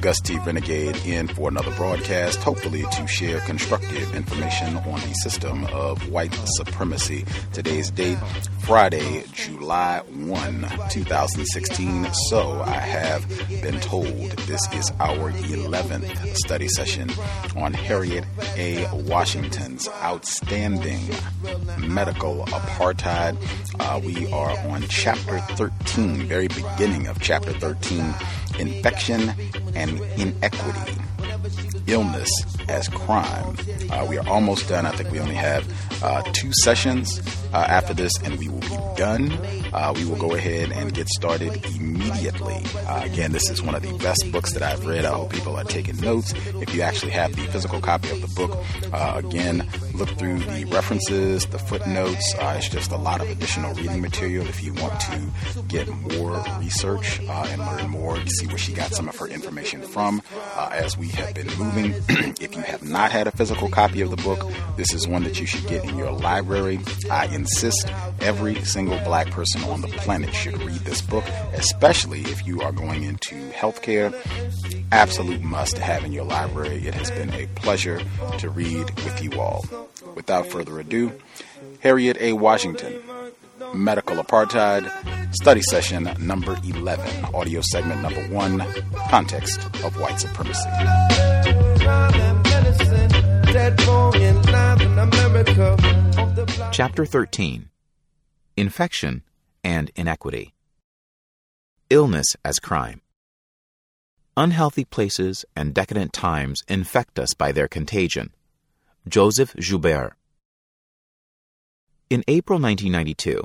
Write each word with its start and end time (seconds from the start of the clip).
Gus 0.00 0.20
T. 0.20 0.38
Renegade 0.38 0.96
in 1.04 1.26
for 1.26 1.48
another 1.48 1.72
broadcast, 1.72 2.38
hopefully 2.38 2.84
to 2.92 3.06
share 3.08 3.40
constructive 3.40 4.14
information 4.14 4.76
on 4.76 5.00
the 5.00 5.12
system 5.14 5.64
of 5.66 6.08
white 6.10 6.32
supremacy. 6.56 7.24
Today's 7.52 7.90
date, 7.90 8.18
Friday, 8.60 9.24
July 9.32 10.02
1, 10.14 10.60
2016. 10.90 12.06
So 12.28 12.62
I 12.62 12.74
have 12.74 13.28
been 13.60 13.80
told 13.80 14.30
this 14.46 14.72
is 14.72 14.92
our 15.00 15.32
11th 15.32 16.36
study 16.36 16.68
session 16.68 17.10
on 17.56 17.72
Harriet 17.72 18.24
A. 18.56 18.86
Washington's 18.92 19.88
outstanding 20.02 21.00
medical 21.78 22.44
apartheid. 22.46 23.36
Uh, 23.80 24.00
we 24.04 24.30
are 24.32 24.56
on 24.68 24.82
chapter 24.82 25.38
13, 25.56 26.28
very 26.28 26.48
beginning 26.48 27.08
of 27.08 27.20
chapter 27.20 27.52
13 27.52 28.14
infection 28.58 29.32
and 29.74 30.00
inequity, 30.16 31.00
illness 31.86 32.30
as 32.68 32.88
crime. 32.88 33.56
Uh, 33.90 34.06
we 34.08 34.18
are 34.18 34.28
almost 34.28 34.68
done. 34.68 34.86
I 34.86 34.90
think 34.92 35.10
we 35.10 35.20
only 35.20 35.34
have 35.34 35.64
uh, 36.02 36.22
two 36.32 36.50
sessions 36.62 37.20
uh, 37.52 37.64
after 37.68 37.94
this, 37.94 38.12
and 38.22 38.38
we 38.38 38.48
will 38.48 38.60
be 38.60 38.78
done. 38.96 39.32
Uh, 39.72 39.92
we 39.94 40.04
will 40.04 40.16
go 40.16 40.34
ahead 40.34 40.72
and 40.72 40.94
get 40.94 41.08
started 41.08 41.64
immediately. 41.76 42.60
Uh, 42.86 43.02
again, 43.04 43.32
this 43.32 43.50
is 43.50 43.62
one 43.62 43.74
of 43.74 43.82
the 43.82 43.92
best 43.98 44.30
books 44.32 44.52
that 44.52 44.62
I've 44.62 44.84
read. 44.86 45.04
I 45.04 45.12
hope 45.12 45.32
people 45.32 45.56
are 45.56 45.64
taking 45.64 45.96
notes. 46.00 46.32
If 46.60 46.74
you 46.74 46.82
actually 46.82 47.12
have 47.12 47.34
the 47.34 47.42
physical 47.42 47.80
copy 47.80 48.10
of 48.10 48.20
the 48.20 48.28
book, 48.28 48.58
uh, 48.92 49.20
again, 49.24 49.66
look 49.94 50.08
through 50.10 50.38
the 50.38 50.64
references, 50.66 51.46
the 51.46 51.58
footnotes. 51.58 52.34
it's 52.38 52.68
just 52.68 52.90
a 52.90 52.96
lot 52.96 53.20
of 53.20 53.28
additional 53.28 53.74
reading 53.74 54.00
material 54.00 54.46
if 54.46 54.62
you 54.62 54.72
want 54.74 54.98
to 55.00 55.28
get 55.68 55.88
more 55.88 56.42
research 56.58 57.20
and 57.20 57.60
learn 57.60 57.90
more, 57.90 58.16
see 58.26 58.46
where 58.46 58.58
she 58.58 58.72
got 58.72 58.92
some 58.92 59.08
of 59.08 59.16
her 59.16 59.26
information 59.26 59.82
from 59.82 60.22
as 60.70 60.96
we 60.96 61.08
have 61.08 61.34
been 61.34 61.46
moving. 61.58 61.94
if 62.40 62.54
you 62.54 62.62
have 62.62 62.82
not 62.82 63.10
had 63.10 63.26
a 63.26 63.30
physical 63.30 63.68
copy 63.68 64.00
of 64.00 64.10
the 64.10 64.16
book, 64.16 64.50
this 64.76 64.92
is 64.94 65.06
one 65.06 65.24
that 65.24 65.40
you 65.40 65.46
should 65.46 65.66
get 65.66 65.84
in 65.84 65.96
your 65.96 66.12
library. 66.12 66.78
I 67.10 67.26
insist 67.38 67.90
every 68.20 68.56
single 68.64 68.98
black 69.04 69.30
person 69.30 69.62
on 69.64 69.80
the 69.80 69.88
planet 69.88 70.34
should 70.34 70.60
read 70.62 70.80
this 70.80 71.00
book, 71.00 71.24
especially 71.54 72.20
if 72.22 72.46
you 72.46 72.60
are 72.60 72.72
going 72.72 73.04
into 73.04 73.34
healthcare. 73.50 74.12
Absolute 74.90 75.40
must 75.40 75.78
have 75.78 76.04
in 76.04 76.12
your 76.12 76.24
library. 76.24 76.86
It 76.86 76.94
has 76.94 77.10
been 77.10 77.32
a 77.32 77.46
pleasure 77.54 78.00
to 78.38 78.50
read 78.50 78.90
with 79.04 79.22
you 79.22 79.40
all. 79.40 79.64
Without 80.14 80.46
further 80.46 80.80
ado, 80.80 81.12
Harriet 81.80 82.16
A. 82.20 82.32
Washington, 82.32 83.00
Medical 83.72 84.16
Apartheid, 84.16 84.90
Study 85.34 85.62
Session 85.62 86.10
number 86.18 86.56
11, 86.64 87.26
Audio 87.34 87.60
Segment 87.60 88.02
number 88.02 88.26
1, 88.28 88.64
Context 89.10 89.64
of 89.84 89.98
White 90.00 90.18
Supremacy. 90.18 90.68
Chapter 96.70 97.06
13 97.06 97.70
Infection 98.58 99.22
and 99.64 99.90
Inequity 99.96 100.54
Illness 101.88 102.26
as 102.44 102.58
Crime 102.58 103.00
Unhealthy 104.36 104.84
places 104.84 105.46
and 105.56 105.72
decadent 105.72 106.12
times 106.12 106.60
infect 106.68 107.18
us 107.18 107.32
by 107.32 107.50
their 107.50 107.68
contagion. 107.68 108.34
Joseph 109.08 109.54
Joubert. 109.56 110.12
In 112.10 112.22
April 112.28 112.60
1992, 112.60 113.42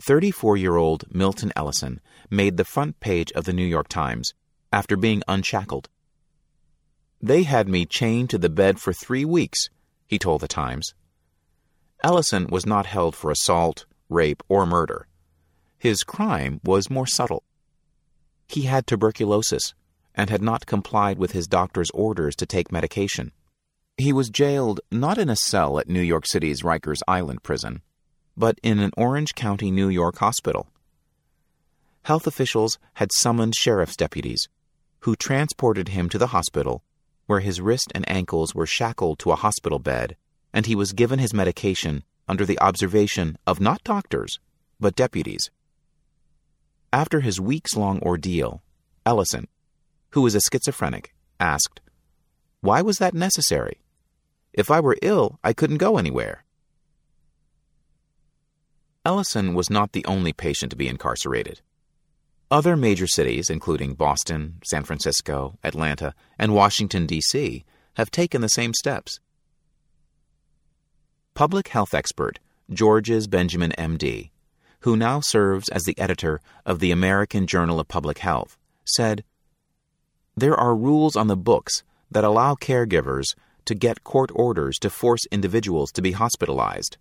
34 0.00 0.56
year 0.56 0.76
old 0.76 1.04
Milton 1.14 1.52
Ellison 1.54 2.00
made 2.30 2.56
the 2.56 2.64
front 2.64 2.98
page 2.98 3.30
of 3.32 3.44
the 3.44 3.52
New 3.52 3.64
York 3.64 3.86
Times 3.86 4.34
after 4.72 4.96
being 4.96 5.22
unshackled. 5.28 5.88
They 7.22 7.42
had 7.42 7.68
me 7.68 7.84
chained 7.84 8.30
to 8.30 8.38
the 8.38 8.48
bed 8.48 8.80
for 8.80 8.92
three 8.92 9.24
weeks, 9.24 9.68
he 10.06 10.18
told 10.18 10.40
the 10.40 10.48
Times. 10.48 10.94
Ellison 12.02 12.46
was 12.46 12.64
not 12.64 12.86
held 12.86 13.14
for 13.14 13.30
assault, 13.30 13.84
rape, 14.08 14.42
or 14.48 14.64
murder. 14.64 15.06
His 15.78 16.02
crime 16.02 16.60
was 16.64 16.88
more 16.88 17.06
subtle. 17.06 17.44
He 18.48 18.62
had 18.62 18.86
tuberculosis 18.86 19.74
and 20.14 20.30
had 20.30 20.42
not 20.42 20.66
complied 20.66 21.18
with 21.18 21.32
his 21.32 21.46
doctor's 21.46 21.90
orders 21.90 22.34
to 22.36 22.46
take 22.46 22.72
medication. 22.72 23.32
He 23.98 24.14
was 24.14 24.30
jailed 24.30 24.80
not 24.90 25.18
in 25.18 25.28
a 25.28 25.36
cell 25.36 25.78
at 25.78 25.88
New 25.88 26.00
York 26.00 26.26
City's 26.26 26.62
Rikers 26.62 27.00
Island 27.06 27.42
prison, 27.42 27.82
but 28.34 28.58
in 28.62 28.78
an 28.78 28.92
Orange 28.96 29.34
County, 29.34 29.70
New 29.70 29.88
York 29.88 30.18
hospital. 30.18 30.68
Health 32.02 32.26
officials 32.26 32.78
had 32.94 33.12
summoned 33.12 33.54
sheriff's 33.54 33.96
deputies, 33.96 34.48
who 35.00 35.14
transported 35.14 35.88
him 35.88 36.08
to 36.08 36.18
the 36.18 36.28
hospital 36.28 36.82
where 37.30 37.38
his 37.38 37.60
wrist 37.60 37.92
and 37.94 38.04
ankles 38.10 38.56
were 38.56 38.66
shackled 38.66 39.16
to 39.20 39.30
a 39.30 39.36
hospital 39.36 39.78
bed, 39.78 40.16
and 40.52 40.66
he 40.66 40.74
was 40.74 40.92
given 40.92 41.20
his 41.20 41.32
medication 41.32 42.02
under 42.26 42.44
the 42.44 42.58
observation 42.58 43.38
of 43.46 43.60
not 43.60 43.84
doctors, 43.84 44.40
but 44.80 44.96
deputies. 44.96 45.48
After 46.92 47.20
his 47.20 47.40
weeks 47.40 47.76
long 47.76 48.00
ordeal, 48.00 48.64
Ellison, 49.06 49.46
who 50.10 50.22
was 50.22 50.34
a 50.34 50.40
schizophrenic, 50.40 51.14
asked, 51.38 51.80
Why 52.62 52.82
was 52.82 52.98
that 52.98 53.14
necessary? 53.14 53.80
If 54.52 54.68
I 54.68 54.80
were 54.80 54.96
ill, 55.00 55.38
I 55.44 55.52
couldn't 55.52 55.78
go 55.78 55.98
anywhere. 55.98 56.42
Ellison 59.04 59.54
was 59.54 59.70
not 59.70 59.92
the 59.92 60.04
only 60.04 60.32
patient 60.32 60.70
to 60.70 60.76
be 60.76 60.88
incarcerated. 60.88 61.60
Other 62.52 62.76
major 62.76 63.06
cities, 63.06 63.48
including 63.48 63.94
Boston, 63.94 64.56
San 64.64 64.82
Francisco, 64.82 65.56
Atlanta, 65.62 66.14
and 66.36 66.52
Washington, 66.52 67.06
D.C., 67.06 67.64
have 67.94 68.10
taken 68.10 68.40
the 68.40 68.48
same 68.48 68.74
steps. 68.74 69.20
public 71.34 71.68
health 71.68 71.94
expert 71.94 72.40
Georges 72.72 73.28
Benjamin, 73.28 73.72
MD, 73.78 74.30
who 74.80 74.96
now 74.96 75.20
serves 75.20 75.68
as 75.68 75.84
the 75.84 75.96
editor 75.96 76.40
of 76.66 76.80
the 76.80 76.90
American 76.90 77.46
Journal 77.46 77.78
of 77.78 77.86
Public 77.86 78.18
Health, 78.18 78.58
said 78.84 79.22
There 80.36 80.56
are 80.56 80.74
rules 80.74 81.14
on 81.14 81.28
the 81.28 81.36
books 81.36 81.84
that 82.10 82.24
allow 82.24 82.56
caregivers 82.56 83.36
to 83.66 83.76
get 83.76 84.02
court 84.02 84.30
orders 84.34 84.76
to 84.80 84.90
force 84.90 85.24
individuals 85.30 85.92
to 85.92 86.02
be 86.02 86.12
hospitalized. 86.12 86.96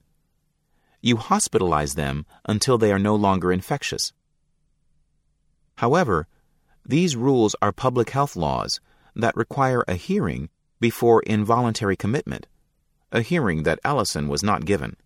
You 1.02 1.18
hospitalize 1.18 1.96
them 1.96 2.28
until 2.46 2.78
they 2.78 2.92
are 2.92 3.00
no 3.00 3.16
longer 3.16 3.52
infectious. 3.52 4.12
However, 5.80 6.28
these 6.86 7.16
rules 7.16 7.56
are 7.62 7.72
public 7.72 8.10
health 8.10 8.36
laws 8.36 8.82
that 9.16 9.38
require 9.38 9.86
a 9.88 9.96
hearing 9.96 10.50
before 10.82 11.22
involuntary 11.22 11.96
commitment, 11.96 12.48
a 13.14 13.22
hearing 13.22 13.64
that 13.64 13.80
Ellison 13.86 14.28
was 14.28 14.44
not 14.44 14.66
given. 14.66 14.98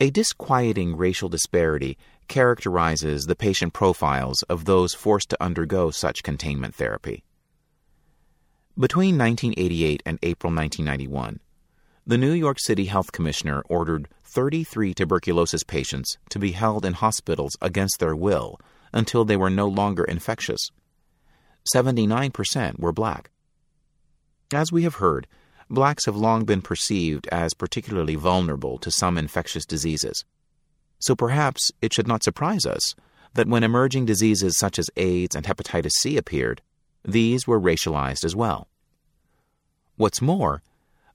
A 0.00 0.10
disquieting 0.10 0.96
racial 0.96 1.28
disparity 1.28 1.96
characterizes 2.26 3.26
the 3.26 3.36
patient 3.36 3.72
profiles 3.72 4.42
of 4.48 4.64
those 4.64 4.94
forced 4.94 5.30
to 5.30 5.40
undergo 5.40 5.92
such 5.92 6.24
containment 6.24 6.74
therapy. 6.74 7.22
Between 8.76 9.16
1988 9.16 10.02
and 10.04 10.18
April 10.24 10.52
1991, 10.52 11.38
the 12.04 12.18
New 12.18 12.32
York 12.32 12.58
City 12.58 12.86
Health 12.86 13.12
Commissioner 13.12 13.62
ordered 13.68 14.08
33 14.24 14.92
tuberculosis 14.92 15.62
patients 15.62 16.18
to 16.30 16.40
be 16.40 16.50
held 16.50 16.84
in 16.84 16.94
hospitals 16.94 17.56
against 17.62 18.00
their 18.00 18.16
will 18.16 18.58
until 18.92 19.24
they 19.24 19.36
were 19.36 19.50
no 19.50 19.68
longer 19.68 20.04
infectious. 20.04 20.70
79% 21.74 22.78
were 22.78 22.92
black. 22.92 23.30
As 24.52 24.72
we 24.72 24.84
have 24.84 24.96
heard, 24.96 25.26
blacks 25.68 26.06
have 26.06 26.16
long 26.16 26.44
been 26.44 26.62
perceived 26.62 27.26
as 27.28 27.54
particularly 27.54 28.14
vulnerable 28.14 28.78
to 28.78 28.90
some 28.90 29.18
infectious 29.18 29.66
diseases. 29.66 30.24
So 30.98 31.14
perhaps 31.14 31.70
it 31.82 31.92
should 31.92 32.08
not 32.08 32.22
surprise 32.22 32.64
us 32.64 32.94
that 33.34 33.46
when 33.46 33.62
emerging 33.62 34.06
diseases 34.06 34.58
such 34.58 34.78
as 34.78 34.90
AIDS 34.96 35.36
and 35.36 35.44
hepatitis 35.44 35.92
C 35.98 36.16
appeared, 36.16 36.62
these 37.04 37.46
were 37.46 37.60
racialized 37.60 38.24
as 38.24 38.34
well. 38.34 38.68
What's 39.96 40.22
more, 40.22 40.62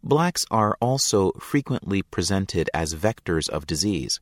blacks 0.04 0.46
are 0.52 0.78
also 0.80 1.32
frequently 1.40 2.02
presented 2.02 2.70
as 2.74 2.94
vectors 2.94 3.50
of 3.50 3.66
disease, 3.66 4.20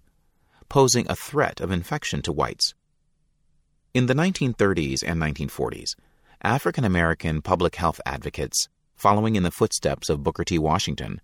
posing 0.69 1.05
a 1.09 1.15
threat 1.15 1.59
of 1.59 1.71
infection 1.71 2.21
to 2.23 2.31
whites. 2.31 2.73
In 3.93 4.05
the 4.05 4.13
1930s 4.13 5.03
and 5.05 5.21
1940s, 5.21 5.95
African 6.43 6.83
American 6.83 7.41
public 7.41 7.75
health 7.75 7.99
advocates, 8.05 8.69
following 8.95 9.35
in 9.35 9.43
the 9.43 9.51
footsteps 9.51 10.09
of 10.09 10.23
Booker 10.23 10.43
T. 10.43 10.57
Washington, 10.57 11.21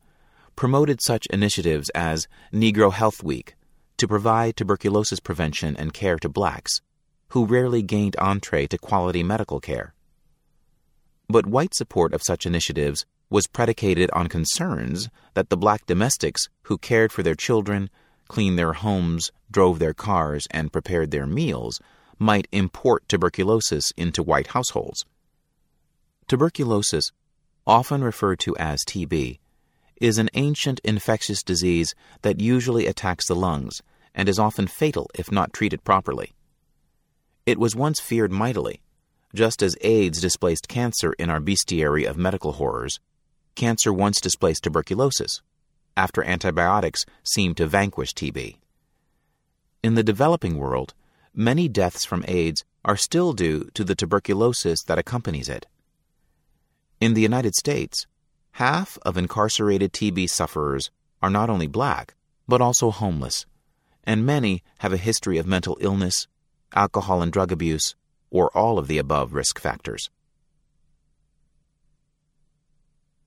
promoted 0.56 1.02
such 1.02 1.28
initiatives 1.28 1.90
as 1.96 2.28
Negro 2.54 2.92
Health 2.92 3.24
Week 3.24 3.56
to 3.98 4.08
provide 4.08 4.56
tuberculosis 4.56 5.20
prevention 5.20 5.76
and 5.78 5.94
care 5.94 6.18
to 6.18 6.30
blacks, 6.30 6.82
who 7.30 7.46
rarely 7.46 7.82
gained 7.82 8.16
entree 8.18 8.68
to 8.68 8.78
quality 8.78 9.24
medical 9.24 9.60
care 9.60 9.94
but 11.30 11.46
white 11.46 11.76
support 11.76 12.14
of 12.14 12.24
such 12.24 12.46
initiatives 12.46 13.06
was 13.30 13.48
predicated 13.48 14.10
on 14.14 14.28
concerns 14.28 15.10
that 15.34 15.50
the 15.50 15.58
black 15.58 15.86
domestics 15.86 16.48
who 16.64 16.78
cared 16.78 17.12
for 17.12 17.22
their 17.22 17.36
children, 17.36 17.90
cleaned 18.30 18.58
their 18.58 18.74
homes, 18.74 19.32
drove 19.52 19.80
their 19.80 19.94
cars, 19.94 20.48
and 20.52 20.72
prepared 20.72 21.12
their 21.12 21.28
meals 21.28 21.82
might 22.20 22.48
import 22.52 23.08
tuberculosis 23.08 23.92
into 23.98 24.24
white 24.24 24.48
households. 24.48 25.06
Tuberculosis, 26.28 27.12
often 27.66 28.04
referred 28.04 28.40
to 28.40 28.56
as 28.58 28.84
TB, 28.86 29.40
is 30.00 30.18
an 30.18 30.30
ancient 30.34 30.80
infectious 30.84 31.44
disease 31.44 31.96
that 32.22 32.40
usually 32.40 32.86
attacks 32.86 33.28
the 33.28 33.36
lungs 33.36 33.82
and 34.14 34.30
is 34.30 34.40
often 34.40 34.68
fatal 34.68 35.10
if 35.16 35.32
not 35.32 35.54
treated 35.54 35.84
properly. 35.84 36.34
It 37.46 37.60
was 37.60 37.76
once 37.76 38.00
feared 38.00 38.32
mightily 38.32 38.82
just 39.36 39.62
as 39.62 39.78
AIDS 39.82 40.22
displaced 40.22 40.68
cancer 40.68 41.14
in 41.14 41.30
our 41.30 41.40
bestiary 41.40 42.10
of 42.10 42.18
medical 42.18 42.54
horrors, 42.54 43.00
cancer 43.56 43.92
once 43.94 44.22
displaced 44.22 44.64
tuberculosis, 44.64 45.42
after 45.96 46.24
antibiotics 46.24 47.06
seemed 47.24 47.58
to 47.58 47.68
vanquish 47.68 48.14
TB. 48.14 48.58
In 49.84 49.96
the 49.96 50.04
developing 50.04 50.58
world, 50.58 50.94
many 51.38 51.70
deaths 51.70 52.04
from 52.04 52.26
AIDS 52.28 52.66
are 52.84 52.98
still 52.98 53.32
due 53.32 53.70
to 53.76 53.84
the 53.84 53.96
tuberculosis 53.96 54.82
that 54.84 54.98
accompanies 54.98 55.48
it. 55.48 55.68
In 57.00 57.14
the 57.14 57.22
United 57.22 57.54
States, 57.54 58.08
half 58.54 58.98
of 59.04 59.18
incarcerated 59.18 59.94
TB 59.94 60.30
sufferers 60.30 60.90
are 61.22 61.30
not 61.30 61.50
only 61.50 61.68
black, 61.68 62.16
but 62.48 62.60
also 62.60 62.90
homeless, 62.90 63.46
and 64.04 64.26
many 64.26 64.64
have 64.80 64.92
a 64.92 64.98
history 64.98 65.38
of 65.38 65.46
mental 65.46 65.78
illness, 65.80 66.28
alcohol 66.74 67.22
and 67.22 67.32
drug 67.32 67.52
abuse, 67.52 67.96
or 68.32 68.50
all 68.58 68.80
of 68.80 68.88
the 68.88 68.98
above 68.98 69.34
risk 69.34 69.60
factors. 69.60 70.10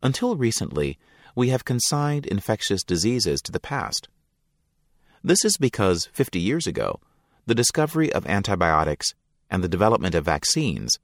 Until 0.02 0.34
recently, 0.34 0.98
we 1.36 1.50
have 1.50 1.64
consigned 1.64 2.26
infectious 2.26 2.82
diseases 2.82 3.40
to 3.42 3.52
the 3.52 3.60
past. 3.60 4.08
This 5.22 5.44
is 5.44 5.56
because 5.58 6.08
50 6.12 6.40
years 6.40 6.66
ago, 6.66 6.98
the 7.46 7.54
discovery 7.54 8.12
of 8.12 8.26
antibiotics 8.26 9.14
and 9.50 9.64
the 9.64 9.68
development 9.68 10.14
of 10.14 10.24
vaccines 10.24 10.98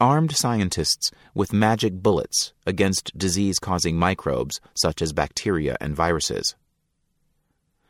armed 0.00 0.36
scientists 0.36 1.10
with 1.34 1.52
magic 1.52 1.94
bullets 1.94 2.52
against 2.66 3.16
disease 3.18 3.58
causing 3.58 3.96
microbes 3.96 4.60
such 4.74 5.02
as 5.02 5.12
bacteria 5.12 5.76
and 5.80 5.96
viruses. 5.96 6.54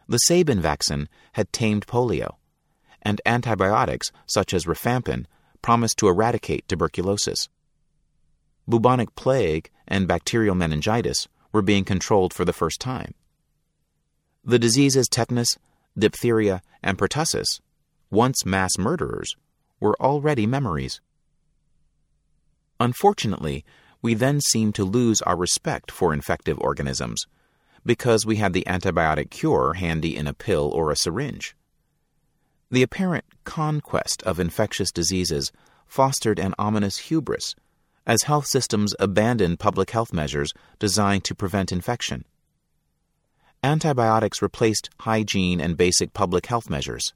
The 0.09 0.19
Sabin 0.19 0.61
vaccine 0.61 1.09
had 1.33 1.53
tamed 1.53 1.87
polio, 1.87 2.37
and 3.03 3.21
antibiotics 3.27 4.11
such 4.27 4.55
as 4.55 4.65
rifampin 4.65 5.27
promised 5.61 5.99
to 5.99 6.09
eradicate 6.09 6.67
tuberculosis. 6.67 7.49
Bubonic 8.67 9.15
plague 9.15 9.71
and 9.87 10.09
bacterial 10.09 10.55
meningitis 10.55 11.29
were 11.53 11.63
being 11.63 11.85
controlled 11.85 12.33
for 12.33 12.45
the 12.45 12.53
first 12.53 12.81
time. 12.81 13.15
The 14.45 14.59
diseases 14.59 15.09
tetanus, 15.09 15.59
diphtheria, 15.99 16.63
and 16.83 16.97
pertussis, 16.97 17.61
once 18.11 18.47
mass 18.47 18.79
murderers, 18.79 19.37
were 19.81 19.97
already 20.01 20.47
memories. 20.47 21.01
Unfortunately, 22.81 23.65
we 24.01 24.15
then 24.15 24.41
seemed 24.41 24.75
to 24.75 24.85
lose 24.85 25.21
our 25.23 25.37
respect 25.37 25.91
for 25.91 26.13
infective 26.13 26.59
organisms 26.61 27.27
because 27.85 28.27
we 28.27 28.37
had 28.37 28.53
the 28.53 28.65
antibiotic 28.67 29.31
cure 29.31 29.75
handy 29.75 30.17
in 30.17 30.27
a 30.27 30.35
pill 30.35 30.71
or 30.75 30.91
a 30.91 30.97
syringe. 30.97 31.57
The 32.71 32.83
apparent 32.83 33.25
conquest 33.45 34.23
of 34.25 34.39
infectious 34.39 34.93
diseases 34.93 35.51
fostered 35.87 36.39
an 36.39 36.55
ominous 36.59 36.99
hubris 36.99 37.55
as 38.07 38.23
health 38.23 38.47
systems 38.47 38.95
abandoned 38.99 39.59
public 39.59 39.91
health 39.91 40.13
measures 40.13 40.53
designed 40.79 41.25
to 41.25 41.35
prevent 41.35 41.73
infection. 41.73 42.25
Antibiotics 43.63 44.41
replaced 44.41 44.89
hygiene 45.01 45.61
and 45.61 45.77
basic 45.77 46.13
public 46.13 46.47
health 46.47 46.71
measures. 46.71 47.13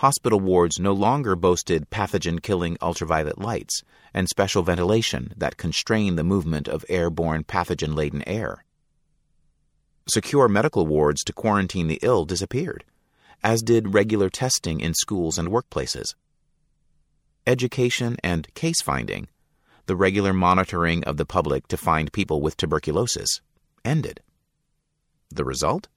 Hospital 0.00 0.40
wards 0.40 0.80
no 0.80 0.94
longer 0.94 1.36
boasted 1.36 1.90
pathogen 1.90 2.40
killing 2.40 2.78
ultraviolet 2.80 3.38
lights 3.38 3.82
and 4.14 4.26
special 4.30 4.62
ventilation 4.62 5.34
that 5.36 5.58
constrained 5.58 6.18
the 6.18 6.24
movement 6.24 6.68
of 6.68 6.86
airborne 6.88 7.44
pathogen 7.44 7.94
laden 7.94 8.26
air. 8.26 8.64
Secure 10.08 10.48
medical 10.48 10.86
wards 10.86 11.22
to 11.24 11.34
quarantine 11.34 11.86
the 11.86 11.98
ill 12.00 12.24
disappeared 12.24 12.82
as 13.42 13.60
did 13.60 13.92
regular 13.92 14.30
testing 14.30 14.80
in 14.80 14.94
schools 14.94 15.36
and 15.36 15.48
workplaces. 15.48 16.14
Education 17.46 18.16
and 18.24 18.52
case 18.54 18.80
finding, 18.82 19.28
the 19.84 19.96
regular 19.96 20.32
monitoring 20.32 21.04
of 21.04 21.18
the 21.18 21.26
public 21.26 21.68
to 21.68 21.76
find 21.76 22.10
people 22.10 22.40
with 22.40 22.56
tuberculosis, 22.56 23.42
ended. 23.84 24.22
The 25.28 25.44
result? 25.44 25.88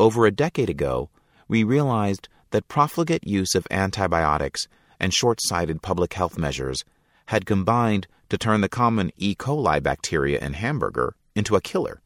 Over 0.00 0.26
a 0.26 0.32
decade 0.32 0.68
ago, 0.68 1.10
we 1.46 1.62
realized 1.62 2.28
that 2.50 2.68
profligate 2.68 3.26
use 3.26 3.54
of 3.54 3.66
antibiotics 3.70 4.68
and 5.00 5.12
short 5.14 5.40
sighted 5.40 5.82
public 5.82 6.14
health 6.14 6.38
measures 6.38 6.84
had 7.26 7.46
combined 7.46 8.06
to 8.30 8.38
turn 8.38 8.60
the 8.60 8.68
common 8.68 9.10
E. 9.16 9.34
coli 9.34 9.82
bacteria 9.82 10.38
in 10.38 10.54
hamburger 10.54 11.14
into 11.34 11.56
a 11.56 11.60
killer, 11.60 12.00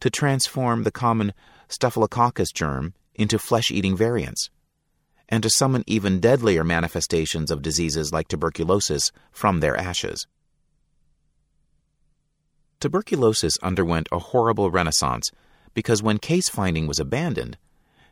to 0.00 0.10
transform 0.10 0.82
the 0.82 0.90
common 0.90 1.32
Staphylococcus 1.68 2.50
germ 2.50 2.94
into 3.14 3.38
flesh 3.38 3.70
eating 3.70 3.96
variants, 3.96 4.48
and 5.28 5.42
to 5.42 5.50
summon 5.50 5.84
even 5.86 6.20
deadlier 6.20 6.64
manifestations 6.64 7.50
of 7.50 7.62
diseases 7.62 8.12
like 8.12 8.28
tuberculosis 8.28 9.12
from 9.30 9.60
their 9.60 9.76
ashes. 9.76 10.26
Tuberculosis 12.80 13.58
underwent 13.62 14.08
a 14.12 14.18
horrible 14.18 14.70
renaissance 14.70 15.30
because 15.74 16.02
when 16.02 16.18
case 16.18 16.48
finding 16.48 16.86
was 16.86 16.98
abandoned, 16.98 17.58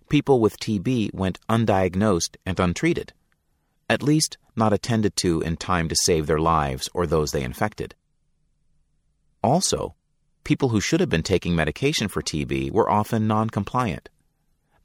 people 0.09 0.41
with 0.41 0.61
TB 0.61 1.13
went 1.15 1.41
undiagnosed 1.49 2.37
and 2.45 2.59
untreated, 2.59 3.13
at 3.89 4.03
least 4.03 4.39
not 4.55 4.73
attended 4.73 5.17
to 5.17 5.41
in 5.43 5.57
time 5.57 5.89
to 5.89 5.97
save 5.97 6.27
their 6.27 6.39
lives 6.39 6.89
or 6.95 7.07
those 7.07 7.33
they 7.33 7.43
infected. 7.43 7.95
Also, 9.43 9.95
people 10.45 10.71
who 10.71 10.81
should 10.81 11.01
have 11.01 11.09
been 11.09 11.23
taking 11.23 11.55
medication 11.55 12.09
for 12.09 12.23
TB 12.23 12.71
were 12.71 12.91
often 12.91 13.27
non 13.27 13.51
compliant. 13.51 14.09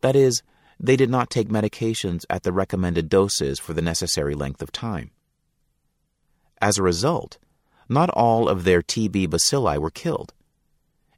That 0.01 0.15
is, 0.15 0.43
they 0.79 0.95
did 0.95 1.09
not 1.09 1.29
take 1.29 1.49
medications 1.49 2.25
at 2.29 2.43
the 2.43 2.51
recommended 2.51 3.07
doses 3.07 3.59
for 3.59 3.73
the 3.73 3.81
necessary 3.81 4.33
length 4.33 4.61
of 4.61 4.71
time. 4.71 5.11
As 6.59 6.77
a 6.77 6.83
result, 6.83 7.37
not 7.87 8.09
all 8.09 8.49
of 8.49 8.63
their 8.63 8.81
TB 8.81 9.27
bacilli 9.27 9.77
were 9.77 9.91
killed, 9.91 10.33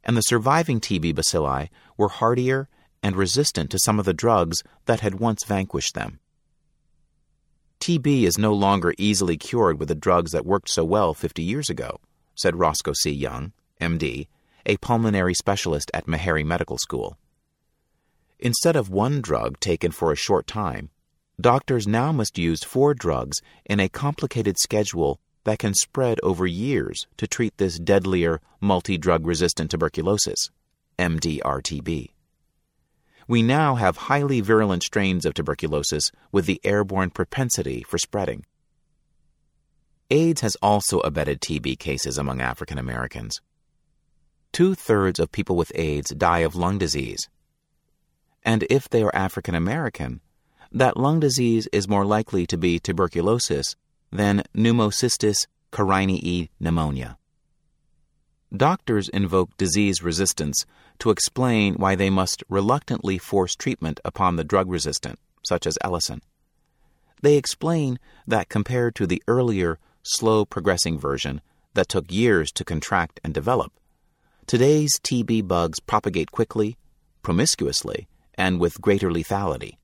and 0.02 0.16
the 0.16 0.22
surviving 0.22 0.80
TB 0.80 1.14
bacilli 1.14 1.70
were 1.96 2.08
hardier 2.08 2.68
and 3.04 3.14
resistant 3.16 3.70
to 3.70 3.78
some 3.78 3.98
of 3.98 4.06
the 4.06 4.14
drugs 4.14 4.62
that 4.86 5.00
had 5.00 5.20
once 5.20 5.44
vanquished 5.44 5.94
them. 5.94 6.18
TB 7.78 8.22
is 8.22 8.38
no 8.38 8.54
longer 8.54 8.94
easily 8.96 9.36
cured 9.36 9.78
with 9.78 9.88
the 9.88 9.94
drugs 9.94 10.32
that 10.32 10.46
worked 10.46 10.70
so 10.70 10.84
well 10.86 11.12
50 11.12 11.42
years 11.42 11.68
ago, 11.68 12.00
said 12.34 12.56
Roscoe 12.56 12.94
C. 12.94 13.10
Young, 13.10 13.52
MD, 13.78 14.26
a 14.64 14.78
pulmonary 14.78 15.34
specialist 15.34 15.90
at 15.92 16.06
Meharry 16.06 16.46
Medical 16.46 16.78
School. 16.78 17.18
Instead 18.38 18.74
of 18.74 18.88
one 18.88 19.20
drug 19.20 19.60
taken 19.60 19.90
for 19.90 20.10
a 20.10 20.16
short 20.16 20.46
time, 20.46 20.88
doctors 21.38 21.86
now 21.86 22.10
must 22.10 22.38
use 22.38 22.64
four 22.64 22.94
drugs 22.94 23.42
in 23.66 23.80
a 23.80 23.88
complicated 23.90 24.56
schedule 24.58 25.20
that 25.44 25.58
can 25.58 25.74
spread 25.74 26.18
over 26.22 26.46
years 26.46 27.06
to 27.18 27.26
treat 27.26 27.58
this 27.58 27.78
deadlier 27.78 28.40
multi 28.62 28.96
drug 28.96 29.26
resistant 29.26 29.70
tuberculosis, 29.70 30.48
MDR-TB. 30.98 32.13
We 33.26 33.42
now 33.42 33.76
have 33.76 33.96
highly 33.96 34.40
virulent 34.40 34.82
strains 34.82 35.24
of 35.24 35.34
tuberculosis 35.34 36.10
with 36.30 36.46
the 36.46 36.60
airborne 36.64 37.10
propensity 37.10 37.84
for 37.88 37.98
spreading. 37.98 38.44
AIDS 40.10 40.42
has 40.42 40.56
also 40.56 41.00
abetted 41.00 41.40
TB 41.40 41.78
cases 41.78 42.18
among 42.18 42.40
African 42.40 42.78
Americans. 42.78 43.40
Two 44.52 44.74
thirds 44.74 45.18
of 45.18 45.32
people 45.32 45.56
with 45.56 45.72
AIDS 45.74 46.10
die 46.10 46.40
of 46.40 46.54
lung 46.54 46.78
disease, 46.78 47.28
and 48.44 48.64
if 48.68 48.88
they 48.88 49.02
are 49.02 49.14
African 49.14 49.54
American, 49.54 50.20
that 50.70 50.96
lung 50.96 51.18
disease 51.18 51.66
is 51.72 51.88
more 51.88 52.04
likely 52.04 52.46
to 52.46 52.58
be 52.58 52.78
tuberculosis 52.78 53.74
than 54.12 54.42
pneumocystis 54.54 55.46
carinii 55.72 56.50
pneumonia. 56.60 57.16
Doctors 58.56 59.08
invoke 59.08 59.56
disease 59.56 60.02
resistance 60.02 60.64
to 60.98 61.10
explain 61.10 61.74
why 61.74 61.94
they 61.94 62.10
must 62.10 62.44
reluctantly 62.48 63.18
force 63.18 63.54
treatment 63.54 64.00
upon 64.04 64.36
the 64.36 64.44
drug 64.44 64.68
resistant, 64.68 65.18
such 65.44 65.66
as 65.66 65.78
Ellison. 65.82 66.22
They 67.22 67.36
explain 67.36 67.98
that 68.26 68.48
compared 68.48 68.94
to 68.96 69.06
the 69.06 69.22
earlier, 69.26 69.78
slow 70.02 70.44
progressing 70.44 70.98
version 70.98 71.40
that 71.74 71.88
took 71.88 72.12
years 72.12 72.52
to 72.52 72.64
contract 72.64 73.20
and 73.24 73.32
develop, 73.34 73.72
today's 74.46 74.92
TB 75.02 75.48
bugs 75.48 75.80
propagate 75.80 76.30
quickly, 76.30 76.76
promiscuously, 77.22 78.06
and 78.34 78.60
with 78.60 78.80
greater 78.80 79.10
lethality. 79.10 79.78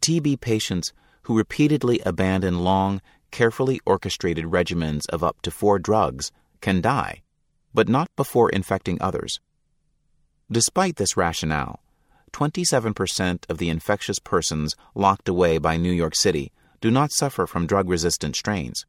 TB 0.00 0.40
patients 0.40 0.92
who 1.22 1.36
repeatedly 1.36 2.00
abandon 2.00 2.60
long, 2.60 3.00
carefully 3.30 3.80
orchestrated 3.86 4.46
regimens 4.46 5.02
of 5.10 5.22
up 5.22 5.40
to 5.42 5.50
four 5.50 5.78
drugs 5.78 6.30
can 6.60 6.80
die, 6.80 7.22
but 7.74 7.88
not 7.88 8.08
before 8.16 8.48
infecting 8.50 8.96
others. 9.00 9.40
Despite 10.50 10.96
this 10.96 11.16
rationale, 11.16 11.80
27% 12.32 13.44
of 13.48 13.58
the 13.58 13.68
infectious 13.68 14.18
persons 14.18 14.74
locked 14.94 15.28
away 15.28 15.58
by 15.58 15.76
New 15.76 15.92
York 15.92 16.14
City 16.16 16.52
do 16.80 16.90
not 16.90 17.12
suffer 17.12 17.46
from 17.46 17.66
drug 17.66 17.88
resistant 17.88 18.36
strains. 18.36 18.86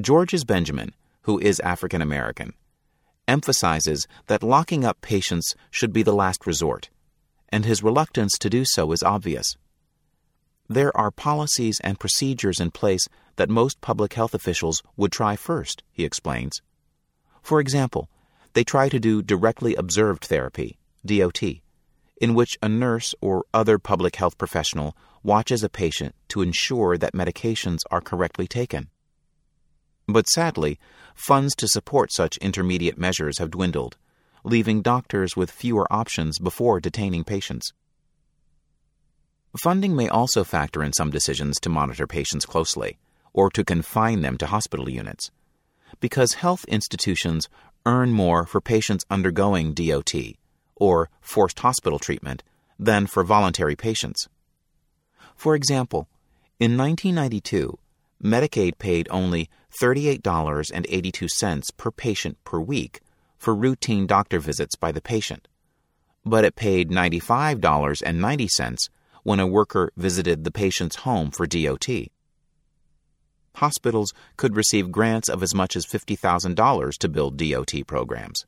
Georges 0.00 0.44
Benjamin, 0.44 0.94
who 1.22 1.38
is 1.38 1.60
African 1.60 2.02
American, 2.02 2.54
emphasizes 3.28 4.06
that 4.26 4.42
locking 4.42 4.84
up 4.84 5.00
patients 5.00 5.54
should 5.70 5.92
be 5.92 6.02
the 6.02 6.14
last 6.14 6.46
resort, 6.46 6.90
and 7.48 7.64
his 7.64 7.82
reluctance 7.82 8.32
to 8.38 8.50
do 8.50 8.64
so 8.64 8.90
is 8.92 9.02
obvious. 9.02 9.56
There 10.68 10.96
are 10.96 11.10
policies 11.10 11.78
and 11.84 12.00
procedures 12.00 12.58
in 12.58 12.70
place 12.70 13.06
that 13.36 13.50
most 13.50 13.80
public 13.80 14.14
health 14.14 14.34
officials 14.34 14.82
would 14.96 15.12
try 15.12 15.36
first, 15.36 15.82
he 15.92 16.04
explains. 16.04 16.62
For 17.44 17.60
example, 17.60 18.08
they 18.54 18.64
try 18.64 18.88
to 18.88 18.98
do 18.98 19.22
directly 19.22 19.74
observed 19.74 20.24
therapy, 20.24 20.78
DOT, 21.04 21.42
in 22.16 22.32
which 22.32 22.56
a 22.62 22.70
nurse 22.70 23.14
or 23.20 23.44
other 23.52 23.78
public 23.78 24.16
health 24.16 24.38
professional 24.38 24.96
watches 25.22 25.62
a 25.62 25.68
patient 25.68 26.14
to 26.28 26.40
ensure 26.40 26.96
that 26.96 27.12
medications 27.12 27.80
are 27.90 28.00
correctly 28.00 28.46
taken. 28.46 28.88
But 30.08 30.26
sadly, 30.26 30.78
funds 31.14 31.54
to 31.56 31.68
support 31.68 32.14
such 32.14 32.38
intermediate 32.38 32.96
measures 32.96 33.38
have 33.38 33.50
dwindled, 33.50 33.98
leaving 34.42 34.80
doctors 34.80 35.36
with 35.36 35.50
fewer 35.50 35.86
options 35.92 36.38
before 36.38 36.80
detaining 36.80 37.24
patients. 37.24 37.74
Funding 39.62 39.94
may 39.94 40.08
also 40.08 40.44
factor 40.44 40.82
in 40.82 40.94
some 40.94 41.10
decisions 41.10 41.60
to 41.60 41.68
monitor 41.68 42.06
patients 42.06 42.46
closely 42.46 42.96
or 43.34 43.50
to 43.50 43.64
confine 43.64 44.22
them 44.22 44.38
to 44.38 44.46
hospital 44.46 44.88
units, 44.88 45.30
because 46.00 46.34
health 46.34 46.64
institutions 46.66 47.48
earn 47.86 48.12
more 48.12 48.46
for 48.46 48.60
patients 48.60 49.04
undergoing 49.10 49.74
DOT 49.74 50.14
or 50.76 51.10
forced 51.20 51.60
hospital 51.60 51.98
treatment 51.98 52.42
than 52.78 53.06
for 53.06 53.22
voluntary 53.22 53.76
patients. 53.76 54.28
For 55.36 55.54
example, 55.54 56.08
in 56.58 56.76
1992, 56.76 57.78
Medicaid 58.22 58.78
paid 58.78 59.08
only 59.10 59.50
$38.82 59.80 61.76
per 61.76 61.90
patient 61.90 62.42
per 62.44 62.60
week 62.60 63.00
for 63.36 63.54
routine 63.54 64.06
doctor 64.06 64.38
visits 64.38 64.76
by 64.76 64.92
the 64.92 65.02
patient, 65.02 65.48
but 66.24 66.44
it 66.44 66.56
paid 66.56 66.90
$95.90 66.90 68.88
when 69.24 69.40
a 69.40 69.46
worker 69.46 69.90
visited 69.96 70.44
the 70.44 70.50
patient's 70.50 70.96
home 70.96 71.30
for 71.30 71.46
DOT. 71.46 71.88
Hospitals 73.56 74.12
could 74.36 74.56
receive 74.56 74.90
grants 74.90 75.28
of 75.28 75.42
as 75.42 75.54
much 75.54 75.76
as 75.76 75.86
$50,000 75.86 76.98
to 76.98 77.08
build 77.08 77.36
DOT 77.36 77.72
programs. 77.86 78.46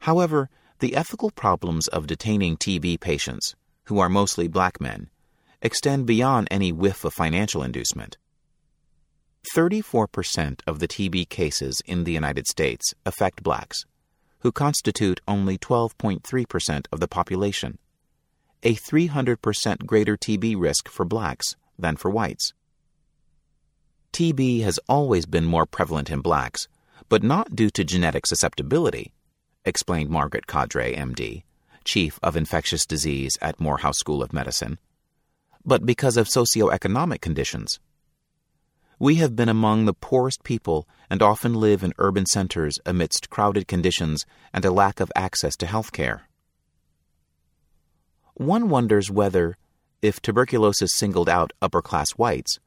However, 0.00 0.50
the 0.80 0.96
ethical 0.96 1.30
problems 1.30 1.86
of 1.88 2.06
detaining 2.06 2.56
TB 2.56 3.00
patients, 3.00 3.54
who 3.84 4.00
are 4.00 4.08
mostly 4.08 4.48
black 4.48 4.80
men, 4.80 5.08
extend 5.62 6.06
beyond 6.06 6.48
any 6.50 6.72
whiff 6.72 7.04
of 7.04 7.14
financial 7.14 7.62
inducement. 7.62 8.18
34% 9.54 10.60
of 10.66 10.78
the 10.78 10.88
TB 10.88 11.28
cases 11.28 11.80
in 11.86 12.04
the 12.04 12.12
United 12.12 12.46
States 12.46 12.92
affect 13.06 13.42
blacks, 13.42 13.84
who 14.40 14.50
constitute 14.50 15.20
only 15.28 15.56
12.3% 15.56 16.86
of 16.90 17.00
the 17.00 17.08
population, 17.08 17.78
a 18.62 18.74
300% 18.74 19.86
greater 19.86 20.16
TB 20.16 20.56
risk 20.58 20.88
for 20.88 21.04
blacks 21.04 21.54
than 21.78 21.96
for 21.96 22.10
whites. 22.10 22.52
TB 24.12 24.62
has 24.62 24.78
always 24.88 25.26
been 25.26 25.44
more 25.44 25.66
prevalent 25.66 26.10
in 26.10 26.20
blacks, 26.20 26.68
but 27.08 27.22
not 27.22 27.56
due 27.56 27.70
to 27.70 27.84
genetic 27.84 28.26
susceptibility, 28.26 29.12
explained 29.64 30.10
Margaret 30.10 30.46
Cadre, 30.46 30.94
MD, 30.94 31.42
Chief 31.84 32.18
of 32.22 32.36
Infectious 32.36 32.86
Disease 32.86 33.36
at 33.42 33.60
Morehouse 33.60 33.98
School 33.98 34.22
of 34.22 34.32
Medicine, 34.32 34.78
but 35.64 35.84
because 35.84 36.16
of 36.16 36.28
socioeconomic 36.28 37.20
conditions. 37.20 37.80
We 38.98 39.16
have 39.16 39.34
been 39.34 39.48
among 39.48 39.84
the 39.84 39.94
poorest 39.94 40.44
people 40.44 40.88
and 41.10 41.20
often 41.20 41.54
live 41.54 41.82
in 41.82 41.92
urban 41.98 42.26
centers 42.26 42.78
amidst 42.86 43.28
crowded 43.28 43.66
conditions 43.66 44.24
and 44.52 44.64
a 44.64 44.70
lack 44.70 45.00
of 45.00 45.10
access 45.16 45.56
to 45.56 45.66
health 45.66 45.92
care. 45.92 46.28
One 48.34 48.68
wonders 48.68 49.10
whether, 49.10 49.56
if 50.04 50.20
tuberculosis 50.20 50.90
singled 50.94 51.30
out 51.30 51.54
upper 51.62 51.80
class 51.80 52.10
whites, 52.12 52.58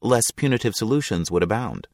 less 0.00 0.30
punitive 0.30 0.74
solutions 0.74 1.30
would 1.30 1.42
abound. 1.42 1.86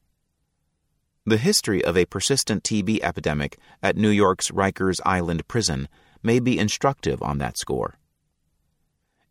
The 1.27 1.37
history 1.37 1.85
of 1.85 1.97
a 1.97 2.05
persistent 2.05 2.63
TB 2.63 3.01
epidemic 3.03 3.59
at 3.83 3.97
New 3.97 4.11
York's 4.11 4.53
Rikers 4.53 5.01
Island 5.05 5.49
prison 5.49 5.89
may 6.23 6.39
be 6.39 6.57
instructive 6.57 7.21
on 7.23 7.39
that 7.39 7.59
score. 7.59 7.99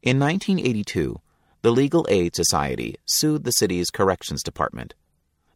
In 0.01 0.19
1982, 0.19 1.21
the 1.61 1.71
Legal 1.71 2.05
Aid 2.09 2.35
Society 2.35 2.97
sued 3.05 3.45
the 3.45 3.51
city's 3.51 3.89
corrections 3.89 4.43
department, 4.43 4.95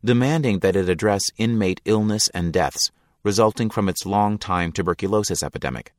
demanding 0.06 0.60
that 0.60 0.78
it 0.78 0.88
address 0.88 1.24
inmate 1.38 1.82
illness 1.84 2.30
and 2.34 2.54
deaths 2.54 2.92
resulting 3.24 3.70
from 3.70 3.90
its 3.90 4.06
long-time 4.06 4.72
tuberculosis 4.72 5.44
epidemic. 5.44 5.92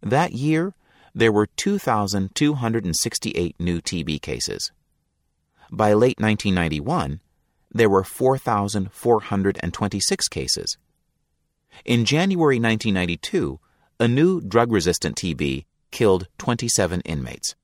That 0.00 0.32
year, 0.32 0.72
there 1.14 1.32
were 1.32 1.46
2,268 1.46 3.60
new 3.60 3.80
TB 3.80 4.20
cases. 4.20 4.72
By 5.70 5.92
late 5.92 6.18
1991, 6.18 7.20
there 7.70 7.88
were 7.88 8.02
4,426 8.04 10.28
cases. 10.28 10.76
In 11.84 12.04
January 12.04 12.60
1992, 12.60 13.60
a 14.00 14.08
new 14.08 14.40
drug 14.40 14.72
resistant 14.72 15.16
TB 15.16 15.66
killed 15.90 16.26
27 16.38 17.00
inmates. 17.02 17.54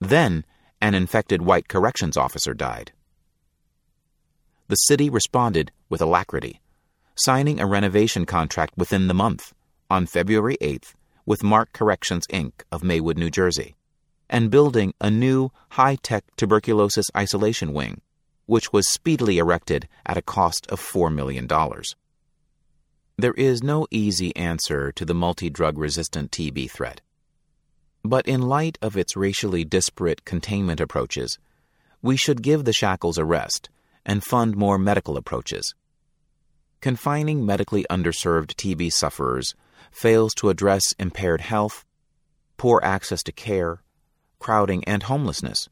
Then, 0.00 0.44
an 0.80 0.94
infected 0.94 1.42
white 1.42 1.68
corrections 1.68 2.16
officer 2.16 2.54
died. 2.54 2.92
the 4.68 4.76
city 4.76 5.10
responded 5.10 5.72
with 5.88 6.00
alacrity, 6.00 6.60
signing 7.16 7.60
a 7.60 7.66
renovation 7.66 8.24
contract 8.26 8.74
within 8.76 9.08
the 9.08 9.14
month, 9.14 9.52
on 9.90 10.06
February 10.06 10.56
8th, 10.60 10.94
with 11.26 11.42
Mark 11.42 11.72
Corrections 11.72 12.26
Inc. 12.28 12.52
of 12.70 12.84
Maywood, 12.84 13.18
New 13.18 13.30
Jersey, 13.30 13.76
and 14.28 14.50
building 14.50 14.94
a 15.00 15.10
new 15.10 15.50
high 15.70 15.96
tech 15.96 16.24
tuberculosis 16.36 17.06
isolation 17.16 17.72
wing, 17.72 18.00
which 18.46 18.72
was 18.72 18.90
speedily 18.90 19.38
erected 19.38 19.88
at 20.04 20.16
a 20.16 20.22
cost 20.22 20.66
of 20.68 20.80
$4 20.80 21.14
million. 21.14 21.48
There 23.16 23.34
is 23.34 23.62
no 23.62 23.86
easy 23.90 24.34
answer 24.34 24.90
to 24.92 25.04
the 25.04 25.14
multi 25.14 25.48
drug 25.48 25.78
resistant 25.78 26.30
TB 26.30 26.70
threat. 26.70 27.00
But 28.02 28.26
in 28.26 28.42
light 28.42 28.76
of 28.82 28.96
its 28.96 29.16
racially 29.16 29.64
disparate 29.64 30.24
containment 30.24 30.80
approaches, 30.80 31.38
we 32.02 32.16
should 32.16 32.42
give 32.42 32.64
the 32.64 32.72
shackles 32.72 33.16
a 33.16 33.24
rest 33.24 33.70
and 34.04 34.22
fund 34.22 34.56
more 34.56 34.78
medical 34.78 35.16
approaches. 35.16 35.74
Confining 36.80 37.46
medically 37.46 37.86
underserved 37.88 38.56
TB 38.56 38.92
sufferers 38.92 39.54
fails 39.94 40.34
to 40.34 40.50
address 40.50 40.82
impaired 40.98 41.40
health, 41.40 41.84
poor 42.56 42.80
access 42.82 43.22
to 43.22 43.32
care, 43.32 43.82
crowding, 44.38 44.84
and 44.84 45.04
homelessness, 45.04 45.68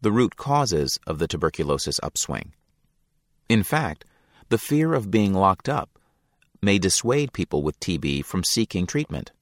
the 0.00 0.12
root 0.12 0.36
causes 0.36 0.98
of 1.06 1.18
the 1.18 1.26
tuberculosis 1.26 1.98
upswing. 2.02 2.52
In 3.48 3.62
fact, 3.62 4.04
the 4.48 4.58
fear 4.58 4.94
of 4.94 5.10
being 5.10 5.34
locked 5.34 5.68
up 5.68 5.98
may 6.62 6.78
dissuade 6.78 7.32
people 7.32 7.62
with 7.62 7.80
TB 7.80 8.24
from 8.24 8.44
seeking 8.44 8.86
treatment. 8.86 9.32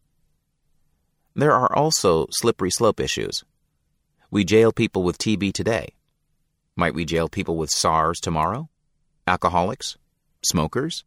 There 1.34 1.52
are 1.52 1.74
also 1.74 2.26
slippery 2.30 2.70
slope 2.70 3.00
issues. 3.00 3.44
We 4.30 4.44
jail 4.44 4.72
people 4.72 5.02
with 5.02 5.18
TB 5.18 5.52
today. 5.52 5.94
Might 6.74 6.94
we 6.94 7.04
jail 7.04 7.28
people 7.28 7.56
with 7.56 7.70
SARS 7.70 8.18
tomorrow? 8.18 8.68
Alcoholics? 9.26 9.96
Smokers? 10.42 11.04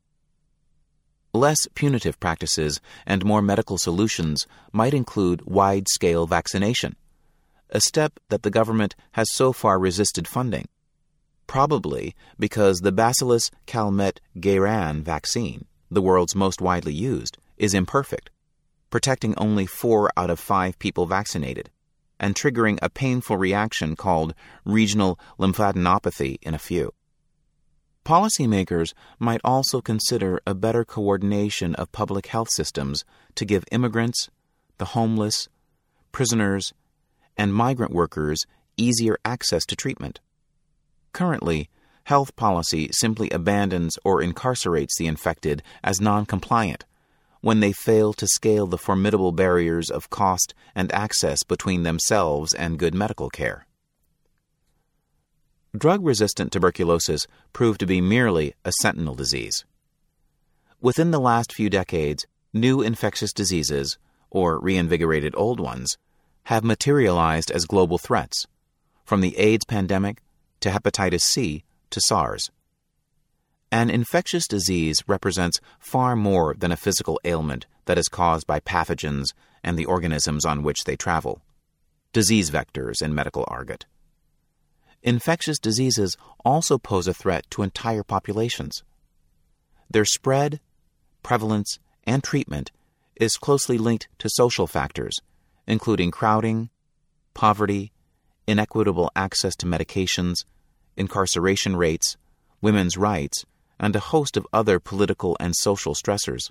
Less 1.36 1.68
punitive 1.76 2.18
practices 2.22 2.80
and 3.06 3.26
more 3.26 3.42
medical 3.42 3.78
solutions 3.78 4.48
might 4.72 4.94
include 4.94 5.42
wide 5.46 5.90
scale 5.90 6.26
vaccination, 6.28 6.96
a 7.70 7.82
step 7.82 8.22
that 8.30 8.44
the 8.44 8.50
government 8.50 8.96
has 9.12 9.34
so 9.34 9.52
far 9.52 9.78
resisted 9.78 10.30
funding, 10.30 10.70
probably 11.46 12.16
because 12.40 12.80
the 12.80 12.94
Bacillus 12.94 13.52
calmette 13.68 14.22
guerin 14.40 15.04
vaccine, 15.04 15.66
the 15.92 16.02
world's 16.02 16.36
most 16.36 16.62
widely 16.62 16.94
used, 16.94 17.38
is 17.58 17.74
imperfect 17.74 18.30
protecting 18.90 19.36
only 19.36 19.66
four 19.66 20.10
out 20.16 20.30
of 20.30 20.40
five 20.40 20.80
people 20.80 21.06
vaccinated, 21.06 21.70
and 22.18 22.34
triggering 22.34 22.80
a 22.82 22.90
painful 22.90 23.36
reaction 23.36 23.98
called 23.98 24.34
regional 24.64 25.20
lymphadenopathy 25.38 26.38
in 26.44 26.54
a 26.54 26.60
few. 26.60 26.94
Policymakers 28.06 28.94
might 29.18 29.42
also 29.44 29.82
consider 29.82 30.40
a 30.46 30.54
better 30.54 30.86
coordination 30.86 31.74
of 31.74 31.92
public 31.92 32.28
health 32.28 32.50
systems 32.52 33.04
to 33.34 33.46
give 33.46 33.64
immigrants, 33.72 34.30
the 34.78 34.86
homeless, 34.86 35.50
prisoners, 36.12 36.72
and 37.36 37.52
migrant 37.52 37.92
workers 37.92 38.46
easier 38.78 39.18
access 39.26 39.66
to 39.66 39.76
treatment. 39.76 40.20
Currently, 41.14 41.68
health 42.04 42.36
policy 42.36 42.90
simply 42.92 43.32
abandons 43.32 43.98
or 44.06 44.22
incarcerates 44.22 44.98
the 45.00 45.08
infected 45.08 45.64
as 45.84 46.00
non 46.00 46.28
compliant 46.28 46.86
when 47.42 47.60
they 47.60 47.72
fail 47.72 48.14
to 48.14 48.28
scale 48.28 48.68
the 48.68 48.78
formidable 48.78 49.32
barriers 49.32 49.90
of 49.90 50.12
cost 50.12 50.54
and 50.76 50.92
access 50.92 51.44
between 51.44 51.82
themselves 51.82 52.54
and 52.54 52.78
good 52.78 52.94
medical 52.94 53.32
care. 53.32 53.65
Drug 55.76 56.06
resistant 56.06 56.54
tuberculosis 56.54 57.28
proved 57.52 57.82
to 57.82 57.86
be 57.86 58.00
merely 58.00 58.54
a 58.64 58.72
sentinel 58.82 59.14
disease. 59.14 59.66
Within 60.80 61.12
the 61.12 61.20
last 61.20 61.52
few 61.52 61.70
decades, 61.70 62.26
new 62.54 62.82
infectious 62.82 63.34
diseases, 63.34 63.98
or 64.30 64.60
reinvigorated 64.60 65.34
old 65.36 65.60
ones, 65.60 65.98
have 66.44 66.64
materialized 66.64 67.52
as 67.52 67.66
global 67.66 67.98
threats, 67.98 68.46
from 69.04 69.20
the 69.20 69.38
AIDS 69.38 69.66
pandemic 69.66 70.22
to 70.62 70.70
hepatitis 70.70 71.22
C 71.22 71.64
to 71.90 72.00
SARS. 72.00 72.52
An 73.72 73.90
infectious 73.90 74.48
disease 74.48 75.04
represents 75.08 75.60
far 75.80 76.16
more 76.16 76.54
than 76.54 76.72
a 76.72 76.78
physical 76.78 77.20
ailment 77.26 77.66
that 77.86 77.98
is 77.98 78.08
caused 78.08 78.48
by 78.48 78.62
pathogens 78.62 79.34
and 79.64 79.78
the 79.78 79.86
organisms 79.86 80.46
on 80.46 80.64
which 80.64 80.86
they 80.86 80.96
travel. 80.96 81.42
Disease 82.14 82.50
vectors 82.50 83.02
in 83.02 83.14
medical 83.14 83.44
argot. 83.50 83.86
Infectious 85.06 85.60
diseases 85.60 86.18
also 86.44 86.80
pose 86.80 87.08
a 87.08 87.14
threat 87.14 87.46
to 87.52 87.62
entire 87.62 88.02
populations. 88.02 88.84
Their 89.88 90.04
spread, 90.04 90.60
prevalence, 91.22 91.78
and 92.06 92.24
treatment 92.24 92.72
is 93.16 93.38
closely 93.38 93.78
linked 93.78 94.08
to 94.18 94.30
social 94.30 94.66
factors, 94.66 95.20
including 95.68 96.10
crowding, 96.10 96.72
poverty, 97.36 97.92
inequitable 98.48 99.12
access 99.16 99.56
to 99.58 99.68
medications, 99.68 100.44
incarceration 100.98 101.76
rates, 101.76 102.18
women's 102.60 102.98
rights, 102.98 103.46
and 103.80 103.96
a 103.96 104.00
host 104.00 104.36
of 104.36 104.48
other 104.52 104.80
political 104.80 105.38
and 105.40 105.56
social 105.56 105.94
stressors. 105.94 106.50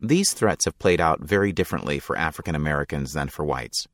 These 0.00 0.32
threats 0.32 0.64
have 0.64 0.78
played 0.78 1.00
out 1.00 1.22
very 1.22 1.52
differently 1.52 1.98
for 1.98 2.16
African 2.16 2.54
Americans 2.54 3.14
than 3.14 3.30
for 3.30 3.44
whites. 3.44 3.88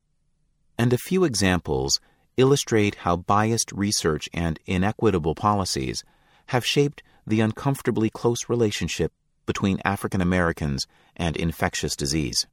And 0.77 0.93
a 0.93 0.99
few 0.99 1.25
examples 1.25 1.99
illustrate 2.41 2.97
how 2.97 3.17
biased 3.17 3.71
research 3.73 4.29
and 4.33 4.59
inequitable 4.67 5.35
policies 5.35 6.03
have 6.47 6.67
shaped 6.67 7.03
the 7.27 7.41
uncomfortably 7.41 8.11
close 8.11 8.49
relationship 8.49 9.13
between 9.47 9.81
African 9.85 10.21
Americans 10.21 10.87
and 11.17 11.37
infectious 11.37 11.95
disease. 11.95 12.47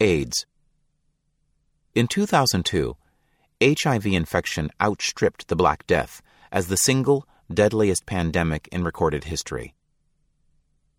AIDS. 0.00 0.46
In 1.94 2.06
2002, 2.06 2.96
HIV 3.62 4.06
infection 4.06 4.70
outstripped 4.80 5.48
the 5.48 5.56
Black 5.56 5.86
Death 5.86 6.22
as 6.52 6.68
the 6.68 6.76
single 6.76 7.26
deadliest 7.52 8.06
pandemic 8.06 8.68
in 8.72 8.84
recorded 8.84 9.24
history. 9.24 9.74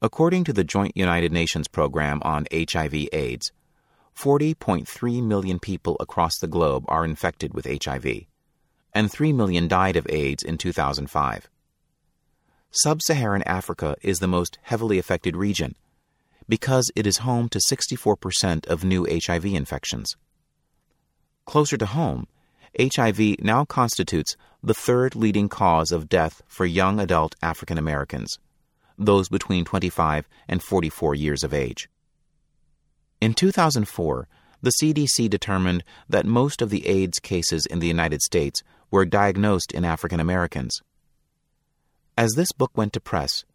According 0.02 0.44
to 0.46 0.54
the 0.54 0.64
Joint 0.64 0.96
United 0.96 1.32
Nations 1.32 1.68
Program 1.68 2.22
on 2.24 2.46
HIV/AIDS, 2.52 3.52
40.3 4.18 5.24
million 5.24 5.60
people 5.60 5.98
across 6.00 6.38
the 6.40 6.48
globe 6.48 6.86
are 6.88 7.06
infected 7.06 7.54
with 7.54 7.66
HIV, 7.84 8.26
and 8.94 9.12
3 9.12 9.34
million 9.34 9.68
died 9.68 9.96
of 9.96 10.08
AIDS 10.10 10.44
in 10.44 10.58
2005. 10.58 11.50
Sub 12.72 13.02
Saharan 13.02 13.44
Africa 13.44 13.96
is 14.02 14.20
the 14.20 14.28
most 14.28 14.58
heavily 14.64 14.98
affected 14.98 15.36
region 15.36 15.76
because 16.48 16.92
it 16.96 17.08
is 17.08 17.20
home 17.20 17.48
to 17.50 17.60
64% 17.60 18.68
of 18.68 18.84
new 18.84 19.08
HIV 19.10 19.46
infections. 19.46 20.16
Closer 21.46 21.78
to 21.78 21.86
home, 21.86 22.28
HIV 22.80 23.42
now 23.42 23.66
constitutes 23.66 24.36
the 24.64 24.74
third 24.74 25.16
leading 25.16 25.50
cause 25.50 25.92
of 25.92 26.08
death 26.08 26.42
for 26.48 26.66
young 26.66 27.00
adult 27.00 27.36
African 27.42 27.78
Americans, 27.78 28.40
those 28.98 29.28
between 29.28 29.66
25 29.66 30.28
and 30.48 30.62
44 30.62 31.16
years 31.16 31.44
of 31.44 31.54
age. 31.54 31.90
In 33.22 33.36
2004, 33.36 34.28
the 34.64 34.74
CDC 34.82 35.30
determined 35.30 35.84
that 36.10 36.26
most 36.26 36.60
of 36.60 36.72
the 36.72 36.88
AIDS 36.88 37.20
cases 37.20 37.68
in 37.68 37.78
the 37.78 37.88
United 37.88 38.24
States 38.24 38.64
were 38.90 39.06
diagnosed 39.06 39.72
in 39.72 39.86
African 39.86 40.20
Americans. 40.20 40.82
As 42.18 42.32
this 42.32 42.52
book 42.52 42.72
went 42.76 42.94
to 42.94 43.00
press, 43.00 43.46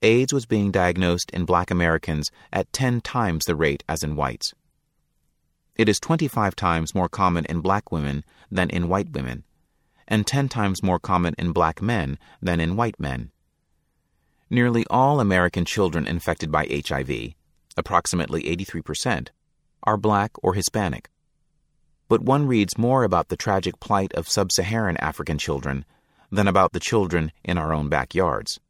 AIDS 0.00 0.32
was 0.32 0.46
being 0.46 0.70
diagnosed 0.70 1.30
in 1.32 1.44
black 1.44 1.72
Americans 1.72 2.30
at 2.52 2.72
10 2.72 3.00
times 3.00 3.46
the 3.46 3.56
rate 3.56 3.82
as 3.88 4.04
in 4.04 4.14
whites. 4.14 4.54
It 5.74 5.88
is 5.88 5.98
25 5.98 6.54
times 6.54 6.94
more 6.94 7.08
common 7.08 7.44
in 7.46 7.60
black 7.60 7.90
women 7.90 8.24
than 8.48 8.70
in 8.70 8.88
white 8.88 9.10
women, 9.10 9.42
and 10.06 10.24
10 10.24 10.48
times 10.48 10.84
more 10.84 11.00
common 11.00 11.34
in 11.36 11.50
black 11.50 11.82
men 11.82 12.16
than 12.40 12.60
in 12.60 12.76
white 12.76 13.00
men. 13.00 13.32
Nearly 14.48 14.84
all 14.88 15.18
American 15.18 15.64
children 15.64 16.06
infected 16.06 16.52
by 16.52 16.66
HIV, 16.86 17.34
approximately 17.80 18.44
83%, 18.44 19.30
are 19.82 19.96
black 19.96 20.30
or 20.40 20.54
Hispanic. 20.54 21.10
But 22.08 22.22
one 22.22 22.46
reads 22.46 22.78
more 22.78 23.02
about 23.02 23.28
the 23.28 23.36
tragic 23.36 23.80
plight 23.80 24.12
of 24.14 24.28
sub 24.28 24.52
Saharan 24.52 24.96
African 24.98 25.38
children 25.38 25.84
than 26.30 26.46
about 26.46 26.72
the 26.72 26.80
children 26.80 27.32
in 27.42 27.58
our 27.58 27.72
own 27.72 27.88
backyards. 27.88 28.60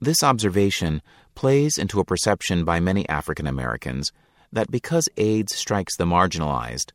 This 0.00 0.22
observation 0.22 1.02
plays 1.34 1.78
into 1.78 2.00
a 2.00 2.04
perception 2.04 2.64
by 2.64 2.78
many 2.78 3.08
African 3.08 3.46
Americans 3.46 4.12
that 4.52 4.70
because 4.70 5.08
AIDS 5.16 5.54
strikes 5.54 5.96
the 5.96 6.04
marginalized, 6.04 6.92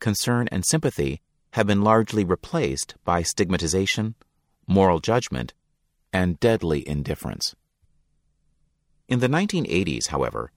concern 0.00 0.48
and 0.50 0.64
sympathy 0.66 1.20
have 1.52 1.66
been 1.66 1.82
largely 1.82 2.24
replaced 2.24 2.94
by 3.04 3.22
stigmatization, 3.22 4.14
moral 4.66 5.00
judgment, 5.00 5.54
and 6.12 6.40
deadly 6.40 6.86
indifference. 6.88 7.54
In 9.08 9.20
the 9.20 9.28
1980s, 9.28 10.08
however, 10.08 10.52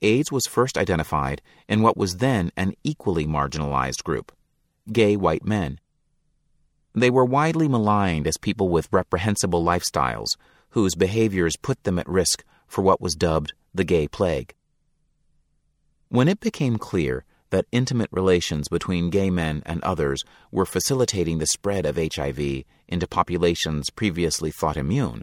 AIDS 0.00 0.32
was 0.32 0.46
first 0.46 0.78
identified 0.78 1.42
in 1.68 1.82
what 1.82 1.96
was 1.96 2.16
then 2.16 2.50
an 2.56 2.72
equally 2.82 3.26
marginalized 3.26 4.02
group 4.02 4.32
gay 4.90 5.14
white 5.14 5.44
men. 5.44 5.78
They 6.94 7.10
were 7.10 7.24
widely 7.24 7.68
maligned 7.68 8.26
as 8.26 8.36
people 8.36 8.68
with 8.68 8.92
reprehensible 8.92 9.62
lifestyles 9.62 10.36
whose 10.70 10.94
behaviors 10.94 11.56
put 11.56 11.84
them 11.84 11.98
at 11.98 12.08
risk 12.08 12.44
for 12.66 12.82
what 12.82 13.00
was 13.00 13.14
dubbed 13.14 13.52
the 13.74 13.84
gay 13.84 14.08
plague. 14.08 14.54
When 16.08 16.28
it 16.28 16.40
became 16.40 16.78
clear 16.78 17.24
that 17.50 17.66
intimate 17.72 18.08
relations 18.10 18.68
between 18.68 19.10
gay 19.10 19.30
men 19.30 19.62
and 19.66 19.82
others 19.82 20.24
were 20.50 20.66
facilitating 20.66 21.38
the 21.38 21.46
spread 21.46 21.84
of 21.84 21.96
HIV 21.96 22.64
into 22.88 23.06
populations 23.06 23.90
previously 23.90 24.50
thought 24.50 24.78
immune, 24.78 25.22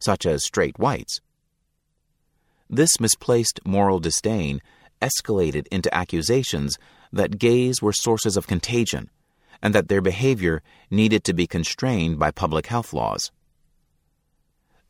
such 0.00 0.26
as 0.26 0.44
straight 0.44 0.78
whites, 0.78 1.20
this 2.68 3.00
misplaced 3.00 3.60
moral 3.64 3.98
disdain 3.98 4.60
escalated 5.00 5.66
into 5.68 5.94
accusations 5.94 6.78
that 7.12 7.38
gays 7.38 7.80
were 7.80 7.92
sources 7.92 8.36
of 8.36 8.46
contagion 8.46 9.10
and 9.62 9.74
that 9.74 9.88
their 9.88 10.00
behavior 10.00 10.62
needed 10.90 11.24
to 11.24 11.32
be 11.32 11.46
constrained 11.46 12.18
by 12.18 12.30
public 12.30 12.66
health 12.66 12.92
laws. 12.92 13.30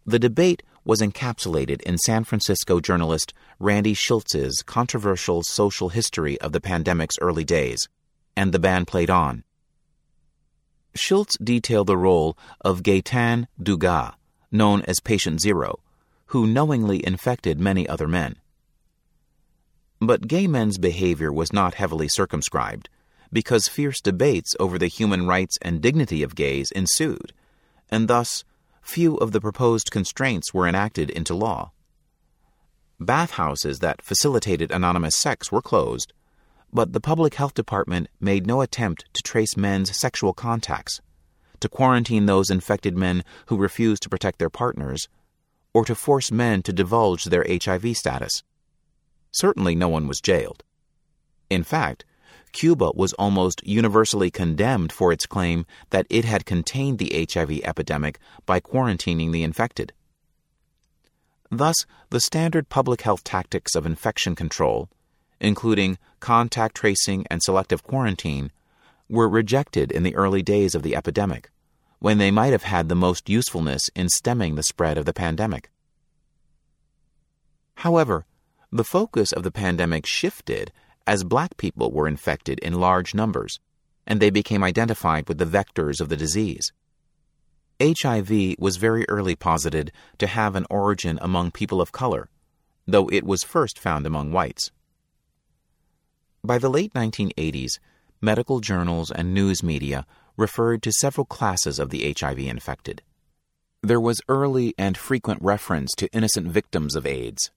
The 0.05 0.19
debate 0.19 0.63
was 0.85 1.01
encapsulated 1.01 1.83
in 1.83 1.99
San 1.99 2.25
Francisco 2.25 2.81
journalist 2.81 3.35
Randy 3.59 3.95
Shilts's 3.95 4.63
controversial 4.63 5.43
social 5.43 5.91
history 5.91 6.41
of 6.41 6.53
the 6.53 6.61
pandemic's 6.61 7.19
early 7.21 7.45
days, 7.45 7.89
and 8.37 8.53
the 8.53 8.59
band 8.59 8.87
played 8.87 9.11
on. 9.11 9.45
Shilts 10.97 11.37
detailed 11.43 11.87
the 11.87 11.97
role 11.97 12.39
of 12.63 12.83
Gaetan 12.83 13.47
Dugas, 13.63 14.15
known 14.51 14.83
as 14.83 15.01
Patient 15.01 15.41
Zero, 15.41 15.81
who 16.29 16.47
knowingly 16.47 17.05
infected 17.05 17.61
many 17.61 17.89
other 17.89 18.09
men. 18.09 18.37
But 20.01 20.29
gay 20.29 20.47
men's 20.47 20.79
behavior 20.79 21.33
was 21.33 21.53
not 21.53 21.75
heavily 21.75 22.09
circumscribed, 22.09 22.89
because 23.33 23.69
fierce 23.69 24.01
debates 24.01 24.55
over 24.61 24.79
the 24.79 24.87
human 24.87 25.27
rights 25.27 25.59
and 25.63 25.81
dignity 25.81 26.23
of 26.23 26.35
gays 26.35 26.71
ensued, 26.71 27.33
and 27.91 28.09
thus 28.09 28.45
few 28.83 29.17
of 29.17 29.33
the 29.33 29.41
proposed 29.41 29.91
constraints 29.91 30.55
were 30.55 30.67
enacted 30.67 31.11
into 31.11 31.35
law. 31.35 31.73
Bathhouses 33.01 33.81
that 33.81 34.03
facilitated 34.03 34.71
anonymous 34.71 35.17
sex 35.17 35.53
were 35.53 35.63
closed, 35.63 36.13
but 36.73 36.93
the 36.93 37.01
public 37.01 37.35
health 37.35 37.55
department 37.55 38.09
made 38.21 38.47
no 38.47 38.61
attempt 38.61 39.05
to 39.15 39.23
trace 39.23 39.57
men's 39.57 39.97
sexual 39.97 40.33
contacts, 40.33 41.01
to 41.61 41.69
quarantine 41.69 42.27
those 42.27 42.51
infected 42.51 42.97
men 42.97 43.25
who 43.47 43.57
refused 43.57 44.03
to 44.03 44.09
protect 44.09 44.39
their 44.39 44.51
partners, 44.51 45.09
or 45.73 45.85
to 45.85 45.95
force 45.95 46.31
men 46.31 46.63
to 46.63 46.73
divulge 46.73 47.25
their 47.25 47.47
HIV 47.49 47.97
status. 47.97 48.43
Certainly 49.33 49.75
no 49.75 49.89
one 49.89 50.09
was 50.09 50.21
jailed. 50.21 50.65
In 51.51 51.63
fact, 51.63 52.05
Cuba 52.53 52.93
was 52.95 53.13
almost 53.15 53.67
universally 53.67 54.31
condemned 54.31 54.93
for 54.93 55.13
its 55.13 55.27
claim 55.27 55.67
that 55.91 56.07
it 56.09 56.25
had 56.25 56.47
contained 56.47 56.99
the 56.99 57.27
HIV 57.31 57.61
epidemic 57.63 58.19
by 58.47 58.61
quarantining 58.61 59.33
the 59.33 59.43
infected. 59.43 59.93
Thus, 61.51 61.77
the 62.11 62.21
standard 62.21 62.69
public 62.69 63.03
health 63.03 63.25
tactics 63.25 63.75
of 63.75 63.87
infection 63.87 64.35
control, 64.35 64.89
including 65.41 65.99
contact 66.21 66.77
tracing 66.77 67.27
and 67.31 67.43
selective 67.43 67.83
quarantine, 67.83 68.51
were 69.09 69.29
rejected 69.29 69.91
in 69.91 70.03
the 70.03 70.15
early 70.15 70.43
days 70.43 70.75
of 70.75 70.83
the 70.83 70.97
epidemic 70.97 71.51
when 71.99 72.19
they 72.19 72.31
might 72.31 72.53
have 72.53 72.63
had 72.63 72.89
the 72.89 72.95
most 72.95 73.29
usefulness 73.29 73.91
in 73.95 74.09
stemming 74.09 74.55
the 74.55 74.63
spread 74.63 74.97
of 74.97 75.05
the 75.05 75.13
pandemic. 75.13 75.71
However, 77.77 78.27
the 78.71 78.85
focus 78.85 79.33
of 79.33 79.43
the 79.43 79.51
pandemic 79.51 80.07
shifted 80.07 80.73
as 81.07 81.25
black 81.25 81.57
people 81.57 81.91
were 81.91 82.07
infected 82.07 82.59
in 82.61 82.75
large 82.75 83.15
numbers, 83.15 83.61
and 84.07 84.21
they 84.21 84.31
became 84.31 84.63
identified 84.63 85.29
with 85.29 85.39
the 85.39 85.47
vectors 85.47 86.01
of 86.01 86.09
the 86.09 86.17
disease. 86.17 86.73
HIV 87.81 88.57
was 88.59 88.77
very 88.77 89.09
early 89.09 89.37
posited 89.37 89.93
to 90.19 90.27
have 90.27 90.57
an 90.57 90.67
origin 90.69 91.19
among 91.23 91.53
people 91.53 91.81
of 91.81 91.93
color, 91.93 92.29
though 92.87 93.09
it 93.09 93.25
was 93.25 93.45
first 93.45 93.79
found 93.79 94.07
among 94.07 94.33
whites. 94.33 94.71
By 96.43 96.59
the 96.59 96.69
late 96.69 96.93
1980s, 96.95 97.79
medical 98.21 98.61
journals 98.61 99.11
and 99.11 99.33
news 99.33 99.63
media 99.63 100.07
referred 100.39 100.83
to 100.83 100.93
several 100.93 101.27
classes 101.27 101.79
of 101.79 101.91
the 101.91 102.15
HIV 102.19 102.39
infected. 102.39 103.03
There 103.83 104.01
was 104.01 104.23
early 104.29 104.75
and 104.79 104.97
frequent 104.97 105.43
reference 105.43 105.91
to 105.99 106.11
innocent 106.13 106.47
victims 106.47 106.97
of 106.97 107.05
AIDS, 107.05 107.51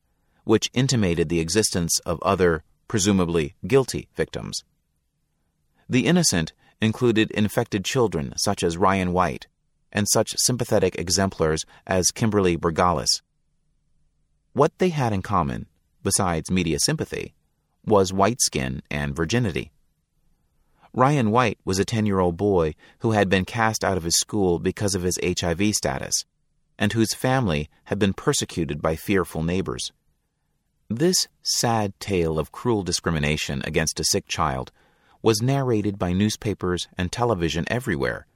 which 0.43 0.69
intimated 0.73 1.29
the 1.29 1.39
existence 1.39 1.99
of 2.05 2.21
other, 2.23 2.63
presumably 2.87 3.55
guilty, 3.65 4.09
victims. 4.15 4.59
The 5.87 6.05
innocent 6.05 6.51
included 6.81 7.31
infected 7.31 7.85
children 7.85 8.33
such 8.37 8.63
as 8.63 8.77
Ryan 8.77 9.13
White 9.13 9.47
and 9.91 10.07
such 10.09 10.35
sympathetic 10.37 10.95
exemplars 10.97 11.65
as 11.85 12.11
Kimberly 12.11 12.57
Bergalis. 12.57 13.21
What 14.53 14.77
they 14.79 14.89
had 14.89 15.13
in 15.13 15.21
common, 15.21 15.67
besides 16.03 16.49
media 16.49 16.79
sympathy, 16.79 17.33
was 17.85 18.13
white 18.13 18.41
skin 18.41 18.81
and 18.89 19.15
virginity. 19.15 19.71
Ryan 20.93 21.31
White 21.31 21.57
was 21.63 21.79
a 21.79 21.85
10 21.85 22.05
year 22.05 22.19
old 22.19 22.35
boy 22.35 22.75
who 22.99 23.11
had 23.11 23.29
been 23.29 23.45
cast 23.45 23.83
out 23.83 23.97
of 23.97 24.03
his 24.03 24.19
school 24.19 24.59
because 24.59 24.93
of 24.93 25.03
his 25.03 25.19
HIV 25.23 25.73
status, 25.73 26.25
and 26.77 26.91
whose 26.91 27.13
family 27.13 27.69
had 27.85 27.97
been 27.97 28.13
persecuted 28.13 28.81
by 28.81 28.97
fearful 28.97 29.41
neighbors. 29.41 29.93
This 30.89 31.29
sad 31.43 31.97
tale 32.01 32.37
of 32.37 32.51
cruel 32.51 32.83
discrimination 32.83 33.61
against 33.63 34.01
a 34.01 34.03
sick 34.03 34.27
child 34.27 34.73
was 35.21 35.41
narrated 35.41 35.97
by 35.97 36.11
newspapers 36.11 36.89
and 36.97 37.09
television 37.09 37.63
everywhere, 37.67 38.27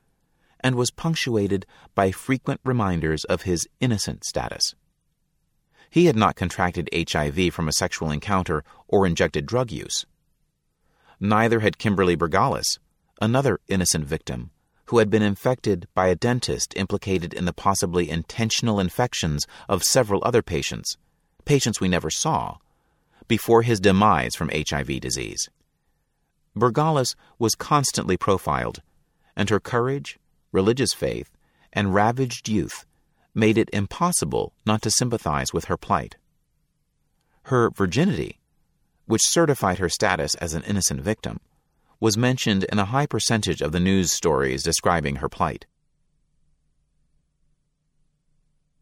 and 0.62 0.76
was 0.76 0.92
punctuated 0.92 1.66
by 1.94 2.12
frequent 2.12 2.62
reminders 2.64 3.26
of 3.26 3.42
his 3.42 3.68
innocent 3.82 4.24
status. 4.24 4.76
He 5.90 6.06
had 6.06 6.16
not 6.16 6.38
contracted 6.38 6.90
HIV 6.94 7.54
from 7.54 7.68
a 7.68 7.74
sexual 7.74 8.12
encounter 8.12 8.64
or 8.88 9.06
injected 9.06 9.46
drug 9.46 9.72
use. 9.72 10.06
Neither 11.20 11.62
had 11.62 11.78
Kimberly 11.78 12.16
Bergalis, 12.16 12.80
another 13.22 13.60
innocent 13.68 14.06
victim, 14.06 14.52
who 14.88 15.00
had 15.00 15.10
been 15.10 15.22
infected 15.22 15.88
by 15.94 16.08
a 16.08 16.16
dentist 16.16 16.74
implicated 16.76 17.34
in 17.34 17.46
the 17.46 17.54
possibly 17.54 18.10
intentional 18.10 18.80
infections 18.80 19.48
of 19.68 19.84
several 19.84 20.22
other 20.24 20.42
patients, 20.42 20.98
patients 21.46 21.80
we 21.80 21.88
never 21.88 22.10
saw, 22.10 22.58
before 23.28 23.64
his 23.64 23.80
demise 23.80 24.36
from 24.36 24.52
HIV 24.54 25.00
disease. 25.00 25.50
Bergalis 26.56 27.16
was 27.40 27.56
constantly 27.56 28.18
profiled, 28.18 28.82
and 29.36 29.50
her 29.50 29.60
courage, 29.60 30.20
religious 30.52 30.94
faith, 30.94 31.32
and 31.74 31.94
ravaged 31.94 32.48
youth 32.48 32.86
made 33.34 33.58
it 33.58 33.70
impossible 33.74 34.54
not 34.66 34.82
to 34.82 34.92
sympathize 34.92 35.52
with 35.52 35.66
her 35.66 35.78
plight. 35.78 36.16
Her 37.44 37.70
virginity 37.70 38.40
which 39.06 39.26
certified 39.26 39.80
her 39.80 39.90
status 39.90 40.36
as 40.36 40.54
an 40.54 40.64
innocent 40.64 41.02
victim, 41.02 41.40
was 42.00 42.18
mentioned 42.18 42.64
in 42.66 42.80
a 42.80 42.86
high 42.86 43.06
percentage 43.06 43.62
of 43.62 43.72
the 43.72 43.80
news 43.80 44.12
stories 44.12 44.64
describing 44.64 45.18
her 45.18 45.30
plight. 45.30 45.66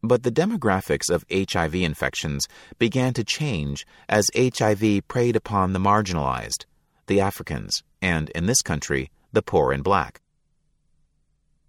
But 0.02 0.22
the 0.22 0.32
demographics 0.32 1.08
of 1.08 1.24
HIV 1.32 1.76
infections 1.76 2.46
began 2.78 3.14
to 3.14 3.24
change 3.24 3.86
as 4.08 4.30
HIV 4.36 5.08
preyed 5.08 5.36
upon 5.36 5.72
the 5.72 5.78
marginalized, 5.78 6.66
the 7.06 7.20
Africans, 7.20 7.82
and, 8.02 8.28
in 8.30 8.46
this 8.46 8.60
country, 8.60 9.10
the 9.32 9.42
poor 9.42 9.72
and 9.72 9.82
black. 9.82 10.20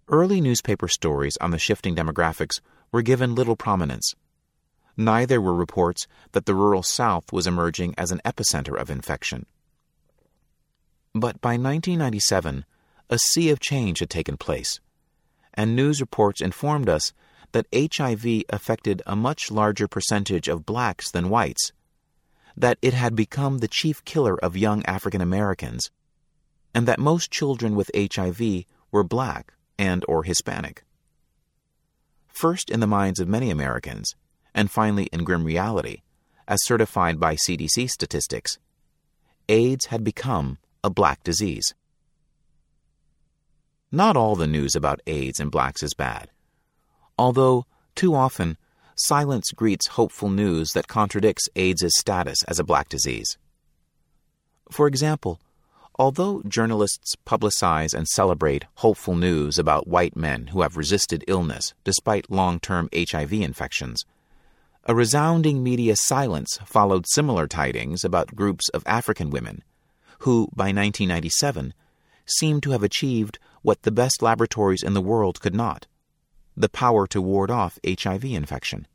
Early 0.08 0.40
newspaper 0.40 0.86
stories 0.86 1.36
on 1.40 1.50
the 1.50 1.58
shifting 1.58 1.96
demographics 1.96 2.60
were 2.92 3.02
given 3.02 3.34
little 3.34 3.56
prominence 3.56 4.14
neither 4.96 5.40
were 5.40 5.54
reports 5.54 6.06
that 6.32 6.46
the 6.46 6.54
rural 6.54 6.82
South 6.82 7.32
was 7.32 7.46
emerging 7.46 7.94
as 7.98 8.10
an 8.10 8.20
epicenter 8.24 8.78
of 8.78 8.90
infection. 8.90 9.46
But 11.14 11.40
by 11.40 11.52
1997, 11.52 12.64
a 13.08 13.18
sea 13.18 13.50
of 13.50 13.60
change 13.60 14.00
had 14.00 14.10
taken 14.10 14.36
place, 14.36 14.80
and 15.54 15.74
news 15.74 16.00
reports 16.00 16.40
informed 16.40 16.88
us 16.88 17.12
that 17.52 17.66
HIV 17.74 18.44
affected 18.50 19.02
a 19.06 19.16
much 19.16 19.50
larger 19.50 19.88
percentage 19.88 20.48
of 20.48 20.66
blacks 20.66 21.10
than 21.10 21.30
whites, 21.30 21.72
that 22.56 22.78
it 22.82 22.94
had 22.94 23.14
become 23.14 23.58
the 23.58 23.68
chief 23.68 24.04
killer 24.04 24.38
of 24.42 24.56
young 24.56 24.84
African 24.86 25.20
Americans, 25.20 25.90
and 26.74 26.86
that 26.86 26.98
most 26.98 27.30
children 27.30 27.74
with 27.74 27.90
HIV 27.94 28.64
were 28.90 29.04
black 29.04 29.54
and 29.78 30.04
or 30.08 30.24
Hispanic. 30.24 30.84
First 32.28 32.70
in 32.70 32.80
the 32.80 32.86
minds 32.86 33.20
of 33.20 33.28
many 33.28 33.50
Americans, 33.50 34.14
and 34.56 34.70
finally 34.70 35.04
in 35.12 35.22
grim 35.22 35.44
reality, 35.44 36.02
as 36.48 36.64
certified 36.64 37.20
by 37.20 37.36
CDC 37.36 37.88
statistics, 37.88 38.58
AIDS 39.48 39.86
had 39.86 40.02
become 40.02 40.58
a 40.82 40.90
black 40.90 41.22
disease. 41.22 41.74
Not 43.92 44.16
all 44.16 44.34
the 44.34 44.48
news 44.48 44.74
about 44.74 45.00
AIDS 45.06 45.38
in 45.38 45.50
blacks 45.50 45.82
is 45.82 45.94
bad, 45.94 46.30
although, 47.16 47.66
too 47.94 48.14
often, 48.14 48.56
silence 48.96 49.52
greets 49.54 49.88
hopeful 49.88 50.30
news 50.30 50.72
that 50.72 50.88
contradicts 50.88 51.48
AIDS' 51.54 51.94
status 51.98 52.42
as 52.48 52.58
a 52.58 52.64
black 52.64 52.88
disease. 52.88 53.38
For 54.72 54.88
example, 54.88 55.38
Although 55.98 56.42
journalists 56.46 57.16
publicize 57.24 57.94
and 57.94 58.06
celebrate 58.06 58.66
hopeful 58.74 59.16
news 59.16 59.58
about 59.58 59.88
white 59.88 60.14
men 60.14 60.48
who 60.48 60.60
have 60.60 60.76
resisted 60.76 61.24
illness 61.26 61.72
despite 61.84 62.30
long 62.30 62.60
term 62.60 62.90
HIV 62.94 63.32
infections, 63.32 64.04
a 64.88 64.94
resounding 64.94 65.64
media 65.64 65.96
silence 65.96 66.60
followed 66.64 67.04
similar 67.08 67.48
tidings 67.48 68.04
about 68.04 68.36
groups 68.36 68.68
of 68.68 68.84
African 68.86 69.30
women 69.30 69.64
who, 70.20 70.48
by 70.54 70.66
1997, 70.66 71.74
seemed 72.24 72.62
to 72.62 72.70
have 72.70 72.84
achieved 72.84 73.40
what 73.62 73.82
the 73.82 73.90
best 73.90 74.22
laboratories 74.22 74.84
in 74.84 74.94
the 74.94 75.00
world 75.00 75.40
could 75.40 75.54
not 75.54 75.86
the 76.56 76.68
power 76.70 77.06
to 77.06 77.20
ward 77.20 77.50
off 77.50 77.78
HIV 77.86 78.24
infection. 78.24 78.86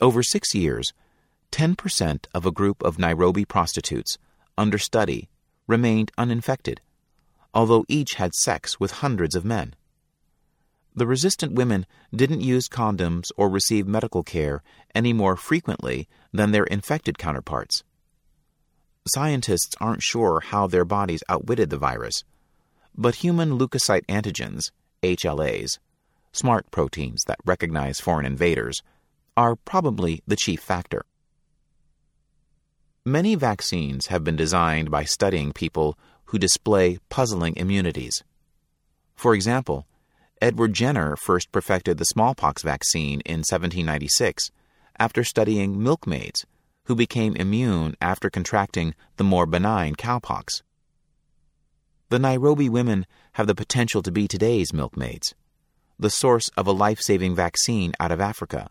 Over 0.00 0.22
six 0.22 0.54
years, 0.54 0.92
10% 1.50 2.26
of 2.32 2.46
a 2.46 2.52
group 2.52 2.80
of 2.84 2.98
Nairobi 2.98 3.44
prostitutes 3.44 4.18
under 4.56 4.78
study 4.78 5.28
remained 5.66 6.12
uninfected, 6.16 6.80
although 7.52 7.84
each 7.88 8.14
had 8.14 8.34
sex 8.34 8.78
with 8.78 8.92
hundreds 8.92 9.34
of 9.34 9.44
men. 9.44 9.74
The 10.94 11.06
resistant 11.06 11.52
women 11.52 11.86
didn't 12.14 12.42
use 12.42 12.68
condoms 12.68 13.30
or 13.36 13.48
receive 13.48 13.86
medical 13.86 14.22
care 14.22 14.62
any 14.94 15.12
more 15.12 15.36
frequently 15.36 16.06
than 16.32 16.52
their 16.52 16.64
infected 16.64 17.18
counterparts. 17.18 17.82
Scientists 19.14 19.74
aren't 19.80 20.02
sure 20.02 20.40
how 20.40 20.66
their 20.66 20.84
bodies 20.84 21.24
outwitted 21.28 21.70
the 21.70 21.78
virus, 21.78 22.22
but 22.94 23.16
human 23.16 23.58
leukocyte 23.58 24.06
antigens, 24.06 24.70
HLAs, 25.02 25.78
smart 26.32 26.70
proteins 26.70 27.24
that 27.26 27.40
recognize 27.44 28.00
foreign 28.00 28.26
invaders, 28.26 28.82
are 29.36 29.56
probably 29.56 30.22
the 30.26 30.36
chief 30.36 30.60
factor. 30.60 31.04
Many 33.04 33.34
vaccines 33.34 34.06
have 34.08 34.22
been 34.22 34.36
designed 34.36 34.90
by 34.90 35.04
studying 35.04 35.52
people 35.52 35.98
who 36.26 36.38
display 36.38 36.98
puzzling 37.08 37.56
immunities. 37.56 38.22
For 39.16 39.34
example, 39.34 39.86
Edward 40.42 40.74
Jenner 40.74 41.16
first 41.16 41.52
perfected 41.52 41.96
the 41.96 42.04
smallpox 42.04 42.62
vaccine 42.62 43.20
in 43.20 43.38
1796 43.38 44.50
after 44.98 45.24
studying 45.24 45.82
milkmaids 45.82 46.44
who 46.84 46.94
became 46.94 47.36
immune 47.36 47.94
after 48.00 48.28
contracting 48.28 48.94
the 49.16 49.24
more 49.24 49.46
benign 49.46 49.94
cowpox. 49.94 50.62
The 52.10 52.18
Nairobi 52.18 52.68
women 52.68 53.06
have 53.34 53.46
the 53.46 53.54
potential 53.54 54.02
to 54.02 54.12
be 54.12 54.28
today's 54.28 54.74
milkmaids, 54.74 55.34
the 55.98 56.10
source 56.10 56.50
of 56.58 56.66
a 56.66 56.72
life 56.72 57.00
saving 57.00 57.34
vaccine 57.34 57.94
out 57.98 58.12
of 58.12 58.20
Africa 58.20 58.68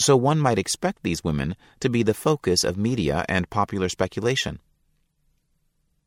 so 0.00 0.16
one 0.16 0.38
might 0.38 0.58
expect 0.58 1.02
these 1.02 1.24
women 1.24 1.56
to 1.80 1.88
be 1.88 2.02
the 2.02 2.14
focus 2.14 2.64
of 2.64 2.76
media 2.76 3.24
and 3.28 3.50
popular 3.50 3.88
speculation. 3.88 4.58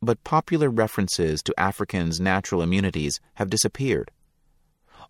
But 0.02 0.24
popular 0.24 0.70
references 0.70 1.42
to 1.44 1.60
Africans' 1.60 2.20
natural 2.20 2.62
immunities 2.62 3.20
have 3.36 3.50
disappeared, 3.50 4.12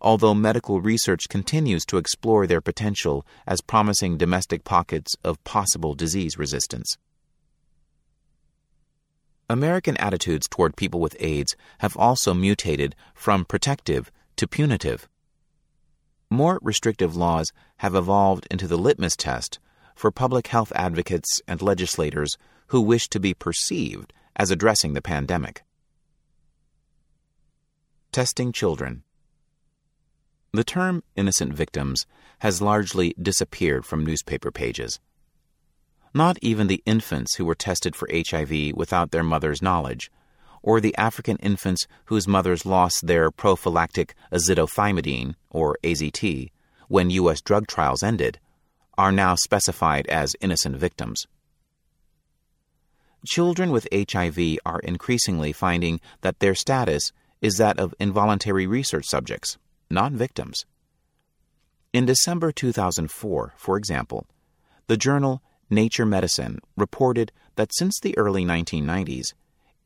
although 0.04 0.34
medical 0.34 0.80
research 0.80 1.28
continues 1.28 1.84
to 1.86 1.96
explore 1.96 2.46
their 2.46 2.60
potential 2.60 3.26
as 3.46 3.60
promising 3.60 4.16
domestic 4.16 4.62
pockets 4.62 5.16
of 5.24 5.42
possible 5.42 5.94
disease 5.94 6.38
resistance. 6.38 6.96
American 9.50 9.96
attitudes 9.96 10.46
toward 10.48 10.76
people 10.76 11.00
with 11.00 11.16
AIDS 11.18 11.56
have 11.78 11.96
also 11.96 12.32
mutated 12.32 12.94
from 13.14 13.44
protective 13.44 14.12
to 14.36 14.46
punitive 14.46 15.08
more 16.34 16.58
restrictive 16.62 17.14
laws 17.14 17.52
have 17.76 17.94
evolved 17.94 18.46
into 18.50 18.66
the 18.66 18.76
litmus 18.76 19.16
test 19.16 19.60
for 19.94 20.10
public 20.10 20.48
health 20.48 20.72
advocates 20.74 21.40
and 21.46 21.62
legislators 21.62 22.36
who 22.68 22.80
wish 22.80 23.08
to 23.08 23.20
be 23.20 23.32
perceived 23.32 24.12
as 24.34 24.50
addressing 24.50 24.94
the 24.94 25.02
pandemic. 25.02 25.62
Testing 28.10 28.50
children. 28.50 29.03
The 30.54 30.62
term 30.62 31.02
innocent 31.16 31.52
victims 31.52 32.06
has 32.38 32.62
largely 32.62 33.12
disappeared 33.20 33.84
from 33.84 34.06
newspaper 34.06 34.52
pages. 34.52 35.00
Not 36.14 36.38
even 36.42 36.68
the 36.68 36.80
infants 36.86 37.34
who 37.34 37.44
were 37.44 37.56
tested 37.56 37.96
for 37.96 38.08
HIV 38.08 38.72
without 38.76 39.10
their 39.10 39.24
mother's 39.24 39.60
knowledge 39.60 40.12
or 40.62 40.80
the 40.80 40.96
African 40.96 41.38
infants 41.38 41.88
whose 42.04 42.28
mothers 42.28 42.64
lost 42.64 43.08
their 43.08 43.32
prophylactic 43.32 44.14
azidothymidine, 44.30 45.34
or 45.50 45.76
AZT, 45.82 46.52
when 46.86 47.10
U.S. 47.10 47.40
drug 47.40 47.66
trials 47.66 48.04
ended, 48.04 48.38
are 48.96 49.10
now 49.10 49.34
specified 49.34 50.06
as 50.06 50.36
innocent 50.40 50.76
victims. 50.76 51.26
Children 53.26 53.72
with 53.72 53.88
HIV 53.92 54.58
are 54.64 54.78
increasingly 54.78 55.52
finding 55.52 56.00
that 56.20 56.38
their 56.38 56.54
status 56.54 57.10
is 57.42 57.56
that 57.56 57.80
of 57.80 57.92
involuntary 57.98 58.68
research 58.68 59.06
subjects, 59.06 59.58
not 59.90 60.12
victims. 60.12 60.64
In 61.92 62.06
December 62.06 62.52
2004, 62.52 63.54
for 63.56 63.76
example, 63.76 64.26
the 64.86 64.96
journal 64.96 65.42
Nature 65.70 66.06
Medicine 66.06 66.58
reported 66.76 67.32
that 67.56 67.74
since 67.74 67.98
the 68.00 68.16
early 68.18 68.44
1990s, 68.44 69.32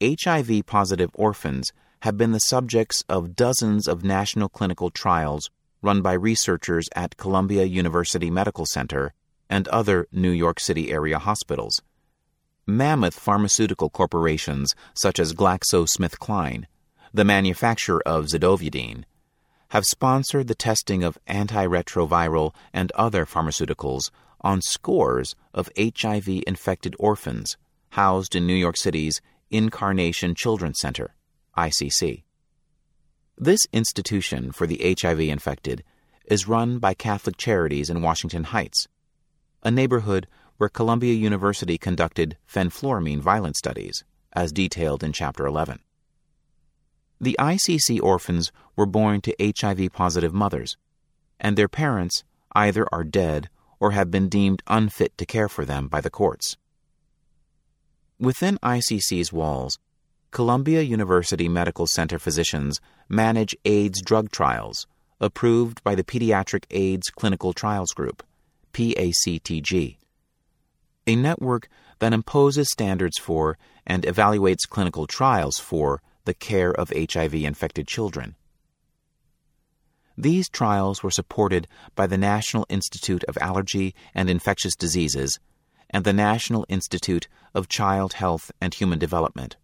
HIV 0.02 0.66
positive 0.66 1.10
orphans 1.14 1.72
have 2.02 2.16
been 2.16 2.32
the 2.32 2.38
subjects 2.38 3.04
of 3.08 3.36
dozens 3.36 3.88
of 3.88 4.04
national 4.04 4.48
clinical 4.48 4.90
trials 4.90 5.50
run 5.82 6.02
by 6.02 6.12
researchers 6.12 6.88
at 6.94 7.16
Columbia 7.16 7.64
University 7.64 8.30
Medical 8.30 8.66
Center 8.66 9.12
and 9.50 9.68
other 9.68 10.06
New 10.12 10.30
York 10.30 10.60
City 10.60 10.90
area 10.90 11.18
hospitals. 11.18 11.82
Mammoth 12.66 13.18
pharmaceutical 13.18 13.88
corporations 13.88 14.74
such 14.94 15.18
as 15.18 15.32
GlaxoSmithKline, 15.32 16.64
the 17.14 17.24
manufacturer 17.24 18.02
of 18.06 18.26
zidovudine, 18.26 19.04
have 19.70 19.84
sponsored 19.84 20.48
the 20.48 20.54
testing 20.54 21.04
of 21.04 21.18
antiretroviral 21.28 22.54
and 22.72 22.90
other 22.92 23.26
pharmaceuticals 23.26 24.10
on 24.40 24.62
scores 24.62 25.34
of 25.52 25.70
HIV 25.78 26.28
infected 26.46 26.94
orphans 26.98 27.56
housed 27.90 28.34
in 28.34 28.46
New 28.46 28.54
York 28.54 28.76
City's 28.76 29.20
Incarnation 29.50 30.34
Children's 30.34 30.78
Center, 30.80 31.14
ICC. 31.56 32.22
This 33.36 33.60
institution 33.72 34.52
for 34.52 34.66
the 34.66 34.96
HIV 35.00 35.20
infected 35.20 35.84
is 36.24 36.48
run 36.48 36.78
by 36.78 36.94
Catholic 36.94 37.36
Charities 37.36 37.88
in 37.88 38.02
Washington 38.02 38.44
Heights, 38.44 38.88
a 39.62 39.70
neighborhood 39.70 40.26
where 40.56 40.68
Columbia 40.68 41.14
University 41.14 41.78
conducted 41.78 42.36
fenfluramine 42.52 43.20
violence 43.20 43.58
studies, 43.58 44.04
as 44.32 44.52
detailed 44.52 45.02
in 45.02 45.12
Chapter 45.12 45.46
11. 45.46 45.80
The 47.20 47.36
ICC 47.38 48.00
orphans 48.02 48.52
were 48.76 48.86
born 48.86 49.20
to 49.22 49.34
HIV 49.40 49.92
positive 49.92 50.32
mothers, 50.32 50.76
and 51.40 51.56
their 51.56 51.68
parents 51.68 52.22
either 52.52 52.86
are 52.92 53.04
dead 53.04 53.48
or 53.80 53.92
have 53.92 54.10
been 54.10 54.28
deemed 54.28 54.62
unfit 54.66 55.16
to 55.18 55.26
care 55.26 55.48
for 55.48 55.64
them 55.64 55.88
by 55.88 56.00
the 56.00 56.10
courts. 56.10 56.56
Within 58.20 58.58
ICC's 58.62 59.32
walls, 59.32 59.78
Columbia 60.30 60.82
University 60.82 61.48
Medical 61.48 61.86
Center 61.86 62.18
physicians 62.18 62.80
manage 63.08 63.56
AIDS 63.64 64.02
drug 64.02 64.30
trials 64.30 64.86
approved 65.20 65.82
by 65.82 65.94
the 65.94 66.04
Pediatric 66.04 66.64
AIDS 66.70 67.10
Clinical 67.10 67.52
Trials 67.52 67.90
Group, 67.92 68.22
PACTG, 68.72 69.96
a 71.06 71.16
network 71.16 71.68
that 71.98 72.12
imposes 72.12 72.68
standards 72.70 73.18
for 73.18 73.56
and 73.86 74.04
evaluates 74.04 74.68
clinical 74.68 75.06
trials 75.06 75.58
for 75.58 76.02
the 76.28 76.34
care 76.34 76.70
of 76.70 76.92
HIV 76.94 77.32
infected 77.32 77.88
children. 77.88 78.36
These 80.14 80.50
trials 80.50 81.02
were 81.02 81.10
supported 81.10 81.66
by 81.94 82.06
the 82.06 82.18
National 82.18 82.66
Institute 82.68 83.24
of 83.24 83.38
Allergy 83.40 83.94
and 84.14 84.28
Infectious 84.28 84.76
Diseases 84.76 85.40
and 85.88 86.04
the 86.04 86.12
National 86.12 86.66
Institute 86.68 87.28
of 87.54 87.66
Child 87.66 88.12
Health 88.12 88.52
and 88.60 88.74
Human 88.74 88.98
Development, 88.98 89.56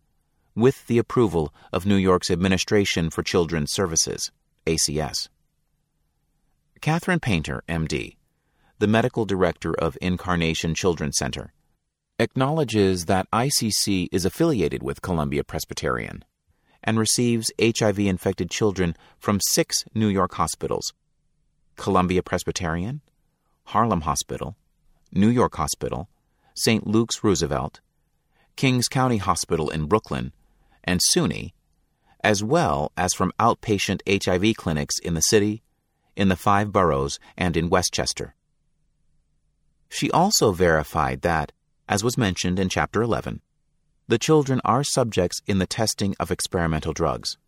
with 0.55 0.87
the 0.87 0.97
approval 0.97 1.53
of 1.71 1.85
New 1.85 1.97
York's 1.97 2.31
Administration 2.31 3.11
for 3.11 3.23
Children's 3.23 3.71
Services, 3.71 4.33
ACS. 4.67 5.29
Catherine 6.81 7.21
Painter, 7.21 7.63
MD, 7.69 8.17
the 8.79 8.87
medical 8.87 9.27
director 9.27 9.75
of 9.75 9.99
Incarnation 10.01 10.75
Children's 10.75 11.19
Center, 11.19 11.53
acknowledges 12.19 13.05
that 13.05 13.31
ICC 13.33 14.09
is 14.11 14.25
affiliated 14.25 14.83
with 14.83 15.03
Columbia 15.03 15.45
Presbyterian 15.45 16.25
and 16.85 16.99
receives 16.99 17.51
HIV 17.61 17.99
infected 17.99 18.51
children 18.51 18.97
from 19.19 19.41
six 19.49 19.85
New 19.95 20.09
York 20.09 20.35
hospitals 20.35 20.93
Columbia 21.77 22.23
Presbyterian, 22.23 23.01
Harlem 23.65 24.03
Hospital, 24.03 24.57
New 25.11 25.29
York 25.29 25.57
Hospital, 25.57 26.09
St. 26.55 26.87
Luke's 26.87 27.25
Roosevelt, 27.25 27.81
Kings 28.55 28.87
County 28.87 29.17
Hospital 29.17 29.71
in 29.71 29.87
Brooklyn, 29.87 30.33
and 30.85 31.01
SUNY, 31.01 31.53
as 32.23 32.45
well 32.45 32.93
as 32.97 33.13
from 33.13 33.33
outpatient 33.41 34.01
HIV 34.07 34.57
clinics 34.57 34.99
in 34.99 35.15
the 35.15 35.21
city, 35.23 35.63
in 36.15 36.29
the 36.29 36.37
five 36.37 36.71
boroughs, 36.71 37.19
and 37.37 37.57
in 37.57 37.71
Westchester. 37.71 38.35
She 39.89 40.11
also 40.11 40.53
verified 40.53 41.23
that, 41.23 41.53
as 41.89 42.05
was 42.05 42.19
mentioned 42.19 42.59
in 42.59 42.69
Chapter 42.69 43.03
11, 43.03 43.41
the 44.07 44.19
children 44.19 44.61
are 44.65 44.85
subjects 44.85 45.41
in 45.47 45.59
the 45.59 45.67
testing 45.67 46.15
of 46.21 46.31
experimental 46.31 46.93
drugs. 46.93 47.39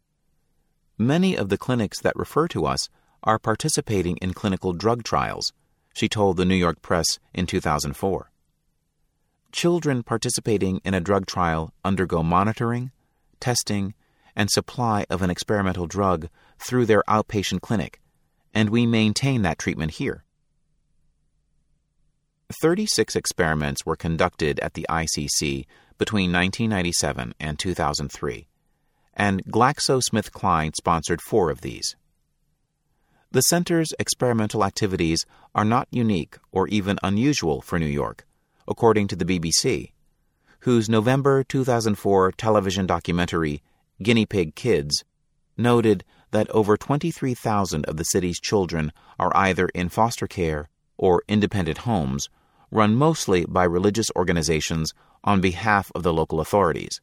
Many 0.96 1.36
of 1.36 1.50
the 1.50 1.58
clinics 1.58 2.00
that 2.00 2.16
refer 2.16 2.48
to 2.48 2.64
us 2.64 2.88
are 3.22 3.38
participating 3.38 4.16
in 4.18 4.32
clinical 4.32 4.72
drug 4.72 5.02
trials, 5.02 5.52
she 5.92 6.08
told 6.08 6.36
the 6.36 6.44
New 6.44 6.54
York 6.54 6.80
Press 6.80 7.18
in 7.34 7.46
2004. 7.46 8.30
Children 9.52 10.02
participating 10.02 10.80
in 10.84 10.94
a 10.94 11.00
drug 11.00 11.26
trial 11.26 11.72
undergo 11.84 12.22
monitoring, 12.22 12.90
testing, 13.40 13.94
and 14.34 14.50
supply 14.50 15.06
of 15.10 15.22
an 15.22 15.30
experimental 15.30 15.86
drug 15.86 16.28
through 16.58 16.86
their 16.86 17.02
outpatient 17.08 17.60
clinic, 17.60 18.00
and 18.54 18.70
we 18.70 18.86
maintain 18.86 19.42
that 19.42 19.58
treatment 19.58 19.92
here. 19.92 20.24
36 22.62 23.16
experiments 23.16 23.84
were 23.84 23.96
conducted 23.96 24.60
at 24.60 24.74
the 24.74 24.86
ICC 24.88 25.66
between 25.98 26.32
1997 26.32 27.34
and 27.40 27.58
2003, 27.58 28.46
and 29.14 29.44
GlaxoSmithKline 29.46 30.74
sponsored 30.76 31.20
four 31.22 31.50
of 31.50 31.60
these. 31.62 31.96
The 33.32 33.42
center's 33.42 33.92
experimental 33.98 34.64
activities 34.64 35.26
are 35.54 35.64
not 35.64 35.88
unique 35.90 36.38
or 36.52 36.68
even 36.68 36.98
unusual 37.02 37.60
for 37.60 37.78
New 37.78 37.86
York, 37.86 38.26
according 38.68 39.08
to 39.08 39.16
the 39.16 39.24
BBC, 39.24 39.92
whose 40.60 40.88
November 40.88 41.44
2004 41.44 42.32
television 42.32 42.86
documentary, 42.86 43.62
Guinea 44.02 44.26
Pig 44.26 44.54
Kids, 44.54 45.04
noted 45.56 46.04
that 46.30 46.50
over 46.50 46.76
23,000 46.76 47.84
of 47.86 47.96
the 47.96 48.04
city's 48.04 48.40
children 48.40 48.92
are 49.18 49.34
either 49.36 49.68
in 49.74 49.88
foster 49.88 50.26
care 50.26 50.68
or 50.96 51.22
independent 51.28 51.78
homes 51.78 52.28
run 52.70 52.94
mostly 52.94 53.44
by 53.46 53.64
religious 53.64 54.10
organizations 54.16 54.92
on 55.24 55.40
behalf 55.40 55.90
of 55.94 56.02
the 56.02 56.12
local 56.12 56.40
authorities, 56.40 57.00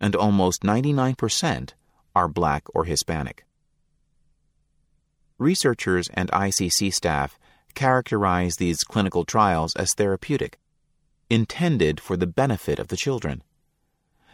and 0.00 0.14
almost 0.14 0.62
99% 0.62 1.72
are 2.14 2.28
black 2.28 2.64
or 2.74 2.84
Hispanic. 2.84 3.44
Researchers 5.38 6.08
and 6.14 6.30
ICC 6.30 6.92
staff 6.92 7.38
characterize 7.74 8.56
these 8.56 8.82
clinical 8.82 9.24
trials 9.24 9.74
as 9.76 9.94
therapeutic, 9.94 10.58
intended 11.30 12.00
for 12.00 12.16
the 12.16 12.26
benefit 12.26 12.78
of 12.78 12.88
the 12.88 12.96
children. 12.96 13.42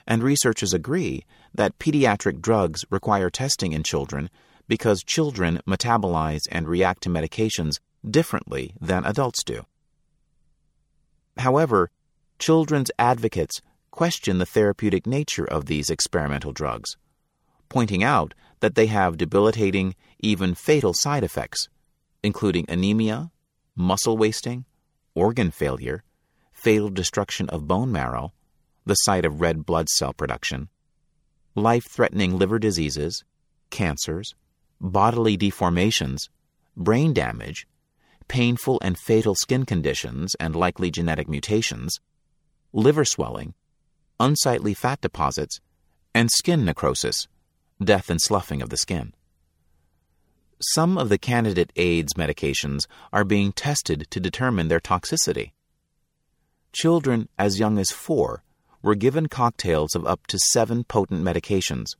And 0.06 0.22
researchers 0.22 0.72
agree 0.72 1.24
that 1.54 1.78
pediatric 1.78 2.40
drugs 2.40 2.84
require 2.90 3.30
testing 3.30 3.72
in 3.72 3.82
children 3.82 4.30
because 4.68 5.02
children 5.02 5.60
metabolize 5.66 6.42
and 6.50 6.68
react 6.68 7.02
to 7.02 7.10
medications 7.10 7.80
differently 8.08 8.74
than 8.80 9.04
adults 9.04 9.44
do. 9.44 9.66
However, 11.38 11.90
children's 12.38 12.90
advocates 12.98 13.60
question 13.90 14.38
the 14.38 14.46
therapeutic 14.46 15.06
nature 15.06 15.44
of 15.44 15.66
these 15.66 15.90
experimental 15.90 16.52
drugs, 16.52 16.96
pointing 17.68 18.02
out 18.02 18.34
that 18.60 18.74
they 18.74 18.86
have 18.86 19.16
debilitating, 19.16 19.94
even 20.20 20.54
fatal 20.54 20.92
side 20.94 21.22
effects, 21.22 21.68
including 22.22 22.64
anemia, 22.68 23.30
muscle 23.76 24.16
wasting, 24.16 24.64
organ 25.14 25.50
failure, 25.50 26.02
fatal 26.52 26.88
destruction 26.88 27.48
of 27.50 27.68
bone 27.68 27.92
marrow, 27.92 28.32
the 28.86 28.94
site 28.94 29.24
of 29.24 29.40
red 29.40 29.64
blood 29.64 29.88
cell 29.88 30.12
production, 30.12 30.68
life 31.54 31.84
threatening 31.88 32.36
liver 32.38 32.58
diseases, 32.58 33.24
cancers, 33.70 34.34
bodily 34.80 35.36
deformations, 35.36 36.28
brain 36.76 37.12
damage, 37.12 37.66
painful 38.28 38.78
and 38.82 38.98
fatal 38.98 39.34
skin 39.34 39.64
conditions 39.64 40.34
and 40.40 40.56
likely 40.56 40.90
genetic 40.90 41.28
mutations, 41.28 42.00
liver 42.72 43.04
swelling, 43.04 43.54
unsightly 44.20 44.74
fat 44.74 45.00
deposits, 45.00 45.60
and 46.14 46.30
skin 46.30 46.64
necrosis, 46.64 47.28
death 47.82 48.10
and 48.10 48.20
sloughing 48.20 48.62
of 48.62 48.70
the 48.70 48.76
skin. 48.76 49.12
Some 50.60 50.96
of 50.96 51.08
the 51.08 51.18
candidate 51.18 51.72
AIDS 51.76 52.14
medications 52.14 52.86
are 53.12 53.24
being 53.24 53.52
tested 53.52 54.06
to 54.10 54.20
determine 54.20 54.68
their 54.68 54.80
toxicity. 54.80 55.52
Children 56.72 57.28
as 57.38 57.58
young 57.58 57.78
as 57.78 57.90
four 57.90 58.42
were 58.82 58.94
given 58.94 59.28
cocktails 59.28 59.94
of 59.94 60.06
up 60.06 60.26
to 60.28 60.38
seven 60.38 60.84
potent 60.84 61.22
medications, 61.22 61.96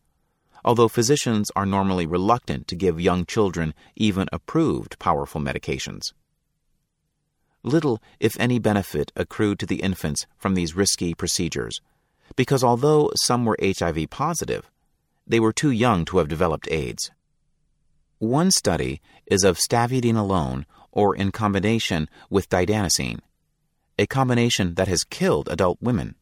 although 0.64 0.88
physicians 0.88 1.50
are 1.55 1.66
normally 1.66 2.07
reluctant 2.07 2.66
to 2.68 2.77
give 2.77 3.00
young 3.00 3.27
children 3.27 3.74
even 3.96 4.29
approved 4.33 4.98
powerful 4.98 5.40
medications. 5.40 6.12
Little, 7.62 8.03
if 8.20 8.38
any, 8.38 8.59
benefit 8.59 9.12
accrued 9.16 9.59
to 9.61 9.66
the 9.66 9.83
infants 9.83 10.27
from 10.37 10.55
these 10.55 10.77
risky 10.77 11.14
procedures, 11.14 11.81
because 12.37 12.62
although 12.62 13.11
some 13.16 13.44
were 13.44 13.59
HIV 13.62 14.11
positive, 14.11 14.70
they 15.27 15.40
were 15.40 15.53
too 15.53 15.70
young 15.70 16.05
to 16.07 16.18
have 16.18 16.29
developed 16.29 16.70
AIDS. 16.70 17.11
One 18.18 18.50
study 18.50 19.00
is 19.27 19.44
of 19.44 19.59
stavudine 19.59 20.16
alone 20.16 20.66
or 20.92 21.16
in 21.16 21.33
combination 21.33 22.09
with 22.31 22.48
didanosine, 22.48 23.20
a 23.98 24.07
combination 24.07 24.74
that 24.74 24.88
has 24.88 25.05
killed 25.05 25.48
adult 25.48 25.79
women. 25.81 26.14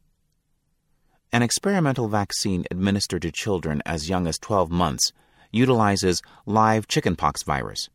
An 1.35 1.41
experimental 1.41 2.09
vaccine 2.09 2.67
administered 2.71 3.23
to 3.23 3.33
children 3.33 3.81
as 3.87 4.11
young 4.11 4.27
as 4.27 4.39
12 4.39 4.71
months 4.71 5.13
utilizes 5.51 6.21
live 6.45 6.87
chickenpox 6.87 7.43
virus, 7.43 7.89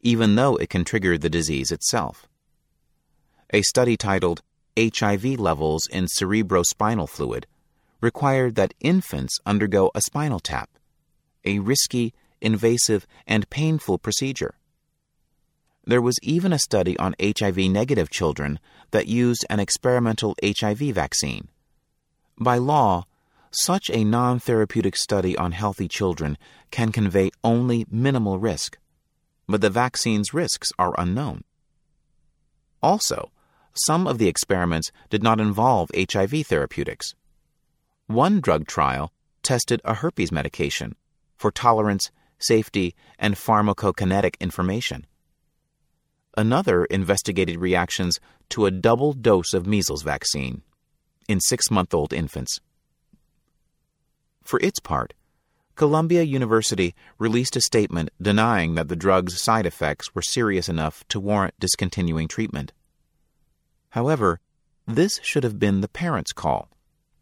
even 0.00 0.36
though 0.36 0.56
it 0.56 0.70
can 0.70 0.82
trigger 0.82 1.18
the 1.18 1.28
disease 1.28 1.70
itself. 1.70 2.26
A 3.52 3.60
study 3.60 3.98
titled 3.98 4.40
HIV 4.78 5.38
Levels 5.38 5.86
in 5.86 6.06
Cerebrospinal 6.06 7.10
Fluid 7.10 7.46
required 8.00 8.54
that 8.54 8.72
infants 8.80 9.38
undergo 9.44 9.90
a 9.94 10.00
spinal 10.00 10.40
tap, 10.40 10.70
a 11.44 11.58
risky, 11.58 12.14
invasive, 12.40 13.06
and 13.26 13.50
painful 13.50 13.98
procedure. 13.98 14.54
There 15.84 16.00
was 16.00 16.18
even 16.22 16.54
a 16.54 16.58
study 16.58 16.96
on 16.96 17.16
HIV 17.22 17.58
negative 17.58 18.08
children 18.08 18.58
that 18.92 19.08
used 19.08 19.44
an 19.50 19.60
experimental 19.60 20.34
HIV 20.42 20.78
vaccine. 20.94 21.48
By 22.38 22.58
law, 22.58 23.04
such 23.50 23.90
a 23.90 24.04
non 24.04 24.38
therapeutic 24.38 24.96
study 24.96 25.36
on 25.36 25.52
healthy 25.52 25.88
children 25.88 26.38
can 26.70 26.90
convey 26.90 27.30
only 27.44 27.86
minimal 27.90 28.38
risk, 28.38 28.78
but 29.46 29.60
the 29.60 29.70
vaccine's 29.70 30.32
risks 30.32 30.70
are 30.78 30.94
unknown. 30.98 31.44
Also, 32.82 33.30
some 33.74 34.06
of 34.06 34.18
the 34.18 34.28
experiments 34.28 34.90
did 35.10 35.22
not 35.22 35.40
involve 35.40 35.90
HIV 35.94 36.46
therapeutics. 36.46 37.14
One 38.06 38.40
drug 38.40 38.66
trial 38.66 39.12
tested 39.42 39.80
a 39.84 39.94
herpes 39.94 40.32
medication 40.32 40.96
for 41.36 41.50
tolerance, 41.50 42.10
safety, 42.38 42.94
and 43.18 43.34
pharmacokinetic 43.34 44.38
information. 44.40 45.06
Another 46.36 46.84
investigated 46.86 47.58
reactions 47.58 48.18
to 48.50 48.66
a 48.66 48.70
double 48.70 49.12
dose 49.12 49.52
of 49.52 49.66
measles 49.66 50.02
vaccine 50.02 50.62
in 51.28 51.40
six 51.40 51.70
month 51.70 51.94
old 51.94 52.12
infants. 52.12 52.60
For 54.42 54.58
its 54.60 54.80
part, 54.80 55.14
Columbia 55.74 56.22
University 56.22 56.94
released 57.18 57.56
a 57.56 57.60
statement 57.60 58.10
denying 58.20 58.74
that 58.74 58.88
the 58.88 58.96
drug's 58.96 59.42
side 59.42 59.64
effects 59.64 60.14
were 60.14 60.22
serious 60.22 60.68
enough 60.68 61.02
to 61.08 61.18
warrant 61.18 61.54
discontinuing 61.58 62.28
treatment. 62.28 62.72
However, 63.90 64.40
this 64.86 65.20
should 65.22 65.44
have 65.44 65.58
been 65.58 65.80
the 65.80 65.88
parents' 65.88 66.32
call, 66.32 66.68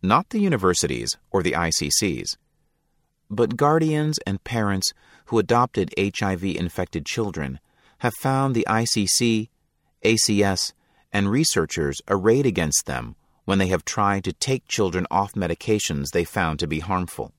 not 0.03 0.31
the 0.31 0.41
universities 0.41 1.17
or 1.31 1.43
the 1.43 1.53
ICC's. 1.53 2.37
But 3.31 3.57
guardians 3.57 4.19
and 4.27 4.43
parents 4.43 4.93
who 5.27 5.39
adopted 5.39 5.95
HIV 5.97 6.45
infected 6.45 7.07
children 7.07 7.61
have 7.99 8.15
found 8.15 8.55
the 8.55 8.67
ICC, 8.69 9.49
ACS, 10.05 10.73
and 11.13 11.31
researchers 11.31 12.01
arrayed 12.09 12.47
against 12.47 12.87
them 12.87 13.15
when 13.45 13.59
they 13.59 13.69
have 13.69 13.85
tried 13.85 14.25
to 14.25 14.33
take 14.33 14.69
children 14.69 15.07
off 15.11 15.35
medications 15.35 16.11
they 16.11 16.25
found 16.25 16.59
to 16.59 16.67
be 16.67 16.81
harmful. 16.81 17.33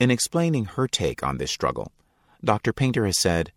In 0.00 0.10
explaining 0.10 0.64
her 0.64 0.88
take 0.88 1.22
on 1.22 1.38
this 1.38 1.50
struggle, 1.50 1.92
Dr. 2.44 2.72
Painter 2.72 3.06
has 3.06 3.20
said, 3.20 3.52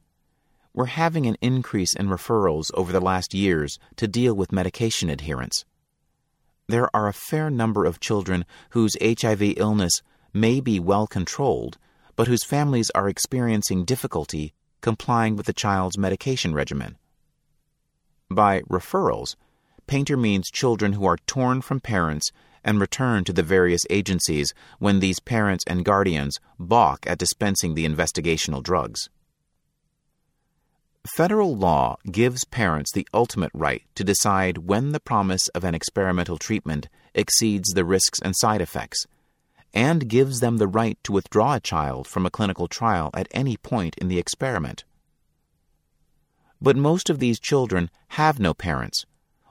We're 0.74 0.86
having 0.86 1.26
an 1.26 1.38
increase 1.42 1.96
in 1.96 2.08
referrals 2.08 2.70
over 2.76 2.92
the 2.92 3.02
last 3.02 3.34
years 3.34 3.80
to 3.96 4.08
deal 4.08 4.36
with 4.36 4.52
medication 4.52 5.10
adherence. 5.10 5.66
There 6.68 6.90
are 6.96 7.08
a 7.08 7.14
fair 7.14 7.50
number 7.50 7.86
of 7.86 8.00
children 8.00 8.46
whose 8.72 8.98
HIV 9.02 9.58
illness 9.58 10.02
may 10.34 10.60
be 10.60 10.80
well 10.80 11.08
controlled, 11.08 11.78
but 12.16 12.28
whose 12.28 12.44
families 12.44 12.92
are 12.94 13.10
experiencing 13.10 13.86
difficulty 13.86 14.54
complying 14.82 15.36
with 15.36 15.48
the 15.48 15.54
child's 15.54 15.98
medication 15.98 16.54
regimen. 16.54 16.96
By 18.30 18.62
referrals, 18.70 19.36
Painter 19.88 20.18
means 20.18 20.50
children 20.52 20.94
who 20.94 21.06
are 21.06 21.18
torn 21.28 21.62
from 21.62 21.80
parents 21.80 22.32
and 22.64 22.80
returned 22.80 23.28
to 23.28 23.34
the 23.34 23.44
various 23.44 23.84
agencies 23.90 24.54
when 24.80 25.00
these 25.00 25.20
parents 25.20 25.64
and 25.68 25.86
guardians 25.86 26.40
balk 26.58 27.06
at 27.08 27.20
dispensing 27.20 27.76
the 27.76 27.88
investigational 27.88 28.64
drugs. 28.64 29.10
Federal 31.16 31.56
law 31.56 31.98
gives 32.12 32.46
parents 32.46 32.92
the 32.92 33.08
ultimate 33.14 33.52
right 33.54 33.84
to 33.94 34.04
decide 34.04 34.58
when 34.58 34.92
the 34.92 35.00
promise 35.00 35.48
of 35.50 35.64
an 35.64 35.76
experimental 35.76 36.40
treatment 36.40 36.90
exceeds 37.14 37.70
the 37.70 37.86
risks 37.86 38.20
and 38.24 38.36
side 38.36 38.60
effects, 38.60 39.06
and 39.72 40.10
gives 40.10 40.40
them 40.40 40.58
the 40.58 40.68
right 40.68 40.98
to 41.04 41.12
withdraw 41.12 41.54
a 41.54 41.60
child 41.60 42.08
from 42.08 42.26
a 42.26 42.32
clinical 42.32 42.68
trial 42.68 43.12
at 43.14 43.28
any 43.32 43.56
point 43.56 43.96
in 44.00 44.08
the 44.08 44.18
experiment. 44.18 44.84
But 46.60 46.76
most 46.76 47.12
of 47.12 47.20
these 47.20 47.40
children 47.40 47.92
have 48.10 48.40
no 48.40 48.56
parents, 48.56 49.06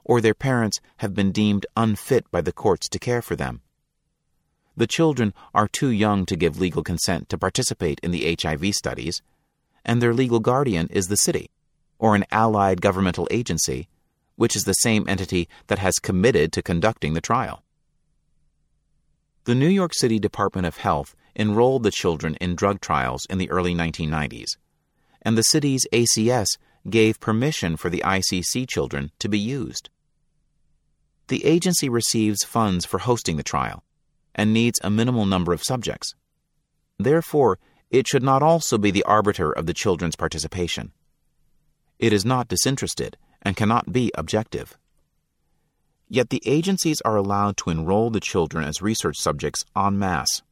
or 0.04 0.20
their 0.20 0.34
parents 0.34 0.80
have 0.98 1.14
been 1.14 1.32
deemed 1.32 1.66
unfit 1.76 2.30
by 2.30 2.40
the 2.40 2.52
courts 2.52 2.88
to 2.88 2.98
care 2.98 3.22
for 3.22 3.36
them. 3.36 3.62
The 4.76 4.86
children 4.86 5.32
are 5.54 5.68
too 5.68 5.88
young 5.88 6.26
to 6.26 6.36
give 6.36 6.60
legal 6.60 6.82
consent 6.82 7.28
to 7.28 7.38
participate 7.38 8.00
in 8.02 8.10
the 8.10 8.36
HIV 8.40 8.74
studies 8.74 9.22
and 9.84 10.00
their 10.00 10.14
legal 10.14 10.40
guardian 10.40 10.88
is 10.90 11.08
the 11.08 11.16
city, 11.16 11.50
or 11.98 12.14
an 12.14 12.24
allied 12.30 12.80
governmental 12.80 13.28
agency, 13.30 13.88
which 14.36 14.56
is 14.56 14.64
the 14.64 14.72
same 14.72 15.04
entity 15.08 15.48
that 15.66 15.78
has 15.78 15.94
committed 15.94 16.52
to 16.52 16.62
conducting 16.62 17.14
the 17.14 17.20
trial. 17.20 17.62
The 19.44 19.54
New 19.54 19.68
York 19.68 19.92
City 19.94 20.18
Department 20.18 20.66
of 20.66 20.78
Health 20.78 21.14
enrolled 21.36 21.82
the 21.82 21.90
children 21.90 22.34
in 22.36 22.56
drug 22.56 22.80
trials 22.80 23.26
in 23.28 23.38
the 23.38 23.50
early 23.50 23.74
1990s, 23.74 24.56
and 25.20 25.36
the 25.36 25.42
city's 25.42 25.86
ACS 25.92 26.46
gave 26.88 27.20
permission 27.20 27.76
for 27.76 27.90
the 27.90 28.02
ICC 28.04 28.68
children 28.68 29.10
to 29.18 29.28
be 29.28 29.38
used. 29.38 29.90
The 31.28 31.44
agency 31.44 31.88
receives 31.88 32.44
funds 32.44 32.84
for 32.84 32.98
hosting 32.98 33.36
the 33.36 33.42
trial 33.42 33.82
and 34.34 34.52
needs 34.52 34.80
a 34.82 34.90
minimal 34.90 35.26
number 35.26 35.52
of 35.52 35.62
subjects. 35.62 36.14
Therefore, 36.98 37.58
it 37.90 38.06
should 38.06 38.22
not 38.22 38.42
also 38.42 38.78
be 38.78 38.90
the 38.90 39.04
arbiter 39.04 39.52
of 39.52 39.66
the 39.66 39.74
children's 39.74 40.16
participation. 40.16 40.92
It 41.98 42.12
is 42.12 42.24
not 42.24 42.48
disinterested 42.48 43.16
and 43.42 43.56
cannot 43.56 43.92
be 43.92 44.10
objective. 44.16 44.76
Yet 46.08 46.30
the 46.30 46.42
agencies 46.44 47.00
are 47.02 47.16
allowed 47.16 47.56
to 47.58 47.70
enroll 47.70 48.10
the 48.10 48.20
children 48.20 48.64
as 48.64 48.82
research 48.82 49.16
subjects 49.16 49.64
en 49.76 49.98
masse, 49.98 50.42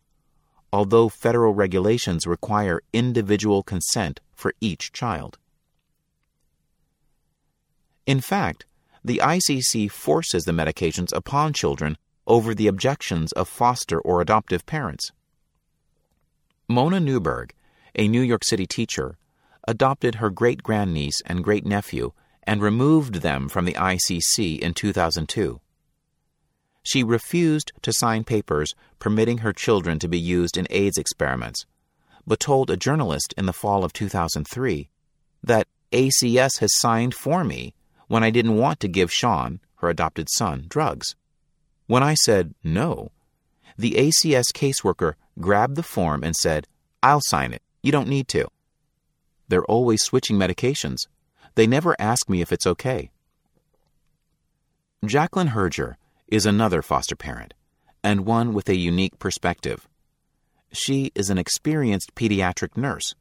although 0.73 1.09
federal 1.09 1.53
regulations 1.53 2.27
require 2.27 2.81
individual 2.93 3.63
consent 3.63 4.21
for 4.35 4.55
each 4.61 4.93
child. 4.93 5.39
In 8.07 8.21
fact, 8.21 8.67
the 9.05 9.21
ICC 9.23 9.91
forces 9.91 10.45
the 10.45 10.53
medications 10.53 11.13
upon 11.13 11.53
children 11.53 11.97
over 12.27 12.55
the 12.55 12.69
objections 12.69 13.33
of 13.33 13.49
foster 13.49 14.01
or 14.01 14.21
adoptive 14.21 14.65
parents. 14.67 15.11
Mona 16.69 17.01
Newberg, 17.01 17.53
a 17.95 18.09
New 18.09 18.21
York 18.21 18.45
City 18.45 18.67
teacher, 18.67 19.17
adopted 19.67 20.17
her 20.17 20.31
great 20.31 20.63
grandniece 20.63 21.21
and 21.27 21.45
great 21.45 21.67
nephew 21.67 22.13
and 22.45 22.63
removed 22.63 23.17
them 23.17 23.49
from 23.49 23.65
the 23.65 23.75
ICC 23.75 24.59
in 24.59 24.75
2002. 24.75 25.61
She 26.83 27.05
refused 27.05 27.73
to 27.83 27.93
sign 27.93 28.25
papers 28.25 28.75
permitting 28.99 29.39
her 29.39 29.53
children 29.53 29.99
to 30.01 30.09
be 30.09 30.19
used 30.19 30.57
in 30.57 30.67
AIDS 30.71 30.99
experiments, 30.99 31.65
but 32.27 32.41
told 32.41 32.71
a 32.71 32.77
journalist 32.77 33.35
in 33.37 33.47
the 33.47 33.53
fall 33.53 33.85
of 33.85 33.93
2003 33.93 34.89
that 35.45 35.69
ACS 35.93 36.59
has 36.59 36.79
signed 36.79 37.15
for 37.15 37.45
me 37.45 37.75
when 38.13 38.23
I 38.23 38.29
didn't 38.29 38.59
want 38.59 38.79
to 38.81 38.89
give 38.89 39.11
Sean, 39.11 39.59
her 39.77 39.89
adopted 39.89 40.29
son, 40.29 40.67
drugs. 40.69 41.17
When 41.87 42.03
I 42.03 42.13
said 42.13 42.55
no, 42.63 43.11
the 43.79 43.93
ACS 43.93 44.53
caseworker 44.53 45.15
grabbed 45.41 45.77
the 45.77 45.83
form 45.83 46.23
and 46.23 46.37
said, 46.37 46.69
I'll 47.03 47.23
sign 47.23 47.55
it. 47.55 47.63
You 47.83 47.91
don't 47.91 48.11
need 48.11 48.29
to. 48.29 48.49
They're 49.49 49.65
always 49.65 50.03
switching 50.03 50.37
medications. 50.37 51.07
They 51.55 51.67
never 51.67 51.97
ask 51.99 52.29
me 52.29 52.43
if 52.43 52.53
it's 52.53 52.67
okay. 52.67 53.11
Jacqueline 55.07 55.49
Herger 55.49 55.95
is 56.29 56.45
another 56.45 56.83
foster 56.83 57.17
parent, 57.17 57.55
and 58.05 58.27
one 58.27 58.53
with 58.53 58.69
a 58.69 58.77
unique 58.77 59.19
perspective. 59.21 59.89
She 60.71 61.13
is 61.15 61.31
an 61.31 61.39
experienced 61.39 62.15
pediatric 62.15 62.77
nurse 62.77 63.15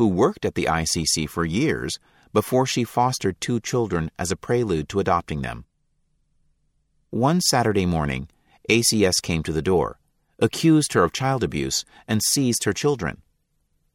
who 0.00 0.08
worked 0.08 0.46
at 0.46 0.54
the 0.54 0.64
ICC 0.64 1.28
for 1.28 1.44
years 1.44 1.98
before 2.32 2.66
she 2.66 2.84
fostered 2.84 3.40
two 3.40 3.60
children 3.60 4.10
as 4.18 4.30
a 4.30 4.36
prelude 4.36 4.88
to 4.88 5.00
adopting 5.00 5.42
them. 5.42 5.64
One 7.10 7.40
Saturday 7.40 7.86
morning, 7.86 8.28
ACS 8.68 9.20
came 9.22 9.42
to 9.42 9.52
the 9.52 9.62
door 9.62 10.00
accused 10.40 10.94
her 10.94 11.04
of 11.04 11.12
child 11.12 11.44
abuse, 11.44 11.84
and 12.08 12.22
seized 12.22 12.64
her 12.64 12.72
children. 12.72 13.22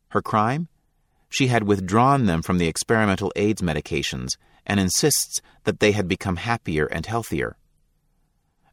Her 0.09 0.21
crime? 0.21 0.67
She 1.29 1.47
had 1.47 1.63
withdrawn 1.63 2.25
them 2.25 2.41
from 2.41 2.59
the 2.59 2.67
experimental 2.67 3.33
AIDS 3.36 3.61
medications 3.61 4.38
and 4.65 4.79
insists 4.79 5.41
that 5.63 5.79
they 5.79 5.91
had 5.91 6.07
become 6.07 6.38
happier 6.38 6.86
and 6.86 7.05
healthier. 7.05 7.57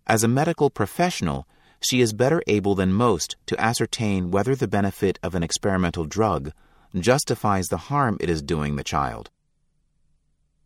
As 0.07 0.23
a 0.23 0.29
medical 0.29 0.71
professional, 0.71 1.47
she 1.81 2.01
is 2.01 2.13
better 2.13 2.43
able 2.47 2.75
than 2.75 2.93
most 2.93 3.37
to 3.47 3.61
ascertain 3.61 4.31
whether 4.31 4.55
the 4.55 4.69
benefit 4.69 5.19
of 5.23 5.35
an 5.35 5.43
experimental 5.43 6.05
drug 6.05 6.53
justifies 6.95 7.69
the 7.69 7.89
harm 7.89 8.17
it 8.21 8.31
is 8.31 8.43
doing 8.43 8.77
the 8.77 8.85
child. 8.85 9.31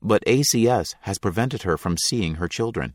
But 0.03 0.25
ACS 0.27 0.95
has 1.03 1.19
prevented 1.19 1.63
her 1.63 1.77
from 1.77 1.97
seeing 1.97 2.37
her 2.37 2.49
children. 2.49 2.95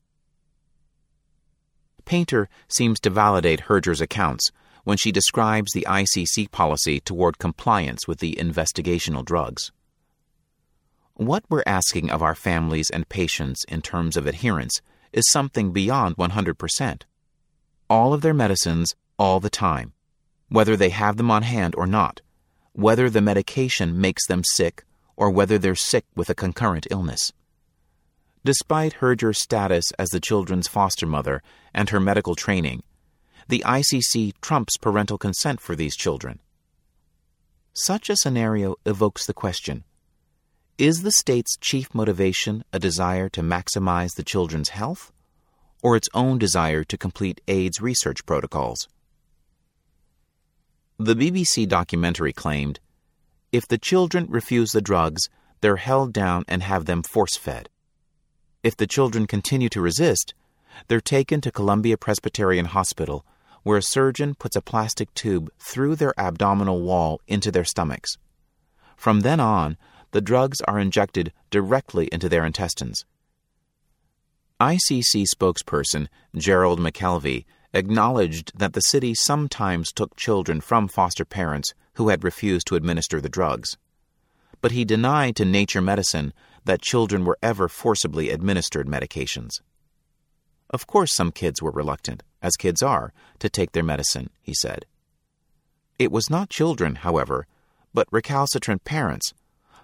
Painter 2.06 2.50
seems 2.68 3.00
to 3.02 3.10
validate 3.10 3.62
Herger's 3.62 4.02
accounts 4.02 4.52
when 4.84 4.98
she 4.98 5.12
describes 5.12 5.72
the 5.72 5.86
ICC 5.88 6.52
policy 6.52 7.00
toward 7.00 7.38
compliance 7.38 8.08
with 8.08 8.20
the 8.20 8.36
investigational 8.40 9.24
drugs. 9.24 9.72
What 11.14 11.44
we're 11.50 11.64
asking 11.68 12.10
of 12.10 12.24
our 12.24 12.36
families 12.36 12.90
and 12.90 13.08
patients 13.08 13.64
in 13.66 13.82
terms 13.82 14.18
of 14.18 14.26
adherence 14.26 14.82
is 15.14 15.30
something 15.30 15.72
beyond 15.72 16.18
100%. 16.18 17.04
All 17.90 18.14
of 18.14 18.22
their 18.22 18.34
medicines, 18.34 18.96
all 19.20 19.40
the 19.40 19.50
time, 19.50 19.94
whether 20.50 20.76
they 20.76 20.90
have 20.90 21.18
them 21.18 21.30
on 21.30 21.44
hand 21.44 21.76
or 21.78 21.86
not, 21.86 22.22
whether 22.74 23.10
the 23.10 23.22
medication 23.22 24.00
makes 24.00 24.26
them 24.28 24.42
sick 24.44 24.84
or 25.16 25.30
whether 25.30 25.58
they're 25.58 25.76
sick 25.76 26.06
with 26.16 26.30
a 26.30 26.36
concurrent 26.36 26.88
illness. 26.90 27.32
Despite 28.44 28.94
Herger's 28.94 29.42
status 29.42 29.92
as 30.00 30.10
the 30.10 30.20
children's 30.20 30.68
foster 30.68 31.06
mother 31.06 31.44
and 31.74 31.90
her 31.90 32.00
medical 32.00 32.36
training, 32.36 32.82
the 33.48 33.64
ICC 33.66 34.34
trumps 34.42 34.78
parental 34.78 35.18
consent 35.18 35.62
for 35.62 35.76
these 35.76 35.96
children. 35.96 36.40
Such 37.74 38.10
a 38.10 38.18
scenario 38.18 38.76
evokes 38.86 39.26
the 39.26 39.34
question 39.34 39.84
Is 40.78 41.04
the 41.04 41.12
state's 41.12 41.56
chief 41.58 41.94
motivation 41.94 42.64
a 42.74 42.80
desire 42.80 43.30
to 43.30 43.42
maximize 43.42 44.16
the 44.16 44.24
children's 44.24 44.70
health, 44.70 45.12
or 45.84 45.96
its 45.96 46.10
own 46.14 46.38
desire 46.38 46.84
to 46.84 46.98
complete 46.98 47.42
AIDS 47.48 47.80
research 47.80 48.26
protocols? 48.26 48.88
The 50.98 51.16
BBC 51.16 51.68
documentary 51.68 52.34
claimed 52.34 52.80
if 53.52 53.68
the 53.68 53.78
children 53.78 54.26
refuse 54.30 54.72
the 54.72 54.82
drugs, 54.82 55.30
they're 55.62 55.78
held 55.78 56.14
down 56.14 56.44
and 56.48 56.64
have 56.64 56.86
them 56.86 57.04
force 57.04 57.36
fed. 57.38 57.70
If 58.64 58.78
the 58.78 58.88
children 58.88 59.28
continue 59.28 59.70
to 59.70 59.82
resist, 59.82 60.34
they're 60.88 61.02
taken 61.02 61.42
to 61.42 61.52
Columbia 61.52 61.98
Presbyterian 61.98 62.66
Hospital, 62.66 63.26
where 63.64 63.78
a 63.78 63.84
surgeon 63.84 64.36
puts 64.36 64.56
a 64.56 64.62
plastic 64.62 65.14
tube 65.14 65.52
through 65.60 65.96
their 65.96 66.20
abdominal 66.20 66.82
wall 66.82 67.20
into 67.28 67.52
their 67.52 67.66
stomachs. 67.66 68.18
From 68.96 69.22
then 69.22 69.40
on, 69.40 69.78
the 70.12 70.22
drugs 70.22 70.62
are 70.62 70.80
injected 70.80 71.34
directly 71.50 72.08
into 72.12 72.30
their 72.30 72.46
intestines. 72.46 73.06
ICC 74.60 75.26
spokesperson 75.36 76.08
Gerald 76.36 76.80
McKelvey 76.80 77.46
acknowledged 77.74 78.58
that 78.58 78.74
the 78.74 78.82
city 78.82 79.14
sometimes 79.14 79.92
took 79.92 80.16
children 80.16 80.62
from 80.62 80.88
foster 80.88 81.26
parents 81.26 81.74
who 81.96 82.10
had 82.10 82.24
refused 82.24 82.68
to 82.68 82.76
administer 82.76 83.20
the 83.20 83.30
drugs. 83.30 83.78
But 84.62 84.72
he 84.72 84.86
denied 84.86 85.36
to 85.38 85.46
Nature 85.46 85.82
Medicine 85.82 86.34
that 86.66 86.82
children 86.82 87.26
were 87.26 87.38
ever 87.42 87.68
forcibly 87.68 88.30
administered 88.30 88.88
medications. 88.88 89.62
Of 90.70 90.88
course, 90.88 91.14
some 91.14 91.32
kids 91.32 91.62
were 91.62 91.72
reluctant, 91.72 92.24
as 92.42 92.56
kids 92.56 92.82
are, 92.82 93.12
to 93.40 93.50
take 93.50 93.74
their 93.74 93.84
medicine, 93.84 94.30
he 94.42 94.54
said. 94.54 94.86
It 96.00 96.12
was 96.12 96.30
not 96.30 96.50
children, 96.50 96.96
however, 96.96 97.46
but 97.94 98.08
recalcitrant 98.12 98.84
parents, 98.84 99.34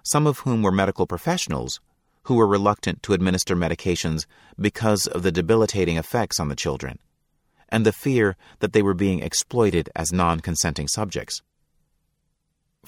some 0.02 0.26
of 0.26 0.40
whom 0.40 0.62
were 0.62 0.72
medical 0.72 1.06
professionals, 1.06 1.80
who 2.24 2.34
were 2.34 2.46
reluctant 2.46 3.02
to 3.02 3.12
administer 3.12 3.54
medications 3.54 4.26
because 4.58 5.06
of 5.06 5.22
the 5.22 5.32
debilitating 5.32 5.96
effects 5.96 6.40
on 6.40 6.48
the 6.48 6.56
children, 6.56 6.98
and 7.68 7.84
the 7.84 7.92
fear 7.92 8.36
that 8.60 8.72
they 8.72 8.82
were 8.82 8.94
being 8.94 9.22
exploited 9.22 9.90
as 9.94 10.12
non 10.12 10.40
consenting 10.40 10.88
subjects. 10.88 11.42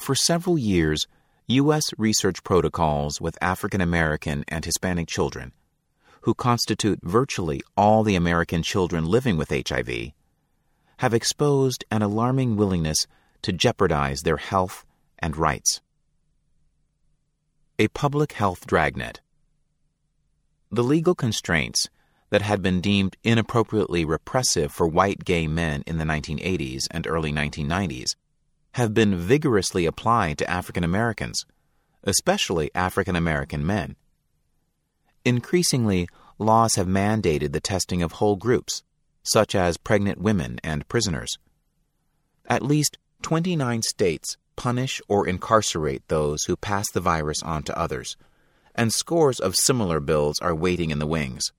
For 0.01 0.15
several 0.15 0.57
years, 0.59 1.07
U.S. 1.47 1.83
research 1.99 2.43
protocols 2.43 3.21
with 3.21 3.37
African 3.43 3.83
American 3.83 4.47
and 4.49 4.65
Hispanic 4.65 5.07
children, 5.09 5.53
who 6.23 6.33
constitute 6.33 7.01
virtually 7.03 7.61
all 7.77 8.03
the 8.03 8.17
American 8.17 8.63
children 8.63 9.05
living 9.05 9.37
with 9.37 9.51
HIV, 9.51 10.13
have 10.97 11.13
exposed 11.13 11.85
an 11.91 12.01
alarming 12.01 12.57
willingness 12.57 13.07
to 13.43 13.53
jeopardize 13.53 14.23
their 14.23 14.39
health 14.39 14.87
and 15.19 15.37
rights. 15.37 15.83
a 17.79 17.89
public 17.89 18.33
health 18.33 18.67
dragnet. 18.67 19.21
The 20.73 20.83
legal 20.83 21.15
constraints 21.15 21.91
that 22.31 22.41
had 22.41 22.63
been 22.63 22.81
deemed 22.81 23.19
inappropriately 23.23 24.07
repressive 24.07 24.73
for 24.73 24.89
white 24.89 25.27
gay 25.27 25.47
men 25.47 25.83
in 25.87 25.99
the 25.99 26.05
1980s 26.05 26.85
and 26.91 27.07
early 27.07 27.33
1990s 27.33 28.15
have 28.73 28.95
been 28.95 29.17
vigorously 29.17 29.87
applied 29.87 30.39
to 30.39 30.51
African 30.51 30.85
Americans, 30.85 31.45
especially 32.05 32.71
African 32.75 33.17
American 33.17 33.67
men. 33.67 33.97
Increasingly, 35.25 36.09
laws 36.39 36.77
have 36.77 36.87
mandated 36.87 37.53
the 37.53 37.61
testing 37.61 38.03
of 38.03 38.13
whole 38.13 38.37
groups, 38.37 38.83
such 39.23 39.55
as 39.55 39.77
pregnant 39.77 40.21
women 40.21 40.59
and 40.65 40.89
prisoners. 40.89 41.37
At 42.47 42.63
least 42.63 42.99
29 43.23 43.83
states 43.83 44.37
punish 44.57 45.01
or 45.09 45.27
incarcerate 45.27 46.07
those 46.09 46.45
who 46.45 46.57
pass 46.57 46.91
the 46.91 47.01
virus 47.01 47.43
on 47.43 47.63
to 47.65 47.79
others, 47.79 48.17
and 48.75 48.93
scores 48.93 49.41
of 49.41 49.57
similar 49.57 50.01
bills 50.01 50.39
are 50.41 50.55
waiting 50.55 50.91
in 50.91 50.99
the 50.99 51.07
wings. 51.07 51.53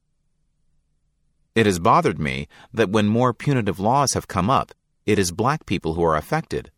It 1.56 1.66
has 1.66 1.80
bothered 1.80 2.20
me 2.20 2.48
that 2.74 2.90
when 2.90 3.08
more 3.08 3.34
punitive 3.34 3.80
laws 3.80 4.14
have 4.14 4.28
come 4.28 4.50
up, 4.50 4.72
it 5.06 5.20
is 5.20 5.32
black 5.32 5.66
people 5.66 5.96
who 5.96 6.04
are 6.04 6.16
affected, 6.16 6.72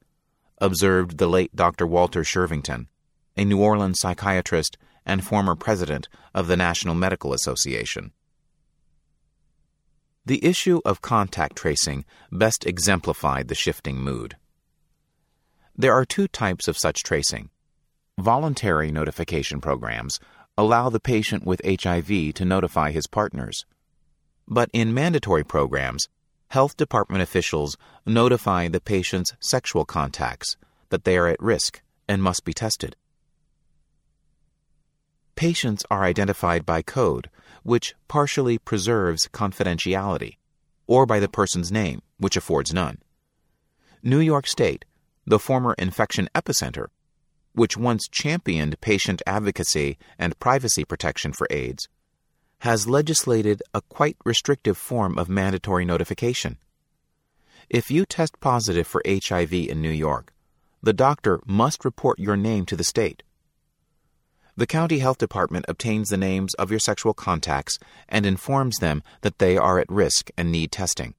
observed 0.64 1.18
the 1.18 1.28
late 1.28 1.54
Dr. 1.54 1.86
Walter 1.86 2.22
Shervington, 2.22 2.88
a 3.36 3.44
New 3.44 3.62
Orleans 3.62 4.00
psychiatrist 4.00 4.78
and 5.06 5.22
former 5.22 5.56
president 5.56 6.08
of 6.34 6.48
the 6.48 6.56
National 6.56 6.96
Medical 6.96 7.34
Association. 7.34 8.14
The 10.26 10.44
issue 10.44 10.80
of 10.86 11.02
contact 11.02 11.58
tracing 11.58 12.06
best 12.32 12.66
exemplified 12.66 13.50
the 13.50 13.56
shifting 13.56 13.98
mood. 13.98 14.38
There 15.76 15.94
are 15.94 16.06
two 16.06 16.30
types 16.30 16.70
of 16.70 16.78
such 16.78 17.04
tracing. 17.04 17.50
Voluntary 18.18 18.90
notification 18.90 19.60
programs 19.60 20.18
allow 20.58 20.90
the 20.90 21.02
patient 21.02 21.46
with 21.46 21.62
HIV 21.66 22.36
to 22.36 22.46
notify 22.46 22.92
his 22.92 23.08
partners. 23.08 23.66
But 24.48 24.70
in 24.72 24.94
mandatory 24.94 25.44
programs, 25.44 26.08
health 26.54 26.78
department 26.78 27.24
officials 27.24 27.76
notify 28.06 28.68
the 28.68 28.80
patient's 28.80 29.34
sexual 29.40 29.86
contacts 29.86 30.56
that 30.90 31.04
they 31.04 31.18
are 31.18 31.28
at 31.28 31.42
risk 31.42 31.82
and 32.08 32.22
must 32.22 32.46
be 32.46 32.54
tested. 32.54 32.96
Patients 35.36 35.84
are 35.90 36.04
identified 36.04 36.64
by 36.64 36.84
code, 36.84 37.28
which 37.64 37.96
partially 38.08 38.60
preserves 38.60 39.28
confidentiality, 39.30 40.38
or 40.86 41.08
by 41.08 41.20
the 41.20 41.28
person's 41.28 41.72
name, 41.72 42.04
which 42.20 42.38
affords 42.38 42.72
none. 42.72 43.00
New 44.04 44.20
York 44.20 44.46
State, 44.46 44.86
the 45.26 45.40
former 45.40 45.74
infection 45.80 46.30
epicenter, 46.36 46.86
which 47.54 47.78
once 47.78 48.08
championed 48.08 48.80
patient 48.80 49.24
advocacy 49.26 49.98
and 50.20 50.38
privacy 50.38 50.86
protection 50.86 51.34
for 51.34 51.48
AIDS, 51.50 51.90
has 52.64 52.88
legislated 52.88 53.62
a 53.74 53.82
quite 53.82 54.16
restrictive 54.24 54.78
form 54.78 55.18
of 55.18 55.28
mandatory 55.28 55.84
notification. 55.84 56.58
If 57.70 57.92
you 57.92 58.06
test 58.06 58.40
positive 58.40 58.88
for 58.88 59.02
HIV 59.06 59.52
in 59.52 59.82
New 59.82 59.92
York, 59.92 60.32
the 60.82 60.94
doctor 60.94 61.42
must 61.46 61.84
report 61.84 62.20
your 62.20 62.38
name 62.38 62.66
to 62.68 62.78
the 62.78 62.86
state. 62.86 63.22
The 64.56 64.66
county 64.66 65.00
health 65.00 65.18
department 65.18 65.66
obtains 65.68 66.08
the 66.08 66.16
names 66.16 66.54
of 66.54 66.72
your 66.72 66.80
sexual 66.80 67.14
contacts 67.14 67.80
and 68.08 68.26
informs 68.26 68.78
them 68.78 69.04
that 69.24 69.40
they 69.40 69.58
are 69.58 69.78
at 69.78 69.92
risk 69.92 70.30
and 70.38 70.50
need 70.50 70.72
testing. 70.72 71.16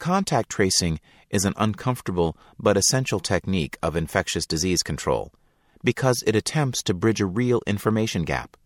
Contact 0.00 0.50
tracing 0.50 0.98
is 1.30 1.44
an 1.44 1.54
uncomfortable 1.56 2.36
but 2.58 2.76
essential 2.76 3.20
technique 3.20 3.78
of 3.80 3.94
infectious 3.94 4.44
disease 4.44 4.82
control 4.82 5.32
because 5.84 6.24
it 6.26 6.34
attempts 6.34 6.82
to 6.82 6.94
bridge 6.94 7.20
a 7.20 7.26
real 7.26 7.62
information 7.64 8.24
gap. 8.24 8.56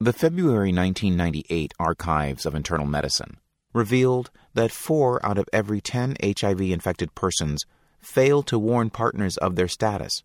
The 0.00 0.12
February 0.12 0.72
1998 0.72 1.72
Archives 1.78 2.44
of 2.44 2.56
Internal 2.56 2.84
Medicine 2.84 3.38
revealed 3.72 4.32
that 4.52 4.72
four 4.72 5.24
out 5.24 5.38
of 5.38 5.48
every 5.52 5.80
10 5.80 6.16
HIV 6.20 6.60
infected 6.62 7.14
persons 7.14 7.64
fail 8.00 8.42
to 8.42 8.58
warn 8.58 8.90
partners 8.90 9.36
of 9.36 9.54
their 9.54 9.68
status, 9.68 10.24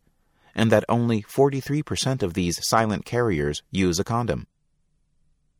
and 0.55 0.71
that 0.71 0.85
only 0.89 1.21
43% 1.21 2.23
of 2.23 2.33
these 2.33 2.57
silent 2.67 3.05
carriers 3.05 3.61
use 3.69 3.99
a 3.99 4.03
condom. 4.03 4.47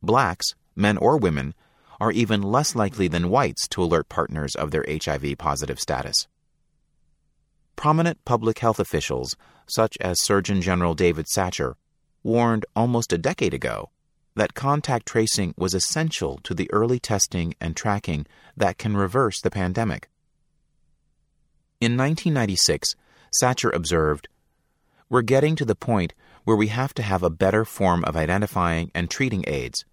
Blacks, 0.02 0.54
men 0.74 0.98
or 0.98 1.16
women, 1.16 1.54
are 2.00 2.10
even 2.10 2.42
less 2.42 2.74
likely 2.74 3.06
than 3.06 3.30
whites 3.30 3.68
to 3.68 3.82
alert 3.82 4.08
partners 4.08 4.56
of 4.56 4.72
their 4.72 4.84
HIV 4.88 5.38
positive 5.38 5.78
status. 5.78 6.26
Prominent 7.76 8.24
public 8.24 8.58
health 8.58 8.80
officials, 8.80 9.36
such 9.68 9.96
as 10.00 10.20
Surgeon 10.24 10.60
General 10.60 10.94
David 10.94 11.26
Satcher, 11.26 11.74
warned 12.24 12.66
almost 12.74 13.12
a 13.12 13.18
decade 13.18 13.54
ago 13.54 13.88
that 14.40 14.54
contact 14.54 15.04
tracing 15.04 15.52
was 15.58 15.74
essential 15.74 16.40
to 16.42 16.54
the 16.54 16.72
early 16.72 16.98
testing 16.98 17.52
and 17.60 17.76
tracking 17.76 18.24
that 18.56 18.78
can 18.78 18.96
reverse 18.96 19.38
the 19.38 19.50
pandemic. 19.50 20.08
In 21.78 21.94
1996, 21.94 22.96
Satcher 23.38 23.70
observed, 23.74 24.28
We're 25.10 25.20
getting 25.20 25.56
to 25.56 25.66
the 25.66 25.74
point 25.74 26.14
where 26.44 26.56
we 26.56 26.68
have 26.68 26.94
to 26.94 27.02
have 27.02 27.22
a 27.22 27.28
better 27.28 27.66
form 27.66 28.02
of 28.04 28.16
identifying 28.16 28.90
and 28.94 29.10
treating 29.10 29.44
AIDS. 29.46 29.84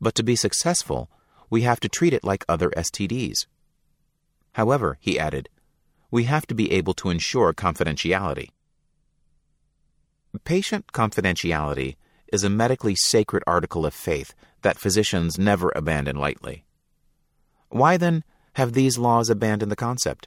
But 0.00 0.14
to 0.14 0.22
be 0.22 0.34
successful, 0.34 1.10
we 1.50 1.60
have 1.60 1.80
to 1.80 1.90
treat 1.90 2.14
it 2.14 2.24
like 2.24 2.46
other 2.48 2.70
STDs. 2.70 3.44
However, 4.52 4.96
he 4.98 5.18
added, 5.18 5.50
we 6.10 6.24
have 6.24 6.46
to 6.46 6.54
be 6.54 6.72
able 6.72 6.94
to 6.94 7.10
ensure 7.10 7.52
confidentiality. 7.52 8.48
Patient 10.44 10.86
confidentiality 10.94 11.96
is 12.34 12.42
a 12.42 12.50
medically 12.50 12.96
sacred 12.96 13.44
article 13.46 13.86
of 13.86 13.94
faith 13.94 14.34
that 14.62 14.76
physicians 14.76 15.38
never 15.38 15.72
abandon 15.76 16.16
lightly. 16.16 16.64
Why 17.68 17.96
then 17.96 18.24
have 18.54 18.72
these 18.72 18.98
laws 18.98 19.30
abandoned 19.30 19.70
the 19.70 19.76
concept? 19.76 20.26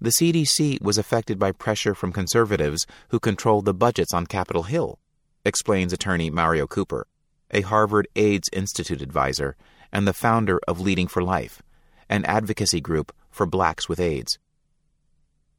The 0.00 0.10
CDC 0.10 0.82
was 0.82 0.98
affected 0.98 1.38
by 1.38 1.52
pressure 1.52 1.94
from 1.94 2.12
conservatives 2.12 2.86
who 3.10 3.20
controlled 3.20 3.66
the 3.66 3.72
budgets 3.72 4.12
on 4.12 4.26
Capitol 4.26 4.64
Hill, 4.64 4.98
explains 5.44 5.92
attorney 5.92 6.28
Mario 6.28 6.66
Cooper, 6.66 7.06
a 7.52 7.60
Harvard 7.60 8.08
AIDS 8.16 8.48
Institute 8.52 9.00
advisor 9.00 9.56
and 9.92 10.08
the 10.08 10.12
founder 10.12 10.58
of 10.66 10.80
Leading 10.80 11.06
for 11.06 11.22
Life, 11.22 11.62
an 12.08 12.24
advocacy 12.24 12.80
group 12.80 13.14
for 13.30 13.46
blacks 13.46 13.88
with 13.88 14.00
AIDS 14.00 14.40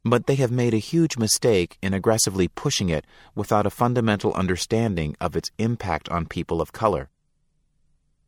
but 0.06 0.28
they 0.28 0.36
have 0.36 0.52
made 0.52 0.76
a 0.76 0.78
huge 0.78 1.18
mistake 1.18 1.80
in 1.82 1.92
aggressively 1.92 2.48
pushing 2.48 2.90
it 2.90 3.06
without 3.34 3.66
a 3.66 3.72
fundamental 3.72 4.32
understanding 4.36 5.16
of 5.20 5.36
its 5.36 5.50
impact 5.58 6.08
on 6.10 6.28
people 6.28 6.62
of 6.62 6.72
color. 6.72 7.10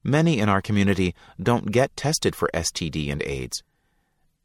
Many 0.03 0.39
in 0.39 0.49
our 0.49 0.61
community 0.61 1.13
don't 1.41 1.71
get 1.71 1.95
tested 1.95 2.35
for 2.35 2.49
STD 2.51 3.11
and 3.11 3.21
AIDS. 3.21 3.61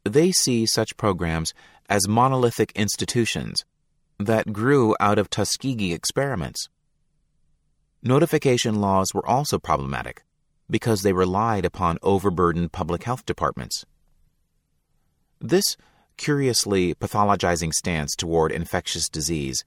They 0.03 0.31
see 0.31 0.67
such 0.67 0.95
programs 0.95 1.55
as 1.89 2.07
monolithic 2.07 2.71
institutions 2.75 3.65
that 4.19 4.53
grew 4.53 4.95
out 4.99 5.17
of 5.17 5.31
Tuskegee 5.31 5.93
experiments. 5.93 6.69
Notification 8.03 8.79
laws 8.79 9.11
were 9.11 9.27
also 9.27 9.57
problematic 9.57 10.23
because 10.69 11.01
they 11.01 11.13
relied 11.13 11.65
upon 11.65 11.97
overburdened 12.03 12.71
public 12.71 13.03
health 13.03 13.25
departments. 13.25 13.85
This 15.39 15.75
curiously 16.17 16.93
pathologizing 16.95 17.71
stance 17.73 18.15
toward 18.15 18.51
infectious 18.51 19.09
disease 19.09 19.63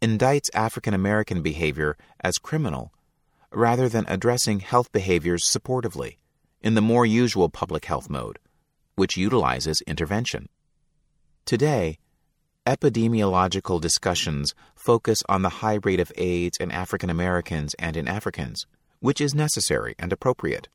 indicts 0.00 0.50
African 0.54 0.94
American 0.94 1.42
behavior 1.42 1.96
as 2.20 2.38
criminal 2.38 2.92
rather 3.50 3.88
than 3.88 4.04
addressing 4.08 4.60
health 4.60 4.92
behaviors 4.92 5.44
supportively 5.44 6.16
in 6.60 6.74
the 6.74 6.82
more 6.82 7.06
usual 7.06 7.48
public 7.48 7.86
health 7.86 8.10
mode, 8.10 8.38
which 8.94 9.16
utilizes 9.16 9.82
intervention. 9.86 10.48
Today, 11.44 11.98
epidemiological 12.66 13.80
discussions 13.80 14.54
focus 14.74 15.22
on 15.28 15.42
the 15.42 15.48
high 15.48 15.78
rate 15.82 16.00
of 16.00 16.12
AIDS 16.16 16.58
in 16.58 16.70
African 16.70 17.08
Americans 17.08 17.74
and 17.78 17.96
in 17.96 18.06
Africans, 18.06 18.66
which 19.00 19.20
is 19.20 19.34
necessary 19.34 19.94
and 19.98 20.12
appropriate. 20.12 20.68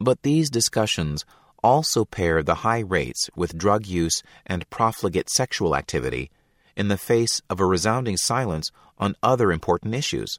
But 0.00 0.22
these 0.22 0.48
discussions 0.48 1.26
also 1.62 2.04
pair 2.04 2.42
the 2.42 2.56
high 2.56 2.80
rates 2.80 3.28
with 3.34 3.58
drug 3.58 3.86
use 3.86 4.22
and 4.46 4.68
profligate 4.70 5.30
sexual 5.30 5.74
activity 5.74 6.30
in 6.76 6.88
the 6.88 6.98
face 6.98 7.42
of 7.50 7.60
a 7.60 7.66
resounding 7.66 8.16
silence 8.16 8.70
on 8.98 9.16
other 9.22 9.50
important 9.50 9.94
issues, 9.94 10.38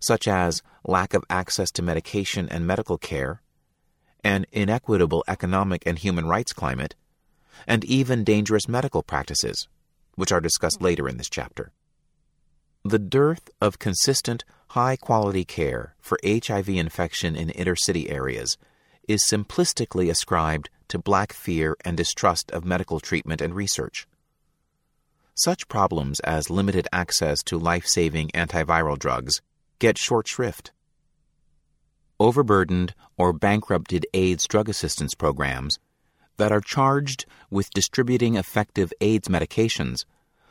such 0.00 0.26
as 0.26 0.62
lack 0.84 1.14
of 1.14 1.24
access 1.30 1.70
to 1.70 1.82
medication 1.82 2.48
and 2.48 2.66
medical 2.66 2.98
care, 2.98 3.42
an 4.24 4.46
inequitable 4.52 5.24
economic 5.28 5.82
and 5.86 5.98
human 5.98 6.26
rights 6.26 6.52
climate, 6.52 6.94
and 7.66 7.84
even 7.84 8.24
dangerous 8.24 8.68
medical 8.68 9.02
practices, 9.02 9.68
which 10.16 10.32
are 10.32 10.40
discussed 10.40 10.82
later 10.82 11.08
in 11.08 11.16
this 11.16 11.30
chapter. 11.30 11.70
The 12.84 12.98
dearth 12.98 13.50
of 13.60 13.78
consistent, 13.78 14.44
high 14.68 14.96
quality 14.96 15.44
care 15.44 15.94
for 16.00 16.18
HIV 16.24 16.68
infection 16.68 17.36
in 17.36 17.50
inner 17.50 17.76
city 17.76 18.10
areas 18.10 18.56
is 19.08 19.24
simplistically 19.28 20.10
ascribed 20.10 20.70
to 20.88 20.98
black 20.98 21.32
fear 21.32 21.76
and 21.84 21.96
distrust 21.96 22.50
of 22.52 22.64
medical 22.64 23.00
treatment 23.00 23.40
and 23.40 23.54
research. 23.54 24.06
such 25.38 25.68
problems 25.68 26.18
as 26.20 26.50
limited 26.50 26.88
access 26.92 27.42
to 27.44 27.56
life 27.56 27.86
saving 27.86 28.28
antiviral 28.30 28.98
drugs 28.98 29.40
get 29.78 29.96
short 29.96 30.26
shrift. 30.26 30.72
Overburdened 32.18 32.92
or 33.16 33.32
bankrupted 33.32 34.04
AIDS 34.12 34.46
drug 34.48 34.68
assistance 34.68 35.14
programs 35.14 35.78
that 36.36 36.50
are 36.50 36.60
charged 36.60 37.24
with 37.50 37.70
distributing 37.70 38.34
effective 38.34 38.92
AIDS 39.00 39.28
medications 39.28 40.04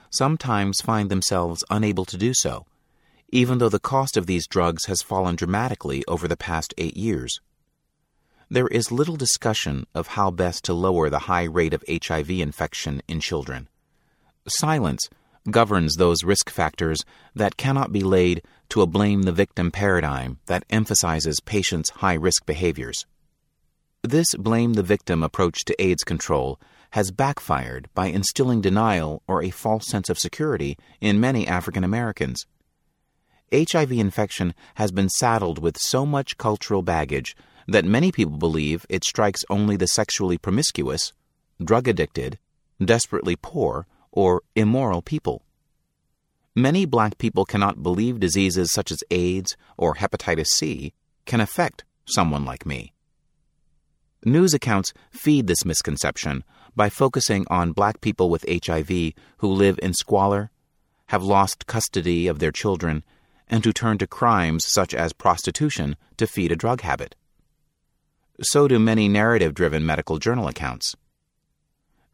sometimes 0.09 0.79
find 0.79 1.09
themselves 1.09 1.65
unable 1.69 2.05
to 2.05 2.17
do 2.17 2.33
so, 2.33 2.65
even 3.29 3.57
though 3.57 3.69
the 3.69 3.79
cost 3.79 4.15
of 4.15 4.25
these 4.25 4.47
drugs 4.47 4.85
has 4.85 5.01
fallen 5.01 5.35
dramatically 5.35 6.05
over 6.07 6.29
the 6.29 6.37
past 6.37 6.73
eight 6.77 6.95
years. 6.95 7.41
There 8.49 8.67
is 8.67 8.93
little 8.93 9.17
discussion 9.17 9.87
of 9.93 10.07
how 10.07 10.31
best 10.31 10.63
to 10.65 10.73
lower 10.73 11.09
the 11.09 11.27
high 11.27 11.43
rate 11.43 11.73
of 11.73 11.83
HIV 11.89 12.29
infection 12.29 13.01
in 13.05 13.19
children. 13.19 13.67
Silence 14.47 15.09
governs 15.51 15.95
those 15.95 16.23
risk 16.23 16.49
factors 16.49 17.03
that 17.35 17.57
cannot 17.57 17.91
be 17.91 18.01
laid 18.01 18.41
to 18.69 18.81
a 18.81 18.87
blame 18.87 19.23
the 19.23 19.33
victim 19.33 19.69
paradigm 19.69 20.39
that 20.45 20.63
emphasizes 20.69 21.41
patients' 21.41 21.89
high 21.89 22.13
risk 22.13 22.45
behaviors. 22.45 23.05
This 24.01 24.33
blame 24.35 24.73
the 24.73 24.83
victim 24.83 25.23
approach 25.23 25.65
to 25.65 25.83
AIDS 25.83 26.05
control 26.05 26.57
has 26.91 27.11
backfired 27.11 27.89
by 27.93 28.07
instilling 28.07 28.61
denial 28.61 29.21
or 29.27 29.43
a 29.43 29.49
false 29.49 29.87
sense 29.87 30.09
of 30.09 30.17
security 30.17 30.77
in 31.01 31.19
many 31.19 31.45
African 31.45 31.83
Americans. 31.83 32.45
HIV 33.53 33.91
infection 33.91 34.53
has 34.75 34.91
been 34.91 35.09
saddled 35.09 35.59
with 35.59 35.77
so 35.77 36.05
much 36.05 36.37
cultural 36.37 36.81
baggage 36.81 37.35
that 37.67 37.85
many 37.85 38.11
people 38.11 38.37
believe 38.37 38.85
it 38.89 39.03
strikes 39.03 39.43
only 39.49 39.75
the 39.75 39.87
sexually 39.87 40.37
promiscuous, 40.37 41.13
drug 41.63 41.87
addicted, 41.87 42.39
desperately 42.83 43.35
poor, 43.35 43.85
or 44.11 44.41
immoral 44.55 45.01
people. 45.01 45.43
Many 46.55 46.85
black 46.85 47.17
people 47.17 47.45
cannot 47.45 47.83
believe 47.83 48.19
diseases 48.19 48.71
such 48.71 48.91
as 48.91 49.03
AIDS 49.11 49.55
or 49.77 49.95
hepatitis 49.95 50.47
C 50.47 50.93
can 51.25 51.39
affect 51.39 51.83
someone 52.05 52.45
like 52.45 52.65
me. 52.65 52.93
News 54.25 54.53
accounts 54.53 54.93
feed 55.11 55.45
this 55.45 55.65
misconception 55.65 56.43
by 56.75 56.89
focusing 56.89 57.45
on 57.49 57.73
black 57.73 58.01
people 58.01 58.29
with 58.29 58.45
HIV 58.49 59.13
who 59.37 59.47
live 59.47 59.79
in 59.83 59.93
squalor, 59.93 60.49
have 61.07 61.23
lost 61.23 61.67
custody 61.67 62.27
of 62.27 62.39
their 62.39 62.51
children, 62.51 63.03
and 63.47 63.63
who 63.63 63.71
turn 63.71 63.97
to 63.99 64.07
crimes 64.07 64.65
such 64.65 64.93
as 64.93 65.13
prostitution 65.13 65.95
to 66.17 66.27
feed 66.27 66.51
a 66.51 66.55
drug 66.55 66.81
habit. 66.81 67.15
So 68.41 68.67
do 68.67 68.79
many 68.79 69.07
narrative 69.07 69.53
driven 69.53 69.85
medical 69.85 70.19
journal 70.19 70.47
accounts. 70.47 70.95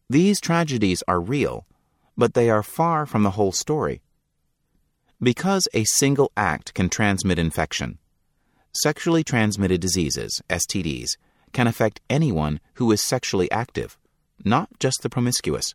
These 0.09 0.39
tragedies 0.39 1.03
are 1.07 1.19
real 1.19 1.65
but 2.17 2.33
they 2.33 2.49
are 2.49 2.63
far 2.63 3.05
from 3.05 3.23
the 3.23 3.31
whole 3.31 3.51
story. 3.51 4.01
Because 5.21 5.67
a 5.73 5.85
single 5.85 6.31
act 6.35 6.73
can 6.73 6.89
transmit 6.89 7.39
infection, 7.39 7.97
sexually 8.73 9.23
transmitted 9.23 9.81
diseases, 9.81 10.41
STDs, 10.49 11.11
can 11.53 11.67
affect 11.67 12.01
anyone 12.09 12.59
who 12.75 12.91
is 12.91 13.01
sexually 13.01 13.49
active, 13.51 13.97
not 14.43 14.69
just 14.79 15.01
the 15.01 15.09
promiscuous. 15.09 15.73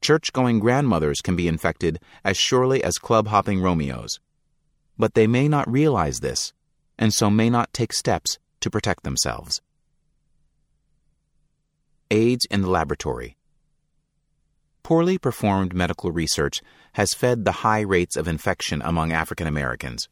Church 0.00 0.32
going 0.32 0.60
grandmothers 0.60 1.20
can 1.20 1.36
be 1.36 1.48
infected 1.48 2.00
as 2.24 2.36
surely 2.36 2.82
as 2.82 2.96
club 2.96 3.28
hopping 3.28 3.60
Romeos. 3.60 4.18
But 4.98 5.14
they 5.14 5.26
may 5.26 5.48
not 5.48 5.70
realize 5.70 6.20
this, 6.20 6.52
and 6.98 7.12
so 7.12 7.28
may 7.28 7.50
not 7.50 7.72
take 7.72 7.92
steps 7.92 8.38
to 8.60 8.70
protect 8.70 9.02
themselves. 9.02 9.60
AIDS 12.10 12.44
in 12.50 12.62
the 12.62 12.70
laboratory. 12.70 13.36
Poorly 14.82 15.18
performed 15.18 15.74
medical 15.74 16.10
research 16.10 16.60
has 16.94 17.14
fed 17.14 17.44
the 17.44 17.62
high 17.62 17.80
rates 17.80 18.16
of 18.16 18.26
infection 18.26 18.82
among 18.84 19.12
African 19.12 19.46
Americans, 19.46 20.08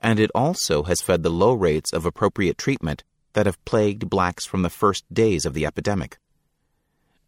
and 0.00 0.18
it 0.18 0.30
also 0.34 0.82
has 0.82 1.00
fed 1.00 1.22
the 1.22 1.30
low 1.30 1.52
rates 1.54 1.92
of 1.92 2.04
appropriate 2.04 2.58
treatment 2.58 3.04
that 3.34 3.46
have 3.46 3.64
plagued 3.64 4.10
blacks 4.10 4.44
from 4.44 4.62
the 4.62 4.70
first 4.70 5.04
days 5.12 5.46
of 5.46 5.54
the 5.54 5.64
epidemic. 5.64 6.18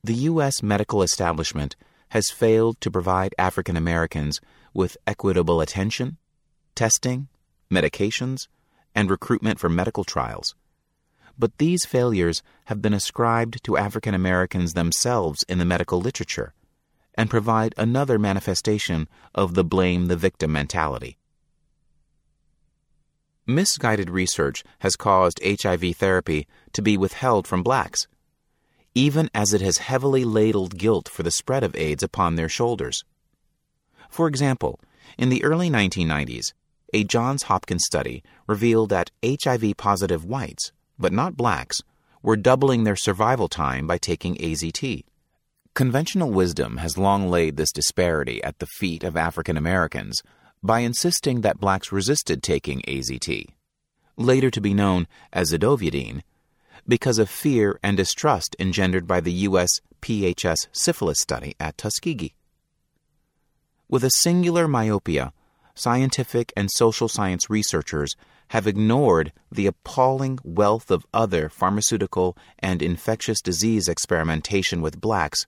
The 0.02 0.14
U.S. 0.14 0.62
medical 0.62 1.02
establishment 1.02 1.76
has 2.08 2.30
failed 2.30 2.80
to 2.80 2.90
provide 2.90 3.34
African 3.38 3.76
Americans 3.76 4.40
with 4.74 4.96
equitable 5.06 5.60
attention, 5.60 6.18
testing, 6.74 7.28
medications, 7.70 8.48
and 8.94 9.10
recruitment 9.10 9.58
for 9.58 9.68
medical 9.68 10.04
trials. 10.04 10.54
But 11.38 11.58
these 11.58 11.84
failures 11.84 12.42
have 12.66 12.80
been 12.80 12.94
ascribed 12.94 13.62
to 13.64 13.76
African 13.76 14.14
Americans 14.14 14.74
themselves 14.74 15.44
in 15.48 15.58
the 15.58 15.64
medical 15.64 16.00
literature 16.00 16.54
and 17.16 17.30
provide 17.30 17.74
another 17.76 18.18
manifestation 18.18 19.08
of 19.34 19.54
the 19.54 19.64
blame 19.64 20.06
the 20.06 20.16
victim 20.16 20.52
mentality. 20.52 21.16
Misguided 23.46 24.08
research 24.08 24.64
has 24.80 24.96
caused 24.96 25.40
HIV 25.44 25.96
therapy 25.96 26.46
to 26.72 26.82
be 26.82 26.96
withheld 26.96 27.46
from 27.46 27.62
blacks, 27.62 28.06
even 28.94 29.28
as 29.34 29.52
it 29.52 29.60
has 29.60 29.78
heavily 29.78 30.24
ladled 30.24 30.78
guilt 30.78 31.08
for 31.08 31.22
the 31.22 31.30
spread 31.30 31.62
of 31.62 31.76
AIDS 31.76 32.02
upon 32.02 32.36
their 32.36 32.48
shoulders. 32.48 33.04
For 34.08 34.28
example, 34.28 34.80
in 35.18 35.28
the 35.28 35.44
early 35.44 35.68
1990s, 35.68 36.52
a 36.92 37.04
Johns 37.04 37.44
Hopkins 37.44 37.84
study 37.86 38.22
revealed 38.46 38.90
that 38.90 39.10
HIV 39.24 39.76
positive 39.76 40.24
whites 40.24 40.72
but 40.98 41.12
not 41.12 41.36
blacks, 41.36 41.82
were 42.22 42.36
doubling 42.36 42.84
their 42.84 42.96
survival 42.96 43.48
time 43.48 43.86
by 43.86 43.98
taking 43.98 44.36
AZT. 44.36 45.04
Conventional 45.74 46.30
wisdom 46.30 46.78
has 46.78 46.96
long 46.96 47.28
laid 47.28 47.56
this 47.56 47.72
disparity 47.72 48.42
at 48.42 48.58
the 48.58 48.66
feet 48.78 49.02
of 49.02 49.16
African 49.16 49.56
Americans 49.56 50.22
by 50.62 50.80
insisting 50.80 51.40
that 51.40 51.60
blacks 51.60 51.92
resisted 51.92 52.42
taking 52.42 52.80
AZT, 52.82 53.48
later 54.16 54.50
to 54.50 54.60
be 54.60 54.72
known 54.72 55.06
as 55.32 55.52
zidovudine, 55.52 56.22
because 56.86 57.18
of 57.18 57.28
fear 57.28 57.78
and 57.82 57.96
distrust 57.96 58.54
engendered 58.58 59.06
by 59.06 59.20
the 59.20 59.32
U.S. 59.48 59.68
PHS 60.00 60.68
syphilis 60.72 61.18
study 61.20 61.54
at 61.58 61.76
Tuskegee. 61.76 62.34
With 63.88 64.04
a 64.04 64.10
singular 64.10 64.68
myopia, 64.68 65.32
scientific 65.74 66.52
and 66.56 66.70
social 66.70 67.08
science 67.08 67.50
researchers 67.50 68.16
have 68.48 68.66
ignored 68.66 69.32
the 69.50 69.66
appalling 69.66 70.38
wealth 70.44 70.90
of 70.90 71.06
other 71.12 71.48
pharmaceutical 71.48 72.36
and 72.58 72.82
infectious 72.82 73.40
disease 73.40 73.88
experimentation 73.88 74.82
with 74.82 75.00
blacks 75.00 75.46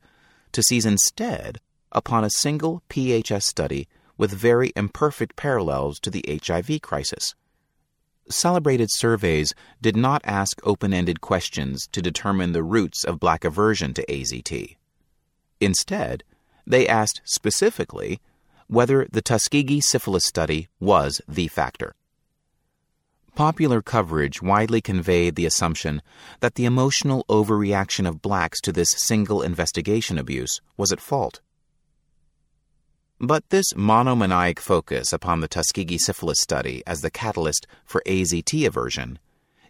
to 0.52 0.62
seize 0.62 0.86
instead 0.86 1.58
upon 1.92 2.24
a 2.24 2.30
single 2.30 2.82
PHS 2.88 3.42
study 3.42 3.88
with 4.18 4.32
very 4.32 4.72
imperfect 4.74 5.36
parallels 5.36 6.00
to 6.00 6.10
the 6.10 6.24
HIV 6.28 6.80
crisis. 6.82 7.34
Celebrated 8.28 8.88
surveys 8.90 9.54
did 9.80 9.96
not 9.96 10.20
ask 10.24 10.58
open 10.64 10.92
ended 10.92 11.20
questions 11.20 11.86
to 11.92 12.02
determine 12.02 12.52
the 12.52 12.64
roots 12.64 13.04
of 13.04 13.20
black 13.20 13.44
aversion 13.44 13.94
to 13.94 14.04
AZT. 14.06 14.76
Instead, 15.60 16.24
they 16.66 16.88
asked 16.88 17.20
specifically 17.24 18.20
whether 18.68 19.06
the 19.12 19.22
Tuskegee 19.22 19.80
syphilis 19.80 20.24
study 20.24 20.68
was 20.80 21.20
the 21.28 21.48
factor. 21.48 21.94
Popular 23.34 23.82
coverage 23.82 24.40
widely 24.40 24.80
conveyed 24.80 25.36
the 25.36 25.44
assumption 25.44 26.00
that 26.40 26.54
the 26.54 26.64
emotional 26.64 27.24
overreaction 27.28 28.08
of 28.08 28.22
blacks 28.22 28.60
to 28.62 28.72
this 28.72 28.88
single 28.96 29.42
investigation 29.42 30.18
abuse 30.18 30.60
was 30.76 30.90
at 30.90 31.00
fault. 31.00 31.42
But 33.20 33.48
this 33.50 33.74
monomaniac 33.76 34.58
focus 34.58 35.12
upon 35.12 35.40
the 35.40 35.48
Tuskegee 35.48 35.98
syphilis 35.98 36.40
study 36.40 36.82
as 36.86 37.00
the 37.00 37.10
catalyst 37.10 37.66
for 37.84 38.02
AZT 38.06 38.66
aversion 38.66 39.18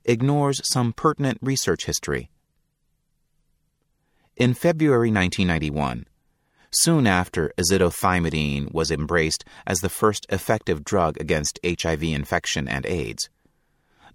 ignores 0.05 0.61
some 0.65 0.93
pertinent 0.93 1.39
research 1.41 1.87
history. 1.87 2.31
In 4.37 4.55
February 4.55 5.11
1991, 5.11 6.07
soon 6.71 7.07
after 7.07 7.53
azidothymidine 7.59 8.73
was 8.73 8.91
embraced 8.91 9.45
as 9.67 9.79
the 9.79 9.89
first 9.89 10.27
effective 10.29 10.85
drug 10.85 11.21
against 11.21 11.61
HIV 11.65 12.03
infection 12.03 12.69
and 12.69 12.85
AIDS, 12.87 13.29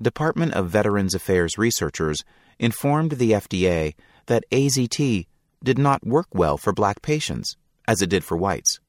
Department 0.01 0.53
of 0.53 0.69
Veterans 0.69 1.13
Affairs 1.13 1.57
researchers 1.59 2.23
informed 2.57 3.13
the 3.13 3.31
FDA 3.31 3.93
that 4.25 4.43
AZT 4.51 5.27
did 5.63 5.77
not 5.77 6.05
work 6.05 6.27
well 6.33 6.57
for 6.57 6.73
black 6.73 7.01
patients, 7.01 7.55
as 7.87 8.01
it 8.01 8.09
did 8.09 8.23
for 8.23 8.35
whites. 8.35 8.79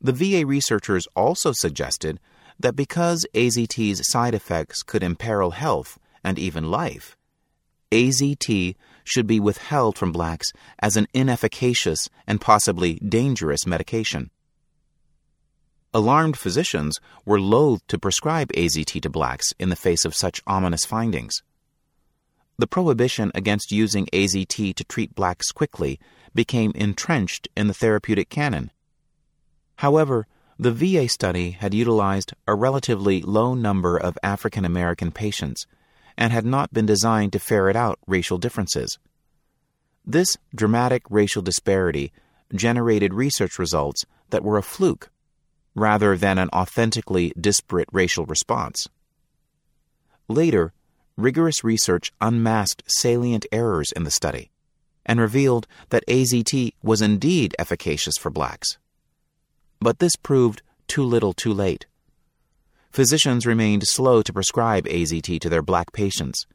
The 0.00 0.12
VA 0.12 0.46
researchers 0.46 1.06
also 1.14 1.52
suggested 1.52 2.20
that 2.58 2.76
because 2.76 3.26
AZT's 3.34 4.10
side 4.10 4.34
effects 4.34 4.82
could 4.82 5.02
imperil 5.02 5.50
health 5.50 5.98
and 6.24 6.38
even 6.38 6.70
life, 6.70 7.16
AZT 7.92 8.76
should 9.08 9.26
be 9.26 9.40
withheld 9.40 9.96
from 9.96 10.12
blacks 10.12 10.52
as 10.80 10.96
an 10.96 11.06
inefficacious 11.14 12.08
and 12.26 12.40
possibly 12.40 12.94
dangerous 12.96 13.66
medication. 13.66 14.30
Alarmed 15.94 16.36
physicians 16.36 17.00
were 17.24 17.40
loath 17.40 17.80
to 17.88 17.98
prescribe 17.98 18.52
AZT 18.52 19.00
to 19.00 19.10
blacks 19.10 19.54
in 19.58 19.70
the 19.70 19.76
face 19.76 20.04
of 20.04 20.14
such 20.14 20.42
ominous 20.46 20.84
findings. 20.84 21.42
The 22.58 22.66
prohibition 22.66 23.32
against 23.34 23.72
using 23.72 24.06
AZT 24.12 24.74
to 24.74 24.84
treat 24.84 25.14
blacks 25.14 25.52
quickly 25.52 25.98
became 26.34 26.72
entrenched 26.74 27.48
in 27.56 27.68
the 27.68 27.74
therapeutic 27.74 28.28
canon. 28.28 28.70
However, 29.76 30.26
the 30.58 30.72
VA 30.72 31.08
study 31.08 31.52
had 31.52 31.72
utilized 31.72 32.34
a 32.46 32.54
relatively 32.54 33.22
low 33.22 33.54
number 33.54 33.96
of 33.96 34.18
African 34.22 34.64
American 34.64 35.12
patients 35.12 35.66
and 36.18 36.32
had 36.32 36.44
not 36.44 36.74
been 36.74 36.84
designed 36.84 37.32
to 37.32 37.38
ferret 37.38 37.76
out 37.76 37.98
racial 38.06 38.38
differences. 38.38 38.98
This 40.04 40.36
dramatic 40.52 41.04
racial 41.08 41.42
disparity 41.42 42.12
generated 42.52 43.14
research 43.14 43.58
results 43.58 44.04
that 44.30 44.42
were 44.42 44.58
a 44.58 44.62
fluke 44.62 45.10
rather 45.76 46.16
than 46.16 46.38
an 46.38 46.48
authentically 46.52 47.32
disparate 47.40 47.88
racial 47.92 48.26
response. 48.26 48.88
Later, 50.26 50.72
rigorous 51.16 51.62
research 51.62 52.12
unmasked 52.20 52.82
salient 52.88 53.46
errors 53.52 53.92
in 53.92 54.02
the 54.02 54.10
study 54.10 54.50
and 55.06 55.20
revealed 55.20 55.68
that 55.90 56.06
AZT 56.08 56.74
was 56.82 57.00
indeed 57.00 57.54
efficacious 57.60 58.18
for 58.18 58.30
blacks. 58.30 58.76
But 59.80 60.00
this 60.00 60.16
proved 60.16 60.62
too 60.88 61.04
little 61.04 61.32
too 61.32 61.52
late. 61.54 61.86
Physicians 62.90 63.46
remained 63.46 63.86
slow 63.86 64.22
to 64.22 64.32
prescribe 64.32 64.86
AZT 64.86 65.40
to 65.40 65.48
their 65.48 65.62
black 65.62 65.92
patients, 65.92 66.46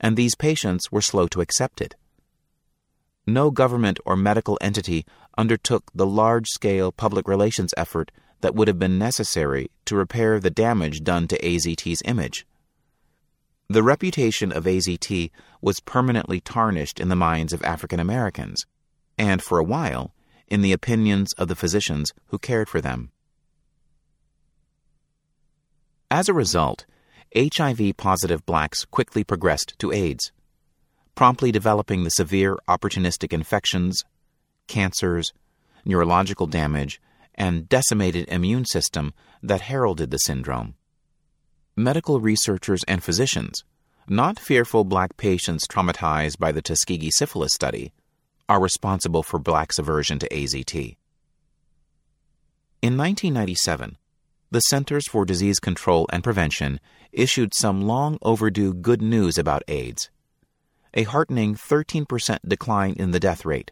and 0.00 0.16
these 0.16 0.34
patients 0.34 0.90
were 0.90 1.02
slow 1.02 1.26
to 1.28 1.40
accept 1.40 1.80
it. 1.80 1.94
No 3.26 3.50
government 3.50 4.00
or 4.04 4.16
medical 4.16 4.58
entity 4.60 5.04
undertook 5.38 5.90
the 5.94 6.06
large 6.06 6.48
scale 6.48 6.92
public 6.92 7.28
relations 7.28 7.72
effort 7.76 8.10
that 8.40 8.54
would 8.54 8.68
have 8.68 8.78
been 8.78 8.98
necessary 8.98 9.70
to 9.84 9.96
repair 9.96 10.40
the 10.40 10.50
damage 10.50 11.02
done 11.02 11.28
to 11.28 11.38
AZT's 11.38 12.02
image. 12.04 12.46
The 13.68 13.82
reputation 13.82 14.52
of 14.52 14.64
AZT 14.64 15.30
was 15.60 15.80
permanently 15.80 16.40
tarnished 16.40 17.00
in 17.00 17.08
the 17.08 17.16
minds 17.16 17.52
of 17.52 17.62
African 17.62 18.00
Americans, 18.00 18.66
and 19.16 19.40
for 19.40 19.58
a 19.58 19.64
while, 19.64 20.14
in 20.48 20.62
the 20.62 20.72
opinions 20.72 21.32
of 21.34 21.48
the 21.48 21.56
physicians 21.56 22.12
who 22.26 22.38
cared 22.38 22.68
for 22.68 22.80
them. 22.80 23.12
As 26.12 26.28
a 26.28 26.34
result, 26.34 26.84
HIV 27.34 27.96
positive 27.96 28.44
blacks 28.44 28.84
quickly 28.84 29.24
progressed 29.24 29.78
to 29.78 29.92
AIDS, 29.92 30.30
promptly 31.14 31.50
developing 31.50 32.04
the 32.04 32.10
severe 32.10 32.58
opportunistic 32.68 33.32
infections, 33.32 34.04
cancers, 34.66 35.32
neurological 35.86 36.46
damage, 36.46 37.00
and 37.34 37.66
decimated 37.66 38.28
immune 38.28 38.66
system 38.66 39.14
that 39.42 39.62
heralded 39.62 40.10
the 40.10 40.18
syndrome 40.18 40.74
medical 41.76 42.20
researchers 42.20 42.84
and 42.86 43.02
physicians, 43.02 43.64
not 44.06 44.38
fearful 44.38 44.84
black 44.84 45.16
patients 45.16 45.66
traumatized 45.66 46.38
by 46.38 46.52
the 46.52 46.60
Tuskegee 46.60 47.10
syphilis 47.10 47.54
study, 47.54 47.90
are 48.50 48.60
responsible 48.60 49.22
for 49.22 49.38
blacks' 49.38 49.78
aversion 49.78 50.18
to 50.18 50.28
AZT. 50.28 50.98
In 52.82 52.98
1997, 52.98 53.96
the 54.52 54.60
Centers 54.60 55.08
for 55.08 55.24
Disease 55.24 55.58
Control 55.58 56.06
and 56.12 56.22
Prevention 56.22 56.78
issued 57.10 57.54
some 57.54 57.80
long 57.80 58.18
overdue 58.20 58.74
good 58.74 59.00
news 59.00 59.38
about 59.38 59.62
AIDS 59.66 60.10
a 60.94 61.04
heartening 61.04 61.54
13% 61.54 62.38
decline 62.46 62.92
in 62.98 63.12
the 63.12 63.18
death 63.20 63.46
rate, 63.46 63.70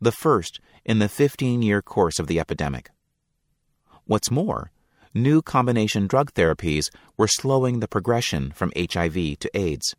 the 0.00 0.10
first 0.10 0.58
in 0.84 0.98
the 0.98 1.08
15 1.08 1.62
year 1.62 1.80
course 1.80 2.18
of 2.18 2.26
the 2.26 2.40
epidemic. 2.40 2.90
What's 4.06 4.28
more, 4.28 4.72
new 5.14 5.40
combination 5.40 6.08
drug 6.08 6.32
therapies 6.32 6.90
were 7.16 7.28
slowing 7.28 7.78
the 7.78 7.86
progression 7.86 8.50
from 8.50 8.72
HIV 8.76 9.38
to 9.38 9.50
AIDS. 9.54 9.94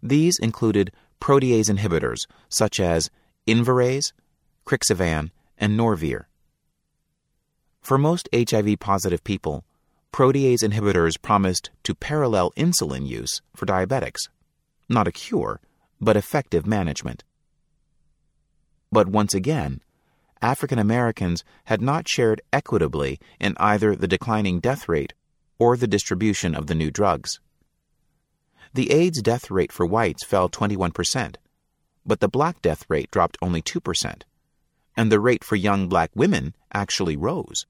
These 0.00 0.38
included 0.40 0.92
protease 1.20 1.68
inhibitors 1.68 2.28
such 2.48 2.78
as 2.78 3.10
Invirase, 3.48 4.12
Crixivan, 4.64 5.32
and 5.56 5.76
Norvir. 5.76 6.27
For 7.88 7.96
most 7.96 8.28
HIV 8.34 8.80
positive 8.80 9.24
people, 9.24 9.64
protease 10.12 10.62
inhibitors 10.62 11.14
promised 11.22 11.70
to 11.84 11.94
parallel 11.94 12.50
insulin 12.50 13.06
use 13.06 13.40
for 13.56 13.64
diabetics. 13.64 14.28
Not 14.90 15.08
a 15.08 15.10
cure, 15.10 15.62
but 15.98 16.14
effective 16.14 16.66
management. 16.66 17.24
But 18.92 19.08
once 19.08 19.32
again, 19.32 19.80
African 20.42 20.78
Americans 20.78 21.44
had 21.64 21.80
not 21.80 22.06
shared 22.06 22.42
equitably 22.52 23.18
in 23.40 23.54
either 23.56 23.96
the 23.96 24.06
declining 24.06 24.60
death 24.60 24.86
rate 24.86 25.14
or 25.58 25.74
the 25.74 25.88
distribution 25.88 26.54
of 26.54 26.66
the 26.66 26.74
new 26.74 26.90
drugs. 26.90 27.40
The 28.74 28.90
AIDS 28.90 29.22
death 29.22 29.50
rate 29.50 29.72
for 29.72 29.86
whites 29.86 30.26
fell 30.26 30.50
21%, 30.50 31.36
but 32.04 32.20
the 32.20 32.28
black 32.28 32.60
death 32.60 32.84
rate 32.90 33.10
dropped 33.10 33.38
only 33.40 33.62
2%, 33.62 34.24
and 34.94 35.10
the 35.10 35.20
rate 35.20 35.42
for 35.42 35.56
young 35.56 35.88
black 35.88 36.10
women 36.14 36.54
actually 36.74 37.16
rose. 37.16 37.64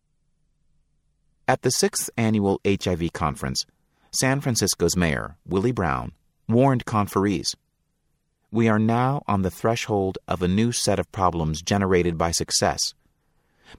At 1.49 1.63
the 1.63 1.71
sixth 1.71 2.11
annual 2.19 2.61
HIV 2.67 3.15
conference, 3.15 3.65
San 4.13 4.43
Francisco's 4.43 4.97
mayor, 4.97 5.39
Willie 5.47 5.73
Brown, 5.73 6.13
warned 6.47 6.85
conferees 6.85 7.57
we 8.51 8.69
are 8.69 8.79
now 8.79 9.23
on 9.27 9.43
the 9.43 9.51
threshold 9.51 10.19
of 10.27 10.43
a 10.43 10.49
new 10.49 10.73
set 10.73 10.99
of 10.99 11.13
problems 11.13 11.61
generated 11.61 12.17
by 12.17 12.31
success. 12.31 12.95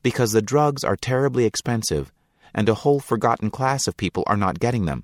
Because 0.03 0.31
the 0.31 0.41
drugs 0.41 0.83
are 0.83 0.95
terribly 0.95 1.45
expensive, 1.45 2.11
and 2.53 2.69
a 2.69 2.75
whole 2.75 2.99
forgotten 2.99 3.49
class 3.49 3.87
of 3.87 3.97
people 3.97 4.23
are 4.27 4.37
not 4.37 4.59
getting 4.59 4.85
them, 4.85 5.03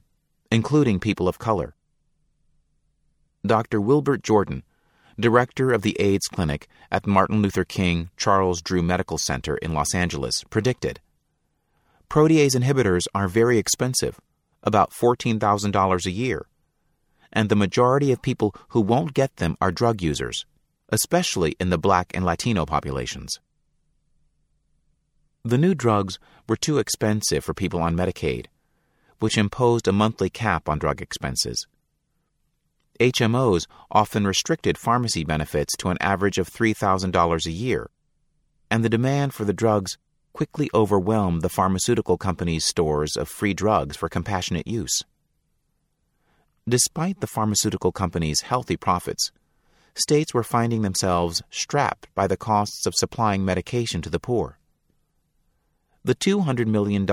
including 0.52 1.00
people 1.00 1.28
of 1.28 1.40
color. 1.40 1.74
Dr. 3.46 3.82
Wilbert 3.82 4.22
Jordan, 4.22 4.64
director 5.20 5.72
of 5.72 5.82
the 5.82 6.00
AIDS 6.00 6.28
clinic 6.28 6.68
at 6.92 7.08
Martin 7.08 7.42
Luther 7.42 7.64
King 7.64 8.10
Charles 8.18 8.62
Drew 8.62 8.84
Medical 8.84 9.18
Center 9.18 9.58
in 9.58 9.74
Los 9.74 9.96
Angeles, 9.96 10.44
predicted 10.50 11.00
protease 12.10 12.56
inhibitors 12.56 13.06
are 13.14 13.28
very 13.28 13.58
expensive, 13.58 14.20
about 14.64 14.92
$14,000 14.92 16.06
a 16.06 16.12
year 16.12 16.48
and 17.36 17.50
the 17.50 17.56
majority 17.56 18.12
of 18.12 18.22
people 18.22 18.56
who 18.70 18.82
won't 18.82 19.14
get 19.14 19.36
them 19.36 19.58
are 19.60 19.72
drug 19.72 20.02
users, 20.02 20.46
especially 20.90 21.56
in 21.60 21.70
the 21.70 21.78
black 21.78 22.12
and 22.16 22.26
Latino 22.26 22.66
populations. 22.66 23.40
The 25.44 25.58
new 25.58 25.76
drugs 25.76 26.18
were 26.48 26.56
too 26.56 26.80
expensive 26.80 27.44
for 27.44 27.54
people 27.54 27.82
on 27.82 27.96
Medicaid, 27.96 28.48
which 29.20 29.38
imposed 29.38 29.88
a 29.88 29.92
monthly 29.92 30.30
cap 30.30 30.68
on 30.70 30.80
drug 30.80 31.02
expenses. 31.02 31.68
HMOs 33.00 33.68
often 33.92 34.26
restricted 34.26 34.78
pharmacy 34.78 35.26
benefits 35.26 35.76
to 35.78 35.90
an 35.90 35.98
average 36.00 36.38
of 36.38 36.50
$3,000 36.50 37.46
a 37.46 37.52
year, 37.52 37.90
and 38.72 38.84
the 38.84 38.90
demand 38.90 39.34
for 39.34 39.44
the 39.44 39.54
drugs 39.54 39.98
quickly 40.36 40.70
overwhelmed 40.74 41.42
the 41.42 41.48
pharmaceutical 41.48 42.18
companies' 42.18 42.66
stores 42.66 43.16
of 43.16 43.30
free 43.30 43.54
drugs 43.54 43.96
for 43.96 44.10
compassionate 44.10 44.68
use. 44.68 45.02
Despite 46.68 47.22
the 47.22 47.28
pharmaceutical 47.28 47.94
companies' 47.94 48.42
healthy 48.42 48.76
profits, 48.76 49.32
states 49.96 50.34
were 50.34 50.44
finding 50.44 50.82
themselves 50.82 51.42
strapped 51.52 52.14
by 52.14 52.28
the 52.28 52.36
costs 52.36 52.86
of 52.86 52.94
supplying 52.98 53.46
medication 53.46 54.02
to 54.02 54.10
the 54.10 54.20
poor. 54.20 54.60
The 56.04 56.16
$200 56.16 56.68
million 56.68 57.08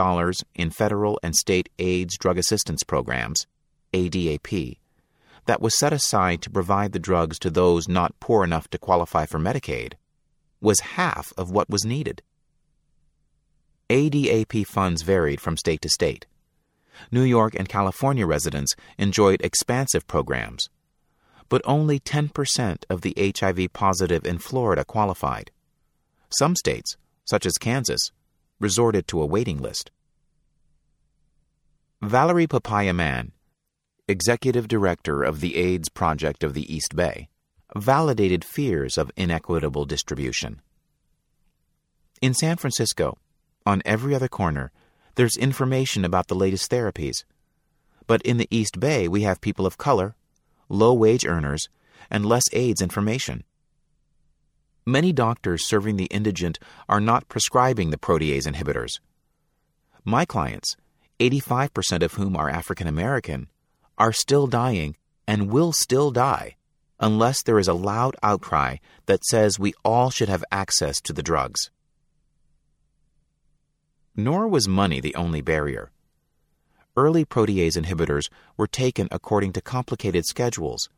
in 0.56 0.70
federal 0.70 1.20
and 1.22 1.36
state 1.36 1.68
AIDS 1.78 2.18
drug 2.18 2.38
assistance 2.38 2.82
programs, 2.82 3.46
ADAP, 3.92 4.78
that 5.46 5.62
was 5.62 5.78
set 5.78 5.92
aside 5.92 6.42
to 6.42 6.50
provide 6.50 6.90
the 6.90 6.98
drugs 6.98 7.38
to 7.38 7.50
those 7.50 7.86
not 7.86 8.18
poor 8.18 8.42
enough 8.42 8.66
to 8.70 8.78
qualify 8.78 9.26
for 9.26 9.38
Medicaid 9.38 9.92
was 10.60 10.80
half 10.80 11.32
of 11.38 11.52
what 11.52 11.70
was 11.70 11.84
needed. 11.84 12.20
ADAP 13.92 14.66
funds 14.66 15.02
varied 15.02 15.38
from 15.38 15.58
state 15.58 15.82
to 15.82 15.88
state. 15.90 16.24
New 17.10 17.24
York 17.24 17.54
and 17.54 17.68
California 17.68 18.26
residents 18.26 18.74
enjoyed 18.96 19.42
expansive 19.42 20.06
programs, 20.06 20.70
but 21.50 21.60
only 21.66 22.00
10% 22.00 22.84
of 22.88 23.02
the 23.02 23.14
HIV 23.38 23.70
positive 23.74 24.24
in 24.24 24.38
Florida 24.38 24.82
qualified. 24.82 25.50
Some 26.30 26.56
states, 26.56 26.96
such 27.26 27.44
as 27.44 27.58
Kansas, 27.58 28.12
resorted 28.58 29.06
to 29.08 29.20
a 29.20 29.26
waiting 29.26 29.60
list. 29.60 29.90
Valerie 32.00 32.46
Papaya 32.46 32.94
Mann, 32.94 33.32
executive 34.08 34.68
director 34.68 35.22
of 35.22 35.40
the 35.40 35.56
AIDS 35.56 35.90
Project 35.90 36.42
of 36.42 36.54
the 36.54 36.74
East 36.74 36.96
Bay, 36.96 37.28
validated 37.76 38.42
fears 38.42 38.96
of 38.96 39.12
inequitable 39.18 39.84
distribution. 39.84 40.62
In 42.22 42.32
San 42.32 42.56
Francisco, 42.56 43.18
on 43.66 43.82
every 43.84 44.14
other 44.14 44.28
corner, 44.28 44.72
there's 45.14 45.36
information 45.36 46.04
about 46.04 46.28
the 46.28 46.34
latest 46.34 46.70
therapies. 46.70 47.24
But 48.06 48.22
in 48.22 48.38
the 48.38 48.48
East 48.50 48.80
Bay, 48.80 49.08
we 49.08 49.22
have 49.22 49.40
people 49.40 49.66
of 49.66 49.78
color, 49.78 50.14
low 50.68 50.94
wage 50.94 51.24
earners, 51.24 51.68
and 52.10 52.26
less 52.26 52.44
AIDS 52.52 52.82
information. 52.82 53.44
Many 54.84 55.12
doctors 55.12 55.66
serving 55.66 55.96
the 55.96 56.06
indigent 56.06 56.58
are 56.88 57.00
not 57.00 57.28
prescribing 57.28 57.90
the 57.90 57.98
protease 57.98 58.46
inhibitors. 58.46 58.98
My 60.04 60.24
clients, 60.24 60.76
85% 61.20 62.02
of 62.02 62.14
whom 62.14 62.36
are 62.36 62.50
African 62.50 62.88
American, 62.88 63.48
are 63.96 64.12
still 64.12 64.48
dying 64.48 64.96
and 65.28 65.50
will 65.50 65.72
still 65.72 66.10
die 66.10 66.56
unless 66.98 67.42
there 67.42 67.58
is 67.58 67.68
a 67.68 67.74
loud 67.74 68.16
outcry 68.22 68.76
that 69.06 69.24
says 69.24 69.58
we 69.58 69.74
all 69.84 70.08
should 70.08 70.28
have 70.28 70.44
access 70.50 71.00
to 71.00 71.12
the 71.12 71.22
drugs. 71.22 71.70
Nor 74.16 74.48
was 74.48 74.68
money 74.68 75.00
the 75.00 75.14
only 75.14 75.40
barrier. 75.40 75.90
Early 76.96 77.24
protease 77.24 77.76
inhibitors 77.76 78.28
were 78.56 78.66
taken 78.66 79.08
according 79.10 79.54
to 79.54 79.62
complicated 79.62 80.26
schedules, 80.26 80.90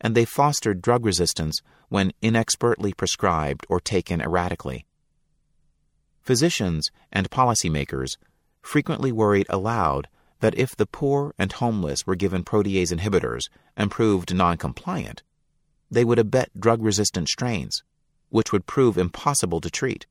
and 0.00 0.14
they 0.14 0.24
fostered 0.24 0.82
drug 0.82 1.04
resistance 1.04 1.62
when 1.88 2.12
inexpertly 2.20 2.92
prescribed 2.92 3.66
or 3.68 3.80
taken 3.80 4.20
erratically. 4.20 4.84
Physicians 6.20 6.90
and 7.10 7.30
policymakers 7.30 8.16
frequently 8.60 9.10
worried 9.10 9.46
aloud 9.48 10.08
that 10.40 10.58
if 10.58 10.76
the 10.76 10.86
poor 10.86 11.34
and 11.38 11.52
homeless 11.52 12.06
were 12.06 12.14
given 12.14 12.44
protease 12.44 12.92
inhibitors 12.92 13.48
and 13.76 13.90
proved 13.90 14.34
non-compliant, 14.34 15.22
they 15.90 16.04
would 16.04 16.18
abet 16.18 16.50
drug-resistant 16.58 17.28
strains, 17.28 17.82
which 18.28 18.52
would 18.52 18.66
prove 18.66 18.96
impossible 18.96 19.60
to 19.60 19.70
treat. 19.70 20.06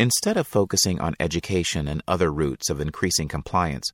Instead 0.00 0.36
of 0.36 0.46
focusing 0.46 1.00
on 1.00 1.16
education 1.18 1.88
and 1.88 2.04
other 2.06 2.32
routes 2.32 2.70
of 2.70 2.80
increasing 2.80 3.26
compliance, 3.26 3.92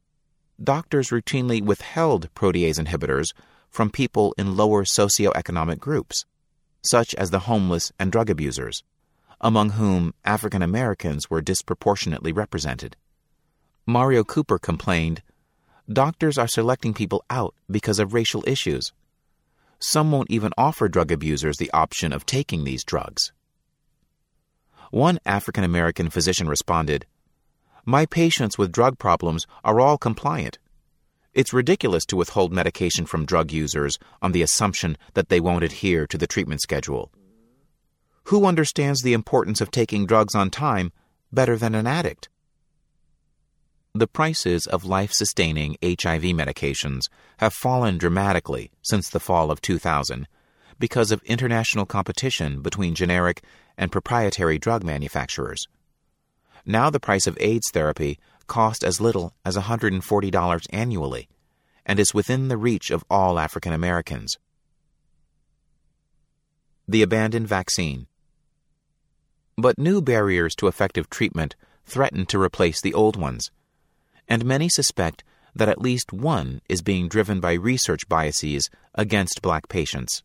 doctors 0.63 1.09
routinely 1.09 1.65
withheld 1.65 2.29
protease 2.35 2.79
inhibitors 2.79 3.33
from 3.71 3.89
people 3.89 4.35
in 4.37 4.55
lower 4.55 4.85
socioeconomic 4.85 5.79
groups, 5.79 6.27
such 6.85 7.15
as 7.15 7.31
the 7.31 7.41
homeless 7.41 7.91
and 7.99 8.13
drug 8.13 8.29
abusers, 8.29 8.83
among 9.41 9.71
whom 9.71 10.13
African 10.27 10.61
Americans 10.61 11.31
were 11.31 11.41
disproportionately 11.41 12.33
represented. 12.33 12.97
Mario 13.87 14.25
Cooper 14.25 14.59
complained, 14.59 15.23
Doctors 15.91 16.37
are 16.37 16.49
selecting 16.49 16.93
people 16.93 17.25
out 17.31 17.55
because 17.71 17.99
of 17.99 18.13
racial 18.13 18.45
issues. 18.47 18.93
Some 19.79 20.13
won't 20.13 20.31
even 20.31 20.53
offer 20.59 20.89
drug 20.89 21.11
abusers 21.11 21.57
the 21.57 21.71
option 21.73 22.13
of 22.13 22.27
taking 22.27 22.65
these 22.65 22.85
drugs. 22.85 23.33
One 24.95 25.19
African 25.27 25.65
American 25.65 26.09
physician 26.09 26.47
responded, 26.47 27.05
My 27.85 28.07
patients 28.07 28.57
with 28.57 28.71
drug 28.71 28.97
problems 28.97 29.45
are 29.65 29.81
all 29.81 29.99
compliant. 29.99 30.61
It's 31.33 31.53
ridiculous 31.53 32.07
to 32.07 32.17
withhold 32.17 32.53
medication 32.53 33.05
from 33.05 33.27
drug 33.27 33.51
users 33.51 33.99
on 34.23 34.31
the 34.31 34.43
assumption 34.43 34.97
that 35.15 35.31
they 35.31 35.41
won't 35.41 35.65
adhere 35.65 36.07
to 36.07 36.17
the 36.17 36.29
treatment 36.29 36.61
schedule. 36.61 37.11
Who 38.27 38.47
understands 38.47 39.03
the 39.03 39.15
importance 39.15 39.61
of 39.61 39.73
taking 39.73 40.07
drugs 40.07 40.37
on 40.37 40.49
time 40.49 40.93
better 41.33 41.57
than 41.57 41.75
an 41.75 41.89
addict? 41.89 42.29
The 43.95 44.07
prices 44.07 44.69
of 44.69 44.85
life 44.85 45.11
sustaining 45.13 45.77
HIV 45.83 46.23
medications 46.39 47.09
have 47.39 47.53
fallen 47.53 47.99
dramatically 47.99 48.71
since 48.83 49.09
the 49.09 49.19
fall 49.19 49.51
of 49.51 49.61
2000 49.61 50.29
because 50.79 51.11
of 51.11 51.23
international 51.25 51.87
competition 51.87 52.61
between 52.61 52.95
generic 52.95 53.43
and 53.77 53.93
proprietary 53.93 54.59
drug 54.59 54.85
manufacturers. 54.85 55.67
Now 56.67 56.91
the 56.91 57.01
price 57.01 57.27
of 57.27 57.37
AIDS 57.41 57.71
therapy 57.73 58.19
costs 58.47 58.85
as 58.85 59.01
little 59.01 59.35
as 59.45 59.57
$140 59.57 60.67
annually 60.71 61.29
and 61.87 61.99
is 61.99 62.15
within 62.15 62.49
the 62.49 62.57
reach 62.57 62.91
of 62.91 63.05
all 63.11 63.39
African 63.39 63.73
Americans. 63.73 64.39
The 66.89 67.03
abandoned 67.03 67.49
vaccine. 67.49 68.07
But 69.57 69.79
new 69.79 70.03
barriers 70.03 70.55
to 70.57 70.67
effective 70.67 71.09
treatment 71.11 71.55
threaten 71.85 72.27
to 72.27 72.41
replace 72.41 72.81
the 72.81 72.95
old 72.95 73.17
ones, 73.17 73.51
and 74.29 74.45
many 74.45 74.69
suspect 74.69 75.23
that 75.55 75.69
at 75.69 75.81
least 75.81 76.13
one 76.13 76.61
is 76.69 76.83
being 76.83 77.09
driven 77.09 77.41
by 77.41 77.53
research 77.53 78.09
biases 78.09 78.69
against 78.95 79.43
black 79.43 79.69
patients. 79.69 80.23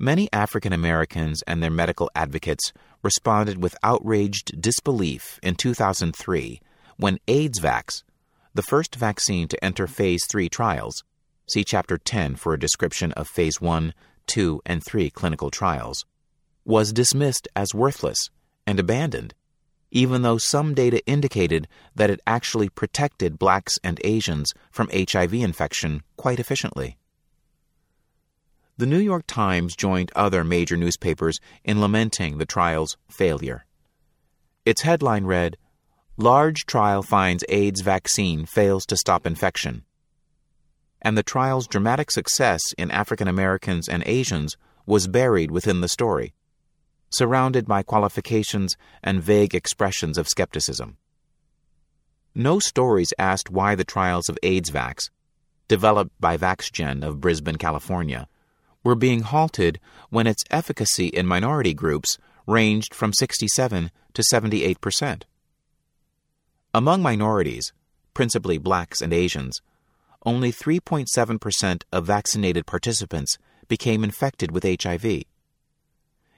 Many 0.00 0.28
African 0.32 0.72
Americans 0.72 1.42
and 1.48 1.60
their 1.60 1.72
medical 1.72 2.08
advocates 2.14 2.72
responded 3.02 3.60
with 3.60 3.74
outraged 3.82 4.60
disbelief 4.60 5.40
in 5.42 5.56
2003 5.56 6.60
when 6.98 7.18
AIDSvax, 7.26 8.04
the 8.54 8.62
first 8.62 8.94
vaccine 8.94 9.48
to 9.48 9.64
enter 9.64 9.88
Phase 9.88 10.24
3 10.30 10.48
trials, 10.48 11.02
see 11.48 11.64
Chapter 11.64 11.98
10 11.98 12.36
for 12.36 12.54
a 12.54 12.58
description 12.60 13.10
of 13.12 13.26
Phase 13.26 13.60
1, 13.60 13.92
2, 14.28 14.62
and 14.64 14.84
3 14.84 15.10
clinical 15.10 15.50
trials, 15.50 16.06
was 16.64 16.92
dismissed 16.92 17.48
as 17.56 17.74
worthless 17.74 18.30
and 18.68 18.78
abandoned, 18.78 19.34
even 19.90 20.22
though 20.22 20.38
some 20.38 20.74
data 20.74 21.04
indicated 21.06 21.66
that 21.96 22.10
it 22.10 22.20
actually 22.24 22.68
protected 22.68 23.36
blacks 23.36 23.80
and 23.82 24.00
Asians 24.04 24.54
from 24.70 24.90
HIV 24.94 25.34
infection 25.34 26.04
quite 26.16 26.38
efficiently. 26.38 26.98
The 28.78 28.86
New 28.86 29.00
York 29.00 29.24
Times 29.26 29.74
joined 29.74 30.12
other 30.14 30.44
major 30.44 30.76
newspapers 30.76 31.40
in 31.64 31.80
lamenting 31.80 32.38
the 32.38 32.46
trial's 32.46 32.96
failure. 33.10 33.66
Its 34.64 34.82
headline 34.82 35.24
read, 35.24 35.56
Large 36.16 36.64
trial 36.64 37.02
finds 37.02 37.42
AIDS 37.48 37.80
vaccine 37.80 38.46
fails 38.46 38.86
to 38.86 38.96
stop 38.96 39.26
infection. 39.26 39.82
And 41.02 41.18
the 41.18 41.24
trial's 41.24 41.66
dramatic 41.66 42.12
success 42.12 42.60
in 42.78 42.92
African 42.92 43.26
Americans 43.26 43.88
and 43.88 44.04
Asians 44.06 44.56
was 44.86 45.08
buried 45.08 45.50
within 45.50 45.80
the 45.80 45.88
story, 45.88 46.32
surrounded 47.10 47.66
by 47.66 47.82
qualifications 47.82 48.76
and 49.02 49.20
vague 49.20 49.56
expressions 49.56 50.16
of 50.16 50.28
skepticism. 50.28 50.98
No 52.32 52.60
stories 52.60 53.12
asked 53.18 53.50
why 53.50 53.74
the 53.74 53.82
trials 53.82 54.28
of 54.28 54.38
AIDSvax, 54.44 55.10
developed 55.66 56.12
by 56.20 56.36
VaxGen 56.36 57.04
of 57.04 57.20
Brisbane, 57.20 57.56
California, 57.56 58.28
were 58.84 58.94
being 58.94 59.20
halted 59.20 59.80
when 60.10 60.26
its 60.26 60.42
efficacy 60.50 61.08
in 61.08 61.26
minority 61.26 61.74
groups 61.74 62.18
ranged 62.46 62.94
from 62.94 63.12
67 63.12 63.90
to 64.14 64.22
78 64.22 64.80
percent. 64.80 65.26
Among 66.74 67.02
minorities, 67.02 67.72
principally 68.14 68.58
blacks 68.58 69.00
and 69.00 69.12
Asians, 69.12 69.60
only 70.24 70.52
3.7 70.52 71.40
percent 71.40 71.84
of 71.92 72.06
vaccinated 72.06 72.66
participants 72.66 73.38
became 73.68 74.02
infected 74.02 74.50
with 74.50 74.64
HIV, 74.64 75.24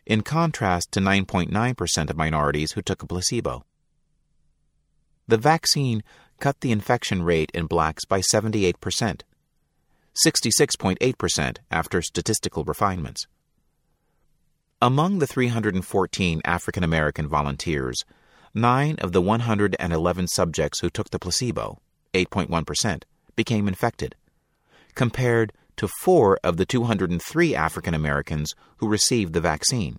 in 0.06 0.22
contrast 0.22 0.92
to 0.92 1.00
9.9 1.00 1.76
percent 1.76 2.10
of 2.10 2.16
minorities 2.16 2.72
who 2.72 2.82
took 2.82 3.02
a 3.02 3.06
placebo. 3.06 3.64
The 5.28 5.38
vaccine 5.38 6.02
cut 6.40 6.60
the 6.60 6.72
infection 6.72 7.22
rate 7.22 7.50
in 7.54 7.66
blacks 7.66 8.04
by 8.04 8.20
78 8.20 8.80
percent 8.80 9.24
66.8% 10.14 11.58
after 11.70 12.02
statistical 12.02 12.64
refinements. 12.64 13.26
Among 14.82 15.18
the 15.18 15.26
314 15.26 16.40
African 16.44 16.82
American 16.82 17.28
volunteers, 17.28 18.04
nine 18.54 18.96
of 19.00 19.12
the 19.12 19.20
111 19.20 20.28
subjects 20.28 20.80
who 20.80 20.90
took 20.90 21.10
the 21.10 21.18
placebo, 21.18 21.80
8.1%, 22.14 23.02
became 23.36 23.68
infected, 23.68 24.16
compared 24.94 25.52
to 25.76 25.88
four 26.00 26.38
of 26.42 26.56
the 26.56 26.66
203 26.66 27.54
African 27.54 27.94
Americans 27.94 28.54
who 28.78 28.88
received 28.88 29.32
the 29.32 29.40
vaccine. 29.40 29.98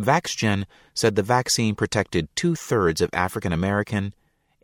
VaxGen 0.00 0.64
said 0.94 1.14
the 1.14 1.22
vaccine 1.22 1.74
protected 1.74 2.34
two 2.34 2.54
thirds 2.54 3.00
of 3.00 3.10
African 3.12 3.52
American, 3.52 4.14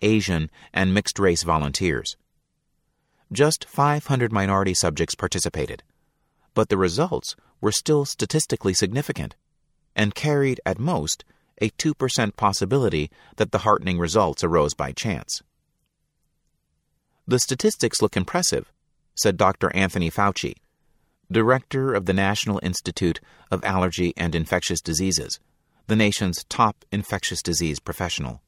Asian, 0.01 0.51
and 0.73 0.95
mixed 0.95 1.19
race 1.19 1.43
volunteers 1.43 2.17
just 3.33 3.67
500 3.69 4.33
minority 4.33 4.75
subjects 4.75 5.15
participated, 5.15 5.83
but 6.55 6.69
the 6.69 6.77
results 6.77 7.37
were 7.61 7.73
still 7.73 8.05
statistically 8.05 8.75
significant 8.75 9.37
and 9.95 10.15
carried 10.15 10.61
at 10.65 10.79
most 10.79 11.25
a 11.61 11.71
2% 11.71 12.37
possibility 12.37 13.11
that 13.37 13.51
the 13.51 13.59
heartening 13.59 13.99
results 13.99 14.45
arose 14.45 14.75
by 14.75 14.93
chance. 14.93 15.43
The 17.27 17.39
statistics 17.39 18.01
look 18.01 18.17
impressive, 18.17 18.71
said 19.17 19.37
Dr. 19.37 19.75
Anthony 19.75 20.11
Fauci, 20.11 20.55
director 21.31 21.93
of 21.93 22.07
the 22.07 22.13
National 22.13 22.61
Institute 22.63 23.21
of 23.51 23.65
Allergy 23.65 24.13
and 24.17 24.35
Infectious 24.35 24.81
Diseases, 24.81 25.41
the 25.89 25.97
nation's 25.97 26.45
top 26.45 26.85
infectious 26.93 27.43
disease 27.43 27.81
professional. 27.81 28.43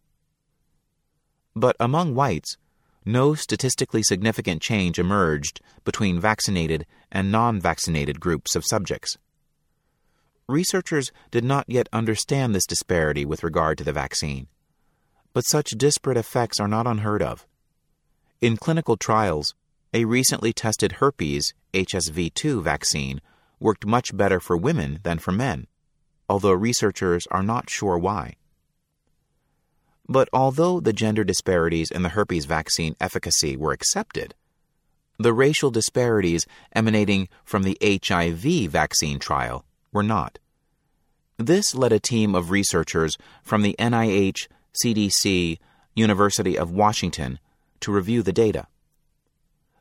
But 1.57 1.77
among 1.81 2.15
whites, 2.15 2.57
no 3.05 3.35
statistically 3.35 4.03
significant 4.03 4.63
change 4.63 4.99
emerged 4.99 5.61
between 5.85 6.21
vaccinated 6.21 6.87
and 7.11 7.33
non 7.33 7.61
vaccinated 7.61 8.21
groups 8.21 8.55
of 8.55 8.65
subjects. 8.65 9.19
Researchers 10.49 11.13
did 11.31 11.45
not 11.45 11.67
yet 11.69 11.89
understand 11.93 12.55
this 12.55 12.67
disparity 12.67 13.25
with 13.27 13.45
regard 13.45 13.77
to 13.79 13.85
the 13.85 13.93
vaccine, 13.93 14.47
but 15.35 15.43
such 15.43 15.77
disparate 15.77 16.17
effects 16.17 16.59
are 16.59 16.69
not 16.69 16.87
unheard 16.87 17.23
of. 17.23 17.47
In 18.41 18.57
clinical 18.57 18.97
trials, 18.97 19.55
a 19.93 20.07
recently 20.07 20.53
tested 20.53 20.93
herpes 20.93 21.53
HSV2 21.75 22.63
vaccine 22.63 23.21
worked 23.61 23.85
much 23.85 24.17
better 24.17 24.41
for 24.41 24.57
women 24.57 25.01
than 25.03 25.19
for 25.19 25.33
men, 25.33 25.67
although 26.31 26.53
researchers 26.53 27.27
are 27.31 27.43
not 27.43 27.69
sure 27.69 27.99
why. 27.99 28.35
But 30.09 30.29
although 30.33 30.81
the 30.81 30.93
gender 30.93 31.23
disparities 31.23 31.91
in 31.91 32.03
the 32.03 32.09
herpes 32.11 32.47
vaccine 32.47 32.97
efficacy 33.01 33.57
were 33.57 33.73
accepted, 33.73 34.35
The 35.21 35.33
racial 35.33 35.73
disparities 35.73 36.47
emanating 36.73 37.29
from 37.45 37.65
the 37.65 37.77
HIV 37.83 38.71
vaccine 38.71 39.19
trial 39.19 39.65
were 39.93 40.05
not. 40.05 40.39
This 41.37 41.75
led 41.75 41.93
a 41.93 41.99
team 41.99 42.37
of 42.37 42.51
researchers 42.53 43.17
from 43.43 43.63
the 43.63 43.75
NIH, 43.79 44.47
CDC, 44.81 45.59
University 45.95 46.57
of 46.57 46.71
Washington 46.71 47.41
to 47.81 47.93
review 47.93 48.23
the 48.23 48.33
data. 48.33 48.69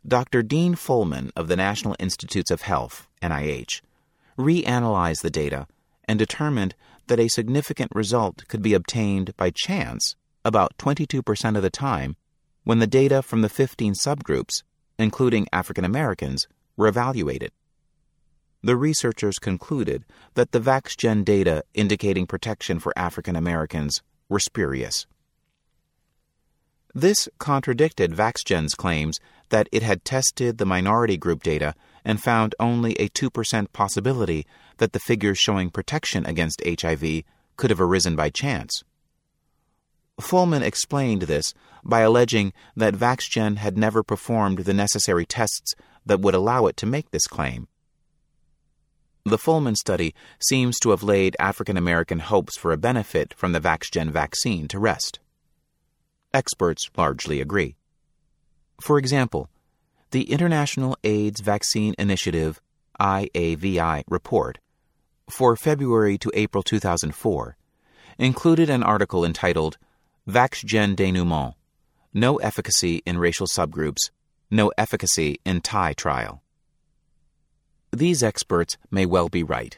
Dr. 0.08 0.42
Dean 0.42 0.74
Follmann 0.74 1.32
of 1.36 1.48
the 1.48 1.56
National 1.56 1.96
Institutes 2.00 2.50
of 2.50 2.62
Health, 2.62 3.08
NIH, 3.22 3.82
reanalyzed 4.38 5.22
the 5.22 5.30
data 5.30 5.68
and 6.06 6.18
determined 6.18 6.74
that 7.08 7.20
a 7.20 7.28
significant 7.28 7.92
result 7.94 8.48
could 8.48 8.62
be 8.62 8.74
obtained 8.74 9.36
by 9.38 9.52
chance 9.54 10.16
about 10.46 10.78
22% 10.78 11.56
of 11.56 11.64
the 11.64 11.70
time 11.70 12.16
when 12.64 12.80
the 12.80 12.88
data 12.88 13.22
from 13.22 13.42
the 13.42 13.50
15 13.50 13.94
subgroups, 13.94 14.64
including 15.00 15.48
African 15.52 15.86
Americans, 15.86 16.48
were 16.76 16.88
evaluated 16.88 17.52
the 18.64 18.76
researchers 18.76 19.40
concluded 19.40 20.04
that 20.34 20.52
the 20.52 20.60
VaxGen 20.60 21.24
data 21.24 21.64
indicating 21.74 22.26
protection 22.26 22.80
for 22.80 22.92
African 22.98 23.36
Americans 23.36 24.02
were 24.30 24.40
spurious. 24.40 25.06
This 26.94 27.30
contradicted 27.38 28.12
VaxGen's 28.12 28.74
claims 28.74 29.20
that 29.50 29.70
it 29.72 29.84
had 29.84 30.04
tested 30.04 30.58
the 30.58 30.66
minority 30.66 31.18
group 31.18 31.44
data 31.44 31.74
and 32.04 32.22
found 32.22 32.56
only 32.60 32.94
a 32.94 33.10
2% 33.10 33.72
possibility 33.74 34.46
that 34.78 34.94
the 34.94 35.00
figures 35.00 35.38
showing 35.38 35.70
protection 35.70 36.26
against 36.26 36.64
HIV 36.66 37.24
could 37.56 37.70
have 37.70 37.82
arisen 37.82 38.16
by 38.16 38.30
chance. 38.30 38.84
Follmann 40.20 40.64
explained 40.64 41.24
this 41.24 41.54
by 41.84 42.02
alleging 42.02 42.54
that 42.76 42.96
VaxGen 42.96 43.58
had 43.58 43.78
never 43.78 44.04
performed 44.04 44.60
the 44.60 44.74
necessary 44.74 45.26
tests 45.26 45.76
that 46.06 46.22
would 46.22 46.34
allow 46.34 46.66
it 46.66 46.78
to 46.78 46.86
make 46.86 47.12
this 47.12 47.28
claim. 47.28 47.68
The 49.26 49.38
Follmann 49.38 49.76
study 49.76 50.16
seems 50.40 50.80
to 50.80 50.92
have 50.92 51.04
laid 51.04 51.36
African 51.38 51.76
American 51.76 52.20
hopes 52.20 52.58
for 52.58 52.72
a 52.72 52.78
benefit 52.78 53.34
from 53.34 53.52
the 53.52 53.60
VaxGen 53.60 54.10
vaccine 54.10 54.68
to 54.70 54.80
rest. 54.80 55.20
Experts 56.34 56.90
largely 56.98 57.42
agree. 57.42 57.76
For 58.80 58.98
example, 58.98 59.50
the 60.12 60.32
International 60.32 60.98
AIDS 61.04 61.42
Vaccine 61.42 61.96
Initiative 61.98 62.62
IAVI 63.00 64.04
report 64.08 64.60
for 65.30 65.56
February 65.56 66.18
to 66.20 66.32
April 66.34 66.64
2004 66.64 67.58
included 68.18 68.70
an 68.70 68.84
article 68.84 69.26
entitled 69.26 69.78
VaxGen 70.28 70.96
Denouement 70.96 71.56
No 72.14 72.38
Efficacy 72.38 73.02
in 73.06 73.18
Racial 73.18 73.48
Subgroups, 73.48 74.12
No 74.50 74.72
Efficacy 74.78 75.40
in 75.46 75.62
Thai 75.62 75.94
Trial. 75.94 76.42
These 77.92 78.24
experts 78.24 78.78
may 78.92 79.06
well 79.06 79.28
be 79.28 79.44
right, 79.44 79.78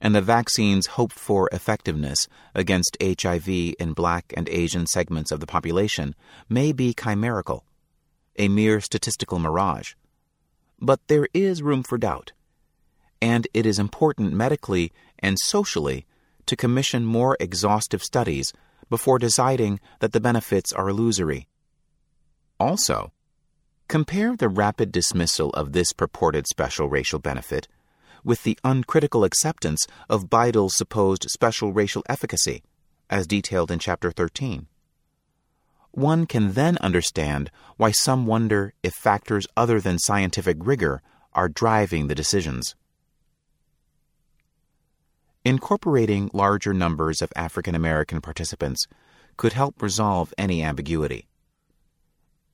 and 0.00 0.14
the 0.14 0.20
vaccine's 0.20 0.86
hoped 0.86 1.18
for 1.18 1.48
effectiveness 1.52 2.26
against 2.54 2.96
HIV 3.00 3.48
in 3.48 3.92
black 3.94 4.32
and 4.36 4.48
Asian 4.48 4.86
segments 4.86 5.30
of 5.30 5.40
the 5.40 5.46
population 5.46 6.14
may 6.48 6.72
be 6.72 6.94
chimerical, 6.94 7.64
a 8.36 8.48
mere 8.48 8.80
statistical 8.80 9.38
mirage. 9.38 9.94
But 10.80 11.00
there 11.08 11.28
is 11.32 11.62
room 11.62 11.82
for 11.82 11.98
doubt, 11.98 12.32
and 13.20 13.46
it 13.54 13.66
is 13.66 13.78
important 13.78 14.32
medically 14.32 14.92
and 15.18 15.38
socially 15.38 16.06
to 16.46 16.56
commission 16.56 17.04
more 17.04 17.36
exhaustive 17.40 18.02
studies 18.02 18.52
before 18.90 19.18
deciding 19.18 19.80
that 20.00 20.12
the 20.12 20.20
benefits 20.20 20.72
are 20.72 20.88
illusory. 20.88 21.48
Also, 22.60 23.12
Compare 23.86 24.34
the 24.34 24.48
rapid 24.48 24.90
dismissal 24.90 25.50
of 25.50 25.72
this 25.72 25.92
purported 25.92 26.46
special 26.46 26.88
racial 26.88 27.18
benefit 27.18 27.68
with 28.24 28.42
the 28.42 28.58
uncritical 28.64 29.24
acceptance 29.24 29.86
of 30.08 30.30
BiDil's 30.30 30.76
supposed 30.76 31.28
special 31.28 31.72
racial 31.72 32.02
efficacy, 32.08 32.62
as 33.10 33.26
detailed 33.26 33.70
in 33.70 33.78
Chapter 33.78 34.10
13. 34.10 34.66
One 35.94 36.26
can 36.26 36.54
then 36.54 36.76
understand 36.78 37.52
why 37.76 37.92
some 37.92 38.26
wonder 38.26 38.74
if 38.82 38.94
factors 38.94 39.46
other 39.56 39.80
than 39.80 40.00
scientific 40.00 40.56
rigor 40.58 41.02
are 41.32 41.48
driving 41.48 42.08
the 42.08 42.16
decisions. 42.16 42.74
Incorporating 45.44 46.30
larger 46.32 46.74
numbers 46.74 47.22
of 47.22 47.32
African 47.36 47.76
American 47.76 48.20
participants 48.20 48.88
could 49.36 49.52
help 49.52 49.80
resolve 49.80 50.34
any 50.36 50.64
ambiguity. 50.64 51.28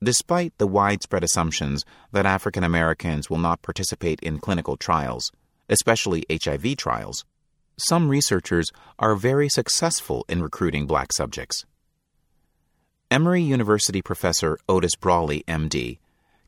Despite 0.03 0.55
the 0.59 0.67
widespread 0.67 1.23
assumptions 1.23 1.83
that 2.11 2.27
African 2.27 2.63
Americans 2.63 3.27
will 3.27 3.39
not 3.39 3.63
participate 3.63 4.19
in 4.19 4.37
clinical 4.37 4.77
trials, 4.77 5.31
especially 5.67 6.25
HIV 6.31 6.77
trials, 6.77 7.25
some 7.75 8.07
researchers 8.07 8.71
are 8.99 9.15
very 9.15 9.49
successful 9.49 10.25
in 10.29 10.43
recruiting 10.43 10.85
black 10.85 11.11
subjects. 11.11 11.65
Emory 13.11 13.41
University 13.41 14.01
professor 14.01 14.57
Otis 14.69 14.95
Brawley, 14.95 15.43
MD, 15.45 15.99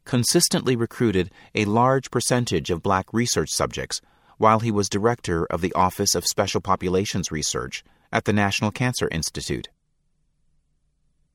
consistently 0.05 0.77
recruited 0.77 1.29
a 1.53 1.65
large 1.65 2.09
percentage 2.09 2.69
of 2.69 2.81
black 2.81 3.05
research 3.11 3.49
subjects 3.49 3.99
while 4.37 4.61
he 4.61 4.71
was 4.71 4.87
director 4.87 5.45
of 5.47 5.59
the 5.59 5.73
Office 5.73 6.15
of 6.15 6.25
Special 6.25 6.61
Populations 6.61 7.33
Research 7.33 7.83
at 8.13 8.23
the 8.23 8.31
National 8.31 8.71
Cancer 8.71 9.09
Institute. 9.11 9.67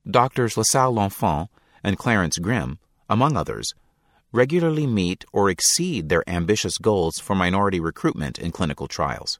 Doctors 0.09 0.57
LaSalle 0.57 0.95
L'Enfant 0.95 1.49
and 1.83 1.95
Clarence 1.95 2.39
Grim, 2.39 2.79
among 3.07 3.37
others, 3.37 3.75
regularly 4.31 4.87
meet 4.87 5.25
or 5.31 5.47
exceed 5.47 6.09
their 6.09 6.27
ambitious 6.27 6.79
goals 6.79 7.19
for 7.19 7.35
minority 7.35 7.79
recruitment 7.79 8.39
in 8.39 8.51
clinical 8.51 8.87
trials. 8.87 9.39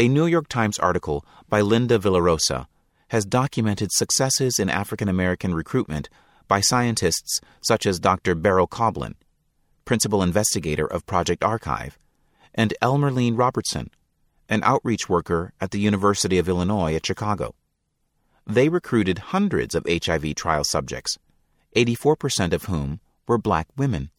A 0.00 0.08
New 0.08 0.26
York 0.26 0.48
Times 0.48 0.80
article 0.80 1.24
by 1.48 1.60
Linda 1.60 2.00
Villarosa 2.00 2.66
has 3.08 3.24
documented 3.24 3.90
successes 3.92 4.58
in 4.58 4.68
African 4.70 5.08
American 5.08 5.54
recruitment 5.54 6.08
by 6.46 6.60
scientists 6.60 7.40
such 7.60 7.86
as 7.86 8.00
Dr. 8.00 8.34
Beryl 8.34 8.66
Koblin, 8.66 9.14
principal 9.84 10.22
investigator 10.22 10.86
of 10.86 11.06
Project 11.06 11.42
ACHIEVE, 11.42 11.98
and 12.54 12.74
Elmerline 12.82 13.38
Robertson, 13.38 13.90
an 14.48 14.62
outreach 14.64 15.08
worker 15.08 15.52
at 15.60 15.70
the 15.70 15.80
University 15.80 16.38
of 16.38 16.48
Illinois 16.48 16.94
at 16.94 17.06
Chicago 17.06 17.54
they 18.48 18.70
recruited 18.70 19.18
hundreds 19.18 19.74
of 19.74 19.86
HIV 19.86 20.34
trial 20.34 20.64
subjects, 20.64 21.18
84% 21.76 22.54
of 22.54 22.64
whom 22.64 22.98
were 23.26 23.36
black 23.36 23.68
women. 23.76 24.10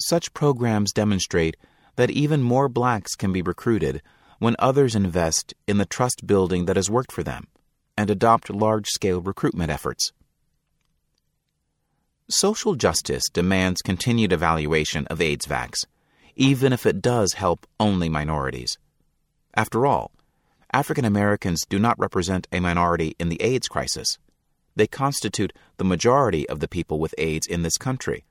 Such 0.00 0.32
programs 0.32 0.92
demonstrate 0.92 1.56
that 1.96 2.10
even 2.10 2.42
more 2.42 2.68
blacks 2.68 3.16
can 3.16 3.32
be 3.32 3.42
recruited 3.42 4.00
when 4.38 4.56
others 4.58 4.94
invest 4.94 5.54
in 5.66 5.78
the 5.78 5.86
trust 5.86 6.26
building 6.26 6.64
that 6.66 6.76
has 6.76 6.90
worked 6.90 7.12
for 7.12 7.22
them 7.22 7.46
and 7.96 8.10
adopt 8.10 8.50
large 8.50 8.88
scale 8.88 9.20
recruitment 9.20 9.70
efforts. 9.70 10.12
Social 12.28 12.74
justice 12.74 13.24
demands 13.32 13.82
continued 13.82 14.32
evaluation 14.32 15.06
of 15.08 15.18
AIDSVAX, 15.18 15.84
even 16.36 16.72
if 16.72 16.86
it 16.86 17.02
does 17.02 17.34
help 17.34 17.66
only 17.78 18.08
minorities. 18.08 18.78
After 19.54 19.86
all, 19.86 20.10
African 20.72 21.04
Americans 21.04 21.64
do 21.68 21.78
not 21.78 21.98
represent 21.98 22.48
a 22.50 22.60
minority 22.60 23.14
in 23.20 23.28
the 23.28 23.40
AIDS 23.42 23.68
crisis. 23.68 24.18
They 24.74 24.86
constitute 24.86 25.52
the 25.76 25.84
majority 25.84 26.48
of 26.48 26.58
the 26.58 26.66
people 26.66 26.98
with 26.98 27.14
AIDS 27.18 27.46
in 27.46 27.62
this 27.62 27.76
country. 27.76 28.24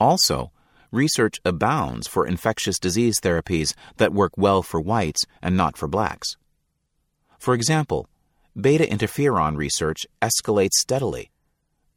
Also, 0.00 0.50
research 0.92 1.40
abounds 1.44 2.06
for 2.06 2.26
infectious 2.26 2.78
disease 2.78 3.18
therapies 3.20 3.74
that 3.96 4.12
work 4.12 4.38
well 4.38 4.62
for 4.62 4.80
whites 4.80 5.24
and 5.42 5.56
not 5.56 5.76
for 5.76 5.88
blacks. 5.88 6.36
For 7.38 7.54
example, 7.54 8.08
beta 8.58 8.84
interferon 8.84 9.56
research 9.56 10.06
escalates 10.20 10.74
steadily, 10.74 11.32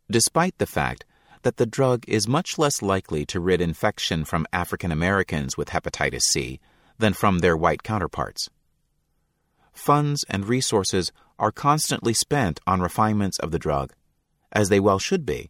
despite 0.10 0.58
the 0.58 0.66
fact 0.66 1.06
that 1.44 1.58
the 1.58 1.68
drug 1.68 2.04
is 2.08 2.28
much 2.28 2.58
less 2.58 2.82
likely 2.82 3.24
to 3.28 3.40
rid 3.40 3.62
infection 3.62 4.26
from 4.26 4.48
African 4.52 4.92
Americans 4.92 5.56
with 5.56 5.70
hepatitis 5.70 6.24
C 6.24 6.60
than 6.98 7.14
from 7.14 7.40
their 7.40 7.56
white 7.56 7.84
counterparts 7.84 8.50
funds 9.76 10.26
and 10.30 10.48
resources 10.48 11.12
are 11.38 11.52
constantly 11.52 12.14
spent 12.14 12.60
on 12.66 12.82
refinements 12.82 13.38
of 13.40 13.52
the 13.52 13.60
drug, 13.60 13.94
as 14.52 14.70
they 14.70 14.80
well 14.80 15.00
should 15.00 15.26
be, 15.26 15.50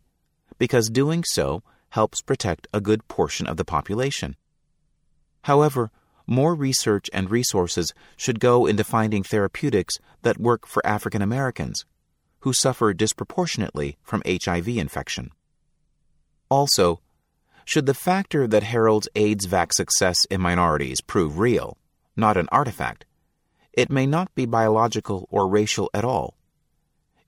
because 0.57 0.89
doing 0.89 1.23
so 1.25 1.63
helps 1.95 2.21
protect 2.21 2.67
a 2.73 2.81
good 2.81 3.07
portion 3.07 3.47
of 3.47 3.55
the 3.55 3.63
population. 3.63 4.35
However, 5.43 5.91
more 6.27 6.53
research 6.53 7.09
and 7.13 7.31
resources 7.31 7.93
should 8.17 8.41
go 8.41 8.65
into 8.65 8.83
finding 8.83 9.23
therapeutics 9.23 9.95
that 10.21 10.37
work 10.37 10.67
for 10.67 10.85
African 10.85 11.21
Americans, 11.21 11.85
who 12.41 12.51
suffer 12.51 12.93
disproportionately 12.93 13.97
from 14.03 14.21
HIV 14.27 14.67
infection. 14.67 15.31
Also, 16.49 16.99
should 17.63 17.85
the 17.85 17.93
factor 17.93 18.45
that 18.45 18.63
heralds 18.63 19.07
AIDSVAX 19.15 19.71
success 19.71 20.17
in 20.29 20.41
minorities 20.41 20.99
prove 20.99 21.39
real, 21.39 21.77
not 22.17 22.35
an 22.35 22.49
artifact, 22.51 23.05
it 23.71 23.89
may 23.89 24.05
not 24.05 24.35
be 24.35 24.45
biological 24.45 25.29
or 25.31 25.47
racial 25.47 25.89
at 25.93 26.03
all. 26.03 26.35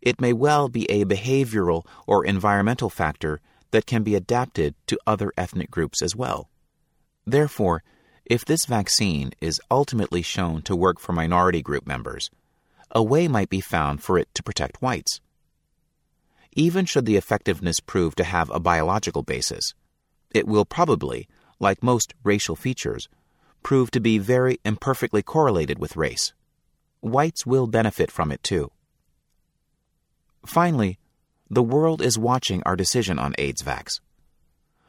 It 0.01 0.19
may 0.19 0.33
well 0.33 0.67
be 0.67 0.83
a 0.91 1.05
behavioral 1.05 1.85
or 2.05 2.25
environmental 2.25 2.89
factor 2.89 3.39
that 3.71 3.85
can 3.85 4.03
be 4.03 4.15
adapted 4.15 4.75
to 4.87 4.99
other 5.05 5.31
ethnic 5.37 5.69
groups 5.69 6.01
as 6.01 6.15
well. 6.15 6.49
Therefore, 7.25 7.83
if 8.25 8.43
this 8.43 8.65
vaccine 8.65 9.31
is 9.39 9.61
ultimately 9.71 10.21
shown 10.21 10.61
to 10.63 10.75
work 10.75 10.99
for 10.99 11.13
minority 11.13 11.61
group 11.61 11.87
members, 11.87 12.29
a 12.91 13.03
way 13.03 13.27
might 13.27 13.49
be 13.49 13.61
found 13.61 14.01
for 14.01 14.17
it 14.17 14.33
to 14.33 14.43
protect 14.43 14.81
whites. 14.81 15.19
Even 16.53 16.85
should 16.85 17.05
the 17.05 17.17
effectiveness 17.17 17.79
prove 17.79 18.15
to 18.15 18.23
have 18.23 18.49
a 18.49 18.59
biological 18.59 19.23
basis, 19.23 19.73
it 20.33 20.47
will 20.47 20.65
probably, 20.65 21.27
like 21.59 21.83
most 21.83 22.13
racial 22.23 22.55
features, 22.55 23.07
prove 23.63 23.91
to 23.91 23.99
be 23.99 24.17
very 24.17 24.59
imperfectly 24.65 25.21
correlated 25.21 25.79
with 25.79 25.97
race. 25.97 26.33
Whites 27.01 27.45
will 27.45 27.67
benefit 27.67 28.11
from 28.11 28.31
it 28.31 28.41
too. 28.43 28.71
Finally, 30.45 30.97
the 31.49 31.63
world 31.63 32.01
is 32.01 32.17
watching 32.17 32.61
our 32.63 32.75
decision 32.75 33.17
on 33.17 33.33
AIDSVAX. 33.33 33.99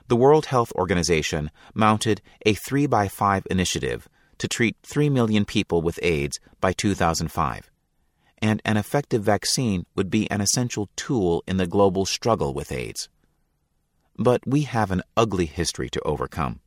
The 0.09 0.16
World 0.16 0.46
Health 0.46 0.72
Organization 0.72 1.50
mounted 1.74 2.22
a 2.44 2.54
3 2.54 2.86
by 2.86 3.09
5 3.09 3.46
initiative 3.50 4.09
to 4.38 4.48
treat 4.48 4.76
3 4.82 5.11
million 5.11 5.44
people 5.44 5.82
with 5.82 6.00
AIDS 6.02 6.40
by 6.61 6.72
2005, 6.72 7.70
and 8.40 8.62
an 8.64 8.76
effective 8.76 9.22
vaccine 9.22 9.84
would 9.94 10.11
be 10.11 10.30
an 10.30 10.40
essential 10.40 10.88
tool 10.96 11.44
in 11.46 11.59
the 11.59 11.66
global 11.66 12.06
struggle 12.06 12.54
with 12.54 12.72
AIDS. 12.72 13.09
But 14.16 14.46
we 14.46 14.62
have 14.62 14.90
an 14.90 15.02
ugly 15.16 15.46
history 15.46 15.88
to 15.90 16.00
overcome. 16.02 16.61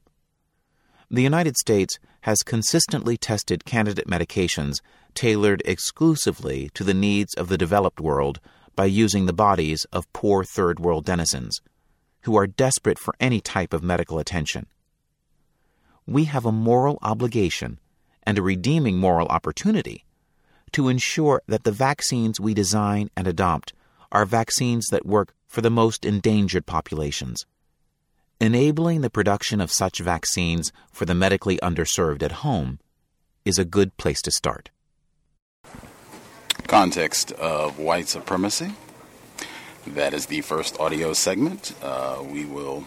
The 1.09 1.23
United 1.23 1.57
States 1.57 1.99
has 2.21 2.43
consistently 2.43 3.17
tested 3.17 3.65
candidate 3.65 4.07
medications 4.07 4.75
tailored 5.13 5.61
exclusively 5.65 6.69
to 6.73 6.85
the 6.85 6.93
needs 6.93 7.33
of 7.33 7.49
the 7.49 7.57
developed 7.57 7.99
world 7.99 8.39
by 8.75 8.85
using 8.85 9.25
the 9.25 9.33
bodies 9.33 9.85
of 9.91 10.11
poor 10.13 10.43
third 10.43 10.79
world 10.79 11.05
denizens 11.05 11.61
who 12.21 12.35
are 12.35 12.47
desperate 12.47 12.99
for 12.99 13.13
any 13.19 13.41
type 13.41 13.73
of 13.73 13.83
medical 13.83 14.19
attention. 14.19 14.67
We 16.05 16.25
have 16.25 16.45
a 16.45 16.51
moral 16.51 16.99
obligation 17.01 17.79
and 18.23 18.37
a 18.37 18.43
redeeming 18.43 18.97
moral 18.97 19.27
opportunity 19.27 20.05
to 20.71 20.87
ensure 20.87 21.41
that 21.47 21.63
the 21.63 21.71
vaccines 21.71 22.39
we 22.39 22.53
design 22.53 23.09
and 23.15 23.27
adopt 23.27 23.73
are 24.11 24.25
vaccines 24.25 24.87
that 24.91 25.05
work 25.05 25.33
for 25.47 25.61
the 25.61 25.69
most 25.69 26.05
endangered 26.05 26.65
populations. 26.65 27.45
Enabling 28.39 29.01
the 29.01 29.09
production 29.09 29.61
of 29.61 29.71
such 29.71 29.99
vaccines 29.99 30.71
for 30.91 31.05
the 31.05 31.15
medically 31.15 31.57
underserved 31.57 32.23
at 32.23 32.41
home 32.43 32.79
is 33.45 33.59
a 33.59 33.65
good 33.65 33.95
place 33.97 34.21
to 34.21 34.31
start. 34.31 34.69
Context 36.71 37.33
of 37.33 37.79
white 37.79 38.07
supremacy. 38.07 38.71
That 39.85 40.13
is 40.13 40.27
the 40.27 40.39
first 40.39 40.79
audio 40.79 41.11
segment. 41.11 41.75
Uh, 41.83 42.23
we 42.25 42.45
will 42.45 42.85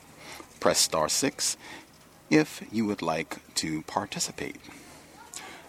Press 0.59 0.79
star 0.79 1.07
6 1.09 1.57
if 2.29 2.61
you 2.71 2.85
would 2.85 3.01
like 3.01 3.37
to 3.55 3.81
participate. 3.83 4.57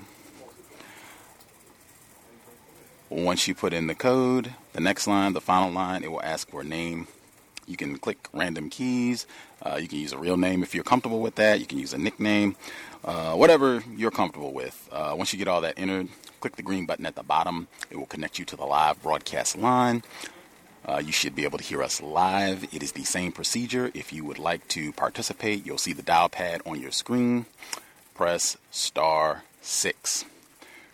Once 3.09 3.47
you 3.47 3.55
put 3.55 3.73
in 3.73 3.87
the 3.87 3.95
code, 3.95 4.53
the 4.73 4.81
next 4.81 5.07
line, 5.07 5.33
the 5.33 5.41
final 5.41 5.71
line, 5.71 6.03
it 6.03 6.11
will 6.11 6.21
ask 6.21 6.47
for 6.49 6.63
name 6.63 7.07
you 7.69 7.77
can 7.77 7.97
click 7.97 8.17
random 8.33 8.69
keys. 8.69 9.27
Uh, 9.61 9.77
you 9.81 9.87
can 9.87 9.99
use 9.99 10.11
a 10.11 10.17
real 10.17 10.37
name 10.37 10.63
if 10.63 10.73
you're 10.73 10.83
comfortable 10.83 11.21
with 11.21 11.35
that. 11.35 11.59
You 11.59 11.65
can 11.65 11.77
use 11.77 11.93
a 11.93 11.97
nickname, 11.97 12.55
uh, 13.05 13.33
whatever 13.33 13.83
you're 13.95 14.11
comfortable 14.11 14.51
with. 14.51 14.89
Uh, 14.91 15.13
once 15.15 15.31
you 15.31 15.39
get 15.39 15.47
all 15.47 15.61
that 15.61 15.75
entered, 15.77 16.07
click 16.39 16.55
the 16.55 16.63
green 16.63 16.85
button 16.85 17.05
at 17.05 17.15
the 17.15 17.23
bottom. 17.23 17.67
It 17.91 17.97
will 17.97 18.07
connect 18.07 18.39
you 18.39 18.45
to 18.45 18.55
the 18.55 18.65
live 18.65 19.01
broadcast 19.03 19.57
line. 19.57 20.03
Uh, 20.85 21.01
you 21.05 21.11
should 21.11 21.35
be 21.35 21.43
able 21.43 21.57
to 21.57 21.63
hear 21.63 21.83
us 21.83 22.01
live. 22.01 22.63
It 22.73 22.81
is 22.81 22.93
the 22.93 23.03
same 23.03 23.31
procedure. 23.31 23.91
If 23.93 24.11
you 24.11 24.25
would 24.25 24.39
like 24.39 24.67
to 24.69 24.91
participate, 24.93 25.65
you'll 25.65 25.77
see 25.77 25.93
the 25.93 26.01
dial 26.01 26.29
pad 26.29 26.61
on 26.65 26.81
your 26.81 26.91
screen. 26.91 27.45
Press 28.15 28.57
star 28.71 29.43
six. 29.61 30.25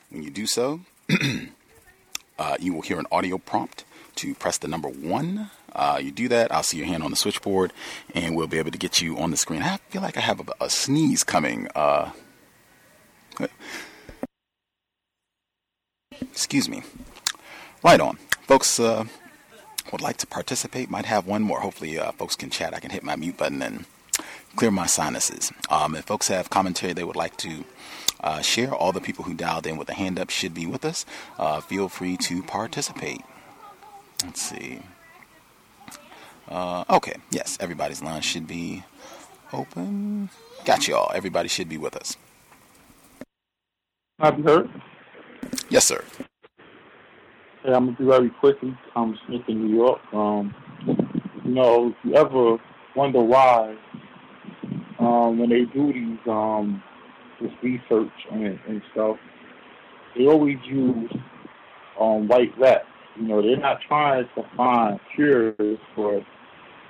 When 0.09 0.23
you 0.23 0.31
do 0.31 0.47
so, 0.47 0.81
uh, 2.39 2.57
you 2.59 2.73
will 2.73 2.81
hear 2.81 2.99
an 2.99 3.07
audio 3.11 3.37
prompt 3.37 3.85
to 4.15 4.33
press 4.35 4.57
the 4.57 4.67
number 4.67 4.89
one 4.89 5.49
uh, 5.75 5.99
you 6.01 6.11
do 6.11 6.27
that, 6.29 6.51
I'll 6.51 6.63
see 6.63 6.77
your 6.77 6.87
hand 6.87 7.03
on 7.03 7.11
the 7.11 7.17
switchboard, 7.17 7.73
and 8.13 8.35
we'll 8.35 8.47
be 8.47 8.57
able 8.57 8.71
to 8.71 8.77
get 8.77 9.01
you 9.01 9.17
on 9.17 9.31
the 9.31 9.37
screen. 9.37 9.61
I 9.61 9.77
feel 9.89 10.01
like 10.01 10.17
I 10.17 10.21
have 10.21 10.39
a, 10.39 10.65
a 10.65 10.69
sneeze 10.69 11.23
coming. 11.23 11.67
Uh, 11.75 12.11
excuse 16.21 16.69
me. 16.69 16.83
Right 17.83 17.99
on, 17.99 18.17
folks. 18.47 18.79
Uh, 18.79 19.05
would 19.91 20.01
like 20.01 20.17
to 20.17 20.27
participate. 20.27 20.89
Might 20.89 21.05
have 21.05 21.27
one 21.27 21.41
more. 21.41 21.61
Hopefully, 21.61 21.99
uh, 21.99 22.11
folks 22.13 22.35
can 22.35 22.49
chat. 22.49 22.73
I 22.73 22.79
can 22.79 22.91
hit 22.91 23.03
my 23.03 23.15
mute 23.15 23.37
button 23.37 23.61
and 23.61 23.85
clear 24.55 24.71
my 24.71 24.85
sinuses. 24.85 25.51
Um, 25.69 25.95
if 25.95 26.05
folks 26.05 26.27
have 26.29 26.49
commentary 26.49 26.93
they 26.93 27.03
would 27.03 27.15
like 27.15 27.37
to 27.37 27.63
uh, 28.21 28.41
share, 28.41 28.73
all 28.73 28.91
the 28.91 29.01
people 29.01 29.25
who 29.25 29.33
dialed 29.33 29.67
in 29.67 29.77
with 29.77 29.89
a 29.89 29.93
hand 29.93 30.19
up 30.19 30.29
should 30.29 30.53
be 30.53 30.65
with 30.65 30.85
us. 30.85 31.05
Uh, 31.37 31.61
feel 31.61 31.89
free 31.89 32.17
to 32.17 32.41
participate. 32.43 33.21
Let's 34.23 34.41
see. 34.41 34.81
Uh, 36.47 36.83
okay, 36.89 37.15
yes, 37.31 37.57
everybody's 37.59 38.01
line 38.01 38.21
should 38.21 38.47
be 38.47 38.83
open. 39.51 40.29
Got 40.63 40.87
you 40.87 40.95
all. 40.95 41.11
Everybody 41.13 41.47
should 41.47 41.69
be 41.69 41.77
with 41.77 41.95
us. 41.95 42.17
Have 44.19 44.37
you 44.37 44.43
heard? 44.43 44.69
Yes, 45.69 45.85
sir. 45.85 46.03
Okay, 47.63 47.73
I'm 47.73 47.85
gonna 47.85 47.97
be 47.97 48.05
very 48.05 48.29
quickly. 48.29 48.77
I'm 48.95 49.17
Smith 49.25 49.41
in 49.47 49.65
New 49.65 49.75
York. 49.75 49.99
Um, 50.13 50.53
you 51.43 51.51
know, 51.51 51.89
if 51.89 51.95
you 52.03 52.15
ever 52.15 52.57
wonder 52.95 53.21
why, 53.21 53.75
um, 54.99 55.39
when 55.39 55.49
they 55.49 55.65
do 55.65 55.91
these 55.91 56.19
um, 56.27 56.81
this 57.41 57.51
research 57.61 58.11
and, 58.31 58.59
and 58.67 58.81
stuff, 58.91 59.17
they 60.15 60.27
always 60.27 60.57
use 60.65 61.11
um, 61.99 62.27
white 62.27 62.57
rats. 62.57 62.85
You 63.17 63.27
know, 63.27 63.41
they're 63.41 63.57
not 63.57 63.79
trying 63.87 64.25
to 64.35 64.43
find 64.55 64.99
cures 65.15 65.79
for 65.95 66.25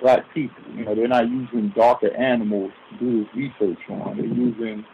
black 0.00 0.32
people. 0.34 0.62
You 0.74 0.84
know, 0.84 0.94
they're 0.94 1.08
not 1.08 1.28
using 1.28 1.72
darker 1.74 2.14
animals 2.16 2.72
to 2.90 2.98
do 2.98 3.24
this 3.24 3.34
research 3.34 3.78
on. 3.88 4.16
They're 4.16 4.26
using 4.26 4.84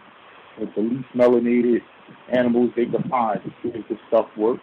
like, 0.59 0.75
the 0.75 0.83
least 0.83 1.09
melanated 1.15 1.83
animals 2.33 2.71
they 2.77 2.87
can 2.87 3.03
find 3.09 3.43
to 3.43 3.51
see 3.63 3.77
if 3.77 3.89
this 3.89 3.99
stuff 4.09 4.27
works. 4.37 4.63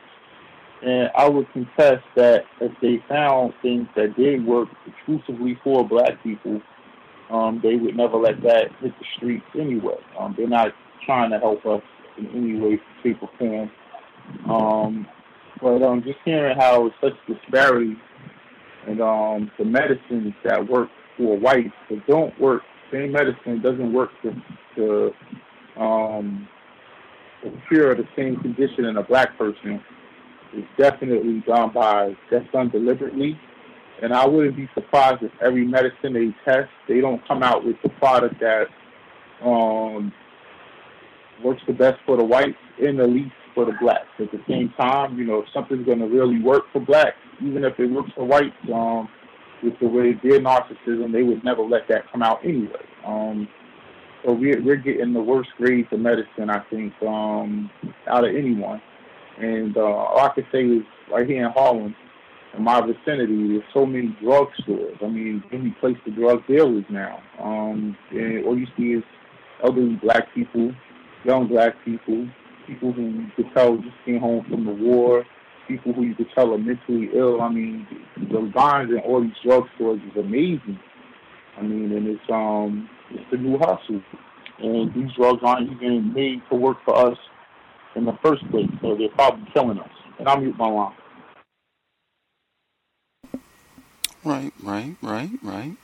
And 0.82 1.10
I 1.16 1.28
would 1.28 1.52
contest 1.52 2.06
that 2.16 2.46
if 2.62 2.72
they 2.82 3.04
found 3.10 3.54
things 3.62 3.88
that 3.96 4.16
did 4.16 4.46
work 4.46 4.70
exclusively 4.88 5.60
for 5.64 5.88
black 5.88 6.24
people, 6.24 6.62
um, 7.30 7.60
they 7.62 7.76
would 7.76 7.96
never 7.96 8.18
let 8.18 8.42
that 8.44 8.72
hit 8.80 8.98
the 8.98 9.06
streets 9.18 9.46
anyway. 9.60 9.98
Um, 10.18 10.36
they're 10.38 10.48
not 10.48 10.72
trying 11.06 11.32
to 11.32 11.40
help 11.40 11.66
us 11.66 11.82
in 12.18 12.28
any 12.28 12.60
way, 12.60 12.82
shape, 13.04 13.22
or 13.22 13.30
form. 13.38 13.72
Um, 14.50 15.08
but 15.62 15.84
um, 15.84 16.02
just 16.04 16.20
hearing 16.24 16.58
how 16.58 16.92
such 17.02 17.14
disparity 17.28 17.98
and 18.88 19.02
um, 19.02 19.52
the 19.58 19.66
medicines 19.66 20.34
that 20.44 20.68
work 20.68 20.90
for 21.18 21.38
whites 21.38 21.74
that 21.90 22.06
don't 22.08 22.38
work, 22.40 22.62
same 22.92 23.12
medicine 23.12 23.62
doesn't 23.62 23.94
work 23.94 24.10
to, 24.24 24.34
to 24.76 25.82
um, 25.82 26.48
cure 27.68 27.96
the 27.96 28.08
same 28.16 28.38
condition 28.38 28.86
in 28.86 28.98
a 28.98 29.04
black 29.04 29.38
person 29.38 29.84
is 30.56 30.64
definitely 30.78 31.44
done 31.48 31.72
by 31.72 32.16
that's 32.32 32.50
done 32.52 32.70
deliberately. 32.70 33.40
And 34.02 34.14
I 34.14 34.26
wouldn't 34.26 34.56
be 34.56 34.70
surprised 34.74 35.24
if 35.24 35.32
every 35.42 35.66
medicine 35.66 36.14
they 36.14 36.34
test, 36.46 36.70
they 36.88 37.02
don't 37.02 37.26
come 37.28 37.44
out 37.44 37.66
with 37.66 37.76
the 37.84 37.90
product 37.90 38.40
that 38.40 38.68
um, 39.44 40.14
works 41.44 41.62
the 41.68 41.74
best 41.74 42.00
for 42.06 42.18
the 42.18 42.24
whites 42.24 42.58
and 42.82 42.98
the 42.98 43.08
least 43.08 43.34
for 43.54 43.66
the 43.66 43.74
blacks. 43.82 44.08
At 44.20 44.32
the 44.32 44.42
same 44.48 44.74
time, 44.80 45.18
you 45.18 45.26
know, 45.26 45.40
if 45.40 45.46
something's 45.54 45.86
going 45.86 46.00
to 46.00 46.08
really 46.08 46.42
work 46.42 46.64
for 46.72 46.80
blacks, 46.80 47.18
even 47.42 47.64
if 47.64 47.80
it 47.80 47.88
works 47.88 48.12
for 48.16 48.26
whites, 48.26 48.56
um, 48.74 49.10
with 49.64 49.78
the 49.80 49.88
way 49.88 50.14
their 50.24 50.40
narcissism, 50.40 51.12
they 51.12 51.24
would 51.24 51.44
never 51.44 51.62
let 51.62 51.88
that 51.90 52.10
come 52.12 52.24
out 52.24 52.40
anyway. 52.44 52.86
Um, 53.06 53.48
so 54.24 54.34
we're, 54.34 54.62
we're 54.64 54.76
getting 54.76 55.14
the 55.14 55.22
worst 55.22 55.50
grades 55.58 55.88
of 55.92 56.00
medicine, 56.00 56.50
I 56.50 56.64
think, 56.70 56.94
um, 57.02 57.70
out 58.08 58.28
of 58.28 58.36
anyone. 58.36 58.82
And 59.38 59.76
uh, 59.78 59.82
all 59.82 60.20
I 60.20 60.34
can 60.34 60.46
say 60.52 60.64
is 60.64 60.84
right 61.12 61.28
here 61.28 61.46
in 61.46 61.52
Harlem, 61.52 61.96
in 62.58 62.64
my 62.64 62.82
vicinity, 62.82 63.48
there's 63.48 63.64
so 63.74 63.86
many 63.86 64.16
drugstores. 64.22 65.02
I 65.04 65.08
mean, 65.08 65.44
any 65.52 65.72
place 65.80 65.96
for 66.04 66.12
drug 66.12 66.46
dealers 66.48 66.84
now. 66.90 67.22
Um, 67.42 67.96
and 68.12 68.46
all 68.46 68.58
you 68.58 68.68
see 68.78 68.94
is 68.94 69.04
elderly 69.64 69.96
black 70.02 70.34
people, 70.34 70.74
young 71.24 71.48
black 71.48 71.76
people, 71.86 72.28
people 72.70 72.94
who 72.94 73.10
you 73.10 73.28
could 73.36 73.48
tell 73.56 73.78
just 73.78 73.96
came 74.06 74.20
home 74.20 74.46
from 74.50 74.66
the 74.66 74.72
war, 74.72 75.26
people 75.68 75.94
who 75.94 76.04
you 76.04 76.16
could 76.16 76.30
tell 76.36 76.54
are 76.54 76.58
mentally 76.58 77.10
ill. 77.14 77.42
I 77.42 77.50
mean, 77.50 77.88
the 78.32 78.40
lines 78.56 78.92
in 78.92 79.00
all 79.00 79.22
these 79.22 79.32
drugstores 79.44 80.06
is 80.06 80.18
amazing. 80.18 80.80
I 81.58 81.62
mean, 81.62 81.92
and 81.92 82.08
it's 82.08 82.30
um, 82.30 82.90
it's 83.12 83.26
the 83.32 83.38
new 83.38 83.58
hustle, 83.58 84.02
and 84.60 84.94
these 84.94 85.14
drugs 85.16 85.42
aren't 85.44 85.72
even 85.72 86.14
made 86.14 86.42
to 86.50 86.56
work 86.56 86.78
for 86.86 86.96
us 86.96 87.18
in 87.96 88.06
the 88.06 88.18
first 88.24 88.50
place, 88.52 88.70
so 88.82 88.96
they're 88.96 89.10
probably 89.10 89.46
killing 89.54 89.80
us. 89.80 89.90
And 90.20 90.28
I'll 90.28 90.40
mute 90.40 90.56
my 90.58 90.70
line. 90.70 90.94
Right, 94.24 94.54
right, 94.64 94.96
right, 95.02 95.32
right. 95.42 95.76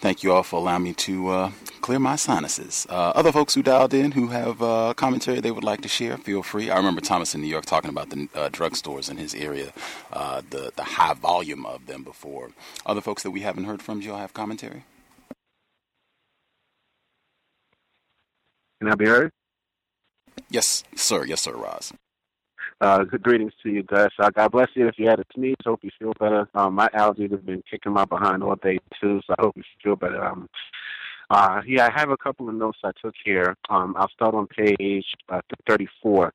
Thank 0.00 0.22
you 0.22 0.32
all 0.32 0.44
for 0.44 0.56
allowing 0.60 0.84
me 0.84 0.92
to 0.94 1.28
uh, 1.28 1.50
clear 1.80 1.98
my 1.98 2.14
sinuses. 2.14 2.86
Uh, 2.88 3.12
other 3.16 3.32
folks 3.32 3.54
who 3.54 3.64
dialed 3.64 3.92
in 3.92 4.12
who 4.12 4.28
have 4.28 4.62
uh, 4.62 4.94
commentary 4.94 5.40
they 5.40 5.50
would 5.50 5.64
like 5.64 5.80
to 5.80 5.88
share, 5.88 6.16
feel 6.16 6.44
free. 6.44 6.70
I 6.70 6.76
remember 6.76 7.00
Thomas 7.00 7.34
in 7.34 7.40
New 7.40 7.48
York 7.48 7.66
talking 7.66 7.90
about 7.90 8.10
the 8.10 8.28
uh, 8.32 8.48
drugstores 8.48 9.10
in 9.10 9.16
his 9.16 9.34
area, 9.34 9.72
uh, 10.12 10.42
the 10.50 10.72
the 10.76 10.84
high 10.84 11.14
volume 11.14 11.66
of 11.66 11.86
them 11.86 12.04
before. 12.04 12.50
Other 12.86 13.00
folks 13.00 13.24
that 13.24 13.32
we 13.32 13.40
haven't 13.40 13.64
heard 13.64 13.82
from, 13.82 13.98
do 13.98 14.06
y'all 14.06 14.18
have 14.18 14.32
commentary? 14.34 14.84
Can 18.80 18.92
I 18.92 18.94
be 18.94 19.06
heard? 19.06 19.32
Yes, 20.48 20.84
sir. 20.94 21.24
Yes, 21.24 21.40
sir, 21.40 21.54
Roz. 21.56 21.92
Uh, 22.80 23.02
good 23.02 23.22
greetings 23.22 23.52
to 23.62 23.70
you, 23.70 23.82
Gus. 23.82 24.12
Uh, 24.20 24.30
God 24.30 24.52
bless 24.52 24.68
you. 24.74 24.86
If 24.86 24.98
you 24.98 25.08
had 25.08 25.18
a 25.18 25.24
sneeze, 25.34 25.56
hope 25.64 25.80
you 25.82 25.90
feel 25.98 26.12
better. 26.18 26.48
Um, 26.54 26.74
my 26.74 26.88
allergies 26.88 27.32
have 27.32 27.44
been 27.44 27.62
kicking 27.68 27.92
my 27.92 28.04
behind 28.04 28.42
all 28.42 28.54
day 28.54 28.78
too, 29.00 29.20
so 29.26 29.34
I 29.36 29.42
hope 29.42 29.56
you 29.56 29.64
feel 29.82 29.96
better. 29.96 30.24
Um, 30.24 30.48
uh, 31.30 31.60
yeah, 31.66 31.88
I 31.88 31.98
have 31.98 32.10
a 32.10 32.16
couple 32.16 32.48
of 32.48 32.54
notes 32.54 32.78
I 32.84 32.92
took 33.02 33.14
here. 33.24 33.56
Um, 33.68 33.96
I'll 33.98 34.10
start 34.10 34.34
on 34.34 34.46
page 34.46 35.06
uh, 35.28 35.40
34. 35.68 36.32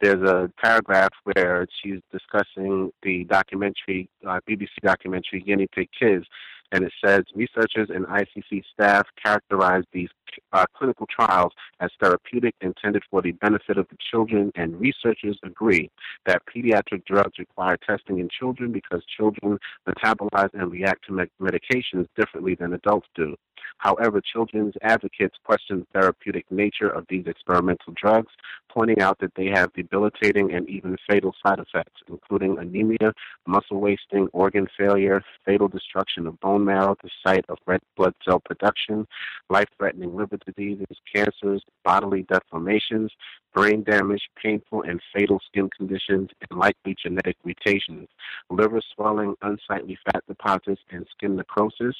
There's 0.00 0.22
a 0.28 0.50
paragraph 0.62 1.10
where 1.24 1.66
she's 1.82 2.00
discussing 2.12 2.92
the 3.02 3.24
documentary, 3.24 4.10
uh, 4.26 4.40
BBC 4.48 4.68
documentary, 4.82 5.40
Guinea 5.40 5.68
Pig 5.74 5.88
Kids, 5.98 6.26
and 6.72 6.84
it 6.84 6.92
says 7.04 7.24
researchers 7.34 7.88
and 7.90 8.06
ICC 8.06 8.62
staff 8.72 9.06
characterize 9.22 9.84
these 9.92 10.08
uh, 10.52 10.66
clinical 10.76 11.06
trials 11.06 11.52
as 11.80 11.90
therapeutic 12.00 12.54
intended 12.60 13.02
for 13.10 13.22
the 13.22 13.32
benefit 13.32 13.78
of 13.78 13.86
the 13.88 13.96
children, 14.10 14.52
and 14.54 14.78
researchers 14.80 15.38
agree 15.42 15.90
that 16.26 16.42
pediatric 16.54 17.04
drugs 17.06 17.38
require 17.38 17.76
testing 17.76 18.18
in 18.18 18.28
children 18.28 18.72
because 18.72 19.02
children 19.16 19.58
metabolize 19.88 20.50
and 20.54 20.70
react 20.70 21.04
to 21.06 21.12
med- 21.12 21.30
medications 21.40 22.06
differently 22.16 22.54
than 22.54 22.72
adults 22.72 23.08
do. 23.14 23.34
However, 23.78 24.20
children's 24.20 24.74
advocates 24.82 25.36
question 25.44 25.80
the 25.80 26.00
therapeutic 26.00 26.50
nature 26.50 26.88
of 26.88 27.06
these 27.08 27.26
experimental 27.26 27.92
drugs, 27.94 28.32
pointing 28.68 29.00
out 29.00 29.18
that 29.20 29.34
they 29.34 29.46
have 29.46 29.72
debilitating 29.74 30.52
and 30.52 30.68
even 30.68 30.96
fatal 31.08 31.34
side 31.44 31.58
effects, 31.58 32.00
including 32.08 32.58
anemia, 32.58 33.12
muscle 33.46 33.80
wasting, 33.80 34.28
organ 34.32 34.66
failure, 34.76 35.22
fatal 35.44 35.68
destruction 35.68 36.26
of 36.26 36.38
bone 36.40 36.64
marrow, 36.64 36.96
the 37.02 37.10
site 37.24 37.44
of 37.48 37.58
red 37.66 37.80
blood 37.96 38.14
cell 38.24 38.40
production, 38.40 39.06
life 39.50 39.68
threatening 39.76 40.16
liver 40.16 40.38
diseases, 40.46 40.96
cancers, 41.14 41.62
bodily 41.84 42.24
deformations, 42.24 43.08
brain 43.54 43.82
damage, 43.82 44.28
painful 44.42 44.82
and 44.82 45.00
fatal 45.14 45.40
skin 45.48 45.68
conditions, 45.76 46.30
and 46.48 46.58
likely 46.58 46.94
genetic 47.02 47.36
mutations, 47.44 48.08
liver 48.50 48.80
swelling, 48.94 49.34
unsightly 49.42 49.98
fat 50.04 50.22
deposits, 50.28 50.80
and 50.90 51.06
skin 51.16 51.36
necrosis, 51.36 51.96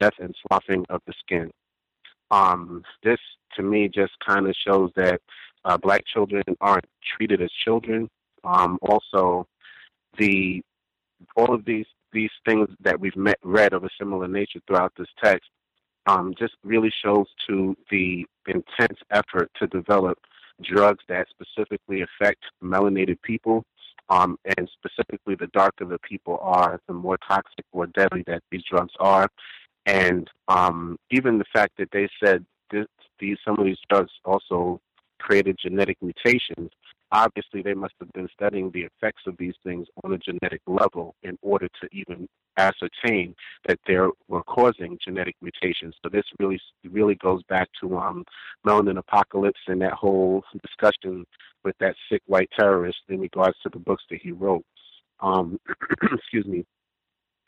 death 0.00 0.14
and 0.18 0.34
sloughing 0.46 0.84
of 0.88 1.00
the 1.06 1.12
skin. 1.20 1.50
Um, 2.30 2.82
this, 3.02 3.18
to 3.56 3.62
me, 3.62 3.88
just 3.88 4.12
kind 4.26 4.46
of 4.46 4.54
shows 4.66 4.90
that 4.96 5.20
uh, 5.64 5.76
black 5.78 6.04
children 6.06 6.42
aren't 6.60 6.84
treated 7.16 7.42
as 7.42 7.50
children. 7.64 8.08
Um, 8.44 8.78
also, 8.82 9.46
the 10.18 10.62
all 11.36 11.52
of 11.52 11.64
these 11.64 11.86
these 12.12 12.30
things 12.46 12.68
that 12.80 12.98
we've 12.98 13.16
met, 13.16 13.38
read 13.42 13.72
of 13.72 13.84
a 13.84 13.88
similar 13.98 14.28
nature 14.28 14.60
throughout 14.66 14.92
this 14.96 15.08
text 15.22 15.50
um, 16.06 16.34
just 16.38 16.54
really 16.64 16.92
shows 17.04 17.26
to 17.46 17.76
the 17.90 18.24
intense 18.46 18.98
effort 19.10 19.50
to 19.60 19.66
develop 19.66 20.18
drugs 20.62 21.04
that 21.08 21.26
specifically 21.28 22.02
affect 22.02 22.44
melanated 22.62 23.20
people. 23.22 23.64
Um, 24.10 24.38
and 24.56 24.68
specifically, 24.72 25.34
the 25.34 25.48
darker 25.48 25.84
the 25.84 25.98
people 25.98 26.38
are, 26.40 26.80
the 26.86 26.94
more 26.94 27.18
toxic 27.28 27.66
or 27.72 27.86
deadly 27.88 28.24
that 28.26 28.42
these 28.50 28.62
drugs 28.70 28.92
are. 28.98 29.28
And 29.88 30.28
um, 30.48 30.98
even 31.10 31.38
the 31.38 31.44
fact 31.52 31.72
that 31.78 31.88
they 31.92 32.08
said 32.22 32.44
this, 32.70 32.86
these 33.18 33.38
some 33.44 33.58
of 33.58 33.64
these 33.64 33.78
drugs 33.90 34.12
also 34.24 34.80
created 35.18 35.58
genetic 35.60 35.96
mutations 36.00 36.70
obviously 37.12 37.62
they 37.62 37.74
must 37.74 37.94
have 38.00 38.12
been 38.12 38.28
studying 38.32 38.70
the 38.70 38.82
effects 38.82 39.22
of 39.26 39.36
these 39.38 39.54
things 39.64 39.86
on 40.04 40.12
a 40.12 40.18
genetic 40.18 40.60
level 40.66 41.14
in 41.22 41.38
order 41.42 41.68
to 41.80 41.88
even 41.92 42.28
ascertain 42.56 43.34
that 43.66 43.78
they 43.86 43.96
were 44.28 44.42
causing 44.44 44.98
genetic 45.04 45.36
mutations. 45.40 45.94
So 46.02 46.10
this 46.10 46.24
really 46.38 46.60
really 46.90 47.14
goes 47.16 47.42
back 47.44 47.68
to 47.80 47.98
um, 47.98 48.24
melanin 48.66 48.98
apocalypse 48.98 49.60
and 49.68 49.80
that 49.82 49.92
whole 49.92 50.42
discussion 50.62 51.24
with 51.64 51.76
that 51.80 51.94
sick 52.10 52.22
white 52.26 52.50
terrorist 52.58 52.98
in 53.08 53.20
regards 53.20 53.56
to 53.62 53.70
the 53.72 53.78
books 53.78 54.04
that 54.10 54.20
he 54.20 54.32
wrote. 54.32 54.64
Um, 55.20 55.58
excuse 56.12 56.46
me. 56.46 56.64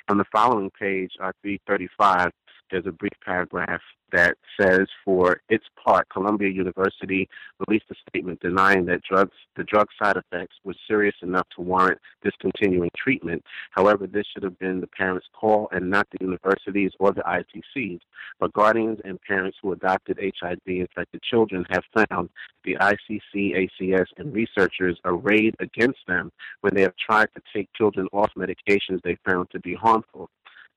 On 0.08 0.18
the 0.18 0.24
following 0.32 0.70
page, 0.70 1.12
uh, 1.20 1.32
335, 1.42 2.30
there's 2.70 2.86
a 2.86 2.92
brief 2.92 3.12
paragraph 3.24 3.80
that 4.12 4.36
says, 4.60 4.86
for 5.04 5.40
its 5.48 5.64
part, 5.82 6.08
Columbia 6.08 6.48
University 6.48 7.28
released 7.66 7.86
a 7.90 7.94
statement 8.08 8.40
denying 8.40 8.84
that 8.86 9.02
drugs, 9.02 9.36
the 9.56 9.64
drug 9.64 9.88
side 10.02 10.16
effects 10.16 10.56
were 10.64 10.74
serious 10.88 11.14
enough 11.22 11.46
to 11.54 11.62
warrant 11.62 11.98
discontinuing 12.22 12.90
treatment. 12.96 13.44
However, 13.70 14.06
this 14.06 14.26
should 14.32 14.42
have 14.42 14.58
been 14.58 14.80
the 14.80 14.86
parents' 14.86 15.26
call 15.32 15.68
and 15.72 15.88
not 15.88 16.08
the 16.10 16.18
universities 16.24 16.92
or 16.98 17.12
the 17.12 17.22
ICC's. 17.22 18.00
But 18.38 18.52
guardians 18.52 18.98
and 19.04 19.20
parents 19.22 19.58
who 19.62 19.72
adopted 19.72 20.18
HIV-infected 20.40 21.22
children 21.22 21.64
have 21.70 21.84
found 22.08 22.30
the 22.64 22.76
ICC, 22.76 23.68
ACS, 23.80 24.06
and 24.16 24.34
researchers 24.34 24.98
arrayed 25.04 25.54
against 25.60 26.00
them 26.06 26.32
when 26.62 26.74
they 26.74 26.82
have 26.82 26.94
tried 26.96 27.28
to 27.34 27.42
take 27.54 27.72
children 27.74 28.06
off 28.12 28.30
medications 28.36 29.00
they 29.02 29.16
found 29.24 29.50
to 29.50 29.60
be 29.60 29.74
harmful. 29.74 30.28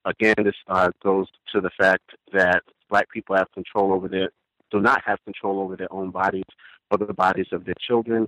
Again, 0.06 0.36
this 0.44 0.56
uh, 0.68 0.92
goes 1.02 1.28
to 1.54 1.62
the 1.62 1.72
fact 1.80 2.12
that 2.34 2.62
black 2.90 3.10
people 3.10 3.36
have 3.36 3.52
control 3.54 3.94
over 3.94 4.08
their, 4.08 4.30
do 4.72 4.80
not 4.80 5.02
have 5.06 5.24
control 5.24 5.60
over 5.62 5.76
their 5.76 5.92
own 5.92 6.12
bodies 6.12 6.44
or 6.92 6.98
the 6.98 7.14
bodies 7.14 7.48
of 7.52 7.66
their 7.66 7.76
children. 7.88 8.28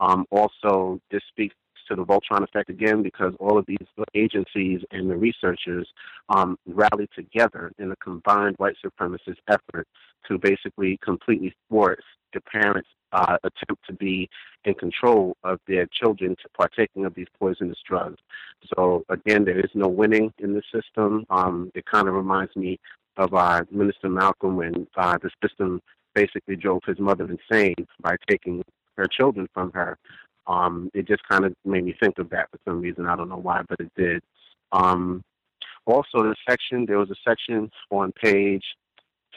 Um, 0.00 0.26
also, 0.30 1.00
this 1.10 1.22
speaks 1.28 1.54
to 1.88 1.96
the 1.96 2.04
Voltron 2.04 2.42
effect 2.42 2.70
again 2.70 3.02
because 3.02 3.34
all 3.38 3.58
of 3.58 3.66
these 3.66 3.76
agencies 4.14 4.80
and 4.90 5.10
the 5.10 5.16
researchers 5.16 5.88
um, 6.28 6.58
rallied 6.66 7.10
together 7.14 7.72
in 7.78 7.90
a 7.92 7.96
combined 7.96 8.56
white 8.58 8.76
supremacist 8.84 9.38
effort 9.48 9.86
to 10.28 10.38
basically 10.38 10.98
completely 11.02 11.54
force 11.68 12.04
the 12.32 12.40
parents 12.40 12.88
uh, 13.12 13.36
attempt 13.44 13.86
to 13.86 13.92
be 13.92 14.28
in 14.64 14.74
control 14.74 15.36
of 15.44 15.60
their 15.68 15.86
children 15.86 16.30
to 16.30 16.48
partaking 16.56 17.04
of 17.04 17.14
these 17.14 17.28
poisonous 17.38 17.78
drugs. 17.88 18.18
So 18.74 19.04
again, 19.08 19.44
there 19.44 19.60
is 19.60 19.70
no 19.74 19.88
winning 19.88 20.32
in 20.38 20.52
the 20.52 20.62
system. 20.74 21.24
Um, 21.30 21.70
it 21.74 21.84
kind 21.86 22.08
of 22.08 22.14
reminds 22.14 22.54
me 22.56 22.80
of 23.16 23.32
uh, 23.32 23.62
Minister 23.70 24.08
Malcolm 24.08 24.56
when 24.56 24.86
uh, 24.96 25.16
the 25.22 25.30
system 25.42 25.80
basically 26.14 26.56
drove 26.56 26.82
his 26.86 26.98
mother 26.98 27.28
insane 27.30 27.86
by 28.00 28.16
taking 28.28 28.64
her 28.96 29.06
children 29.06 29.48
from 29.52 29.70
her. 29.72 29.98
Um, 30.46 30.90
it 30.94 31.06
just 31.06 31.22
kind 31.28 31.44
of 31.44 31.54
made 31.64 31.84
me 31.84 31.94
think 32.00 32.18
of 32.18 32.30
that 32.30 32.50
for 32.50 32.58
some 32.64 32.80
reason. 32.80 33.06
I 33.06 33.16
don't 33.16 33.28
know 33.28 33.36
why, 33.36 33.62
but 33.68 33.80
it 33.80 33.92
did. 33.96 34.22
Um, 34.72 35.22
also, 35.86 36.22
the 36.22 36.34
section 36.48 36.86
there 36.86 36.98
was 36.98 37.10
a 37.10 37.28
section 37.28 37.70
on 37.90 38.12
page 38.12 38.64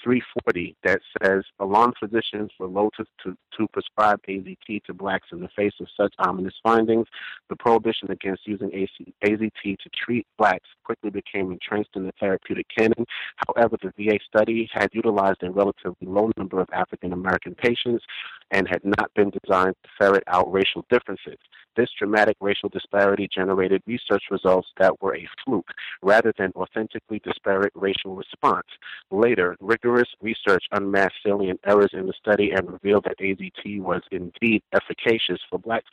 340 0.03 0.75
that 0.83 0.99
says 1.21 1.43
alarm 1.59 1.93
physicians 1.99 2.51
were 2.59 2.67
loath 2.67 2.93
to, 2.97 3.37
to 3.57 3.67
prescribe 3.73 4.19
AZT 4.27 4.83
to 4.85 4.93
blacks 4.93 5.27
in 5.31 5.41
the 5.41 5.49
face 5.55 5.73
of 5.79 5.87
such 5.95 6.13
ominous 6.19 6.53
findings. 6.63 7.07
The 7.49 7.55
prohibition 7.55 8.11
against 8.11 8.47
using 8.47 8.69
AZT 8.69 9.77
to 9.79 9.89
treat 9.93 10.25
blacks 10.37 10.67
quickly 10.83 11.09
became 11.09 11.51
entrenched 11.51 11.95
in 11.95 12.05
the 12.05 12.13
therapeutic 12.19 12.67
canon. 12.75 13.05
However, 13.47 13.77
the 13.81 13.91
VA 13.97 14.19
study 14.27 14.69
had 14.73 14.89
utilized 14.93 15.43
a 15.43 15.51
relatively 15.51 16.07
low 16.07 16.31
number 16.37 16.59
of 16.59 16.69
African 16.73 17.13
American 17.13 17.55
patients 17.55 18.03
and 18.51 18.67
had 18.67 18.83
not 18.83 19.13
been 19.15 19.31
designed 19.43 19.75
to 19.83 19.89
ferret 19.97 20.23
out 20.27 20.51
racial 20.51 20.85
differences. 20.89 21.37
This 21.77 21.89
dramatic 21.97 22.37
racial 22.41 22.69
disparity 22.69 23.29
generated 23.31 23.83
research 23.85 24.23
results 24.31 24.67
that 24.79 24.99
were 24.99 25.15
a 25.15 25.27
fluke 25.45 25.69
rather 26.01 26.33
than 26.35 26.51
authentically 26.55 27.19
disparate 27.19 27.71
racial 27.75 28.15
response. 28.15 28.65
Later, 29.11 29.55
rigorous 29.61 30.09
research 30.19 30.65
unmasked 30.71 31.19
salient 31.23 31.59
errors 31.67 31.91
in 31.93 32.07
the 32.07 32.13
study 32.19 32.49
and 32.49 32.71
revealed 32.71 33.03
that 33.03 33.19
AZT 33.19 33.79
was 33.79 34.01
indeed 34.11 34.63
efficacious 34.73 35.39
for 35.51 35.59
blacks 35.59 35.91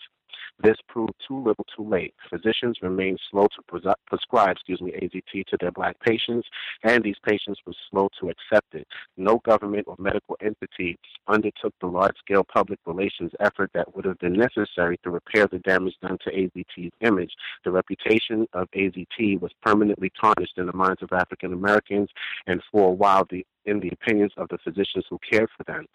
this 0.62 0.76
proved 0.88 1.14
too 1.26 1.38
little 1.38 1.66
too 1.76 1.88
late. 1.88 2.14
Physicians 2.30 2.78
remained 2.82 3.20
slow 3.30 3.46
to 3.54 3.62
pres- 3.66 3.94
prescribe 4.06 4.52
excuse 4.52 4.80
me, 4.80 4.92
AZT 4.92 5.46
to 5.46 5.56
their 5.60 5.72
black 5.72 5.98
patients, 6.00 6.48
and 6.82 7.02
these 7.02 7.16
patients 7.26 7.60
were 7.66 7.74
slow 7.90 8.08
to 8.20 8.30
accept 8.30 8.74
it. 8.74 8.86
No 9.16 9.38
government 9.44 9.86
or 9.86 9.96
medical 9.98 10.36
entity 10.40 10.98
undertook 11.28 11.74
the 11.80 11.86
large 11.86 12.16
scale 12.18 12.44
public 12.44 12.78
relations 12.86 13.32
effort 13.40 13.70
that 13.74 13.94
would 13.94 14.04
have 14.04 14.18
been 14.18 14.34
necessary 14.34 14.98
to 15.02 15.10
repair 15.10 15.46
the 15.46 15.58
damage 15.60 15.94
done 16.02 16.18
to 16.24 16.30
AZT's 16.30 16.92
image. 17.00 17.32
The 17.64 17.70
reputation 17.70 18.46
of 18.52 18.68
AZT 18.72 19.40
was 19.40 19.52
permanently 19.62 20.10
tarnished 20.20 20.58
in 20.58 20.66
the 20.66 20.72
minds 20.72 21.02
of 21.02 21.12
African 21.12 21.52
Americans, 21.52 22.08
and 22.46 22.62
for 22.70 22.88
a 22.88 22.92
while, 22.92 23.26
the 23.30 23.44
in 23.66 23.80
the 23.80 23.88
opinions 23.88 24.32
of 24.36 24.48
the 24.48 24.58
physicians 24.58 25.04
who 25.08 25.18
cared 25.30 25.48
for 25.56 25.64
them. 25.64 25.86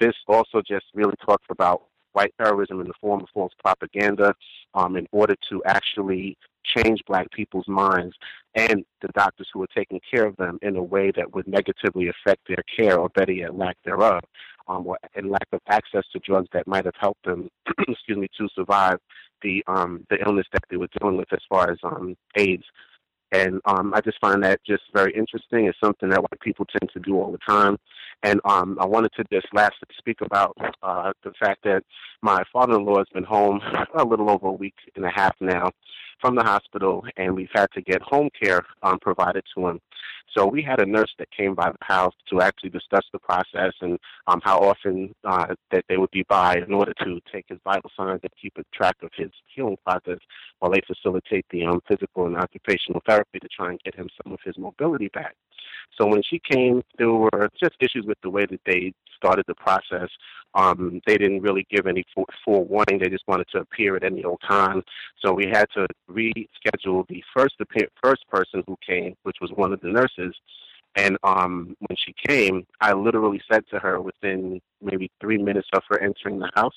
This 0.00 0.14
also 0.26 0.60
just 0.66 0.86
really 0.94 1.14
talks 1.24 1.44
about 1.50 1.82
white 2.12 2.34
terrorism 2.38 2.80
in 2.80 2.86
the 2.86 2.94
form 3.00 3.20
of 3.20 3.28
false 3.32 3.52
propaganda 3.62 4.34
um, 4.74 4.96
in 4.96 5.06
order 5.12 5.34
to 5.48 5.62
actually 5.64 6.36
change 6.64 7.00
black 7.06 7.30
people's 7.32 7.66
minds 7.66 8.14
and 8.54 8.84
the 9.00 9.08
doctors 9.14 9.48
who 9.52 9.62
are 9.62 9.68
taking 9.76 10.00
care 10.08 10.26
of 10.26 10.36
them 10.36 10.58
in 10.62 10.76
a 10.76 10.82
way 10.82 11.10
that 11.10 11.34
would 11.34 11.46
negatively 11.48 12.08
affect 12.08 12.40
their 12.46 12.62
care 12.76 12.98
or 12.98 13.08
better 13.10 13.32
yet 13.32 13.56
lack 13.56 13.76
thereof 13.84 14.20
um, 14.68 14.86
or, 14.86 14.96
and 15.14 15.30
lack 15.30 15.46
of 15.52 15.60
access 15.68 16.04
to 16.12 16.20
drugs 16.20 16.48
that 16.52 16.66
might 16.66 16.84
have 16.84 16.94
helped 16.98 17.24
them 17.24 17.48
excuse 17.88 18.18
me 18.18 18.28
to 18.38 18.48
survive 18.54 18.98
the 19.42 19.62
um, 19.66 20.06
the 20.08 20.18
illness 20.24 20.46
that 20.52 20.62
they 20.70 20.76
were 20.76 20.88
dealing 21.00 21.16
with 21.16 21.32
as 21.32 21.40
far 21.48 21.70
as 21.70 21.78
um, 21.82 22.14
AIDS 22.36 22.64
and 23.32 23.60
um, 23.64 23.94
I 23.94 24.00
just 24.02 24.20
find 24.20 24.42
that 24.44 24.60
just 24.64 24.82
very 24.92 25.12
interesting. 25.14 25.64
It's 25.64 25.80
something 25.82 26.10
that 26.10 26.20
white 26.20 26.40
people 26.42 26.66
tend 26.66 26.90
to 26.92 27.00
do 27.00 27.18
all 27.18 27.32
the 27.32 27.38
time. 27.38 27.78
And 28.22 28.40
um, 28.44 28.78
I 28.80 28.86
wanted 28.86 29.12
to 29.16 29.24
just 29.32 29.46
lastly 29.52 29.88
speak 29.98 30.20
about 30.20 30.56
uh, 30.82 31.12
the 31.24 31.32
fact 31.40 31.64
that 31.64 31.82
my 32.22 32.42
father-in-law 32.52 32.98
has 32.98 33.08
been 33.12 33.24
home 33.24 33.60
a 33.98 34.04
little 34.04 34.30
over 34.30 34.48
a 34.48 34.52
week 34.52 34.74
and 34.96 35.04
a 35.04 35.10
half 35.10 35.34
now 35.40 35.70
from 36.20 36.36
the 36.36 36.42
hospital, 36.42 37.04
and 37.16 37.34
we've 37.34 37.50
had 37.52 37.66
to 37.74 37.82
get 37.82 38.00
home 38.00 38.28
care 38.40 38.64
um, 38.84 38.98
provided 39.00 39.42
to 39.54 39.66
him. 39.66 39.80
So 40.36 40.46
we 40.46 40.62
had 40.62 40.80
a 40.80 40.86
nurse 40.86 41.12
that 41.18 41.30
came 41.30 41.54
by 41.54 41.70
the 41.70 41.84
house 41.84 42.14
to 42.30 42.40
actually 42.40 42.70
discuss 42.70 43.04
the 43.12 43.18
process 43.18 43.72
and 43.80 43.98
um, 44.28 44.40
how 44.42 44.58
often 44.60 45.14
uh, 45.24 45.54
that 45.70 45.84
they 45.88 45.98
would 45.98 46.10
be 46.10 46.24
by 46.28 46.56
in 46.56 46.72
order 46.72 46.94
to 47.04 47.20
take 47.30 47.46
his 47.48 47.58
vital 47.64 47.90
signs 47.96 48.20
and 48.22 48.32
keep 48.40 48.54
a 48.56 48.62
track 48.74 48.96
of 49.02 49.10
his 49.14 49.30
healing 49.54 49.76
process 49.84 50.18
while 50.60 50.72
they 50.72 50.80
facilitate 50.86 51.44
the 51.50 51.66
um, 51.66 51.80
physical 51.86 52.26
and 52.26 52.36
occupational 52.36 53.02
therapy 53.06 53.40
to 53.40 53.48
try 53.48 53.70
and 53.70 53.80
get 53.84 53.94
him 53.94 54.08
some 54.22 54.32
of 54.32 54.38
his 54.44 54.56
mobility 54.56 55.08
back. 55.12 55.34
So 55.98 56.06
when 56.06 56.22
she 56.22 56.38
came, 56.38 56.82
there 56.96 57.10
were 57.10 57.50
just 57.60 57.74
issues 57.80 58.06
with 58.06 58.11
the 58.22 58.30
way 58.30 58.46
that 58.46 58.60
they 58.66 58.92
started 59.16 59.44
the 59.46 59.54
process. 59.54 60.08
Um, 60.54 61.00
they 61.06 61.16
didn't 61.16 61.40
really 61.40 61.66
give 61.70 61.86
any 61.86 62.04
forewarning. 62.44 62.98
They 62.98 63.08
just 63.08 63.26
wanted 63.26 63.48
to 63.52 63.60
appear 63.60 63.96
at 63.96 64.04
any 64.04 64.24
old 64.24 64.40
time. 64.46 64.82
So 65.24 65.32
we 65.32 65.46
had 65.46 65.66
to 65.74 65.86
reschedule 66.10 67.06
the 67.08 67.22
first 67.34 67.54
appear- 67.60 67.88
first 68.02 68.26
person 68.28 68.62
who 68.66 68.76
came, 68.86 69.14
which 69.22 69.36
was 69.40 69.50
one 69.54 69.72
of 69.72 69.80
the 69.80 69.88
nurses. 69.88 70.34
And 70.94 71.16
um, 71.22 71.74
when 71.78 71.96
she 71.96 72.14
came, 72.26 72.66
I 72.80 72.92
literally 72.92 73.40
said 73.50 73.64
to 73.70 73.78
her 73.78 74.00
within 74.00 74.60
maybe 74.82 75.10
three 75.20 75.38
minutes 75.38 75.68
of 75.72 75.82
her 75.88 75.98
entering 76.00 76.38
the 76.38 76.50
house, 76.54 76.74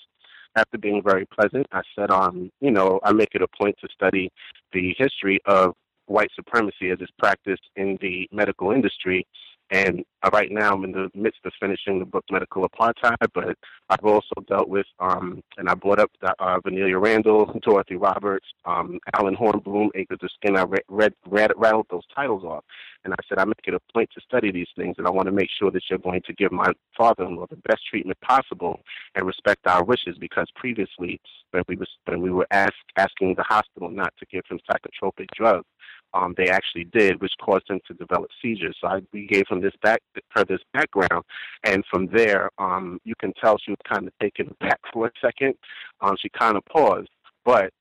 after 0.55 0.77
being 0.77 1.01
very 1.03 1.25
pleasant, 1.25 1.67
I 1.73 1.81
said, 1.97 2.11
um, 2.11 2.49
you 2.61 2.71
know, 2.71 2.99
I 3.03 3.11
make 3.11 3.35
it 3.35 3.41
a 3.41 3.47
point 3.47 3.75
to 3.81 3.89
study 3.93 4.31
the 4.71 4.95
history 4.97 5.39
of 5.45 5.73
white 6.05 6.29
supremacy 6.33 6.91
as 6.91 6.99
it's 7.01 7.11
practiced 7.19 7.63
in 7.75 7.97
the 8.01 8.29
medical 8.31 8.71
industry 8.71 9.27
and 9.71 10.03
uh, 10.21 10.29
right 10.31 10.51
now, 10.51 10.73
I'm 10.73 10.83
in 10.83 10.91
the 10.91 11.09
midst 11.15 11.39
of 11.45 11.53
finishing 11.59 11.99
the 11.99 12.05
book 12.05 12.23
Medical 12.31 12.67
Apartheid, 12.67 13.27
but 13.33 13.57
I've 13.89 14.03
also 14.03 14.35
dealt 14.47 14.69
with, 14.69 14.85
um, 14.99 15.41
and 15.57 15.69
I 15.69 15.75
brought 15.75 15.99
up 15.99 16.11
the, 16.21 16.33
uh, 16.39 16.59
Vernellia 16.59 17.01
Randall, 17.01 17.59
Dorothy 17.61 17.95
Roberts, 17.95 18.47
um, 18.65 18.99
Allen 19.15 19.35
Hornblum, 19.35 19.89
Acres 19.95 20.19
of 20.21 20.29
Skin. 20.35 20.55
I 20.55 20.63
read, 20.63 20.83
read, 20.87 21.13
read, 21.27 21.51
rattled 21.55 21.87
those 21.89 22.05
titles 22.15 22.43
off. 22.43 22.63
And 23.03 23.13
I 23.13 23.17
said, 23.27 23.37
I 23.37 23.45
make 23.45 23.59
it 23.67 23.73
a 23.73 23.79
point 23.93 24.09
to 24.15 24.21
study 24.21 24.51
these 24.51 24.67
things, 24.75 24.95
and 24.97 25.05
I 25.05 25.11
want 25.11 25.27
to 25.27 25.31
make 25.31 25.49
sure 25.59 25.69
that 25.71 25.83
you're 25.89 25.99
going 25.99 26.21
to 26.25 26.33
give 26.33 26.51
my 26.51 26.71
father-in-law 26.97 27.47
the 27.49 27.57
best 27.57 27.81
treatment 27.87 28.19
possible 28.21 28.79
and 29.13 29.27
respect 29.27 29.67
our 29.67 29.83
wishes, 29.83 30.17
because 30.19 30.47
previously, 30.55 31.19
when 31.51 31.63
we, 31.67 31.75
was, 31.75 31.89
when 32.05 32.21
we 32.21 32.31
were 32.31 32.47
ask, 32.51 32.73
asking 32.97 33.35
the 33.35 33.43
hospital 33.43 33.89
not 33.89 34.13
to 34.19 34.25
give 34.25 34.43
him 34.49 34.59
psychotropic 34.69 35.27
drugs, 35.35 35.67
um, 36.15 36.33
they 36.37 36.47
actually 36.47 36.85
did, 36.85 37.21
which 37.21 37.33
caused 37.41 37.69
him 37.69 37.79
to 37.87 37.93
develop 37.93 38.29
seizures. 38.41 38.77
So 38.79 38.87
I, 38.87 39.01
we 39.11 39.27
gave 39.27 39.43
him 39.49 39.61
this 39.61 39.73
back, 39.83 40.01
her 40.31 40.45
this 40.45 40.61
background, 40.73 41.23
and 41.63 41.83
from 41.91 42.07
there, 42.07 42.49
um, 42.57 42.99
you 43.03 43.13
can 43.19 43.33
tell 43.33 43.57
she 43.57 43.71
was 43.71 43.79
kind 43.87 44.07
of 44.07 44.13
taken 44.21 44.55
back 44.59 44.79
for 44.93 45.07
a 45.07 45.11
second. 45.21 45.55
Um, 46.01 46.15
she 46.19 46.29
kind 46.29 46.57
of 46.57 46.63
paused, 46.65 47.09
but 47.43 47.71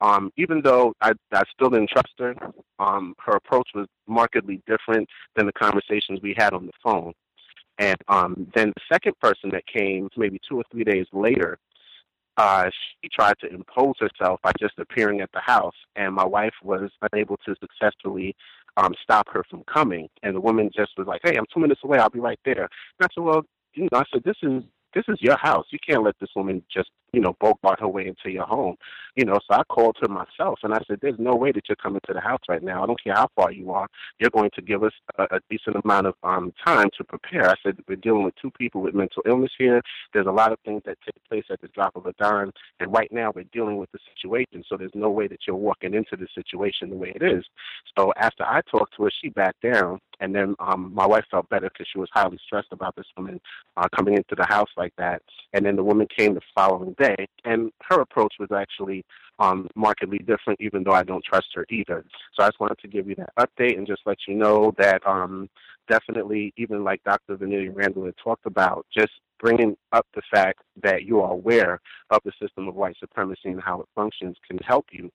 um, 0.00 0.32
even 0.36 0.62
though 0.62 0.94
I, 1.00 1.12
I 1.32 1.42
still 1.54 1.70
didn't 1.70 1.90
trust 1.90 2.12
her, 2.18 2.34
um, 2.80 3.14
her 3.24 3.36
approach 3.36 3.68
was 3.74 3.86
markedly 4.08 4.60
different 4.66 5.08
than 5.36 5.46
the 5.46 5.52
conversations 5.52 6.18
we 6.20 6.34
had 6.36 6.52
on 6.52 6.66
the 6.66 6.72
phone. 6.82 7.12
And 7.78 7.96
um, 8.08 8.50
then 8.54 8.72
the 8.74 8.82
second 8.92 9.18
person 9.20 9.50
that 9.50 9.64
came, 9.66 10.08
maybe 10.16 10.40
two 10.48 10.56
or 10.56 10.64
three 10.72 10.84
days 10.84 11.06
later, 11.12 11.58
uh, 12.36 12.70
she 13.02 13.08
tried 13.08 13.38
to 13.40 13.52
impose 13.52 13.94
herself 13.98 14.40
by 14.42 14.52
just 14.58 14.78
appearing 14.78 15.20
at 15.20 15.30
the 15.32 15.40
house, 15.40 15.74
and 15.96 16.14
my 16.14 16.24
wife 16.24 16.54
was 16.62 16.90
unable 17.12 17.36
to 17.38 17.54
successfully 17.60 18.34
um, 18.76 18.94
stop 19.02 19.28
her 19.30 19.44
from 19.50 19.62
coming. 19.64 20.08
And 20.22 20.34
the 20.34 20.40
woman 20.40 20.70
just 20.74 20.92
was 20.96 21.06
like, 21.06 21.20
"Hey, 21.24 21.36
I'm 21.36 21.46
two 21.52 21.60
minutes 21.60 21.82
away. 21.84 21.98
I'll 21.98 22.10
be 22.10 22.20
right 22.20 22.40
there." 22.44 22.62
And 22.62 23.02
I 23.02 23.06
said, 23.14 23.22
"Well, 23.22 23.42
you 23.74 23.88
know," 23.92 23.98
I 23.98 24.04
said, 24.12 24.22
"This 24.24 24.36
is 24.42 24.62
this 24.94 25.04
is 25.08 25.18
your 25.20 25.36
house. 25.36 25.66
You 25.70 25.78
can't 25.86 26.02
let 26.02 26.18
this 26.20 26.30
woman 26.34 26.62
just 26.72 26.90
you 27.12 27.20
know, 27.20 27.36
bogart 27.40 27.80
her 27.80 27.88
way 27.88 28.06
into 28.06 28.30
your 28.30 28.46
home. 28.46 28.76
You 29.16 29.26
know, 29.26 29.38
so 29.46 29.58
I 29.58 29.62
called 29.64 29.96
her 30.00 30.08
myself 30.08 30.60
and 30.62 30.72
I 30.72 30.78
said, 30.88 31.00
There's 31.02 31.18
no 31.18 31.34
way 31.34 31.52
that 31.52 31.68
you're 31.68 31.76
coming 31.76 32.00
to 32.06 32.14
the 32.14 32.20
house 32.20 32.40
right 32.48 32.62
now. 32.62 32.82
I 32.82 32.86
don't 32.86 33.02
care 33.02 33.14
how 33.14 33.28
far 33.36 33.52
you 33.52 33.70
are. 33.70 33.86
You're 34.18 34.30
going 34.30 34.50
to 34.54 34.62
give 34.62 34.82
us 34.82 34.92
a, 35.18 35.24
a 35.24 35.40
decent 35.50 35.76
amount 35.84 36.06
of 36.06 36.14
um 36.22 36.52
time 36.64 36.88
to 36.96 37.04
prepare. 37.04 37.50
I 37.50 37.54
said, 37.62 37.78
We're 37.86 37.96
dealing 37.96 38.24
with 38.24 38.34
two 38.40 38.50
people 38.52 38.80
with 38.80 38.94
mental 38.94 39.22
illness 39.26 39.52
here. 39.58 39.82
There's 40.14 40.26
a 40.26 40.32
lot 40.32 40.52
of 40.52 40.58
things 40.64 40.82
that 40.86 40.96
take 41.04 41.22
place 41.28 41.44
at 41.50 41.60
the 41.60 41.68
drop 41.68 41.94
of 41.96 42.06
a 42.06 42.14
dime. 42.14 42.52
And 42.80 42.92
right 42.92 43.12
now 43.12 43.32
we're 43.34 43.44
dealing 43.52 43.76
with 43.76 43.92
the 43.92 43.98
situation. 44.16 44.64
So 44.66 44.78
there's 44.78 44.94
no 44.94 45.10
way 45.10 45.28
that 45.28 45.40
you're 45.46 45.56
walking 45.56 45.92
into 45.92 46.16
the 46.16 46.26
situation 46.34 46.88
the 46.88 46.96
way 46.96 47.12
it 47.14 47.22
is. 47.22 47.44
So 47.98 48.14
after 48.16 48.44
I 48.44 48.62
talked 48.70 48.96
to 48.96 49.04
her, 49.04 49.10
she 49.20 49.28
backed 49.28 49.60
down 49.62 50.00
and 50.22 50.32
then 50.32 50.54
um, 50.60 50.92
my 50.94 51.04
wife 51.04 51.24
felt 51.32 51.48
better 51.48 51.68
because 51.68 51.88
she 51.92 51.98
was 51.98 52.08
highly 52.12 52.38
stressed 52.46 52.68
about 52.70 52.94
this 52.94 53.06
woman 53.16 53.40
uh, 53.76 53.88
coming 53.94 54.14
into 54.14 54.36
the 54.36 54.46
house 54.46 54.70
like 54.76 54.94
that. 54.96 55.20
And 55.52 55.66
then 55.66 55.74
the 55.74 55.82
woman 55.82 56.06
came 56.16 56.34
the 56.34 56.40
following 56.54 56.94
day, 56.96 57.01
and 57.44 57.70
her 57.88 58.00
approach 58.00 58.34
was 58.38 58.50
actually 58.52 59.04
um, 59.38 59.68
markedly 59.74 60.18
different, 60.18 60.60
even 60.60 60.84
though 60.84 60.92
I 60.92 61.02
don't 61.02 61.24
trust 61.24 61.48
her 61.54 61.66
either. 61.70 62.04
So 62.34 62.44
I 62.44 62.48
just 62.48 62.60
wanted 62.60 62.78
to 62.78 62.88
give 62.88 63.08
you 63.08 63.14
that 63.16 63.32
update 63.38 63.76
and 63.76 63.86
just 63.86 64.02
let 64.06 64.18
you 64.28 64.34
know 64.34 64.72
that 64.78 65.06
um, 65.06 65.48
definitely, 65.88 66.52
even 66.56 66.84
like 66.84 67.02
Dr. 67.04 67.36
Vernellia 67.36 67.74
Randall 67.74 68.04
had 68.04 68.14
talked 68.22 68.46
about, 68.46 68.86
just 68.96 69.12
bringing 69.40 69.76
up 69.92 70.06
the 70.14 70.22
fact 70.32 70.60
that 70.82 71.02
you 71.02 71.20
are 71.20 71.32
aware 71.32 71.80
of 72.10 72.20
the 72.24 72.32
system 72.40 72.68
of 72.68 72.74
white 72.74 72.96
supremacy 73.00 73.48
and 73.48 73.60
how 73.60 73.80
it 73.80 73.88
functions 73.94 74.36
can 74.48 74.58
help 74.58 74.86
you 74.92 75.10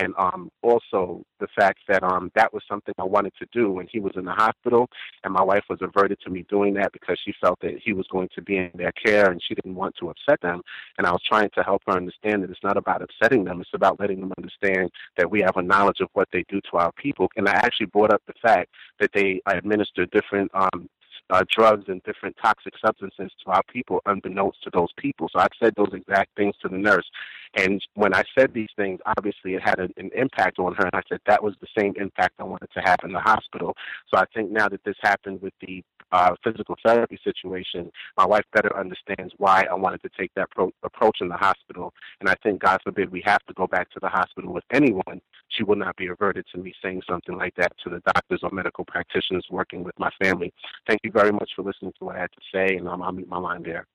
and 0.00 0.14
um, 0.18 0.50
also 0.62 1.22
the 1.40 1.46
fact 1.54 1.80
that 1.88 2.02
um, 2.02 2.30
that 2.34 2.52
was 2.52 2.62
something 2.68 2.94
I 2.98 3.04
wanted 3.04 3.32
to 3.38 3.46
do 3.52 3.70
when 3.70 3.86
he 3.86 4.00
was 4.00 4.12
in 4.16 4.24
the 4.24 4.32
hospital, 4.32 4.88
and 5.24 5.32
my 5.32 5.42
wife 5.42 5.64
was 5.68 5.80
averted 5.82 6.18
to 6.24 6.30
me 6.30 6.44
doing 6.48 6.74
that 6.74 6.92
because 6.92 7.18
she 7.22 7.34
felt 7.40 7.58
that 7.60 7.78
he 7.84 7.92
was 7.92 8.06
going 8.10 8.28
to 8.34 8.42
be 8.42 8.56
in 8.56 8.70
their 8.74 8.92
care, 8.92 9.30
and 9.30 9.40
she 9.46 9.54
didn't 9.54 9.74
want 9.74 9.94
to 10.00 10.10
upset 10.10 10.40
them. 10.40 10.62
And 10.96 11.06
I 11.06 11.12
was 11.12 11.22
trying 11.28 11.50
to 11.54 11.62
help 11.62 11.82
her 11.86 11.96
understand 11.96 12.42
that 12.42 12.50
it's 12.50 12.64
not 12.64 12.78
about 12.78 13.02
upsetting 13.02 13.44
them; 13.44 13.60
it's 13.60 13.70
about 13.74 14.00
letting 14.00 14.20
them 14.20 14.32
understand 14.38 14.90
that 15.18 15.30
we 15.30 15.40
have 15.40 15.56
a 15.56 15.62
knowledge 15.62 16.00
of 16.00 16.08
what 16.14 16.28
they 16.32 16.44
do 16.48 16.60
to 16.70 16.78
our 16.78 16.92
people. 16.92 17.28
And 17.36 17.48
I 17.48 17.52
actually 17.52 17.86
brought 17.86 18.12
up 18.12 18.22
the 18.26 18.34
fact 18.40 18.70
that 19.00 19.10
they 19.12 19.40
administer 19.46 20.06
different 20.06 20.50
um, 20.54 20.88
uh, 21.30 21.44
drugs 21.50 21.84
and 21.88 22.02
different 22.02 22.36
toxic 22.42 22.74
substances 22.84 23.30
to 23.44 23.50
our 23.50 23.62
people 23.72 24.00
unbeknownst 24.06 24.62
to 24.64 24.70
those 24.72 24.92
people. 24.96 25.28
So 25.32 25.40
I 25.40 25.46
said 25.62 25.74
those 25.76 25.92
exact 25.92 26.36
things 26.36 26.54
to 26.62 26.68
the 26.68 26.78
nurse. 26.78 27.08
And 27.56 27.82
when 27.94 28.14
I 28.14 28.22
said 28.38 28.52
these 28.52 28.70
things, 28.76 29.00
obviously 29.16 29.54
it 29.54 29.62
had 29.62 29.78
an, 29.78 29.92
an 29.96 30.10
impact 30.14 30.58
on 30.58 30.74
her. 30.74 30.84
And 30.84 30.94
I 30.94 31.02
said 31.08 31.20
that 31.26 31.42
was 31.42 31.54
the 31.60 31.68
same 31.76 31.94
impact 31.96 32.34
I 32.38 32.44
wanted 32.44 32.70
to 32.74 32.80
have 32.80 33.00
in 33.04 33.12
the 33.12 33.20
hospital. 33.20 33.74
So 34.12 34.20
I 34.20 34.24
think 34.34 34.50
now 34.50 34.68
that 34.68 34.84
this 34.84 34.96
happened 35.02 35.40
with 35.42 35.54
the 35.60 35.82
uh, 36.12 36.34
physical 36.42 36.76
therapy 36.84 37.18
situation, 37.22 37.90
my 38.16 38.26
wife 38.26 38.44
better 38.52 38.76
understands 38.76 39.32
why 39.38 39.66
I 39.70 39.74
wanted 39.74 40.02
to 40.02 40.10
take 40.18 40.32
that 40.34 40.50
pro- 40.50 40.72
approach 40.82 41.18
in 41.20 41.28
the 41.28 41.36
hospital. 41.36 41.92
And 42.20 42.28
I 42.28 42.34
think, 42.42 42.62
God 42.62 42.80
forbid, 42.82 43.10
we 43.10 43.22
have 43.24 43.44
to 43.46 43.54
go 43.54 43.66
back 43.66 43.90
to 43.90 44.00
the 44.00 44.08
hospital 44.08 44.52
with 44.52 44.64
anyone. 44.72 45.20
She 45.48 45.64
will 45.64 45.76
not 45.76 45.96
be 45.96 46.08
averted 46.08 46.46
to 46.52 46.58
me 46.58 46.72
saying 46.82 47.02
something 47.08 47.36
like 47.36 47.54
that 47.56 47.72
to 47.84 47.90
the 47.90 48.00
doctors 48.00 48.40
or 48.42 48.50
medical 48.50 48.84
practitioners 48.84 49.46
working 49.50 49.84
with 49.84 49.98
my 49.98 50.10
family. 50.22 50.52
Thank 50.86 51.00
you 51.04 51.10
very 51.10 51.32
much 51.32 51.50
for 51.54 51.62
listening 51.62 51.92
to 51.98 52.04
what 52.04 52.16
I 52.16 52.20
had 52.20 52.32
to 52.32 52.40
say, 52.52 52.76
and 52.76 52.88
um, 52.88 53.02
I'll 53.02 53.12
meet 53.12 53.28
my 53.28 53.38
line 53.38 53.62
there. 53.62 53.86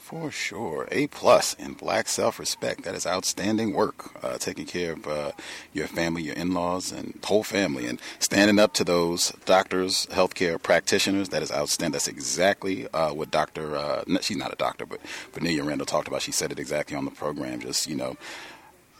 For 0.00 0.32
sure. 0.32 0.88
A 0.90 1.06
plus 1.06 1.54
in 1.54 1.74
black 1.74 2.08
self 2.08 2.40
respect. 2.40 2.82
That 2.82 2.96
is 2.96 3.06
outstanding 3.06 3.74
work. 3.74 4.10
Uh, 4.24 4.38
taking 4.38 4.66
care 4.66 4.94
of 4.94 5.06
uh, 5.06 5.32
your 5.72 5.86
family, 5.86 6.22
your 6.22 6.34
in 6.34 6.52
laws, 6.52 6.90
and 6.90 7.16
whole 7.22 7.44
family, 7.44 7.86
and 7.86 8.00
standing 8.18 8.58
up 8.58 8.72
to 8.74 8.84
those 8.84 9.30
doctors, 9.44 10.06
healthcare 10.10 10.60
practitioners. 10.60 11.28
That 11.28 11.44
is 11.44 11.52
outstanding. 11.52 11.92
That's 11.92 12.08
exactly 12.08 12.88
uh, 12.88 13.12
what 13.12 13.30
Dr. 13.30 13.76
Uh, 13.76 14.02
she's 14.20 14.36
not 14.36 14.52
a 14.52 14.56
doctor, 14.56 14.84
but 14.84 15.00
Vernellia 15.32 15.64
Randall 15.64 15.86
talked 15.86 16.08
about. 16.08 16.22
She 16.22 16.32
said 16.32 16.50
it 16.50 16.58
exactly 16.58 16.96
on 16.96 17.04
the 17.04 17.12
program. 17.12 17.60
Just, 17.60 17.86
you 17.86 17.94
know, 17.94 18.16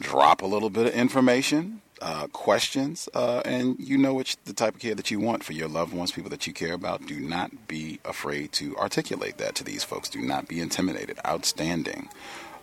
drop 0.01 0.43
a 0.43 0.47
little 0.47 0.71
bit 0.71 0.87
of 0.87 0.95
information 0.95 1.81
uh, 2.01 2.27
questions, 2.29 3.09
uh, 3.15 3.43
and 3.45 3.77
you 3.79 3.99
know 3.99 4.15
which 4.15 4.37
the 4.45 4.53
type 4.53 4.75
of 4.75 4.81
care 4.81 4.95
that 4.95 5.11
you 5.11 5.21
want 5.21 5.45
for 5.45 5.53
your 5.53 5.69
loved 5.69 5.93
ones, 5.93 6.13
people 6.13 6.31
that 6.31 6.47
you 6.47 6.53
care 6.53 6.73
about. 6.73 7.07
Do 7.07 7.21
not 7.21 7.69
be 7.69 8.01
afraid 8.05 8.53
to 8.53 8.77
articulate 8.77 9.39
that 9.39 9.55
to 9.57 9.65
these 9.65 9.85
folks. 9.85 10.09
Do 10.09 10.21
not 10.21 10.49
be 10.49 10.61
intimidated. 10.61 11.19
Outstanding. 11.27 12.09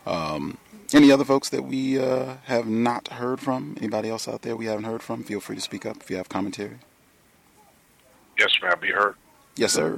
Um, 0.05 0.57
any 0.93 1.11
other 1.11 1.25
folks 1.25 1.49
that 1.49 1.63
we 1.63 1.99
uh, 1.99 2.35
have 2.45 2.67
not 2.67 3.09
heard 3.09 3.39
from? 3.39 3.75
Anybody 3.77 4.09
else 4.09 4.27
out 4.27 4.41
there 4.41 4.55
we 4.55 4.65
haven't 4.65 4.85
heard 4.85 5.03
from? 5.03 5.23
Feel 5.23 5.41
free 5.41 5.55
to 5.55 5.61
speak 5.61 5.85
up 5.85 5.97
if 5.97 6.09
you 6.09 6.17
have 6.17 6.29
commentary. 6.29 6.79
Yes, 8.39 8.49
may 8.61 8.69
I 8.69 8.75
be 8.75 8.91
heard? 8.91 9.15
Yes, 9.55 9.73
sir. 9.73 9.97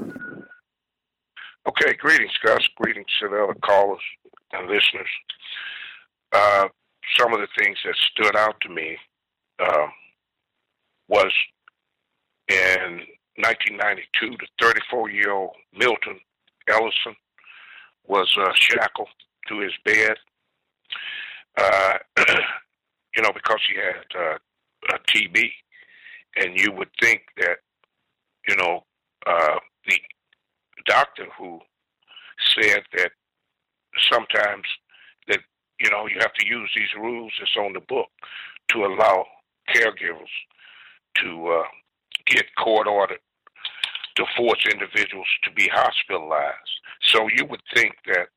Okay, 1.67 1.93
greetings, 1.93 2.31
Gus. 2.43 2.67
Greetings 2.77 3.07
to 3.19 3.27
the 3.27 3.43
other 3.43 3.53
callers 3.55 3.99
and 4.53 4.67
listeners. 4.67 5.09
Uh, 6.31 6.67
some 7.17 7.33
of 7.33 7.39
the 7.39 7.47
things 7.57 7.77
that 7.85 7.95
stood 8.11 8.35
out 8.35 8.59
to 8.61 8.69
me 8.69 8.97
uh, 9.59 9.87
was 11.07 11.31
in 12.47 13.01
1992, 13.35 14.37
the 14.37 14.47
34 14.61 15.09
year 15.11 15.31
old 15.31 15.51
Milton 15.73 16.19
Ellison 16.67 17.15
was 18.07 18.35
uh, 18.39 18.51
shackled 18.53 19.07
to 19.47 19.59
his 19.59 19.71
bed, 19.85 20.15
uh, 21.57 21.97
you 23.15 23.21
know, 23.21 23.31
because 23.33 23.59
he 23.67 23.75
had 23.75 24.19
uh, 24.19 24.37
a 24.93 24.99
TB. 25.07 25.49
And 26.37 26.59
you 26.59 26.71
would 26.73 26.89
think 27.01 27.21
that, 27.37 27.57
you 28.47 28.55
know, 28.55 28.83
uh, 29.25 29.57
the 29.87 29.99
doctor 30.85 31.25
who 31.37 31.59
said 32.55 32.81
that 32.97 33.11
sometimes 34.11 34.63
that, 35.27 35.39
you 35.79 35.89
know, 35.89 36.07
you 36.07 36.17
have 36.19 36.33
to 36.33 36.47
use 36.47 36.69
these 36.75 36.93
rules 36.97 37.31
that's 37.39 37.55
on 37.57 37.73
the 37.73 37.81
book 37.81 38.07
to 38.69 38.85
allow 38.85 39.25
caregivers 39.73 40.29
to 41.15 41.47
uh, 41.47 41.63
get 42.25 42.45
court 42.57 42.87
ordered 42.87 43.19
to 44.15 44.25
force 44.35 44.65
individuals 44.71 45.27
to 45.43 45.51
be 45.51 45.69
hospitalized. 45.71 46.75
So 47.01 47.27
you 47.35 47.45
would 47.45 47.61
think 47.73 47.93
that, 48.07 48.27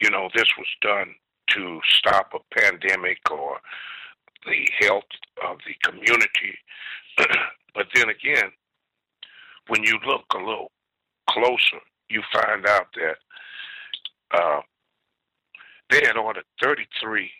you 0.00 0.10
know, 0.10 0.28
this 0.34 0.48
was 0.56 0.66
done 0.80 1.14
to 1.50 1.80
stop 1.98 2.32
a 2.34 2.54
pandemic 2.58 3.18
or 3.30 3.58
the 4.46 4.68
health 4.80 5.04
of 5.46 5.58
the 5.66 5.90
community. 5.90 6.58
but 7.74 7.86
then 7.94 8.08
again, 8.08 8.50
when 9.68 9.82
you 9.84 9.98
look 10.06 10.24
a 10.34 10.38
little 10.38 10.70
closer, 11.28 11.80
you 12.08 12.22
find 12.32 12.66
out 12.66 12.86
that 12.94 13.16
uh, 14.36 14.60
they 15.90 16.00
had 16.06 16.16
ordered 16.16 16.44
33 16.62 17.30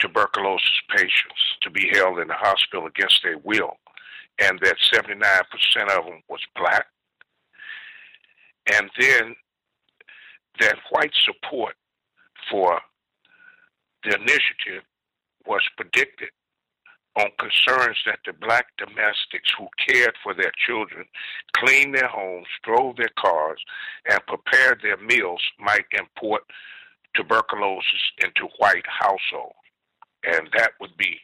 tuberculosis 0.00 0.80
patients 0.94 1.56
to 1.62 1.70
be 1.70 1.90
held 1.92 2.18
in 2.18 2.28
the 2.28 2.34
hospital 2.34 2.86
against 2.86 3.20
their 3.22 3.38
will, 3.38 3.76
and 4.40 4.58
that 4.62 4.76
79% 4.92 5.98
of 5.98 6.04
them 6.06 6.22
was 6.28 6.40
black. 6.56 6.86
And 8.72 8.90
then 8.98 9.34
that 10.60 10.76
white 10.90 11.12
support 11.24 11.74
for 12.50 12.80
the 14.04 14.14
initiative 14.14 14.82
was 15.46 15.62
predicted 15.76 16.30
on 17.16 17.26
concerns 17.38 17.96
that 18.06 18.20
the 18.24 18.32
black 18.32 18.66
domestics 18.78 19.52
who 19.58 19.66
cared 19.86 20.14
for 20.22 20.32
their 20.32 20.52
children, 20.66 21.04
cleaned 21.56 21.94
their 21.94 22.08
homes, 22.08 22.46
drove 22.62 22.96
their 22.96 23.10
cars, 23.18 23.60
and 24.08 24.20
prepared 24.26 24.80
their 24.82 24.96
meals 24.96 25.42
might 25.58 25.84
import 25.92 26.42
tuberculosis 27.14 28.12
into 28.22 28.48
white 28.58 28.86
households 28.86 29.56
and 30.24 30.48
that 30.56 30.72
would 30.80 30.96
be 30.96 31.18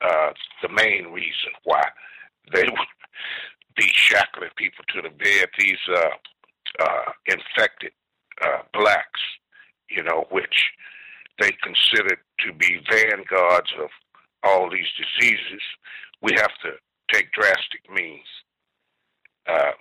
uh, 0.00 0.30
the 0.62 0.68
main 0.68 1.12
reason 1.12 1.50
why 1.64 1.82
they 2.52 2.62
would 2.62 2.88
be 3.76 3.90
shackling 3.94 4.50
people 4.56 4.84
to 4.88 5.02
the 5.02 5.10
bed. 5.10 5.48
These 5.58 5.78
uh, 5.88 6.10
uh, 6.80 7.12
infected 7.26 7.92
uh, 8.42 8.62
blacks, 8.72 9.20
you 9.88 10.02
know, 10.02 10.26
which 10.30 10.70
they 11.38 11.52
considered 11.62 12.18
to 12.40 12.52
be 12.52 12.80
vanguards 12.90 13.72
of 13.80 13.88
all 14.42 14.70
these 14.70 14.88
diseases. 14.96 15.62
We 16.22 16.32
have 16.36 16.52
to 16.64 16.72
take 17.12 17.32
drastic 17.32 17.90
means. 17.92 18.26
Uh, 19.46 19.72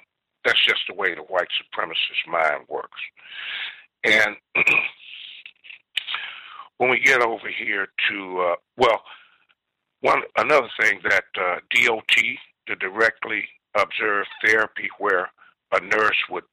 that's 0.45 0.63
just 0.65 0.81
the 0.88 0.95
way 0.95 1.13
the 1.13 1.21
white 1.21 1.49
supremacist 1.59 2.31
mind 2.31 2.65
works. 2.69 3.01
And 4.05 4.35
when 6.80 6.89
we 6.89 6.99
get 6.99 7.22
over 7.22 7.47
here 7.47 7.88
to 8.10 8.39
uh, 8.39 8.56
well, 8.77 9.01
one 10.01 10.22
another 10.38 10.69
thing 10.81 10.99
that 11.03 11.26
uh, 11.38 11.57
DOT, 11.76 12.15
the 12.68 12.76
directly 12.77 13.43
observed 13.77 14.30
therapy, 14.43 14.89
where 14.97 15.30
a 15.73 15.81
nurse 15.81 16.18
would 16.31 16.45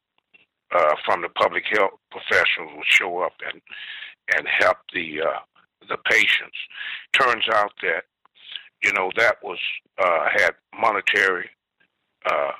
uh, 0.74 0.94
from 1.05 1.23
the 1.23 1.28
public 1.31 1.65
health 1.70 1.93
professionals 2.11 2.73
would 2.77 2.86
show 2.86 3.20
up 3.20 3.32
and 3.51 3.62
and 4.36 4.47
help 4.48 4.78
the 4.93 5.20
uh, 5.23 5.39
the 5.89 5.97
patients. 6.11 6.59
Turns 7.12 7.44
out 7.55 7.73
that 7.82 8.03
you 8.82 8.93
know 8.93 9.11
that 9.16 9.36
was 9.44 9.59
uh, 9.98 10.27
had 10.35 10.51
monetary 10.78 11.48
uh, 12.28 12.51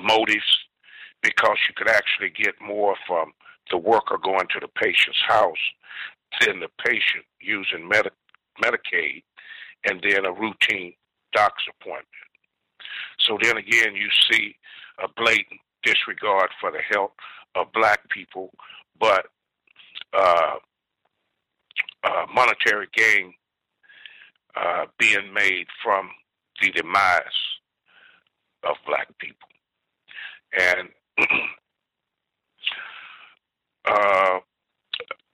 motives 0.00 0.66
because 1.20 1.58
you 1.68 1.74
could 1.74 1.88
actually 1.88 2.30
get 2.30 2.54
more 2.64 2.94
from 3.08 3.32
the 3.72 3.76
worker 3.76 4.18
going 4.22 4.46
to 4.52 4.60
the 4.60 4.68
patient's 4.68 5.20
house 5.26 5.58
than 6.40 6.60
the 6.60 6.68
patient 6.84 7.24
using 7.40 7.88
Medi- 7.88 8.10
Medicaid 8.62 9.22
and 9.88 10.02
then 10.02 10.24
a 10.24 10.32
routine 10.32 10.94
doctor's 11.32 11.68
appointment. 11.80 12.06
So 13.18 13.38
then 13.40 13.56
again, 13.56 13.94
you 13.94 14.08
see 14.30 14.56
a 15.02 15.08
blatant 15.08 15.60
disregard 15.82 16.50
for 16.60 16.70
the 16.70 16.80
health 16.90 17.12
of 17.54 17.72
black 17.72 18.08
people, 18.10 18.50
but 18.98 19.26
uh, 20.12 20.56
uh, 22.04 22.26
monetary 22.34 22.88
gain 22.94 23.32
uh, 24.56 24.86
being 24.98 25.32
made 25.32 25.66
from 25.82 26.10
the 26.60 26.70
demise 26.70 27.22
of 28.64 28.76
black 28.86 29.08
people. 29.18 29.48
And 30.58 30.88
uh, 33.84 34.38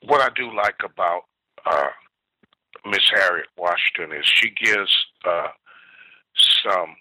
what 0.06 0.20
I 0.20 0.28
do 0.34 0.54
like 0.54 0.76
about 0.84 1.22
uh, 1.66 1.88
Miss 2.86 3.02
Harriet 3.14 3.48
Washington 3.56 4.16
is 4.18 4.26
she 4.26 4.50
gives 4.50 5.06
uh, 5.24 5.48
some 6.64 6.96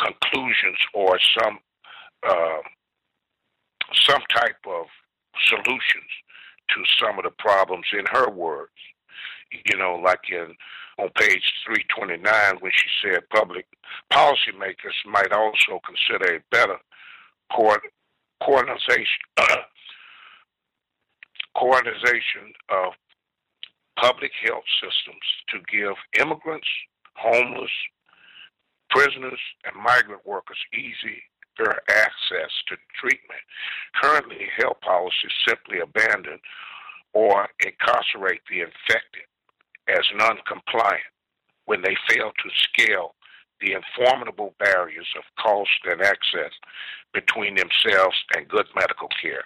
conclusions 0.00 0.78
or 0.94 1.18
some 1.38 1.58
uh, 2.26 2.62
some 4.08 4.22
type 4.34 4.56
of 4.66 4.86
solutions 5.48 6.10
to 6.70 6.82
some 7.00 7.18
of 7.18 7.24
the 7.24 7.30
problems 7.38 7.86
in 7.92 8.04
her 8.10 8.30
words. 8.30 8.70
You 9.66 9.76
know, 9.76 10.00
like 10.02 10.30
in 10.30 10.54
on 10.98 11.10
page 11.18 11.42
329 11.66 12.22
when 12.60 12.72
she 12.72 12.88
said 13.02 13.28
public 13.30 13.66
policymakers 14.12 14.94
might 15.06 15.32
also 15.32 15.80
consider 15.84 16.36
a 16.36 16.40
better 16.50 16.78
coordination 18.40 19.06
coordination 21.56 22.52
of 22.70 22.92
public 24.00 24.32
health 24.44 24.64
systems 24.80 25.26
to 25.48 25.58
give 25.70 25.94
immigrants, 26.20 26.66
homeless, 27.16 27.70
prisoners, 28.90 29.40
and 29.64 29.82
migrant 29.82 30.24
workers 30.26 30.58
easy 30.72 31.22
their 31.58 31.80
access 31.88 32.50
to 32.68 32.76
treatment. 32.98 33.40
Currently, 34.02 34.48
health 34.58 34.80
policies 34.82 35.30
simply 35.46 35.78
abandon 35.80 36.38
or 37.12 37.48
incarcerate 37.64 38.42
the 38.50 38.60
infected 38.60 39.26
as 39.88 40.04
non-compliant 40.16 41.06
when 41.66 41.82
they 41.82 41.96
fail 42.08 42.32
to 42.32 42.50
scale 42.62 43.14
the 43.60 43.72
informable 43.72 44.54
barriers 44.58 45.06
of 45.16 45.22
cost 45.38 45.70
and 45.84 46.02
access 46.02 46.52
between 47.12 47.54
themselves 47.54 48.16
and 48.36 48.48
good 48.48 48.66
medical 48.74 49.08
care. 49.22 49.42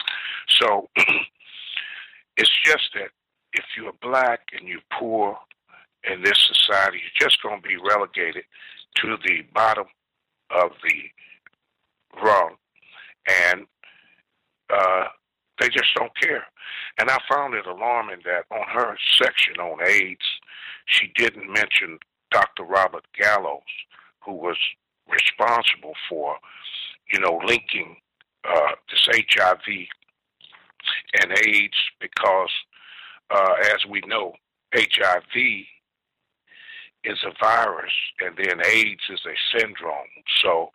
So 0.61 0.89
it's 2.39 2.57
just 2.65 2.91
that 2.95 3.11
if 3.53 3.65
you're 3.77 3.93
black 4.01 4.41
and 4.57 4.67
you're 4.69 4.79
poor 4.99 5.37
in 6.11 6.23
this 6.23 6.39
society, 6.47 6.99
you're 7.03 7.29
just 7.29 7.43
going 7.43 7.61
to 7.61 7.69
be 7.69 7.77
relegated 7.77 8.45
to 8.97 9.17
the 9.27 9.43
bottom 9.53 9.87
of 10.51 10.71
the 10.83 12.23
rung. 12.23 12.55
And 13.51 13.67
uh, 14.71 15.05
they 15.61 15.69
just 15.69 15.95
don't 15.97 16.17
care. 16.21 16.45
And 16.99 17.11
I 17.11 17.19
found 17.29 17.55
it 17.55 17.67
alarming 17.67 18.21
that 18.25 18.45
on 18.55 18.65
her 18.73 18.97
section 19.21 19.57
on 19.59 19.85
AIDS, 19.85 20.25
she 20.87 21.13
didn't 21.17 21.53
mention 21.53 21.99
Dr. 22.31 22.63
Robert 22.63 23.07
Gallows, 23.19 23.63
who 24.25 24.33
was 24.33 24.57
responsible 25.11 25.95
for, 26.09 26.37
you 27.13 27.19
know, 27.19 27.41
linking 27.45 27.97
uh, 28.49 28.73
this 28.91 29.09
HIV 29.37 29.89
and 31.21 31.33
AIDS 31.33 31.77
because, 32.01 32.51
uh, 33.31 33.55
as 33.75 33.87
we 33.89 34.01
know, 34.07 34.35
HIV 34.75 35.67
is 37.05 37.19
a 37.25 37.33
virus 37.41 37.93
and 38.21 38.37
then 38.37 38.61
AIDS 38.67 39.03
is 39.11 39.21
a 39.27 39.59
syndrome. 39.59 40.07
So 40.43 40.71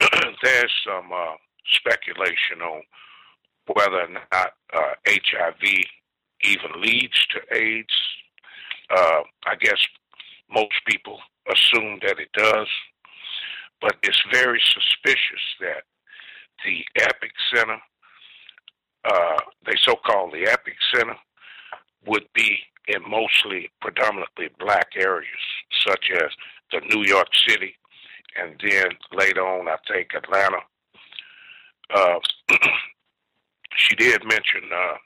there's 0.42 0.72
some 0.84 1.10
uh, 1.12 1.34
speculation 1.72 2.62
on 2.62 2.82
whether 3.72 4.02
or 4.02 4.08
not 4.08 4.52
uh, 4.74 4.94
HIV 5.06 5.62
even 6.42 6.80
leads 6.80 7.26
to 7.26 7.56
AIDS. 7.56 7.94
Uh, 8.90 9.22
I 9.46 9.56
guess 9.60 9.78
most 10.50 10.74
people 10.86 11.18
assume 11.52 11.98
that 12.02 12.18
it 12.18 12.30
does, 12.32 12.68
but 13.80 13.96
it's 14.02 14.22
very 14.32 14.60
suspicious 14.72 15.42
that 15.60 15.82
the 16.64 16.84
Epic 16.96 17.32
Center, 17.54 17.78
uh, 19.06 19.38
they 19.64 19.74
so 19.84 19.94
called 20.04 20.32
the 20.32 20.50
Epic 20.50 20.74
Center, 20.94 21.16
would 22.06 22.26
be 22.34 22.58
in 22.88 23.02
mostly 23.08 23.70
predominantly 23.80 24.48
black 24.58 24.88
areas, 24.96 25.26
such 25.86 26.10
as 26.14 26.30
the 26.72 26.80
New 26.94 27.04
York 27.04 27.28
City, 27.48 27.74
and 28.40 28.60
then 28.62 28.86
later 29.12 29.46
on, 29.46 29.68
I 29.68 29.76
think 29.88 30.08
Atlanta. 30.14 30.58
Uh, 31.94 32.18
she 33.76 33.94
did 33.96 34.22
mention 34.24 34.62
uh, 34.74 34.96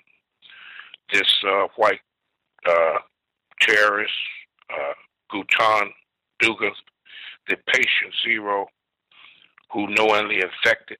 this 1.13 1.33
uh, 1.47 1.67
white 1.77 2.01
uh, 2.69 2.99
terrorist, 3.61 4.13
uh, 4.71 4.95
Gaétan 5.33 5.91
Dugas, 6.43 6.77
the 7.49 7.57
patient 7.67 8.15
zero, 8.25 8.67
who 9.73 9.87
knowingly 9.89 10.37
infected 10.41 10.99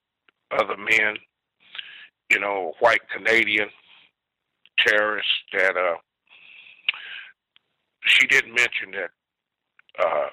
other 0.51 0.77
men. 0.77 1.17
You 2.31 2.39
know, 2.39 2.73
white 2.81 3.01
Canadian 3.15 3.69
terrorist 4.79 5.29
that 5.53 5.77
uh, 5.77 5.97
she 8.07 8.27
didn't 8.27 8.55
mention 8.55 8.93
that 8.93 9.11
uh, 9.99 10.29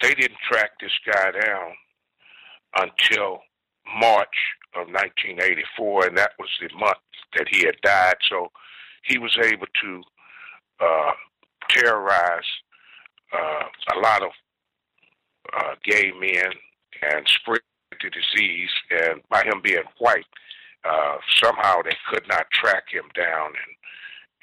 they 0.00 0.14
didn't 0.14 0.38
track 0.50 0.70
this 0.80 0.92
guy 1.06 1.30
down 1.32 1.72
until 2.76 3.40
March 3.98 4.36
of 4.74 4.86
1984, 4.88 6.06
and 6.06 6.18
that 6.18 6.32
was 6.38 6.48
the 6.60 6.74
month 6.78 6.96
that 7.36 7.46
he 7.50 7.64
had 7.64 7.76
died. 7.82 8.16
So 8.28 8.48
he 9.04 9.18
was 9.18 9.36
able 9.42 9.66
to 9.82 10.02
uh, 10.80 11.12
terrorize 11.68 12.50
uh, 13.32 13.64
a 13.94 13.98
lot 13.98 14.22
of 14.22 14.30
uh, 15.56 15.74
gay 15.84 16.12
men 16.18 16.52
and 17.02 17.26
spread 17.26 17.60
the 17.90 18.10
disease. 18.10 18.70
And 18.90 19.20
by 19.28 19.42
him 19.44 19.60
being 19.62 19.82
white, 19.98 20.24
uh, 20.84 21.16
somehow 21.42 21.82
they 21.82 21.96
could 22.10 22.26
not 22.28 22.50
track 22.50 22.84
him 22.90 23.04
down 23.14 23.46
and, 23.46 23.76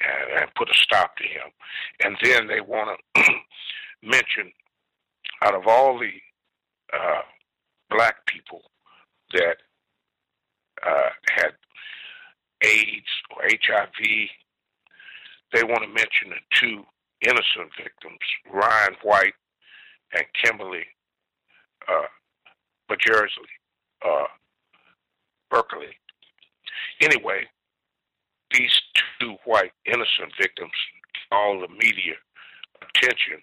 and 0.01 0.41
and 0.41 0.55
put 0.55 0.69
a 0.69 0.73
stop 0.73 1.15
to 1.17 1.23
him. 1.23 1.51
And 2.03 2.17
then 2.23 2.47
they 2.47 2.61
want 2.61 2.99
to 3.15 3.23
mention 4.03 4.51
out 5.43 5.55
of 5.55 5.67
all 5.67 5.99
the 5.99 6.11
uh, 6.93 7.21
black 7.89 8.25
people 8.25 8.61
that 9.33 9.57
uh, 10.85 11.09
had 11.31 11.51
AIDS 12.63 13.07
or 13.35 13.43
HIV, 13.43 14.29
they 15.53 15.63
want 15.63 15.83
to 15.83 15.87
mention 15.87 16.29
the 16.29 16.39
two 16.51 16.83
innocent 17.21 17.71
victims, 17.77 18.19
Ryan 18.51 18.95
White 19.03 19.33
and 20.13 20.25
Kimberly 20.41 20.85
uh, 21.87 22.07
Bajersley, 22.89 23.53
uh, 24.05 24.27
Berkeley. 25.49 25.95
Anyway, 27.01 27.45
these 28.51 28.71
two 29.19 29.35
white 29.45 29.71
innocent 29.85 30.33
victims 30.39 30.71
all 31.31 31.59
the 31.59 31.67
media 31.67 32.15
attention, 32.81 33.39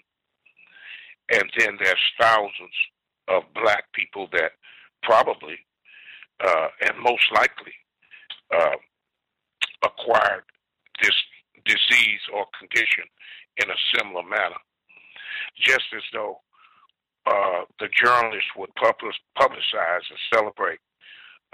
and 1.31 1.45
then 1.59 1.77
there's 1.83 2.13
thousands 2.21 2.75
of 3.29 3.43
black 3.55 3.85
people 3.93 4.29
that 4.33 4.53
probably 5.03 5.57
uh, 6.45 6.69
and 6.83 6.99
most 6.99 7.25
likely 7.33 7.73
uh, 8.55 8.77
acquired 9.83 10.45
this 11.03 11.15
disease 11.65 12.21
or 12.33 12.45
condition 12.59 13.05
in 13.57 13.71
a 13.71 13.83
similar 13.97 14.23
manner. 14.23 14.61
Just 15.59 15.87
as 15.97 16.03
though 16.13 16.41
uh, 17.27 17.65
the 17.81 17.89
journalists 17.89 18.51
would 18.57 18.71
publicize 18.77 20.05
and 20.11 20.19
celebrate 20.33 20.79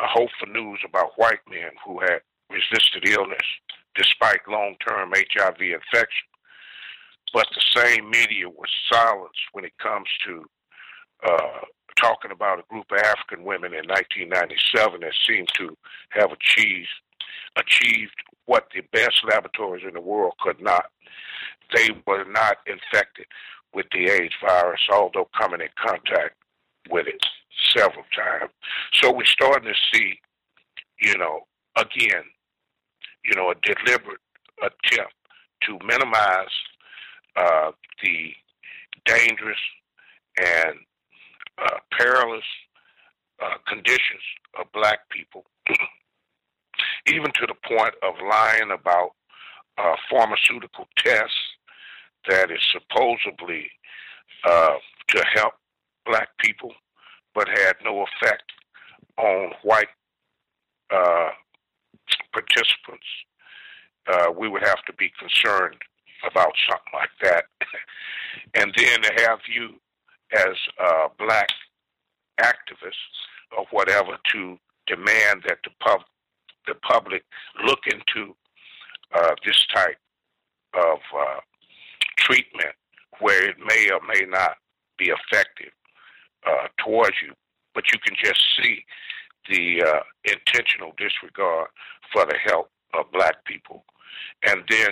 a 0.01 0.07
hope 0.07 0.31
for 0.39 0.47
news 0.47 0.81
about 0.87 1.17
white 1.17 1.41
men 1.49 1.71
who 1.85 2.01
had 2.01 2.21
resisted 2.51 3.09
illness 3.09 3.47
despite 3.95 4.41
long 4.49 4.77
term 4.87 5.13
HIV 5.15 5.61
infection. 5.61 6.29
But 7.33 7.47
the 7.55 7.81
same 7.81 8.11
media 8.11 8.49
was 8.49 8.69
silenced 8.91 9.41
when 9.53 9.65
it 9.65 9.77
comes 9.79 10.09
to 10.27 10.45
uh, 11.27 11.61
talking 11.97 12.31
about 12.31 12.59
a 12.59 12.65
group 12.69 12.87
of 12.91 12.99
African 12.99 13.45
women 13.45 13.73
in 13.73 13.89
1997 13.89 15.01
that 15.01 15.13
seemed 15.27 15.49
to 15.57 15.77
have 16.11 16.33
achieved 16.33 16.89
achieved 17.57 18.15
what 18.47 18.69
the 18.75 18.81
best 18.93 19.25
laboratories 19.25 19.85
in 19.87 19.95
the 19.95 20.01
world 20.01 20.33
could 20.41 20.61
not. 20.61 20.87
They 21.75 21.91
were 22.07 22.25
not 22.25 22.59
infected 22.67 23.27
with 23.75 23.87
the 23.93 24.09
AIDS 24.09 24.35
virus, 24.45 24.81
although 24.91 25.29
coming 25.39 25.61
in 25.61 25.69
contact 25.79 26.35
with 26.91 27.07
it 27.07 27.25
several 27.75 28.05
times. 28.15 28.51
So 28.95 29.13
we're 29.13 29.25
starting 29.25 29.73
to 29.73 29.79
see, 29.93 30.19
you 31.01 31.17
know, 31.19 31.41
again, 31.77 32.25
you 33.25 33.35
know, 33.35 33.51
a 33.51 33.55
deliberate 33.63 34.21
attempt 34.61 35.15
to 35.63 35.79
minimize 35.85 36.53
uh, 37.37 37.71
the 38.03 38.33
dangerous 39.07 39.59
and 40.39 40.77
uh, 41.59 41.79
perilous 41.93 42.45
uh, 43.43 43.57
conditions 43.67 44.23
of 44.59 44.67
black 44.73 45.09
people, 45.11 45.45
even 47.07 47.31
to 47.33 47.47
the 47.47 47.55
point 47.67 47.95
of 48.03 48.15
lying 48.29 48.71
about 48.73 49.11
uh, 49.79 49.97
pharmaceutical 50.11 50.87
tests 50.97 51.35
that 52.29 52.51
is 52.51 52.61
supposedly 52.73 53.71
uh, 54.45 54.75
to 55.09 55.25
help 55.35 55.55
black 56.07 56.29
people, 56.39 56.73
but 57.35 57.49
had 57.49 57.75
no 57.85 58.05
effect 58.05 58.45
on 59.19 59.51
white 59.63 59.89
uh, 60.91 61.31
participants. 62.33 63.07
Uh, 64.07 64.33
we 64.37 64.49
would 64.49 64.63
have 64.63 64.83
to 64.87 64.93
be 64.95 65.11
concerned 65.19 65.77
about 66.29 66.53
something 66.69 66.93
like 66.93 67.11
that. 67.23 67.45
and 68.55 68.73
then 68.77 69.03
to 69.03 69.23
have 69.23 69.39
you 69.49 69.71
as 70.33 70.57
uh, 70.83 71.09
black 71.19 71.49
activists 72.41 73.17
or 73.57 73.67
whatever 73.71 74.17
to 74.33 74.59
demand 74.87 75.43
that 75.47 75.59
the 75.65 75.71
pub 75.81 76.01
the 76.67 76.75
public 76.77 77.25
look 77.65 77.81
into 77.87 78.35
uh, 79.15 79.35
this 79.45 79.67
type 79.75 79.99
of 80.75 80.99
uh, 81.17 81.41
treatment 82.17 82.75
where 83.19 83.51
it 83.51 83.57
may 83.59 83.91
or 83.91 84.01
may 84.07 84.25
not 84.29 84.57
be 84.97 85.07
effective 85.11 85.73
uh, 86.47 86.69
towards 86.85 87.17
you, 87.23 87.33
but 87.75 87.85
you 87.93 87.99
can 88.05 88.17
just 88.23 88.41
see 88.61 88.85
the 89.49 89.83
uh, 89.83 90.01
intentional 90.25 90.93
disregard 90.97 91.69
for 92.13 92.25
the 92.27 92.37
health 92.45 92.69
of 92.95 93.11
black 93.13 93.45
people. 93.45 93.85
And 94.47 94.63
then 94.69 94.91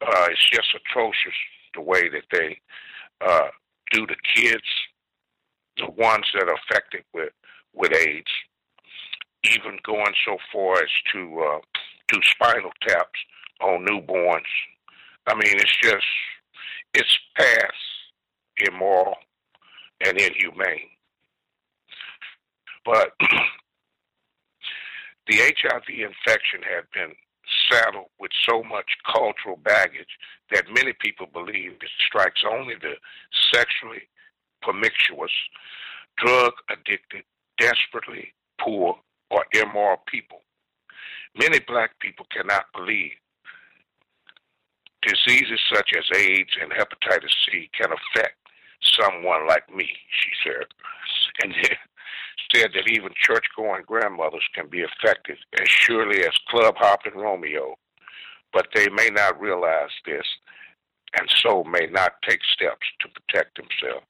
uh, 0.00 0.26
it's 0.30 0.50
just 0.50 0.74
atrocious 0.74 1.34
the 1.74 1.80
way 1.80 2.08
that 2.08 2.24
they 2.30 2.60
uh, 3.20 3.48
do 3.92 4.06
the 4.06 4.16
kids, 4.34 4.62
the 5.78 5.90
ones 5.90 6.26
that 6.34 6.48
are 6.48 6.58
affected 6.68 7.04
with 7.14 7.32
with 7.74 7.92
AIDS, 7.94 8.30
even 9.44 9.78
going 9.82 10.12
so 10.26 10.36
far 10.52 10.74
as 10.74 10.90
to 11.12 11.40
uh, 11.40 11.58
do 12.08 12.20
spinal 12.22 12.70
taps 12.86 13.18
on 13.62 13.86
newborns. 13.86 14.42
I 15.26 15.34
mean, 15.34 15.54
it's 15.54 15.76
just 15.82 16.04
it's 16.94 17.18
past 17.36 17.72
immoral 18.68 19.16
and 20.04 20.20
inhumane. 20.20 20.90
But 22.84 23.12
the 25.28 25.36
HIV 25.36 25.88
infection 25.88 26.62
had 26.62 26.84
been 26.92 27.14
saddled 27.70 28.06
with 28.18 28.30
so 28.48 28.62
much 28.62 28.96
cultural 29.06 29.56
baggage 29.64 30.18
that 30.50 30.64
many 30.74 30.92
people 31.00 31.26
believe 31.32 31.72
it 31.72 31.90
strikes 32.06 32.42
only 32.50 32.74
the 32.74 32.94
sexually 33.52 34.02
promiscuous, 34.62 35.32
drug 36.16 36.52
addicted, 36.70 37.24
desperately 37.58 38.32
poor, 38.60 38.96
or 39.30 39.44
immoral 39.54 39.98
people. 40.06 40.40
Many 41.38 41.60
black 41.60 41.98
people 42.00 42.26
cannot 42.30 42.66
believe 42.74 43.12
diseases 45.02 45.58
such 45.74 45.90
as 45.96 46.04
AIDS 46.16 46.50
and 46.60 46.70
hepatitis 46.70 47.34
C 47.46 47.68
can 47.76 47.90
affect 47.90 48.36
someone 49.00 49.46
like 49.46 49.74
me, 49.74 49.88
she 50.10 50.30
said. 50.44 50.66
And 51.42 51.54
said 52.54 52.70
that 52.74 52.88
even 52.88 53.10
church 53.16 53.46
going 53.56 53.82
grandmothers 53.86 54.46
can 54.54 54.68
be 54.68 54.82
affected 54.82 55.38
as 55.60 55.68
surely 55.68 56.24
as 56.24 56.32
club 56.48 56.74
hopping 56.76 57.14
Romeo, 57.14 57.76
but 58.52 58.66
they 58.74 58.88
may 58.90 59.08
not 59.08 59.40
realize 59.40 59.90
this 60.06 60.26
and 61.18 61.28
so 61.42 61.64
may 61.64 61.86
not 61.90 62.12
take 62.26 62.40
steps 62.52 62.86
to 63.00 63.08
protect 63.08 63.56
themselves. 63.56 64.06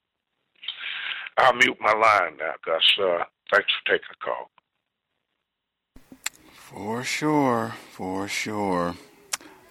I'll 1.37 1.53
mute 1.53 1.77
my 1.79 1.93
line 1.93 2.37
now, 2.37 2.53
Gus. 2.65 2.81
Uh, 2.99 3.23
thanks 3.51 3.71
for 3.73 3.91
taking 3.91 4.07
the 4.11 4.17
call. 4.23 4.51
For 6.51 7.03
sure, 7.03 7.73
for 7.91 8.27
sure. 8.27 8.95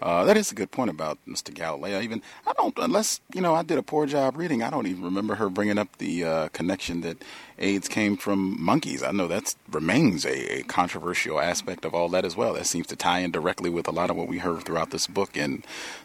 Uh, 0.02 0.24
that 0.24 0.36
is 0.36 0.52
a 0.52 0.56
good 0.56 0.70
point 0.72 0.90
about 0.90 1.18
Mr. 1.28 1.54
Galileo. 1.54 2.00
Even 2.00 2.22
I 2.46 2.52
don't, 2.54 2.76
unless 2.78 3.20
you 3.34 3.40
know, 3.40 3.54
I 3.54 3.62
did 3.62 3.78
a 3.78 3.84
poor 3.84 4.06
job 4.06 4.36
reading. 4.36 4.62
I 4.62 4.70
don't 4.70 4.88
even 4.88 5.04
remember 5.04 5.36
her 5.36 5.50
bringing 5.50 5.78
up 5.78 5.98
the 5.98 6.24
uh, 6.24 6.48
connection 6.48 7.02
that 7.02 7.18
AIDS 7.62 7.88
came 7.88 8.16
from 8.16 8.62
monkeys. 8.62 9.02
I 9.02 9.12
know 9.12 9.28
that 9.28 9.54
remains 9.70 10.24
a, 10.24 10.58
a, 10.58 10.62
controversial 10.64 11.40
aspect 11.40 11.84
of 11.84 11.94
all 11.94 12.08
that 12.10 12.24
as 12.24 12.36
well. 12.36 12.54
That 12.54 12.66
seems 12.66 12.88
to 12.88 12.96
tie 12.96 13.20
in 13.20 13.30
directly 13.30 13.70
with 13.70 13.86
a 13.86 13.92
lot 13.92 14.10
of 14.10 14.16
what 14.16 14.28
we 14.28 14.38
heard 14.38 14.64
throughout 14.64 14.90
this 14.90 15.06
book 15.06 15.36
and 15.36 15.64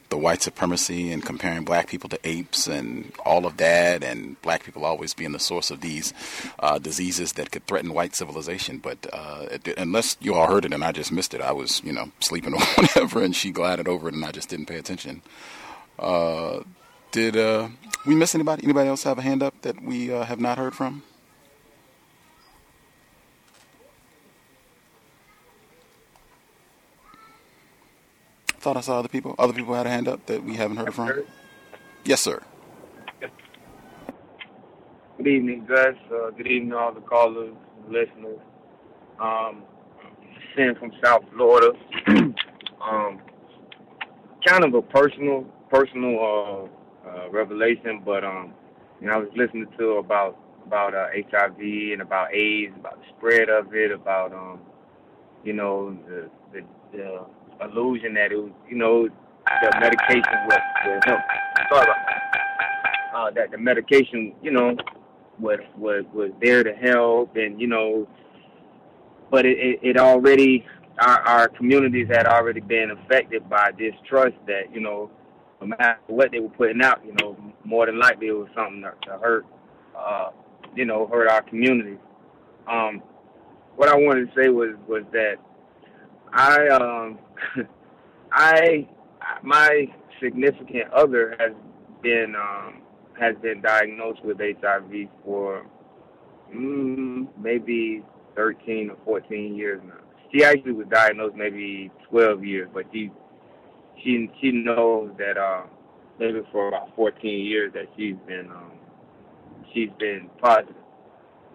the 0.09 0.17
white 0.17 0.41
supremacy 0.41 1.11
and 1.11 1.25
comparing 1.25 1.63
black 1.65 1.88
people 1.88 2.09
to 2.09 2.19
apes 2.23 2.67
and 2.67 3.11
all 3.25 3.45
of 3.45 3.57
that, 3.57 4.03
and 4.03 4.41
black 4.41 4.63
people 4.63 4.85
always 4.85 5.13
being 5.13 5.31
the 5.31 5.39
source 5.39 5.71
of 5.71 5.81
these 5.81 6.13
uh, 6.59 6.77
diseases 6.77 7.34
that 7.34 7.51
could 7.51 7.65
threaten 7.65 7.93
white 7.93 8.15
civilization. 8.15 8.77
But 8.77 9.07
uh, 9.11 9.47
it, 9.51 9.67
unless 9.77 10.15
you 10.21 10.35
all 10.35 10.47
heard 10.47 10.63
it 10.63 10.73
and 10.73 10.84
I 10.84 10.91
just 10.91 11.11
missed 11.11 11.34
it, 11.34 11.41
I 11.41 11.51
was 11.51 11.81
you 11.84 11.91
know 11.91 12.11
sleeping 12.19 12.53
or 12.55 12.61
whatever, 12.75 13.21
and 13.23 13.35
she 13.35 13.51
glided 13.51 13.88
over 13.88 14.07
it 14.07 14.13
and 14.13 14.23
I 14.23 14.31
just 14.31 14.49
didn't 14.49 14.67
pay 14.67 14.77
attention. 14.77 15.23
Uh, 15.97 16.59
did 17.11 17.35
uh, 17.35 17.69
we 18.05 18.15
miss 18.15 18.35
anybody? 18.35 18.63
Anybody 18.63 18.89
else 18.89 19.03
have 19.03 19.17
a 19.17 19.21
hand 19.23 19.41
up 19.41 19.59
that 19.63 19.81
we 19.81 20.13
uh, 20.13 20.23
have 20.25 20.39
not 20.39 20.57
heard 20.57 20.75
from? 20.75 21.03
Thought 28.59 28.77
I 28.77 28.81
saw 28.81 28.99
other 28.99 29.07
people. 29.07 29.35
Other 29.39 29.53
people 29.53 29.73
had 29.73 29.85
a 29.85 29.89
hand 29.89 30.07
up 30.07 30.25
that 30.27 30.43
we 30.43 30.55
haven't 30.55 30.77
heard 30.77 30.93
from. 30.93 31.23
Yes, 32.03 32.21
sir. 32.21 32.41
Good 35.17 35.27
evening, 35.27 35.65
Gus. 35.67 35.95
Uh, 36.11 36.29
good 36.31 36.47
evening, 36.47 36.73
all 36.73 36.93
the 36.93 37.01
callers, 37.01 37.53
listeners. 37.89 38.39
Um, 39.19 39.63
Sin 40.55 40.75
from 40.79 40.91
South 41.03 41.23
Florida. 41.34 41.71
um, 42.81 43.19
kind 44.45 44.63
of 44.63 44.73
a 44.73 44.81
personal, 44.81 45.43
personal 45.69 46.69
uh, 47.05 47.09
uh, 47.09 47.29
revelation, 47.29 48.01
but 48.05 48.23
um, 48.23 48.53
you 49.01 49.07
know, 49.07 49.13
I 49.13 49.17
was 49.17 49.29
listening 49.35 49.67
to 49.77 49.93
about 49.97 50.38
about 50.65 50.93
uh, 50.93 51.07
HIV 51.31 51.59
and 51.59 52.01
about 52.01 52.34
AIDS, 52.34 52.73
about 52.75 52.99
the 52.99 53.05
spread 53.17 53.49
of 53.49 53.73
it, 53.73 53.91
about 53.91 54.34
um, 54.34 54.59
you 55.43 55.53
know, 55.53 55.97
the 56.07 56.29
the, 56.53 56.61
the 56.91 57.25
illusion 57.61 58.13
that 58.15 58.31
it 58.31 58.38
was, 58.38 58.51
you 58.69 58.77
know, 58.77 59.07
the 59.61 59.79
medication 59.79 60.34
was 60.47 60.59
would 60.85 61.03
help. 61.05 61.19
Sorry 61.69 61.84
about 61.84 62.17
uh, 63.17 63.31
that 63.31 63.51
the 63.51 63.57
medication, 63.57 64.34
you 64.41 64.51
know, 64.51 64.75
was 65.39 65.59
was 65.77 66.05
was 66.13 66.31
there 66.41 66.63
to 66.63 66.73
help, 66.73 67.35
and 67.35 67.59
you 67.59 67.67
know, 67.67 68.07
but 69.31 69.45
it 69.45 69.57
it, 69.57 69.79
it 69.81 69.97
already 69.97 70.65
our 70.99 71.21
our 71.21 71.47
communities 71.49 72.07
had 72.09 72.27
already 72.27 72.61
been 72.61 72.91
affected 72.91 73.49
by 73.49 73.71
distrust 73.71 74.35
that 74.47 74.73
you 74.73 74.81
know, 74.81 75.09
no 75.61 75.67
matter 75.67 75.99
what 76.07 76.31
they 76.31 76.39
were 76.39 76.49
putting 76.49 76.81
out, 76.81 77.03
you 77.05 77.13
know, 77.21 77.38
more 77.63 77.85
than 77.85 77.99
likely 77.99 78.27
it 78.27 78.31
was 78.31 78.49
something 78.55 78.81
to, 78.81 78.93
to 79.09 79.17
hurt, 79.17 79.45
uh, 79.97 80.29
you 80.75 80.85
know, 80.85 81.07
hurt 81.07 81.29
our 81.29 81.41
communities. 81.41 81.99
Um, 82.67 83.01
what 83.75 83.89
I 83.89 83.95
wanted 83.95 84.27
to 84.27 84.41
say 84.41 84.49
was 84.49 84.75
was 84.88 85.03
that 85.11 85.35
I 86.33 86.67
um 86.69 87.19
I 88.31 88.87
my 89.43 89.87
significant 90.21 90.91
other 90.93 91.35
has 91.39 91.51
been 92.01 92.35
um 92.35 92.81
has 93.19 93.35
been 93.41 93.61
diagnosed 93.61 94.23
with 94.23 94.37
HIV 94.39 95.07
for 95.23 95.65
mm, 96.53 97.27
maybe 97.41 98.03
13 98.35 98.91
or 98.91 98.97
14 99.03 99.55
years 99.55 99.81
now. 99.85 99.95
She 100.31 100.43
actually 100.43 100.73
was 100.73 100.87
diagnosed 100.87 101.35
maybe 101.35 101.91
12 102.09 102.43
years, 102.45 102.69
but 102.73 102.85
she 102.93 103.11
she 104.03 104.29
she 104.39 104.51
knows 104.51 105.11
that 105.17 105.37
uh, 105.37 105.63
maybe 106.19 106.41
for 106.51 106.67
about 106.67 106.95
14 106.95 107.45
years 107.45 107.73
that 107.73 107.85
she's 107.95 108.15
been 108.27 108.51
um, 108.51 108.71
she's 109.73 109.89
been 109.99 110.29
positive, 110.41 110.75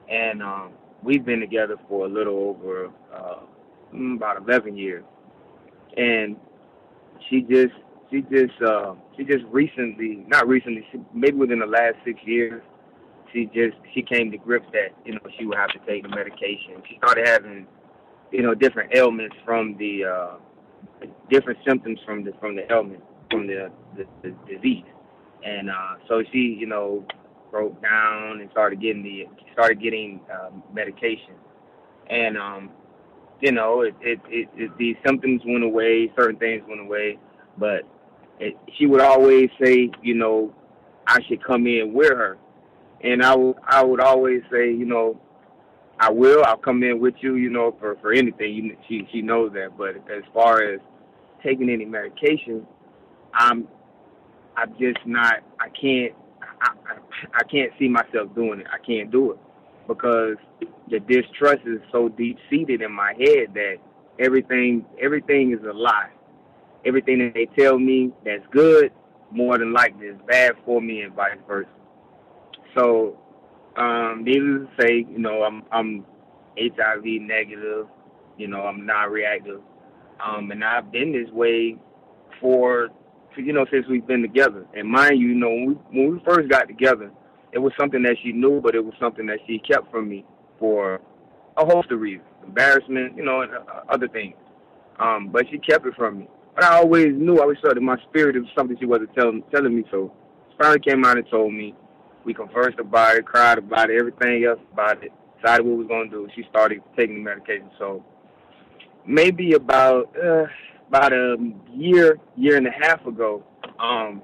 and 0.08 0.42
um, 0.42 0.72
we've 1.02 1.24
been 1.24 1.40
together 1.40 1.76
for 1.88 2.06
a 2.06 2.08
little 2.08 2.34
over 2.34 2.90
uh, 3.14 3.40
about 3.92 4.42
11 4.42 4.76
years, 4.76 5.04
and 5.96 6.36
she 7.28 7.42
just 7.42 7.74
she 8.10 8.22
just 8.22 8.60
uh, 8.62 8.94
she 9.16 9.24
just 9.24 9.44
recently 9.50 10.24
not 10.28 10.46
recently 10.48 10.86
she, 10.92 10.98
maybe 11.14 11.36
within 11.36 11.58
the 11.58 11.66
last 11.66 11.96
six 12.04 12.18
years 12.24 12.62
she 13.32 13.46
just 13.46 13.76
she 13.94 14.02
came 14.02 14.30
to 14.30 14.38
grips 14.38 14.66
that 14.72 14.94
you 15.04 15.14
know 15.14 15.20
she 15.38 15.46
would 15.46 15.58
have 15.58 15.70
to 15.70 15.78
take 15.86 16.02
the 16.02 16.08
medication. 16.08 16.82
She 16.88 16.96
started 16.98 17.26
having 17.26 17.66
you 18.30 18.42
know 18.42 18.54
different 18.54 18.94
ailments 18.94 19.36
from 19.44 19.76
the 19.78 20.04
uh, 20.04 20.36
different 21.30 21.58
symptoms 21.66 21.98
from 22.04 22.24
the 22.24 22.32
from 22.40 22.56
the 22.56 22.70
ailment 22.70 23.02
from 23.30 23.46
the 23.46 23.70
the, 23.96 24.04
the 24.22 24.34
disease, 24.52 24.84
and 25.44 25.70
uh, 25.70 25.94
so 26.08 26.22
she 26.32 26.56
you 26.58 26.66
know 26.66 27.04
broke 27.50 27.80
down 27.82 28.40
and 28.40 28.50
started 28.50 28.80
getting 28.80 29.02
the 29.02 29.24
started 29.52 29.80
getting 29.80 30.20
uh, 30.32 30.50
medication, 30.72 31.34
and 32.10 32.36
um, 32.36 32.70
you 33.42 33.50
know, 33.50 33.82
it, 33.82 33.94
it, 34.00 34.20
it, 34.28 34.48
it 34.56 34.78
the 34.78 34.96
symptoms 35.04 35.42
went 35.44 35.64
away, 35.64 36.10
certain 36.16 36.38
things 36.38 36.62
went 36.68 36.80
away, 36.80 37.18
but 37.58 37.82
it, 38.38 38.56
she 38.78 38.86
would 38.86 39.00
always 39.00 39.50
say, 39.62 39.90
you 40.00 40.14
know, 40.14 40.54
I 41.08 41.18
should 41.28 41.44
come 41.44 41.66
in 41.66 41.92
with 41.92 42.10
her, 42.10 42.38
and 43.02 43.22
I 43.22 43.34
would 43.34 43.56
I 43.66 43.82
would 43.82 44.00
always 44.00 44.42
say, 44.50 44.72
you 44.72 44.86
know, 44.86 45.20
I 45.98 46.10
will. 46.10 46.44
I'll 46.44 46.56
come 46.56 46.84
in 46.84 47.00
with 47.00 47.14
you, 47.20 47.34
you 47.34 47.50
know, 47.50 47.76
for 47.80 47.96
for 48.00 48.12
anything. 48.12 48.54
You, 48.54 48.76
she 48.88 49.08
she 49.12 49.22
knows 49.22 49.52
that. 49.54 49.76
But 49.76 49.96
as 50.10 50.22
far 50.32 50.62
as 50.62 50.78
taking 51.42 51.68
any 51.68 51.84
medication, 51.84 52.64
I'm 53.34 53.66
I'm 54.56 54.70
just 54.78 55.04
not. 55.04 55.40
I 55.58 55.68
can't. 55.68 56.14
I, 56.62 56.70
I, 56.88 57.38
I 57.40 57.42
can't 57.42 57.72
see 57.76 57.88
myself 57.88 58.32
doing 58.36 58.60
it. 58.60 58.66
I 58.72 58.78
can't 58.86 59.10
do 59.10 59.32
it 59.32 59.38
because 59.88 60.36
the 60.90 61.00
distrust 61.00 61.62
is 61.66 61.80
so 61.90 62.08
deep 62.08 62.38
seated 62.50 62.82
in 62.82 62.92
my 62.92 63.14
head 63.18 63.54
that 63.54 63.76
everything 64.18 64.84
everything 65.00 65.52
is 65.52 65.64
a 65.68 65.72
lie. 65.72 66.10
Everything 66.84 67.18
that 67.18 67.34
they 67.34 67.46
tell 67.60 67.78
me 67.78 68.12
that's 68.24 68.44
good, 68.50 68.92
more 69.30 69.56
than 69.58 69.72
likely 69.72 70.06
is 70.06 70.16
bad 70.26 70.52
for 70.64 70.80
me, 70.80 71.02
and 71.02 71.14
vice 71.14 71.38
versa. 71.46 71.68
So, 72.76 73.18
um, 73.76 74.24
needless 74.24 74.68
to 74.76 74.82
say, 74.82 75.06
you 75.08 75.18
know, 75.18 75.42
I'm 75.42 75.62
I'm 75.70 76.04
HIV 76.58 77.04
negative. 77.04 77.86
You 78.36 78.48
know, 78.48 78.62
I'm 78.62 78.86
non-reactive, 78.86 79.60
um, 80.24 80.50
and 80.50 80.64
I've 80.64 80.90
been 80.90 81.12
this 81.12 81.30
way 81.32 81.76
for 82.40 82.88
you 83.36 83.52
know 83.52 83.66
since 83.70 83.86
we've 83.88 84.06
been 84.06 84.22
together. 84.22 84.66
And 84.74 84.88
mind 84.88 85.20
you, 85.20 85.28
you 85.28 85.34
know, 85.34 85.50
when 85.50 85.66
we 85.66 85.74
when 86.00 86.12
we 86.14 86.22
first 86.24 86.48
got 86.48 86.66
together, 86.66 87.10
it 87.52 87.58
was 87.58 87.72
something 87.78 88.02
that 88.02 88.16
she 88.22 88.32
knew, 88.32 88.60
but 88.60 88.74
it 88.74 88.84
was 88.84 88.94
something 89.00 89.26
that 89.26 89.38
she 89.46 89.58
kept 89.58 89.90
from 89.90 90.08
me 90.08 90.24
for 90.58 91.00
a 91.56 91.64
host 91.64 91.90
of 91.90 92.00
reasons, 92.00 92.26
embarrassment, 92.44 93.16
you 93.16 93.24
know, 93.24 93.42
and 93.42 93.52
uh, 93.54 93.82
other 93.88 94.08
things. 94.08 94.34
Um, 94.98 95.28
but 95.28 95.46
she 95.50 95.58
kept 95.58 95.86
it 95.86 95.94
from 95.94 96.20
me. 96.20 96.28
But 96.54 96.64
I 96.64 96.76
always 96.76 97.08
knew, 97.14 97.38
I 97.38 97.42
always 97.42 97.58
felt 97.62 97.76
in 97.76 97.84
my 97.84 97.96
spirit 98.08 98.36
it 98.36 98.40
was 98.40 98.48
something 98.56 98.76
she 98.78 98.86
wasn't 98.86 99.14
telling 99.14 99.42
telling 99.54 99.74
me. 99.74 99.84
So 99.90 100.12
she 100.50 100.56
finally 100.58 100.80
came 100.80 101.04
out 101.04 101.16
and 101.18 101.28
told 101.30 101.52
me. 101.52 101.74
We 102.24 102.34
conversed 102.34 102.78
about 102.78 103.16
it, 103.16 103.26
cried 103.26 103.58
about 103.58 103.90
it, 103.90 103.98
everything 103.98 104.44
else 104.44 104.60
about 104.72 105.02
it. 105.02 105.10
Decided 105.40 105.66
what 105.66 105.76
we 105.76 105.84
was 105.84 105.88
gonna 105.88 106.08
do. 106.08 106.28
She 106.36 106.44
started 106.48 106.80
taking 106.96 107.16
the 107.16 107.20
medication. 107.22 107.68
So 107.78 108.04
maybe 109.04 109.54
about 109.54 110.14
uh, 110.16 110.44
about 110.88 111.12
a 111.12 111.36
year, 111.74 112.18
year 112.36 112.56
and 112.56 112.66
a 112.66 112.70
half 112.70 113.04
ago, 113.06 113.42
um, 113.80 114.22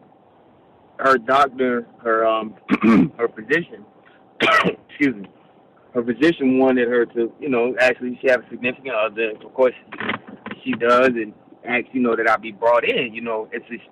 her 0.99 1.19
doctor, 1.19 1.87
her 2.03 2.27
um, 2.27 2.55
her 3.19 3.29
physician, 3.29 3.85
excuse 4.89 5.15
me, 5.15 5.29
her 5.95 6.03
physician 6.03 6.59
wanted 6.59 6.89
her 6.89 7.07
to, 7.07 7.33
you 7.41 7.49
know, 7.49 7.75
actually 7.81 8.19
she 8.21 8.29
have 8.29 8.45
a 8.45 8.49
significant 8.51 8.95
other. 8.95 9.33
Of 9.45 9.55
course, 9.55 9.75
she 10.65 10.73
does, 10.73 11.09
and 11.09 11.33
asked, 11.65 11.89
you 11.93 12.01
know, 12.01 12.17
that 12.17 12.29
I 12.29 12.37
be 12.37 12.53
brought 12.53 12.89
in. 12.89 13.15
You 13.15 13.21
know, 13.21 13.49
it's 13.53 13.67
just, 13.69 13.85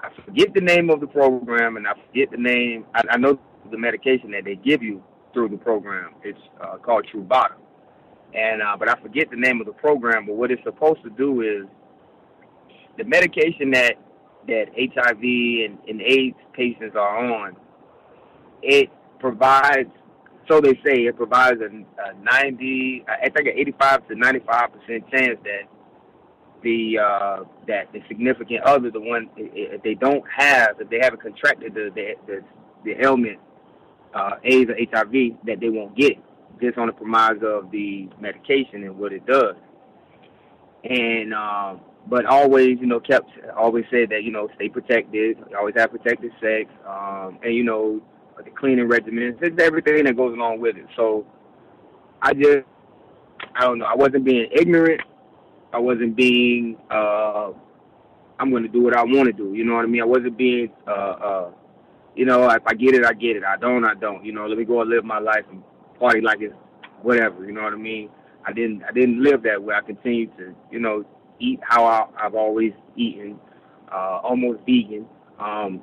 I 0.00 0.10
forget 0.24 0.54
the 0.54 0.60
name 0.60 0.90
of 0.90 1.00
the 1.00 1.06
program, 1.06 1.76
and 1.76 1.86
I 1.86 1.92
forget 2.06 2.30
the 2.30 2.38
name. 2.38 2.86
I, 2.94 3.02
I 3.10 3.16
know 3.16 3.38
the 3.70 3.78
medication 3.78 4.30
that 4.32 4.44
they 4.44 4.56
give 4.56 4.82
you 4.82 5.02
through 5.32 5.48
the 5.48 5.56
program. 5.56 6.14
It's 6.22 6.38
uh, 6.62 6.76
called 6.78 7.06
Truvada, 7.12 7.54
and 8.34 8.62
uh, 8.62 8.76
but 8.78 8.88
I 8.88 9.00
forget 9.00 9.30
the 9.30 9.36
name 9.36 9.60
of 9.60 9.66
the 9.66 9.72
program. 9.72 10.26
But 10.26 10.36
what 10.36 10.50
it's 10.50 10.62
supposed 10.64 11.02
to 11.02 11.10
do 11.10 11.42
is 11.42 11.66
the 12.96 13.04
medication 13.04 13.70
that 13.72 13.96
that 14.46 14.66
HIV 14.76 15.22
and, 15.22 15.78
and 15.88 16.00
AIDS 16.02 16.36
patients 16.52 16.96
are 16.96 17.32
on. 17.32 17.56
It 18.62 18.90
provides 19.18 19.90
so 20.48 20.60
they 20.60 20.74
say 20.84 21.06
it 21.06 21.16
provides 21.16 21.60
a, 21.60 21.66
a 21.66 22.14
90, 22.22 23.04
I 23.08 23.30
think 23.30 23.48
an 23.48 23.54
85 23.56 24.08
to 24.08 24.14
95 24.14 24.72
percent 24.72 25.10
chance 25.10 25.38
that 25.44 25.62
the 26.62 26.98
uh, 26.98 27.44
that 27.68 27.92
the 27.92 28.00
significant 28.08 28.62
other, 28.64 28.90
the 28.90 29.00
one 29.00 29.28
if 29.36 29.82
they 29.82 29.94
don't 29.94 30.24
have, 30.36 30.80
if 30.80 30.88
they 30.90 30.98
haven't 31.00 31.22
contracted 31.22 31.74
the 31.74 31.90
the 31.94 32.14
the, 32.26 32.44
the 32.84 33.04
ailment, 33.04 33.38
uh, 34.14 34.36
AIDS 34.42 34.70
or 34.70 34.74
HIV, 34.74 35.12
that 35.46 35.60
they 35.60 35.68
won't 35.68 35.96
get 35.96 36.12
it, 36.12 36.18
just 36.60 36.78
on 36.78 36.88
the 36.88 36.92
premise 36.92 37.42
of 37.42 37.70
the 37.70 38.08
medication 38.20 38.82
and 38.82 38.98
what 38.98 39.12
it 39.12 39.24
does. 39.26 39.56
And 40.84 41.32
uh, 41.32 41.76
but 42.06 42.26
always, 42.26 42.78
you 42.80 42.86
know, 42.86 43.00
kept 43.00 43.30
always 43.56 43.84
said 43.90 44.10
that 44.10 44.24
you 44.24 44.30
know 44.30 44.48
stay 44.56 44.68
protected, 44.68 45.38
always 45.58 45.74
have 45.76 45.90
protected 45.90 46.32
sex, 46.40 46.70
um, 46.86 47.38
and 47.42 47.54
you 47.54 47.64
know 47.64 48.00
the 48.42 48.50
cleaning 48.50 48.88
regimen, 48.88 49.36
just 49.40 49.58
everything 49.60 50.04
that 50.04 50.16
goes 50.16 50.34
along 50.34 50.60
with 50.60 50.76
it. 50.76 50.86
So 50.96 51.26
I 52.20 52.32
just, 52.34 52.66
I 53.54 53.62
don't 53.62 53.78
know, 53.78 53.86
I 53.86 53.94
wasn't 53.94 54.24
being 54.24 54.48
ignorant. 54.52 55.00
I 55.72 55.78
wasn't 55.78 56.16
being, 56.16 56.76
uh, 56.90 57.50
I'm 58.38 58.50
going 58.50 58.62
to 58.62 58.68
do 58.68 58.82
what 58.82 58.96
I 58.96 59.02
want 59.02 59.26
to 59.26 59.32
do. 59.32 59.54
You 59.54 59.64
know 59.64 59.74
what 59.74 59.84
I 59.84 59.88
mean? 59.88 60.02
I 60.02 60.06
wasn't 60.06 60.36
being, 60.36 60.70
uh, 60.86 60.90
uh, 60.90 61.50
you 62.14 62.24
know, 62.24 62.48
if 62.50 62.62
I 62.66 62.74
get 62.74 62.94
it, 62.94 63.04
I 63.04 63.12
get 63.12 63.36
it. 63.36 63.44
I 63.44 63.56
don't, 63.56 63.84
I 63.84 63.94
don't. 63.94 64.24
You 64.24 64.32
know, 64.32 64.46
let 64.46 64.56
me 64.56 64.64
go 64.64 64.80
and 64.80 64.90
live 64.90 65.04
my 65.04 65.18
life 65.18 65.44
and 65.50 65.62
party 65.98 66.20
like 66.20 66.40
it's 66.40 66.54
whatever. 67.02 67.44
You 67.44 67.52
know 67.52 67.62
what 67.62 67.72
I 67.72 67.76
mean? 67.76 68.08
I 68.46 68.52
didn't, 68.52 68.84
I 68.84 68.92
didn't 68.92 69.22
live 69.22 69.42
that 69.42 69.62
way. 69.62 69.74
I 69.74 69.80
continued 69.80 70.36
to, 70.38 70.54
you 70.70 70.78
know, 70.78 71.04
eat 71.44 71.60
how 71.62 71.84
I, 71.84 72.06
I've 72.18 72.34
always 72.34 72.72
eaten, 72.96 73.38
uh, 73.92 74.20
almost 74.22 74.60
vegan. 74.60 75.06
Um, 75.38 75.82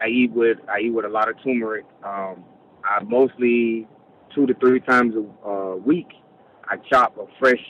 I 0.00 0.08
eat 0.08 0.32
with 0.32 0.58
I 0.68 0.80
eat 0.80 0.90
with 0.90 1.04
a 1.04 1.08
lot 1.08 1.28
of 1.28 1.36
turmeric. 1.42 1.84
Um, 2.02 2.44
I 2.84 3.02
mostly 3.04 3.86
two 4.34 4.46
to 4.46 4.54
three 4.54 4.80
times 4.80 5.14
a 5.14 5.48
uh, 5.48 5.76
week. 5.76 6.08
I 6.68 6.76
chop 6.90 7.16
a 7.18 7.26
fresh 7.38 7.60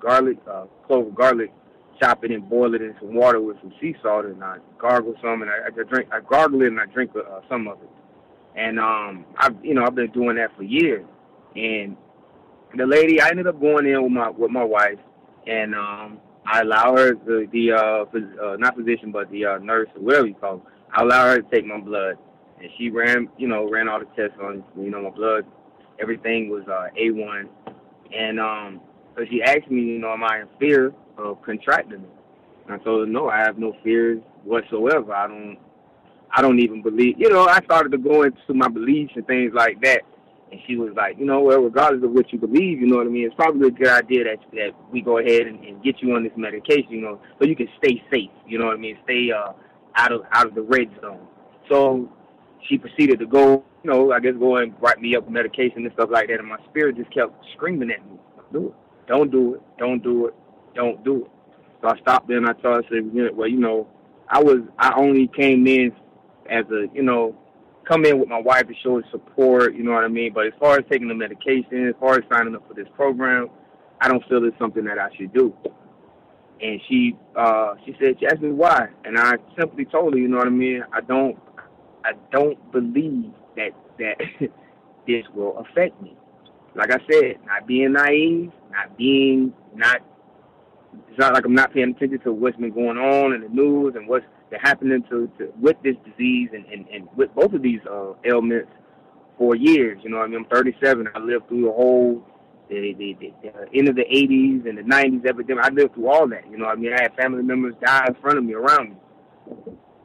garlic, 0.00 0.38
uh, 0.50 0.66
clove 0.86 1.08
of 1.08 1.14
garlic, 1.14 1.52
chop 2.00 2.24
it 2.24 2.30
and 2.30 2.48
boil 2.48 2.74
it 2.74 2.82
in 2.82 2.94
some 3.00 3.14
water 3.14 3.40
with 3.40 3.56
some 3.60 3.72
sea 3.80 3.94
salt, 4.02 4.26
and 4.26 4.42
I 4.42 4.58
gargle 4.78 5.14
some, 5.22 5.42
and 5.42 5.50
I, 5.50 5.66
I 5.66 5.70
drink. 5.70 6.08
I 6.12 6.20
gargle 6.20 6.62
it 6.62 6.68
and 6.68 6.80
I 6.80 6.86
drink 6.86 7.12
uh, 7.16 7.40
some 7.48 7.68
of 7.68 7.78
it. 7.82 7.90
And 8.56 8.78
um, 8.78 9.24
I've 9.36 9.56
you 9.64 9.74
know 9.74 9.84
I've 9.84 9.94
been 9.94 10.10
doing 10.12 10.36
that 10.36 10.56
for 10.56 10.62
years. 10.62 11.04
And 11.56 11.96
the 12.76 12.86
lady, 12.86 13.20
I 13.20 13.28
ended 13.28 13.46
up 13.46 13.60
going 13.60 13.86
in 13.86 14.02
with 14.02 14.12
my 14.12 14.30
with 14.30 14.50
my 14.50 14.64
wife, 14.64 14.98
and 15.46 15.74
um, 15.74 16.20
I 16.46 16.60
allow 16.60 16.96
her 16.96 17.14
the 17.14 17.48
the 17.52 17.72
uh, 17.72 18.04
phys- 18.12 18.38
uh 18.38 18.56
not 18.56 18.76
physician 18.76 19.12
but 19.12 19.30
the 19.30 19.46
uh, 19.46 19.58
nurse 19.58 19.88
whatever 19.96 20.26
you 20.26 20.34
call. 20.34 20.58
Them, 20.58 20.66
I 20.92 21.02
allow 21.02 21.26
her 21.28 21.40
to 21.40 21.50
take 21.50 21.66
my 21.66 21.80
blood, 21.80 22.16
and 22.60 22.70
she 22.78 22.90
ran, 22.90 23.28
you 23.36 23.48
know, 23.48 23.68
ran 23.68 23.88
all 23.88 23.98
the 23.98 24.06
tests 24.16 24.38
on, 24.40 24.62
you 24.76 24.90
know, 24.90 25.02
my 25.02 25.10
blood. 25.10 25.44
Everything 26.00 26.50
was 26.50 26.62
uh, 26.68 26.88
A1, 27.00 27.48
and 28.16 28.38
um, 28.38 28.80
so 29.16 29.24
she 29.30 29.42
asked 29.42 29.70
me, 29.70 29.80
you 29.80 29.98
know, 29.98 30.12
am 30.12 30.24
I 30.24 30.40
in 30.40 30.48
fear 30.58 30.92
of 31.18 31.42
contracting 31.42 32.00
it? 32.00 32.10
And 32.66 32.80
I 32.80 32.84
told 32.84 33.06
her, 33.06 33.12
no, 33.12 33.28
I 33.28 33.38
have 33.38 33.58
no 33.58 33.76
fears 33.82 34.20
whatsoever. 34.44 35.12
I 35.12 35.26
don't, 35.28 35.58
I 36.30 36.42
don't 36.42 36.60
even 36.60 36.82
believe. 36.82 37.16
You 37.18 37.30
know, 37.30 37.46
I 37.46 37.60
started 37.64 37.92
to 37.92 37.98
go 37.98 38.22
into 38.22 38.54
my 38.54 38.68
beliefs 38.68 39.12
and 39.16 39.26
things 39.26 39.52
like 39.54 39.80
that. 39.82 40.02
And 40.50 40.60
she 40.66 40.76
was 40.76 40.92
like, 40.94 41.18
you 41.18 41.24
know, 41.24 41.40
well, 41.40 41.60
regardless 41.60 42.04
of 42.04 42.12
what 42.12 42.32
you 42.32 42.38
believe, 42.38 42.80
you 42.80 42.86
know 42.86 42.96
what 42.96 43.06
I 43.06 43.10
mean. 43.10 43.26
It's 43.26 43.34
probably 43.34 43.68
a 43.68 43.70
good 43.70 43.88
idea 43.88 44.24
that 44.24 44.38
that 44.52 44.70
we 44.92 45.00
go 45.00 45.18
ahead 45.18 45.46
and, 45.46 45.64
and 45.64 45.82
get 45.82 46.00
you 46.00 46.14
on 46.14 46.22
this 46.22 46.32
medication, 46.36 46.90
you 46.90 47.00
know, 47.00 47.20
so 47.38 47.46
you 47.46 47.56
can 47.56 47.68
stay 47.78 48.02
safe. 48.12 48.30
You 48.46 48.58
know 48.58 48.66
what 48.66 48.74
I 48.74 48.78
mean? 48.78 48.96
Stay 49.04 49.30
uh, 49.32 49.52
out 49.96 50.12
of 50.12 50.22
out 50.32 50.46
of 50.46 50.54
the 50.54 50.62
red 50.62 50.90
zone. 51.00 51.26
So 51.68 52.08
she 52.68 52.78
proceeded 52.78 53.18
to 53.18 53.26
go, 53.26 53.64
you 53.82 53.90
know, 53.90 54.12
I 54.12 54.20
guess 54.20 54.34
go 54.38 54.56
and 54.56 54.74
write 54.80 55.00
me 55.00 55.16
up 55.16 55.28
medication 55.28 55.84
and 55.84 55.92
stuff 55.94 56.10
like 56.12 56.28
that. 56.28 56.38
And 56.38 56.48
my 56.48 56.58
spirit 56.68 56.96
just 56.96 57.12
kept 57.12 57.32
screaming 57.54 57.90
at 57.90 58.04
me, 58.08 58.18
do 58.52 58.68
it, 58.68 58.74
don't 59.08 59.30
do 59.30 59.54
it, 59.54 59.62
don't 59.78 60.02
do 60.02 60.26
it, 60.26 60.34
don't 60.74 61.02
do 61.04 61.24
it. 61.24 61.30
So 61.82 61.88
I 61.88 61.98
stopped 62.00 62.28
there 62.28 62.38
and 62.38 62.46
I 62.46 62.52
told 62.52 62.64
her, 62.64 62.82
I 62.84 62.88
said, 62.88 63.36
well, 63.36 63.48
you 63.48 63.58
know, 63.58 63.88
I 64.28 64.42
was, 64.42 64.60
I 64.78 64.94
only 64.96 65.28
came 65.28 65.66
in 65.66 65.92
as 66.50 66.64
a, 66.70 66.86
you 66.94 67.02
know, 67.02 67.36
come 67.86 68.04
in 68.04 68.18
with 68.18 68.28
my 68.28 68.40
wife 68.40 68.66
to 68.68 68.74
show 68.82 69.02
support, 69.10 69.74
you 69.74 69.82
know 69.82 69.92
what 69.92 70.04
I 70.04 70.08
mean? 70.08 70.32
But 70.32 70.46
as 70.46 70.52
far 70.58 70.78
as 70.78 70.84
taking 70.90 71.08
the 71.08 71.14
medication, 71.14 71.88
as 71.88 71.94
far 72.00 72.14
as 72.14 72.22
signing 72.32 72.54
up 72.54 72.66
for 72.66 72.74
this 72.74 72.88
program, 72.94 73.48
I 74.00 74.08
don't 74.08 74.26
feel 74.28 74.44
it's 74.44 74.58
something 74.58 74.84
that 74.84 74.98
I 74.98 75.08
should 75.16 75.32
do 75.32 75.54
and 76.60 76.80
she 76.88 77.16
uh 77.36 77.74
she 77.84 77.94
said 78.00 78.16
she 78.18 78.26
asked 78.26 78.40
me 78.40 78.50
why 78.50 78.88
and 79.04 79.18
I 79.18 79.34
simply 79.58 79.84
told 79.84 80.14
her, 80.14 80.18
you 80.18 80.28
know 80.28 80.38
what 80.38 80.46
I 80.46 80.50
mean, 80.50 80.82
I 80.92 81.00
don't 81.00 81.38
I 82.04 82.12
don't 82.32 82.58
believe 82.72 83.32
that 83.56 83.70
that 83.98 84.16
this 85.06 85.24
will 85.34 85.58
affect 85.58 86.00
me. 86.02 86.16
Like 86.74 86.90
I 86.90 86.98
said, 87.10 87.36
not 87.46 87.66
being 87.66 87.92
naive, 87.92 88.50
not 88.70 88.96
being 88.96 89.52
not 89.74 90.00
it's 91.08 91.18
not 91.18 91.34
like 91.34 91.44
I'm 91.44 91.54
not 91.54 91.72
paying 91.72 91.90
attention 91.90 92.20
to 92.20 92.32
what's 92.32 92.56
been 92.56 92.72
going 92.72 92.98
on 92.98 93.34
in 93.34 93.40
the 93.40 93.48
news 93.48 93.94
and 93.96 94.08
what's 94.08 94.26
happening 94.60 95.02
to, 95.10 95.30
to 95.38 95.52
with 95.60 95.76
this 95.82 95.96
disease 96.04 96.50
and, 96.52 96.64
and, 96.66 96.86
and 96.88 97.08
with 97.16 97.34
both 97.34 97.52
of 97.52 97.62
these 97.62 97.80
uh, 97.90 98.12
ailments 98.24 98.70
for 99.38 99.54
years. 99.54 100.00
You 100.02 100.10
know, 100.10 100.18
I 100.18 100.26
mean, 100.26 100.36
I'm 100.36 100.44
37. 100.46 101.08
I 101.14 101.18
lived 101.18 101.48
through 101.48 101.64
the 101.64 101.72
whole 101.72 102.24
the, 102.68 102.94
the, 102.98 103.16
the, 103.20 103.32
the 103.42 103.78
end 103.78 103.88
of 103.88 103.96
the 103.96 104.04
80s 104.04 104.68
and 104.68 104.78
the 104.78 104.82
90s 104.82 105.26
epidemic. 105.26 105.64
I 105.64 105.70
lived 105.70 105.94
through 105.94 106.08
all 106.08 106.28
that. 106.28 106.48
You 106.50 106.58
know, 106.58 106.66
I 106.66 106.74
mean, 106.74 106.92
I 106.92 107.02
had 107.02 107.14
family 107.14 107.42
members 107.42 107.74
die 107.84 108.06
in 108.08 108.14
front 108.22 108.38
of 108.38 108.44
me, 108.44 108.54
around 108.54 108.90
me. 108.90 108.96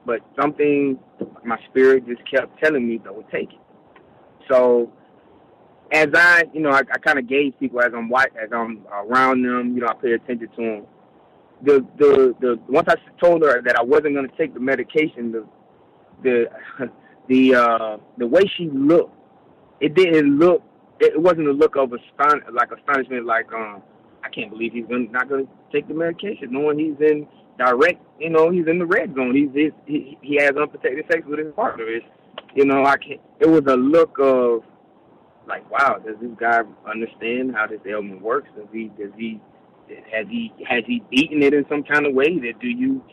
But 0.05 0.21
something, 0.39 0.99
my 1.45 1.57
spirit 1.69 2.05
just 2.07 2.21
kept 2.29 2.59
telling 2.61 2.87
me, 2.87 2.97
don't 2.97 3.29
take 3.29 3.53
it. 3.53 3.59
So 4.49 4.91
as 5.91 6.07
I, 6.13 6.43
you 6.53 6.61
know, 6.61 6.71
I, 6.71 6.79
I 6.79 6.97
kind 6.97 7.19
of 7.19 7.27
gauge 7.27 7.53
people 7.59 7.81
as 7.81 7.91
I'm 7.95 8.09
white, 8.09 8.31
as 8.41 8.49
I'm 8.51 8.85
around 8.91 9.43
them. 9.43 9.73
You 9.75 9.81
know, 9.81 9.87
I 9.87 9.93
pay 9.93 10.13
attention 10.13 10.49
to 10.55 10.61
them. 10.61 10.85
The 11.63 11.85
the 11.97 12.35
the 12.39 12.59
once 12.67 12.87
I 12.89 12.95
told 13.23 13.41
her 13.43 13.61
that 13.61 13.77
I 13.77 13.83
wasn't 13.83 14.15
going 14.15 14.29
to 14.29 14.37
take 14.37 14.53
the 14.53 14.59
medication, 14.59 15.31
the 15.31 15.45
the 16.23 16.45
the 17.27 17.55
uh 17.55 17.97
the 18.17 18.27
way 18.27 18.41
she 18.57 18.69
looked, 18.71 19.15
it 19.79 19.93
didn't 19.93 20.39
look. 20.39 20.63
It 20.99 21.19
wasn't 21.19 21.47
a 21.47 21.51
look 21.51 21.75
of 21.75 21.93
aston 21.93 22.41
like 22.53 22.71
astonishment, 22.71 23.25
like 23.25 23.51
um, 23.53 23.81
I 24.23 24.29
can't 24.29 24.49
believe 24.49 24.73
he's 24.73 24.85
gonna, 24.85 25.07
not 25.09 25.29
going 25.29 25.45
to 25.45 25.51
take 25.71 25.87
the 25.87 25.93
medication, 25.93 26.51
knowing 26.51 26.79
he's 26.79 26.99
in 26.99 27.27
direct, 27.57 28.01
you 28.19 28.29
know, 28.29 28.49
he's 28.49 28.67
in 28.67 28.79
the 28.79 28.85
red 28.85 29.13
zone. 29.15 29.35
He's, 29.35 29.49
he's 29.53 29.71
he 29.85 30.17
he 30.21 30.35
has 30.41 30.51
unprotected 30.51 31.05
sex 31.11 31.23
with 31.27 31.39
his 31.39 31.53
partner. 31.53 31.85
It's, 31.87 32.05
you 32.55 32.65
know, 32.65 32.85
I 32.85 32.97
can't. 32.97 33.21
It 33.39 33.47
was 33.47 33.63
a 33.67 33.75
look 33.75 34.17
of 34.19 34.63
like, 35.47 35.69
wow, 35.69 35.99
does 36.03 36.15
this 36.21 36.31
guy 36.39 36.61
understand 36.89 37.53
how 37.55 37.67
this 37.67 37.81
ailment 37.85 38.21
works? 38.21 38.49
Does 38.55 38.67
he 38.71 38.91
does 38.97 39.11
he 39.17 39.39
has 40.11 40.27
he 40.27 40.53
has 40.67 40.83
he 40.85 41.03
beaten 41.09 41.41
it 41.43 41.53
in 41.53 41.65
some 41.69 41.83
kind 41.83 42.05
of 42.05 42.13
way? 42.13 42.37
That 42.39 42.59
do 42.59 42.67
you? 42.67 43.03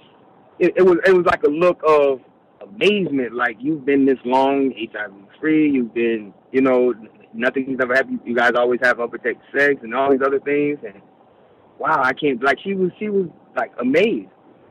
It, 0.59 0.75
it 0.77 0.83
was 0.83 0.99
it 1.07 1.13
was 1.13 1.27
like 1.27 1.43
a 1.43 1.49
look 1.49 1.81
of 1.87 2.21
amazement, 2.69 3.35
like 3.35 3.57
you've 3.61 3.85
been 3.85 4.05
this 4.05 4.19
long 4.25 4.73
HIV 4.77 5.13
free, 5.41 5.71
you've 5.71 5.95
been, 5.95 6.33
you 6.53 6.61
know, 6.61 6.95
nothing's 7.33 7.81
ever 7.81 7.95
happened. 7.95 8.21
You 8.25 8.35
guys 8.35 8.53
always 8.57 8.81
have 8.83 9.01
unprotected 9.01 9.43
sex 9.55 9.81
and 9.83 9.95
all 9.95 10.11
these 10.11 10.23
other 10.23 10.41
things, 10.41 10.79
and 10.85 11.01
wow, 11.79 12.03
I 12.03 12.13
can't 12.13 12.43
like 12.43 12.59
she 12.61 12.75
was 12.75 12.91
she 12.99 13.09
was 13.09 13.29
like 13.55 13.73
amazed. 13.79 14.31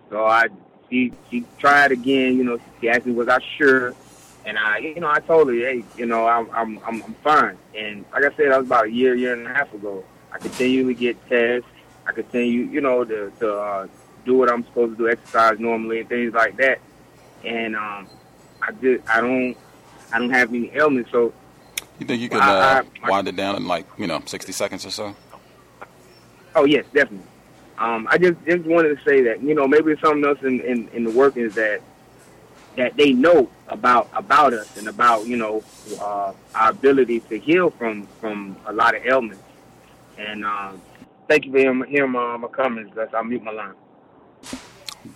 So 0.09 0.25
I 0.25 0.47
she 0.89 1.13
she 1.29 1.45
tried 1.59 1.91
again, 1.91 2.37
you 2.37 2.43
know, 2.43 2.59
she 2.81 2.89
asked 2.89 3.05
me 3.05 3.13
was 3.13 3.27
I 3.27 3.39
sure, 3.57 3.93
and 4.45 4.57
I 4.57 4.79
you 4.79 4.99
know 4.99 5.09
I 5.09 5.19
told 5.19 5.47
her 5.49 5.53
hey 5.53 5.83
you 5.97 6.05
know 6.05 6.27
I'm 6.27 6.49
I'm 6.51 6.79
I'm, 6.85 7.01
fine. 7.23 7.57
And 7.75 8.05
like 8.11 8.23
I 8.23 8.35
said, 8.35 8.51
that 8.51 8.59
was 8.59 8.67
about 8.67 8.85
a 8.85 8.91
year 8.91 9.15
year 9.15 9.33
and 9.33 9.47
a 9.47 9.53
half 9.53 9.73
ago. 9.73 10.03
I 10.31 10.37
continually 10.37 10.95
get 10.95 11.17
tests. 11.29 11.69
I 12.07 12.11
continue 12.11 12.63
you 12.65 12.81
know 12.81 13.03
to 13.03 13.31
to 13.39 13.55
uh, 13.55 13.87
do 14.25 14.35
what 14.35 14.51
I'm 14.51 14.63
supposed 14.65 14.97
to 14.97 15.03
do, 15.03 15.09
exercise 15.09 15.59
normally 15.59 16.01
and 16.01 16.09
things 16.09 16.33
like 16.33 16.57
that. 16.57 16.79
And 17.43 17.75
um, 17.75 18.07
I 18.61 18.71
did 18.71 19.03
I 19.07 19.21
don't 19.21 19.55
I 20.13 20.19
don't 20.19 20.31
have 20.31 20.49
any 20.49 20.71
ailments, 20.73 21.11
so. 21.11 21.33
You 21.99 22.05
think 22.05 22.21
you 22.21 22.27
could 22.27 22.41
uh, 22.41 22.83
I, 22.83 22.83
I, 23.03 23.09
wind 23.09 23.29
it 23.29 23.37
down 23.37 23.55
in 23.55 23.67
like 23.67 23.85
you 23.97 24.05
know 24.05 24.21
sixty 24.25 24.51
seconds 24.51 24.85
or 24.85 24.91
so? 24.91 25.15
Oh 26.53 26.65
yes, 26.65 26.85
definitely. 26.93 27.27
Um, 27.77 28.07
I 28.09 28.17
just 28.17 28.37
just 28.45 28.63
wanted 28.65 28.97
to 28.97 29.03
say 29.03 29.21
that 29.23 29.41
you 29.41 29.53
know 29.53 29.67
maybe 29.67 29.95
something 30.01 30.25
else 30.25 30.41
in, 30.41 30.61
in, 30.61 30.89
in 30.89 31.03
the 31.03 31.11
work 31.11 31.37
is 31.37 31.55
that 31.55 31.81
that 32.75 32.95
they 32.97 33.13
know 33.13 33.49
about 33.67 34.09
about 34.13 34.53
us 34.53 34.77
and 34.77 34.87
about 34.87 35.25
you 35.25 35.37
know 35.37 35.63
uh, 35.99 36.33
our 36.53 36.69
ability 36.71 37.21
to 37.21 37.39
heal 37.39 37.69
from 37.71 38.07
from 38.19 38.57
a 38.65 38.73
lot 38.73 38.95
of 38.95 39.05
ailments. 39.05 39.43
And 40.17 40.45
um, 40.45 40.81
thank 41.27 41.45
you 41.45 41.51
for 41.51 41.57
hearing, 41.57 41.83
hearing 41.87 42.11
my, 42.11 42.37
my 42.37 42.47
comments. 42.47 42.93
That's 42.95 43.13
I'll 43.13 43.23
mute 43.23 43.43
my 43.43 43.51
line. 43.51 43.73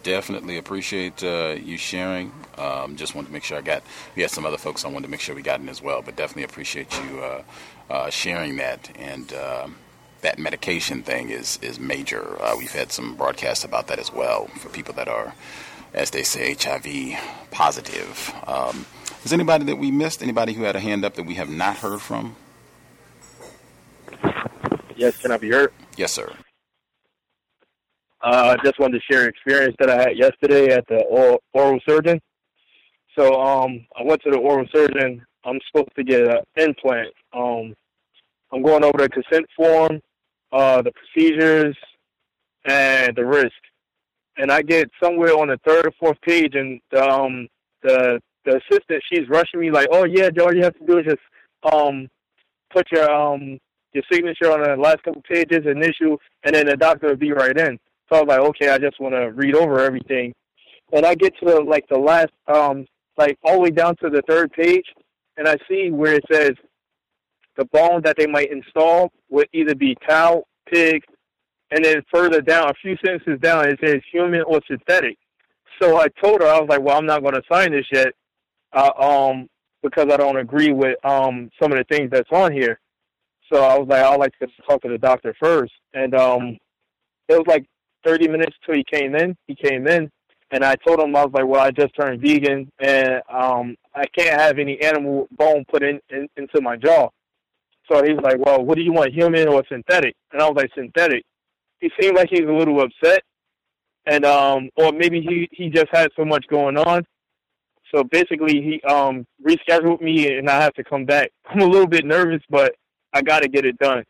Definitely 0.04 0.58
appreciate 0.58 1.24
uh, 1.24 1.56
you 1.62 1.78
sharing. 1.78 2.32
Um, 2.58 2.96
just 2.96 3.16
wanted 3.16 3.28
to 3.28 3.34
make 3.34 3.44
sure 3.44 3.58
I 3.58 3.62
got. 3.62 3.84
We 4.16 4.22
had 4.22 4.32
some 4.32 4.46
other 4.46 4.58
folks 4.58 4.86
I 4.86 4.88
wanted 4.88 5.08
to 5.08 5.12
make 5.12 5.20
sure 5.20 5.34
we 5.36 5.42
got 5.42 5.60
in 5.60 5.70
as 5.70 5.82
well, 5.82 6.02
but 6.02 6.16
definitely 6.16 6.44
appreciate 6.44 6.94
you 7.04 7.20
uh, 7.20 7.44
uh 7.90 8.10
sharing 8.10 8.58
that 8.58 8.90
and. 8.98 9.34
Um, 9.34 9.76
that 10.22 10.38
medication 10.38 11.02
thing 11.02 11.30
is 11.30 11.60
is 11.62 11.80
major. 11.80 12.42
Uh, 12.42 12.56
we've 12.58 12.72
had 12.72 12.92
some 12.92 13.16
broadcasts 13.16 13.64
about 13.64 13.88
that 13.88 14.00
as 14.00 14.12
well 14.12 14.48
for 14.48 14.70
people 14.70 14.94
that 14.96 15.08
are, 15.08 15.34
as 15.94 16.12
they 16.12 16.24
say, 16.24 16.56
HIV 16.60 17.18
positive. 17.52 18.34
Um, 18.46 18.86
is 19.24 19.34
anybody 19.34 19.66
that 19.66 19.78
we 19.78 19.92
missed? 19.92 20.22
Anybody 20.22 20.54
who 20.54 20.64
had 20.64 20.76
a 20.76 20.80
hand 20.80 21.06
up 21.06 21.16
that 21.16 21.24
we 21.24 21.36
have 21.36 21.50
not 21.50 21.78
heard 21.78 22.02
from? 22.02 22.36
Yes, 24.96 25.18
can 25.18 25.32
I 25.32 25.38
be 25.38 25.50
heard? 25.50 25.72
Yes, 26.00 26.14
sir. 26.14 26.32
Uh, 28.24 28.56
I 28.58 28.64
just 28.64 28.80
wanted 28.80 29.00
to 29.00 29.14
share 29.14 29.24
an 29.24 29.30
experience 29.30 29.76
that 29.80 29.90
I 29.90 29.98
had 29.98 30.18
yesterday 30.18 30.74
at 30.74 30.88
the 30.88 31.04
oral, 31.04 31.44
oral 31.54 31.80
surgeon. 31.88 32.22
So 33.18 33.42
um, 33.42 33.86
I 34.00 34.04
went 34.04 34.22
to 34.24 34.32
the 34.32 34.38
oral 34.38 34.66
surgeon. 34.74 35.22
I'm 35.44 35.60
supposed 35.68 35.94
to 35.98 36.04
get 36.06 36.22
an 36.22 36.40
implant. 36.56 37.10
Um, 37.34 37.76
I'm 38.54 38.64
going 38.64 38.86
over 38.86 38.98
the 38.98 39.10
consent 39.10 39.46
form 39.58 40.00
uh, 40.52 40.82
the 40.82 40.92
procedures, 40.92 41.76
and 42.66 43.16
the 43.16 43.26
risk. 43.26 43.52
And 44.38 44.52
I 44.52 44.62
get 44.62 44.90
somewhere 45.04 45.34
on 45.34 45.50
the 45.50 45.60
third 45.66 45.86
or 45.86 45.92
fourth 46.00 46.20
page, 46.22 46.56
and 46.56 46.80
um, 46.98 47.48
the 47.84 48.22
the 48.46 48.58
assistant 48.58 49.04
she's 49.12 49.28
rushing 49.28 49.60
me 49.60 49.70
like, 49.70 49.90
"Oh 49.92 50.06
yeah, 50.06 50.30
all 50.42 50.56
you 50.56 50.64
have 50.64 50.78
to 50.80 50.86
do 50.86 51.00
is 51.00 51.06
just 51.06 51.74
um, 51.74 52.08
put 52.72 52.88
your 52.92 53.12
um, 53.12 53.60
your 53.94 54.04
signature 54.12 54.52
on 54.52 54.62
the 54.62 54.76
last 54.76 55.04
couple 55.04 55.22
pages, 55.22 55.66
initial, 55.66 56.18
and 56.44 56.56
then 56.56 56.68
the 56.68 56.78
doctor 56.78 57.08
will 57.08 57.16
be 57.16 57.32
right 57.32 57.58
in." 57.58 57.80
So 58.10 58.18
I 58.18 58.22
was 58.22 58.28
like, 58.28 58.40
"Okay, 58.40 58.70
I 58.70 58.78
just 58.78 59.00
want 59.00 59.16
to 59.16 59.32
read 59.32 59.56
over 59.56 59.80
everything." 59.80 60.34
And 60.92 61.06
I 61.06 61.16
get 61.16 61.38
to 61.40 61.46
the, 61.46 61.62
like 61.62 61.86
the 61.90 62.00
last, 62.00 62.32
um, 62.48 62.86
like 63.18 63.38
all 63.44 63.56
the 63.56 63.60
way 63.60 63.72
down 63.72 63.96
to 63.98 64.10
the 64.10 64.24
third 64.28 64.52
page, 64.52 64.86
and 65.38 65.48
I 65.48 65.56
see 65.70 65.92
where 65.92 66.16
it 66.16 66.26
says 66.32 66.52
the 67.58 67.66
bone 67.66 68.02
that 68.04 68.16
they 68.18 68.26
might 68.28 68.52
install 68.52 69.12
would 69.30 69.48
either 69.54 69.76
be 69.76 69.96
cow, 70.08 70.44
pig, 70.72 71.04
and 71.72 71.84
then 71.84 72.02
further 72.12 72.42
down, 72.42 72.70
a 72.70 72.74
few 72.82 72.96
sentences 73.06 73.40
down, 73.42 73.68
it 73.68 73.80
says 73.84 74.02
human 74.12 74.42
or 74.44 74.62
synthetic. 74.68 75.18
So 75.82 75.98
I 75.98 76.08
told 76.22 76.42
her, 76.42 76.48
I 76.48 76.60
was 76.60 76.70
like, 76.70 76.82
well, 76.82 76.98
I'm 76.98 77.06
not 77.06 77.22
going 77.22 77.36
to 77.36 77.42
sign 77.52 77.72
this 77.72 77.86
yet, 77.92 78.14
uh, 78.74 78.92
um, 79.00 79.48
because 79.84 80.08
I 80.12 80.18
don't 80.18 80.38
agree 80.38 80.74
with 80.74 80.98
um 81.06 81.50
some 81.62 81.72
of 81.72 81.78
the 81.78 81.86
things 81.90 82.10
that's 82.12 82.30
on 82.32 82.52
here. 82.52 82.80
So 83.52 83.64
I 83.64 83.78
was 83.78 83.88
like, 83.88 84.04
I'd 84.04 84.20
like 84.20 84.38
to 84.40 84.48
talk 84.68 84.82
to 84.84 84.90
the 84.90 84.98
doctor 84.98 85.36
first, 85.42 85.74
and 85.94 86.14
um, 86.14 86.58
it 87.28 87.34
was 87.34 87.48
like 87.48 87.66
30 88.06 88.28
minutes 88.28 88.56
till 88.66 88.76
he 88.76 88.84
came 88.84 89.16
in. 89.16 89.36
He 89.48 89.56
came 89.56 89.88
in, 89.88 90.10
and 90.52 90.64
I 90.64 90.76
told 90.76 91.00
him 91.00 91.16
I 91.16 91.26
was 91.26 91.34
like, 91.34 91.46
well, 91.46 91.62
I 91.62 91.72
just 91.72 91.96
turned 92.00 92.22
vegan, 92.22 92.70
and 92.80 93.22
um, 93.32 93.76
I 93.96 94.06
can't 94.18 94.40
have 94.40 94.60
any 94.60 94.82
animal 94.82 95.28
bone 95.32 95.66
put 95.70 95.84
in, 95.84 96.00
in 96.10 96.28
into 96.38 96.62
my 96.62 96.76
jaw. 96.76 97.10
So 97.92 98.04
he 98.04 98.14
was 98.14 98.22
like, 98.24 98.38
well, 98.38 98.64
what 98.64 98.78
do 98.78 98.84
you 98.84 98.94
want, 98.94 99.14
human 99.14 99.48
or 99.48 99.64
synthetic? 99.68 100.16
And 100.32 100.42
I 100.42 100.48
was 100.48 100.56
like, 100.56 100.70
synthetic. 100.76 101.24
He 101.80 101.90
seemed 102.00 102.16
like 102.16 102.30
he 102.32 102.42
was 102.42 102.54
a 102.54 102.58
little 102.58 102.82
upset. 102.82 103.24
And, 104.06 104.26
um, 104.26 104.70
or 104.76 104.92
maybe 104.92 105.22
he, 105.22 105.48
he 105.52 105.70
just 105.70 105.88
had 105.92 106.10
so 106.16 106.24
much 106.24 106.46
going 106.50 106.78
on. 106.78 107.04
So 107.94 108.04
basically 108.04 108.62
he, 108.62 108.82
um, 108.88 109.26
rescheduled 109.46 110.02
me 110.02 110.38
and 110.38 110.50
I 110.50 110.62
have 110.62 110.74
to 110.74 110.84
come 110.84 111.06
back. 111.06 111.32
I'm 111.46 111.62
a 111.62 111.66
little 111.66 111.88
bit 111.88 112.06
nervous, 112.06 112.42
but 112.50 112.76
I 113.14 113.22
got 113.22 113.42
to 113.42 113.50
get 113.50 113.66
it 113.66 113.78
done. 113.78 114.04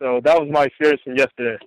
So 0.00 0.20
that 0.24 0.40
was 0.40 0.50
my 0.50 0.64
experience 0.64 1.00
from 1.04 1.16
yesterday. 1.16 1.58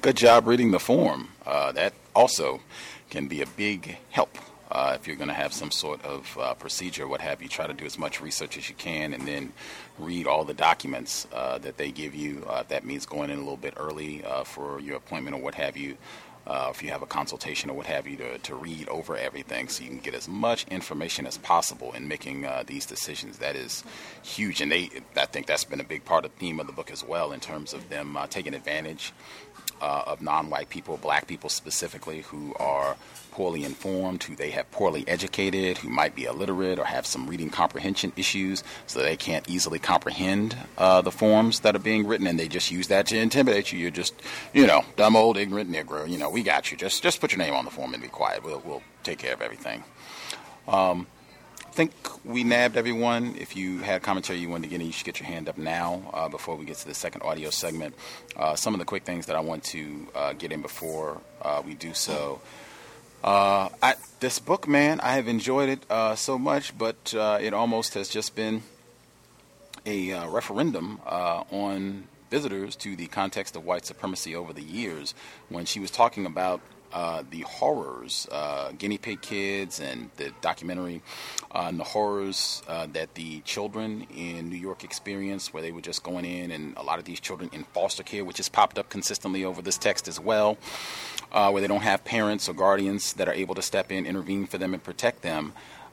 Good 0.00 0.16
job 0.16 0.46
reading 0.46 0.70
the 0.70 0.78
form. 0.78 1.28
Uh, 1.44 1.72
that 1.72 1.92
also 2.14 2.60
can 3.10 3.28
be 3.28 3.42
a 3.42 3.46
big 3.46 3.98
help 4.10 4.38
uh, 4.70 4.96
if 4.98 5.06
you're 5.06 5.16
going 5.16 5.28
to 5.28 5.34
have 5.34 5.52
some 5.52 5.70
sort 5.70 6.04
of 6.04 6.38
uh, 6.40 6.54
procedure, 6.54 7.08
what 7.08 7.20
have 7.20 7.42
you, 7.42 7.48
try 7.48 7.66
to 7.66 7.74
do 7.74 7.84
as 7.84 7.98
much 7.98 8.20
research 8.20 8.56
as 8.56 8.68
you 8.68 8.74
can 8.76 9.12
and 9.12 9.26
then 9.26 9.52
read 9.98 10.26
all 10.26 10.44
the 10.44 10.54
documents 10.54 11.26
uh, 11.32 11.58
that 11.58 11.76
they 11.76 11.90
give 11.90 12.14
you. 12.14 12.44
Uh, 12.48 12.62
that 12.68 12.84
means 12.84 13.04
going 13.04 13.30
in 13.30 13.36
a 13.36 13.40
little 13.40 13.56
bit 13.56 13.74
early 13.76 14.24
uh, 14.24 14.44
for 14.44 14.78
your 14.80 14.96
appointment 14.96 15.34
or 15.34 15.42
what 15.42 15.54
have 15.54 15.76
you. 15.76 15.96
Uh, 16.46 16.68
if 16.70 16.82
you 16.82 16.88
have 16.88 17.02
a 17.02 17.06
consultation 17.06 17.70
or 17.70 17.74
what 17.74 17.86
have 17.86 18.06
you, 18.06 18.16
to, 18.16 18.38
to 18.38 18.54
read 18.54 18.88
over 18.88 19.16
everything 19.16 19.68
so 19.68 19.84
you 19.84 19.90
can 19.90 19.98
get 19.98 20.14
as 20.14 20.26
much 20.26 20.66
information 20.68 21.26
as 21.26 21.38
possible 21.38 21.92
in 21.92 22.08
making 22.08 22.46
these 22.66 22.86
decisions. 22.86 23.38
That 23.38 23.56
is 23.56 23.84
huge, 24.22 24.60
and 24.60 24.72
they, 24.72 24.90
I 25.16 25.26
think 25.26 25.46
that's 25.46 25.64
been 25.64 25.80
a 25.80 25.84
big 25.84 26.04
part 26.04 26.24
of 26.24 26.32
the 26.32 26.38
theme 26.38 26.58
of 26.58 26.66
the 26.66 26.72
book 26.72 26.90
as 26.90 27.04
well, 27.04 27.32
in 27.32 27.40
terms 27.40 27.72
of 27.72 27.88
them 27.88 28.16
taking 28.30 28.54
advantage 28.54 29.12
uh, 29.80 30.04
of 30.06 30.22
non-white 30.22 30.68
people, 30.70 30.96
black 30.96 31.26
people 31.26 31.48
specifically, 31.48 32.22
who 32.22 32.54
are 32.58 32.96
poorly 33.30 33.64
informed, 33.64 34.22
who 34.24 34.34
they 34.34 34.50
have 34.50 34.70
poorly 34.70 35.04
educated, 35.06 35.78
who 35.78 35.88
might 35.88 36.14
be 36.14 36.24
illiterate 36.24 36.78
or 36.78 36.84
have 36.84 37.06
some 37.06 37.26
reading 37.26 37.48
comprehension 37.48 38.12
issues, 38.16 38.62
so 38.86 39.00
they 39.00 39.16
can't 39.16 39.48
easily 39.48 39.78
comprehend 39.78 40.56
uh, 40.78 41.00
the 41.00 41.10
forms 41.10 41.60
that 41.60 41.76
are 41.76 41.80
being 41.80 42.06
written, 42.06 42.26
and 42.26 42.38
they 42.38 42.48
just 42.48 42.70
use 42.70 42.88
that 42.88 43.06
to 43.06 43.16
intimidate 43.16 43.72
you. 43.72 43.78
You're 43.78 43.90
just, 43.90 44.14
you 44.52 44.66
know, 44.66 44.84
dumb 44.96 45.16
old 45.16 45.36
ignorant 45.36 45.70
Negro. 45.70 46.08
You 46.08 46.18
know, 46.18 46.30
we 46.30 46.42
got 46.42 46.70
you. 46.70 46.76
Just 46.76 47.02
just 47.02 47.20
put 47.20 47.32
your 47.32 47.38
name 47.38 47.54
on 47.54 47.64
the 47.64 47.70
form 47.70 47.94
and 47.94 48.02
be 48.02 48.08
quiet. 48.08 48.44
We'll 48.44 48.62
we'll 48.64 48.82
take 49.02 49.18
care 49.18 49.32
of 49.32 49.42
everything. 49.42 49.84
Um, 50.68 51.06
think 51.70 51.92
we 52.24 52.44
nabbed 52.44 52.76
everyone. 52.76 53.36
If 53.38 53.56
you 53.56 53.78
had 53.78 54.02
commentary 54.02 54.38
you 54.38 54.48
wanted 54.48 54.64
to 54.64 54.68
get 54.70 54.80
in, 54.80 54.86
you 54.86 54.92
should 54.92 55.06
get 55.06 55.20
your 55.20 55.28
hand 55.28 55.48
up 55.48 55.56
now 55.56 56.10
uh, 56.12 56.28
before 56.28 56.56
we 56.56 56.64
get 56.64 56.76
to 56.78 56.88
the 56.88 56.94
second 56.94 57.22
audio 57.22 57.50
segment. 57.50 57.94
Uh, 58.36 58.54
some 58.54 58.74
of 58.74 58.80
the 58.80 58.84
quick 58.84 59.04
things 59.04 59.26
that 59.26 59.36
I 59.36 59.40
want 59.40 59.64
to 59.64 60.06
uh, 60.14 60.32
get 60.34 60.52
in 60.52 60.62
before 60.62 61.20
uh, 61.42 61.62
we 61.64 61.74
do 61.74 61.94
so. 61.94 62.40
Uh, 63.22 63.68
I, 63.82 63.94
this 64.20 64.38
book, 64.38 64.66
man, 64.66 65.00
I 65.00 65.14
have 65.14 65.28
enjoyed 65.28 65.68
it 65.68 65.82
uh, 65.90 66.14
so 66.14 66.38
much, 66.38 66.76
but 66.76 67.14
it 67.14 67.54
almost 67.54 67.94
has 67.94 68.08
just 68.08 68.34
been 68.34 68.62
a 69.86 70.26
referendum 70.28 71.00
on 71.06 72.04
visitors 72.30 72.76
to 72.76 72.96
the 72.96 73.06
context 73.06 73.56
of 73.56 73.64
white 73.64 73.84
supremacy 73.84 74.34
over 74.36 74.52
the 74.52 74.62
years 74.62 75.14
when 75.48 75.64
she 75.64 75.80
was 75.80 75.90
talking 75.90 76.26
about 76.26 76.60
uh, 76.92 77.22
the 77.30 77.40
horrors, 77.42 78.26
uh, 78.30 78.72
guinea 78.72 78.98
pig 78.98 79.20
kids, 79.20 79.80
and 79.80 80.10
the 80.16 80.32
documentary 80.40 81.02
on 81.52 81.76
the 81.76 81.84
horrors 81.84 82.62
uh, 82.68 82.86
that 82.92 83.14
the 83.14 83.40
children 83.40 84.06
in 84.14 84.48
New 84.48 84.56
York 84.56 84.84
experienced, 84.84 85.52
where 85.54 85.62
they 85.62 85.72
were 85.72 85.80
just 85.80 86.02
going 86.02 86.24
in, 86.24 86.50
and 86.50 86.76
a 86.76 86.82
lot 86.82 86.98
of 86.98 87.04
these 87.04 87.20
children 87.20 87.50
in 87.52 87.64
foster 87.64 88.02
care, 88.02 88.24
which 88.24 88.38
has 88.38 88.48
popped 88.48 88.78
up 88.78 88.88
consistently 88.88 89.44
over 89.44 89.62
this 89.62 89.78
text 89.78 90.08
as 90.08 90.18
well, 90.18 90.58
uh, 91.32 91.50
where 91.50 91.60
they 91.60 91.68
don't 91.68 91.82
have 91.82 92.04
parents 92.04 92.48
or 92.48 92.54
guardians 92.54 93.12
that 93.14 93.28
are 93.28 93.34
able 93.34 93.54
to 93.54 93.62
step 93.62 93.92
in, 93.92 94.06
intervene 94.06 94.46
for 94.46 94.58
them, 94.58 94.74
and 94.74 94.82
protect 94.82 95.22
them. 95.22 95.52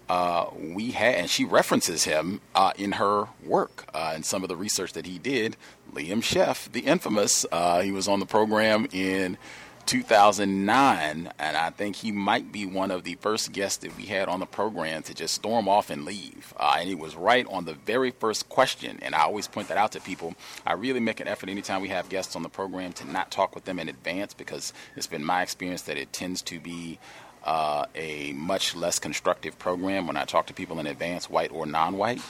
Uh, 0.10 0.50
we 0.58 0.92
had, 0.92 1.16
and 1.16 1.30
she 1.30 1.44
references 1.44 2.06
him 2.06 2.40
uh, 2.56 2.72
in 2.78 2.94
her 2.94 3.28
work 3.44 3.90
uh, 3.94 4.14
and 4.16 4.26
some 4.26 4.42
of 4.42 4.50
the 4.50 4.56
research 4.56 4.94
that 4.94 5.06
he 5.06 5.20
did. 5.20 5.58
Liam 5.94 6.22
Sheff, 6.22 6.72
the 6.72 6.82
infamous, 6.82 7.46
uh, 7.52 7.82
he 7.82 7.92
was 7.92 8.08
on 8.08 8.20
the 8.20 8.26
program 8.26 8.88
in 8.94 9.38
2009, 9.88 11.32
and 11.40 11.58
I 11.58 11.70
think 11.72 11.96
he 11.96 12.12
might 12.12 12.52
be 12.52 12.66
one 12.66 12.92
of 12.92 13.04
the 13.04 13.16
first 13.16 13.52
guests 13.54 13.78
that 13.78 13.98
we 13.98 14.04
had 14.04 14.28
on 14.28 14.40
the 14.40 14.46
program 14.46 15.02
to 15.04 15.14
just 15.14 15.34
storm 15.34 15.68
off 15.68 15.90
and 15.90 16.06
leave. 16.06 16.54
Uh, 16.58 16.76
and 16.80 16.90
he 16.90 16.94
was 16.94 17.16
right 17.16 17.48
on 17.50 17.66
the 17.66 17.74
very 17.74 18.12
first 18.12 18.50
question. 18.50 19.00
And 19.02 19.16
I 19.16 19.22
always 19.22 19.48
point 19.48 19.70
that 19.70 19.78
out 19.78 19.94
to 19.94 20.02
people. 20.02 20.36
I 20.66 20.74
really 20.74 21.00
make 21.00 21.20
an 21.20 21.28
effort 21.28 21.50
anytime 21.50 21.82
we 21.82 21.88
have 21.88 22.10
guests 22.10 22.36
on 22.36 22.44
the 22.44 22.50
program 22.50 22.94
to 22.94 23.10
not 23.10 23.32
talk 23.32 23.56
with 23.56 23.66
them 23.66 23.80
in 23.80 23.90
advance 23.90 24.34
because 24.34 24.74
it's 24.96 25.08
been 25.08 25.24
my 25.24 25.42
experience 25.42 25.84
that 25.84 25.98
it 25.98 26.14
tends 26.14 26.42
to 26.44 26.60
be 26.60 27.00
uh, 27.46 27.86
a 27.96 28.34
much 28.34 28.76
less 28.76 29.00
constructive 29.00 29.58
program 29.58 30.06
when 30.06 30.18
I 30.18 30.26
talk 30.26 30.48
to 30.48 30.54
people 30.54 30.80
in 30.80 30.86
advance, 30.86 31.30
white 31.30 31.52
or 31.52 31.66
non 31.66 31.98
white. 31.98 32.22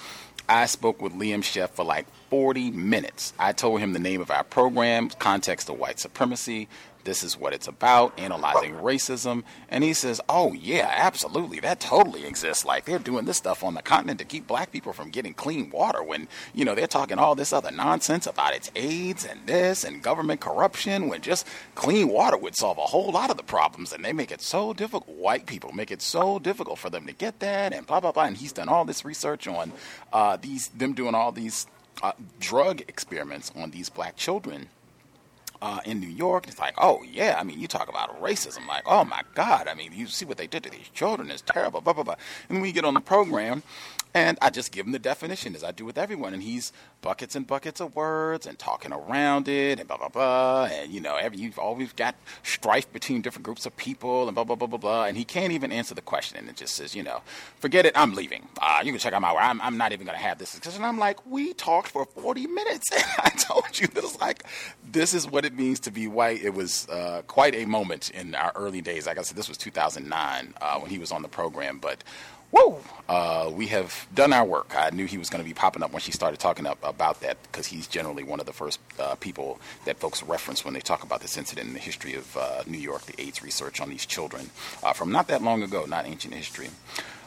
I 0.50 0.66
spoke 0.66 1.02
with 1.02 1.12
Liam 1.14 1.40
Sheff 1.40 1.72
for 1.72 1.84
like 1.84 2.06
40 2.30 2.72
minutes. 2.72 3.34
I 3.38 3.52
told 3.52 3.82
him 3.82 3.92
the 3.92 4.00
name 4.00 4.22
of 4.22 4.32
our 4.32 4.46
program, 4.46 5.10
context 5.10 5.70
of 5.70 5.78
white 5.78 6.00
supremacy, 6.00 6.70
this 7.08 7.24
is 7.24 7.40
what 7.40 7.54
it's 7.54 7.70
about, 7.70 8.20
analyzing 8.20 8.74
racism. 8.74 9.44
And 9.70 9.82
he 9.82 9.94
says, 9.94 10.20
oh, 10.28 10.52
yeah, 10.52 10.92
absolutely. 10.94 11.62
That 11.62 11.80
totally 11.80 12.26
exists. 12.26 12.66
Like, 12.66 12.84
they're 12.84 13.00
doing 13.00 13.24
this 13.24 13.38
stuff 13.38 13.64
on 13.64 13.76
the 13.76 13.82
continent 13.82 14.20
to 14.20 14.26
keep 14.26 14.46
black 14.46 14.74
people 14.74 14.92
from 14.92 15.10
getting 15.10 15.34
clean 15.34 15.70
water 15.70 16.04
when, 16.04 16.28
you 16.54 16.66
know, 16.66 16.76
they're 16.76 16.86
talking 16.86 17.18
all 17.18 17.34
this 17.34 17.54
other 17.54 17.72
nonsense 17.72 18.28
about 18.28 18.54
its 18.54 18.70
AIDS 18.76 19.24
and 19.24 19.40
this 19.48 19.86
and 19.86 20.04
government 20.04 20.42
corruption 20.42 21.08
when 21.08 21.22
just 21.22 21.48
clean 21.76 22.10
water 22.10 22.38
would 22.38 22.58
solve 22.58 22.78
a 22.78 22.82
whole 22.82 23.12
lot 23.12 23.32
of 23.32 23.38
the 23.38 23.44
problems. 23.44 23.94
And 23.94 24.04
they 24.04 24.12
make 24.12 24.32
it 24.32 24.42
so 24.42 24.74
difficult, 24.74 25.08
white 25.08 25.46
people 25.46 25.72
make 25.72 25.92
it 25.92 26.02
so 26.02 26.40
difficult 26.40 26.78
for 26.78 26.90
them 26.90 27.08
to 27.08 27.14
get 27.14 27.40
that 27.40 27.74
and 27.74 27.88
blah, 27.88 28.02
blah, 28.02 28.12
blah. 28.12 28.26
And 28.26 28.36
he's 28.36 28.52
done 28.52 28.68
all 28.68 28.84
this 28.84 29.06
research 29.06 29.48
on 29.48 29.72
uh, 30.12 30.36
these, 30.36 30.68
them 30.68 30.92
doing 30.92 31.16
all 31.16 31.32
these 31.32 31.68
uh, 32.04 32.12
drug 32.42 32.82
experiments 32.82 33.50
on 33.56 33.72
these 33.72 33.90
black 33.90 34.18
children 34.18 34.68
uh, 35.62 35.80
in 35.86 36.00
New 36.00 36.08
York. 36.08 36.48
It's 36.48 36.60
like, 36.60 36.74
oh 36.78 37.04
yeah, 37.04 37.38
I 37.40 37.44
mean, 37.44 37.60
you 37.60 37.68
talk 37.68 37.90
about 37.90 38.22
racism, 38.22 38.68
like, 38.68 38.84
oh 38.86 39.04
my 39.04 39.24
God, 39.36 39.68
I 39.68 39.74
mean, 39.74 39.92
you 39.94 40.08
see 40.08 40.26
what 40.26 40.38
they 40.38 40.48
did 40.48 40.64
to 40.64 40.70
these 40.70 40.90
children 40.94 41.32
is 41.32 41.42
terrible, 41.42 41.82
blah 41.82 41.94
blah 41.94 42.04
blah. 42.04 42.16
And 42.50 42.66
you 42.66 42.74
get 42.74 42.86
on 42.86 42.94
the 42.94 43.02
program, 43.02 43.64
and 44.18 44.38
I 44.41 44.49
just 44.49 44.72
give 44.72 44.85
him 44.85 44.91
the 44.91 44.99
definition 44.99 45.56
as 45.56 45.64
I 45.64 45.72
do 45.72 45.85
with 45.85 45.98
everyone. 45.98 46.34
And 46.34 46.44
he's 46.44 46.72
buckets 47.02 47.35
and 47.35 47.45
buckets 47.45 47.80
of 47.80 47.95
words 47.95 48.45
and 48.45 48.57
talking 48.57 48.91
around 48.91 49.48
it 49.48 49.80
and 49.80 49.88
blah, 49.88 49.98
blah, 49.98 50.10
blah. 50.10 50.65
And, 50.65 50.91
you 50.91 50.99
know, 50.99 51.15
every, 51.15 51.38
you've 51.38 51.60
always 51.60 51.94
got 51.94 52.15
strife 52.44 52.91
between 52.91 53.22
different 53.22 53.44
groups 53.44 53.65
of 53.65 53.76
people 53.77 54.27
and 54.27 54.35
blah, 54.35 54.44
blah, 54.44 54.56
blah, 54.56 54.68
blah, 54.68 54.77
blah. 54.77 55.06
And 55.06 55.18
he 55.18 55.23
can't 55.23 55.53
even 55.53 55.72
answer 55.72 55.94
the 55.94 56.02
question. 56.02 56.38
And 56.38 56.49
it 56.49 56.56
just 56.56 56.76
says, 56.76 56.95
you 56.95 57.03
know, 57.03 57.22
forget 57.60 57.85
it. 57.85 57.94
I'm 57.95 58.14
leaving. 58.14 58.48
Uh, 58.61 58.81
you 58.84 58.91
can 58.91 58.99
check 58.99 59.14
out 59.14 59.22
my, 59.22 59.34
I'm, 59.34 59.61
I'm 59.61 59.77
not 59.77 59.91
even 59.91 60.06
going 60.06 60.18
to 60.18 60.23
have 60.23 60.38
this 60.38 60.52
discussion. 60.53 60.84
I'm 60.84 60.98
like, 60.99 61.26
we 61.26 61.53
talked 61.53 61.89
for 61.89 62.06
40 62.06 62.48
minutes. 62.48 62.85
And 62.98 63.06
I 63.19 63.30
told 63.30 63.80
you 63.80 63.88
this, 63.88 64.19
like, 64.19 64.44
this 64.91 65.14
is 65.14 65.30
what 65.30 65.45
it 65.45 65.53
means 65.53 65.80
to 65.81 65.91
be 65.91 66.07
white. 66.07 66.44
It 66.44 66.53
was 66.53 66.88
uh, 66.89 67.22
quite 67.27 67.56
a 67.56 67.65
moment 67.65 68.10
in 68.11 68.35
our 68.35 68.52
early 68.56 68.81
days. 68.81 69.06
Like 69.06 69.18
I 69.18 69.22
said, 69.22 69.38
this 69.38 69.48
was 69.48 69.57
2009 69.57 70.53
uh, 70.60 70.80
when 70.80 70.89
he 70.89 70.98
was 70.98 71.11
on 71.11 71.22
the 71.22 71.27
program. 71.27 71.80
But 71.80 72.03
whoa, 72.52 72.80
uh, 73.10 73.49
we 73.52 73.68
have 73.68 74.07
done 74.14 74.34
our 74.34 74.45
work. 74.45 74.74
I 74.76 74.90
knew 74.91 75.06
he 75.06 75.18
was 75.18 75.30
going 75.30 75.44
to 75.44 75.48
be 75.48 75.53
popping 75.53 75.84
up 75.84 75.91
when 75.91 76.02
she 76.02 76.11
started 76.11 76.40
talking 76.40 76.65
up 76.65 76.78
about 76.84 77.22
that 77.22 77.41
because 77.44 77.68
he's 77.68 77.88
generally 77.88 78.24
one 78.24 78.40
of 78.40 78.45
the 78.45 78.53
first 78.53 78.80
uh, 78.99 79.15
people 79.15 79.60
that 79.86 79.98
folks 79.98 80.24
reference 80.24 80.64
when 80.65 80.74
they 80.74 80.80
talk 80.80 81.03
about 81.03 81.22
this 81.22 81.38
incident 81.38 81.68
in 81.68 81.74
the 81.74 81.80
history 81.80 82.15
of 82.15 82.38
uh, 82.38 82.64
New 82.65 82.78
York, 82.78 83.03
the 83.03 83.19
AIDS 83.22 83.44
research 83.44 83.82
on 83.82 83.90
these 83.90 84.06
children 84.06 84.49
uh, 84.84 84.94
from 84.94 85.11
not 85.11 85.28
that 85.28 85.41
long 85.41 85.64
ago, 85.64 85.86
not 85.86 86.06
ancient 86.06 86.34
history. 86.34 86.69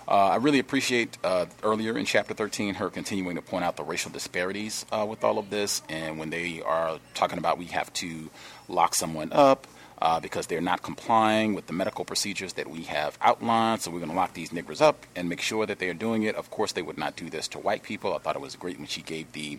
Uh, 0.09 0.31
I 0.31 0.37
really 0.37 0.59
appreciate 0.59 1.17
uh, 1.23 1.47
earlier 1.63 1.97
in 1.97 2.05
chapter 2.05 2.35
13 2.35 2.75
her 2.75 2.91
continuing 2.91 3.37
to 3.37 3.43
point 3.43 3.65
out 3.65 3.77
the 3.77 3.85
racial 3.85 4.11
disparities 4.11 4.85
with 5.07 5.23
all 5.23 5.39
of 5.39 5.51
this, 5.51 5.83
and 5.89 6.19
when 6.19 6.31
they 6.31 6.61
are 6.63 6.99
talking 7.15 7.39
about 7.39 7.59
we 7.59 7.67
have 7.67 7.93
to 7.95 8.29
lock 8.69 8.97
someone 8.97 9.33
up, 9.33 9.69
uh, 10.01 10.21
because 10.21 10.47
they're 10.47 10.61
not 10.61 10.83
complying 10.83 11.55
with 11.55 11.67
the 11.67 11.73
medical 11.73 12.05
procedures 12.05 12.55
that 12.55 12.69
we 12.69 12.83
have 12.83 13.19
outlined. 13.21 13.83
So 13.83 13.91
we're 13.91 13.99
going 13.99 14.11
to 14.11 14.17
lock 14.17 14.35
these 14.35 14.51
niggers 14.51 14.81
up 14.81 15.07
and 15.15 15.29
make 15.29 15.41
sure 15.41 15.67
that 15.67 15.79
they 15.79 15.89
are 15.89 15.95
doing 15.95 16.23
it. 16.23 16.35
Of 16.35 16.51
course, 16.51 16.73
they 16.73 16.83
would 16.83 16.99
not 16.99 17.17
do 17.17 17.29
this 17.29 17.49
to 17.49 17.59
white 17.59 17.83
people. 17.83 18.15
I 18.15 18.19
thought 18.19 18.37
it 18.37 18.43
was 18.43 18.57
great 18.57 18.79
when 18.79 18.87
she 18.87 19.03
gave 19.03 19.33
the 19.33 19.59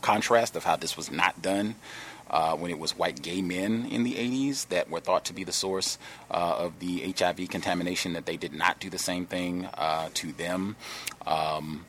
contrast 0.00 0.54
of 0.56 0.64
how 0.64 0.76
this 0.76 0.96
was 0.96 1.10
not 1.10 1.42
done. 1.42 1.74
Uh, 2.30 2.54
when 2.54 2.70
it 2.70 2.78
was 2.78 2.94
white 2.94 3.22
gay 3.22 3.40
men 3.40 3.86
in 3.90 4.02
the 4.02 4.12
80s 4.16 4.68
that 4.68 4.90
were 4.90 5.00
thought 5.00 5.24
to 5.24 5.32
be 5.32 5.44
the 5.44 5.52
source 5.52 5.96
uh, 6.30 6.56
of 6.58 6.78
the 6.78 7.10
HIV 7.18 7.48
contamination, 7.48 8.12
that 8.12 8.26
they 8.26 8.36
did 8.36 8.52
not 8.52 8.78
do 8.80 8.90
the 8.90 8.98
same 8.98 9.24
thing 9.24 9.64
uh, 9.72 10.10
to 10.12 10.32
them. 10.32 10.76
Um, 11.26 11.86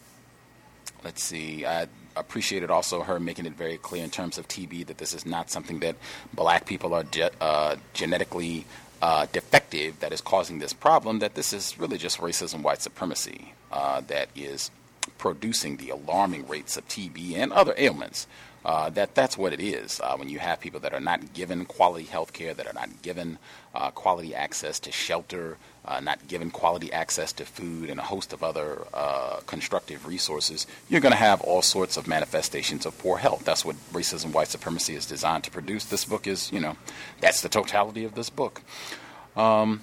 let's 1.04 1.22
see, 1.22 1.66
I 1.66 1.88
appreciated 2.16 2.70
also 2.70 3.04
her 3.04 3.20
making 3.20 3.46
it 3.46 3.54
very 3.54 3.78
clear 3.78 4.04
in 4.04 4.10
terms 4.10 4.38
of 4.38 4.48
TB 4.48 4.88
that 4.88 4.98
this 4.98 5.14
is 5.14 5.26
not 5.26 5.50
something 5.50 5.80
that 5.80 5.96
black 6.34 6.66
people 6.66 6.94
are 6.94 7.04
ge- 7.04 7.32
uh, 7.40 7.76
genetically 7.94 8.66
uh, 9.02 9.26
defective 9.32 10.00
that 10.00 10.12
is 10.12 10.22
causing 10.22 10.60
this 10.60 10.74
problem, 10.74 11.20
that 11.20 11.36
this 11.36 11.54
is 11.54 11.80
really 11.80 11.98
just 11.98 12.20
racism, 12.20 12.62
white 12.62 12.82
supremacy 12.82 13.54
uh, 13.72 14.02
that 14.02 14.30
is 14.36 14.72
producing 15.18 15.78
the 15.78 15.90
alarming 15.90 16.48
rates 16.48 16.78
of 16.78 16.88
TB 16.88 17.36
and 17.36 17.52
other 17.54 17.74
ailments 17.78 18.28
uh, 18.66 18.90
that 18.90 19.16
that's 19.16 19.38
what 19.38 19.54
it 19.54 19.62
is. 19.62 20.00
Uh, 20.02 20.16
when 20.18 20.30
you 20.30 20.40
have 20.40 20.60
people 20.60 20.80
that 20.82 20.94
are 20.94 21.00
not 21.00 21.34
given 21.34 21.66
quality 21.66 22.06
health 22.06 22.34
care, 22.34 22.54
that 22.54 22.68
are 22.68 22.74
not 22.74 23.02
given 23.02 23.38
uh, 23.74 23.90
quality 23.92 24.36
access 24.36 24.80
to 24.80 24.92
shelter, 24.92 25.58
uh, 25.90 26.00
not 26.00 26.26
given 26.28 26.52
quality 26.52 26.94
access 26.94 27.34
to 27.34 27.46
food, 27.46 27.90
and 27.90 28.00
a 28.00 28.04
host 28.04 28.32
of 28.32 28.44
other 28.44 28.86
uh, 28.94 29.40
constructive 29.48 30.06
resources, 30.06 30.68
you're 30.88 31.02
going 31.02 31.12
to 31.12 31.18
have 31.18 31.42
all 31.42 31.64
sorts 31.64 31.98
of 31.98 32.08
manifestations 32.08 32.86
of 32.86 32.98
poor 33.00 33.18
health. 33.18 33.44
That's 33.44 33.66
what 33.66 33.76
racism, 33.92 34.32
white 34.32 34.50
supremacy 34.50 34.94
is 34.94 35.08
designed 35.08 35.44
to 35.46 35.52
produce. 35.52 35.86
This 35.86 36.06
book 36.06 36.28
is, 36.28 36.52
you 36.52 36.60
know, 36.60 36.78
that's 37.20 37.42
the 37.42 37.50
totality 37.50 38.06
of 38.06 38.14
this 38.14 38.30
book. 38.30 38.62
Um, 39.36 39.82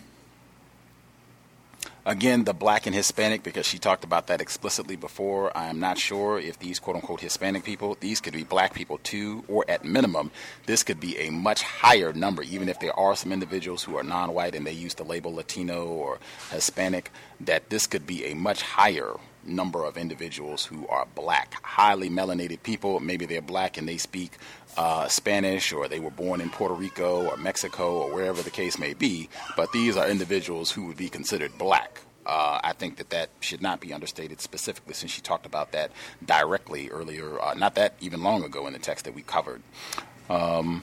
Again, 2.07 2.45
the 2.45 2.55
black 2.55 2.87
and 2.87 2.95
Hispanic, 2.95 3.43
because 3.43 3.67
she 3.67 3.79
talked 3.79 4.05
about 4.05 4.29
that 4.29 4.41
explicitly 4.41 4.95
before. 4.95 5.51
I 5.59 5.67
am 5.67 5.81
not 5.81 5.99
sure 5.99 6.39
if 6.39 6.57
these 6.57 6.79
quote 6.79 6.95
unquote 6.95 7.21
Hispanic 7.21 7.65
people, 7.65 7.97
these 7.99 8.21
could 8.21 8.33
be 8.33 8.45
black 8.45 8.75
people 8.75 8.99
too, 8.99 9.43
or 9.49 9.65
at 9.67 9.85
minimum, 9.85 10.31
this 10.67 10.85
could 10.85 11.01
be 11.01 11.19
a 11.19 11.31
much 11.31 11.65
higher 11.65 12.13
number, 12.13 12.45
even 12.45 12.69
if 12.69 12.79
there 12.79 12.97
are 12.97 13.17
some 13.17 13.33
individuals 13.33 13.83
who 13.83 13.97
are 13.97 14.05
non 14.05 14.33
white 14.33 14.55
and 14.55 14.65
they 14.65 14.71
use 14.71 14.95
the 14.95 15.03
label 15.03 15.35
Latino 15.35 15.85
or 15.85 16.21
Hispanic, 16.53 17.11
that 17.41 17.71
this 17.71 17.89
could 17.89 18.07
be 18.07 18.27
a 18.27 18.35
much 18.35 18.63
higher 18.63 19.17
number 19.45 19.85
of 19.85 19.97
individuals 19.97 20.65
who 20.65 20.87
are 20.87 21.09
black, 21.17 21.55
highly 21.65 22.09
melanated 22.09 22.63
people. 22.63 23.01
Maybe 23.01 23.27
they're 23.27 23.43
black 23.43 23.77
and 23.79 23.89
they 23.89 23.97
speak 23.97 24.39
uh, 24.77 25.09
Spanish 25.09 25.73
or 25.73 25.89
they 25.89 26.01
were 26.01 26.11
born 26.11 26.41
in 26.41 26.51
Puerto 26.51 26.75
Rico 26.75 27.27
or 27.27 27.37
Mexico 27.37 27.99
or 27.99 28.13
wherever 28.13 28.43
the 28.43 28.51
case 28.51 28.79
may 28.79 28.95
be, 28.95 29.29
but 29.57 29.73
these 29.73 29.97
are 29.97 30.09
individuals 30.09 30.71
who 30.71 30.87
would 30.87 30.97
be 30.97 31.09
considered 31.09 31.57
black. 31.59 32.01
Uh, 32.27 32.61
I 32.63 32.73
think 32.73 32.97
that 32.97 33.11
that 33.11 33.31
should 33.41 33.63
not 33.63 33.81
be 33.81 33.93
understated 33.93 34.41
specifically 34.41 34.95
since 34.95 35.13
she 35.13 35.21
talked 35.21 35.47
about 35.47 35.73
that 35.73 35.93
directly 36.25 36.91
earlier, 36.91 37.41
uh, 37.41 37.55
not 37.55 37.77
that 37.77 37.95
even 38.01 38.23
long 38.23 38.43
ago 38.43 38.67
in 38.67 38.73
the 38.73 38.81
text 38.81 39.05
that 39.05 39.15
we 39.15 39.23
covered. 39.23 39.63
Um, 40.29 40.83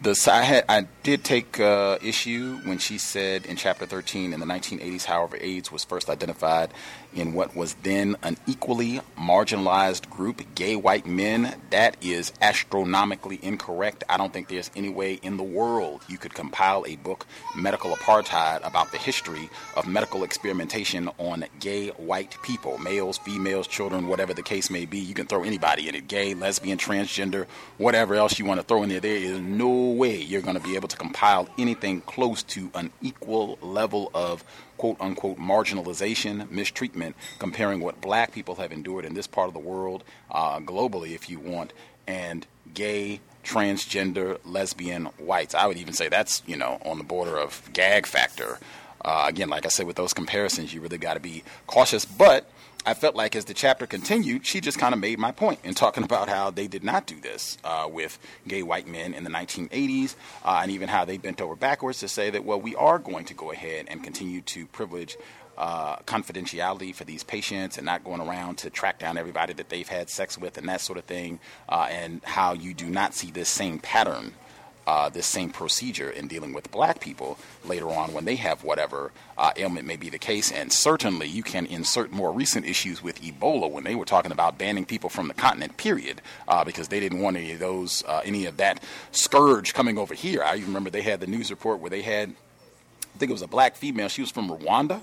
the 0.00 0.16
I, 0.30 0.42
had, 0.42 0.64
I 0.68 0.86
did 1.02 1.24
take 1.24 1.58
uh, 1.58 1.98
issue 2.02 2.58
when 2.64 2.78
she 2.78 2.98
said 2.98 3.46
in 3.46 3.56
chapter 3.56 3.84
13 3.86 4.32
in 4.32 4.40
the 4.40 4.46
1980s, 4.46 5.04
however, 5.04 5.36
AIDS 5.40 5.72
was 5.72 5.84
first 5.84 6.08
identified 6.08 6.70
in 7.14 7.34
what 7.34 7.54
was 7.54 7.74
then 7.82 8.16
an 8.22 8.36
equally 8.46 9.00
marginalized 9.18 10.08
group, 10.10 10.42
gay 10.54 10.76
white 10.76 11.06
men. 11.06 11.54
That 11.70 11.96
is 12.02 12.32
astronomically 12.40 13.38
incorrect. 13.42 14.04
I 14.08 14.16
don't 14.16 14.32
think 14.32 14.48
there's 14.48 14.70
any 14.76 14.88
way 14.88 15.14
in 15.14 15.36
the 15.36 15.42
world 15.42 16.02
you 16.08 16.18
could 16.18 16.34
compile 16.34 16.84
a 16.86 16.96
book, 16.96 17.26
Medical 17.56 17.94
Apartheid, 17.94 18.66
about 18.66 18.92
the 18.92 18.98
history 18.98 19.48
of 19.76 19.86
medical 19.86 20.24
experimentation 20.24 21.10
on 21.18 21.44
gay 21.60 21.88
white 21.88 22.36
people, 22.42 22.78
males, 22.78 23.18
females, 23.18 23.66
children, 23.66 24.06
whatever 24.06 24.34
the 24.34 24.42
case 24.42 24.70
may 24.70 24.86
be. 24.86 24.98
You 24.98 25.14
can 25.14 25.26
throw 25.26 25.44
anybody 25.44 25.88
in 25.88 25.94
it 25.94 26.08
gay, 26.08 26.34
lesbian, 26.34 26.78
transgender, 26.78 27.46
whatever 27.78 28.14
else 28.14 28.38
you 28.38 28.44
want 28.44 28.60
to 28.60 28.66
throw 28.66 28.82
in 28.82 28.88
there. 28.88 29.00
There 29.00 29.16
is 29.16 29.40
no 29.40 29.68
way 29.68 30.16
you're 30.16 30.42
going 30.42 30.56
to 30.56 30.62
be 30.62 30.76
able 30.76 30.88
to 30.88 30.96
compile 30.96 31.48
anything 31.58 32.00
close 32.02 32.42
to 32.44 32.70
an 32.74 32.90
equal 33.00 33.58
level 33.60 34.10
of 34.14 34.44
quote 34.76 34.96
unquote 35.00 35.38
marginalization, 35.38 36.50
mistreatment, 36.50 37.16
comparing 37.38 37.80
what 37.80 38.00
black 38.00 38.32
people 38.32 38.56
have 38.56 38.72
endured 38.72 39.04
in 39.04 39.14
this 39.14 39.26
part 39.26 39.48
of 39.48 39.54
the 39.54 39.60
world, 39.60 40.04
uh, 40.30 40.58
globally, 40.60 41.14
if 41.14 41.28
you 41.30 41.38
want, 41.38 41.72
and 42.06 42.46
gay 42.74 43.20
transgender 43.44 44.38
lesbian 44.44 45.06
whites. 45.18 45.54
I 45.54 45.66
would 45.66 45.76
even 45.76 45.92
say 45.94 46.08
that's 46.08 46.42
you 46.46 46.56
know 46.56 46.80
on 46.84 46.98
the 46.98 47.04
border 47.04 47.38
of 47.38 47.68
gag 47.72 48.06
factor. 48.06 48.58
Uh, 49.04 49.24
again, 49.26 49.48
like 49.48 49.66
I 49.66 49.68
said, 49.68 49.86
with 49.86 49.96
those 49.96 50.12
comparisons, 50.12 50.72
you 50.72 50.80
really 50.80 50.98
got 50.98 51.14
to 51.14 51.20
be 51.20 51.42
cautious. 51.66 52.04
But 52.04 52.48
I 52.84 52.94
felt 52.94 53.14
like 53.14 53.36
as 53.36 53.44
the 53.44 53.54
chapter 53.54 53.86
continued, 53.86 54.44
she 54.44 54.60
just 54.60 54.78
kind 54.78 54.92
of 54.92 54.98
made 54.98 55.18
my 55.18 55.30
point 55.30 55.60
in 55.62 55.74
talking 55.74 56.02
about 56.12 56.28
how 56.28 56.50
they 56.50 56.66
did 56.66 56.82
not 56.82 57.06
do 57.06 57.20
this 57.20 57.56
uh, 57.62 57.88
with 57.90 58.18
gay 58.48 58.62
white 58.62 58.88
men 58.88 59.14
in 59.14 59.24
the 59.24 59.30
1980s, 59.30 60.16
uh, 60.44 60.60
and 60.62 60.70
even 60.70 60.88
how 60.88 61.04
they 61.04 61.16
bent 61.16 61.40
over 61.40 61.54
backwards 61.54 62.00
to 62.00 62.08
say 62.08 62.30
that, 62.30 62.44
well, 62.44 62.60
we 62.60 62.74
are 62.74 62.98
going 62.98 63.24
to 63.26 63.34
go 63.34 63.52
ahead 63.52 63.86
and 63.88 64.02
continue 64.02 64.40
to 64.42 64.66
privilege 64.66 65.16
uh, 65.56 65.96
confidentiality 65.98 66.94
for 66.94 67.04
these 67.04 67.22
patients 67.22 67.76
and 67.76 67.84
not 67.84 68.02
going 68.02 68.20
around 68.20 68.56
to 68.56 68.70
track 68.70 68.98
down 68.98 69.18
everybody 69.18 69.52
that 69.52 69.68
they've 69.68 69.88
had 69.88 70.08
sex 70.08 70.38
with 70.38 70.56
and 70.58 70.68
that 70.68 70.80
sort 70.80 70.98
of 70.98 71.04
thing, 71.04 71.38
uh, 71.68 71.86
and 71.90 72.20
how 72.24 72.52
you 72.52 72.74
do 72.74 72.86
not 72.86 73.14
see 73.14 73.30
this 73.30 73.48
same 73.48 73.78
pattern 73.78 74.34
uh, 74.86 75.08
this 75.08 75.26
same 75.26 75.50
procedure 75.50 76.10
in 76.10 76.26
dealing 76.28 76.52
with 76.52 76.70
black 76.70 77.00
people 77.00 77.38
later 77.64 77.88
on 77.88 78.12
when 78.12 78.24
they 78.24 78.36
have 78.36 78.64
whatever 78.64 79.12
uh, 79.38 79.52
ailment 79.56 79.86
may 79.86 79.96
be 79.96 80.08
the 80.08 80.18
case. 80.18 80.50
And 80.50 80.72
certainly 80.72 81.26
you 81.26 81.42
can 81.42 81.66
insert 81.66 82.10
more 82.10 82.32
recent 82.32 82.66
issues 82.66 83.02
with 83.02 83.20
Ebola 83.22 83.70
when 83.70 83.84
they 83.84 83.94
were 83.94 84.04
talking 84.04 84.32
about 84.32 84.58
banning 84.58 84.84
people 84.84 85.10
from 85.10 85.28
the 85.28 85.34
continent, 85.34 85.76
period, 85.76 86.20
uh, 86.48 86.64
because 86.64 86.88
they 86.88 87.00
didn't 87.00 87.20
want 87.20 87.36
any 87.36 87.52
of 87.52 87.58
those, 87.58 88.02
uh, 88.06 88.22
any 88.24 88.46
of 88.46 88.56
that 88.56 88.82
scourge 89.12 89.74
coming 89.74 89.98
over 89.98 90.14
here. 90.14 90.42
I 90.42 90.54
remember 90.54 90.90
they 90.90 91.02
had 91.02 91.20
the 91.20 91.26
news 91.26 91.50
report 91.50 91.80
where 91.80 91.90
they 91.90 92.02
had, 92.02 92.30
I 93.14 93.18
think 93.18 93.30
it 93.30 93.34
was 93.34 93.42
a 93.42 93.48
black 93.48 93.76
female, 93.76 94.08
she 94.08 94.22
was 94.22 94.30
from 94.30 94.48
Rwanda 94.48 95.00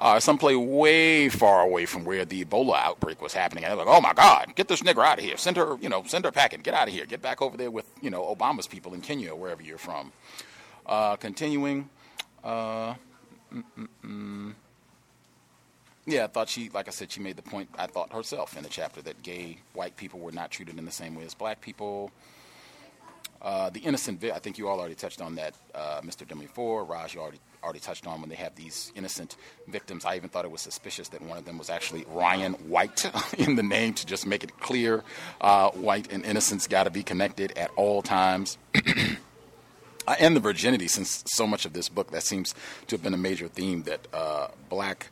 uh, 0.00 0.18
someplace 0.18 0.56
way 0.56 1.28
far 1.28 1.60
away 1.60 1.84
from 1.84 2.04
where 2.04 2.24
the 2.24 2.44
Ebola 2.44 2.76
outbreak 2.76 3.20
was 3.20 3.34
happening. 3.34 3.64
And 3.64 3.70
they're 3.70 3.84
like, 3.84 3.94
oh 3.94 4.00
my 4.00 4.14
God, 4.14 4.54
get 4.56 4.66
this 4.66 4.80
nigger 4.80 5.04
out 5.04 5.18
of 5.18 5.24
here. 5.24 5.36
Send 5.36 5.58
her, 5.58 5.76
you 5.80 5.90
know, 5.90 6.02
send 6.06 6.24
her 6.24 6.32
packing. 6.32 6.60
Get 6.60 6.72
out 6.72 6.88
of 6.88 6.94
here. 6.94 7.04
Get 7.04 7.20
back 7.20 7.42
over 7.42 7.56
there 7.56 7.70
with, 7.70 7.86
you 8.00 8.08
know, 8.08 8.22
Obama's 8.34 8.66
people 8.66 8.94
in 8.94 9.02
Kenya 9.02 9.34
wherever 9.34 9.62
you're 9.62 9.78
from. 9.78 10.12
Uh, 10.86 11.16
continuing. 11.16 11.90
Uh, 12.42 12.94
yeah, 16.06 16.24
I 16.24 16.26
thought 16.28 16.48
she, 16.48 16.70
like 16.70 16.88
I 16.88 16.92
said, 16.92 17.12
she 17.12 17.20
made 17.20 17.36
the 17.36 17.42
point, 17.42 17.68
I 17.78 17.86
thought 17.86 18.12
herself 18.12 18.56
in 18.56 18.62
the 18.62 18.70
chapter 18.70 19.02
that 19.02 19.22
gay 19.22 19.58
white 19.74 19.96
people 19.98 20.18
were 20.18 20.32
not 20.32 20.50
treated 20.50 20.78
in 20.78 20.86
the 20.86 20.90
same 20.90 21.14
way 21.14 21.24
as 21.24 21.34
black 21.34 21.60
people. 21.60 22.10
Uh, 23.42 23.70
the 23.70 23.80
innocent, 23.80 24.22
I 24.24 24.38
think 24.38 24.58
you 24.58 24.68
all 24.68 24.78
already 24.78 24.94
touched 24.94 25.20
on 25.20 25.36
that, 25.36 25.54
uh, 25.74 26.00
Mr. 26.02 26.28
Demi 26.28 26.46
Four. 26.46 26.84
Raj, 26.84 27.14
you 27.14 27.20
already 27.20 27.40
already 27.62 27.80
touched 27.80 28.06
on 28.06 28.20
when 28.20 28.30
they 28.30 28.36
have 28.36 28.54
these 28.54 28.92
innocent 28.94 29.36
victims. 29.68 30.04
I 30.04 30.16
even 30.16 30.28
thought 30.28 30.44
it 30.44 30.50
was 30.50 30.60
suspicious 30.60 31.08
that 31.08 31.22
one 31.22 31.36
of 31.36 31.44
them 31.44 31.58
was 31.58 31.68
actually 31.68 32.04
Ryan 32.08 32.54
White 32.54 33.10
in 33.38 33.56
the 33.56 33.62
name 33.62 33.94
to 33.94 34.06
just 34.06 34.26
make 34.26 34.44
it 34.44 34.58
clear 34.60 35.04
uh, 35.40 35.70
white 35.70 36.12
and 36.12 36.24
innocence 36.24 36.66
got 36.66 36.84
to 36.84 36.90
be 36.90 37.02
connected 37.02 37.56
at 37.56 37.70
all 37.76 38.02
times. 38.02 38.58
And 40.18 40.34
the 40.34 40.40
virginity, 40.40 40.88
since 40.88 41.22
so 41.26 41.46
much 41.46 41.66
of 41.66 41.72
this 41.72 41.88
book 41.88 42.10
that 42.10 42.22
seems 42.24 42.54
to 42.88 42.96
have 42.96 43.02
been 43.02 43.14
a 43.14 43.18
major 43.18 43.48
theme 43.48 43.84
that 43.84 44.08
uh, 44.12 44.48
black 44.68 45.08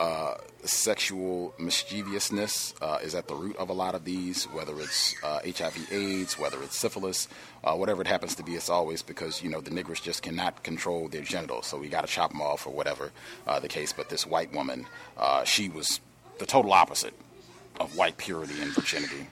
uh, 0.00 0.34
sexual 0.64 1.54
mischievousness 1.58 2.74
uh, 2.80 2.98
is 3.02 3.14
at 3.14 3.28
the 3.28 3.34
root 3.34 3.54
of 3.56 3.68
a 3.68 3.72
lot 3.72 3.94
of 3.94 4.04
these, 4.04 4.44
whether 4.44 4.78
it's 4.80 5.14
uh, 5.22 5.40
HIV/AIDS, 5.44 6.38
whether 6.38 6.62
it's 6.62 6.78
syphilis, 6.78 7.28
uh, 7.62 7.74
whatever 7.74 8.00
it 8.00 8.08
happens 8.08 8.34
to 8.36 8.42
be. 8.42 8.54
It's 8.54 8.70
always 8.70 9.02
because 9.02 9.42
you 9.42 9.50
know 9.50 9.60
the 9.60 9.70
niggers 9.70 10.02
just 10.02 10.22
cannot 10.22 10.62
control 10.62 11.08
their 11.08 11.20
genitals, 11.22 11.66
so 11.66 11.78
we 11.78 11.88
got 11.88 12.00
to 12.00 12.06
chop 12.06 12.30
them 12.32 12.40
off 12.40 12.66
or 12.66 12.70
whatever 12.70 13.12
uh, 13.46 13.60
the 13.60 13.68
case. 13.68 13.92
But 13.92 14.08
this 14.08 14.26
white 14.26 14.52
woman, 14.54 14.86
uh, 15.18 15.44
she 15.44 15.68
was 15.68 16.00
the 16.38 16.46
total 16.46 16.72
opposite 16.72 17.14
of 17.78 17.94
white 17.94 18.16
purity 18.16 18.54
and 18.60 18.72
virginity. 18.72 19.26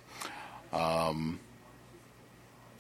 Um, 0.73 1.41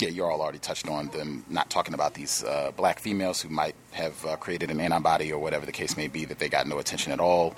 yeah, 0.01 0.09
you 0.09 0.25
all 0.25 0.41
already 0.41 0.59
touched 0.59 0.89
on 0.89 1.09
them 1.09 1.45
not 1.49 1.70
talking 1.70 1.95
about 1.95 2.15
these 2.15 2.45
uh, 2.45 2.70
black 2.77 2.99
females 3.01 3.41
who 3.41 3.49
might 3.49 3.75
have 3.93 4.25
uh, 4.25 4.37
created 4.37 4.70
an 4.70 4.81
antibody 4.81 5.33
or 5.33 5.41
whatever 5.41 5.66
the 5.66 5.73
case 5.73 5.97
may 5.97 6.09
be 6.09 6.25
that 6.25 6.39
they 6.39 6.49
got 6.49 6.66
no 6.66 6.79
attention 6.79 7.12
at 7.12 7.20
all. 7.20 7.57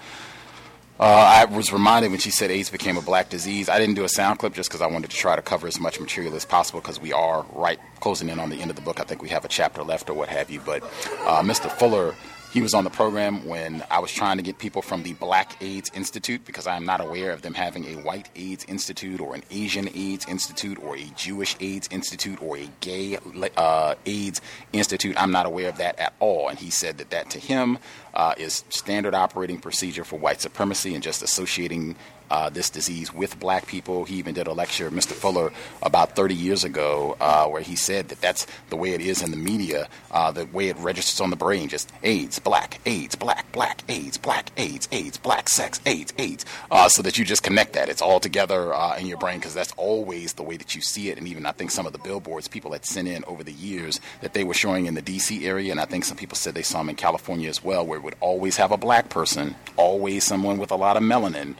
Uh, 0.98 1.04
I 1.04 1.44
was 1.46 1.72
reminded 1.72 2.10
when 2.10 2.20
she 2.20 2.30
said 2.30 2.50
AIDS 2.50 2.68
became 2.68 2.98
a 2.98 3.02
black 3.02 3.30
disease. 3.30 3.70
I 3.70 3.78
didn't 3.78 3.94
do 3.94 4.04
a 4.04 4.08
sound 4.08 4.38
clip 4.38 4.52
just 4.52 4.68
because 4.68 4.82
I 4.82 4.86
wanted 4.86 5.10
to 5.10 5.16
try 5.16 5.34
to 5.34 5.40
cover 5.40 5.66
as 5.66 5.80
much 5.80 5.98
material 5.98 6.34
as 6.34 6.44
possible 6.44 6.80
because 6.80 7.00
we 7.00 7.10
are 7.10 7.46
right 7.52 7.78
closing 8.00 8.28
in 8.28 8.38
on 8.38 8.50
the 8.50 8.60
end 8.60 8.68
of 8.68 8.76
the 8.76 8.82
book. 8.82 9.00
I 9.00 9.04
think 9.04 9.22
we 9.22 9.30
have 9.30 9.46
a 9.46 9.48
chapter 9.48 9.82
left 9.82 10.10
or 10.10 10.14
what 10.14 10.28
have 10.28 10.50
you. 10.50 10.60
But 10.60 10.82
uh, 10.82 11.42
Mr. 11.42 11.70
Fuller 11.70 12.14
he 12.52 12.60
was 12.60 12.74
on 12.74 12.84
the 12.84 12.90
program 12.90 13.46
when 13.46 13.84
I 13.90 14.00
was 14.00 14.10
trying 14.10 14.36
to 14.38 14.42
get 14.42 14.58
people 14.58 14.82
from 14.82 15.04
the 15.04 15.12
Black 15.14 15.62
AIDS 15.62 15.90
Institute 15.94 16.44
because 16.44 16.66
I 16.66 16.76
am 16.76 16.84
not 16.84 17.00
aware 17.00 17.30
of 17.30 17.42
them 17.42 17.54
having 17.54 17.84
a 17.86 18.02
white 18.02 18.28
AIDS 18.34 18.64
Institute 18.64 19.20
or 19.20 19.34
an 19.34 19.44
Asian 19.50 19.88
AIDS 19.94 20.26
Institute 20.28 20.78
or 20.82 20.96
a 20.96 21.04
Jewish 21.16 21.56
AIDS 21.60 21.88
Institute 21.92 22.42
or 22.42 22.56
a 22.56 22.68
gay 22.80 23.18
uh, 23.56 23.94
AIDS 24.04 24.40
Institute. 24.72 25.14
I'm 25.16 25.30
not 25.30 25.46
aware 25.46 25.68
of 25.68 25.78
that 25.78 25.98
at 26.00 26.12
all. 26.18 26.48
And 26.48 26.58
he 26.58 26.70
said 26.70 26.98
that 26.98 27.10
that 27.10 27.30
to 27.30 27.38
him 27.38 27.78
uh, 28.14 28.34
is 28.36 28.64
standard 28.68 29.14
operating 29.14 29.60
procedure 29.60 30.04
for 30.04 30.18
white 30.18 30.40
supremacy 30.40 30.94
and 30.94 31.04
just 31.04 31.22
associating 31.22 31.94
uh, 32.30 32.50
this 32.50 32.70
disease 32.70 33.12
with 33.12 33.38
black 33.40 33.66
people. 33.66 34.04
He 34.04 34.16
even 34.16 34.34
did 34.34 34.46
a 34.46 34.52
lecture, 34.52 34.90
Mr. 34.90 35.12
Fuller, 35.12 35.52
about 35.82 36.14
30 36.16 36.34
years 36.34 36.64
ago, 36.64 37.16
uh, 37.20 37.46
where 37.46 37.62
he 37.62 37.76
said 37.76 38.08
that 38.08 38.20
that's 38.20 38.46
the 38.68 38.76
way 38.76 38.92
it 38.92 39.00
is 39.00 39.22
in 39.22 39.30
the 39.30 39.36
media, 39.36 39.88
uh, 40.10 40.30
the 40.30 40.46
way 40.46 40.68
it 40.68 40.76
registers 40.78 41.20
on 41.20 41.30
the 41.30 41.36
brain 41.36 41.68
just 41.68 41.90
AIDS, 42.02 42.38
black, 42.38 42.80
AIDS, 42.86 43.14
black, 43.14 43.50
black, 43.52 43.82
AIDS, 43.88 44.16
black, 44.16 44.50
AIDS, 44.56 44.88
AIDS, 44.92 45.16
black, 45.18 45.48
sex, 45.48 45.80
AIDS, 45.86 46.12
AIDS, 46.18 46.44
uh, 46.70 46.88
so 46.88 47.02
that 47.02 47.18
you 47.18 47.24
just 47.24 47.42
connect 47.42 47.72
that. 47.74 47.88
It's 47.88 48.02
all 48.02 48.20
together 48.20 48.74
uh, 48.74 48.96
in 48.96 49.06
your 49.06 49.18
brain 49.18 49.38
because 49.38 49.54
that's 49.54 49.72
always 49.72 50.34
the 50.34 50.42
way 50.42 50.56
that 50.56 50.74
you 50.74 50.80
see 50.80 51.10
it. 51.10 51.18
And 51.18 51.26
even 51.28 51.46
I 51.46 51.52
think 51.52 51.70
some 51.70 51.86
of 51.86 51.92
the 51.92 51.98
billboards 51.98 52.48
people 52.48 52.72
had 52.72 52.84
sent 52.84 53.08
in 53.08 53.24
over 53.24 53.42
the 53.42 53.52
years 53.52 54.00
that 54.20 54.34
they 54.34 54.44
were 54.44 54.54
showing 54.54 54.86
in 54.86 54.94
the 54.94 55.02
D.C. 55.02 55.46
area, 55.46 55.70
and 55.70 55.80
I 55.80 55.84
think 55.84 56.04
some 56.04 56.16
people 56.16 56.36
said 56.36 56.54
they 56.54 56.62
saw 56.62 56.78
them 56.78 56.90
in 56.90 56.96
California 56.96 57.48
as 57.48 57.62
well, 57.62 57.86
where 57.86 57.98
it 57.98 58.02
would 58.02 58.16
always 58.20 58.56
have 58.56 58.72
a 58.72 58.76
black 58.76 59.08
person, 59.08 59.54
always 59.76 60.24
someone 60.24 60.58
with 60.58 60.70
a 60.70 60.76
lot 60.76 60.96
of 60.96 61.02
melanin. 61.02 61.54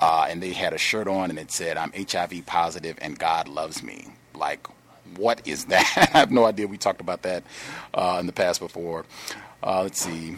Uh, 0.00 0.26
and 0.28 0.42
they 0.42 0.52
had 0.52 0.72
a 0.72 0.78
shirt 0.78 1.06
on 1.06 1.30
and 1.30 1.38
it 1.38 1.50
said, 1.50 1.76
I'm 1.76 1.92
HIV 1.92 2.46
positive 2.46 2.96
and 3.00 3.18
God 3.18 3.48
loves 3.48 3.82
me. 3.82 4.08
Like, 4.34 4.66
what 5.16 5.46
is 5.46 5.66
that? 5.66 5.92
I 6.14 6.18
have 6.18 6.30
no 6.30 6.46
idea. 6.46 6.66
We 6.66 6.78
talked 6.78 7.00
about 7.00 7.22
that 7.22 7.42
uh, 7.94 8.16
in 8.20 8.26
the 8.26 8.32
past 8.32 8.60
before. 8.60 9.04
Uh, 9.62 9.82
let's 9.82 10.00
see. 10.00 10.36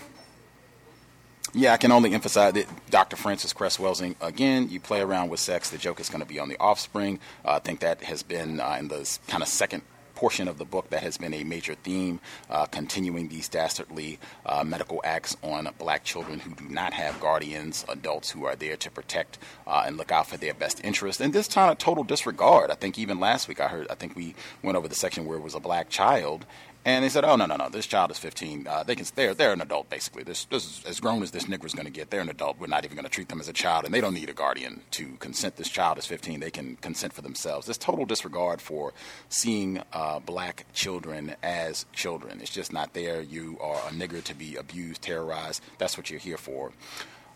Yeah, 1.54 1.74
I 1.74 1.76
can 1.76 1.92
only 1.92 2.14
emphasize 2.14 2.54
that 2.54 2.66
Dr. 2.90 3.16
Frances 3.16 3.52
Cress 3.52 3.76
Welsing, 3.76 4.16
again, 4.22 4.70
you 4.70 4.80
play 4.80 5.02
around 5.02 5.28
with 5.28 5.38
sex, 5.38 5.68
the 5.68 5.76
joke 5.76 6.00
is 6.00 6.08
going 6.08 6.22
to 6.22 6.26
be 6.26 6.38
on 6.38 6.48
the 6.48 6.58
offspring. 6.58 7.20
Uh, 7.44 7.52
I 7.52 7.58
think 7.58 7.80
that 7.80 8.02
has 8.04 8.22
been 8.22 8.58
uh, 8.58 8.76
in 8.78 8.88
the 8.88 9.18
kind 9.28 9.42
of 9.42 9.48
second 9.48 9.82
portion 10.22 10.46
of 10.46 10.56
the 10.56 10.64
book 10.64 10.88
that 10.90 11.02
has 11.02 11.16
been 11.18 11.34
a 11.34 11.42
major 11.42 11.74
theme, 11.74 12.20
uh, 12.48 12.64
continuing 12.66 13.26
these 13.26 13.48
dastardly 13.48 14.20
uh, 14.46 14.62
medical 14.62 15.00
acts 15.02 15.36
on 15.42 15.68
black 15.78 16.04
children 16.04 16.38
who 16.38 16.54
do 16.54 16.72
not 16.72 16.92
have 16.92 17.18
guardians, 17.18 17.84
adults 17.88 18.30
who 18.30 18.44
are 18.44 18.54
there 18.54 18.76
to 18.76 18.88
protect 18.88 19.36
uh, 19.66 19.82
and 19.84 19.96
look 19.96 20.12
out 20.12 20.28
for 20.28 20.36
their 20.36 20.54
best 20.54 20.80
interest. 20.84 21.20
And 21.20 21.32
this 21.32 21.48
time, 21.48 21.72
a 21.72 21.74
total 21.74 22.04
disregard. 22.04 22.70
I 22.70 22.76
think 22.76 23.00
even 23.00 23.18
last 23.18 23.48
week 23.48 23.58
I 23.58 23.66
heard, 23.66 23.88
I 23.90 23.96
think 23.96 24.14
we 24.14 24.36
went 24.62 24.76
over 24.78 24.86
the 24.86 24.94
section 24.94 25.26
where 25.26 25.38
it 25.38 25.42
was 25.42 25.56
a 25.56 25.60
black 25.60 25.88
child 25.88 26.46
and 26.84 27.04
they 27.04 27.08
said, 27.08 27.24
"Oh 27.24 27.36
no, 27.36 27.46
no, 27.46 27.56
no! 27.56 27.68
This 27.68 27.86
child 27.86 28.10
is 28.10 28.18
15. 28.18 28.66
Uh, 28.66 28.82
they 28.82 28.96
can, 28.96 29.06
they're 29.14 29.34
they're 29.34 29.52
an 29.52 29.60
adult 29.60 29.88
basically. 29.88 30.24
This 30.24 30.44
this 30.46 30.64
is 30.64 30.84
as 30.84 31.00
grown 31.00 31.22
as 31.22 31.30
this 31.30 31.44
nigger's 31.44 31.74
going 31.74 31.86
to 31.86 31.92
get. 31.92 32.10
They're 32.10 32.20
an 32.20 32.28
adult. 32.28 32.58
We're 32.58 32.66
not 32.66 32.84
even 32.84 32.96
going 32.96 33.04
to 33.04 33.10
treat 33.10 33.28
them 33.28 33.40
as 33.40 33.48
a 33.48 33.52
child, 33.52 33.84
and 33.84 33.94
they 33.94 34.00
don't 34.00 34.14
need 34.14 34.28
a 34.28 34.32
guardian 34.32 34.82
to 34.92 35.16
consent. 35.18 35.56
This 35.56 35.68
child 35.68 35.98
is 35.98 36.06
15. 36.06 36.40
They 36.40 36.50
can 36.50 36.76
consent 36.76 37.12
for 37.12 37.22
themselves. 37.22 37.66
This 37.66 37.78
total 37.78 38.04
disregard 38.04 38.60
for 38.60 38.92
seeing 39.28 39.82
uh, 39.92 40.18
black 40.20 40.66
children 40.72 41.36
as 41.42 41.86
children. 41.92 42.40
It's 42.40 42.50
just 42.50 42.72
not 42.72 42.94
there. 42.94 43.20
You 43.20 43.58
are 43.60 43.76
a 43.76 43.92
nigger 43.92 44.22
to 44.24 44.34
be 44.34 44.56
abused, 44.56 45.02
terrorized. 45.02 45.62
That's 45.78 45.96
what 45.96 46.10
you're 46.10 46.20
here 46.20 46.38
for. 46.38 46.72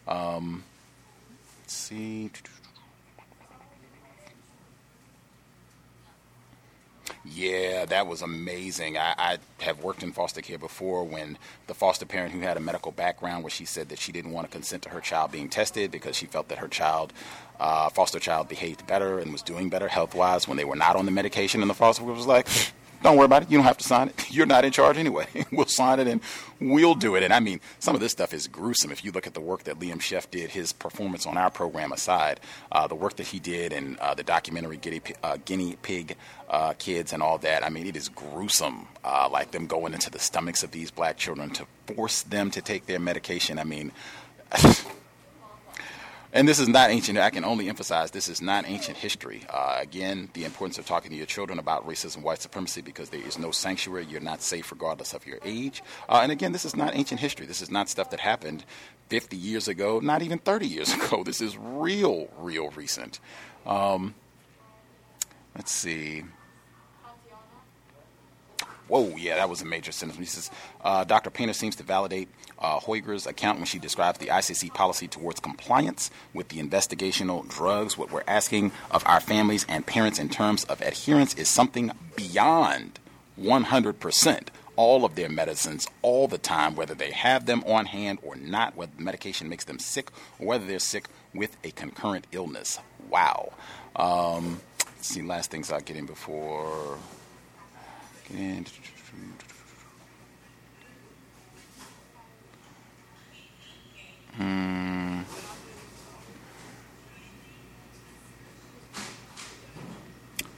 Um, 0.08 0.64
see. 1.66 2.30
Yeah, 7.34 7.84
that 7.86 8.06
was 8.06 8.22
amazing. 8.22 8.96
I, 8.96 9.14
I, 9.18 9.38
have 9.60 9.82
worked 9.82 10.02
in 10.02 10.12
foster 10.12 10.42
care 10.42 10.58
before 10.58 11.02
when 11.04 11.38
the 11.66 11.74
foster 11.74 12.06
parent 12.06 12.32
who 12.32 12.40
had 12.40 12.56
a 12.56 12.60
medical 12.60 12.92
background, 12.92 13.42
where 13.42 13.50
she 13.50 13.64
said 13.64 13.88
that 13.88 13.98
she 13.98 14.12
didn't 14.12 14.32
want 14.32 14.46
to 14.46 14.52
consent 14.52 14.82
to 14.82 14.90
her 14.90 15.00
child 15.00 15.32
being 15.32 15.48
tested 15.48 15.90
because 15.90 16.14
she 16.14 16.26
felt 16.26 16.48
that 16.48 16.58
her 16.58 16.68
child, 16.68 17.12
uh, 17.58 17.88
foster 17.88 18.18
child, 18.20 18.48
behaved 18.48 18.86
better 18.86 19.18
and 19.18 19.32
was 19.32 19.42
doing 19.42 19.68
better 19.68 19.88
health 19.88 20.14
wise 20.14 20.46
when 20.46 20.56
they 20.56 20.64
were 20.64 20.76
not 20.76 20.94
on 20.94 21.04
the 21.04 21.10
medication, 21.10 21.62
and 21.62 21.70
the 21.70 21.74
foster 21.74 22.04
was 22.04 22.26
like, 22.26 22.46
don't 23.02 23.16
worry 23.16 23.26
about 23.26 23.42
it. 23.42 23.50
You 23.50 23.58
don't 23.58 23.66
have 23.66 23.78
to 23.78 23.84
sign 23.84 24.08
it. 24.08 24.30
You're 24.30 24.46
not 24.46 24.64
in 24.64 24.72
charge 24.72 24.96
anyway. 24.96 25.26
we'll 25.52 25.66
sign 25.66 26.00
it 26.00 26.08
and 26.08 26.20
we'll 26.60 26.94
do 26.94 27.14
it. 27.14 27.22
And 27.22 27.32
I 27.32 27.40
mean, 27.40 27.60
some 27.78 27.94
of 27.94 28.00
this 28.00 28.12
stuff 28.12 28.32
is 28.32 28.46
gruesome. 28.46 28.90
If 28.90 29.04
you 29.04 29.12
look 29.12 29.26
at 29.26 29.34
the 29.34 29.40
work 29.40 29.64
that 29.64 29.78
Liam 29.78 29.98
Sheff 29.98 30.30
did, 30.30 30.50
his 30.50 30.72
performance 30.72 31.26
on 31.26 31.36
our 31.36 31.50
program 31.50 31.92
aside, 31.92 32.40
uh, 32.72 32.86
the 32.86 32.94
work 32.94 33.16
that 33.16 33.26
he 33.28 33.38
did 33.38 33.72
in 33.72 33.96
uh, 34.00 34.14
the 34.14 34.22
documentary 34.22 34.76
Guinea, 34.78 35.02
uh, 35.22 35.36
Guinea 35.44 35.76
Pig 35.82 36.16
uh, 36.48 36.72
Kids 36.74 37.12
and 37.12 37.22
all 37.22 37.38
that, 37.38 37.64
I 37.64 37.68
mean, 37.68 37.86
it 37.86 37.96
is 37.96 38.08
gruesome. 38.08 38.86
Uh, 39.04 39.28
like 39.30 39.50
them 39.50 39.66
going 39.66 39.94
into 39.94 40.10
the 40.10 40.18
stomachs 40.18 40.62
of 40.62 40.70
these 40.70 40.90
black 40.90 41.16
children 41.16 41.50
to 41.50 41.66
force 41.86 42.22
them 42.22 42.50
to 42.52 42.60
take 42.60 42.86
their 42.86 42.98
medication. 42.98 43.58
I 43.58 43.64
mean, 43.64 43.92
and 46.32 46.46
this 46.48 46.58
is 46.58 46.68
not 46.68 46.90
ancient. 46.90 47.18
I 47.18 47.30
can 47.30 47.44
only 47.44 47.68
emphasize 47.68 48.10
this 48.10 48.28
is 48.28 48.42
not 48.42 48.68
ancient 48.68 48.96
history. 48.96 49.44
Uh, 49.48 49.78
again, 49.80 50.28
the 50.34 50.44
importance 50.44 50.78
of 50.78 50.86
talking 50.86 51.10
to 51.10 51.16
your 51.16 51.26
children 51.26 51.58
about 51.58 51.86
racism, 51.86 52.22
white 52.22 52.40
supremacy, 52.40 52.80
because 52.80 53.10
there 53.10 53.20
is 53.20 53.38
no 53.38 53.50
sanctuary. 53.50 54.06
You're 54.06 54.20
not 54.20 54.42
safe 54.42 54.70
regardless 54.70 55.14
of 55.14 55.26
your 55.26 55.38
age. 55.44 55.82
Uh, 56.08 56.20
and 56.22 56.32
again, 56.32 56.52
this 56.52 56.64
is 56.64 56.76
not 56.76 56.94
ancient 56.94 57.20
history. 57.20 57.46
This 57.46 57.62
is 57.62 57.70
not 57.70 57.88
stuff 57.88 58.10
that 58.10 58.20
happened 58.20 58.64
50 59.08 59.36
years 59.36 59.68
ago, 59.68 60.00
not 60.00 60.22
even 60.22 60.38
30 60.38 60.66
years 60.66 60.92
ago. 60.94 61.24
This 61.24 61.40
is 61.40 61.56
real, 61.56 62.28
real 62.38 62.70
recent. 62.70 63.20
Um, 63.66 64.14
let's 65.54 65.72
see. 65.72 66.24
Whoa, 68.88 69.16
yeah, 69.16 69.36
that 69.36 69.48
was 69.48 69.62
a 69.62 69.64
major 69.64 69.90
sentence. 69.92 70.18
He 70.18 70.24
says, 70.26 70.50
uh, 70.82 71.04
Dr. 71.04 71.30
Painter 71.30 71.52
seems 71.52 71.76
to 71.76 71.82
validate 71.82 72.28
uh, 72.58 72.78
Hoyger's 72.78 73.26
account 73.26 73.58
when 73.58 73.66
she 73.66 73.78
describes 73.78 74.18
the 74.18 74.26
ICC 74.26 74.72
policy 74.74 75.08
towards 75.08 75.40
compliance 75.40 76.10
with 76.32 76.48
the 76.48 76.62
investigational 76.62 77.48
drugs. 77.48 77.98
What 77.98 78.12
we're 78.12 78.22
asking 78.26 78.72
of 78.90 79.02
our 79.06 79.20
families 79.20 79.66
and 79.68 79.84
parents 79.84 80.18
in 80.18 80.28
terms 80.28 80.64
of 80.64 80.80
adherence 80.80 81.34
is 81.34 81.48
something 81.48 81.90
beyond 82.14 83.00
100% 83.40 84.48
all 84.76 85.04
of 85.04 85.14
their 85.14 85.28
medicines 85.28 85.88
all 86.02 86.28
the 86.28 86.38
time, 86.38 86.76
whether 86.76 86.94
they 86.94 87.10
have 87.10 87.46
them 87.46 87.64
on 87.66 87.86
hand 87.86 88.18
or 88.22 88.36
not, 88.36 88.76
whether 88.76 88.92
the 88.96 89.02
medication 89.02 89.48
makes 89.48 89.64
them 89.64 89.78
sick 89.78 90.10
or 90.38 90.46
whether 90.48 90.66
they're 90.66 90.78
sick 90.78 91.08
with 91.34 91.56
a 91.64 91.70
concurrent 91.70 92.26
illness. 92.32 92.78
Wow. 93.10 93.52
Um, 93.96 94.60
see, 95.00 95.22
last 95.22 95.50
things 95.50 95.72
I'll 95.72 95.80
get 95.80 95.96
in 95.96 96.06
before. 96.06 96.98
Get 98.28 98.38
in. 98.38 98.66
Hmm. 104.36 105.20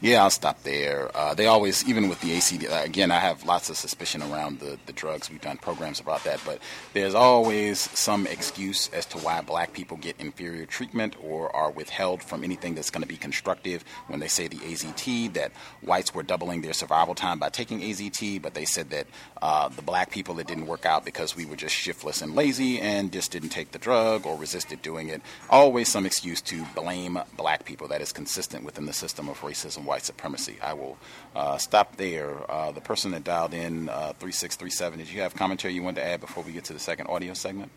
Yeah, 0.00 0.22
I'll 0.22 0.30
stop 0.30 0.62
there. 0.62 1.10
Uh, 1.12 1.34
they 1.34 1.48
always, 1.48 1.88
even 1.88 2.08
with 2.08 2.20
the 2.20 2.30
AZT, 2.30 2.70
uh, 2.70 2.84
again, 2.84 3.10
I 3.10 3.18
have 3.18 3.44
lots 3.44 3.68
of 3.68 3.76
suspicion 3.76 4.22
around 4.22 4.60
the, 4.60 4.78
the 4.86 4.92
drugs. 4.92 5.28
We've 5.28 5.40
done 5.40 5.56
programs 5.56 5.98
about 5.98 6.22
that, 6.22 6.40
but 6.46 6.60
there's 6.92 7.16
always 7.16 7.80
some 7.98 8.24
excuse 8.28 8.88
as 8.92 9.06
to 9.06 9.18
why 9.18 9.40
black 9.40 9.72
people 9.72 9.96
get 9.96 10.14
inferior 10.20 10.66
treatment 10.66 11.16
or 11.20 11.54
are 11.54 11.72
withheld 11.72 12.22
from 12.22 12.44
anything 12.44 12.76
that's 12.76 12.90
going 12.90 13.02
to 13.02 13.08
be 13.08 13.16
constructive. 13.16 13.84
When 14.06 14.20
they 14.20 14.28
say 14.28 14.46
the 14.46 14.58
AZT, 14.58 15.32
that 15.34 15.50
whites 15.80 16.14
were 16.14 16.22
doubling 16.22 16.62
their 16.62 16.74
survival 16.74 17.16
time 17.16 17.40
by 17.40 17.48
taking 17.48 17.80
AZT, 17.80 18.40
but 18.40 18.54
they 18.54 18.66
said 18.66 18.90
that 18.90 19.08
uh, 19.42 19.68
the 19.68 19.82
black 19.82 20.12
people, 20.12 20.38
it 20.38 20.46
didn't 20.46 20.68
work 20.68 20.86
out 20.86 21.04
because 21.04 21.34
we 21.34 21.44
were 21.44 21.56
just 21.56 21.74
shiftless 21.74 22.22
and 22.22 22.36
lazy 22.36 22.78
and 22.80 23.10
just 23.10 23.32
didn't 23.32 23.48
take 23.48 23.72
the 23.72 23.80
drug 23.80 24.26
or 24.26 24.36
resisted 24.36 24.80
doing 24.80 25.08
it. 25.08 25.22
Always 25.50 25.88
some 25.88 26.06
excuse 26.06 26.40
to 26.42 26.64
blame 26.76 27.18
black 27.36 27.64
people 27.64 27.88
that 27.88 28.00
is 28.00 28.12
consistent 28.12 28.62
within 28.64 28.86
the 28.86 28.92
system 28.92 29.28
of 29.28 29.40
racism 29.40 29.87
white 29.88 30.04
supremacy. 30.04 30.56
I 30.62 30.74
will 30.74 30.98
uh, 31.34 31.56
stop 31.56 31.96
there. 31.96 32.48
Uh, 32.50 32.70
the 32.70 32.80
person 32.80 33.10
that 33.12 33.24
dialed 33.24 33.54
in 33.54 33.88
uh, 33.88 34.12
3637, 34.18 34.98
did 34.98 35.10
you 35.10 35.22
have 35.22 35.34
commentary 35.34 35.74
you 35.74 35.82
wanted 35.82 36.02
to 36.02 36.06
add 36.06 36.20
before 36.20 36.44
we 36.44 36.52
get 36.52 36.64
to 36.64 36.72
the 36.72 36.78
second 36.78 37.08
audio 37.08 37.34
segment? 37.34 37.72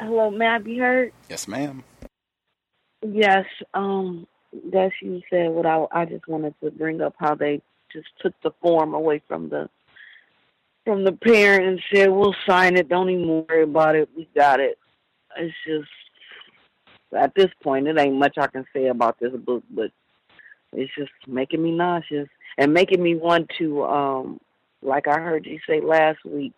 Hello, 0.00 0.30
may 0.30 0.46
I 0.46 0.58
be 0.58 0.78
heard? 0.78 1.12
Yes, 1.28 1.48
ma'am. 1.48 1.82
Yes, 3.02 3.46
um, 3.74 4.26
that's 4.72 4.94
you 5.02 5.20
said 5.28 5.50
what 5.50 5.66
I 5.66 5.86
I 5.92 6.04
just 6.04 6.26
wanted 6.26 6.54
to 6.62 6.70
bring 6.70 7.00
up 7.00 7.14
how 7.18 7.34
they 7.34 7.60
just 7.92 8.08
took 8.20 8.34
the 8.42 8.52
form 8.62 8.94
away 8.94 9.22
from 9.28 9.48
the 9.48 9.68
from 10.84 11.04
the 11.04 11.12
parent 11.12 11.66
and 11.66 11.80
said 11.92 12.10
we'll 12.10 12.34
sign 12.46 12.76
it. 12.76 12.88
Don't 12.88 13.10
even 13.10 13.44
worry 13.48 13.62
about 13.64 13.96
it. 13.96 14.08
We 14.16 14.28
got 14.34 14.60
it. 14.60 14.78
It's 15.36 15.54
just 15.66 15.88
at 17.16 17.34
this 17.34 17.50
point, 17.62 17.88
it 17.88 17.98
ain't 17.98 18.16
much 18.16 18.36
I 18.38 18.46
can 18.46 18.66
say 18.72 18.86
about 18.86 19.18
this 19.18 19.32
book, 19.32 19.64
but 19.70 19.90
it's 20.72 20.92
just 20.96 21.10
making 21.26 21.62
me 21.62 21.72
nauseous 21.72 22.28
and 22.56 22.72
making 22.72 23.02
me 23.02 23.14
want 23.14 23.50
to, 23.58 23.84
um, 23.84 24.40
like 24.82 25.08
I 25.08 25.18
heard 25.18 25.46
you 25.46 25.58
say 25.66 25.80
last 25.80 26.24
week, 26.24 26.52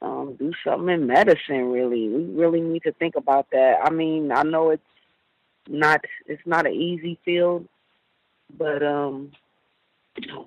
um, 0.00 0.36
do 0.38 0.52
something 0.64 0.88
in 0.88 1.06
medicine. 1.06 1.72
Really, 1.72 2.08
we 2.08 2.24
really 2.24 2.60
need 2.60 2.84
to 2.84 2.92
think 2.92 3.16
about 3.16 3.50
that. 3.50 3.78
I 3.82 3.90
mean, 3.90 4.30
I 4.30 4.42
know 4.44 4.70
it's 4.70 4.82
not 5.68 6.04
it's 6.26 6.46
not 6.46 6.66
an 6.66 6.72
easy 6.72 7.18
field, 7.24 7.66
but 8.56 8.82
um, 8.82 9.32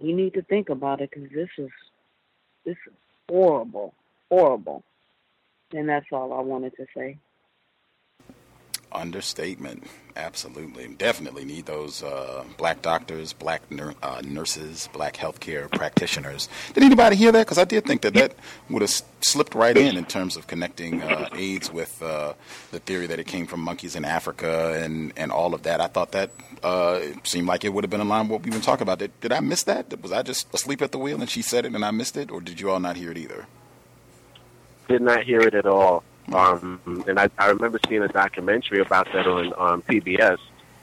we 0.02 0.14
need 0.14 0.34
to 0.36 0.42
think 0.44 0.70
about 0.70 1.02
it 1.02 1.12
because 1.12 1.30
this 1.32 1.50
is 1.58 1.70
this 2.66 2.78
is 2.88 2.94
horrible, 3.30 3.94
horrible, 4.30 4.84
and 5.74 5.90
that's 5.90 6.08
all 6.14 6.32
I 6.32 6.40
wanted 6.40 6.76
to 6.78 6.86
say. 6.96 7.18
Understatement. 8.92 9.88
Absolutely. 10.16 10.88
Definitely 10.88 11.46
need 11.46 11.66
those 11.66 12.04
uh, 12.04 12.44
black 12.58 12.82
doctors, 12.82 13.34
black 13.34 13.62
uh, 14.04 14.22
nurses, 14.24 14.90
black 14.94 15.16
healthcare 15.16 15.72
practitioners. 15.72 16.50
Did 16.74 16.84
anybody 16.84 17.16
hear 17.16 17.32
that? 17.32 17.46
Because 17.46 17.58
I 17.58 17.64
did 17.64 17.86
think 17.86 18.02
that 18.02 18.14
that 18.16 18.36
would 18.70 18.82
have 18.82 18.92
slipped 19.22 19.56
right 19.56 19.78
in 19.78 19.98
in 19.98 20.06
terms 20.06 20.36
of 20.36 20.48
connecting 20.48 21.02
uh, 21.02 21.30
AIDS 21.34 21.72
with 21.72 22.02
uh, 22.02 22.34
the 22.72 22.80
theory 22.80 23.08
that 23.08 23.20
it 23.20 23.28
came 23.28 23.48
from 23.48 23.62
monkeys 23.62 23.96
in 23.96 24.04
Africa 24.04 24.82
and, 24.84 25.14
and 25.16 25.32
all 25.32 25.54
of 25.54 25.64
that. 25.64 25.80
I 25.80 25.88
thought 25.88 26.12
that 26.12 26.32
uh, 26.64 27.00
seemed 27.24 27.48
like 27.48 27.64
it 27.64 27.70
would 27.74 27.84
have 27.84 27.92
been 27.92 28.02
in 28.02 28.10
line 28.10 28.26
with 28.26 28.32
what 28.32 28.44
we've 28.44 28.54
been 28.54 28.62
talking 28.62 28.84
about. 28.84 29.00
Did, 29.00 29.18
did 29.22 29.32
I 29.32 29.40
miss 29.40 29.64
that? 29.64 30.02
Was 30.02 30.12
I 30.12 30.24
just 30.24 30.54
asleep 30.54 30.82
at 30.82 30.92
the 30.92 31.00
wheel 31.00 31.22
and 31.22 31.30
she 31.30 31.42
said 31.42 31.66
it 31.66 31.74
and 31.74 31.86
I 31.86 31.92
missed 31.92 32.18
it? 32.18 32.32
Or 32.32 32.42
did 32.42 32.60
you 32.60 32.70
all 32.70 32.80
not 32.80 32.98
hear 32.98 33.12
it 33.12 33.18
either? 33.18 33.48
Did 34.90 35.02
not 35.02 35.24
hear 35.24 35.40
it 35.40 35.56
at 35.56 35.66
all. 35.66 36.04
Um, 36.34 37.04
and 37.08 37.20
I, 37.20 37.30
I 37.38 37.48
remember 37.48 37.80
seeing 37.88 38.04
a 38.04 38.08
documentary 38.08 38.80
about 38.80 39.08
that 39.14 39.28
on 39.28 39.54
um, 39.58 39.82
PBS 39.84 40.38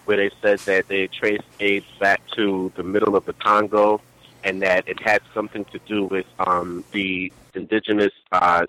where 0.04 0.16
they 0.16 0.30
said 0.40 0.58
that 0.60 0.88
they 0.88 1.06
traced 1.06 1.44
AIDS 1.60 1.86
back 2.00 2.20
to 2.34 2.72
the 2.76 2.82
middle 2.82 3.14
of 3.14 3.24
the 3.26 3.34
Congo 3.34 4.00
and 4.44 4.62
that 4.62 4.88
it 4.88 5.00
had 5.02 5.20
something 5.34 5.64
to 5.66 5.78
do 5.86 6.04
with 6.04 6.26
um, 6.38 6.84
the 6.92 7.32
indigenous 7.54 8.12
uh, 8.32 8.64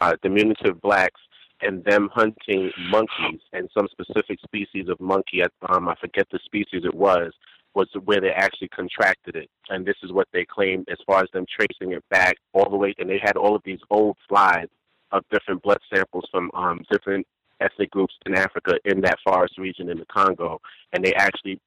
uh, 0.00 0.14
diminutive 0.22 0.80
blacks 0.80 1.20
and 1.60 1.82
them 1.84 2.10
hunting 2.12 2.70
monkeys 2.90 3.40
and 3.52 3.68
some 3.76 3.88
specific 3.90 4.38
species 4.44 4.88
of 4.88 5.00
monkey. 5.00 5.42
Um, 5.68 5.88
I 5.88 5.94
forget 5.96 6.28
the 6.30 6.38
species 6.44 6.84
it 6.84 6.94
was. 6.94 7.32
Was 7.74 7.88
where 8.04 8.20
they 8.20 8.30
actually 8.30 8.68
contracted 8.68 9.34
it, 9.34 9.50
and 9.68 9.84
this 9.84 9.96
is 10.04 10.12
what 10.12 10.28
they 10.32 10.44
claimed 10.44 10.88
as 10.88 10.98
far 11.04 11.24
as 11.24 11.28
them 11.32 11.44
tracing 11.44 11.92
it 11.92 12.04
back 12.08 12.36
all 12.52 12.70
the 12.70 12.76
way. 12.76 12.94
And 12.98 13.10
they 13.10 13.18
had 13.20 13.36
all 13.36 13.56
of 13.56 13.62
these 13.64 13.80
old 13.90 14.16
slides 14.28 14.70
of 15.14 15.24
different 15.30 15.62
blood 15.62 15.78
samples 15.92 16.24
from 16.30 16.50
um, 16.54 16.84
different 16.90 17.26
ethnic 17.60 17.90
groups 17.90 18.14
in 18.26 18.34
Africa 18.34 18.74
in 18.84 19.00
that 19.00 19.16
forest 19.24 19.56
region 19.58 19.88
in 19.88 19.98
the 19.98 20.06
Congo, 20.06 20.60
and 20.92 21.04
they 21.04 21.14
actually 21.14 21.60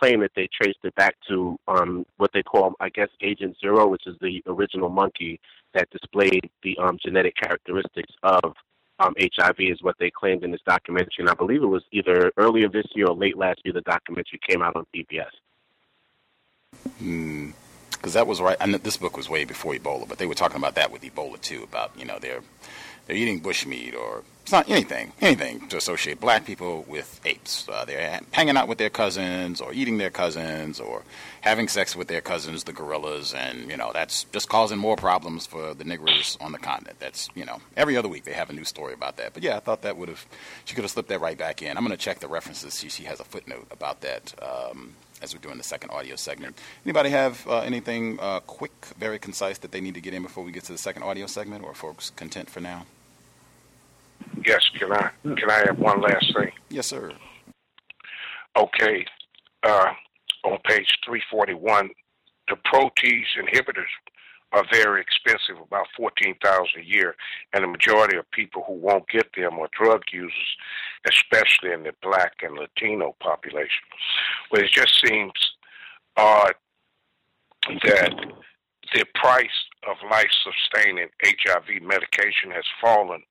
claim 0.00 0.20
that 0.20 0.30
they 0.36 0.48
traced 0.48 0.78
it 0.84 0.94
back 0.94 1.16
to 1.28 1.58
um, 1.66 2.06
what 2.16 2.30
they 2.32 2.42
call, 2.42 2.74
I 2.80 2.88
guess, 2.88 3.08
Agent 3.20 3.56
Zero, 3.60 3.88
which 3.88 4.06
is 4.06 4.16
the 4.20 4.42
original 4.46 4.88
monkey 4.88 5.40
that 5.74 5.90
displayed 5.90 6.48
the 6.62 6.78
um, 6.78 6.98
genetic 7.04 7.34
characteristics 7.36 8.12
of 8.22 8.54
um, 9.00 9.14
HIV, 9.18 9.56
is 9.58 9.82
what 9.82 9.96
they 9.98 10.10
claimed 10.10 10.44
in 10.44 10.52
this 10.52 10.60
documentary. 10.66 11.10
And 11.18 11.28
I 11.28 11.34
believe 11.34 11.62
it 11.62 11.66
was 11.66 11.82
either 11.90 12.30
earlier 12.36 12.68
this 12.68 12.86
year 12.94 13.06
or 13.06 13.16
late 13.16 13.36
last 13.36 13.60
year 13.64 13.74
the 13.74 13.80
documentary 13.80 14.38
came 14.46 14.62
out 14.62 14.76
on 14.76 14.86
PBS. 14.94 15.30
Hmm 16.98 17.50
because 18.02 18.14
that 18.14 18.26
was 18.26 18.40
right. 18.40 18.56
And 18.60 18.74
this 18.74 18.96
book 18.96 19.16
was 19.16 19.30
way 19.30 19.44
before 19.44 19.74
Ebola, 19.74 20.08
but 20.08 20.18
they 20.18 20.26
were 20.26 20.34
talking 20.34 20.56
about 20.56 20.74
that 20.74 20.90
with 20.90 21.02
Ebola 21.02 21.40
too. 21.40 21.62
About 21.62 21.92
you 21.96 22.04
know 22.04 22.18
they're 22.18 22.42
they're 23.06 23.16
eating 23.16 23.40
bushmeat 23.40 23.94
or 23.94 24.22
it's 24.42 24.50
not 24.52 24.68
anything 24.68 25.12
anything 25.20 25.68
to 25.68 25.76
associate 25.76 26.20
black 26.20 26.44
people 26.44 26.84
with 26.88 27.20
apes. 27.24 27.68
Uh, 27.68 27.84
they're 27.84 28.20
hanging 28.32 28.56
out 28.56 28.66
with 28.66 28.78
their 28.78 28.90
cousins 28.90 29.60
or 29.60 29.72
eating 29.72 29.98
their 29.98 30.10
cousins 30.10 30.80
or 30.80 31.02
having 31.42 31.68
sex 31.68 31.94
with 31.94 32.08
their 32.08 32.20
cousins, 32.20 32.64
the 32.64 32.72
gorillas, 32.72 33.32
and 33.34 33.70
you 33.70 33.76
know 33.76 33.92
that's 33.94 34.24
just 34.24 34.48
causing 34.48 34.78
more 34.78 34.96
problems 34.96 35.46
for 35.46 35.74
the 35.74 35.84
niggers 35.84 36.36
on 36.42 36.52
the 36.52 36.58
continent. 36.58 36.98
That's 36.98 37.28
you 37.34 37.44
know 37.44 37.60
every 37.76 37.96
other 37.96 38.08
week 38.08 38.24
they 38.24 38.32
have 38.32 38.50
a 38.50 38.52
new 38.52 38.64
story 38.64 38.94
about 38.94 39.16
that. 39.18 39.32
But 39.32 39.44
yeah, 39.44 39.56
I 39.56 39.60
thought 39.60 39.82
that 39.82 39.96
would 39.96 40.08
have 40.08 40.26
she 40.64 40.74
could 40.74 40.84
have 40.84 40.90
slipped 40.90 41.08
that 41.10 41.20
right 41.20 41.38
back 41.38 41.62
in. 41.62 41.76
I'm 41.76 41.84
going 41.84 41.96
to 41.96 42.02
check 42.02 42.18
the 42.18 42.28
references. 42.28 42.80
She 42.80 42.88
she 42.88 43.04
has 43.04 43.20
a 43.20 43.24
footnote 43.24 43.68
about 43.70 44.00
that. 44.00 44.34
Um, 44.42 44.94
as 45.22 45.34
we're 45.34 45.40
doing 45.40 45.56
the 45.56 45.64
second 45.64 45.90
audio 45.90 46.16
segment. 46.16 46.58
Anybody 46.84 47.10
have 47.10 47.46
uh, 47.46 47.60
anything 47.60 48.18
uh, 48.20 48.40
quick, 48.40 48.72
very 48.98 49.18
concise 49.18 49.58
that 49.58 49.72
they 49.72 49.80
need 49.80 49.94
to 49.94 50.00
get 50.00 50.12
in 50.12 50.22
before 50.22 50.44
we 50.44 50.52
get 50.52 50.64
to 50.64 50.72
the 50.72 50.78
second 50.78 51.04
audio 51.04 51.26
segment, 51.26 51.64
or 51.64 51.74
folks 51.74 52.10
content 52.10 52.50
for 52.50 52.60
now? 52.60 52.84
Yes, 54.44 54.68
can 54.78 54.92
I 54.92 55.10
can 55.22 55.50
I 55.50 55.64
have 55.66 55.78
one 55.78 56.00
last 56.00 56.32
thing? 56.34 56.52
Yes, 56.68 56.86
sir. 56.86 57.12
Okay, 58.56 59.06
uh, 59.62 59.92
on 60.44 60.58
page 60.64 60.98
three 61.04 61.22
forty 61.30 61.54
one, 61.54 61.90
the 62.48 62.56
protease 62.72 63.24
inhibitors 63.38 63.92
are 64.52 64.64
very 64.70 65.00
expensive, 65.00 65.56
about 65.62 65.86
fourteen 65.96 66.34
thousand 66.42 66.82
a 66.82 66.84
year, 66.84 67.16
and 67.52 67.64
the 67.64 67.68
majority 67.68 68.16
of 68.16 68.30
people 68.30 68.64
who 68.66 68.74
won't 68.74 69.08
get 69.08 69.28
them 69.36 69.58
are 69.58 69.68
drug 69.72 70.02
users, 70.12 70.56
especially 71.08 71.72
in 71.72 71.82
the 71.82 71.94
black 72.02 72.34
and 72.42 72.56
Latino 72.56 73.14
population. 73.20 73.84
Well, 74.50 74.62
it 74.62 74.70
just 74.70 74.94
seems 75.04 75.32
odd 76.16 76.54
that 77.84 78.14
the 78.92 79.04
price 79.14 79.48
of 79.88 79.96
life-sustaining 80.10 81.08
HIV 81.24 81.82
medication 81.82 82.50
has 82.50 82.64
fallen 82.80 83.22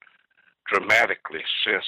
dramatically 0.68 1.44
since 1.66 1.86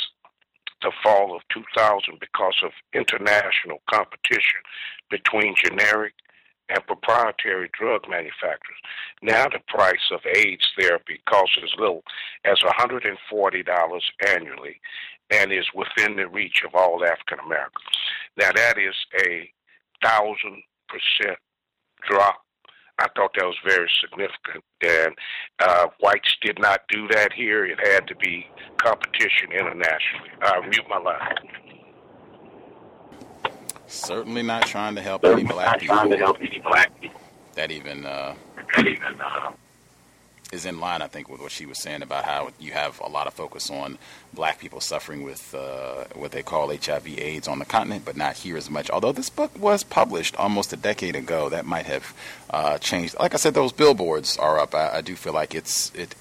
the 0.81 0.91
fall 1.01 1.35
of 1.35 1.41
2000 1.49 2.19
because 2.19 2.55
of 2.63 2.71
international 2.93 3.81
competition 3.89 4.59
between 5.09 5.55
generic 5.55 6.13
and 6.69 6.85
proprietary 6.87 7.69
drug 7.77 8.01
manufacturers. 8.09 8.79
Now 9.21 9.45
the 9.45 9.59
price 9.67 10.11
of 10.11 10.21
AIDS 10.25 10.67
therapy 10.79 11.21
costs 11.29 11.57
as 11.63 11.71
little 11.77 12.03
as 12.45 12.59
$140 12.59 14.01
annually 14.27 14.79
and 15.31 15.51
is 15.51 15.65
within 15.73 16.15
the 16.15 16.27
reach 16.27 16.63
of 16.65 16.75
all 16.75 17.03
African 17.03 17.39
Americans. 17.45 17.97
Now 18.37 18.51
that 18.53 18.77
is 18.77 18.95
a 19.25 19.51
thousand 20.03 20.63
percent 20.87 21.37
drop. 22.07 22.39
I 22.99 23.07
thought 23.15 23.31
that 23.35 23.45
was 23.45 23.57
very 23.65 23.89
significant, 24.01 24.63
and 24.85 25.15
uh, 25.59 25.87
whites 25.99 26.37
did 26.43 26.59
not 26.59 26.81
do 26.89 27.07
that 27.07 27.33
here. 27.33 27.65
It 27.65 27.79
had 27.83 28.07
to 28.07 28.15
be 28.15 28.45
competition 28.77 29.51
internationally. 29.51 30.29
I 30.43 30.59
mute 30.61 30.85
my 30.87 30.99
line. 30.99 31.72
Certainly 33.93 34.43
not 34.43 34.65
trying 34.65 34.95
to 34.95 35.01
help 35.01 35.23
any 35.23 35.43
black 35.43 35.79
people. 35.79 35.95
Trying 35.95 36.09
to 36.09 36.17
help 36.17 36.37
any 36.41 36.59
black 36.59 36.99
people. 36.99 37.21
That 37.53 37.71
even 37.71 38.05
uh, 38.05 38.33
that 38.75 38.87
even 38.87 39.21
uh, 39.21 39.51
is 40.51 40.65
in 40.65 40.79
line, 40.79 41.03
I 41.03 41.07
think, 41.07 41.29
with 41.29 41.39
what 41.39 41.51
she 41.51 41.67
was 41.67 41.77
saying 41.77 42.01
about 42.01 42.25
how 42.25 42.49
you 42.59 42.71
have 42.71 42.99
a 43.01 43.07
lot 43.07 43.27
of 43.27 43.33
focus 43.33 43.69
on 43.69 43.99
black 44.33 44.59
people 44.59 44.79
suffering 44.81 45.21
with 45.21 45.53
uh, 45.53 46.05
what 46.15 46.31
they 46.31 46.41
call 46.41 46.75
HIV/AIDS 46.75 47.47
on 47.47 47.59
the 47.59 47.65
continent, 47.65 48.03
but 48.03 48.17
not 48.17 48.35
here 48.37 48.57
as 48.57 48.67
much. 48.67 48.89
Although 48.89 49.11
this 49.11 49.29
book 49.29 49.51
was 49.59 49.83
published 49.83 50.35
almost 50.37 50.73
a 50.73 50.77
decade 50.77 51.15
ago, 51.15 51.49
that 51.49 51.65
might 51.65 51.85
have 51.85 52.15
uh, 52.49 52.79
changed. 52.79 53.15
Like 53.19 53.35
I 53.35 53.37
said, 53.37 53.53
those 53.53 53.71
billboards 53.71 54.37
are 54.37 54.59
up. 54.59 54.73
I, 54.73 54.97
I 54.97 55.01
do 55.01 55.15
feel 55.15 55.33
like 55.33 55.53
it's 55.53 55.93
it 55.93 56.15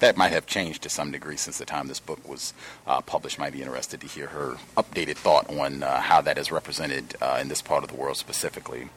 that 0.00 0.16
might 0.16 0.32
have 0.32 0.46
changed 0.46 0.82
to 0.82 0.88
some 0.88 1.10
degree 1.10 1.36
since 1.36 1.58
the 1.58 1.64
time 1.64 1.88
this 1.88 2.00
book 2.00 2.26
was 2.28 2.54
uh, 2.86 3.00
published. 3.00 3.38
Might 3.38 3.52
be 3.52 3.62
interested 3.62 4.00
to 4.00 4.06
hear 4.06 4.28
her 4.28 4.56
updated 4.76 5.16
thought 5.16 5.48
on 5.50 5.82
uh, 5.82 6.00
how 6.00 6.20
that 6.20 6.38
is 6.38 6.50
represented 6.52 7.16
uh, 7.20 7.38
in 7.40 7.48
this 7.48 7.62
part 7.62 7.82
of 7.82 7.90
the 7.90 7.96
world 7.96 8.16
specifically. 8.16 8.88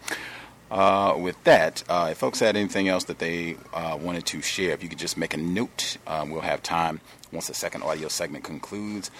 Uh, 0.69 1.17
with 1.17 1.43
that, 1.43 1.83
uh, 1.89 2.07
if 2.11 2.17
folks 2.17 2.39
had 2.39 2.55
anything 2.55 2.87
else 2.87 3.03
that 3.03 3.19
they 3.19 3.57
uh, 3.73 3.97
wanted 3.99 4.25
to 4.25 4.41
share, 4.41 4.71
if 4.71 4.81
you 4.81 4.87
could 4.87 4.97
just 4.97 5.17
make 5.17 5.33
a 5.33 5.37
note, 5.37 5.97
um, 6.07 6.29
we'll 6.29 6.39
have 6.39 6.63
time 6.63 7.01
once 7.33 7.47
the 7.47 7.53
second 7.53 7.83
audio 7.83 8.07
segment 8.07 8.43
concludes. 8.45 9.11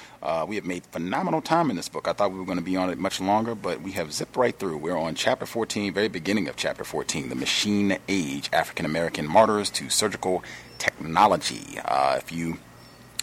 we 0.47 0.55
have 0.55 0.65
made 0.65 0.85
phenomenal 0.87 1.41
time 1.41 1.69
in 1.69 1.75
this 1.75 1.89
book. 1.89 2.07
I 2.07 2.13
thought 2.13 2.31
we 2.31 2.39
were 2.39 2.45
going 2.45 2.57
to 2.57 2.63
be 2.63 2.77
on 2.77 2.89
it 2.89 2.97
much 2.97 3.19
longer, 3.19 3.53
but 3.53 3.81
we 3.81 3.91
have 3.93 4.13
zipped 4.13 4.37
right 4.37 4.57
through. 4.57 4.77
We're 4.77 4.97
on 4.97 5.13
chapter 5.15 5.45
14, 5.45 5.93
very 5.93 6.07
beginning 6.07 6.47
of 6.47 6.55
chapter 6.55 6.85
14, 6.85 7.27
The 7.27 7.35
Machine 7.35 7.97
Age 8.07 8.49
African 8.53 8.85
American 8.85 9.27
Martyrs 9.27 9.69
to 9.71 9.89
Surgical 9.89 10.43
technology. 10.81 11.79
Uh, 11.85 12.15
if 12.17 12.31
you 12.31 12.57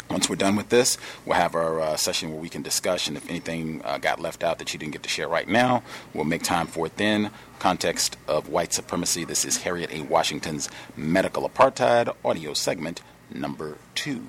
once 0.09 0.31
we're 0.31 0.37
done 0.37 0.57
with 0.57 0.71
this, 0.71 0.97
we'll 1.27 1.37
have 1.37 1.55
our 1.55 1.81
uh, 1.81 1.97
session 1.97 2.31
where 2.31 2.41
we 2.41 2.49
can 2.49 2.63
discuss, 2.63 3.09
and 3.09 3.17
if 3.17 3.29
anything 3.29 3.83
uh, 3.85 3.99
got 3.99 4.21
left 4.21 4.43
out 4.43 4.59
that 4.59 4.73
you 4.73 4.79
didn't 4.79 4.93
get 4.93 5.03
to 5.03 5.09
share 5.09 5.29
right 5.29 5.47
now, 5.49 5.83
we'll 6.15 6.25
make 6.25 6.43
time 6.43 6.67
for 6.67 6.87
it 6.87 6.97
then. 6.97 7.31
Context 7.59 8.17
of 8.27 8.49
white 8.49 8.73
supremacy. 8.73 9.25
This 9.25 9.45
is 9.45 9.59
Harriet 9.59 9.93
A. 9.93 10.01
Washington's 10.03 10.71
Medical 10.97 11.47
Apartheid 11.47 12.15
audio 12.25 12.55
segment 12.55 13.03
number 13.31 13.77
two. 13.95 14.25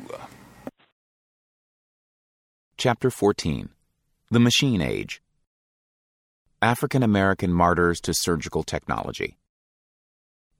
Chapter 2.77 3.09
14 3.09 3.69
The 4.31 4.39
Machine 4.39 4.81
Age 4.81 5.21
African 6.61 7.03
American 7.03 7.53
Martyrs 7.53 8.01
to 8.01 8.13
Surgical 8.13 8.63
Technology. 8.63 9.37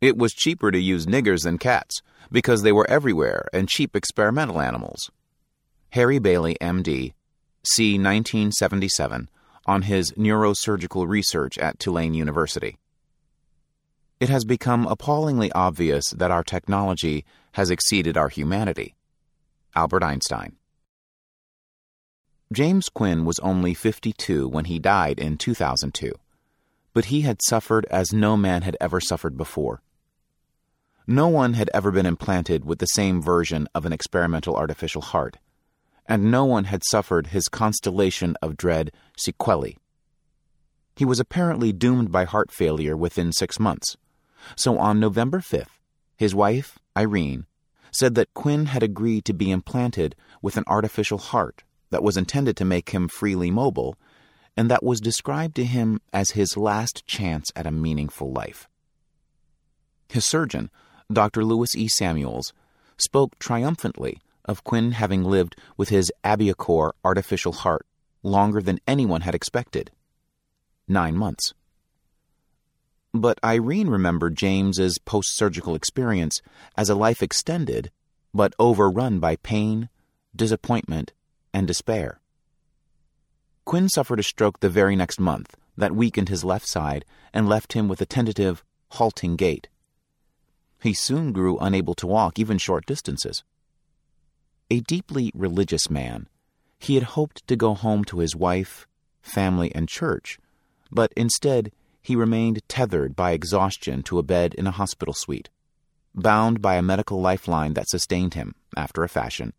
It 0.01 0.17
was 0.17 0.33
cheaper 0.33 0.71
to 0.71 0.79
use 0.79 1.05
niggers 1.05 1.43
than 1.43 1.57
cats 1.57 2.01
because 2.31 2.61
they 2.61 2.71
were 2.71 2.89
everywhere 2.89 3.47
and 3.51 3.67
cheap 3.67 3.95
experimental 3.95 4.61
animals. 4.61 5.11
Harry 5.89 6.19
Bailey, 6.19 6.55
MD, 6.61 7.13
c. 7.63 7.93
1977, 7.93 9.29
on 9.65 9.81
his 9.81 10.13
neurosurgical 10.13 11.07
research 11.07 11.57
at 11.57 11.79
Tulane 11.79 12.13
University. 12.13 12.77
It 14.19 14.29
has 14.29 14.45
become 14.45 14.87
appallingly 14.87 15.51
obvious 15.51 16.09
that 16.11 16.31
our 16.31 16.43
technology 16.43 17.25
has 17.53 17.69
exceeded 17.69 18.15
our 18.15 18.29
humanity. 18.29 18.95
Albert 19.75 20.03
Einstein. 20.03 20.55
James 22.51 22.89
Quinn 22.89 23.25
was 23.25 23.39
only 23.39 23.73
52 23.73 24.47
when 24.47 24.65
he 24.65 24.79
died 24.79 25.19
in 25.19 25.37
2002, 25.37 26.13
but 26.93 27.05
he 27.05 27.21
had 27.21 27.41
suffered 27.41 27.85
as 27.91 28.13
no 28.13 28.35
man 28.35 28.61
had 28.61 28.77
ever 28.81 28.99
suffered 28.99 29.37
before. 29.37 29.81
No 31.11 31.27
one 31.27 31.53
had 31.53 31.71
ever 31.73 31.89
been 31.89 32.05
implanted 32.05 32.65
with 32.65 32.77
the 32.77 32.85
same 32.85 33.19
version 33.19 33.67
of 33.73 33.83
an 33.83 33.91
experimental 33.91 34.55
artificial 34.55 35.01
heart, 35.01 35.39
and 36.05 36.29
no 36.29 36.45
one 36.45 36.65
had 36.65 36.83
suffered 36.83 37.27
his 37.27 37.47
constellation 37.47 38.35
of 38.43 38.55
dread 38.55 38.91
sequelae. 39.17 39.79
He 40.95 41.05
was 41.05 41.19
apparently 41.19 41.73
doomed 41.73 42.11
by 42.11 42.25
heart 42.25 42.51
failure 42.51 42.95
within 42.95 43.31
six 43.31 43.59
months. 43.59 43.97
So 44.55 44.77
on 44.77 44.99
November 44.99 45.39
5th, 45.39 45.79
his 46.15 46.35
wife, 46.35 46.77
Irene, 46.95 47.47
said 47.91 48.13
that 48.13 48.35
Quinn 48.35 48.67
had 48.67 48.83
agreed 48.83 49.25
to 49.25 49.33
be 49.33 49.49
implanted 49.49 50.15
with 50.43 50.57
an 50.57 50.63
artificial 50.67 51.17
heart 51.17 51.63
that 51.89 52.03
was 52.03 52.17
intended 52.17 52.55
to 52.57 52.65
make 52.65 52.91
him 52.91 53.07
freely 53.07 53.49
mobile 53.49 53.97
and 54.55 54.69
that 54.69 54.83
was 54.83 55.01
described 55.01 55.55
to 55.55 55.65
him 55.65 56.01
as 56.13 56.31
his 56.31 56.55
last 56.55 57.03
chance 57.07 57.51
at 57.55 57.65
a 57.65 57.71
meaningful 57.71 58.31
life. 58.31 58.69
His 60.07 60.23
surgeon, 60.23 60.69
Dr. 61.11 61.43
Lewis 61.43 61.75
E. 61.75 61.87
Samuels, 61.87 62.53
spoke 62.97 63.39
triumphantly 63.39 64.21
of 64.45 64.63
Quinn 64.63 64.91
having 64.91 65.23
lived 65.23 65.55
with 65.77 65.89
his 65.89 66.11
AbioCor 66.23 66.91
artificial 67.03 67.51
heart 67.51 67.85
longer 68.21 68.61
than 68.61 68.79
anyone 68.87 69.21
had 69.21 69.33
expected 69.33 69.91
nine 70.87 71.15
months. 71.15 71.53
But 73.13 73.39
Irene 73.43 73.89
remembered 73.89 74.35
James's 74.35 74.99
post 74.99 75.35
surgical 75.35 75.73
experience 75.73 76.41
as 76.77 76.89
a 76.89 76.95
life 76.95 77.23
extended, 77.23 77.91
but 78.33 78.53
overrun 78.59 79.19
by 79.19 79.35
pain, 79.37 79.89
disappointment, 80.35 81.13
and 81.53 81.67
despair. 81.67 82.19
Quinn 83.65 83.89
suffered 83.89 84.19
a 84.19 84.23
stroke 84.23 84.59
the 84.59 84.69
very 84.69 84.95
next 84.95 85.19
month 85.19 85.55
that 85.75 85.95
weakened 85.95 86.29
his 86.29 86.43
left 86.43 86.67
side 86.67 87.05
and 87.33 87.49
left 87.49 87.73
him 87.73 87.87
with 87.87 88.01
a 88.01 88.05
tentative, 88.05 88.63
halting 88.91 89.35
gait. 89.35 89.69
He 90.81 90.93
soon 90.93 91.33
grew 91.33 91.57
unable 91.59 91.93
to 91.95 92.07
walk 92.07 92.39
even 92.39 92.57
short 92.57 92.85
distances. 92.85 93.43
A 94.71 94.79
deeply 94.81 95.31
religious 95.33 95.89
man, 95.89 96.27
he 96.77 96.95
had 96.95 97.03
hoped 97.03 97.45
to 97.47 97.55
go 97.55 97.73
home 97.73 98.05
to 98.05 98.19
his 98.19 98.35
wife, 98.35 98.87
family, 99.21 99.73
and 99.75 99.89
church, 99.89 100.39
but 100.91 101.11
instead 101.17 101.71
he 102.01 102.15
remained 102.15 102.61
tethered 102.69 103.15
by 103.15 103.31
exhaustion 103.31 104.03
to 104.03 104.19
a 104.19 104.23
bed 104.23 104.53
in 104.53 104.67
a 104.67 104.71
hospital 104.71 105.13
suite, 105.13 105.49
bound 106.15 106.61
by 106.61 106.75
a 106.75 106.81
medical 106.81 107.19
lifeline 107.19 107.73
that 107.73 107.89
sustained 107.89 108.33
him, 108.33 108.55
after 108.77 109.03
a 109.03 109.09
fashion, 109.09 109.53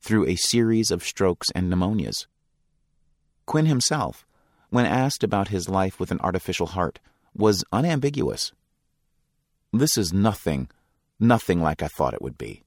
through 0.00 0.26
a 0.26 0.36
series 0.36 0.90
of 0.90 1.04
strokes 1.04 1.48
and 1.54 1.70
pneumonias. 1.70 2.26
Quinn 3.46 3.66
himself, 3.66 4.26
when 4.70 4.86
asked 4.86 5.22
about 5.22 5.48
his 5.48 5.68
life 5.68 6.00
with 6.00 6.10
an 6.10 6.20
artificial 6.20 6.68
heart, 6.68 6.98
was 7.34 7.64
unambiguous. 7.72 8.52
This 9.72 9.96
is 9.96 10.12
nothing, 10.12 10.68
nothing 11.18 11.62
like 11.62 11.82
I 11.82 11.88
thought 11.88 12.12
it 12.12 12.20
would 12.20 12.36
be. 12.36 12.62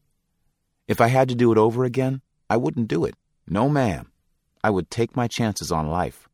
If 0.87 0.99
I 0.99 1.07
had 1.07 1.29
to 1.29 1.35
do 1.35 1.51
it 1.51 1.57
over 1.57 1.83
again, 1.83 2.21
I 2.49 2.57
wouldn't 2.57 2.87
do 2.87 3.05
it. 3.05 3.15
No, 3.47 3.69
ma'am. 3.69 4.11
I 4.63 4.71
would 4.71 4.89
take 4.89 5.15
my 5.15 5.27
chances 5.27 5.71
on 5.71 5.87
life. 5.87 6.27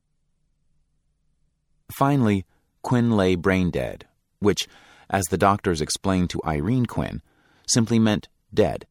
Finally, 1.91 2.45
Quinn 2.81 3.11
lay 3.11 3.35
brain 3.35 3.69
dead, 3.69 4.07
which, 4.39 4.67
as 5.09 5.25
the 5.25 5.37
doctors 5.37 5.81
explained 5.81 6.29
to 6.29 6.41
Irene 6.45 6.85
Quinn, 6.85 7.21
simply 7.67 7.99
meant 7.99 8.29
dead. 8.53 8.87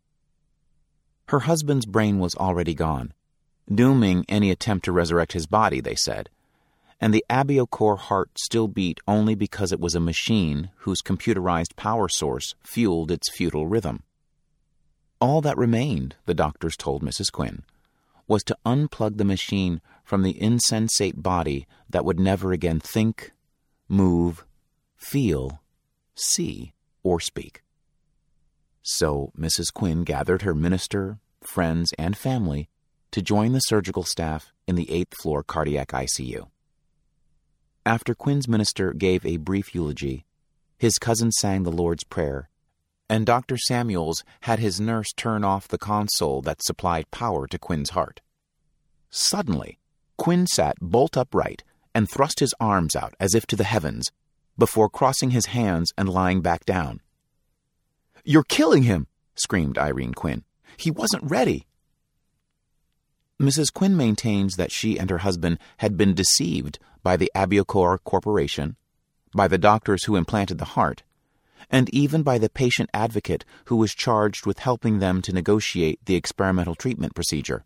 Her 1.29 1.41
husband's 1.41 1.87
brain 1.87 2.19
was 2.19 2.35
already 2.35 2.75
gone, 2.75 3.15
dooming 3.73 4.27
any 4.29 4.51
attempt 4.51 4.85
to 4.85 4.93
resurrect 4.93 5.33
his 5.33 5.47
body, 5.47 5.81
they 5.81 5.95
said 5.95 6.29
and 7.01 7.15
the 7.15 7.25
AbioCor 7.31 7.99
heart 7.99 8.31
still 8.39 8.69
beat 8.69 9.01
only 9.09 9.35
because 9.35 9.73
it 9.73 9.81
was 9.81 9.95
a 9.95 10.01
machine 10.01 10.71
whose 10.79 11.01
computerized 11.01 11.75
power 11.77 12.09
source 12.09 12.55
fueled 12.63 13.11
its 13.11 13.31
futile 13.31 13.67
rhythm. 13.67 14.03
All 15.21 15.41
that 15.41 15.57
remained, 15.57 16.17
the 16.27 16.35
doctors 16.35 16.77
told 16.77 17.03
Mrs. 17.03 17.33
Quinn, 17.33 17.63
was 18.29 18.45
to 18.45 18.57
unplug 18.65 19.17
the 19.17 19.25
machine 19.25 19.81
from 20.05 20.23
the 20.23 20.41
insensate 20.41 21.23
body 21.23 21.67
that 21.89 22.05
would 22.05 22.21
never 22.21 22.53
again 22.53 22.81
think, 22.81 23.33
move, 23.89 24.45
feel, 24.97 25.61
see, 26.15 26.73
or 27.03 27.19
speak. 27.19 27.63
So 28.83 29.33
Mrs. 29.39 29.73
Quinn 29.73 30.05
gathered 30.05 30.43
her 30.43 30.55
minister, 30.55 31.19
friends, 31.43 31.93
and 31.99 32.17
family 32.17 32.69
to 33.11 33.21
join 33.23 33.53
the 33.53 33.61
surgical 33.61 34.05
staff 34.05 34.53
in 34.67 34.77
the 34.77 34.91
eighth 34.91 35.15
floor 35.21 35.43
cardiac 35.43 35.89
ICU. 35.89 36.49
After 37.87 38.15
Quinn's 38.15 38.47
minister 38.47 38.93
gave 38.93 39.25
a 39.25 39.39
brief 39.39 39.75
eulogy, 39.75 40.27
his 40.77 40.99
cousin 40.99 41.33
sang 41.33 41.63
the 41.63 41.73
Lord's 41.73 42.05
Prayer, 42.05 42.51
and 43.09 43.25
Dr. 43.25 43.57
Samuels 43.57 44.23
had 44.43 44.59
his 44.59 44.81
nurse 44.81 45.13
turn 45.17 45.45
off 45.45 45.67
the 45.67 45.79
console 45.79 46.43
that 46.43 46.63
supplied 46.63 47.11
power 47.11 47.47
to 47.47 47.59
Quinn's 47.59 47.91
heart. 47.91 48.21
Suddenly, 49.09 49.79
Quinn 50.19 50.47
sat 50.47 50.77
bolt 50.81 51.17
upright 51.17 51.65
and 51.95 52.09
thrust 52.09 52.41
his 52.41 52.55
arms 52.61 52.95
out 52.95 53.15
as 53.19 53.35
if 53.35 53.47
to 53.47 53.57
the 53.57 53.65
heavens 53.65 54.13
before 54.59 54.91
crossing 54.91 55.31
his 55.31 55.47
hands 55.47 55.91
and 55.97 56.09
lying 56.09 56.43
back 56.43 56.67
down. 56.67 57.01
You're 58.25 58.45
killing 58.45 58.83
him, 58.83 59.07
screamed 59.35 59.79
Irene 59.79 60.13
Quinn. 60.13 60.45
He 60.77 60.91
wasn't 60.91 61.31
ready. 61.31 61.67
Mrs. 63.41 63.73
Quinn 63.73 63.97
maintains 63.97 64.57
that 64.57 64.71
she 64.71 64.99
and 64.99 65.09
her 65.09 65.19
husband 65.19 65.59
had 65.79 65.97
been 65.97 66.13
deceived 66.13 66.79
by 67.03 67.17
the 67.17 67.31
Abiocor 67.35 67.99
Corporation, 68.05 68.77
by 69.35 69.49
the 69.49 69.59
doctors 69.59 70.05
who 70.05 70.17
implanted 70.17 70.59
the 70.59 70.77
heart, 70.77 71.03
and 71.71 71.89
even 71.95 72.23
by 72.23 72.39
the 72.39 72.49
patient 72.49 72.91
advocate 72.93 73.45
who 73.67 73.77
was 73.77 73.95
charged 73.95 74.47
with 74.47 74.61
helping 74.61 74.99
them 74.99 75.23
to 75.23 75.33
negotiate 75.33 76.01
the 76.05 76.17
experimental 76.17 76.75
treatment 76.75 77.15
procedure. 77.15 77.65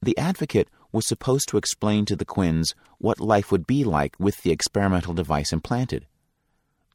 The 0.00 0.16
advocate 0.18 0.68
was 0.90 1.06
supposed 1.06 1.48
to 1.48 1.56
explain 1.56 2.04
to 2.06 2.16
the 2.16 2.24
Quinns 2.24 2.74
what 2.98 3.20
life 3.20 3.50
would 3.50 3.66
be 3.66 3.84
like 3.84 4.14
with 4.18 4.42
the 4.42 4.50
experimental 4.50 5.14
device 5.14 5.52
implanted. 5.52 6.06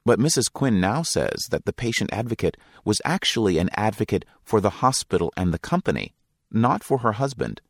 But 0.06 0.20
Mrs. 0.20 0.52
Quinn 0.52 0.80
now 0.80 1.02
says 1.02 1.48
that 1.50 1.66
the 1.66 1.74
patient 1.74 2.12
advocate 2.14 2.56
was 2.86 3.02
actually 3.04 3.58
an 3.58 3.70
advocate 3.74 4.24
for 4.44 4.62
the 4.62 4.70
hospital 4.70 5.34
and 5.36 5.54
the 5.54 5.60
company 5.60 6.14
not 6.52 6.84
for 6.84 7.00
her 7.00 7.14
husband. 7.14 7.62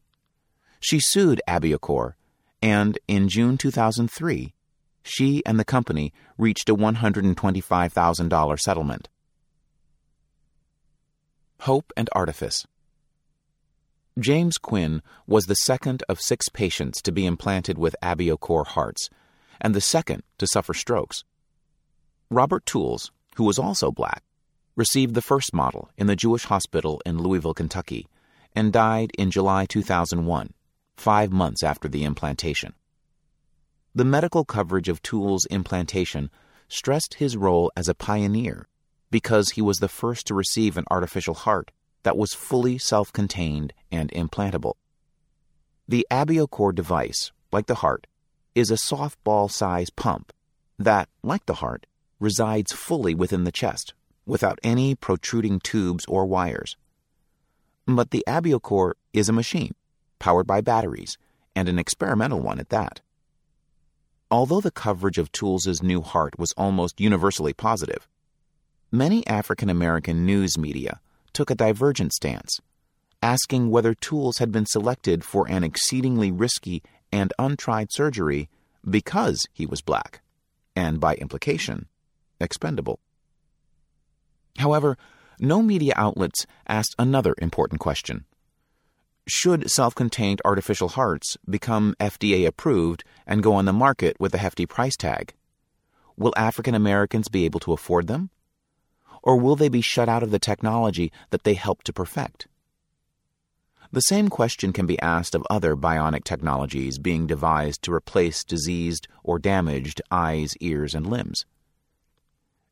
She 0.79 0.99
sued 0.99 1.41
Abiocor, 1.47 2.13
and 2.61 2.97
in 3.07 3.29
June 3.29 3.57
2003, 3.57 4.53
she 5.03 5.43
and 5.45 5.59
the 5.59 5.65
company 5.65 6.13
reached 6.38 6.69
a 6.69 6.75
$125,000 6.75 8.59
settlement. 8.59 9.09
Hope 11.61 11.91
and 11.97 12.09
Artifice 12.13 12.65
James 14.19 14.57
Quinn 14.57 15.01
was 15.27 15.45
the 15.45 15.55
second 15.55 16.03
of 16.09 16.19
six 16.19 16.49
patients 16.49 17.01
to 17.03 17.11
be 17.11 17.25
implanted 17.25 17.77
with 17.77 17.95
Abiocor 18.01 18.65
hearts, 18.65 19.09
and 19.61 19.75
the 19.75 19.81
second 19.81 20.23
to 20.39 20.47
suffer 20.47 20.73
strokes. 20.73 21.23
Robert 22.29 22.65
Tools, 22.65 23.11
who 23.35 23.43
was 23.43 23.59
also 23.59 23.91
black, 23.91 24.23
received 24.75 25.13
the 25.13 25.21
first 25.21 25.53
model 25.53 25.89
in 25.97 26.07
the 26.07 26.15
Jewish 26.15 26.45
hospital 26.45 27.01
in 27.05 27.19
Louisville, 27.19 27.53
Kentucky, 27.53 28.07
and 28.55 28.73
died 28.73 29.11
in 29.17 29.29
July 29.29 29.65
2001, 29.65 30.53
five 30.97 31.31
months 31.31 31.63
after 31.63 31.87
the 31.87 32.03
implantation. 32.03 32.73
The 33.95 34.05
medical 34.05 34.45
coverage 34.45 34.89
of 34.89 35.01
Tools' 35.01 35.45
implantation 35.45 36.29
stressed 36.67 37.15
his 37.15 37.37
role 37.37 37.71
as 37.75 37.87
a 37.87 37.95
pioneer 37.95 38.67
because 39.09 39.51
he 39.51 39.61
was 39.61 39.77
the 39.77 39.87
first 39.87 40.27
to 40.27 40.35
receive 40.35 40.77
an 40.77 40.85
artificial 40.91 41.33
heart 41.33 41.71
that 42.03 42.17
was 42.17 42.33
fully 42.33 42.77
self 42.77 43.11
contained 43.13 43.73
and 43.91 44.11
implantable. 44.11 44.73
The 45.87 46.05
Abiocor 46.11 46.75
device, 46.75 47.31
like 47.51 47.67
the 47.67 47.75
heart, 47.75 48.07
is 48.53 48.69
a 48.69 48.75
softball 48.75 49.49
size 49.49 49.89
pump 49.89 50.33
that, 50.77 51.09
like 51.23 51.45
the 51.45 51.55
heart, 51.55 51.85
resides 52.19 52.73
fully 52.73 53.15
within 53.15 53.43
the 53.43 53.51
chest, 53.51 53.93
without 54.25 54.59
any 54.63 54.95
protruding 54.95 55.59
tubes 55.59 56.05
or 56.07 56.25
wires. 56.25 56.75
But 57.85 58.11
the 58.11 58.23
Abiocor 58.27 58.93
is 59.13 59.29
a 59.29 59.33
machine, 59.33 59.73
powered 60.19 60.48
by 60.48 60.61
batteries, 60.61 61.18
and 61.56 61.68
an 61.68 61.80
experimental 61.80 62.39
one 62.39 62.60
at 62.60 62.69
that. 62.69 63.02
Although 64.30 64.61
the 64.61 64.72
coverage 64.72 65.18
of 65.18 65.31
Tools's 65.31 65.81
new 65.81 66.02
heart 66.02 66.38
was 66.38 66.53
almost 66.57 66.99
universally 66.99 67.53
positive, 67.53 68.07
many 68.91 69.26
African 69.26 69.69
American 69.69 70.26
news 70.26 70.57
media 70.57 70.99
took 71.34 71.49
a 71.49 71.56
divergent 71.56 72.14
stance, 72.14 72.60
asking 73.22 73.69
whether 73.69 73.94
Tools 73.94 74.39
had 74.39 74.52
been 74.52 74.65
selected 74.65 75.23
for 75.23 75.48
an 75.49 75.64
exceedingly 75.64 76.31
risky 76.31 76.84
and 77.11 77.34
untried 77.39 77.88
surgery 77.91 78.49
because 78.89 79.48
he 79.53 79.65
was 79.65 79.81
black, 79.81 80.22
and 80.76 80.99
by 80.99 81.15
implication, 81.15 81.88
expendable. 82.39 82.99
However, 84.57 84.98
no 85.39 85.61
media 85.61 85.94
outlets 85.95 86.45
asked 86.68 86.95
another 86.98 87.35
important 87.38 87.80
question. 87.80 88.26
Should 89.29 89.69
self 89.69 89.93
contained 89.93 90.41
artificial 90.45 90.87
hearts 90.87 91.37
become 91.49 91.95
FDA 91.99 92.47
approved 92.47 93.03
and 93.25 93.43
go 93.43 93.55
on 93.55 93.65
the 93.65 93.73
market 93.73 94.15
with 94.21 94.33
a 94.33 94.37
hefty 94.37 94.65
price 94.65 94.95
tag? 94.95 95.33
Will 96.15 96.33
African 96.37 96.73
Americans 96.73 97.27
be 97.27 97.43
able 97.43 97.59
to 97.59 97.73
afford 97.73 98.07
them? 98.07 98.29
Or 99.21 99.35
will 99.35 99.57
they 99.57 99.67
be 99.67 99.81
shut 99.81 100.07
out 100.07 100.23
of 100.23 100.31
the 100.31 100.39
technology 100.39 101.11
that 101.31 101.43
they 101.43 101.55
helped 101.55 101.85
to 101.87 101.93
perfect? 101.93 102.47
The 103.91 103.99
same 103.99 104.29
question 104.29 104.71
can 104.71 104.85
be 104.85 104.99
asked 105.01 105.35
of 105.35 105.45
other 105.49 105.75
bionic 105.75 106.23
technologies 106.23 106.97
being 106.97 107.27
devised 107.27 107.81
to 107.81 107.93
replace 107.93 108.45
diseased 108.45 109.09
or 109.23 109.39
damaged 109.39 110.01
eyes, 110.09 110.55
ears, 110.61 110.95
and 110.95 111.05
limbs. 111.05 111.45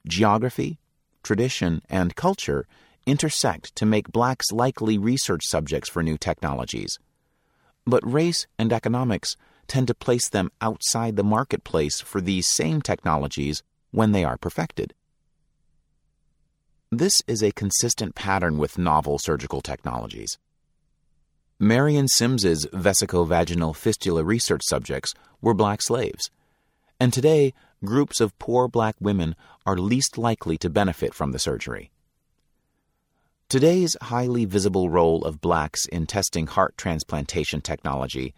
Geography, 0.08 0.80
tradition, 1.22 1.82
and 1.90 2.16
culture 2.16 2.66
intersect 3.06 3.76
to 3.76 3.86
make 3.86 4.12
blacks 4.12 4.52
likely 4.52 4.98
research 4.98 5.44
subjects 5.46 5.90
for 5.90 6.04
new 6.04 6.18
technologies. 6.18 6.98
But 7.86 8.10
race 8.10 8.48
and 8.58 8.74
economics 8.74 9.36
tend 9.68 9.88
to 9.88 9.94
place 9.96 10.30
them 10.30 10.52
outside 10.62 11.16
the 11.16 11.24
marketplace 11.24 12.02
for 12.02 12.22
these 12.22 12.48
same 12.48 12.82
technologies 12.82 13.64
when 13.92 14.12
they 14.12 14.24
are 14.24 14.38
perfected. 14.38 14.94
This 16.92 17.14
is 17.28 17.42
a 17.42 17.52
consistent 17.52 18.16
pattern 18.16 18.58
with 18.58 18.78
novel 18.78 19.20
surgical 19.20 19.62
technologies. 19.62 20.38
Marion 21.60 22.08
Sims's 22.08 22.66
vesicovaginal 22.68 23.76
fistula 23.76 24.24
research 24.24 24.62
subjects 24.66 25.14
were 25.42 25.54
black 25.54 25.82
slaves, 25.82 26.30
and 27.00 27.14
today 27.14 27.54
groups 27.84 28.20
of 28.20 28.38
poor 28.40 28.68
black 28.68 28.96
women 29.00 29.36
are 29.66 29.78
least 29.78 30.18
likely 30.18 30.58
to 30.58 30.70
benefit 30.70 31.14
from 31.14 31.32
the 31.32 31.40
surgery. 31.40 31.92
Today's 33.48 33.96
highly 34.02 34.46
visible 34.46 34.90
role 34.90 35.24
of 35.24 35.40
blacks 35.40 35.86
in 35.86 36.08
testing 36.08 36.48
heart 36.48 36.76
transplantation 36.80 37.62
technology 37.62 38.34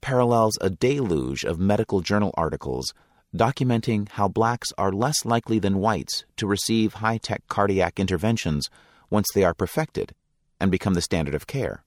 parallels 0.00 0.56
a 0.62 0.70
deluge 0.70 1.44
of 1.44 1.60
medical 1.60 2.00
journal 2.00 2.32
articles 2.34 2.94
documenting 3.36 4.08
how 4.08 4.26
blacks 4.26 4.72
are 4.78 4.90
less 4.90 5.26
likely 5.26 5.58
than 5.58 5.80
whites 5.80 6.24
to 6.38 6.46
receive 6.46 6.94
high 6.94 7.18
tech 7.18 7.42
cardiac 7.48 8.00
interventions 8.00 8.70
once 9.10 9.26
they 9.34 9.44
are 9.44 9.52
perfected 9.52 10.14
and 10.58 10.70
become 10.70 10.94
the 10.94 11.02
standard 11.02 11.34
of 11.34 11.46
care. 11.46 11.84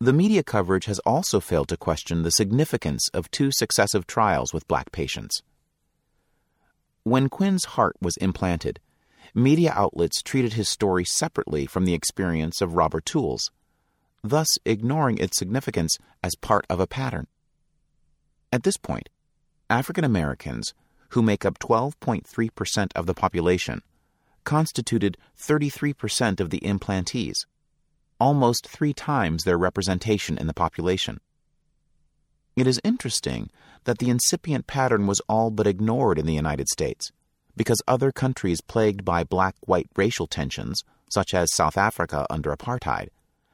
The 0.00 0.12
media 0.12 0.44
coverage 0.44 0.84
has 0.84 1.00
also 1.00 1.40
failed 1.40 1.68
to 1.70 1.76
question 1.76 2.22
the 2.22 2.30
significance 2.30 3.08
of 3.12 3.28
two 3.32 3.50
successive 3.50 4.06
trials 4.06 4.54
with 4.54 4.68
black 4.68 4.92
patients. 4.92 5.42
When 7.02 7.28
Quinn's 7.28 7.64
heart 7.64 7.96
was 8.00 8.16
implanted, 8.18 8.78
media 9.34 9.72
outlets 9.74 10.22
treated 10.22 10.54
his 10.54 10.68
story 10.68 11.04
separately 11.04 11.66
from 11.66 11.84
the 11.84 11.94
experience 11.94 12.60
of 12.60 12.74
Robert 12.74 13.04
Tools, 13.04 13.50
thus 14.22 14.48
ignoring 14.64 15.18
its 15.18 15.36
significance 15.36 15.98
as 16.22 16.34
part 16.34 16.66
of 16.68 16.80
a 16.80 16.86
pattern. 16.86 17.26
At 18.52 18.62
this 18.62 18.76
point, 18.76 19.08
African 19.68 20.04
Americans, 20.04 20.74
who 21.10 21.22
make 21.22 21.44
up 21.44 21.58
12.3% 21.58 22.90
of 22.94 23.06
the 23.06 23.14
population, 23.14 23.82
constituted 24.44 25.18
33% 25.36 26.40
of 26.40 26.50
the 26.50 26.60
implantees 26.60 27.46
almost 28.18 28.66
three 28.66 28.94
times 28.94 29.44
their 29.44 29.58
representation 29.58 30.38
in 30.38 30.46
the 30.46 30.54
population. 30.54 31.20
It 32.56 32.66
is 32.66 32.80
interesting 32.82 33.50
that 33.84 33.98
the 33.98 34.08
incipient 34.08 34.66
pattern 34.66 35.06
was 35.06 35.20
all 35.28 35.50
but 35.50 35.66
ignored 35.66 36.18
in 36.18 36.26
the 36.26 36.34
United 36.34 36.68
States, 36.68 37.12
because 37.56 37.82
other 37.86 38.12
countries 38.12 38.60
plagued 38.60 39.04
by 39.04 39.24
black 39.24 39.54
white 39.62 39.88
racial 39.96 40.26
tensions, 40.26 40.82
such 41.10 41.34
as 41.34 41.54
South 41.54 41.76
Africa 41.76 42.26
under 42.28 42.54
apartheid, 42.54 43.08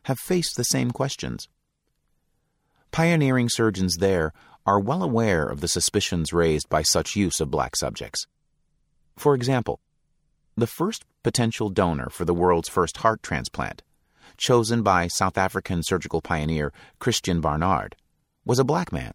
have 0.05 0.19
faced 0.19 0.57
the 0.57 0.65
same 0.65 0.91
questions. 0.91 1.49
Pioneering 2.91 3.49
surgeons 3.49 3.97
there 3.99 4.33
are 4.67 4.81
well 4.81 5.03
aware 5.03 5.47
of 5.47 5.61
the 5.61 5.69
suspicions 5.69 6.33
raised 6.33 6.69
by 6.69 6.83
such 6.83 7.17
use 7.17 7.41
of 7.41 7.51
black 7.51 7.77
subjects. 7.77 8.27
For 9.17 9.35
example, 9.35 9.81
the 10.57 10.67
first 10.67 11.05
potential 11.23 11.69
donor 11.69 12.11
for 12.11 12.25
the 12.25 12.35
world's 12.35 12.69
first 12.69 12.99
heart 12.99 13.23
transplant 13.23 13.83
chosen 14.37 14.83
by 14.83 15.07
South 15.07 15.39
African 15.39 15.83
surgical 15.83 16.21
pioneer 16.21 16.73
Christiaan 17.01 17.41
Barnard, 17.41 17.97
was 18.45 18.59
a 18.59 18.65
black 18.65 18.93
man. 18.93 19.13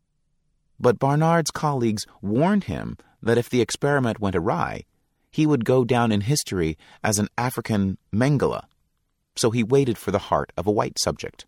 But 0.80 1.00
Barnard's 1.00 1.52
colleagues 1.52 2.06
warned 2.22 2.66
him 2.66 2.98
that 3.22 3.38
if 3.38 3.50
the 3.50 3.62
experiment 3.62 4.20
went 4.20 4.36
awry, 4.36 4.84
he 5.32 5.46
would 5.46 5.66
go 5.66 5.84
down 5.84 6.12
in 6.12 6.22
history 6.22 6.78
as 7.04 7.20
an 7.20 7.28
African 7.38 7.98
Mengele, 8.14 8.64
so 9.36 9.52
he 9.52 9.64
waited 9.64 9.98
for 9.98 10.12
the 10.12 10.20
heart 10.30 10.52
of 10.58 10.66
a 10.66 10.72
white 10.72 10.98
subject. 11.00 11.46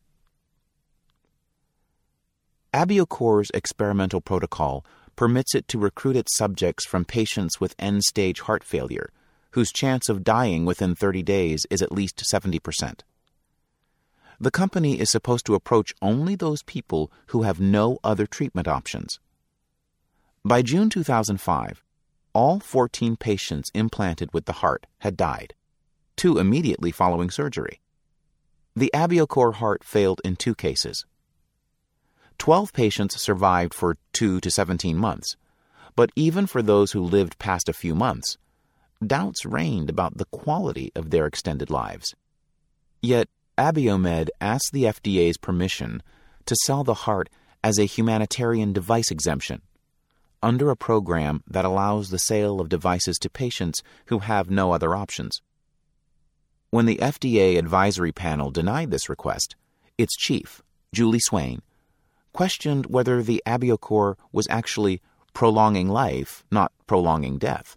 Abiocor's 2.73 3.49
experimental 3.53 4.21
protocol 4.21 4.85
permits 5.15 5.55
it 5.55 5.67
to 5.67 5.79
recruit 5.79 6.15
its 6.15 6.37
subjects 6.37 6.85
from 6.85 7.03
patients 7.03 7.59
with 7.59 7.75
end 7.79 8.03
stage 8.03 8.41
heart 8.41 8.63
failure, 8.63 9.09
whose 9.51 9.71
chance 9.71 10.07
of 10.07 10.23
dying 10.23 10.65
within 10.65 10.93
30 10.93 11.23
days 11.23 11.65
is 11.69 11.81
at 11.81 11.91
least 11.91 12.23
70%. 12.31 13.01
the 14.39 14.51
company 14.51 14.99
is 14.99 15.09
supposed 15.11 15.45
to 15.45 15.55
approach 15.55 15.91
only 16.01 16.35
those 16.35 16.63
people 16.63 17.11
who 17.27 17.41
have 17.41 17.59
no 17.59 17.99
other 18.03 18.25
treatment 18.25 18.67
options. 18.67 19.19
By 20.49 20.63
June 20.63 20.89
2005, 20.89 21.83
all 22.33 22.59
14 22.59 23.17
patients 23.17 23.69
implanted 23.75 24.33
with 24.33 24.45
the 24.45 24.53
heart 24.63 24.87
had 25.01 25.15
died, 25.15 25.53
two 26.15 26.39
immediately 26.39 26.89
following 26.89 27.29
surgery. 27.29 27.81
The 28.75 28.89
AbioCor 28.91 29.53
heart 29.53 29.83
failed 29.83 30.21
in 30.25 30.35
two 30.35 30.55
cases. 30.55 31.05
12 32.39 32.73
patients 32.73 33.21
survived 33.21 33.75
for 33.75 33.97
2 34.13 34.39
to 34.39 34.49
17 34.49 34.97
months, 34.97 35.37
but 35.95 36.09
even 36.15 36.47
for 36.47 36.63
those 36.63 36.93
who 36.93 37.01
lived 37.03 37.37
past 37.37 37.69
a 37.69 37.79
few 37.81 37.93
months, 37.93 38.39
doubts 39.05 39.45
reigned 39.45 39.91
about 39.91 40.17
the 40.17 40.25
quality 40.31 40.91
of 40.95 41.11
their 41.11 41.27
extended 41.27 41.69
lives. 41.69 42.15
Yet, 43.03 43.29
Abiomed 43.55 44.29
asked 44.41 44.71
the 44.73 44.85
FDA's 44.85 45.37
permission 45.37 46.01
to 46.47 46.55
sell 46.65 46.83
the 46.83 47.05
heart 47.05 47.29
as 47.63 47.77
a 47.77 47.85
humanitarian 47.85 48.73
device 48.73 49.11
exemption 49.11 49.61
under 50.41 50.69
a 50.69 50.75
program 50.75 51.43
that 51.47 51.65
allows 51.65 52.09
the 52.09 52.19
sale 52.19 52.59
of 52.59 52.69
devices 52.69 53.17
to 53.19 53.29
patients 53.29 53.81
who 54.07 54.19
have 54.19 54.49
no 54.49 54.71
other 54.71 54.95
options. 54.95 55.41
When 56.69 56.85
the 56.85 56.97
FDA 56.97 57.57
advisory 57.57 58.11
panel 58.11 58.51
denied 58.51 58.91
this 58.91 59.09
request, 59.09 59.55
its 59.97 60.15
chief, 60.15 60.61
Julie 60.93 61.19
Swain, 61.19 61.61
questioned 62.33 62.85
whether 62.85 63.23
the 63.23 63.41
AbioCor 63.45 64.15
was 64.31 64.47
actually 64.49 65.01
prolonging 65.33 65.89
life, 65.89 66.43
not 66.51 66.71
prolonging 66.87 67.37
death. 67.37 67.75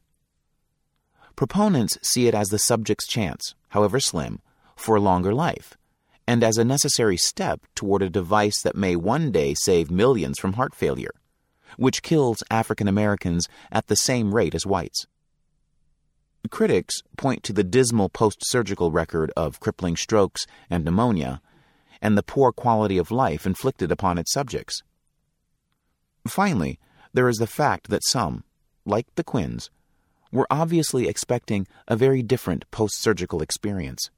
Proponents 1.36 1.98
see 2.02 2.26
it 2.26 2.34
as 2.34 2.48
the 2.48 2.58
subject's 2.58 3.06
chance, 3.06 3.54
however 3.70 3.98
slim, 3.98 4.40
for 4.76 5.00
longer 5.00 5.34
life, 5.34 5.76
and 6.26 6.44
as 6.44 6.58
a 6.58 6.64
necessary 6.64 7.16
step 7.16 7.60
toward 7.74 8.02
a 8.02 8.10
device 8.10 8.60
that 8.62 8.76
may 8.76 8.94
one 8.94 9.32
day 9.32 9.54
save 9.54 9.90
millions 9.90 10.38
from 10.38 10.54
heart 10.54 10.74
failure, 10.74 11.12
which 11.76 12.02
kills 12.02 12.42
African 12.50 12.88
Americans 12.88 13.48
at 13.70 13.86
the 13.86 13.96
same 13.96 14.34
rate 14.34 14.54
as 14.54 14.66
whites. 14.66 15.06
Critics 16.50 17.02
point 17.16 17.42
to 17.44 17.52
the 17.52 17.64
dismal 17.64 18.08
post 18.08 18.38
surgical 18.42 18.90
record 18.90 19.30
of 19.36 19.60
crippling 19.60 19.96
strokes 19.96 20.46
and 20.68 20.84
pneumonia, 20.84 21.40
and 22.00 22.18
the 22.18 22.22
poor 22.22 22.52
quality 22.52 22.98
of 22.98 23.10
life 23.10 23.46
inflicted 23.46 23.92
upon 23.92 24.18
its 24.18 24.32
subjects. 24.32 24.82
Finally, 26.26 26.78
there 27.12 27.28
is 27.28 27.38
the 27.38 27.46
fact 27.46 27.88
that 27.88 28.04
some, 28.04 28.44
like 28.84 29.06
the 29.14 29.24
Quinns, 29.24 29.70
were 30.32 30.46
obviously 30.50 31.06
expecting 31.06 31.66
a 31.86 31.96
very 31.96 32.22
different 32.22 32.68
post 32.70 33.00
surgical 33.00 33.42
experience. 33.42 34.10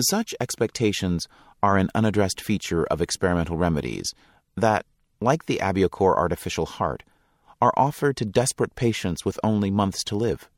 Such 0.00 0.34
expectations 0.40 1.28
are 1.62 1.76
an 1.76 1.90
unaddressed 1.94 2.40
feature 2.40 2.84
of 2.84 3.00
experimental 3.00 3.56
remedies 3.56 4.14
that, 4.56 4.86
like 5.22 5.46
the 5.46 5.58
AbioCor 5.62 6.16
artificial 6.16 6.66
heart, 6.66 7.02
are 7.60 7.72
offered 7.76 8.16
to 8.16 8.24
desperate 8.24 8.74
patients 8.74 9.24
with 9.24 9.38
only 9.42 9.70
months 9.70 10.02
to 10.04 10.16
live. 10.16 10.50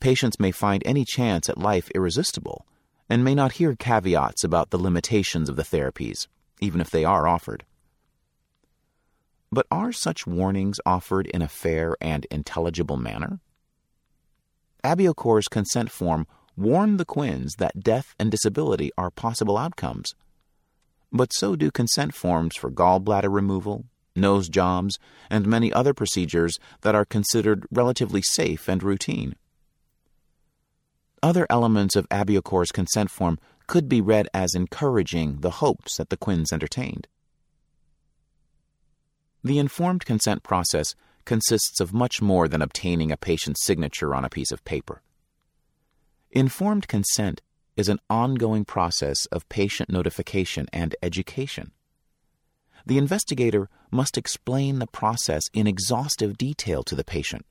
Patients 0.00 0.40
may 0.40 0.50
find 0.50 0.82
any 0.84 1.04
chance 1.04 1.48
at 1.48 1.58
life 1.58 1.90
irresistible 1.94 2.66
and 3.08 3.24
may 3.24 3.34
not 3.34 3.52
hear 3.52 3.74
caveats 3.74 4.44
about 4.44 4.70
the 4.70 4.78
limitations 4.78 5.48
of 5.48 5.56
the 5.56 5.62
therapies, 5.62 6.26
even 6.60 6.80
if 6.80 6.90
they 6.90 7.04
are 7.04 7.28
offered. 7.28 7.64
But 9.52 9.66
are 9.70 9.92
such 9.92 10.26
warnings 10.26 10.78
offered 10.86 11.26
in 11.26 11.42
a 11.42 11.48
fair 11.48 11.96
and 12.00 12.24
intelligible 12.30 12.96
manner? 12.96 13.40
AbioCor's 14.84 15.48
consent 15.48 15.90
form 15.90 16.26
warned 16.56 17.00
the 17.00 17.04
Quinns 17.04 17.56
that 17.58 17.80
death 17.80 18.14
and 18.18 18.30
disability 18.30 18.90
are 18.96 19.10
possible 19.10 19.58
outcomes. 19.58 20.14
But 21.12 21.32
so 21.32 21.56
do 21.56 21.70
consent 21.70 22.14
forms 22.14 22.56
for 22.56 22.70
gallbladder 22.70 23.32
removal, 23.32 23.84
nose 24.14 24.48
jobs, 24.48 24.98
and 25.28 25.46
many 25.46 25.72
other 25.72 25.94
procedures 25.94 26.58
that 26.82 26.94
are 26.94 27.04
considered 27.04 27.66
relatively 27.70 28.22
safe 28.22 28.68
and 28.68 28.82
routine. 28.82 29.34
Other 31.22 31.46
elements 31.50 31.96
of 31.96 32.08
AbioCor's 32.08 32.72
consent 32.72 33.10
form 33.10 33.38
could 33.66 33.88
be 33.88 34.00
read 34.00 34.28
as 34.32 34.54
encouraging 34.54 35.40
the 35.40 35.50
hopes 35.50 35.96
that 35.96 36.10
the 36.10 36.16
Quinns 36.16 36.52
entertained. 36.52 37.06
The 39.44 39.58
informed 39.58 40.04
consent 40.04 40.42
process 40.42 40.94
consists 41.24 41.80
of 41.80 41.92
much 41.92 42.20
more 42.20 42.48
than 42.48 42.62
obtaining 42.62 43.12
a 43.12 43.16
patient's 43.16 43.64
signature 43.64 44.14
on 44.14 44.24
a 44.24 44.30
piece 44.30 44.50
of 44.50 44.64
paper. 44.64 45.02
Informed 46.30 46.88
consent 46.88 47.42
is 47.76 47.88
an 47.88 47.98
ongoing 48.08 48.64
process 48.64 49.26
of 49.26 49.48
patient 49.48 49.90
notification 49.90 50.66
and 50.72 50.94
education. 51.02 51.72
The 52.86 52.98
investigator 52.98 53.68
must 53.90 54.16
explain 54.16 54.78
the 54.78 54.86
process 54.86 55.42
in 55.52 55.66
exhaustive 55.66 56.38
detail 56.38 56.82
to 56.84 56.94
the 56.94 57.04
patient, 57.04 57.44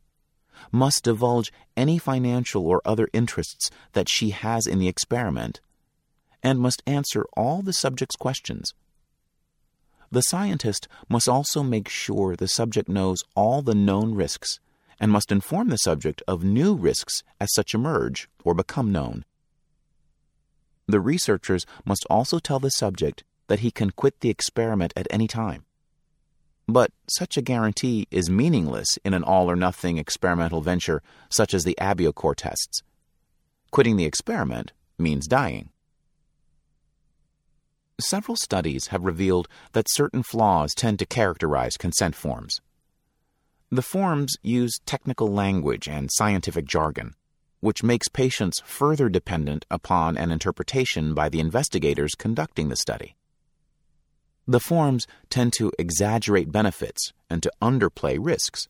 must 0.72 1.04
divulge 1.04 1.52
any 1.78 1.98
financial 1.98 2.68
or 2.68 2.82
other 2.86 3.08
interests 3.14 3.70
that 3.94 4.10
she 4.10 4.32
has 4.32 4.66
in 4.66 4.80
the 4.80 4.88
experiment, 4.88 5.62
and 6.42 6.60
must 6.60 6.84
answer 6.86 7.26
all 7.36 7.62
the 7.62 7.74
subject's 7.74 8.16
questions. 8.16 8.74
The 10.12 10.22
scientist 10.22 10.88
must 11.08 11.30
also 11.30 11.62
make 11.62 11.88
sure 11.88 12.36
the 12.36 12.48
subject 12.48 12.90
knows 12.90 13.24
all 13.36 13.62
the 13.62 13.76
known 13.76 14.16
risks 14.16 14.60
and 15.00 15.12
must 15.12 15.32
inform 15.32 15.70
the 15.70 15.78
subject 15.78 16.22
of 16.28 16.44
new 16.44 16.74
risks 16.74 17.24
as 17.40 17.54
such 17.54 17.74
emerge 17.74 18.28
or 18.44 18.54
become 18.54 18.92
known. 18.92 19.24
The 20.90 21.00
researchers 21.00 21.68
must 21.86 22.08
also 22.10 22.40
tell 22.40 22.58
the 22.58 22.72
subject 22.72 23.24
that 23.46 23.60
he 23.60 23.70
can 23.70 23.92
quit 23.92 24.22
the 24.22 24.32
experiment 24.32 24.92
at 24.96 25.06
any 25.12 25.28
time. 25.28 25.66
But 26.68 26.92
such 27.08 27.38
a 27.38 27.44
guarantee 27.44 28.08
is 28.10 28.28
meaningless 28.28 28.98
in 29.06 29.14
an 29.14 29.24
all 29.24 29.52
or 29.52 29.56
nothing 29.56 30.00
experimental 30.00 30.62
venture 30.62 31.04
such 31.30 31.54
as 31.54 31.64
the 31.64 31.78
AbioCor 31.80 32.34
tests. 32.36 32.82
Quitting 33.70 33.98
the 33.98 34.06
experiment 34.06 34.74
means 34.98 35.28
dying. 35.28 35.70
Several 38.02 38.36
studies 38.36 38.88
have 38.88 39.06
revealed 39.06 39.48
that 39.74 39.92
certain 39.92 40.24
flaws 40.24 40.74
tend 40.74 40.98
to 40.98 41.06
characterize 41.06 41.78
consent 41.78 42.16
forms. 42.16 42.62
The 43.70 43.84
forms 43.84 44.38
use 44.42 44.80
technical 44.88 45.32
language 45.32 45.88
and 45.88 46.10
scientific 46.12 46.66
jargon, 46.66 47.14
which 47.60 47.84
makes 47.84 48.08
patients 48.08 48.62
further 48.66 49.10
dependent 49.10 49.66
upon 49.70 50.18
an 50.18 50.32
interpretation 50.32 51.14
by 51.14 51.30
the 51.30 51.40
investigators 51.40 52.16
conducting 52.16 52.70
the 52.70 52.76
study. 52.76 53.16
The 54.48 54.60
forms 54.60 55.06
tend 55.30 55.54
to 55.54 55.72
exaggerate 55.78 56.52
benefits 56.52 57.14
and 57.30 57.44
to 57.44 57.52
underplay 57.62 58.18
risks, 58.20 58.68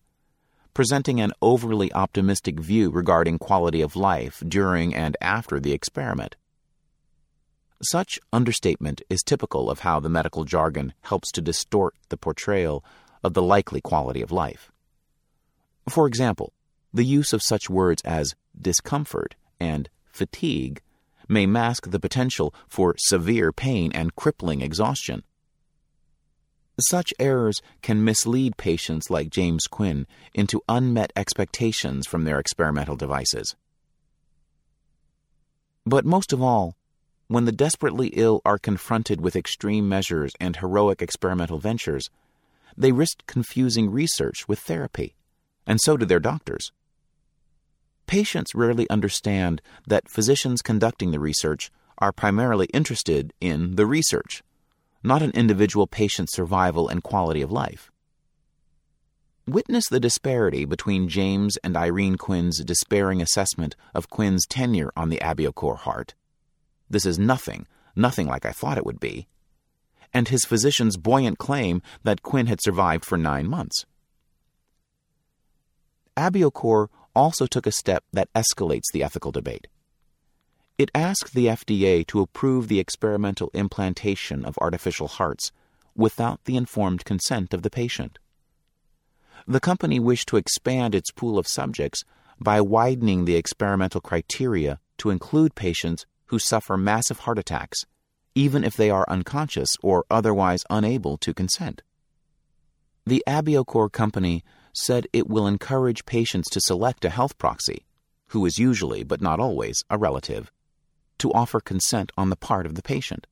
presenting 0.74 1.20
an 1.20 1.32
overly 1.40 1.92
optimistic 1.92 2.60
view 2.60 2.90
regarding 2.90 3.38
quality 3.38 3.80
of 3.80 3.96
life 3.96 4.42
during 4.46 4.94
and 4.94 5.16
after 5.20 5.58
the 5.58 5.72
experiment. 5.72 6.36
Such 7.82 8.18
understatement 8.30 9.00
is 9.08 9.22
typical 9.22 9.70
of 9.70 9.80
how 9.80 10.00
the 10.00 10.10
medical 10.10 10.44
jargon 10.44 10.92
helps 11.00 11.32
to 11.32 11.40
distort 11.40 11.94
the 12.10 12.18
portrayal 12.18 12.84
of 13.24 13.32
the 13.32 13.42
likely 13.42 13.80
quality 13.80 14.20
of 14.20 14.30
life. 14.30 14.70
For 15.88 16.06
example, 16.06 16.52
the 16.92 17.06
use 17.06 17.32
of 17.32 17.42
such 17.42 17.70
words 17.70 18.02
as 18.04 18.34
discomfort 18.60 19.34
and 19.58 19.88
fatigue 20.06 20.80
may 21.28 21.46
mask 21.46 21.90
the 21.90 22.00
potential 22.00 22.54
for 22.68 22.94
severe 22.98 23.52
pain 23.52 23.92
and 23.92 24.16
crippling 24.16 24.60
exhaustion. 24.60 25.22
Such 26.88 27.12
errors 27.18 27.60
can 27.82 28.04
mislead 28.04 28.56
patients 28.56 29.10
like 29.10 29.30
James 29.30 29.66
Quinn 29.66 30.06
into 30.32 30.62
unmet 30.68 31.12
expectations 31.14 32.06
from 32.06 32.24
their 32.24 32.38
experimental 32.38 32.96
devices. 32.96 33.54
But 35.84 36.04
most 36.04 36.32
of 36.32 36.42
all, 36.42 36.76
when 37.28 37.44
the 37.44 37.52
desperately 37.52 38.08
ill 38.08 38.40
are 38.44 38.58
confronted 38.58 39.20
with 39.20 39.36
extreme 39.36 39.88
measures 39.88 40.32
and 40.40 40.56
heroic 40.56 41.00
experimental 41.00 41.58
ventures, 41.58 42.10
they 42.76 42.92
risk 42.92 43.26
confusing 43.26 43.90
research 43.90 44.48
with 44.48 44.58
therapy, 44.58 45.14
and 45.66 45.80
so 45.80 45.96
do 45.96 46.06
their 46.06 46.18
doctors. 46.18 46.72
Patients 48.10 48.56
rarely 48.56 48.90
understand 48.90 49.62
that 49.86 50.10
physicians 50.10 50.62
conducting 50.62 51.12
the 51.12 51.20
research 51.20 51.70
are 51.98 52.10
primarily 52.10 52.66
interested 52.74 53.32
in 53.40 53.76
the 53.76 53.86
research 53.86 54.42
not 55.04 55.22
an 55.22 55.30
individual 55.30 55.86
patient's 55.86 56.34
survival 56.34 56.88
and 56.88 57.04
quality 57.04 57.40
of 57.40 57.52
life. 57.52 57.88
Witness 59.46 59.88
the 59.88 60.00
disparity 60.00 60.64
between 60.64 61.08
James 61.08 61.56
and 61.62 61.76
Irene 61.76 62.16
Quinn's 62.16 62.64
despairing 62.64 63.22
assessment 63.22 63.76
of 63.94 64.10
Quinn's 64.10 64.44
tenure 64.44 64.90
on 64.96 65.08
the 65.08 65.18
AbioCor 65.18 65.78
heart. 65.78 66.14
This 66.90 67.06
is 67.06 67.16
nothing, 67.16 67.68
nothing 67.94 68.26
like 68.26 68.44
I 68.44 68.50
thought 68.50 68.76
it 68.76 68.84
would 68.84 68.98
be. 68.98 69.28
And 70.12 70.26
his 70.26 70.44
physician's 70.44 70.96
buoyant 70.96 71.38
claim 71.38 71.80
that 72.02 72.22
Quinn 72.22 72.48
had 72.48 72.60
survived 72.60 73.04
for 73.04 73.16
nine 73.16 73.46
months. 73.46 73.86
AbioCor 76.16 76.88
also 77.14 77.46
took 77.46 77.66
a 77.66 77.72
step 77.72 78.04
that 78.12 78.32
escalates 78.34 78.90
the 78.92 79.02
ethical 79.02 79.32
debate. 79.32 79.66
It 80.78 80.90
asked 80.94 81.34
the 81.34 81.46
FDA 81.46 82.06
to 82.06 82.20
approve 82.20 82.68
the 82.68 82.80
experimental 82.80 83.50
implantation 83.52 84.44
of 84.44 84.58
artificial 84.60 85.08
hearts 85.08 85.52
without 85.94 86.44
the 86.44 86.56
informed 86.56 87.04
consent 87.04 87.52
of 87.52 87.62
the 87.62 87.70
patient. 87.70 88.18
The 89.46 89.60
company 89.60 90.00
wished 90.00 90.28
to 90.28 90.36
expand 90.36 90.94
its 90.94 91.10
pool 91.10 91.38
of 91.38 91.48
subjects 91.48 92.04
by 92.40 92.60
widening 92.60 93.24
the 93.24 93.36
experimental 93.36 94.00
criteria 94.00 94.80
to 94.98 95.10
include 95.10 95.54
patients 95.54 96.06
who 96.26 96.38
suffer 96.38 96.76
massive 96.76 97.20
heart 97.20 97.38
attacks, 97.38 97.84
even 98.34 98.64
if 98.64 98.76
they 98.76 98.88
are 98.90 99.04
unconscious 99.08 99.68
or 99.82 100.04
otherwise 100.10 100.64
unable 100.70 101.18
to 101.18 101.34
consent. 101.34 101.82
The 103.04 103.22
AbioCor 103.26 103.90
company 103.90 104.44
said 104.74 105.06
it 105.12 105.28
will 105.28 105.46
encourage 105.46 106.06
patients 106.06 106.48
to 106.50 106.60
select 106.60 107.04
a 107.04 107.10
health 107.10 107.38
proxy, 107.38 107.84
who 108.28 108.46
is 108.46 108.58
usually, 108.58 109.02
but 109.02 109.20
not 109.20 109.40
always, 109.40 109.82
a 109.90 109.98
relative, 109.98 110.50
to 111.18 111.32
offer 111.32 111.60
consent 111.60 112.12
on 112.16 112.30
the 112.30 112.36
part 112.36 112.66
of 112.66 112.74
the 112.74 112.82
patient. 112.82 113.26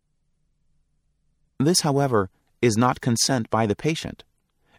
This, 1.58 1.80
however, 1.80 2.30
is 2.60 2.76
not 2.76 3.00
consent 3.00 3.50
by 3.50 3.66
the 3.66 3.76
patient, 3.76 4.24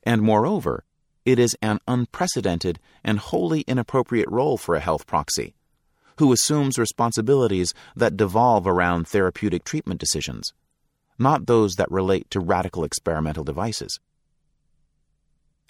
and 0.04 0.22
moreover, 0.22 0.84
it 1.26 1.40
is 1.40 1.56
an 1.62 1.80
unprecedented 1.88 2.80
and 3.04 3.20
wholly 3.20 3.62
inappropriate 3.62 4.30
role 4.30 4.58
for 4.58 4.76
a 4.76 4.80
health 4.80 5.06
proxy, 5.06 5.54
who 6.18 6.32
assumes 6.32 6.78
responsibilities 6.78 7.74
that 7.96 8.18
devolve 8.18 8.68
around 8.68 9.08
therapeutic 9.08 9.64
treatment 9.64 10.00
decisions, 10.00 10.52
not 11.18 11.48
those 11.48 11.76
that 11.76 11.92
relate 11.92 12.30
to 12.32 12.40
radical 12.40 12.84
experimental 12.84 13.44
devices. 13.44 14.00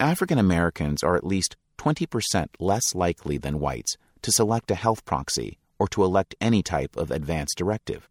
African 0.00 0.38
Americans 0.38 1.02
are 1.02 1.14
at 1.14 1.26
least 1.26 1.56
20% 1.76 2.46
less 2.58 2.94
likely 2.94 3.36
than 3.36 3.60
whites 3.60 3.98
to 4.22 4.32
select 4.32 4.70
a 4.70 4.74
health 4.74 5.04
proxy 5.04 5.58
or 5.78 5.86
to 5.88 6.02
elect 6.04 6.34
any 6.40 6.62
type 6.62 6.96
of 6.96 7.10
advance 7.10 7.54
directive. 7.54 8.08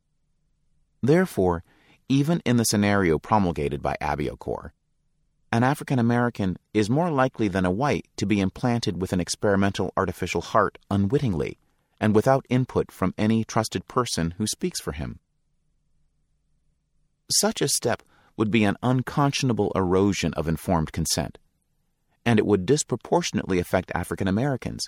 Therefore, 1.01 1.63
even 2.07 2.41
in 2.45 2.57
the 2.57 2.63
scenario 2.63 3.17
promulgated 3.17 3.81
by 3.81 3.95
AbioCor, 4.01 4.71
an 5.51 5.63
African 5.63 5.97
American 5.97 6.57
is 6.75 6.91
more 6.91 7.09
likely 7.09 7.47
than 7.47 7.65
a 7.65 7.71
white 7.71 8.05
to 8.17 8.27
be 8.27 8.39
implanted 8.39 9.01
with 9.01 9.11
an 9.11 9.19
experimental 9.19 9.91
artificial 9.97 10.41
heart 10.41 10.77
unwittingly 10.91 11.57
and 11.99 12.13
without 12.13 12.45
input 12.49 12.91
from 12.91 13.15
any 13.17 13.43
trusted 13.43 13.87
person 13.87 14.35
who 14.37 14.45
speaks 14.45 14.79
for 14.79 14.91
him. 14.91 15.19
Such 17.31 17.61
a 17.61 17.67
step 17.67 18.03
would 18.37 18.51
be 18.51 18.63
an 18.63 18.77
unconscionable 18.83 19.71
erosion 19.75 20.35
of 20.35 20.47
informed 20.47 20.91
consent 20.91 21.39
and 22.25 22.39
it 22.39 22.45
would 22.45 22.65
disproportionately 22.65 23.59
affect 23.59 23.91
African 23.95 24.27
Americans, 24.27 24.87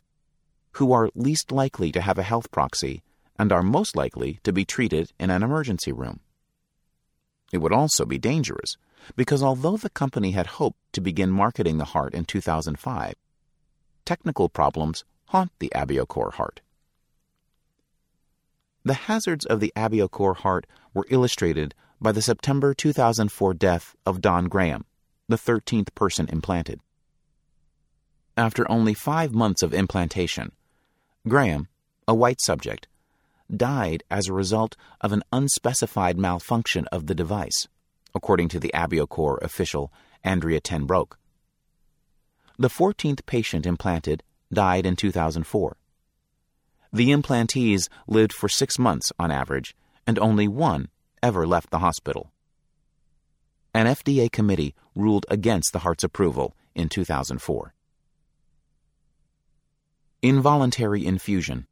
who 0.74 0.91
are 0.91 1.10
least 1.16 1.52
likely 1.52 1.91
to 1.91 2.02
have 2.02 2.18
a 2.18 2.24
health 2.24 2.52
proxy 2.52 3.03
and 3.38 3.52
are 3.52 3.64
most 3.64 3.95
likely 3.95 4.40
to 4.44 4.53
be 4.53 4.66
treated 4.66 5.12
in 5.20 5.30
an 5.30 5.44
emergency 5.44 5.91
room. 5.91 6.20
It 7.52 7.58
would 7.58 7.74
also 7.74 8.06
be 8.06 8.18
dangerous 8.18 8.78
because 9.16 9.44
although 9.44 9.78
the 9.78 9.90
company 9.90 10.32
had 10.32 10.48
hoped 10.48 10.78
to 10.94 11.02
begin 11.02 11.32
marketing 11.32 11.78
the 11.78 11.86
heart 11.86 12.14
in 12.14 12.26
2005, 12.26 13.16
technical 14.06 14.48
problems 14.48 15.03
haunt 15.26 15.52
the 15.60 15.72
AbioCor 15.76 16.34
heart. 16.34 16.62
The 18.84 18.94
hazards 18.94 19.45
of 19.45 19.60
the 19.60 19.74
AbioCor 19.76 20.38
heart 20.38 20.66
were 20.94 21.06
illustrated 21.10 21.76
by 21.99 22.12
the 22.12 22.22
September 22.22 22.74
2004 22.74 23.53
death 23.53 23.95
of 24.06 24.22
Don 24.22 24.45
Graham, 24.45 24.86
the 25.28 25.38
13th 25.38 25.94
person 25.94 26.28
implanted 26.30 26.80
after 28.41 28.69
only 28.72 28.95
five 28.95 29.35
months 29.35 29.61
of 29.61 29.72
implantation. 29.72 30.51
Graham, 31.27 31.68
a 32.07 32.15
white 32.15 32.41
subject, 32.41 32.88
died 33.55 34.03
as 34.09 34.27
a 34.27 34.34
result 34.34 34.76
of 34.99 35.13
an 35.13 35.22
unspecified 35.31 36.18
malfunction 36.18 36.88
of 36.91 37.05
the 37.05 37.13
device, 37.13 37.68
according 38.15 38.47
to 38.49 38.59
the 38.59 38.72
AbioCor 38.73 39.39
official 39.43 39.93
Andrea 40.23 40.59
ten 40.59 40.85
Broek. 40.85 41.19
The 42.57 42.69
14th 42.69 43.27
patient 43.27 43.68
implanted 43.68 44.23
died 44.51 44.88
in 44.88 44.95
2004. 44.95 45.77
The 46.91 47.09
implantees 47.11 47.89
lived 48.07 48.34
for 48.34 48.49
six 48.49 48.80
months 48.80 49.11
on 49.19 49.30
average, 49.30 49.76
and 50.07 50.18
only 50.18 50.47
one 50.47 50.89
ever 51.22 51.45
left 51.45 51.69
the 51.69 51.80
hospital. 51.80 52.31
An 53.76 53.85
FDA 53.85 54.31
committee 54.31 54.73
ruled 54.95 55.27
against 55.30 55.73
the 55.73 55.80
heart's 55.80 56.03
approval 56.03 56.55
in 56.73 56.89
2004. 56.89 57.76
Involuntary 60.23 61.03
infusion. 61.03 61.65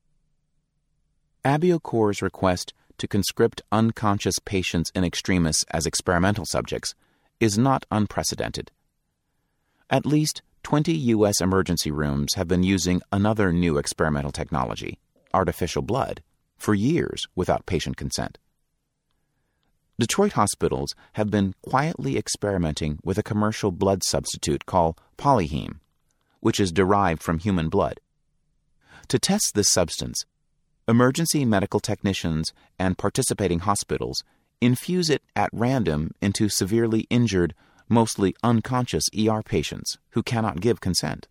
AbioCor's 1.46 2.24
request 2.24 2.74
to 2.98 3.08
conscript 3.08 3.62
unconscious 3.72 4.40
patients 4.44 4.92
in 4.96 5.04
extremis 5.04 5.64
as 5.70 5.86
experimental 5.86 6.46
subjects 6.48 6.96
is 7.40 7.60
not 7.60 7.86
unprecedented. 7.92 8.72
At 9.92 10.04
least 10.04 10.42
20 10.64 10.92
U.S. 11.14 11.42
emergency 11.42 11.92
rooms 11.92 12.34
have 12.34 12.48
been 12.48 12.64
using 12.64 13.04
another 13.12 13.54
new 13.54 13.78
experimental 13.78 14.32
technology, 14.32 14.98
artificial 15.32 15.84
blood, 15.84 16.24
for 16.58 16.74
years 16.74 17.28
without 17.36 17.68
patient 17.68 17.98
consent. 17.98 18.40
Detroit 20.00 20.32
hospitals 20.32 20.96
have 21.14 21.30
been 21.30 21.54
quietly 21.62 22.18
experimenting 22.18 22.98
with 23.04 23.20
a 23.20 23.24
commercial 23.24 23.72
blood 23.72 24.04
substitute 24.04 24.66
called 24.66 25.00
Polyheme, 25.20 25.82
which 26.40 26.60
is 26.60 26.72
derived 26.72 27.22
from 27.22 27.38
human 27.38 27.70
blood. 27.70 28.00
To 29.10 29.18
test 29.18 29.54
this 29.56 29.72
substance, 29.72 30.24
emergency 30.88 31.44
medical 31.44 31.80
technicians 31.80 32.54
and 32.78 32.96
participating 32.96 33.60
hospitals 33.60 34.24
infuse 34.62 35.10
it 35.10 35.24
at 35.36 35.50
random 35.52 36.12
into 36.22 36.48
severely 36.48 37.08
injured, 37.10 37.56
mostly 37.88 38.36
unconscious 38.44 39.06
ER 39.18 39.42
patients 39.42 39.98
who 40.12 40.22
cannot 40.22 40.62
give 40.62 40.80
consent. 40.80 41.28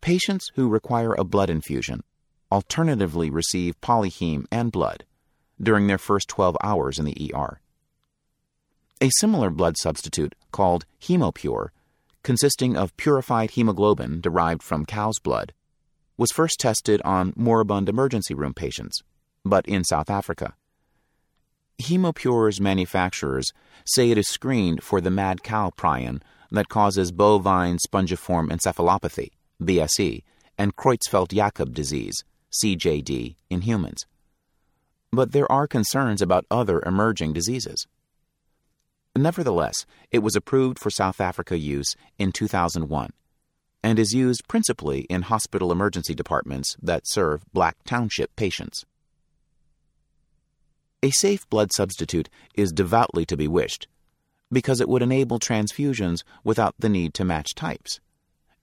Patients 0.00 0.50
who 0.56 0.68
require 0.68 1.14
a 1.14 1.22
blood 1.22 1.48
infusion 1.48 2.02
alternatively 2.50 3.30
receive 3.30 3.80
polyheme 3.80 4.46
and 4.50 4.72
blood 4.72 5.04
during 5.62 5.86
their 5.86 5.96
first 5.96 6.28
12 6.28 6.56
hours 6.60 6.98
in 6.98 7.04
the 7.04 7.32
ER. 7.32 7.60
A 9.00 9.10
similar 9.20 9.50
blood 9.50 9.76
substitute 9.78 10.34
called 10.50 10.86
Hemopure, 11.00 11.68
consisting 12.24 12.76
of 12.76 12.96
purified 12.96 13.52
hemoglobin 13.52 14.20
derived 14.20 14.64
from 14.64 14.84
cow's 14.84 15.20
blood, 15.22 15.52
was 16.16 16.32
first 16.32 16.58
tested 16.58 17.02
on 17.04 17.32
moribund 17.36 17.88
emergency 17.88 18.34
room 18.34 18.54
patients, 18.54 19.02
but 19.44 19.66
in 19.66 19.84
South 19.84 20.10
Africa. 20.10 20.54
Hemopure's 21.78 22.60
manufacturers 22.60 23.52
say 23.84 24.10
it 24.10 24.18
is 24.18 24.28
screened 24.28 24.82
for 24.82 25.00
the 25.00 25.10
mad 25.10 25.42
cow 25.42 25.70
prion 25.76 26.22
that 26.50 26.68
causes 26.68 27.12
bovine 27.12 27.78
spongiform 27.78 28.48
encephalopathy, 28.48 29.30
BSE, 29.62 30.22
and 30.56 30.74
Creutzfeldt 30.76 31.32
Jakob 31.32 31.74
disease, 31.74 32.24
CJD, 32.62 33.36
in 33.50 33.62
humans. 33.62 34.06
But 35.12 35.32
there 35.32 35.50
are 35.52 35.66
concerns 35.66 36.22
about 36.22 36.46
other 36.50 36.82
emerging 36.86 37.34
diseases. 37.34 37.86
Nevertheless, 39.14 39.86
it 40.10 40.20
was 40.20 40.36
approved 40.36 40.78
for 40.78 40.90
South 40.90 41.20
Africa 41.20 41.58
use 41.58 41.94
in 42.18 42.32
2001 42.32 43.10
and 43.86 44.00
is 44.00 44.12
used 44.12 44.48
principally 44.48 45.02
in 45.02 45.22
hospital 45.22 45.70
emergency 45.70 46.12
departments 46.12 46.76
that 46.82 47.06
serve 47.06 47.44
Black 47.52 47.76
Township 47.84 48.34
patients. 48.34 48.84
A 51.04 51.12
safe 51.12 51.48
blood 51.48 51.70
substitute 51.72 52.28
is 52.56 52.72
devoutly 52.72 53.24
to 53.26 53.36
be 53.36 53.46
wished 53.46 53.86
because 54.50 54.80
it 54.80 54.88
would 54.88 55.02
enable 55.02 55.38
transfusions 55.38 56.24
without 56.42 56.74
the 56.80 56.88
need 56.88 57.14
to 57.14 57.24
match 57.24 57.54
types, 57.54 58.00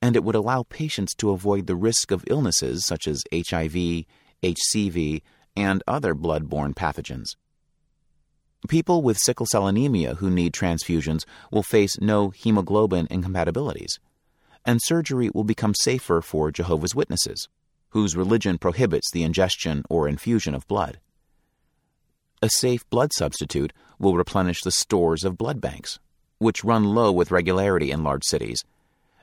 and 0.02 0.18
it 0.18 0.26
would 0.26 0.36
allow 0.36 0.64
patients 0.64 1.16
to 1.16 1.32
avoid 1.32 1.68
the 1.68 1.76
risk 1.78 2.12
of 2.12 2.26
illnesses 2.28 2.86
such 2.86 3.08
as 3.08 3.24
HIV, 3.34 4.04
HCV, 4.44 5.22
and 5.56 5.82
other 5.88 6.14
blood-borne 6.14 6.74
pathogens. 6.74 7.38
People 8.68 9.02
with 9.02 9.18
sickle 9.18 9.46
cell 9.46 9.68
anemia 9.68 10.16
who 10.16 10.30
need 10.30 10.52
transfusions 10.52 11.24
will 11.50 11.64
face 11.64 11.98
no 12.02 12.30
hemoglobin 12.30 13.08
incompatibilities 13.10 14.02
and 14.66 14.80
surgery 14.82 15.30
will 15.34 15.44
become 15.44 15.74
safer 15.76 16.22
for 16.22 16.52
Jehovah's 16.52 16.96
Witnesses, 16.96 17.50
whose 17.90 18.16
religion 18.16 18.58
prohibits 18.58 19.12
the 19.12 19.24
ingestion 19.24 19.84
or 19.90 20.08
infusion 20.08 20.56
of 20.56 20.68
blood. 20.68 21.00
A 22.42 22.50
safe 22.50 22.90
blood 22.90 23.12
substitute 23.14 23.72
will 24.00 24.18
replenish 24.18 24.62
the 24.62 24.72
stores 24.72 25.24
of 25.24 25.38
blood 25.38 25.62
banks, 25.62 26.00
which 26.40 26.64
run 26.64 26.84
low 26.84 27.12
with 27.12 27.32
regularity 27.32 27.92
in 27.92 28.04
large 28.04 28.24
cities, 28.26 28.64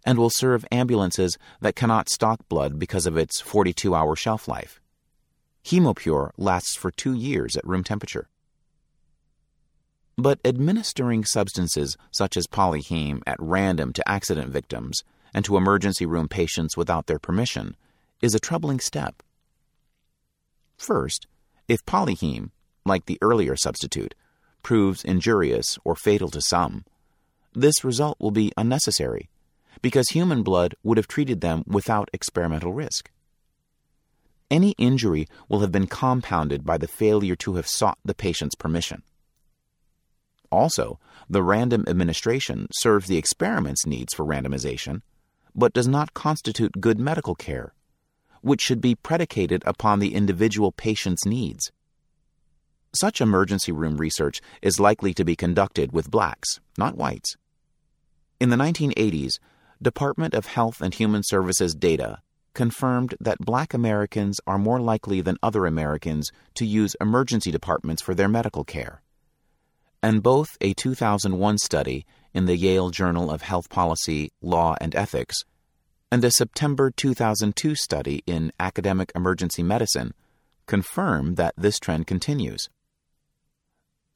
and 0.05 0.19
will 0.19 0.31
serve 0.31 0.65
ambulances 0.73 1.37
that 1.61 1.77
cannot 1.77 2.09
stock 2.09 2.49
blood 2.49 2.79
because 2.79 3.07
of 3.07 3.17
its 3.17 3.41
42 3.41 3.95
hour 3.95 4.17
shelf 4.17 4.49
life. 4.49 4.81
Hemopure 5.65 6.31
lasts 6.39 6.75
for 6.75 6.91
two 6.91 7.13
years 7.13 7.57
at 7.57 7.67
room 7.67 7.85
temperature. 7.85 8.29
But 10.17 10.41
administering 10.45 11.25
substances 11.25 11.97
such 12.11 12.37
as 12.37 12.47
polyheme 12.47 13.23
at 13.27 13.37
random 13.39 13.93
to 13.95 14.09
accident 14.09 14.51
victims 14.51 15.03
and 15.33 15.45
to 15.45 15.57
emergency 15.57 16.07
room 16.07 16.29
patients 16.29 16.77
without 16.77 17.07
their 17.07 17.19
permission 17.19 17.77
is 18.21 18.35
a 18.35 18.41
troubling 18.41 18.81
step. 18.81 19.23
First, 20.77 21.27
If 21.69 21.87
polyheme, 21.87 22.51
like 22.85 23.07
the 23.07 23.19
earlier 23.23 23.55
substitute, 23.55 24.17
proves 24.65 25.05
injurious 25.05 25.79
or 25.85 25.95
fatal 25.95 26.29
to 26.31 26.41
some, 26.41 26.85
this 27.55 27.85
result 27.85 28.19
will 28.19 28.33
be 28.33 28.53
unnecessary 28.57 29.29
because 29.83 30.09
human 30.09 30.43
blood 30.43 30.75
would 30.83 30.97
have 30.99 31.07
treated 31.07 31.41
them 31.41 31.63
without 31.67 32.11
experimental 32.13 32.73
risk. 32.73 33.11
Any 34.51 34.73
injury 34.79 35.27
will 35.49 35.61
have 35.61 35.71
been 35.71 35.87
compounded 35.87 36.65
by 36.65 36.77
the 36.77 36.89
failure 36.89 37.37
to 37.37 37.55
have 37.55 37.69
sought 37.69 37.99
the 38.05 38.15
patient's 38.15 38.57
permission. 38.57 39.03
Also, 40.51 40.99
the 41.29 41.45
random 41.45 41.85
administration 41.87 42.67
serves 42.73 43.07
the 43.07 43.17
experiment's 43.17 43.87
needs 43.87 44.13
for 44.13 44.25
randomization, 44.25 45.03
but 45.55 45.73
does 45.73 45.89
not 45.89 46.15
constitute 46.15 46.81
good 46.81 46.99
medical 46.99 47.35
care, 47.35 47.75
which 48.43 48.61
should 48.61 48.81
be 48.81 48.95
predicated 48.95 49.63
upon 49.67 49.99
the 49.99 50.15
individual 50.15 50.73
patient's 50.73 51.25
needs. 51.25 51.71
Such 52.93 53.21
emergency 53.21 53.71
room 53.71 53.97
research 53.99 54.41
is 54.63 54.81
likely 54.81 55.15
to 55.15 55.25
be 55.25 55.37
conducted 55.37 55.93
with 55.93 56.11
blacks, 56.11 56.59
not 56.77 56.97
whites. 56.97 57.37
In 58.41 58.51
the 58.51 58.57
1980s, 58.57 59.39
Department 59.81 60.35
of 60.35 60.47
Health 60.47 60.81
and 60.81 60.93
Human 60.93 61.23
Services 61.23 61.75
data 61.75 62.21
confirmed 62.53 63.15
that 63.21 63.39
black 63.39 63.73
Americans 63.73 64.41
are 64.47 64.59
more 64.59 64.81
likely 64.81 65.21
than 65.21 65.37
other 65.43 65.67
Americans 65.67 66.33
to 66.55 66.67
use 66.67 66.97
emergency 67.01 67.51
departments 67.51 68.03
for 68.03 68.15
their 68.15 68.29
medical 68.29 68.65
care. 68.65 69.03
And 70.03 70.23
both 70.23 70.57
a 70.61 70.73
2001 70.75 71.59
study 71.59 72.07
in 72.33 72.47
the 72.47 72.57
Yale 72.57 72.91
Journal 72.91 73.31
of 73.31 73.43
Health 73.43 73.69
Policy, 73.69 74.31
Law, 74.41 74.77
and 74.81 74.95
Ethics 74.95 75.45
and 76.13 76.25
a 76.25 76.31
September 76.33 76.91
2002 76.91 77.77
study 77.77 78.23
in 78.27 78.53
Academic 78.59 79.13
Emergency 79.15 79.63
Medicine 79.63 80.13
confirm 80.67 81.37
that 81.37 81.55
this 81.57 81.79
trend 81.79 82.07
continues. 82.07 82.69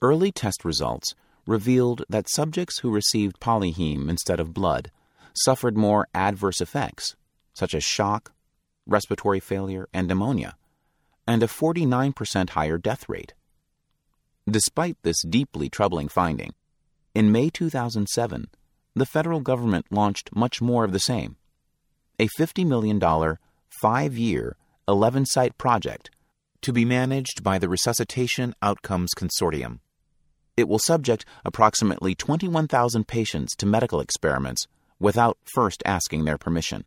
Early 0.03 0.33
test 0.33 0.65
results 0.65 1.15
revealed 1.47 2.05
that 2.09 2.29
subjects 2.29 2.81
who 2.81 2.91
received 2.91 3.39
polyheme 3.39 4.09
instead 4.09 4.41
of 4.41 4.53
blood 4.53 4.91
suffered 5.35 5.77
more 5.77 6.09
adverse 6.15 6.61
effects, 6.61 7.15
such 7.55 7.75
as 7.75 7.85
shock, 7.85 8.33
respiratory 8.87 9.41
failure, 9.41 9.89
and 9.93 10.09
pneumonia, 10.09 10.57
and 11.29 11.43
a 11.43 11.47
49% 11.47 12.51
higher 12.51 12.79
death 12.79 13.09
rate. 13.09 13.35
Despite 14.51 14.99
this 15.03 15.23
deeply 15.29 15.71
troubling 15.71 16.09
finding, 16.09 16.53
in 17.15 17.33
May 17.33 17.49
2007, 17.49 18.49
the 18.95 19.07
federal 19.07 19.41
government 19.41 19.87
launched 19.91 20.37
much 20.37 20.61
more 20.61 20.85
of 20.85 20.93
the 20.93 20.99
same 20.99 21.37
a 22.19 22.29
$50 22.39 22.67
million, 22.67 23.01
five 23.81 24.19
year, 24.19 24.57
11 24.87 25.27
site 25.27 25.57
project 25.57 26.11
to 26.61 26.73
be 26.73 26.85
managed 26.85 27.43
by 27.43 27.59
the 27.59 27.69
Resuscitation 27.69 28.55
Outcomes 28.63 29.11
Consortium. 29.17 29.81
It 30.57 30.69
will 30.69 30.79
subject 30.79 31.25
approximately 31.45 32.15
21,000 32.15 33.09
patients 33.09 33.57
to 33.57 33.67
medical 33.67 34.01
experiments 34.01 34.67
without 35.01 35.39
first 35.45 35.83
asking 35.85 36.25
their 36.25 36.39
permission. 36.39 36.85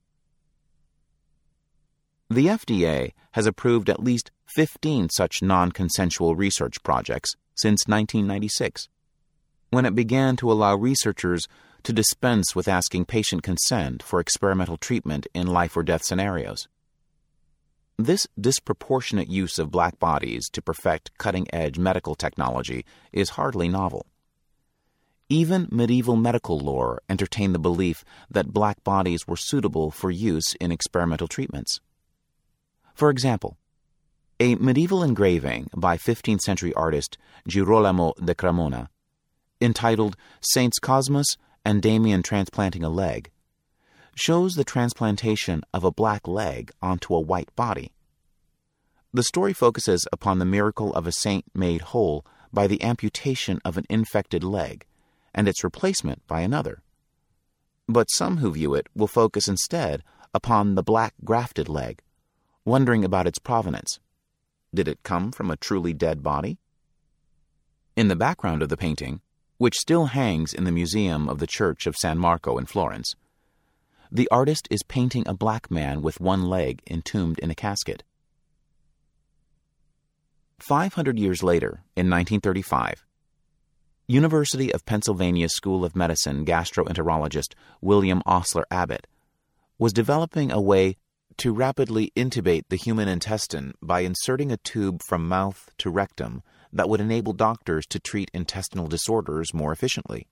The 2.30 2.48
FDA 2.48 3.14
has 3.32 3.46
approved 3.46 3.90
at 3.90 4.04
least 4.04 4.32
15 4.48 5.10
such 5.10 5.42
non 5.42 5.72
consensual 5.72 6.36
research 6.36 6.84
projects 6.84 7.36
since 7.56 7.88
1996, 7.88 8.90
when 9.70 9.86
it 9.86 9.96
began 9.96 10.36
to 10.38 10.52
allow 10.52 10.76
researchers 10.76 11.48
to 11.84 11.94
dispense 11.94 12.54
with 12.54 12.68
asking 12.68 13.06
patient 13.06 13.44
consent 13.44 14.04
for 14.04 14.20
experimental 14.20 14.76
treatment 14.76 15.26
in 15.34 15.48
life 15.48 15.78
or 15.78 15.84
death 15.84 16.04
scenarios. 16.04 16.68
This 17.98 18.28
disproportionate 18.40 19.30
use 19.30 19.58
of 19.58 19.72
black 19.72 19.98
bodies 19.98 20.50
to 20.50 20.62
perfect 20.62 21.18
cutting 21.18 21.48
edge 21.54 21.80
medical 21.80 22.14
technology 22.14 22.86
is 23.14 23.32
hardly 23.32 23.70
novel. 23.70 24.06
Even 25.30 25.70
medieval 25.72 26.18
medical 26.18 26.60
lore 26.60 27.02
entertained 27.08 27.56
the 27.56 27.60
belief 27.60 28.04
that 28.30 28.54
black 28.54 28.84
bodies 28.84 29.28
were 29.28 29.38
suitable 29.38 29.92
for 29.92 30.12
use 30.12 30.56
in 30.56 30.74
experimental 30.74 31.30
treatments. 31.30 31.80
For 32.98 33.12
example, 33.12 33.60
a 34.40 34.56
medieval 34.56 35.04
engraving 35.04 35.70
by 35.78 35.98
15th 35.98 36.42
century 36.42 36.74
artist 36.74 37.16
Girolamo 37.48 38.14
de 38.14 38.34
Cremona, 38.34 38.90
entitled 39.62 40.18
Saints 40.42 40.80
Cosmas 40.80 41.38
and 41.64 41.80
Damian 41.80 42.24
Transplanting 42.24 42.84
a 42.84 42.90
Leg, 42.90 43.30
shows 44.16 44.56
the 44.56 44.64
transplantation 44.64 45.62
of 45.76 45.84
a 45.84 45.92
black 45.92 46.28
leg 46.28 46.72
onto 46.82 47.14
a 47.14 47.22
white 47.22 47.56
body. 47.56 47.94
The 49.14 49.22
story 49.22 49.54
focuses 49.54 50.08
upon 50.12 50.40
the 50.40 50.46
miracle 50.46 50.92
of 50.96 51.06
a 51.06 51.12
saint 51.12 51.46
made 51.54 51.82
whole 51.94 52.26
by 52.52 52.66
the 52.66 52.82
amputation 52.82 53.60
of 53.64 53.78
an 53.78 53.86
infected 53.92 54.44
leg 54.44 54.88
and 55.36 55.48
its 55.48 55.64
replacement 55.64 56.26
by 56.26 56.42
another. 56.42 56.82
But 57.88 58.10
some 58.10 58.38
who 58.38 58.54
view 58.54 58.74
it 58.74 58.88
will 58.96 59.06
focus 59.06 59.48
instead 59.48 60.04
upon 60.34 60.74
the 60.74 60.82
black 60.82 61.14
grafted 61.24 61.70
leg, 61.70 62.02
wondering 62.68 63.06
about 63.06 63.26
its 63.26 63.40
provenance. 63.40 63.98
Did 64.76 64.90
it 64.90 65.02
come 65.02 65.32
from 65.32 65.50
a 65.50 65.56
truly 65.56 65.94
dead 65.94 66.22
body? 66.22 66.58
In 67.96 68.10
the 68.10 68.16
background 68.16 68.62
of 68.62 68.68
the 68.68 68.76
painting, 68.76 69.22
which 69.58 69.78
still 69.78 70.08
hangs 70.08 70.54
in 70.54 70.66
the 70.66 70.72
museum 70.72 71.30
of 71.30 71.40
the 71.40 71.48
Church 71.48 71.88
of 71.88 71.96
San 71.96 72.18
Marco 72.18 72.58
in 72.58 72.66
Florence, 72.66 73.16
the 74.12 74.28
artist 74.30 74.68
is 74.70 74.84
painting 74.84 75.26
a 75.26 75.34
black 75.34 75.72
man 75.72 76.02
with 76.02 76.20
one 76.20 76.44
leg 76.44 76.82
entombed 76.92 77.40
in 77.40 77.50
a 77.50 77.56
casket. 77.56 78.04
500 80.60 81.18
years 81.18 81.42
later, 81.42 81.84
in 81.96 82.10
1935, 82.10 83.06
University 84.08 84.74
of 84.74 84.86
Pennsylvania 84.86 85.48
School 85.48 85.86
of 85.86 85.96
Medicine 85.96 86.46
gastroenterologist 86.46 87.54
William 87.80 88.22
Osler 88.26 88.66
Abbott 88.70 89.08
was 89.80 89.94
developing 89.94 90.52
a 90.52 90.60
way 90.60 90.98
to 91.38 91.54
rapidly 91.54 92.12
intubate 92.16 92.64
the 92.70 92.76
human 92.76 93.08
intestine 93.08 93.74
by 93.82 94.00
inserting 94.02 94.52
a 94.52 94.58
tube 94.58 95.02
from 95.08 95.28
mouth 95.28 95.70
to 95.78 95.90
rectum 95.90 96.42
that 96.74 96.90
would 96.90 97.00
enable 97.00 97.34
doctors 97.34 97.86
to 97.88 98.00
treat 98.00 98.32
intestinal 98.34 98.88
disorders 98.88 99.54
more 99.54 99.72
efficiently. 99.72 100.28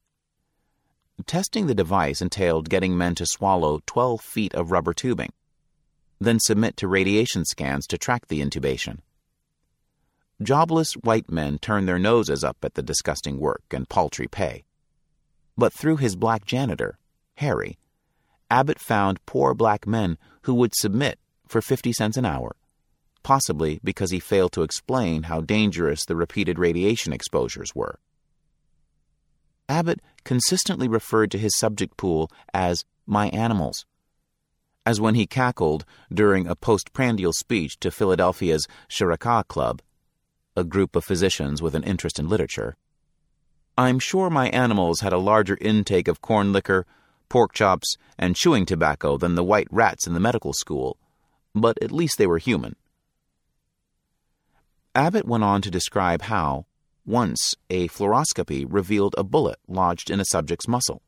Testing 1.26 1.68
the 1.68 1.76
device 1.76 2.22
entailed 2.22 2.70
getting 2.70 2.98
men 2.98 3.16
to 3.16 3.26
swallow 3.26 3.80
12 3.86 4.20
feet 4.22 4.54
of 4.54 4.72
rubber 4.72 4.94
tubing, 4.94 5.32
then 6.20 6.40
submit 6.40 6.76
to 6.78 6.88
radiation 6.88 7.46
scans 7.46 7.88
to 7.88 7.98
track 7.98 8.28
the 8.28 8.42
intubation. 8.42 9.00
Jobless 10.42 10.94
white 10.94 11.32
men 11.32 11.58
turned 11.60 11.88
their 11.88 12.00
noses 12.00 12.44
up 12.44 12.58
at 12.64 12.74
the 12.74 12.84
disgusting 12.84 13.40
work 13.40 13.64
and 13.72 13.88
paltry 13.88 14.28
pay. 14.28 14.66
But 15.58 15.72
through 15.72 15.98
his 15.98 16.18
black 16.18 16.46
janitor, 16.46 16.98
Harry, 17.36 17.78
Abbott 18.50 18.80
found 18.80 19.26
poor 19.26 19.54
black 19.54 19.88
men 19.88 20.18
who 20.44 20.54
would 20.54 20.74
submit 20.76 21.20
for 21.48 21.62
50 21.62 21.94
cents 21.94 22.18
an 22.18 22.26
hour, 22.26 22.56
possibly 23.24 23.80
because 23.84 24.12
he 24.12 24.20
failed 24.20 24.52
to 24.54 24.64
explain 24.64 25.24
how 25.24 25.42
dangerous 25.42 26.06
the 26.06 26.16
repeated 26.16 26.60
radiation 26.60 27.14
exposures 27.14 27.74
were. 27.74 28.00
Abbott 29.68 30.02
consistently 30.24 30.88
referred 30.88 31.32
to 31.32 31.40
his 31.40 31.58
subject 31.58 31.98
pool 31.98 32.30
as 32.54 32.86
my 33.06 33.30
animals, 33.30 33.86
as 34.86 35.02
when 35.02 35.16
he 35.16 35.26
cackled 35.26 35.86
during 36.14 36.48
a 36.48 36.56
postprandial 36.56 37.34
speech 37.34 37.80
to 37.80 37.90
Philadelphia's 37.90 38.68
Charaka 38.90 39.48
Club 39.48 39.82
a 40.56 40.64
group 40.64 40.96
of 40.96 41.04
physicians 41.04 41.62
with 41.62 41.76
an 41.76 41.84
interest 41.84 42.18
in 42.18 42.30
literature. 42.30 42.78
I'm 43.78 44.00
sure 44.00 44.30
my 44.30 44.48
animals 44.50 45.02
had 45.02 45.12
a 45.12 45.18
larger 45.18 45.58
intake 45.60 46.08
of 46.08 46.22
corn 46.22 46.54
liquor, 46.54 46.86
pork 47.30 47.54
chops, 47.54 47.98
and 48.18 48.36
chewing 48.36 48.66
tobacco 48.66 49.18
than 49.18 49.36
the 49.36 49.44
white 49.44 49.68
rats 49.72 50.08
in 50.08 50.14
the 50.14 50.20
medical 50.20 50.54
school, 50.54 50.98
but 51.54 51.82
at 51.82 51.92
least 51.92 52.18
they 52.18 52.28
were 52.28 52.38
human. 52.38 52.76
Abbott 54.94 55.26
went 55.26 55.44
on 55.44 55.62
to 55.62 55.72
describe 55.72 56.24
how, 56.24 56.66
once, 57.06 57.56
a 57.70 57.88
fluoroscopy 57.90 58.66
revealed 58.68 59.14
a 59.18 59.24
bullet 59.24 59.58
lodged 59.68 60.10
in 60.10 60.20
a 60.20 60.26
subject's 60.26 60.68
muscle, 60.68 61.02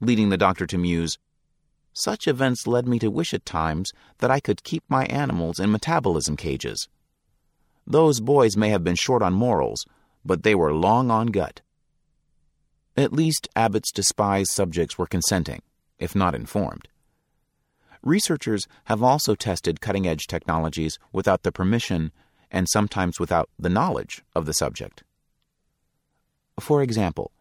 leading 0.00 0.28
the 0.28 0.36
doctor 0.36 0.66
to 0.66 0.78
muse, 0.78 1.18
Such 1.92 2.26
events 2.26 2.66
led 2.66 2.88
me 2.88 2.98
to 3.00 3.10
wish 3.10 3.34
at 3.34 3.44
times 3.44 3.92
that 4.18 4.30
I 4.30 4.40
could 4.40 4.64
keep 4.64 4.82
my 4.88 5.04
animals 5.06 5.60
in 5.60 5.70
metabolism 5.70 6.36
cages. 6.36 6.88
Those 7.86 8.20
boys 8.20 8.56
may 8.56 8.70
have 8.70 8.82
been 8.84 8.94
short 8.94 9.22
on 9.22 9.34
morals, 9.34 9.84
but 10.24 10.42
they 10.42 10.54
were 10.54 10.72
long 10.72 11.10
on 11.10 11.26
gut. 11.26 11.60
At 12.96 13.12
least 13.12 13.48
Abbott's 13.56 13.90
despised 13.90 14.50
subjects 14.50 14.98
were 14.98 15.06
consenting, 15.06 15.62
if 15.98 16.14
not 16.14 16.34
informed. 16.34 16.88
Researchers 18.02 18.66
have 18.84 19.02
also 19.02 19.34
tested 19.34 19.80
cutting 19.80 20.06
edge 20.06 20.26
technologies 20.26 20.98
without 21.12 21.42
the 21.42 21.52
permission 21.52 22.12
and 22.50 22.68
sometimes 22.68 23.18
without 23.18 23.48
the 23.58 23.70
knowledge 23.70 24.22
of 24.34 24.44
the 24.44 24.52
subject. 24.52 25.04
For 26.60 26.82
example, 26.82 27.32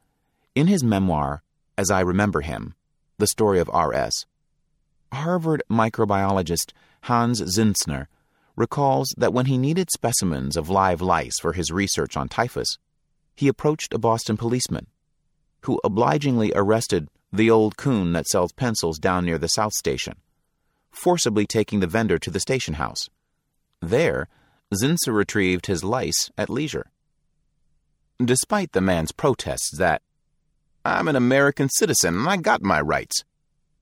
in 0.55 0.67
his 0.67 0.83
memoir, 0.83 1.43
As 1.77 1.91
I 1.91 1.99
Remember 1.99 2.41
Him, 2.41 2.75
The 3.17 3.27
Story 3.27 3.59
of 3.59 3.69
R.S., 3.73 4.25
Harvard 5.11 5.63
microbiologist 5.69 6.71
Hans 7.03 7.41
Zinsser 7.41 8.07
recalls 8.55 9.13
that 9.17 9.33
when 9.33 9.47
he 9.47 9.57
needed 9.57 9.89
specimens 9.91 10.55
of 10.55 10.69
live 10.69 11.01
lice 11.01 11.39
for 11.41 11.53
his 11.53 11.71
research 11.71 12.15
on 12.15 12.29
typhus, 12.29 12.77
he 13.35 13.49
approached 13.49 13.93
a 13.93 13.97
Boston 13.97 14.37
policeman 14.37 14.87
who 15.63 15.79
obligingly 15.83 16.51
arrested 16.55 17.07
the 17.31 17.49
old 17.49 17.77
coon 17.77 18.13
that 18.13 18.27
sells 18.27 18.51
pencils 18.51 18.99
down 18.99 19.25
near 19.25 19.37
the 19.37 19.47
South 19.47 19.73
Station, 19.73 20.15
forcibly 20.91 21.45
taking 21.45 21.79
the 21.79 21.87
vendor 21.87 22.17
to 22.19 22.29
the 22.29 22.39
station 22.39 22.75
house. 22.75 23.09
There, 23.81 24.27
Zinsser 24.73 25.13
retrieved 25.13 25.65
his 25.67 25.83
lice 25.83 26.29
at 26.37 26.49
leisure. 26.49 26.91
Despite 28.23 28.73
the 28.73 28.81
man's 28.81 29.11
protests 29.11 29.77
that, 29.77 30.01
I'm 30.85 31.07
an 31.07 31.15
American 31.15 31.69
citizen 31.69 32.15
and 32.15 32.29
I 32.29 32.37
got 32.37 32.61
my 32.61 32.81
rights. 32.81 33.23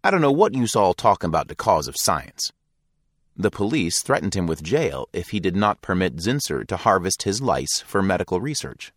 I 0.03 0.11
don't 0.11 0.21
know 0.21 0.31
what 0.31 0.53
you 0.53 0.65
all 0.75 0.93
talking 0.93 1.27
about 1.27 1.47
the 1.47 1.55
cause 1.55 1.87
of 1.87 1.95
science. 1.97 2.51
The 3.35 3.51
police 3.51 4.01
threatened 4.01 4.35
him 4.35 4.47
with 4.47 4.63
jail 4.63 5.07
if 5.13 5.29
he 5.29 5.39
did 5.39 5.55
not 5.55 5.81
permit 5.81 6.17
Zinsser 6.17 6.65
to 6.67 6.77
harvest 6.77 7.23
his 7.23 7.41
lice 7.41 7.81
for 7.85 8.01
medical 8.01 8.41
research. 8.41 8.91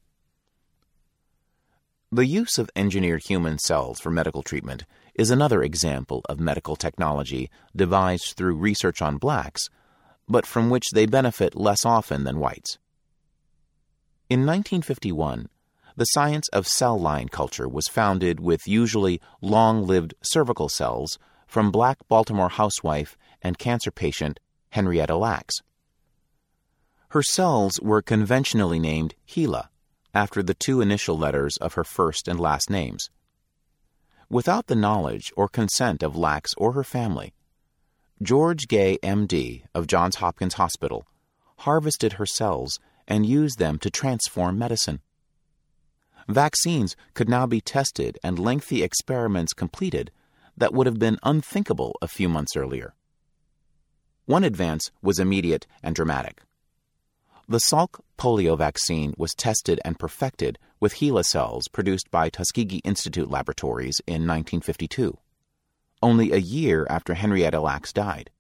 The 2.15 2.27
use 2.27 2.59
of 2.59 2.69
engineered 2.77 3.23
human 3.25 3.59
cells 3.59 3.99
for 3.99 4.11
medical 4.11 4.43
treatment 4.43 4.85
is 5.15 5.31
another 5.31 5.63
example 5.63 6.21
of 6.29 6.39
medical 6.39 6.77
technology 6.77 7.49
devised 7.75 8.37
through 8.37 8.57
research 8.57 9.01
on 9.01 9.17
blacks, 9.17 9.71
but 10.29 10.45
from 10.45 10.69
which 10.69 10.91
they 10.91 11.07
benefit 11.07 11.57
less 11.57 11.87
often 11.87 12.25
than 12.25 12.39
whites. 12.39 12.77
In 14.29 14.41
1951, 14.41 15.49
the 15.97 16.05
science 16.05 16.49
of 16.49 16.67
cell 16.67 17.01
line 17.01 17.31
culture 17.31 17.67
was 17.67 17.89
founded 17.89 18.41
with 18.41 18.69
usually 18.69 19.19
long 19.41 19.87
lived 19.87 20.13
cervical 20.23 20.69
cells 20.69 21.19
from 21.47 21.71
black 21.71 21.97
Baltimore 22.09 22.51
housewife 22.51 23.17
and 23.41 23.57
cancer 23.57 23.91
patient 23.91 24.39
Henrietta 24.69 25.17
Lacks. 25.17 25.55
Her 27.09 27.23
cells 27.23 27.81
were 27.81 28.03
conventionally 28.03 28.79
named 28.79 29.15
HeLa 29.27 29.71
after 30.15 30.43
the 30.43 30.55
two 30.55 30.81
initial 30.81 31.17
letters 31.17 31.57
of 31.59 31.75
her 31.75 31.85
first 31.85 32.29
and 32.29 32.39
last 32.39 32.69
names. 32.71 33.11
Without 34.29 34.67
the 34.67 34.75
knowledge 34.75 35.33
or 35.37 35.49
consent 35.49 36.03
of 36.03 36.17
Lacks 36.17 36.55
or 36.57 36.73
her 36.73 36.85
family, 36.85 37.33
George 38.23 38.69
Gey, 38.69 38.99
MD, 39.03 39.65
of 39.75 39.87
Johns 39.87 40.17
Hopkins 40.17 40.55
Hospital, 40.55 41.07
harvested 41.59 42.15
her 42.15 42.27
cells 42.27 42.79
and 43.09 43.27
used 43.27 43.59
them 43.59 43.79
to 43.79 43.91
transform 43.91 44.59
medicine. 44.59 45.01
Vaccines 46.29 46.97
could 47.15 47.29
now 47.29 47.47
be 47.47 47.61
tested 47.61 48.19
and 48.23 48.39
lengthy 48.39 48.83
experiments 48.83 49.53
completed 49.53 50.13
that 50.57 50.73
would 50.73 50.87
have 50.87 50.99
been 50.99 51.19
unthinkable 51.23 51.97
a 52.01 52.09
few 52.09 52.29
months 52.29 52.57
earlier. 52.57 52.95
One 54.27 54.45
advance 54.45 54.91
was 55.03 55.19
immediate 55.19 55.67
and 55.83 55.95
dramatic. 55.95 56.43
The 57.49 57.59
Salk 57.59 58.01
polio 58.17 58.57
vaccine 58.57 59.15
was 59.19 59.35
tested 59.35 59.81
and 59.85 59.99
perfected 59.99 60.59
with 60.79 60.95
HeLa 60.95 61.25
cells 61.25 61.67
produced 61.67 62.11
by 62.11 62.29
Tuskegee 62.31 62.81
Institute 62.85 63.29
Laboratories 63.31 64.01
in 64.07 64.27
1952, 64.27 65.19
only 66.03 66.33
a 66.33 66.37
year 66.37 66.87
after 66.89 67.15
Henrietta 67.15 67.61
Lacks 67.61 67.93
died. 67.93 68.31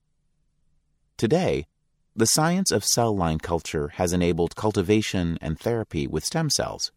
Today, 1.16 1.66
the 2.14 2.26
science 2.26 2.70
of 2.70 2.84
cell 2.84 3.16
line 3.16 3.38
culture 3.38 3.88
has 3.94 4.12
enabled 4.12 4.54
cultivation 4.54 5.36
and 5.40 5.58
therapy 5.58 6.06
with 6.06 6.24
stem 6.24 6.48
cells, 6.50 6.92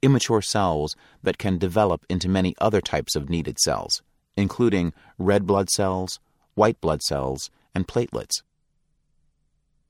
immature 0.00 0.42
cells 0.42 0.96
that 1.22 1.38
can 1.38 1.58
develop 1.58 2.06
into 2.08 2.28
many 2.28 2.54
other 2.58 2.80
types 2.80 3.14
of 3.14 3.28
needed 3.28 3.58
cells, 3.58 4.02
including 4.34 4.94
red 5.18 5.46
blood 5.46 5.68
cells, 5.68 6.20
white 6.54 6.80
blood 6.80 7.02
cells, 7.02 7.50
and 7.74 7.86
platelets. 7.86 8.42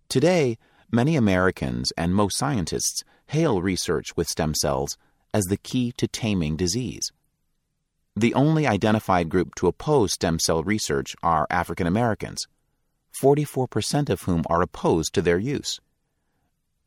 Today, 0.09 0.59
Many 0.95 1.17
Americans 1.17 1.93
and 1.97 2.15
most 2.15 2.39
scientists 2.39 3.03
hail 3.27 3.61
research 3.61 4.17
with 4.17 4.29
stem 4.29 4.55
cells 4.55 4.97
as 5.33 5.43
the 5.47 5.57
key 5.57 5.91
to 5.97 6.07
taming 6.07 6.55
disease. 6.55 7.11
The 8.15 8.33
only 8.33 8.65
identified 8.65 9.29
group 9.29 9.57
to 9.57 9.67
oppose 9.67 10.13
stem 10.13 10.39
cell 10.39 10.63
research 10.63 11.17
are 11.21 11.49
African 11.51 11.89
Americans, 11.89 12.47
44% 13.21 14.09
of 14.09 14.23
whom 14.23 14.45
are 14.49 14.63
opposed 14.63 15.13
to 15.15 15.21
their 15.23 15.37
use. 15.37 15.81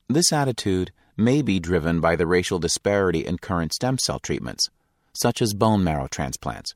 This 0.08 0.32
attitude 0.32 0.94
may 1.18 1.42
be 1.42 1.60
driven 1.60 2.00
by 2.00 2.16
the 2.16 2.27
racial 2.27 2.60
disparity 2.60 3.26
in 3.26 3.40
current 3.40 3.74
stem 3.74 3.98
cell 3.98 4.19
treatments, 4.19 4.69
such 5.11 5.42
as 5.42 5.53
bone 5.53 5.84
marrow 5.84 6.08
transplants, 6.08 6.76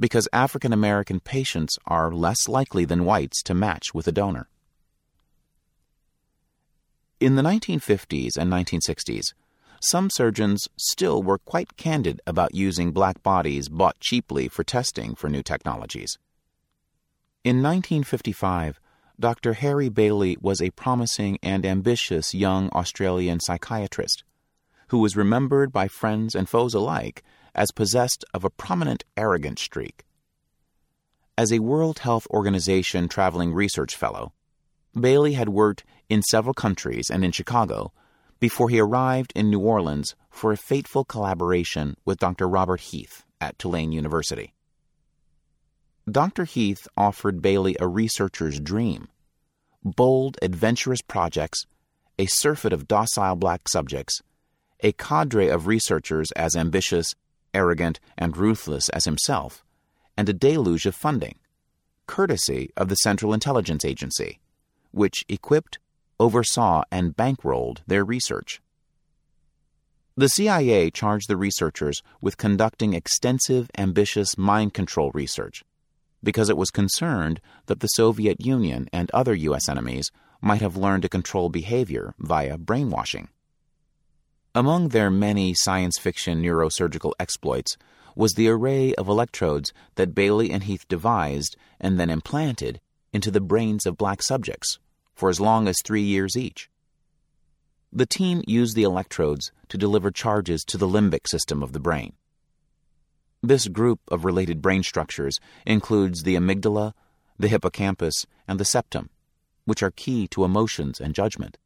because 0.00 0.30
African 0.32 0.72
American 0.72 1.20
patients 1.20 1.76
are 1.84 2.10
less 2.10 2.48
likely 2.48 2.86
than 2.86 3.04
whites 3.04 3.42
to 3.42 3.52
match 3.52 3.92
with 3.92 4.08
a 4.08 4.12
donor. 4.12 4.48
In 7.24 7.36
the 7.36 7.42
1950s 7.42 8.36
and 8.36 8.52
1960s, 8.52 9.32
some 9.80 10.10
surgeons 10.10 10.68
still 10.76 11.22
were 11.22 11.38
quite 11.38 11.78
candid 11.78 12.20
about 12.26 12.54
using 12.54 12.92
black 12.92 13.22
bodies 13.22 13.70
bought 13.70 13.98
cheaply 13.98 14.46
for 14.46 14.62
testing 14.62 15.14
for 15.14 15.30
new 15.30 15.42
technologies. 15.42 16.18
In 17.42 17.62
1955, 17.62 18.78
Dr. 19.18 19.54
Harry 19.54 19.88
Bailey 19.88 20.36
was 20.38 20.60
a 20.60 20.68
promising 20.72 21.38
and 21.42 21.64
ambitious 21.64 22.34
young 22.34 22.68
Australian 22.74 23.40
psychiatrist 23.40 24.22
who 24.88 24.98
was 24.98 25.16
remembered 25.16 25.72
by 25.72 25.88
friends 25.88 26.34
and 26.34 26.46
foes 26.46 26.74
alike 26.74 27.22
as 27.54 27.72
possessed 27.72 28.26
of 28.34 28.44
a 28.44 28.50
prominent 28.50 29.02
arrogant 29.16 29.58
streak. 29.58 30.04
As 31.38 31.50
a 31.50 31.60
World 31.60 32.00
Health 32.00 32.26
Organization 32.26 33.08
traveling 33.08 33.54
research 33.54 33.96
fellow, 33.96 34.34
Bailey 34.94 35.32
had 35.32 35.48
worked 35.48 35.84
in 36.08 36.22
several 36.22 36.54
countries 36.54 37.10
and 37.10 37.24
in 37.24 37.32
Chicago 37.32 37.92
before 38.40 38.68
he 38.68 38.80
arrived 38.80 39.32
in 39.34 39.50
New 39.50 39.60
Orleans 39.60 40.14
for 40.30 40.52
a 40.52 40.56
fateful 40.56 41.04
collaboration 41.04 41.96
with 42.04 42.18
Dr. 42.18 42.48
Robert 42.48 42.80
Heath 42.80 43.24
at 43.40 43.58
Tulane 43.58 43.92
University. 43.92 44.52
Dr. 46.10 46.44
Heath 46.44 46.86
offered 46.96 47.40
Bailey 47.40 47.76
a 47.80 47.88
researcher's 47.88 48.60
dream 48.60 49.08
bold, 49.82 50.38
adventurous 50.40 51.02
projects, 51.02 51.66
a 52.18 52.26
surfeit 52.26 52.72
of 52.72 52.88
docile 52.88 53.36
black 53.36 53.68
subjects, 53.68 54.22
a 54.80 54.92
cadre 54.92 55.48
of 55.48 55.66
researchers 55.66 56.30
as 56.32 56.56
ambitious, 56.56 57.14
arrogant, 57.52 58.00
and 58.16 58.36
ruthless 58.36 58.88
as 58.90 59.04
himself, 59.04 59.64
and 60.16 60.28
a 60.28 60.32
deluge 60.32 60.86
of 60.86 60.94
funding, 60.94 61.38
courtesy 62.06 62.70
of 62.76 62.88
the 62.88 62.96
Central 62.96 63.34
Intelligence 63.34 63.84
Agency, 63.84 64.40
which 64.90 65.24
equipped, 65.28 65.78
oversaw, 66.18 66.82
and 66.90 67.16
bankrolled 67.16 67.78
their 67.86 68.04
research. 68.04 68.60
The 70.16 70.28
CIA 70.28 70.90
charged 70.90 71.28
the 71.28 71.36
researchers 71.36 72.02
with 72.20 72.36
conducting 72.36 72.94
extensive, 72.94 73.70
ambitious 73.76 74.38
mind 74.38 74.72
control 74.72 75.10
research 75.12 75.64
because 76.24 76.48
it 76.48 76.56
was 76.56 76.70
concerned 76.70 77.40
that 77.66 77.80
the 77.80 77.88
Soviet 77.88 78.44
Union 78.44 78.88
and 78.92 79.10
other 79.10 79.34
U.S. 79.34 79.68
enemies 79.68 80.10
might 80.40 80.62
have 80.62 80.76
learned 80.76 81.02
to 81.02 81.08
control 81.08 81.48
behavior 81.50 82.14
via 82.18 82.58
brainwashing. 82.58 83.28
Among 84.54 84.88
their 84.88 85.10
many 85.10 85.52
science 85.54 85.98
fiction 85.98 86.42
neurosurgical 86.42 87.12
exploits 87.20 87.76
was 88.16 88.32
the 88.32 88.48
array 88.48 88.94
of 88.94 89.08
electrodes 89.08 89.72
that 89.96 90.14
Bailey 90.14 90.50
and 90.50 90.64
Heath 90.64 90.86
devised 90.88 91.56
and 91.80 91.98
then 91.98 92.10
implanted 92.10 92.80
into 93.12 93.30
the 93.30 93.40
brains 93.40 93.86
of 93.86 93.98
black 93.98 94.22
subjects 94.22 94.78
for 95.14 95.30
as 95.30 95.40
long 95.40 95.68
as 95.68 95.76
three 95.84 96.02
years 96.02 96.36
each. 96.36 96.70
The 97.92 98.06
team 98.06 98.42
used 98.46 98.74
the 98.74 98.82
electrodes 98.82 99.52
to 99.68 99.78
deliver 99.78 100.10
charges 100.10 100.64
to 100.64 100.76
the 100.76 100.88
limbic 100.88 101.28
system 101.28 101.62
of 101.62 101.72
the 101.72 101.80
brain. 101.80 102.14
This 103.42 103.68
group 103.68 104.00
of 104.08 104.24
related 104.24 104.62
brain 104.62 104.82
structures 104.82 105.38
includes 105.66 106.22
the 106.22 106.34
amygdala, 106.34 106.94
the 107.38 107.48
hippocampus, 107.48 108.26
and 108.48 108.58
the 108.58 108.64
septum, 108.64 109.10
which 109.64 109.82
are 109.82 109.90
key 109.90 110.26
to 110.28 110.44
emotions 110.44 111.00
and 111.00 111.14
judgment. 111.14 111.58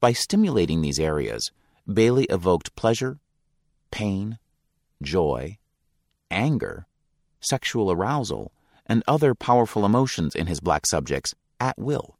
By 0.00 0.12
stimulating 0.12 0.80
these 0.80 1.00
areas, 1.00 1.50
Bailey 1.92 2.24
evoked 2.24 2.76
pleasure, 2.76 3.18
pain, 3.90 4.38
joy, 5.02 5.58
anger, 6.30 6.86
sexual 7.40 7.90
arousal, 7.90 8.52
and 8.86 9.02
other 9.06 9.34
powerful 9.34 9.84
emotions 9.84 10.34
in 10.34 10.46
his 10.46 10.60
black 10.60 10.86
subjects 10.86 11.34
at 11.60 11.78
will. 11.78 12.17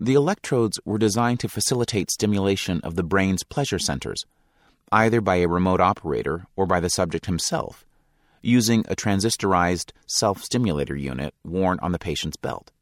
The 0.00 0.14
electrodes 0.14 0.80
were 0.84 0.98
designed 0.98 1.40
to 1.40 1.48
facilitate 1.48 2.10
stimulation 2.10 2.80
of 2.82 2.96
the 2.96 3.04
brain's 3.04 3.44
pleasure 3.44 3.78
centers, 3.78 4.24
either 4.90 5.20
by 5.20 5.36
a 5.36 5.48
remote 5.48 5.80
operator 5.80 6.46
or 6.56 6.66
by 6.66 6.80
the 6.80 6.90
subject 6.90 7.26
himself, 7.26 7.84
using 8.42 8.84
a 8.88 8.96
transistorized 8.96 9.92
self 10.06 10.42
stimulator 10.42 10.96
unit 10.96 11.32
worn 11.44 11.78
on 11.80 11.92
the 11.92 11.98
patient's 11.98 12.36
belt. 12.36 12.72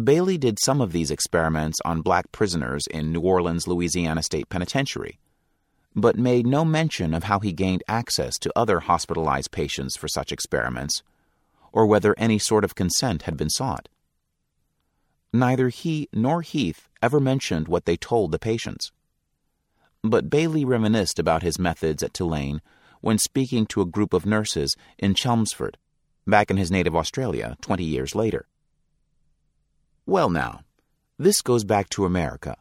Bailey 0.00 0.38
did 0.38 0.58
some 0.60 0.80
of 0.80 0.92
these 0.92 1.10
experiments 1.10 1.78
on 1.84 2.00
black 2.00 2.30
prisoners 2.32 2.86
in 2.86 3.12
New 3.12 3.20
Orleans, 3.20 3.66
Louisiana 3.66 4.22
State 4.22 4.48
Penitentiary, 4.48 5.18
but 5.94 6.16
made 6.16 6.46
no 6.46 6.64
mention 6.64 7.12
of 7.12 7.24
how 7.24 7.40
he 7.40 7.52
gained 7.52 7.82
access 7.88 8.38
to 8.38 8.52
other 8.56 8.80
hospitalized 8.80 9.50
patients 9.50 9.96
for 9.96 10.08
such 10.08 10.32
experiments, 10.32 11.02
or 11.72 11.86
whether 11.86 12.14
any 12.16 12.38
sort 12.38 12.64
of 12.64 12.74
consent 12.74 13.22
had 13.22 13.36
been 13.36 13.50
sought. 13.50 13.88
Neither 15.32 15.70
he 15.70 16.08
nor 16.12 16.42
Heath 16.42 16.88
ever 17.00 17.18
mentioned 17.18 17.66
what 17.66 17.86
they 17.86 17.96
told 17.96 18.32
the 18.32 18.38
patients. 18.38 18.92
But 20.02 20.28
Bailey 20.28 20.64
reminisced 20.64 21.18
about 21.18 21.42
his 21.42 21.58
methods 21.58 22.02
at 22.02 22.12
Tulane 22.12 22.60
when 23.00 23.18
speaking 23.18 23.66
to 23.66 23.80
a 23.80 23.86
group 23.86 24.12
of 24.12 24.26
nurses 24.26 24.76
in 24.98 25.14
Chelmsford, 25.14 25.78
back 26.26 26.50
in 26.50 26.56
his 26.56 26.70
native 26.70 26.94
Australia 26.94 27.56
20 27.62 27.82
years 27.82 28.14
later. 28.14 28.46
Well, 30.04 30.28
now, 30.28 30.60
this 31.18 31.40
goes 31.40 31.64
back 31.64 31.88
to 31.90 32.04
America. 32.04 32.56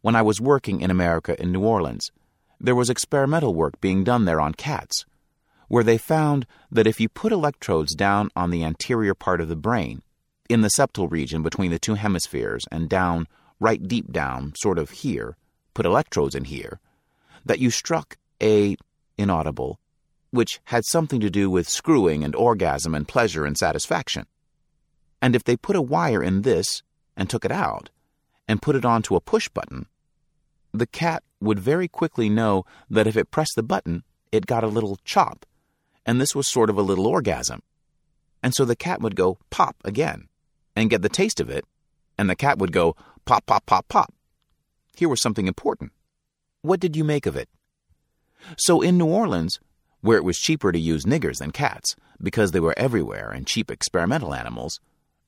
When 0.00 0.16
I 0.16 0.22
was 0.22 0.40
working 0.40 0.80
in 0.80 0.90
America 0.90 1.40
in 1.40 1.52
New 1.52 1.62
Orleans, 1.64 2.10
there 2.60 2.74
was 2.74 2.90
experimental 2.90 3.54
work 3.54 3.80
being 3.80 4.04
done 4.04 4.24
there 4.24 4.40
on 4.40 4.54
cats, 4.54 5.04
where 5.68 5.84
they 5.84 5.98
found 5.98 6.46
that 6.70 6.86
if 6.86 7.00
you 7.00 7.08
put 7.08 7.32
electrodes 7.32 7.94
down 7.94 8.30
on 8.36 8.50
the 8.50 8.64
anterior 8.64 9.14
part 9.14 9.40
of 9.40 9.48
the 9.48 9.56
brain, 9.56 10.02
in 10.50 10.62
the 10.62 10.70
septal 10.76 11.08
region 11.08 11.42
between 11.42 11.70
the 11.70 11.78
two 11.78 11.94
hemispheres 11.94 12.66
and 12.72 12.88
down, 12.88 13.28
right 13.60 13.86
deep 13.86 14.10
down, 14.10 14.52
sort 14.56 14.78
of 14.78 14.90
here, 14.90 15.36
put 15.74 15.86
electrodes 15.86 16.34
in 16.34 16.44
here, 16.44 16.80
that 17.44 17.60
you 17.60 17.70
struck 17.70 18.16
a 18.42 18.76
inaudible, 19.16 19.78
which 20.30 20.60
had 20.64 20.84
something 20.84 21.20
to 21.20 21.30
do 21.30 21.48
with 21.48 21.68
screwing 21.68 22.24
and 22.24 22.34
orgasm 22.34 22.94
and 22.94 23.06
pleasure 23.06 23.44
and 23.44 23.56
satisfaction. 23.56 24.26
And 25.22 25.36
if 25.36 25.44
they 25.44 25.56
put 25.56 25.76
a 25.76 25.82
wire 25.82 26.22
in 26.22 26.42
this 26.42 26.82
and 27.16 27.30
took 27.30 27.44
it 27.44 27.52
out 27.52 27.90
and 28.48 28.62
put 28.62 28.74
it 28.74 28.84
onto 28.84 29.14
a 29.14 29.20
push 29.20 29.48
button, 29.48 29.86
the 30.72 30.86
cat 30.86 31.22
would 31.40 31.60
very 31.60 31.86
quickly 31.86 32.28
know 32.28 32.64
that 32.88 33.06
if 33.06 33.16
it 33.16 33.30
pressed 33.30 33.54
the 33.54 33.62
button, 33.62 34.02
it 34.32 34.46
got 34.46 34.64
a 34.64 34.68
little 34.68 34.98
chop, 35.04 35.46
and 36.04 36.20
this 36.20 36.34
was 36.34 36.48
sort 36.48 36.70
of 36.70 36.78
a 36.78 36.82
little 36.82 37.06
orgasm. 37.06 37.62
And 38.42 38.54
so 38.54 38.64
the 38.64 38.76
cat 38.76 39.00
would 39.00 39.16
go 39.16 39.38
pop 39.50 39.76
again 39.84 40.28
and 40.80 40.90
get 40.90 41.02
the 41.02 41.08
taste 41.08 41.40
of 41.40 41.50
it, 41.50 41.64
and 42.16 42.28
the 42.28 42.34
cat 42.34 42.58
would 42.58 42.72
go 42.72 42.96
pop, 43.26 43.46
pop, 43.46 43.66
pop, 43.66 43.86
pop. 43.88 44.12
Here 44.96 45.08
was 45.08 45.20
something 45.20 45.46
important. 45.46 45.92
What 46.62 46.80
did 46.80 46.96
you 46.96 47.04
make 47.04 47.26
of 47.26 47.36
it? 47.36 47.48
So 48.56 48.80
in 48.80 48.98
New 48.98 49.06
Orleans, 49.06 49.60
where 50.00 50.16
it 50.16 50.24
was 50.24 50.38
cheaper 50.38 50.72
to 50.72 50.78
use 50.78 51.04
niggers 51.04 51.38
than 51.38 51.50
cats 51.50 51.94
because 52.22 52.52
they 52.52 52.60
were 52.60 52.74
everywhere 52.76 53.30
and 53.30 53.46
cheap 53.46 53.70
experimental 53.70 54.34
animals, 54.34 54.80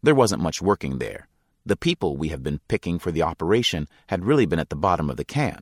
there 0.02 0.14
wasn't 0.14 0.42
much 0.42 0.62
working 0.62 0.98
there. 0.98 1.28
The 1.64 1.76
people 1.76 2.16
we 2.16 2.28
have 2.28 2.42
been 2.42 2.60
picking 2.68 2.98
for 2.98 3.12
the 3.12 3.22
operation 3.22 3.86
had 4.08 4.24
really 4.24 4.46
been 4.46 4.58
at 4.58 4.70
the 4.70 4.76
bottom 4.76 5.10
of 5.10 5.16
the 5.16 5.24
can. 5.24 5.60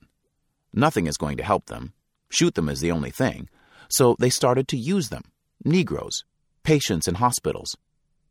Nothing 0.73 1.07
is 1.07 1.17
going 1.17 1.36
to 1.36 1.43
help 1.43 1.67
them. 1.67 1.93
Shoot 2.31 2.55
them 2.55 2.69
is 2.69 2.81
the 2.81 2.93
only 2.93 3.10
thing. 3.10 3.49
So 3.91 4.17
they 4.19 4.31
started 4.31 4.69
to 4.69 4.77
use 4.77 5.09
them 5.09 5.25
Negroes, 5.65 6.25
patients 6.62 7.07
in 7.07 7.17
hospitals. 7.17 7.77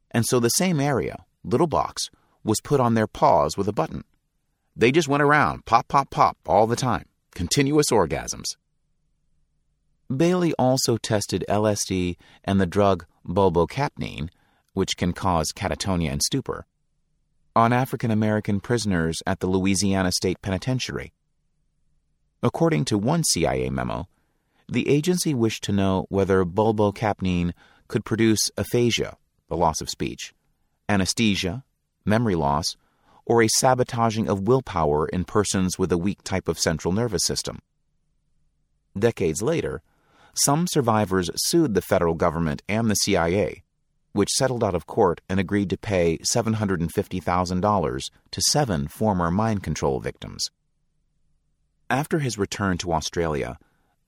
And 0.10 0.26
so 0.26 0.40
the 0.40 0.50
same 0.50 0.80
area, 0.80 1.26
little 1.44 1.68
box, 1.68 2.10
was 2.44 2.62
put 2.62 2.80
on 2.80 2.94
their 2.94 3.08
paws 3.08 3.58
with 3.58 3.68
a 3.68 3.74
button. 3.74 4.04
They 4.76 4.92
just 4.92 5.08
went 5.08 5.24
around, 5.24 5.66
pop, 5.66 5.88
pop, 5.88 6.10
pop, 6.10 6.38
all 6.48 6.68
the 6.68 6.76
time. 6.76 7.06
Continuous 7.36 7.88
orgasms. 7.92 8.56
Bailey 10.16 10.54
also 10.58 10.98
tested 10.98 11.46
LSD 11.48 12.16
and 12.44 12.60
the 12.60 12.66
drug 12.66 13.06
bulbocapnine, 13.28 14.30
which 14.74 14.98
can 14.98 15.14
cause 15.14 15.52
catatonia 15.56 16.12
and 16.12 16.24
stupor, 16.24 16.66
on 17.56 17.74
African 17.74 18.10
American 18.10 18.60
prisoners 18.60 19.22
at 19.28 19.40
the 19.40 19.48
Louisiana 19.48 20.12
State 20.12 20.42
Penitentiary. 20.42 21.14
According 22.42 22.86
to 22.86 22.98
one 22.98 23.24
CIA 23.24 23.70
memo, 23.70 24.08
the 24.68 24.88
agency 24.88 25.34
wished 25.34 25.64
to 25.66 25.72
know 25.72 26.06
whether 26.10 26.46
bulbocapnine 26.46 27.52
could 27.88 28.06
produce 28.06 28.50
aphasia, 28.58 29.18
the 29.50 29.58
loss 29.58 29.82
of 29.82 29.90
speech, 29.90 30.34
anesthesia, 30.90 31.64
memory 32.04 32.36
loss, 32.36 32.76
or 33.26 33.44
a 33.44 33.48
sabotaging 33.48 34.28
of 34.28 34.48
willpower 34.48 35.08
in 35.08 35.24
persons 35.24 35.78
with 35.78 35.92
a 35.92 35.98
weak 35.98 36.24
type 36.24 36.48
of 36.48 36.60
central 36.60 36.92
nervous 36.92 37.24
system. 37.24 37.60
Decades 38.98 39.42
later, 39.42 39.82
some 40.34 40.68
survivors 40.68 41.30
sued 41.36 41.76
the 41.76 41.82
federal 41.82 42.16
government 42.16 42.64
and 42.68 42.90
the 42.90 42.96
CIA, 42.96 43.64
which 44.14 44.32
settled 44.32 44.64
out 44.64 44.74
of 44.74 44.88
court 44.88 45.22
and 45.30 45.40
agreed 45.40 45.70
to 45.70 45.78
pay 45.78 46.18
$750,000 46.34 48.10
to 48.32 48.42
seven 48.50 48.88
former 48.88 49.30
mind 49.30 49.62
control 49.64 50.00
victims. 50.00 50.50
After 51.90 52.20
his 52.20 52.38
return 52.38 52.78
to 52.80 52.94
Australia, 52.94 53.58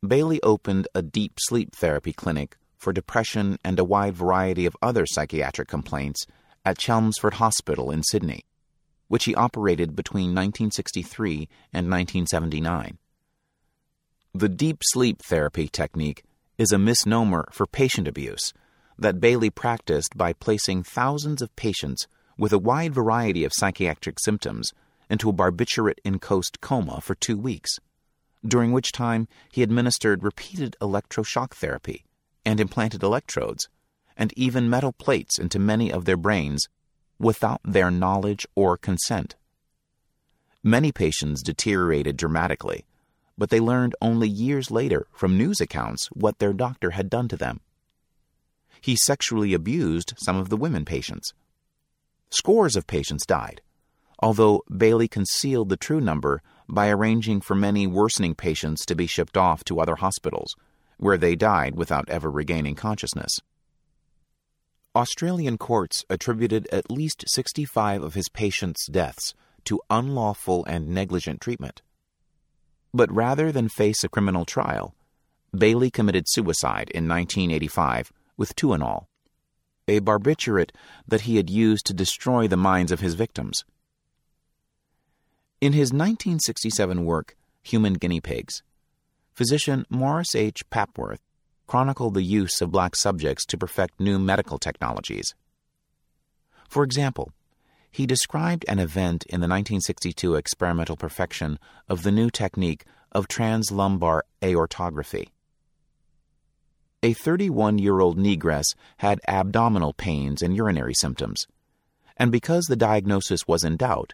Bailey 0.06 0.42
opened 0.42 0.88
a 0.96 1.02
deep 1.02 1.34
sleep 1.40 1.76
therapy 1.76 2.14
clinic 2.14 2.58
for 2.78 2.92
depression 2.92 3.60
and 3.64 3.78
a 3.78 3.84
wide 3.84 4.16
variety 4.16 4.66
of 4.66 4.76
other 4.82 5.06
psychiatric 5.06 5.68
complaints 5.68 6.26
at 6.66 6.78
Chelmsford 6.78 7.36
Hospital 7.36 7.92
in 7.92 8.04
Sydney 8.04 8.46
which 9.12 9.26
he 9.26 9.36
operated 9.36 9.94
between 9.94 10.28
1963 10.28 11.50
and 11.74 11.92
1979. 11.92 12.98
The 14.34 14.48
deep 14.48 14.78
sleep 14.86 15.22
therapy 15.22 15.68
technique 15.68 16.24
is 16.58 16.72
a 16.72 16.80
misnomer 16.80 17.50
for 17.52 17.68
patient 17.68 18.08
abuse 18.08 18.54
that 18.98 19.20
Bailey 19.20 19.50
practiced 19.50 20.16
by 20.16 20.32
placing 20.32 20.84
thousands 20.84 21.42
of 21.42 21.54
patients 21.58 22.08
with 22.38 22.54
a 22.54 22.58
wide 22.58 22.94
variety 22.94 23.44
of 23.44 23.52
psychiatric 23.54 24.18
symptoms 24.18 24.72
into 25.10 25.28
a 25.28 25.34
barbiturate 25.34 26.00
encased 26.06 26.62
coma 26.62 27.02
for 27.02 27.16
two 27.16 27.38
weeks, 27.38 27.72
during 28.48 28.72
which 28.72 28.94
time 28.94 29.28
he 29.52 29.62
administered 29.62 30.24
repeated 30.24 30.78
electroshock 30.80 31.52
therapy 31.54 32.06
and 32.46 32.62
implanted 32.62 33.04
electrodes 33.04 33.68
and 34.18 34.34
even 34.38 34.70
metal 34.70 34.92
plates 34.92 35.40
into 35.40 35.60
many 35.60 35.92
of 35.92 36.06
their 36.06 36.18
brains 36.18 36.68
without 37.20 37.62
their 37.64 37.92
knowledge 37.92 38.48
or 38.56 38.78
consent. 38.78 39.36
Many 40.64 40.92
patients 40.92 41.42
deteriorated 41.42 42.18
dramatically, 42.18 42.86
but 43.38 43.50
they 43.50 43.60
learned 43.60 43.96
only 44.02 44.28
years 44.28 44.70
later 44.70 45.08
from 45.12 45.38
news 45.38 45.60
accounts 45.60 46.08
what 46.08 46.40
their 46.40 46.54
doctor 46.54 46.92
had 46.92 47.10
done 47.10 47.28
to 47.30 47.38
them. 47.38 47.62
He 48.82 48.96
sexually 48.96 49.54
abused 49.54 50.14
some 50.18 50.38
of 50.38 50.50
the 50.50 50.58
women 50.58 50.86
patients. 50.86 51.34
Scores 52.32 52.76
of 52.76 52.88
patients 52.88 53.26
died, 53.26 53.62
although 54.20 54.64
Bailey 54.76 55.08
concealed 55.08 55.70
the 55.70 55.78
true 55.78 56.02
number 56.02 56.42
by 56.70 56.90
arranging 56.90 57.42
for 57.42 57.56
many 57.56 57.86
worsening 57.86 58.36
patients 58.36 58.86
to 58.86 58.96
be 58.96 59.06
shipped 59.08 59.38
off 59.38 59.64
to 59.66 59.80
other 59.80 59.96
hospitals, 59.96 60.56
where 60.98 61.18
they 61.18 61.36
died 61.36 61.76
without 61.76 62.10
ever 62.10 62.30
regaining 62.32 62.76
consciousness. 62.76 63.40
Australian 64.94 65.58
courts 65.58 66.04
attributed 66.10 66.68
at 66.70 66.92
least 66.92 67.24
65 67.28 68.04
of 68.04 68.14
his 68.14 68.28
patients' 68.28 68.88
deaths 68.88 69.34
to 69.64 69.80
unlawful 69.90 70.66
and 70.66 70.90
negligent 70.90 71.40
treatment. 71.40 71.82
But 72.94 73.10
rather 73.12 73.54
than 73.54 73.70
face 73.70 74.04
a 74.04 74.10
criminal 74.10 74.44
trial, 74.44 74.94
Bailey 75.58 75.92
committed 75.92 76.26
suicide 76.28 76.90
in 76.90 77.08
1985 77.08 78.12
with 78.36 78.56
Tuinal, 78.56 79.06
a 79.88 80.02
barbiturate 80.02 80.72
that 81.08 81.22
he 81.22 81.38
had 81.38 81.50
used 81.50 81.86
to 81.86 81.94
destroy 81.94 82.48
the 82.48 82.58
minds 82.58 82.92
of 82.92 83.00
his 83.00 83.14
victims. 83.14 83.64
In 85.62 85.72
his 85.72 85.94
1967 85.94 87.06
work, 87.06 87.38
Human 87.64 87.94
Guinea 87.94 88.20
Pigs, 88.20 88.62
physician 89.34 89.86
Maurice 89.90 90.36
H. 90.36 90.70
Pappworth 90.70 91.22
chronicle 91.72 92.12
the 92.12 92.22
use 92.22 92.60
of 92.60 92.70
black 92.70 92.98
subjects 92.98 93.46
to 93.46 93.58
perfect 93.58 93.98
new 93.98 94.20
medical 94.20 94.58
technologies. 94.58 95.34
For 96.68 96.84
example, 96.84 97.32
he 97.90 98.06
described 98.06 98.66
an 98.68 98.78
event 98.78 99.24
in 99.28 99.40
the 99.40 99.48
1962 99.48 100.36
experimental 100.36 100.98
perfection 100.98 101.58
of 101.88 102.04
the 102.04 102.12
new 102.12 102.30
technique 102.30 102.84
of 103.14 103.30
translumbar 103.30 104.20
aortography. 104.42 105.30
A 107.04 107.14
31 107.14 107.78
year 107.78 108.02
old 108.02 108.18
negress 108.18 108.76
had 108.98 109.22
abdominal 109.26 109.94
pains 109.94 110.42
and 110.42 110.54
urinary 110.54 110.94
symptoms, 110.94 111.48
and 112.18 112.34
because 112.34 112.66
the 112.66 112.76
diagnosis 112.76 113.48
was 113.48 113.64
in 113.64 113.78
doubt, 113.78 114.14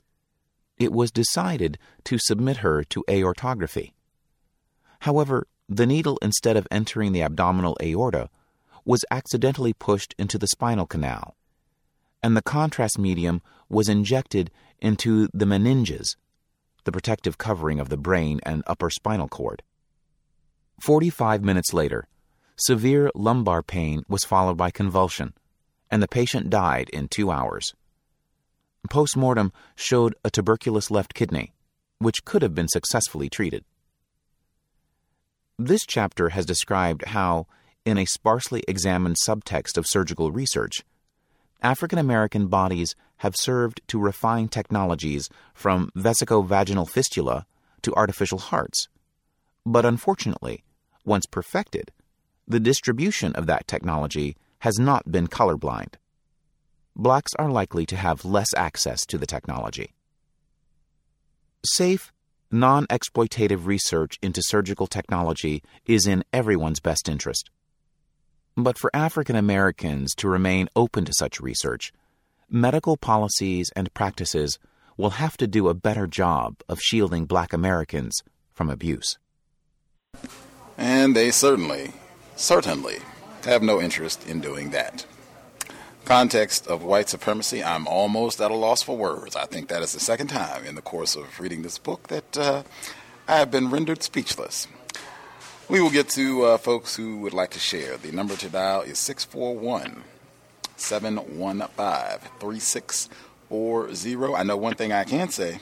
it 0.77 0.94
was 0.94 1.10
decided 1.10 1.80
to 2.03 2.19
submit 2.19 2.58
her 2.58 2.84
to 2.84 3.03
aortography. 3.08 3.94
However, 5.00 5.48
the 5.70 5.86
needle, 5.86 6.18
instead 6.22 6.56
of 6.56 6.68
entering 6.72 7.12
the 7.12 7.22
abdominal 7.22 7.78
aorta, 7.82 8.30
was 8.86 9.04
accidentally 9.12 9.74
pushed 9.74 10.16
into 10.18 10.38
the 10.38 10.48
spinal 10.48 10.86
canal, 10.86 11.36
and 12.24 12.38
the 12.38 12.42
contrast 12.42 12.98
medium 12.98 13.42
was 13.70 13.90
injected 13.90 14.50
into 14.80 15.28
the 15.34 15.46
meninges, 15.46 16.16
the 16.86 16.92
protective 16.92 17.38
covering 17.38 17.80
of 17.80 17.90
the 17.90 17.98
brain 17.98 18.40
and 18.44 18.64
upper 18.66 18.90
spinal 18.90 19.28
cord. 19.28 19.62
Forty 20.80 21.10
five 21.10 21.44
minutes 21.44 21.74
later, 21.74 22.08
severe 22.56 23.12
lumbar 23.14 23.62
pain 23.62 24.04
was 24.08 24.24
followed 24.24 24.56
by 24.56 24.72
convulsion, 24.72 25.34
and 25.92 26.02
the 26.02 26.08
patient 26.08 26.50
died 26.50 26.90
in 26.90 27.08
two 27.08 27.30
hours. 27.30 27.74
Post 28.90 29.18
mortem 29.18 29.52
showed 29.76 30.16
a 30.24 30.30
tuberculous 30.30 30.90
left 30.90 31.14
kidney, 31.14 31.52
which 32.00 32.24
could 32.24 32.42
have 32.42 32.56
been 32.56 32.70
successfully 32.70 33.28
treated. 33.30 33.66
This 35.60 35.82
chapter 35.88 36.30
has 36.30 36.45
described 36.45 37.06
how, 37.06 37.48
in 37.84 37.98
a 37.98 38.06
sparsely 38.06 38.64
examined 38.68 39.16
subtext 39.27 39.76
of 39.76 39.88
surgical 39.88 40.32
research, 40.32 40.86
African 41.64 41.98
American 41.98 42.45
bodies 42.45 42.94
have 43.18 43.36
served 43.36 43.82
to 43.88 44.00
refine 44.00 44.50
technologies 44.50 45.30
from 45.56 45.90
vesicovaginal 45.95 46.88
fistula 46.88 47.48
to 47.82 47.95
artificial 47.95 48.38
hearts. 48.38 48.88
But 49.66 49.84
unfortunately, 49.84 50.64
once 51.06 51.26
perfected, 51.26 51.92
the 52.48 52.60
distribution 52.60 53.34
of 53.34 53.48
that 53.48 53.68
technology 53.68 54.36
has 54.60 54.77
not 54.77 55.11
been 55.11 55.27
colorblind. 55.27 55.95
Blacks 56.95 57.32
are 57.40 57.50
likely 57.50 57.88
to 57.88 57.95
have 57.95 58.24
less 58.24 58.53
access 58.56 59.08
to 59.08 59.18
the 59.18 59.26
technology. 59.26 59.95
Safe, 61.66 62.14
non 62.51 62.88
exploitative 62.88 63.66
research 63.66 64.17
into 64.22 64.42
surgical 64.42 64.88
technology 64.88 65.64
is 65.85 66.08
in 66.08 66.24
everyone's 66.32 66.80
best 66.80 67.09
interest. 67.09 67.50
But 68.56 68.77
for 68.77 68.90
African 68.93 69.35
Americans 69.35 70.16
to 70.16 70.27
remain 70.27 70.67
open 70.76 71.06
to 71.06 71.14
such 71.14 71.40
research, 71.40 71.93
medical 72.50 72.98
policies 72.98 73.72
and 73.76 73.93
practices 73.93 74.58
will 74.98 75.11
have 75.11 75.38
to 75.38 75.48
do 75.48 75.67
a 75.67 75.76
better 75.76 76.08
job 76.08 76.56
of 76.67 76.82
shielding 76.82 77.26
black 77.26 77.53
Americans 77.53 78.24
from 78.51 78.69
abuse. 78.69 79.19
And 80.77 81.16
they 81.16 81.32
certainly, 81.32 81.93
certainly 82.35 82.98
have 83.45 83.61
no 83.61 83.80
interest 83.80 84.27
in 84.27 84.42
doing 84.42 84.72
that. 84.72 85.06
Context 86.08 86.68
of 86.68 86.84
white 86.84 87.10
supremacy, 87.10 87.61
I'm 87.61 87.86
almost 87.86 88.40
at 88.40 88.50
a 88.50 88.56
loss 88.56 88.82
for 88.82 88.95
words. 88.95 89.36
I 89.36 89.44
think 89.45 89.68
that 89.68 89.84
is 89.84 89.92
the 89.92 90.00
second 90.00 90.27
time 90.27 90.64
in 90.64 90.76
the 90.76 90.82
course 90.82 91.18
of 91.18 91.38
reading 91.38 91.64
this 91.64 91.77
book 91.77 92.08
that 92.08 92.38
uh, 92.38 92.64
I 93.27 93.36
have 93.40 93.52
been 93.52 93.69
rendered 93.69 94.02
speechless. 94.02 94.69
We 95.68 95.82
will 95.82 95.90
get 95.90 96.08
to 96.11 96.44
uh, 96.45 96.58
folks 96.60 96.95
who 96.95 97.18
would 97.18 97.34
like 97.34 97.50
to 97.50 97.60
share. 97.60 97.98
The 97.98 98.14
number 98.14 98.38
to 98.38 98.48
dial 98.48 98.84
is 98.84 99.00
641 99.00 100.02
715 100.77 102.30
3640. 102.40 104.34
I 104.34 104.44
know 104.44 104.56
one 104.56 104.76
thing 104.76 104.94
I 104.94 105.03
can 105.03 105.27
say. 105.27 105.60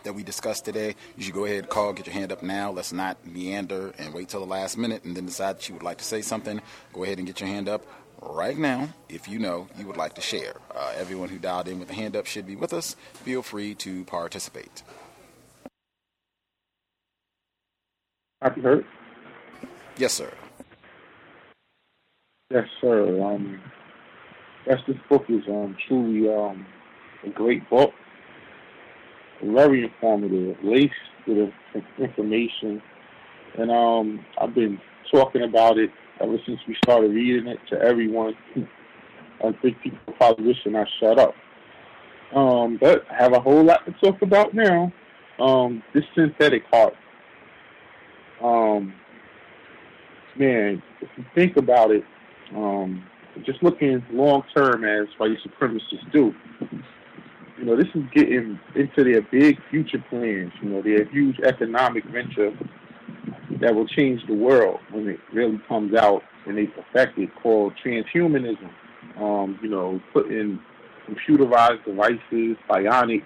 that 0.04 0.14
we 0.14 0.24
discussed 0.24 0.64
today, 0.64 0.96
you 1.18 1.24
should 1.24 1.34
go 1.34 1.44
ahead, 1.44 1.68
call, 1.68 1.92
get 1.92 2.06
your 2.06 2.14
hand 2.14 2.32
up 2.32 2.42
now. 2.42 2.72
Let's 2.72 2.94
not 2.94 3.28
meander 3.28 3.94
and 3.98 4.14
wait 4.14 4.30
till 4.30 4.40
the 4.40 4.46
last 4.46 4.78
minute 4.78 5.04
and 5.04 5.18
then 5.18 5.26
decide 5.26 5.58
that 5.58 5.68
you 5.68 5.76
would 5.76 5.84
like 5.84 5.98
to 5.98 6.06
say 6.06 6.22
something. 6.22 6.62
Go 6.94 7.04
ahead 7.04 7.18
and 7.18 7.28
get 7.28 7.42
your 7.42 7.50
hand 7.50 7.68
up 7.68 7.86
right 8.22 8.58
now 8.58 8.88
if 9.10 9.28
you 9.28 9.38
know 9.38 9.68
you 9.78 9.86
would 9.86 9.98
like 9.98 10.14
to 10.14 10.22
share. 10.22 10.56
Uh, 10.74 10.94
everyone 10.96 11.28
who 11.28 11.38
dialed 11.38 11.68
in 11.68 11.80
with 11.80 11.90
a 11.90 11.94
hand 11.94 12.16
up 12.16 12.26
should 12.26 12.48
be 12.48 12.56
with 12.56 12.72
us. 12.72 12.96
Feel 13.14 13.42
free 13.42 13.76
to 13.76 14.06
participate. 14.06 14.82
Happy 18.42 18.62
heard? 18.62 18.86
Yes, 19.98 20.14
sir. 20.14 20.32
Yes, 22.52 22.66
sir. 22.80 23.22
Um, 23.24 23.60
yes, 24.68 24.80
this 24.88 24.98
book 25.10 25.26
is 25.30 25.44
um, 25.48 25.76
truly 25.88 26.34
um, 26.34 26.66
a 27.26 27.30
great 27.30 27.70
book 27.70 27.92
very 29.44 29.84
informative, 29.84 30.58
laced 30.64 30.94
with 31.28 31.50
information. 32.00 32.82
And 33.58 33.72
um, 33.72 34.26
I've 34.40 34.54
been 34.54 34.80
talking 35.12 35.44
about 35.44 35.78
it 35.78 35.90
ever 36.22 36.38
since 36.46 36.60
we 36.68 36.76
started 36.84 37.12
reading 37.12 37.48
it 37.48 37.60
to 37.70 37.82
everyone. 37.82 38.36
I 39.44 39.52
think 39.62 39.82
people 39.82 40.00
probably 40.18 40.48
wishing 40.48 40.76
I 40.76 40.86
shut 41.00 41.20
up. 41.20 41.36
Um, 42.34 42.78
but 42.82 43.04
I 43.10 43.16
have 43.16 43.34
a 43.34 43.40
whole 43.40 43.64
lot 43.64 43.86
to 43.86 43.92
talk 43.94 44.22
about 44.22 44.54
now. 44.54 44.92
Um, 45.40 45.84
this 45.94 46.04
synthetic 46.16 46.64
heart. 46.72 46.94
Um, 48.42 48.94
man, 50.38 50.82
if 51.02 51.10
you 51.18 51.26
think 51.36 51.58
about 51.58 51.92
it, 51.92 52.04
um, 52.56 53.06
just 53.44 53.62
looking 53.64 54.04
long 54.12 54.44
term 54.56 54.84
as 54.84 55.08
white 55.18 55.38
supremacists 55.46 56.12
do, 56.12 56.34
you 57.58 57.66
know, 57.66 57.76
this 57.76 57.88
is 57.96 58.04
getting 58.14 58.60
into 58.76 59.04
their 59.04 59.22
big 59.22 59.58
future 59.70 60.04
plans, 60.10 60.52
you 60.62 60.70
know, 60.70 60.82
their 60.82 61.06
huge 61.06 61.40
economic 61.40 62.04
venture 62.06 62.52
that 63.62 63.74
will 63.74 63.88
change 63.88 64.22
the 64.28 64.34
world 64.34 64.80
when 64.92 65.08
it 65.08 65.20
really 65.34 65.60
comes 65.68 65.94
out 65.96 66.22
and 66.46 66.58
they 66.58 66.66
perfect 66.66 67.18
it 67.18 67.30
called 67.42 67.74
transhumanism. 67.84 68.70
Um, 69.18 69.58
you 69.62 69.70
know, 69.70 70.02
putting 70.12 70.60
computerized 71.08 71.86
devices, 71.86 72.58
bionic, 72.70 73.24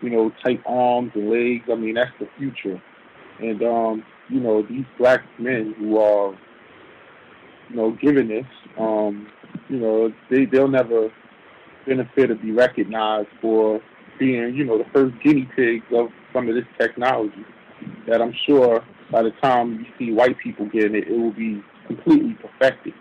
you 0.00 0.10
know, 0.10 0.30
type 0.44 0.62
arms 0.66 1.10
and 1.14 1.30
legs. 1.30 1.64
I 1.70 1.74
mean, 1.74 1.94
that's 1.94 2.12
the 2.20 2.28
future. 2.38 2.80
And, 3.40 3.62
um, 3.62 4.04
you 4.28 4.40
know, 4.40 4.62
these 4.62 4.84
black 4.98 5.22
men 5.38 5.74
who 5.78 5.98
are, 5.98 6.38
you 7.70 7.76
know, 7.76 7.92
given 7.92 8.28
this, 8.28 8.46
um, 8.78 9.28
you 9.68 9.78
know, 9.78 10.12
they, 10.30 10.44
they'll 10.46 10.68
never 10.68 11.10
benefit 11.86 12.28
to 12.28 12.34
be 12.34 12.52
recognized 12.52 13.28
for 13.40 13.80
being, 14.18 14.54
you 14.54 14.64
know, 14.64 14.78
the 14.78 14.86
first 14.92 15.14
guinea 15.22 15.48
pigs 15.56 15.84
of 15.92 16.08
some 16.32 16.48
of 16.48 16.54
this 16.54 16.64
technology. 16.78 17.44
That 18.08 18.20
I'm 18.20 18.34
sure 18.46 18.84
by 19.12 19.22
the 19.22 19.30
time 19.42 19.78
you 19.78 19.86
see 19.98 20.12
white 20.12 20.36
people 20.38 20.66
getting 20.66 20.96
it, 20.96 21.08
it 21.08 21.16
will 21.16 21.32
be 21.32 21.62
completely 21.86 22.34
perfected. 22.34 22.94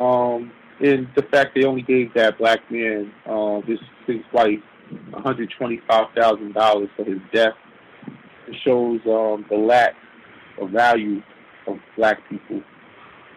Um, 0.00 0.52
and 0.80 1.06
the 1.14 1.22
fact 1.30 1.54
they 1.54 1.64
only 1.64 1.82
gave 1.82 2.12
that 2.14 2.38
black 2.38 2.58
man, 2.70 3.12
uh, 3.26 3.60
his 3.60 3.78
his 4.06 4.20
wife, 4.32 4.58
$125,000 5.10 6.88
for 6.96 7.04
his 7.04 7.18
death, 7.32 7.54
it 8.48 8.56
shows 8.64 9.00
um, 9.06 9.44
the 9.48 9.56
lack 9.56 9.94
of 10.60 10.70
value 10.70 11.22
of 11.66 11.78
black 11.96 12.18
people 12.28 12.62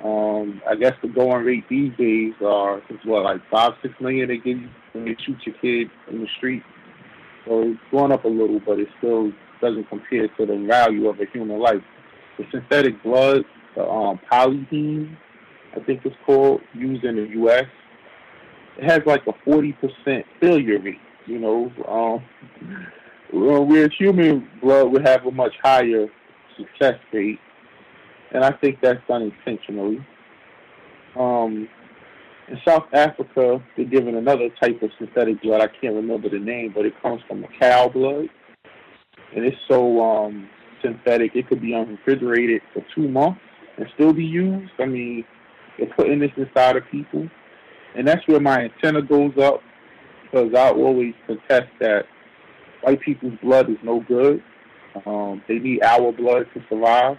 um, 0.03 0.61
I 0.69 0.75
guess 0.75 0.93
the 1.01 1.07
going 1.07 1.43
rate 1.43 1.67
these 1.69 1.95
days 1.97 2.33
are 2.45 2.81
it's 2.89 3.03
what 3.05 3.23
like 3.23 3.41
five 3.49 3.73
six 3.81 3.93
million 3.99 4.27
they 4.27 4.37
give 4.37 4.59
you 4.59 4.69
when 4.93 5.07
you 5.07 5.15
shoot 5.25 5.37
your 5.45 5.55
kid 5.55 5.89
in 6.09 6.21
the 6.21 6.27
street. 6.37 6.63
So 7.45 7.63
it's 7.63 8.13
up 8.13 8.25
a 8.25 8.27
little, 8.27 8.59
but 8.59 8.79
it 8.79 8.89
still 8.99 9.31
doesn't 9.61 9.89
compare 9.89 10.27
to 10.27 10.45
the 10.45 10.65
value 10.67 11.07
of 11.07 11.19
a 11.19 11.25
human 11.25 11.59
life. 11.59 11.81
The 12.37 12.45
synthetic 12.51 13.01
blood, 13.01 13.43
the 13.75 13.87
um, 13.87 14.19
polyheme, 14.31 15.17
I 15.75 15.79
think 15.79 16.05
it's 16.05 16.15
called, 16.25 16.61
used 16.73 17.03
in 17.03 17.15
the 17.15 17.27
U.S. 17.39 17.65
It 18.77 18.83
has 18.83 19.01
like 19.07 19.25
a 19.25 19.33
forty 19.43 19.73
percent 19.73 20.25
failure 20.39 20.79
rate. 20.79 20.99
You 21.25 21.39
know, 21.39 21.71
um, 21.87 22.23
where 23.31 23.89
human 23.89 24.47
blood 24.61 24.91
would 24.91 25.07
have 25.07 25.25
a 25.25 25.31
much 25.31 25.53
higher 25.63 26.07
success 26.55 26.99
rate 27.11 27.39
and 28.33 28.43
I 28.43 28.51
think 28.51 28.79
that's 28.81 28.99
done 29.07 29.23
intentionally. 29.23 30.05
Um, 31.17 31.67
in 32.47 32.57
South 32.65 32.85
Africa, 32.93 33.61
they're 33.75 33.85
given 33.85 34.15
another 34.15 34.49
type 34.61 34.81
of 34.81 34.89
synthetic 34.97 35.41
blood. 35.41 35.61
I 35.61 35.67
can't 35.67 35.95
remember 35.95 36.29
the 36.29 36.39
name, 36.39 36.71
but 36.73 36.85
it 36.85 36.93
comes 37.01 37.21
from 37.27 37.45
cow 37.59 37.89
blood, 37.89 38.27
and 39.35 39.45
it's 39.45 39.57
so 39.67 40.01
um, 40.01 40.49
synthetic 40.81 41.35
it 41.35 41.47
could 41.47 41.61
be 41.61 41.73
unrefrigerated 41.73 42.61
for 42.73 42.83
two 42.95 43.07
months 43.07 43.41
and 43.77 43.85
still 43.95 44.13
be 44.13 44.23
used. 44.23 44.71
I 44.79 44.85
mean, 44.85 45.25
they're 45.77 45.93
putting 45.95 46.19
this 46.19 46.31
inside 46.37 46.77
of 46.77 46.83
people, 46.89 47.27
and 47.95 48.07
that's 48.07 48.25
where 48.27 48.39
my 48.39 48.61
antenna 48.61 49.01
goes 49.01 49.33
up 49.41 49.61
because 50.23 50.53
I 50.55 50.69
always 50.69 51.13
contest 51.25 51.67
that 51.79 52.05
white 52.81 53.01
people's 53.01 53.37
blood 53.41 53.69
is 53.69 53.77
no 53.83 54.01
good. 54.07 54.41
Um, 55.05 55.41
they 55.47 55.59
need 55.59 55.83
our 55.83 56.11
blood 56.11 56.47
to 56.53 56.63
survive. 56.69 57.17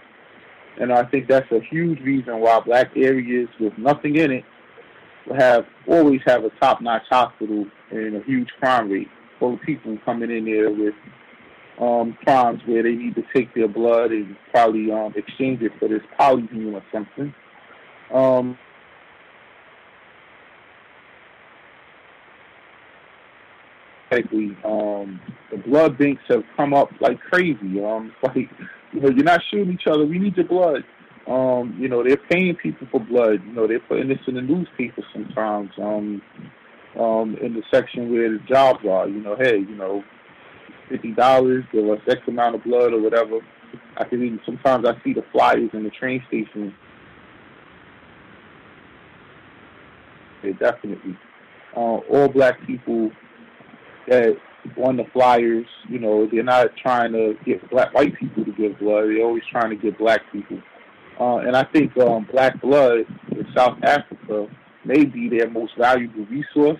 And 0.79 0.93
I 0.93 1.03
think 1.03 1.27
that's 1.27 1.51
a 1.51 1.59
huge 1.59 1.99
reason 1.99 2.39
why 2.39 2.59
black 2.61 2.91
areas 2.95 3.49
with 3.59 3.77
nothing 3.77 4.15
in 4.15 4.31
it 4.31 4.45
will 5.27 5.35
have 5.35 5.65
always 5.87 6.21
have 6.25 6.45
a 6.45 6.49
top-notch 6.61 7.03
hospital 7.09 7.65
and 7.91 8.15
a 8.15 8.23
huge 8.23 8.49
crime 8.59 8.89
rate 8.89 9.09
full 9.39 9.55
of 9.55 9.61
people 9.61 9.97
coming 10.05 10.31
in 10.31 10.45
there 10.45 10.69
with 10.71 10.93
um, 11.79 12.17
crimes 12.23 12.61
where 12.65 12.83
they 12.83 12.93
need 12.93 13.15
to 13.15 13.23
take 13.33 13.53
their 13.53 13.67
blood 13.67 14.11
and 14.11 14.35
probably 14.51 14.91
um, 14.91 15.13
exchange 15.15 15.61
it 15.61 15.71
for 15.79 15.87
this 15.87 16.01
polyheme 16.19 16.73
or 16.73 16.83
something. 16.91 17.33
Um. 18.13 18.57
Um, 24.11 25.21
the 25.51 25.57
blood 25.67 25.99
banks 25.99 26.23
have 26.29 26.43
come 26.57 26.73
up 26.73 26.89
like 26.99 27.19
crazy. 27.19 27.83
Um, 27.83 28.11
like 28.23 28.49
you 28.93 29.01
know, 29.01 29.09
you're 29.09 29.23
not 29.23 29.41
shooting 29.51 29.73
each 29.73 29.87
other. 29.87 30.05
We 30.05 30.19
need 30.19 30.35
your 30.37 30.47
blood. 30.47 30.83
Um, 31.27 31.77
you 31.79 31.87
know, 31.87 32.03
they're 32.03 32.17
paying 32.17 32.55
people 32.55 32.87
for 32.91 32.99
blood. 32.99 33.43
You 33.45 33.53
know, 33.53 33.67
they're 33.67 33.79
putting 33.79 34.07
this 34.07 34.19
in 34.27 34.35
the 34.35 34.41
newspaper 34.41 35.03
sometimes. 35.13 35.71
Um, 35.77 36.21
um, 36.97 37.37
in 37.41 37.53
the 37.53 37.63
section 37.71 38.11
where 38.11 38.31
the 38.31 38.39
jobs 38.47 38.85
are. 38.89 39.07
You 39.07 39.21
know, 39.21 39.35
hey, 39.35 39.57
you 39.57 39.75
know, 39.75 40.03
fifty 40.89 41.11
dollars, 41.11 41.63
give 41.71 41.87
us 41.89 41.99
X 42.07 42.21
amount 42.27 42.55
of 42.55 42.63
blood 42.63 42.93
or 42.93 43.01
whatever. 43.01 43.39
I 43.97 44.05
can 44.05 44.23
even 44.23 44.39
sometimes 44.45 44.85
I 44.87 45.01
see 45.03 45.13
the 45.13 45.23
flyers 45.31 45.69
in 45.73 45.83
the 45.83 45.91
train 45.91 46.23
station. 46.27 46.73
Yeah, 50.43 50.53
definitely. 50.59 51.17
Uh, 51.75 51.97
all 52.09 52.27
black 52.27 52.65
people 52.65 53.11
that 54.07 54.35
on 54.77 54.97
the 54.97 55.05
flyers, 55.13 55.65
you 55.89 55.99
know, 55.99 56.27
they're 56.31 56.43
not 56.43 56.67
trying 56.81 57.11
to 57.13 57.35
get 57.45 57.67
black 57.69 57.93
white 57.93 58.15
people 58.15 58.45
to 58.45 58.51
give 58.51 58.79
blood. 58.79 59.05
They're 59.05 59.23
always 59.23 59.43
trying 59.51 59.69
to 59.69 59.75
get 59.75 59.97
black 59.97 60.21
people. 60.31 60.59
Uh, 61.19 61.37
and 61.37 61.55
I 61.55 61.63
think 61.63 61.97
um, 61.97 62.27
black 62.31 62.61
blood 62.61 62.99
in 63.31 63.45
South 63.55 63.77
Africa 63.83 64.47
may 64.85 65.05
be 65.05 65.29
their 65.29 65.49
most 65.49 65.73
valuable 65.77 66.25
resource, 66.27 66.79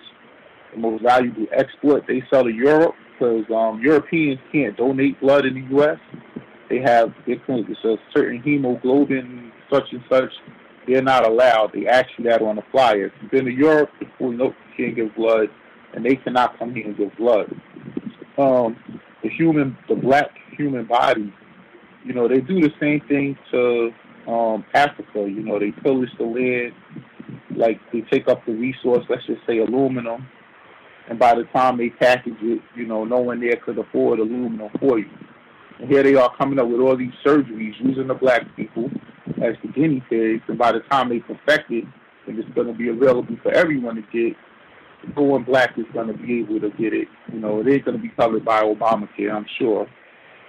the 0.72 0.80
most 0.80 1.02
valuable 1.02 1.46
export 1.52 2.04
they 2.06 2.22
sell 2.30 2.44
to 2.44 2.50
Europe 2.50 2.94
because 3.20 3.44
um, 3.54 3.80
Europeans 3.82 4.40
can't 4.50 4.76
donate 4.76 5.20
blood 5.20 5.44
in 5.44 5.54
the 5.54 5.76
U.S. 5.76 5.98
They 6.70 6.80
have 6.80 7.12
it's 7.26 7.84
a 7.84 7.96
certain 8.16 8.42
hemoglobin, 8.42 9.52
such 9.70 9.92
and 9.92 10.02
such. 10.08 10.30
They're 10.86 11.02
not 11.02 11.26
allowed. 11.26 11.72
They 11.74 11.86
ask 11.86 12.06
you 12.16 12.24
that 12.24 12.40
on 12.40 12.56
the 12.56 12.62
flyer. 12.72 13.06
If 13.06 13.12
you've 13.20 13.30
been 13.30 13.44
to 13.44 13.50
Europe, 13.50 13.90
you 14.00 14.32
know 14.32 14.46
you 14.46 14.54
can't 14.76 14.96
give 14.96 15.14
blood, 15.14 15.48
and 15.94 16.04
they 16.04 16.16
cannot 16.16 16.58
come 16.58 16.74
here 16.74 16.86
and 16.86 16.96
give 16.96 17.16
blood. 17.16 17.50
Um, 18.38 18.76
the 19.22 19.28
human, 19.28 19.76
the 19.88 19.94
black 19.94 20.30
human 20.56 20.86
body, 20.86 21.32
you 22.04 22.14
know, 22.14 22.28
they 22.28 22.40
do 22.40 22.60
the 22.60 22.72
same 22.80 23.00
thing 23.08 23.36
to 23.50 23.90
um, 24.26 24.64
Africa. 24.74 25.20
You 25.20 25.42
know, 25.42 25.58
they 25.58 25.72
pillage 25.72 26.10
the 26.18 26.24
land, 26.24 26.74
like 27.56 27.80
they 27.92 28.00
take 28.02 28.28
up 28.28 28.44
the 28.46 28.52
resource, 28.52 29.04
let's 29.08 29.26
just 29.26 29.40
say 29.46 29.58
aluminum, 29.58 30.26
and 31.08 31.18
by 31.18 31.34
the 31.34 31.44
time 31.44 31.76
they 31.76 31.90
package 31.90 32.38
it, 32.40 32.62
you 32.74 32.86
know, 32.86 33.04
no 33.04 33.18
one 33.18 33.40
there 33.40 33.56
could 33.56 33.78
afford 33.78 34.20
aluminum 34.20 34.70
for 34.80 34.98
you. 34.98 35.10
And 35.78 35.90
here 35.90 36.02
they 36.02 36.14
are 36.14 36.34
coming 36.36 36.58
up 36.58 36.68
with 36.68 36.80
all 36.80 36.96
these 36.96 37.12
surgeries 37.24 37.74
using 37.80 38.06
the 38.06 38.14
black 38.14 38.42
people 38.56 38.90
as 39.42 39.54
the 39.62 39.68
guinea 39.74 40.02
pigs, 40.08 40.42
and 40.48 40.58
by 40.58 40.72
the 40.72 40.80
time 40.90 41.08
they 41.08 41.20
perfect 41.20 41.70
it, 41.70 41.84
and 42.26 42.38
it's 42.38 42.48
going 42.50 42.66
to 42.66 42.74
be 42.74 42.88
available 42.88 43.36
for 43.42 43.52
everyone 43.52 43.96
to 43.96 44.02
get, 44.12 44.36
one 45.16 45.44
black 45.44 45.78
is 45.78 45.86
going 45.92 46.08
to 46.08 46.14
be 46.14 46.40
able 46.40 46.60
to 46.60 46.70
get 46.70 46.92
it. 46.92 47.08
You 47.32 47.40
know, 47.40 47.60
it 47.60 47.68
ain't 47.68 47.84
going 47.84 47.96
to 47.96 48.02
be 48.02 48.10
covered 48.10 48.44
by 48.44 48.62
Obamacare, 48.62 49.32
I'm 49.32 49.46
sure. 49.58 49.86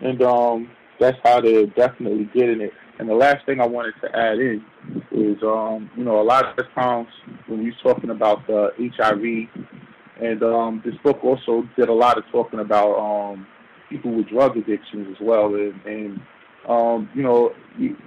And 0.01 0.21
um, 0.21 0.71
that's 0.99 1.17
how 1.23 1.41
they're 1.41 1.67
definitely 1.67 2.29
getting 2.33 2.61
it. 2.61 2.71
And 2.99 3.09
the 3.09 3.15
last 3.15 3.45
thing 3.45 3.59
I 3.59 3.65
wanted 3.65 3.93
to 4.01 4.15
add 4.15 4.37
in 4.37 4.63
is, 5.11 5.37
um, 5.43 5.89
you 5.95 6.03
know, 6.03 6.21
a 6.21 6.23
lot 6.23 6.59
of 6.59 6.65
times 6.75 7.07
when 7.47 7.63
we're 7.63 7.73
talking 7.81 8.11
about 8.11 8.45
the 8.47 8.69
HIV, 8.77 9.65
and 10.21 10.43
um, 10.43 10.81
this 10.85 10.93
book 11.03 11.23
also 11.23 11.67
did 11.75 11.89
a 11.89 11.93
lot 11.93 12.17
of 12.17 12.23
talking 12.31 12.59
about 12.59 12.95
um, 12.97 13.47
people 13.89 14.11
with 14.11 14.29
drug 14.29 14.55
addictions 14.55 15.07
as 15.09 15.17
well. 15.19 15.55
And, 15.55 15.81
and 15.85 16.21
um, 16.69 17.09
you 17.15 17.23
know, 17.23 17.53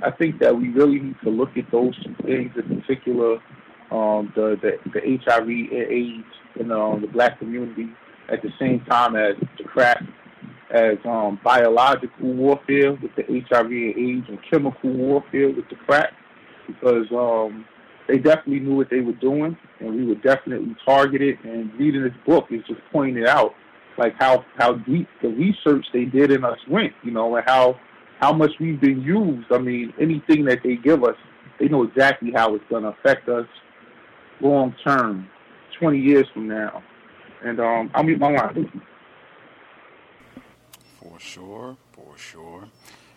I 0.03 0.11
think 0.13 0.39
that 0.41 0.57
we 0.57 0.69
really 0.69 1.01
need 1.01 1.17
to 1.25 1.31
look 1.31 1.57
at 1.57 1.71
those 1.73 1.95
things 2.25 2.53
in 2.57 2.81
particular, 2.81 3.39
um, 3.95 4.33
the, 4.35 4.59
the 4.61 4.91
the 4.91 5.19
HIV 5.25 5.49
AIDS 5.49 6.25
in 6.59 6.73
um, 6.73 7.01
the 7.01 7.07
black 7.07 7.39
community 7.39 7.89
at 8.29 8.43
the 8.43 8.51
same 8.59 8.81
time 8.87 9.15
as 9.15 9.37
the 9.59 9.65
crack, 9.65 10.03
as 10.71 10.99
um, 11.05 11.39
biological 11.45 12.33
warfare 12.33 12.93
with 12.93 13.15
the 13.17 13.23
HIV 13.23 13.67
and 13.67 13.97
AIDS 13.97 14.27
and 14.29 14.39
chemical 14.51 14.91
warfare 14.91 15.49
with 15.49 15.69
the 15.69 15.77
crack, 15.87 16.13
because 16.67 17.07
um, 17.13 17.65
they 18.09 18.19
definitely 18.19 18.61
knew 18.61 18.77
what 18.77 18.91
they 18.91 19.01
were 19.01 19.13
doing, 19.13 19.57
and 19.79 19.95
we 19.95 20.05
were 20.05 20.17
definitely 20.17 20.75
targeted. 20.85 21.39
And 21.45 21.73
reading 21.75 22.03
this 22.03 22.13
book 22.27 22.47
is 22.51 22.63
just 22.67 22.81
pointing 22.93 23.27
out 23.27 23.55
like 23.97 24.15
how 24.19 24.45
how 24.57 24.75
deep 24.75 25.09
the 25.23 25.29
research 25.29 25.87
they 25.93 26.05
did 26.05 26.33
in 26.33 26.45
us 26.45 26.59
went, 26.69 26.95
you 27.05 27.13
know, 27.13 27.37
and 27.37 27.45
how 27.47 27.79
how 28.19 28.33
much 28.33 28.51
we've 28.59 28.81
been 28.81 29.03
used. 29.03 29.47
I 29.53 29.59
mean, 29.59 29.93
anything 30.01 30.47
that 30.47 30.61
they 30.65 30.77
give 30.77 31.05
us, 31.05 31.17
they 31.61 31.69
know 31.69 31.85
exactly 31.85 32.33
how 32.35 32.57
it's 32.57 32.65
going 32.69 32.83
to 32.83 32.89
affect 32.89 33.29
us 33.29 33.47
long 34.41 34.75
term, 34.85 35.29
20 35.79 35.99
years 35.99 36.27
from 36.33 36.49
now. 36.49 36.83
And 37.43 37.61
um, 37.61 37.91
I'll 37.95 38.03
meet 38.03 38.19
my 38.19 38.31
line. 38.31 38.83
For 41.01 41.19
sure, 41.21 41.77
for 41.93 42.17
sure. 42.17 42.65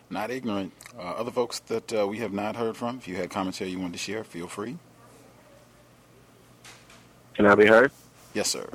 Not 0.10 0.32
ignorant. 0.32 0.74
Uh, 0.98 1.02
other 1.02 1.32
folks 1.32 1.60
that 1.62 1.94
uh, 1.94 2.08
we 2.08 2.20
have 2.20 2.34
not 2.34 2.56
heard 2.56 2.78
from, 2.78 2.98
if 2.98 3.08
you 3.08 3.16
had 3.16 3.30
commentary 3.30 3.70
you 3.70 3.80
wanted 3.80 3.94
to 3.94 4.00
share, 4.00 4.24
feel 4.24 4.48
free. 4.48 4.78
Can 7.36 7.46
I 7.46 7.56
be 7.56 7.66
heard? 7.66 7.92
Yes, 8.34 8.50
sir. 8.50 8.68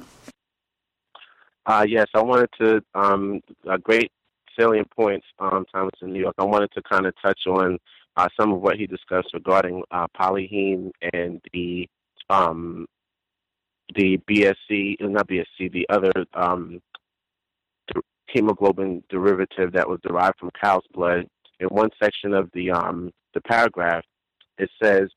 Uh, 1.65 1.87
yes, 1.89 2.07
I 2.15 2.23
wanted 2.23 2.51
to, 2.61 2.83
um, 2.95 3.41
a 3.69 3.79
great 3.79 4.11
salient 4.59 4.91
points, 4.91 5.27
um, 5.39 5.65
Thomas 5.73 5.95
in 6.03 6.13
New 6.13 6.21
York. 6.21 6.35
I 6.39 6.45
wanted 6.45 6.71
to 6.73 6.83
kind 6.83 7.07
of 7.07 7.15
touch 7.23 7.41
on 7.47 7.79
uh, 8.17 8.29
some 8.39 8.53
of 8.53 8.61
what 8.61 8.77
he 8.77 8.87
discussed 8.87 9.31
regarding 9.33 9.83
uh, 9.91 10.07
polyheme 10.19 10.91
and 11.13 11.41
the 11.53 11.89
um, 12.31 12.87
the 13.95 14.19
BSC, 14.31 14.97
not 15.01 15.29
BSC, 15.29 15.73
the 15.73 15.87
other 15.89 16.13
um, 16.35 16.81
hemoglobin 18.29 19.03
derivative 19.09 19.73
that 19.73 19.89
was 19.89 20.01
derived 20.03 20.39
from 20.39 20.51
cow's 20.61 20.85
blood. 20.93 21.27
In 21.61 21.69
one 21.69 21.91
section 22.03 22.33
of 22.35 22.51
the 22.55 22.71
um, 22.71 23.13
the 23.35 23.41
paragraph, 23.41 24.05
it 24.59 24.71
says 24.83 25.09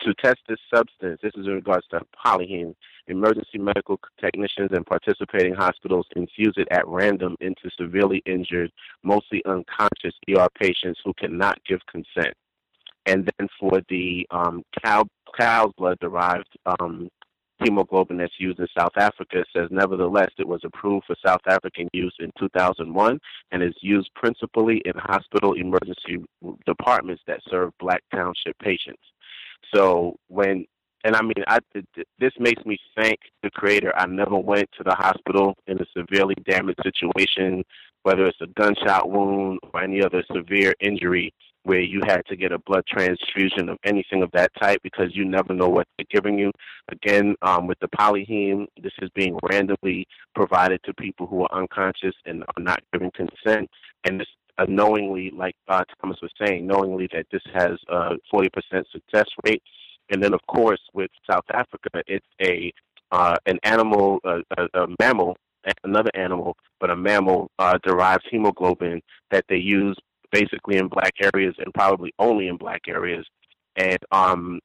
to 0.00 0.14
test 0.14 0.38
this 0.48 0.58
substance, 0.72 1.18
this 1.22 1.32
is 1.36 1.46
in 1.46 1.52
regards 1.52 1.86
to 1.88 2.00
polyheme, 2.24 2.74
emergency 3.08 3.58
medical 3.58 3.98
technicians 4.20 4.70
and 4.72 4.86
participating 4.86 5.54
hospitals 5.54 6.06
infuse 6.14 6.54
it 6.56 6.68
at 6.70 6.86
random 6.86 7.36
into 7.40 7.68
severely 7.76 8.22
injured, 8.26 8.70
mostly 9.02 9.42
unconscious 9.46 10.14
ER 10.30 10.48
patients 10.60 11.00
who 11.04 11.12
cannot 11.14 11.58
give 11.64 11.80
consent. 11.90 12.34
And 13.08 13.30
then 13.38 13.48
for 13.58 13.80
the 13.88 14.26
um, 14.30 14.62
cow, 14.84 15.04
cow's 15.38 15.72
blood 15.78 15.98
derived 16.00 16.48
um, 16.66 17.08
hemoglobin 17.64 18.18
that's 18.18 18.38
used 18.38 18.58
in 18.60 18.66
South 18.76 18.92
Africa. 18.96 19.44
Says, 19.56 19.68
nevertheless, 19.70 20.30
it 20.38 20.46
was 20.46 20.60
approved 20.64 21.06
for 21.06 21.16
South 21.24 21.40
African 21.48 21.88
use 21.92 22.14
in 22.20 22.30
2001 22.38 23.18
and 23.50 23.62
is 23.62 23.74
used 23.80 24.10
principally 24.14 24.82
in 24.84 24.92
hospital 24.96 25.54
emergency 25.54 26.18
departments 26.66 27.22
that 27.26 27.40
serve 27.50 27.72
black 27.80 28.02
township 28.12 28.58
patients. 28.60 29.02
So 29.74 30.16
when 30.28 30.66
and 31.04 31.14
I 31.14 31.22
mean, 31.22 31.44
I 31.46 31.60
this 32.18 32.32
makes 32.40 32.64
me 32.64 32.76
thank 32.96 33.18
the 33.42 33.50
Creator. 33.50 33.92
I 33.96 34.06
never 34.06 34.36
went 34.36 34.68
to 34.76 34.84
the 34.84 34.94
hospital 34.94 35.54
in 35.68 35.78
a 35.80 35.86
severely 35.96 36.34
damaged 36.44 36.80
situation, 36.82 37.62
whether 38.02 38.24
it's 38.24 38.40
a 38.40 38.48
gunshot 38.48 39.08
wound 39.08 39.60
or 39.72 39.80
any 39.80 40.02
other 40.02 40.24
severe 40.34 40.74
injury 40.80 41.32
where 41.68 41.80
you 41.80 42.00
had 42.06 42.22
to 42.26 42.34
get 42.34 42.50
a 42.50 42.58
blood 42.60 42.82
transfusion 42.88 43.68
of 43.68 43.76
anything 43.84 44.22
of 44.22 44.30
that 44.32 44.50
type 44.58 44.80
because 44.82 45.14
you 45.14 45.22
never 45.22 45.52
know 45.52 45.68
what 45.68 45.86
they're 45.98 46.06
giving 46.10 46.38
you. 46.38 46.50
Again, 46.90 47.34
um, 47.42 47.66
with 47.66 47.78
the 47.80 47.88
polyheme, 47.88 48.66
this 48.82 48.94
is 49.02 49.10
being 49.14 49.38
randomly 49.42 50.06
provided 50.34 50.80
to 50.84 50.94
people 50.94 51.26
who 51.26 51.42
are 51.42 51.52
unconscious 51.52 52.14
and 52.24 52.42
are 52.56 52.62
not 52.62 52.80
giving 52.90 53.10
consent. 53.10 53.68
And 54.04 54.18
this 54.18 54.28
uh, 54.56 54.64
knowingly, 54.66 55.30
like 55.36 55.56
uh, 55.68 55.84
Thomas 56.00 56.16
was 56.22 56.32
saying, 56.42 56.66
knowingly 56.66 57.06
that 57.12 57.26
this 57.30 57.42
has 57.52 57.72
a 57.88 58.14
40% 58.32 58.48
success 58.90 59.26
rate. 59.44 59.62
And 60.08 60.22
then, 60.22 60.32
of 60.32 60.40
course, 60.46 60.80
with 60.94 61.10
South 61.30 61.44
Africa, 61.52 62.02
it's 62.06 62.26
a 62.42 62.72
uh, 63.12 63.36
an 63.44 63.58
animal, 63.62 64.20
uh, 64.24 64.40
a, 64.56 64.82
a 64.82 64.86
mammal, 65.00 65.36
another 65.84 66.10
animal, 66.14 66.56
but 66.80 66.90
a 66.90 66.96
mammal 66.96 67.50
uh, 67.58 67.78
derives 67.82 68.24
hemoglobin 68.30 69.00
that 69.30 69.44
they 69.48 69.56
use 69.56 69.96
basically 70.32 70.76
in 70.76 70.88
black 70.88 71.14
areas 71.20 71.54
and 71.58 71.72
probably 71.74 72.12
only 72.18 72.48
in 72.48 72.56
black 72.56 72.82
areas. 72.88 73.26
And 73.76 73.98
um, 74.10 74.60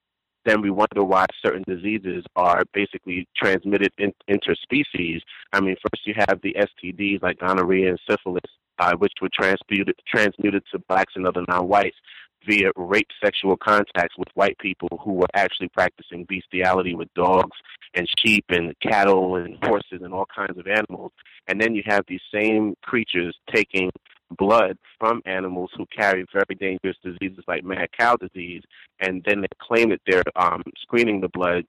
then 0.45 0.61
we 0.61 0.69
wonder 0.69 1.03
why 1.03 1.25
certain 1.45 1.63
diseases 1.67 2.25
are 2.35 2.63
basically 2.73 3.27
transmitted 3.35 3.91
in, 3.97 4.13
interspecies. 4.29 5.21
I 5.53 5.61
mean, 5.61 5.75
first 5.81 6.05
you 6.05 6.15
have 6.17 6.39
the 6.41 6.55
STDs 6.55 7.21
like 7.21 7.39
gonorrhea 7.39 7.89
and 7.89 7.99
syphilis, 8.09 8.41
uh, 8.79 8.93
which 8.97 9.13
were 9.21 9.29
transmuted, 9.33 9.95
transmuted 10.07 10.63
to 10.71 10.79
blacks 10.87 11.13
and 11.15 11.27
other 11.27 11.43
non-whites 11.47 11.97
via 12.45 12.71
rape 12.75 13.07
sexual 13.23 13.55
contacts 13.55 14.17
with 14.17 14.27
white 14.33 14.57
people 14.57 14.89
who 15.03 15.13
were 15.13 15.27
actually 15.33 15.69
practicing 15.69 16.25
bestiality 16.25 16.93
with 16.93 17.07
dogs 17.13 17.55
and 17.93 18.07
sheep 18.19 18.45
and 18.49 18.73
cattle 18.81 19.35
and 19.37 19.57
horses 19.63 20.01
and 20.01 20.13
all 20.13 20.25
kinds 20.35 20.57
of 20.57 20.67
animals. 20.67 21.11
And 21.47 21.61
then 21.61 21.75
you 21.75 21.83
have 21.85 22.03
these 22.07 22.21
same 22.33 22.75
creatures 22.83 23.37
taking 23.53 23.91
blood 24.37 24.77
from 24.99 25.21
animals 25.25 25.71
who 25.75 25.85
carry 25.95 26.25
very 26.33 26.55
dangerous 26.59 26.97
diseases 27.03 27.43
like 27.47 27.63
mad 27.63 27.89
cow 27.97 28.15
disease, 28.15 28.63
and 28.99 29.23
then 29.25 29.41
they 29.41 29.47
claim 29.61 29.89
that 29.89 30.01
they're 30.07 30.23
um, 30.35 30.63
screening 30.81 31.21
the 31.21 31.29
blood 31.29 31.65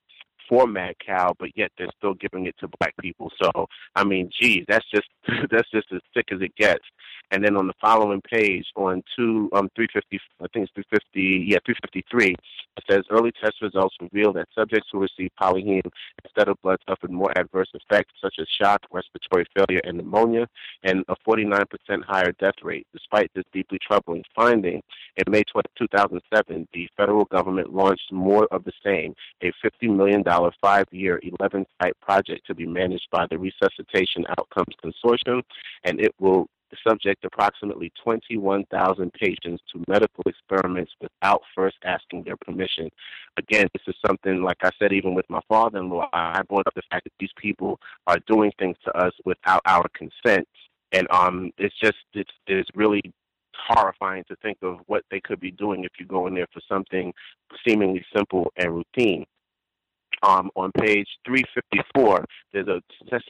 for 0.48 0.66
Mad 0.66 0.94
Cow, 1.05 1.34
but 1.39 1.50
yet 1.56 1.70
they're 1.76 1.89
still 1.97 2.14
giving 2.14 2.47
it 2.47 2.55
to 2.60 2.68
black 2.78 2.94
people. 3.00 3.31
So 3.42 3.66
I 3.94 4.05
mean, 4.05 4.31
geez, 4.40 4.64
that's 4.68 4.86
just 4.90 5.08
that's 5.50 5.70
just 5.70 5.89
as 5.92 6.00
sick 6.14 6.26
as 6.32 6.40
it 6.40 6.55
gets. 6.56 6.84
And 7.31 7.42
then 7.42 7.56
on 7.56 7.66
the 7.66 7.74
following 7.81 8.20
page, 8.20 8.66
on 8.76 9.02
two 9.16 9.48
um 9.52 9.68
three 9.74 9.89
fifty, 9.92 10.20
I 10.40 10.47
think 10.52 10.64
it's 10.64 10.73
three 10.74 10.84
fifty, 10.90 11.47
yeah, 11.48 11.58
three 11.64 11.76
fifty 11.82 12.05
three, 12.10 12.34
it 12.76 12.84
says 12.90 13.05
early 13.10 13.32
test 13.32 13.62
results 13.62 13.97
reveal 14.00 14.32
that 14.34 14.48
subjects 14.55 14.89
who 14.92 15.00
received 15.00 15.32
Polyheme 15.40 15.90
instead 16.24 16.48
of 16.48 16.60
blood 16.62 16.78
suffered 16.89 17.10
more 17.10 17.36
adverse 17.36 17.70
effects 17.74 18.12
such 18.23 18.34
as 18.39 18.47
shock, 18.60 18.82
respiratory 18.92 19.47
failure, 19.56 19.81
and 19.84 19.97
pneumonia, 19.97 20.47
and 20.82 21.05
a 21.08 21.14
forty 21.24 21.44
nine 21.44 21.64
percent 21.70 22.05
higher 22.05 22.32
death 22.32 22.62
rate. 22.62 22.86
Despite 22.92 23.31
this 23.34 23.44
deeply 23.52 23.78
troubling 23.86 24.24
finding, 24.34 24.82
in 25.16 25.31
May 25.31 25.42
2007, 25.78 26.68
the 26.73 26.89
federal 26.97 27.24
government 27.26 27.73
launched 27.73 28.12
more 28.12 28.48
of 28.50 28.64
the 28.64 28.73
same, 28.84 29.14
a 29.42 29.52
$50 29.64 29.94
million 29.94 30.24
five-year 30.60 31.20
11-site 31.24 31.98
project 32.00 32.46
to 32.46 32.54
be 32.54 32.66
managed 32.66 33.08
by 33.10 33.26
the 33.30 33.38
Resuscitation 33.38 34.24
Outcomes 34.38 34.74
Consortium, 34.84 35.42
and 35.84 36.00
it 36.00 36.14
will 36.18 36.48
subject 36.86 37.24
approximately 37.24 37.92
21,000 38.02 39.12
patients 39.12 39.62
to 39.72 39.84
medical 39.88 40.24
experiments 40.26 40.92
without 41.00 41.42
first 41.54 41.76
asking 41.84 42.24
their 42.24 42.36
permission. 42.36 42.90
Again, 43.36 43.68
this 43.72 43.82
is 43.86 43.94
something, 44.06 44.42
like 44.42 44.58
I 44.62 44.70
said, 44.78 44.92
even 44.92 45.14
with 45.14 45.28
my 45.28 45.40
father-in-law, 45.48 46.08
I 46.12 46.42
brought 46.42 46.66
up 46.66 46.74
the 46.74 46.82
fact 46.90 47.04
that 47.04 47.12
these 47.18 47.32
people 47.36 47.78
are 48.06 48.18
doing 48.26 48.52
things 48.58 48.76
to 48.84 48.96
us 48.96 49.12
without 49.24 49.62
our 49.66 49.86
consent. 49.94 50.48
And 50.92 51.06
um, 51.10 51.50
it's 51.58 51.78
just, 51.80 51.96
it's, 52.12 52.32
it's 52.46 52.68
really 52.74 53.02
horrifying 53.56 54.24
to 54.28 54.36
think 54.36 54.58
of 54.62 54.78
what 54.86 55.04
they 55.10 55.20
could 55.20 55.40
be 55.40 55.50
doing 55.50 55.84
if 55.84 55.92
you 55.98 56.06
go 56.06 56.26
in 56.26 56.34
there 56.34 56.46
for 56.52 56.60
something 56.68 57.12
seemingly 57.66 58.04
simple 58.14 58.52
and 58.56 58.74
routine. 58.74 59.24
Um, 60.24 60.50
on 60.56 60.72
page 60.72 61.08
354, 61.26 62.24
there's 62.52 62.68
a 62.68 62.80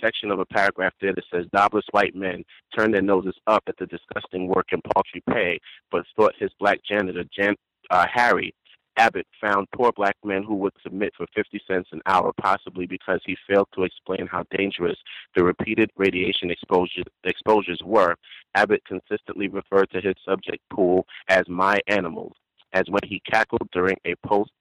section 0.00 0.30
of 0.30 0.38
a 0.38 0.46
paragraph 0.46 0.92
there 1.00 1.12
that 1.12 1.24
says 1.32 1.46
Jobless 1.52 1.84
white 1.90 2.14
men 2.14 2.44
turn 2.76 2.92
their 2.92 3.02
noses 3.02 3.34
up 3.48 3.64
at 3.66 3.76
the 3.78 3.86
disgusting 3.86 4.46
work 4.46 4.66
and 4.70 4.82
paltry 4.94 5.20
pay, 5.28 5.58
but 5.90 6.04
thought 6.16 6.34
his 6.38 6.50
black 6.60 6.78
janitor, 6.88 7.24
Jan- 7.36 7.56
uh, 7.90 8.06
Harry, 8.12 8.54
Abbott 8.96 9.26
found 9.40 9.66
poor 9.74 9.90
black 9.90 10.14
men 10.24 10.44
who 10.44 10.54
would 10.54 10.72
submit 10.84 11.12
for 11.16 11.26
50 11.34 11.60
cents 11.66 11.88
an 11.90 12.00
hour, 12.06 12.32
possibly 12.40 12.86
because 12.86 13.20
he 13.26 13.36
failed 13.48 13.66
to 13.74 13.82
explain 13.82 14.28
how 14.28 14.44
dangerous 14.56 14.96
the 15.34 15.42
repeated 15.42 15.90
radiation 15.96 16.48
exposures, 16.48 17.04
exposures 17.24 17.80
were. 17.84 18.14
Abbott 18.54 18.82
consistently 18.86 19.48
referred 19.48 19.90
to 19.90 20.00
his 20.00 20.14
subject 20.24 20.62
pool 20.72 21.06
as 21.28 21.42
my 21.48 21.80
animals, 21.88 22.34
as 22.72 22.84
when 22.88 23.02
he 23.04 23.20
cackled 23.28 23.68
during 23.72 23.96
a 24.06 24.14
post 24.24 24.52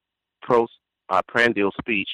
uh, 1.14 1.22
prandial 1.27 1.72
speech 1.80 2.09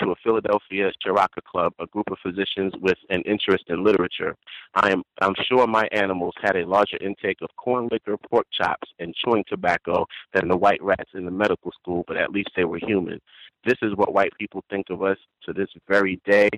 to 0.00 0.10
a 0.10 0.14
Philadelphia 0.22 0.90
Charaka 1.04 1.42
Club, 1.44 1.72
a 1.78 1.86
group 1.86 2.10
of 2.10 2.18
physicians 2.22 2.72
with 2.80 2.98
an 3.10 3.22
interest 3.22 3.64
in 3.68 3.84
literature. 3.84 4.34
I 4.74 4.90
am 4.90 5.02
I'm 5.20 5.34
sure 5.48 5.66
my 5.66 5.86
animals 5.92 6.34
had 6.42 6.56
a 6.56 6.66
larger 6.66 6.98
intake 7.00 7.38
of 7.42 7.50
corn 7.56 7.88
liquor, 7.90 8.16
pork 8.30 8.46
chops, 8.52 8.88
and 8.98 9.14
chewing 9.14 9.44
tobacco 9.48 10.06
than 10.34 10.48
the 10.48 10.56
white 10.56 10.82
rats 10.82 11.10
in 11.14 11.24
the 11.24 11.30
medical 11.30 11.72
school, 11.72 12.04
but 12.06 12.16
at 12.16 12.32
least 12.32 12.50
they 12.56 12.64
were 12.64 12.80
human. 12.82 13.20
This 13.64 13.78
is 13.82 13.94
what 13.94 14.12
white 14.12 14.32
people 14.38 14.64
think 14.70 14.86
of 14.90 15.02
us 15.02 15.18
to 15.44 15.52
this 15.52 15.68
very 15.88 16.20
day. 16.24 16.48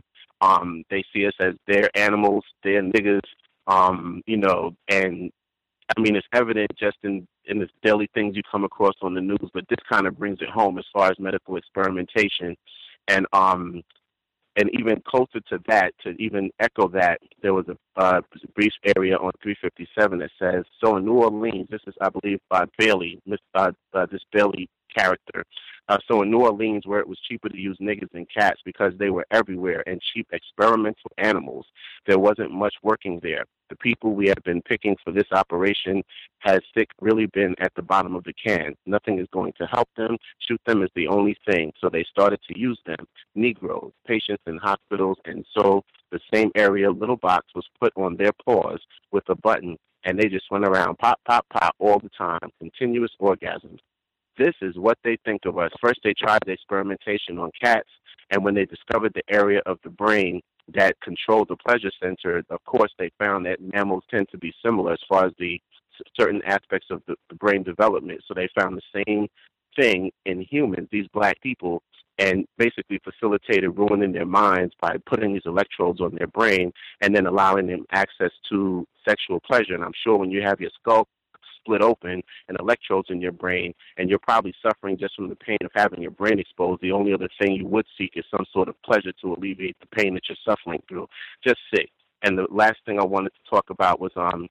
Um, 0.41 0.85
they 0.91 1.05
see 1.13 1.27
us 1.27 1.35
as 1.41 1.55
their 1.67 1.91
animals, 1.95 2.45
their 2.63 2.83
niggas, 2.83 3.29
um, 3.67 4.23
you 4.27 4.39
know, 4.39 4.75
and 4.89 5.31
I 5.97 6.01
mean, 6.01 6.17
it's 6.17 6.27
evident 6.33 6.71
just 6.79 6.97
in 7.03 7.27
in 7.47 7.59
the 7.59 7.69
daily 7.83 8.09
things 8.15 8.37
you 8.37 8.43
come 8.51 8.65
across 8.65 8.95
on 9.03 9.15
the 9.15 9.21
news, 9.21 9.51
but 9.53 9.65
this 9.69 9.79
kind 9.89 10.07
of 10.07 10.19
brings 10.19 10.41
it 10.41 10.49
home 10.49 10.79
as 10.79 10.85
far 10.93 11.11
as 11.11 11.19
medical 11.19 11.57
experimentation 11.57 12.57
and 13.09 13.27
um 13.33 13.83
and 14.57 14.71
even 14.79 15.03
closer 15.07 15.41
to 15.49 15.59
that, 15.67 15.93
to 16.03 16.11
even 16.11 16.51
echo 16.61 16.89
that, 16.89 17.19
there 17.43 17.55
was 17.55 17.67
a 17.69 17.77
uh, 18.01 18.21
brief 18.55 18.73
area 18.97 19.17
on 19.17 19.33
357 19.43 20.19
that 20.21 20.31
says, 20.39 20.65
so 20.83 20.97
in 20.97 21.05
New 21.05 21.15
Orleans, 21.15 21.67
this 21.71 21.81
is, 21.87 21.95
I 22.01 22.09
believe, 22.09 22.39
by 22.49 22.65
Bailey, 22.79 23.21
uh, 23.55 23.73
uh, 23.93 24.07
this 24.07 24.21
Bailey 24.33 24.69
character. 24.97 25.45
Uh, 25.89 25.99
so 26.09 26.23
in 26.23 26.31
New 26.31 26.41
Orleans, 26.41 26.87
where 26.87 27.01
it 27.01 27.09
was 27.09 27.19
cheaper 27.29 27.49
to 27.49 27.61
use 27.61 27.77
niggas 27.79 28.11
than 28.13 28.27
cats 28.35 28.61
because 28.65 28.95
they 28.99 29.11
were 29.11 29.27
everywhere 29.31 29.83
and 29.87 30.01
cheap 30.01 30.27
experimental 30.33 31.11
animals, 31.19 31.67
there 32.07 32.19
wasn't 32.19 32.51
much 32.51 32.75
working 32.83 33.21
there. 33.23 33.45
The 33.69 33.77
people 33.77 34.15
we 34.15 34.29
have 34.29 34.43
been 34.45 34.63
picking 34.63 34.97
for 35.05 35.13
this 35.13 35.31
operation 35.33 36.03
has 36.39 36.61
sick 36.75 36.89
really 37.01 37.27
been 37.27 37.55
at 37.61 37.75
the 37.75 37.83
bottom 37.83 38.15
of 38.15 38.25
the 38.25 38.33
can. 38.33 38.75
Nothing 38.87 39.19
is 39.19 39.29
going 39.33 39.53
to 39.59 39.67
help 39.67 39.89
them. 39.97 40.17
Shoot 40.39 40.61
them 40.67 40.83
is 40.83 40.91
the 40.95 41.09
only 41.09 41.37
thing. 41.47 41.73
So 41.81 41.91
they 41.91 42.05
started 42.05 42.41
to 42.49 42.59
use 42.59 42.79
them. 42.87 43.07
Negroes, 43.35 43.93
patients 44.07 44.43
in 44.47 44.57
hospitals, 44.59 45.19
and 45.27 45.45
so 45.57 45.85
the 46.11 46.21
same 46.33 46.51
area 46.55 46.91
little 46.91 47.17
box 47.17 47.47
was 47.55 47.67
put 47.81 47.93
on 47.97 48.17
their 48.17 48.33
paws 48.45 48.81
with 49.13 49.29
a 49.29 49.35
button 49.35 49.77
and 50.05 50.19
they 50.19 50.29
just 50.29 50.51
went 50.51 50.67
around 50.67 50.99
pop, 50.99 51.19
pop, 51.27 51.47
pop 51.51 51.75
all 51.79 51.99
the 51.99 52.11
time, 52.11 52.51
continuous 52.59 53.13
orgasms. 53.21 53.79
This 54.37 54.55
is 54.63 54.77
what 54.77 54.99
they 55.05 55.17
think 55.25 55.45
of 55.45 55.59
us. 55.59 55.71
First, 55.81 56.01
they 56.03 56.15
tried 56.15 56.41
the 56.45 56.53
experimentation 56.53 57.39
on 57.39 57.51
cats, 57.61 57.89
and 58.31 58.45
when 58.45 58.55
they 58.55 58.65
discovered 58.65 59.13
the 59.15 59.35
area 59.35 59.61
of 59.67 59.79
the 59.85 59.91
brain 59.91 60.41
that 60.75 60.99
controlled 61.01 61.49
the 61.49 61.57
pleasure 61.57 61.91
center, 62.03 62.43
of 62.51 62.65
course, 62.65 62.93
they 62.99 63.11
found 63.19 63.47
that 63.47 63.61
mammals 63.61 64.05
tend 64.11 64.29
to 64.31 64.39
be 64.39 64.53
similar 64.65 64.93
as 64.93 65.01
far 65.09 65.27
as 65.27 65.33
the 65.39 65.61
certain 66.19 66.43
aspects 66.45 66.89
of 66.91 67.03
the, 67.07 67.15
the 67.29 67.37
brain 67.37 67.63
development. 67.63 68.23
So 68.27 68.35
they 68.35 68.49
found 68.59 68.77
the 68.77 69.05
same 69.07 69.29
thing 69.77 70.11
in 70.25 70.41
humans, 70.41 70.89
these 70.91 71.07
black 71.13 71.41
people, 71.41 71.83
and 72.19 72.47
basically 72.59 73.01
facilitated 73.03 73.77
ruining 73.77 74.13
their 74.13 74.27
minds 74.27 74.73
by 74.81 74.97
putting 75.07 75.33
these 75.33 75.43
electrodes 75.47 76.01
on 76.01 76.15
their 76.15 76.29
brain 76.29 76.73
and 77.01 77.15
then 77.15 77.27
allowing 77.27 77.67
them 77.67 77.85
access 77.91 78.31
to 78.49 78.87
sexual 79.07 79.41
pleasure. 79.41 79.75
And 79.75 79.85
I'm 79.85 79.93
sure 80.03 80.17
when 80.17 80.31
you 80.31 80.41
have 80.43 80.61
your 80.61 80.71
skull 80.81 81.09
split 81.65 81.83
open 81.83 82.23
and 82.49 82.59
electrodes 82.61 83.09
in 83.11 83.21
your 83.21 83.33
brain, 83.33 83.73
and 83.97 84.09
you're 84.11 84.19
probably 84.19 84.55
suffering 84.63 84.99
just 84.99 85.15
from 85.15 85.29
the 85.29 85.37
pain 85.37 85.59
of 85.65 85.71
having 85.75 86.03
your 86.03 86.11
brain 86.11 86.39
exposed. 86.39 86.83
The 86.83 86.93
only 86.93 87.13
other 87.13 87.29
thing 87.41 87.53
you 87.53 87.67
would 87.67 87.87
seek 87.97 88.13
is 88.17 88.25
some 88.31 88.45
sort 88.53 88.69
of 88.69 88.81
pleasure 88.83 89.13
to 89.23 89.35
alleviate 89.35 89.77
the 89.81 89.87
pain 89.97 90.15
that 90.15 90.23
you're 90.29 90.37
suffering 90.45 90.83
through. 90.89 91.09
Just 91.45 91.59
sick. 91.75 91.91
And 92.23 92.39
the 92.39 92.47
last 92.51 92.77
thing 92.87 92.99
I 92.99 93.05
wanted 93.05 93.31
to 93.31 93.51
talk 93.51 93.71
about 93.71 94.01
was 94.01 94.13
um, 94.17 94.49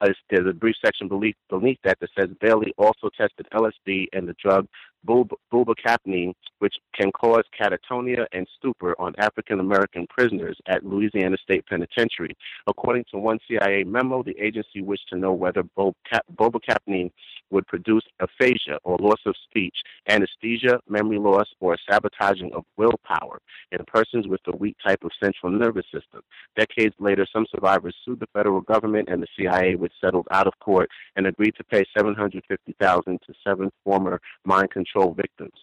there's 0.00 0.46
a 0.48 0.52
brief 0.52 0.76
section 0.82 1.08
beneath, 1.08 1.36
beneath 1.48 1.78
that 1.84 1.98
that 2.00 2.10
says 2.18 2.30
Bailey 2.40 2.72
also 2.78 3.10
tested 3.16 3.46
LSD 3.52 4.06
and 4.12 4.26
the 4.26 4.34
drug 4.42 4.66
bulbocapnine, 5.06 6.34
which 6.58 6.74
can 6.94 7.10
cause 7.12 7.44
catatonia 7.58 8.26
and 8.32 8.46
stupor 8.58 8.94
on 9.00 9.14
African 9.18 9.60
American 9.60 10.06
prisoners 10.08 10.58
at 10.66 10.84
Louisiana 10.84 11.36
State 11.42 11.64
Penitentiary. 11.66 12.36
According 12.66 13.04
to 13.10 13.18
one 13.18 13.38
CIA 13.48 13.84
memo, 13.84 14.22
the 14.22 14.38
agency 14.38 14.82
wished 14.82 15.08
to 15.08 15.16
know 15.16 15.32
whether 15.32 15.62
bulbocapnine 15.76 17.10
would 17.50 17.66
produce 17.66 18.04
aphasia 18.20 18.78
or 18.84 18.96
loss 18.98 19.20
of 19.26 19.34
speech, 19.48 19.76
anesthesia, 20.08 20.78
memory 20.88 21.18
loss, 21.18 21.48
or 21.60 21.76
sabotaging 21.90 22.52
of 22.52 22.64
willpower 22.76 23.40
in 23.72 23.78
persons 23.86 24.28
with 24.28 24.40
a 24.46 24.56
weak 24.56 24.76
type 24.84 25.02
of 25.02 25.10
central 25.22 25.50
nervous 25.50 25.86
system. 25.92 26.20
Decades 26.56 26.94
later, 26.98 27.26
some 27.32 27.46
survivors 27.50 27.94
sued 28.04 28.20
the 28.20 28.26
federal 28.32 28.60
government 28.60 29.08
and 29.10 29.22
the 29.22 29.26
CIA, 29.36 29.74
which 29.74 29.92
settled 30.00 30.28
out 30.30 30.46
of 30.46 30.52
court 30.60 30.88
and 31.16 31.26
agreed 31.26 31.54
to 31.56 31.64
pay 31.64 31.84
750000 31.96 33.20
to 33.26 33.34
seven 33.44 33.70
former 33.82 34.20
mind 34.44 34.70
control 34.70 34.89
control 34.92 35.14
victims. 35.14 35.54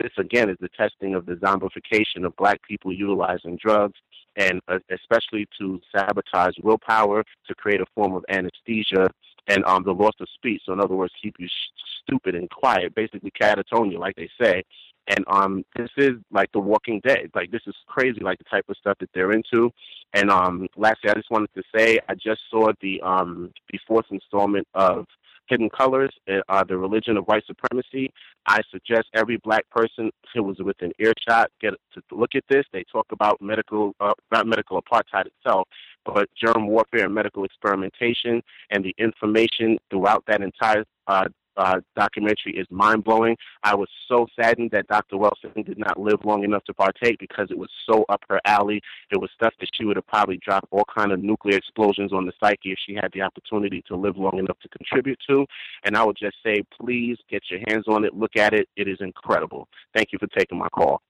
This 0.00 0.12
again 0.18 0.50
is 0.50 0.56
the 0.60 0.68
testing 0.76 1.14
of 1.14 1.26
the 1.26 1.34
zombification 1.34 2.24
of 2.24 2.34
black 2.36 2.60
people 2.62 2.92
utilizing 2.92 3.56
drugs 3.62 3.98
and 4.36 4.60
uh, 4.68 4.78
especially 4.90 5.46
to 5.58 5.80
sabotage 5.94 6.54
willpower, 6.62 7.24
to 7.46 7.54
create 7.54 7.80
a 7.80 7.86
form 7.94 8.14
of 8.14 8.24
anesthesia, 8.28 9.08
and 9.46 9.64
um, 9.64 9.84
the 9.84 9.92
loss 9.92 10.14
of 10.20 10.26
speech. 10.34 10.62
So, 10.66 10.72
in 10.72 10.80
other 10.80 10.96
words, 10.96 11.12
keep 11.22 11.36
you 11.38 11.46
sh- 11.46 11.82
stupid 12.02 12.34
and 12.34 12.50
quiet, 12.50 12.94
basically 12.94 13.30
catatonia, 13.40 13.98
like 13.98 14.16
they 14.16 14.28
say. 14.40 14.64
And 15.06 15.24
um, 15.28 15.64
this 15.76 15.90
is 15.98 16.12
like 16.32 16.50
The 16.52 16.58
Walking 16.58 17.00
Dead. 17.06 17.30
Like 17.34 17.50
this 17.50 17.60
is 17.66 17.74
crazy, 17.86 18.20
like 18.20 18.38
the 18.38 18.44
type 18.44 18.64
of 18.68 18.76
stuff 18.76 18.96
that 19.00 19.10
they're 19.14 19.32
into. 19.32 19.70
And 20.14 20.30
um, 20.30 20.66
lastly, 20.76 21.10
I 21.10 21.14
just 21.14 21.30
wanted 21.30 21.50
to 21.54 21.62
say 21.76 21.98
I 22.08 22.14
just 22.14 22.40
saw 22.50 22.72
the 22.80 23.00
um, 23.02 23.52
the 23.70 23.78
fourth 23.86 24.06
installment 24.10 24.66
of 24.74 25.06
Hidden 25.48 25.70
Colors, 25.70 26.10
uh, 26.48 26.64
the 26.64 26.76
religion 26.76 27.16
of 27.16 27.24
white 27.24 27.44
supremacy. 27.46 28.12
I 28.46 28.60
suggest 28.70 29.08
every 29.14 29.38
black 29.38 29.68
person 29.70 30.10
who 30.32 30.42
was 30.42 30.58
within 30.58 30.92
earshot 30.98 31.50
get 31.60 31.74
to 31.94 32.02
look 32.12 32.30
at 32.34 32.44
this. 32.48 32.64
They 32.72 32.84
talk 32.90 33.06
about 33.12 33.40
medical, 33.40 33.92
uh, 34.00 34.14
not 34.32 34.46
medical 34.46 34.80
apartheid 34.80 35.26
itself, 35.26 35.68
but 36.04 36.28
germ 36.34 36.66
warfare 36.66 37.06
and 37.06 37.14
medical 37.14 37.44
experimentation, 37.44 38.42
and 38.70 38.84
the 38.84 38.94
information 38.98 39.78
throughout 39.90 40.24
that 40.26 40.42
entire 40.42 40.84
uh, 41.06 41.28
uh, 41.56 41.80
documentary 41.96 42.56
is 42.56 42.66
mind 42.70 43.04
blowing. 43.04 43.36
I 43.62 43.74
was 43.74 43.88
so 44.08 44.26
saddened 44.38 44.70
that 44.72 44.86
Dr. 44.88 45.16
Welsing 45.16 45.64
did 45.64 45.78
not 45.78 45.98
live 45.98 46.24
long 46.24 46.44
enough 46.44 46.64
to 46.64 46.74
partake 46.74 47.18
because 47.18 47.48
it 47.50 47.58
was 47.58 47.70
so 47.88 48.04
up 48.08 48.22
her 48.28 48.40
alley. 48.44 48.80
It 49.10 49.20
was 49.20 49.30
stuff 49.34 49.54
that 49.60 49.68
she 49.74 49.84
would 49.84 49.96
have 49.96 50.06
probably 50.06 50.38
dropped 50.38 50.68
all 50.70 50.84
kind 50.94 51.12
of 51.12 51.22
nuclear 51.22 51.56
explosions 51.56 52.12
on 52.12 52.26
the 52.26 52.32
psyche 52.40 52.72
if 52.72 52.78
she 52.86 52.94
had 52.94 53.10
the 53.12 53.22
opportunity 53.22 53.82
to 53.88 53.96
live 53.96 54.16
long 54.16 54.38
enough 54.38 54.58
to 54.60 54.68
contribute 54.68 55.18
to. 55.28 55.46
And 55.84 55.96
I 55.96 56.04
would 56.04 56.16
just 56.16 56.36
say, 56.44 56.62
please 56.80 57.18
get 57.30 57.42
your 57.50 57.60
hands 57.68 57.84
on 57.88 58.04
it, 58.04 58.14
look 58.14 58.36
at 58.36 58.52
it. 58.52 58.68
It 58.76 58.88
is 58.88 58.98
incredible. 59.00 59.68
Thank 59.94 60.08
you 60.12 60.18
for 60.18 60.26
taking 60.28 60.58
my 60.58 60.68
call. 60.68 61.00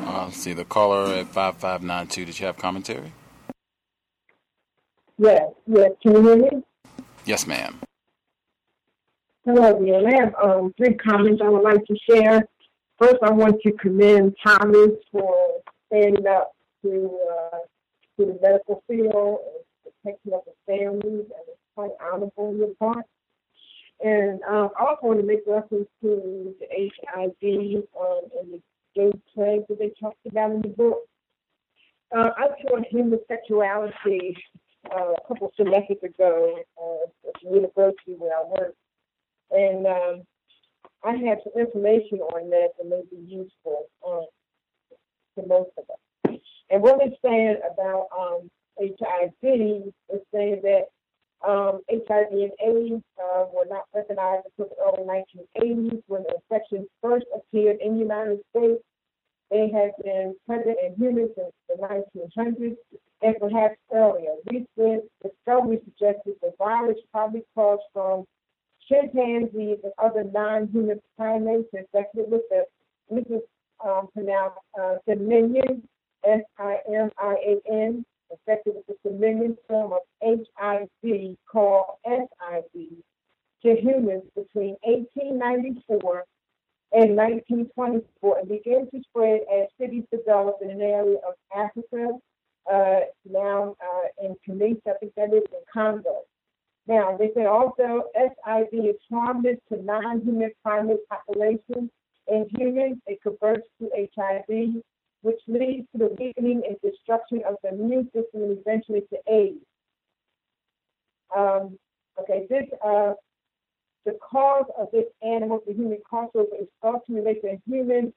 Uh, 0.00 0.30
see 0.30 0.52
the 0.52 0.64
caller 0.64 1.12
at 1.12 1.26
5592. 1.26 2.24
Did 2.24 2.40
you 2.40 2.46
have 2.46 2.56
commentary? 2.56 3.12
Yes, 5.18 5.42
yes. 5.66 5.90
Can 6.02 6.12
you 6.12 6.22
hear 6.22 6.36
me? 6.36 6.62
Yes, 7.26 7.44
ma'am. 7.44 7.80
Hello, 9.44 9.82
dear. 9.82 10.06
I 10.06 10.20
have 10.20 10.34
um, 10.40 10.72
three 10.76 10.94
comments 10.94 11.42
I 11.44 11.48
would 11.48 11.64
like 11.64 11.84
to 11.86 11.96
share. 12.08 12.46
First, 12.98 13.16
I 13.20 13.30
want 13.30 13.60
to 13.62 13.72
commend 13.72 14.36
Thomas 14.44 14.92
for 15.10 15.60
standing 15.88 16.24
up 16.28 16.52
to 16.82 17.18
uh, 17.28 17.58
to 18.16 18.26
the 18.26 18.38
medical 18.40 18.82
field 18.86 19.38
and 19.44 19.92
protecting 20.04 20.34
of 20.34 20.42
the 20.46 20.52
families, 20.66 21.26
and 21.26 21.56
quite 21.74 21.90
honorable 22.00 22.48
on 22.48 22.58
your 22.58 22.74
part. 22.78 23.04
And 24.04 24.40
um, 24.44 24.70
I 24.78 24.84
also 24.84 25.06
want 25.08 25.20
to 25.20 25.26
make 25.26 25.40
reference 25.48 25.88
to 26.02 26.54
the 26.60 26.90
HIV 27.12 27.84
um, 28.00 28.20
and 28.40 28.52
the 28.52 28.62
gay 28.94 29.12
plague 29.34 29.66
that 29.68 29.80
they 29.80 29.90
talked 30.00 30.24
about 30.26 30.52
in 30.52 30.62
the 30.62 30.68
book. 30.68 30.98
Uh, 32.16 32.30
I 32.36 32.48
taught 32.62 32.86
homosexuality 32.92 34.36
uh, 34.94 35.12
a 35.12 35.28
couple 35.28 35.52
semesters 35.56 35.98
ago 36.02 36.58
uh, 36.82 37.28
at 37.28 37.34
the 37.42 37.50
university 37.50 38.14
where 38.18 38.36
I 38.36 38.44
work, 38.44 38.74
and 39.50 39.86
um, 39.86 40.22
I 41.04 41.12
had 41.12 41.38
some 41.44 41.60
information 41.60 42.20
on 42.20 42.50
that 42.50 42.70
that 42.78 42.88
may 42.88 43.02
be 43.10 43.22
useful 43.22 43.86
um, 44.06 44.26
to 45.36 45.46
most 45.46 45.70
of 45.78 45.84
us. 45.90 46.38
And 46.70 46.82
what 46.82 47.00
it's 47.00 47.16
saying 47.22 47.58
about 47.72 48.08
um, 48.16 48.50
HIV 48.80 49.32
is 49.42 50.20
saying 50.32 50.60
that 50.62 50.86
um, 51.46 51.80
HIV 51.90 52.32
and 52.32 52.52
AIDS 52.60 53.02
uh, 53.22 53.44
were 53.52 53.66
not 53.68 53.84
recognized 53.94 54.46
until 54.58 54.74
the 54.74 54.82
early 54.82 55.24
1980s 55.56 56.02
when 56.06 56.24
the 56.24 56.38
first 57.02 57.26
appeared 57.34 57.76
in 57.80 57.94
the 57.94 58.00
United 58.00 58.40
States. 58.50 58.82
They 59.50 59.70
have 59.70 59.92
been 60.02 60.34
present 60.46 60.76
in 60.84 60.96
humans 60.96 61.30
since 61.36 61.52
the 61.68 61.76
1900s 61.76 62.76
and 63.22 63.34
perhaps 63.40 63.76
earlier. 63.92 64.34
Recent 64.50 65.04
discovery 65.22 65.80
suggested 65.84 66.34
the 66.42 66.52
virus 66.58 66.98
probably 67.12 67.44
caused 67.54 67.82
from 67.92 68.24
chimpanzees 68.88 69.78
and 69.82 69.92
other 69.98 70.24
non-human 70.24 71.00
primates 71.16 71.68
infected 71.72 72.30
with 72.30 72.42
the, 72.50 72.64
this 73.10 73.24
is 73.26 73.42
um, 73.84 74.08
pronounced 74.12 74.58
uh, 74.80 74.96
Simian, 75.08 75.82
S-I-M-I-A-N, 76.24 78.04
infected 78.30 78.74
with 78.74 78.86
the 78.86 78.96
Simian 79.02 79.56
form 79.68 79.92
of 79.92 80.00
HIV 80.22 81.36
called 81.50 81.96
SIV 82.06 82.88
to 83.62 83.80
humans 83.80 84.24
between 84.34 84.76
1894 84.82 86.24
and 86.92 87.16
1924 87.16 88.38
and 88.38 88.48
began 88.48 88.88
to 88.90 89.02
spread 89.08 89.40
as 89.52 89.66
cities 89.80 90.04
developed 90.12 90.62
in 90.62 90.70
an 90.70 90.80
area 90.80 91.18
of 91.26 91.34
Africa, 91.54 92.18
uh, 92.72 93.00
now 93.28 93.76
uh, 93.80 94.24
in 94.26 94.36
Tunisia, 94.44 94.90
I 94.90 94.98
think 95.00 95.12
that 95.16 95.32
is 95.32 95.42
in 95.52 95.60
Congo. 95.72 96.22
Now, 96.88 97.16
they 97.16 97.30
say 97.34 97.46
also 97.46 98.04
SIV 98.16 98.90
is 98.90 98.96
harmless 99.10 99.58
to 99.70 99.82
non-human 99.82 100.52
primate 100.62 101.08
populations. 101.08 101.90
In 102.28 102.48
humans, 102.56 102.98
it 103.06 103.20
converts 103.22 103.66
to 103.80 103.90
HIV, 104.14 104.82
which 105.22 105.40
leads 105.48 105.86
to 105.92 105.98
the 105.98 106.16
weakening 106.18 106.62
and 106.68 106.76
destruction 106.80 107.42
of 107.48 107.56
the 107.62 107.70
immune 107.70 108.04
system 108.06 108.42
and 108.42 108.58
eventually 108.58 109.02
to 109.12 109.18
AIDS. 109.32 109.64
Um, 111.36 111.78
okay, 112.20 112.46
this 112.48 112.66
uh, 112.84 113.14
the 114.04 114.16
cause 114.22 114.66
of 114.78 114.88
this 114.92 115.06
animal 115.22 115.58
to 115.66 115.72
human 115.72 115.98
crossover 116.10 116.60
is 116.60 116.68
thought 116.80 117.04
to 117.06 117.22
to 117.22 117.58
human 117.66 118.12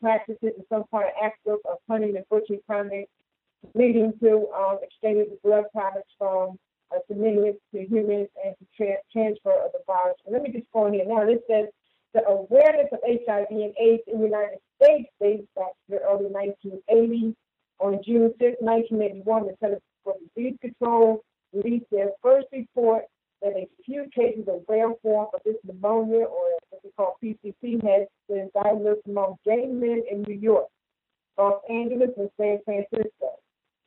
practices 0.00 0.52
and 0.56 0.64
some 0.70 0.84
part 0.84 1.06
of 1.06 1.12
acts 1.22 1.40
of 1.46 1.58
hunting 1.88 2.16
and 2.16 2.24
butchering 2.30 2.60
primates, 2.66 3.10
leading 3.74 4.12
to 4.22 4.48
um, 4.56 4.78
exchange 4.82 5.28
of 5.30 5.42
blood 5.42 5.64
products 5.72 6.12
from 6.18 6.58
uh, 6.94 6.98
to 7.08 7.14
humans 7.72 8.28
and 8.44 8.54
to 8.58 8.66
tra- 8.76 9.02
transfer 9.12 9.52
of 9.64 9.72
the 9.72 9.80
virus. 9.86 10.16
Let 10.30 10.42
me 10.42 10.52
just 10.52 10.66
go 10.72 10.90
here 10.90 11.04
now. 11.06 11.26
This 11.26 11.40
says 11.50 11.68
the 12.14 12.24
awareness 12.26 12.88
of 12.92 13.00
HIV 13.04 13.46
and 13.50 13.74
AIDS 13.78 14.02
in 14.06 14.20
the 14.20 14.26
United 14.26 14.58
States 14.80 15.08
dates 15.20 15.46
back 15.54 15.72
to 15.88 15.96
the 15.96 16.00
early 16.02 16.30
1980s. 16.30 17.34
On 17.78 18.00
June 18.02 18.32
6, 18.38 18.56
1981, 18.60 19.46
the 19.46 19.56
Center 19.60 19.78
for 20.02 20.14
Disease 20.34 20.56
Control 20.62 21.22
released 21.52 21.84
their 21.90 22.10
first 22.22 22.46
report 22.52 23.04
that 23.42 23.52
a 23.52 23.68
few 23.84 24.06
cases 24.14 24.48
of 24.48 24.62
rare 24.66 24.94
form 25.02 25.28
of 25.34 25.40
this 25.44 25.56
pneumonia, 25.62 26.24
or 26.24 26.56
what 26.70 26.80
we 26.82 26.90
call 26.96 27.18
PCP, 27.22 27.82
has 27.84 28.08
been 28.28 28.50
diagnosed 28.54 29.02
among 29.06 29.36
gay 29.44 29.66
men 29.66 30.04
in 30.10 30.22
New 30.22 30.36
York, 30.36 30.68
Los 31.36 31.60
Angeles, 31.68 32.10
and 32.16 32.30
San 32.38 32.60
Francisco 32.64 33.36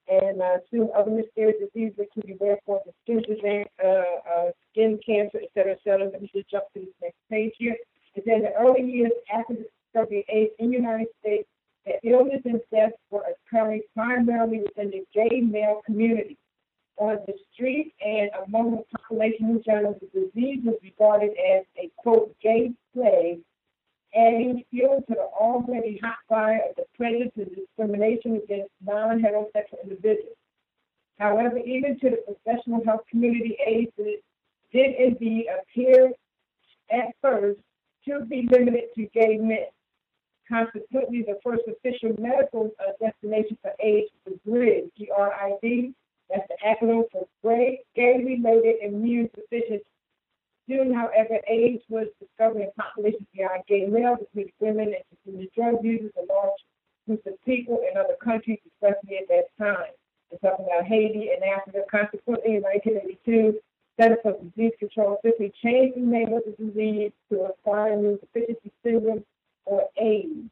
and 0.10 0.42
uh, 0.42 0.58
soon 0.72 0.90
other 0.96 1.12
mysterious 1.12 1.58
diseases, 1.60 1.98
including 2.00 2.38
rare 2.42 2.58
forms 2.66 2.84
of 2.88 2.94
skin 3.04 3.22
disease, 3.22 3.68
uh, 3.84 3.88
uh, 3.88 4.52
skin 4.72 5.00
cancer, 5.06 5.40
et 5.42 5.50
cetera, 5.54 5.74
et 5.74 5.80
cetera. 5.84 6.10
Let 6.10 6.22
me 6.22 6.30
just 6.34 6.50
jump 6.50 6.66
to 6.74 6.80
this 6.80 6.90
next 7.02 7.18
page 7.30 7.54
here. 7.58 7.76
It 8.16 8.24
says 8.26 8.38
in 8.38 8.42
the 8.42 8.54
early 8.54 8.82
years 8.82 9.12
after 9.34 9.54
the 9.54 9.66
discovery 9.86 10.20
of 10.20 10.26
AIDS 10.36 10.54
in 10.60 10.72
the 10.72 10.78
United 10.78 11.08
States, 11.22 11.48
the 11.86 12.10
illness 12.10 12.42
and 12.46 12.60
deaths 12.72 12.98
were 13.10 13.24
occurring 13.32 13.82
primarily 13.96 14.62
within 14.62 14.92
the 14.92 15.04
gay 15.14 15.42
male 15.42 15.82
community. 15.86 16.38
On 16.98 17.18
the 17.28 17.34
street 17.54 17.94
and 18.06 18.30
among 18.46 18.72
the 18.72 18.84
population 18.98 19.46
in 19.52 19.64
general, 19.64 19.98
the 20.02 20.08
disease 20.08 20.60
was 20.66 20.76
regarded 20.84 21.32
as 21.32 21.64
a 21.78 21.90
quote 21.98 22.36
gay 22.42 22.72
plague 22.94 23.40
adding 24.16 24.64
fuel 24.70 25.04
to 25.08 25.14
the 25.14 25.22
already 25.22 26.00
hot 26.04 26.18
fire 26.28 26.62
of 26.70 26.76
the 26.76 26.86
prejudice 26.98 27.32
and 27.38 27.56
discrimination 27.56 28.42
against 28.44 28.72
non-heterosexual 28.84 29.84
individuals. 29.84 30.36
However, 31.18 31.58
even 31.58 32.00
to 32.00 32.10
the 32.10 32.18
professional 32.18 32.84
health 32.86 33.02
community, 33.10 33.58
AIDS 33.66 33.92
did 34.72 34.96
indeed 34.96 35.48
appear 35.62 36.12
at 36.92 37.14
first 37.22 37.60
to 38.06 38.26
be 38.26 38.48
limited 38.50 38.86
to 38.96 39.06
gay 39.14 39.38
men. 39.38 39.68
Consequently, 40.48 41.22
the 41.22 41.38
first 41.44 41.62
official 41.68 42.16
medical 42.20 42.72
uh, 42.80 42.92
destination 43.00 43.58
for 43.62 43.72
AIDS 43.80 44.10
was 44.26 44.40
GRID, 44.48 44.90
G-R-I-D. 44.98 45.94
That's 46.30 46.48
the 46.48 46.58
acronym 46.66 47.04
for 47.12 47.28
Gay-Related 47.96 48.76
Immune 48.82 49.30
Deficiency 49.36 49.86
Soon, 50.69 50.93
however, 50.93 51.39
AIDS 51.48 51.83
was 51.89 52.07
discovered 52.19 52.61
in 52.61 52.72
populations 52.77 53.25
beyond 53.33 53.64
gay 53.67 53.85
males, 53.85 54.19
including 54.22 54.53
women 54.59 54.93
and 54.93 55.03
including 55.11 55.48
drug 55.56 55.83
users, 55.83 56.11
a 56.15 56.31
large 56.31 56.59
group 57.07 57.25
of 57.25 57.33
people 57.43 57.81
in 57.89 57.98
other 57.98 58.15
countries, 58.23 58.59
especially 58.75 59.17
at 59.17 59.27
that 59.30 59.45
time. 59.57 59.91
We're 60.31 60.38
talking 60.38 60.65
about 60.65 60.85
Haiti 60.85 61.31
and 61.33 61.43
Africa. 61.43 61.81
Consequently, 61.89 62.57
in 62.57 62.61
1982, 62.61 63.59
Center 63.99 64.17
for 64.22 64.38
Disease 64.56 64.73
Control 64.77 65.17
simply 65.23 65.51
changed 65.64 65.98
the 65.98 66.01
name 66.01 66.33
of 66.33 66.43
the 66.45 66.64
disease 66.64 67.11
to 67.31 67.45
acquiring 67.45 68.17
deficiency 68.17 68.72
syndrome 68.83 69.25
or 69.65 69.89
AIDS. 69.98 70.49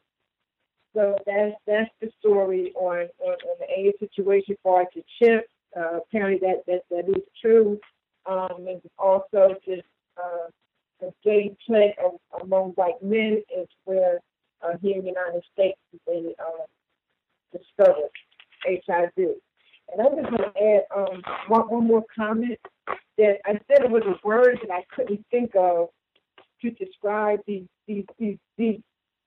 So 0.95 1.15
that's 1.27 1.55
that's 1.67 1.91
the 2.01 2.09
story 2.19 2.73
on, 2.75 3.07
on, 3.23 3.33
on 3.33 3.55
the 3.59 3.67
AIDS 3.69 3.99
situation 3.99 4.57
for 4.63 4.83
to 4.83 5.03
Chip. 5.19 5.47
Uh, 5.77 5.97
apparently 5.97 6.39
that, 6.39 6.63
that 6.65 6.81
that 6.89 7.07
is 7.07 7.23
true. 7.39 7.79
Um, 8.25 8.65
and 8.67 8.81
also 8.97 9.55
just 9.63 9.83
uh, 10.23 11.07
gay 11.23 11.55
plague 11.65 11.93
among 12.41 12.71
white 12.71 13.01
men 13.01 13.41
is 13.55 13.67
where 13.85 14.19
uh, 14.61 14.73
here 14.81 14.95
in 14.95 15.01
the 15.01 15.07
United 15.07 15.43
States 15.53 15.77
they 16.07 16.33
uh, 16.39 17.57
discovered 17.57 18.09
HIV. 18.65 19.11
And 19.17 20.01
I'm 20.01 20.15
just 20.17 20.29
going 20.29 20.51
to 20.51 20.63
add 20.63 20.83
um, 20.95 21.21
one, 21.47 21.61
one 21.69 21.87
more 21.87 22.03
comment 22.15 22.59
that 23.17 23.37
I 23.45 23.53
said 23.67 23.85
it 23.85 23.91
was 23.91 24.03
a 24.05 24.27
word 24.27 24.59
that 24.61 24.71
I 24.71 24.83
couldn't 24.93 25.25
think 25.31 25.55
of 25.55 25.89
to 26.61 26.71
describe 26.71 27.39
these 27.47 27.67
these 27.87 28.05
these 28.19 28.37
these 28.57 28.79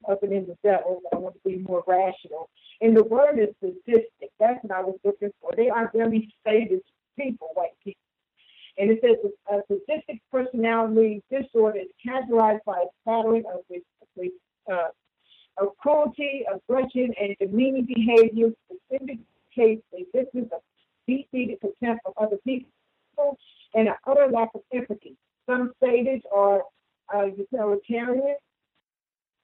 up 0.09 0.23
and 0.23 0.33
in 0.33 0.47
the 0.47 0.57
devil. 0.63 1.01
I 1.13 1.17
want 1.17 1.35
to 1.35 1.49
be 1.49 1.59
more 1.59 1.85
rational. 1.87 2.49
And 2.81 2.97
the 2.97 3.05
word 3.05 3.39
is 3.39 3.55
sadistic. 3.61 4.31
That's 4.39 4.63
what 4.63 4.73
I 4.73 4.81
was 4.81 4.99
looking 5.05 5.31
for. 5.41 5.53
They 5.57 5.69
are 5.69 5.91
very 5.95 6.33
sadist 6.47 6.85
people, 7.19 7.49
white 7.55 7.77
people. 7.85 8.01
And 8.79 8.91
it 8.91 9.01
says 9.03 9.17
a 9.51 9.61
sadistic 9.69 10.21
personality 10.33 11.23
disorder 11.31 11.81
is 11.81 11.89
characterized 12.03 12.65
by 12.65 12.85
a 12.85 13.09
pattern 13.09 13.45
of, 13.53 13.65
uh, 14.73 14.89
of 15.59 15.77
cruelty, 15.79 16.45
aggression, 16.53 17.13
and 17.21 17.37
demeaning 17.39 17.85
behavior 17.87 18.51
indicates 18.91 19.83
a 19.93 20.05
distance 20.17 20.51
of 20.53 20.61
deep-seated 21.07 21.61
contempt 21.61 22.03
of 22.07 22.15
other 22.17 22.37
people 22.47 22.69
and 23.75 23.89
an 23.89 23.95
utter 24.07 24.29
lack 24.31 24.51
of 24.55 24.63
empathy. 24.73 25.17
Some 25.47 25.73
sadists 25.83 26.23
are 26.35 26.63
uh, 27.15 27.25
utilitarian. 27.25 28.37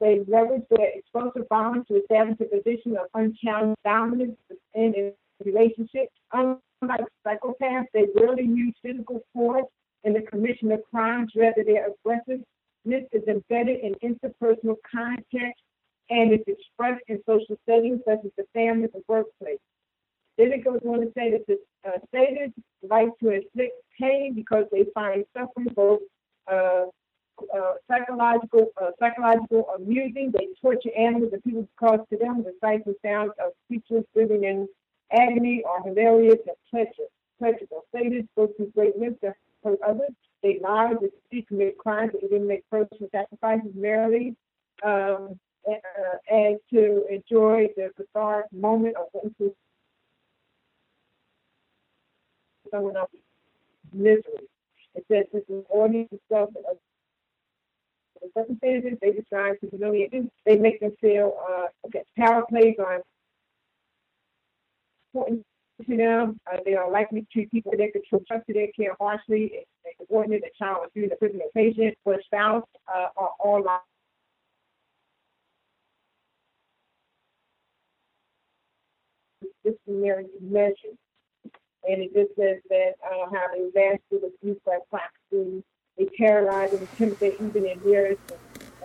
They 0.01 0.21
leverage 0.29 0.63
their 0.71 0.91
explosive 0.95 1.47
violence 1.49 1.89
to 1.89 1.97
establish 1.97 2.39
a 2.41 2.45
position 2.45 2.97
of 2.97 3.07
unchallenged 3.15 3.81
dominance 3.85 4.37
in 4.75 4.95
a 4.97 5.45
relationship. 5.45 6.11
Unlike 6.83 7.07
psychopaths, 7.27 7.87
they 7.93 8.07
rarely 8.15 8.45
use 8.45 8.75
physical 8.83 9.21
force 9.33 9.67
in 10.05 10.13
the 10.13 10.23
commission 10.23 10.71
of 10.73 10.83
crimes, 10.91 11.33
rather 11.35 11.65
their 11.65 11.89
aggressiveness 11.89 12.45
is 12.85 13.23
embedded 13.27 13.81
in 13.81 13.95
interpersonal 14.03 14.77
contact 14.91 15.61
and 16.11 16.33
it's 16.33 16.47
expressed 16.47 17.03
in 17.09 17.21
social 17.27 17.57
settings 17.67 18.01
such 18.07 18.21
as 18.25 18.31
the 18.37 18.45
family 18.55 18.89
and 18.95 19.03
workplace. 19.09 19.59
Then 20.39 20.53
it 20.53 20.65
goes 20.65 20.81
on 20.87 21.01
to 21.01 21.11
say 21.17 21.31
that 21.33 21.47
the 21.47 21.59
uh, 21.89 21.99
sadists 22.15 22.53
like 22.89 23.09
to 23.23 23.31
inflict 23.31 23.75
pain 23.99 24.35
because 24.35 24.67
they 24.71 24.85
find 24.95 25.25
suffering 25.37 25.69
both 25.75 26.01
uh, 26.51 26.85
uh, 27.55 27.73
psychological, 27.89 28.67
uh, 28.81 28.91
psychological 29.01 29.67
amusing. 29.77 30.33
They 30.33 30.49
torture 30.61 30.95
animals 30.97 31.33
and 31.33 31.43
people 31.43 31.67
because 31.77 32.01
to 32.11 32.19
them 32.19 32.45
the 32.45 32.53
sights 32.61 32.85
and 32.87 32.97
sounds 33.05 33.33
of 33.45 33.53
creatures 33.67 34.05
living 34.15 34.45
in 34.45 34.69
agony 35.13 35.63
are 35.69 35.83
hilarious 35.83 36.39
and 36.47 36.57
pleasure, 36.71 37.09
pleasurable. 37.39 37.85
Sadists 37.95 38.29
go 38.37 38.49
through 38.57 38.73
great 38.75 38.99
lengths 38.99 39.21
to 39.23 39.35
hurt 39.65 39.79
others. 39.87 40.11
They 40.43 40.59
lie, 40.63 40.95
deceive, 40.95 41.47
commit 41.49 41.79
crimes, 41.79 42.13
and 42.15 42.23
even 42.25 42.47
make 42.47 42.69
personal 42.71 43.09
sacrifices 43.11 43.73
merely 43.75 44.37
um, 44.85 45.39
uh, 45.69 45.73
and 46.31 46.59
to 46.73 47.05
enjoy 47.11 47.69
the 47.77 47.91
cathartic 47.97 48.53
moment 48.53 48.97
of 48.97 49.07
going 49.13 49.53
someone 52.71 52.97
else's 52.97 53.21
misery. 53.93 54.49
It 54.95 55.05
says 55.11 55.27
this 55.33 55.43
is 55.49 55.65
ordinary 55.69 56.09
stuff 56.27 56.51
of 56.51 56.79
the 58.23 58.29
circumstances 58.35 58.99
they 59.01 59.13
describe 59.13 59.61
to 59.61 59.69
humiliate 59.69 60.13
them. 60.13 60.31
They 60.45 60.57
make 60.57 60.81
them 60.81 60.93
feel 61.01 61.37
uh, 61.49 61.67
okay. 61.87 62.03
Power 62.19 62.45
plays 62.49 62.77
are 62.79 63.03
important 65.17 65.47
to 65.89 65.97
them. 65.97 66.41
Uh, 66.51 66.59
they 66.65 66.75
are 66.75 66.91
likely 66.91 67.23
to 67.23 67.27
treat 67.33 67.51
people 67.51 67.73
that 67.73 67.79
they 67.79 67.91
control 67.91 68.23
trust 68.27 68.47
to 68.47 68.55
their 68.55 68.69
care 68.77 68.95
harshly. 68.99 69.53
It's 69.85 70.01
important 70.01 70.43
that 70.43 70.55
child 70.57 70.87
is 70.87 70.91
doing 70.95 71.09
the 71.09 71.17
prison 71.17 71.41
patient 71.55 71.97
or 72.05 72.21
spouse 72.25 72.65
uh, 72.89 73.09
are 73.17 73.31
all 73.41 73.63
like 73.63 73.81
disciplinary 79.65 80.27
measures. 80.41 80.97
And 81.89 82.03
it 82.03 82.13
just 82.15 82.35
says 82.37 82.59
that 82.69 82.95
uh, 83.05 83.31
how 83.31 83.47
they 83.55 83.71
master 83.75 84.01
the 84.11 84.33
abuse 84.41 84.59
by 84.67 84.79
practicing, 84.91 85.63
they 85.97 86.09
terrorize 86.17 86.73
and 86.73 86.81
intimidate 86.81 87.35
even 87.35 87.63
their 87.63 87.77
nearest 87.85 88.21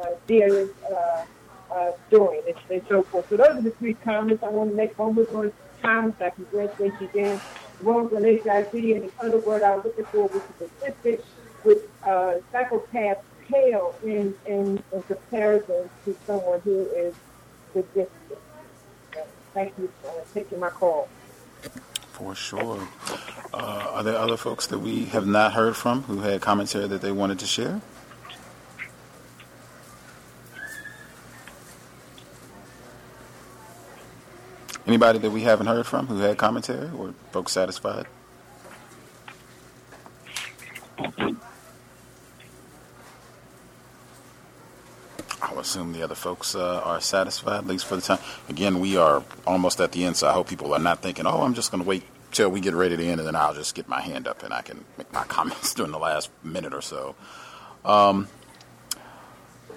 uh, 0.02 0.06
dearest 0.28 0.74
uh, 0.92 1.26
uh, 1.74 1.92
doing 2.10 2.42
and, 2.48 2.56
and 2.70 2.82
so 2.88 3.02
forth. 3.04 3.28
So 3.30 3.38
those 3.38 3.48
are 3.48 3.62
the 3.62 3.72
three 3.72 3.96
comments 3.96 4.44
I 4.44 4.50
want 4.50 4.72
to 4.72 4.76
make. 4.76 4.98
One 5.00 5.16
was 5.16 5.28
on 5.30 5.52
time, 5.82 6.16
so 6.18 6.26
I 6.26 6.30
congratulate 6.30 6.94
you 7.00 7.08
again. 7.08 7.38
One 7.82 8.10
was 8.10 8.14
on 8.14 8.24
HIV, 8.24 8.74
and 8.74 9.04
the 9.04 9.12
other 9.20 9.40
word 9.40 9.64
I 9.64 9.76
was 9.76 9.86
looking 9.86 10.06
for 10.06 10.28
was 10.28 10.42
specific, 10.56 11.24
with 11.64 11.80
uh, 12.06 12.36
psychopath 12.52 13.18
pale 13.48 13.96
in, 14.04 14.34
in, 14.46 14.82
in 14.92 15.04
comparison 15.04 15.90
to 16.06 16.18
someone 16.26 16.62
who 16.62 16.82
is 16.96 17.14
sadistic. 17.74 18.10
Thank 19.54 19.74
you 19.78 19.92
for 20.02 20.24
taking 20.34 20.60
my 20.60 20.70
call. 20.70 21.10
For 22.14 22.36
sure. 22.36 22.88
Uh, 23.54 23.88
are 23.92 24.04
there 24.04 24.18
other 24.18 24.38
folks 24.38 24.68
that 24.68 24.80
we 24.80 25.06
have 25.06 25.28
not 25.28 25.54
heard 25.54 25.76
from 25.76 26.04
who 26.04 26.20
had 26.20 26.42
commentary 26.42 26.88
that 26.88 27.02
they 27.02 27.12
wanted 27.12 27.40
to 27.40 27.46
share? 27.46 27.82
Anybody 34.88 35.20
that 35.20 35.30
we 35.30 35.42
haven't 35.42 35.68
heard 35.68 35.86
from 35.86 36.08
who 36.08 36.18
had 36.18 36.38
commentary 36.38 36.90
or 36.98 37.14
folks 37.32 37.52
satisfied? 37.52 38.08
I'll 45.42 45.60
assume 45.60 45.94
the 45.94 46.04
other 46.04 46.16
folks 46.16 46.56
uh, 46.56 46.80
are 46.80 47.02
satisfied, 47.02 47.58
at 47.58 47.68
least 47.68 47.86
for 47.86 47.96
the 47.96 48.02
time. 48.02 48.20
Again, 48.50 48.80
we 48.80 48.98
are 48.98 49.24
almost 49.46 49.82
at 49.82 49.92
the 49.92 50.06
end, 50.06 50.18
so 50.18 50.28
I 50.28 50.34
hope 50.34 50.48
people 50.50 50.74
are 50.74 50.80
not 50.80 51.02
thinking, 51.02 51.26
oh, 51.26 51.42
I'm 51.42 51.54
just 51.54 51.72
going 51.72 51.84
to 51.84 51.88
wait 51.88 52.04
till 52.32 52.50
we 52.50 52.60
get 52.60 52.74
ready 52.74 52.98
to 52.98 53.04
end 53.04 53.20
and 53.20 53.28
then 53.28 53.36
I'll 53.36 53.54
just 53.54 53.76
get 53.76 53.88
my 53.88 54.02
hand 54.02 54.28
up 54.28 54.44
and 54.44 54.54
I 54.54 54.62
can 54.62 54.86
make 54.98 55.12
my 55.14 55.24
comments 55.28 55.74
during 55.74 55.92
the 55.92 56.00
last 56.00 56.30
minute 56.44 56.74
or 56.74 56.82
so. 56.82 57.16
Um, 57.84 58.28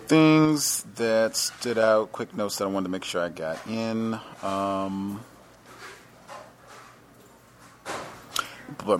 things 0.06 0.84
that 0.96 1.36
stood 1.36 1.78
out, 1.78 2.12
quick 2.12 2.36
notes 2.36 2.58
that 2.58 2.64
I 2.64 2.68
wanted 2.68 2.84
to 2.84 2.90
make 2.90 3.04
sure 3.04 3.22
I 3.22 3.28
got 3.28 3.66
in. 3.66 4.18
Um, 4.42 5.24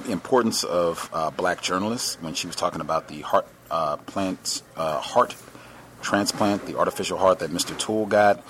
importance 0.08 0.64
of 0.64 1.10
uh, 1.12 1.30
black 1.30 1.60
journalists 1.60 2.16
when 2.20 2.34
she 2.34 2.46
was 2.46 2.56
talking 2.56 2.80
about 2.80 3.08
the 3.08 3.20
heart 3.20 3.46
uh, 3.70 3.96
plant, 3.96 4.62
uh, 4.76 5.00
heart 5.00 5.34
transplant, 6.00 6.66
the 6.66 6.78
artificial 6.78 7.18
heart 7.18 7.40
that 7.40 7.50
Mr. 7.50 7.76
Toole 7.78 8.06
got, 8.06 8.44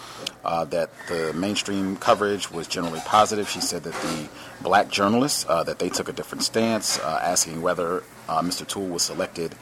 uh, 0.45 0.65
that 0.67 0.91
the 1.09 1.33
mainstream 1.33 1.97
coverage 1.97 2.51
was 2.51 2.67
generally 2.67 3.01
positive. 3.07 3.49
She 3.49 3.61
said 3.61 3.85
that 3.85 3.95
the 3.95 4.29
black 4.61 4.91
journalists, 4.91 5.47
uh, 5.49 5.63
that 5.63 5.79
they 5.79 5.89
took 5.89 6.09
a 6.09 6.13
different 6.13 6.43
stance, 6.43 6.99
uh, 6.99 7.21
asking 7.23 7.63
whether 7.63 8.03
uh, 8.29 8.43
Mr. 8.43 8.67
Toole 8.67 8.89
was 8.89 9.03
selected 9.03 9.55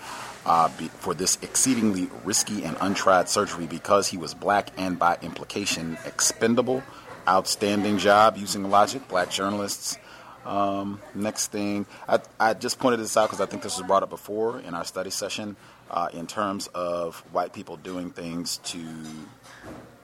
uh, 0.44 0.68
be, 0.76 0.88
for 0.88 1.14
this 1.14 1.38
exceedingly 1.42 2.08
risky 2.24 2.64
and 2.64 2.76
untried 2.80 3.28
surgery 3.28 3.66
because 3.66 4.08
he 4.08 4.16
was 4.16 4.34
black 4.34 4.70
and 4.76 4.98
by 4.98 5.18
implication 5.22 5.98
expendable. 6.04 6.82
Outstanding 7.28 7.98
job 7.98 8.36
using 8.36 8.68
logic, 8.68 9.06
black 9.08 9.30
journalists. 9.30 9.96
Um, 10.44 11.00
next 11.14 11.52
thing, 11.52 11.86
I, 12.08 12.18
I 12.40 12.54
just 12.54 12.80
pointed 12.80 12.98
this 12.98 13.16
out 13.16 13.28
because 13.28 13.40
I 13.40 13.46
think 13.46 13.62
this 13.62 13.78
was 13.78 13.86
brought 13.86 14.02
up 14.02 14.10
before 14.10 14.58
in 14.58 14.74
our 14.74 14.84
study 14.84 15.10
session 15.10 15.54
uh, 15.88 16.08
in 16.12 16.26
terms 16.26 16.66
of 16.74 17.20
white 17.32 17.52
people 17.52 17.76
doing 17.76 18.10
things 18.10 18.56
to 18.64 18.80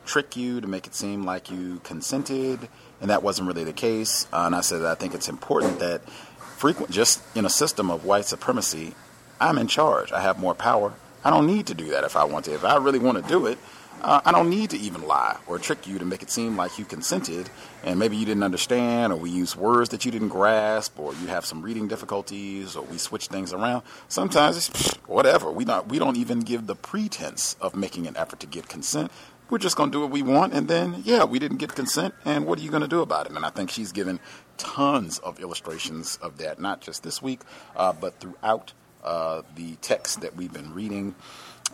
trick 0.04 0.36
you, 0.36 0.60
to 0.60 0.68
make 0.68 0.86
it 0.86 0.94
seem 0.94 1.24
like 1.24 1.50
you 1.50 1.80
consented, 1.82 2.68
and 3.00 3.10
that 3.10 3.22
wasn't 3.24 3.48
really 3.48 3.64
the 3.64 3.72
case. 3.72 4.28
Uh, 4.32 4.44
and 4.46 4.54
I 4.54 4.60
said 4.60 4.82
I 4.84 4.94
think 4.94 5.14
it's 5.14 5.28
important 5.28 5.80
that 5.80 6.08
frequent, 6.08 6.92
just 6.92 7.20
in 7.36 7.44
a 7.44 7.50
system 7.50 7.90
of 7.90 8.04
white 8.04 8.24
supremacy, 8.24 8.94
I'm 9.40 9.58
in 9.58 9.68
charge. 9.68 10.12
I 10.12 10.20
have 10.20 10.38
more 10.38 10.54
power. 10.54 10.94
I 11.24 11.30
don't 11.30 11.46
need 11.46 11.66
to 11.66 11.74
do 11.74 11.90
that 11.90 12.04
if 12.04 12.16
I 12.16 12.24
want 12.24 12.44
to. 12.46 12.54
If 12.54 12.64
I 12.64 12.76
really 12.76 12.98
want 12.98 13.22
to 13.22 13.28
do 13.28 13.46
it, 13.46 13.58
uh, 14.00 14.20
I 14.24 14.30
don't 14.30 14.48
need 14.48 14.70
to 14.70 14.78
even 14.78 15.06
lie 15.06 15.36
or 15.48 15.58
trick 15.58 15.86
you 15.86 15.98
to 15.98 16.04
make 16.04 16.22
it 16.22 16.30
seem 16.30 16.56
like 16.56 16.78
you 16.78 16.84
consented 16.84 17.50
and 17.82 17.98
maybe 17.98 18.16
you 18.16 18.24
didn't 18.24 18.44
understand 18.44 19.12
or 19.12 19.16
we 19.16 19.30
use 19.30 19.56
words 19.56 19.90
that 19.90 20.04
you 20.04 20.12
didn't 20.12 20.28
grasp 20.28 20.98
or 21.00 21.14
you 21.14 21.26
have 21.26 21.44
some 21.44 21.62
reading 21.62 21.88
difficulties 21.88 22.76
or 22.76 22.84
we 22.84 22.96
switch 22.96 23.26
things 23.26 23.52
around. 23.52 23.82
Sometimes 24.06 24.56
it's 24.56 24.94
whatever. 25.06 25.50
We 25.50 25.64
don't, 25.64 25.88
we 25.88 25.98
don't 25.98 26.16
even 26.16 26.40
give 26.40 26.68
the 26.68 26.76
pretense 26.76 27.56
of 27.60 27.74
making 27.74 28.06
an 28.06 28.16
effort 28.16 28.38
to 28.40 28.46
get 28.46 28.68
consent. 28.68 29.10
We're 29.50 29.58
just 29.58 29.76
going 29.76 29.90
to 29.90 29.96
do 29.96 30.02
what 30.02 30.10
we 30.10 30.22
want 30.22 30.52
and 30.52 30.68
then, 30.68 31.02
yeah, 31.04 31.24
we 31.24 31.40
didn't 31.40 31.56
get 31.56 31.74
consent 31.74 32.14
and 32.24 32.46
what 32.46 32.60
are 32.60 32.62
you 32.62 32.70
going 32.70 32.82
to 32.82 32.88
do 32.88 33.02
about 33.02 33.26
it? 33.26 33.32
And 33.34 33.44
I 33.44 33.50
think 33.50 33.70
she's 33.70 33.90
given 33.90 34.20
tons 34.58 35.18
of 35.18 35.40
illustrations 35.40 36.18
of 36.22 36.38
that, 36.38 36.60
not 36.60 36.80
just 36.80 37.02
this 37.02 37.20
week, 37.20 37.40
uh, 37.74 37.92
but 37.92 38.20
throughout 38.20 38.74
uh, 39.04 39.42
the 39.56 39.76
text 39.76 40.20
that 40.22 40.36
we've 40.36 40.52
been 40.52 40.74
reading. 40.74 41.14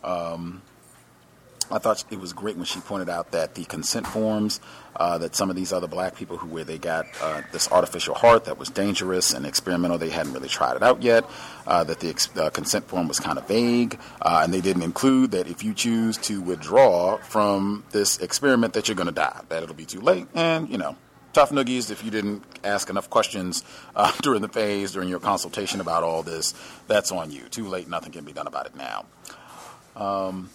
Um, 0.02 0.62
I 1.70 1.78
thought 1.78 2.04
it 2.10 2.20
was 2.20 2.32
great 2.32 2.56
when 2.56 2.66
she 2.66 2.80
pointed 2.80 3.08
out 3.08 3.30
that 3.32 3.54
the 3.54 3.64
consent 3.64 4.06
forms 4.06 4.60
uh, 4.96 5.18
that 5.18 5.34
some 5.34 5.48
of 5.48 5.56
these 5.56 5.72
other 5.72 5.86
black 5.86 6.14
people 6.14 6.36
who 6.36 6.48
where 6.48 6.64
they 6.64 6.78
got 6.78 7.06
uh, 7.22 7.42
this 7.52 7.70
artificial 7.72 8.14
heart 8.14 8.44
that 8.44 8.58
was 8.58 8.68
dangerous 8.68 9.32
and 9.32 9.46
experimental, 9.46 9.96
they 9.96 10.10
hadn't 10.10 10.32
really 10.32 10.48
tried 10.48 10.76
it 10.76 10.82
out 10.82 11.02
yet. 11.02 11.24
Uh, 11.66 11.82
that 11.82 12.00
the 12.00 12.10
ex- 12.10 12.34
uh, 12.36 12.50
consent 12.50 12.86
form 12.86 13.08
was 13.08 13.18
kind 13.18 13.38
of 13.38 13.48
vague, 13.48 13.98
uh, 14.20 14.40
and 14.44 14.52
they 14.52 14.60
didn't 14.60 14.82
include 14.82 15.30
that 15.30 15.48
if 15.48 15.64
you 15.64 15.72
choose 15.72 16.18
to 16.18 16.42
withdraw 16.42 17.16
from 17.18 17.82
this 17.90 18.18
experiment, 18.18 18.74
that 18.74 18.86
you're 18.86 18.94
going 18.94 19.06
to 19.06 19.12
die, 19.12 19.40
that 19.48 19.62
it'll 19.62 19.74
be 19.74 19.86
too 19.86 20.00
late, 20.00 20.26
and 20.34 20.68
you 20.68 20.78
know. 20.78 20.96
Tough 21.34 21.50
noogies 21.50 21.90
if 21.90 22.04
you 22.04 22.12
didn't 22.12 22.44
ask 22.62 22.88
enough 22.88 23.10
questions 23.10 23.64
uh, 23.96 24.12
during 24.22 24.40
the 24.40 24.48
phase, 24.48 24.92
during 24.92 25.08
your 25.08 25.18
consultation 25.18 25.80
about 25.80 26.04
all 26.04 26.22
this. 26.22 26.54
That's 26.86 27.10
on 27.10 27.32
you. 27.32 27.42
Too 27.50 27.66
late, 27.66 27.88
nothing 27.88 28.12
can 28.12 28.24
be 28.24 28.32
done 28.32 28.46
about 28.46 28.66
it 28.66 28.76
now. 28.76 29.04
Um, 29.96 30.48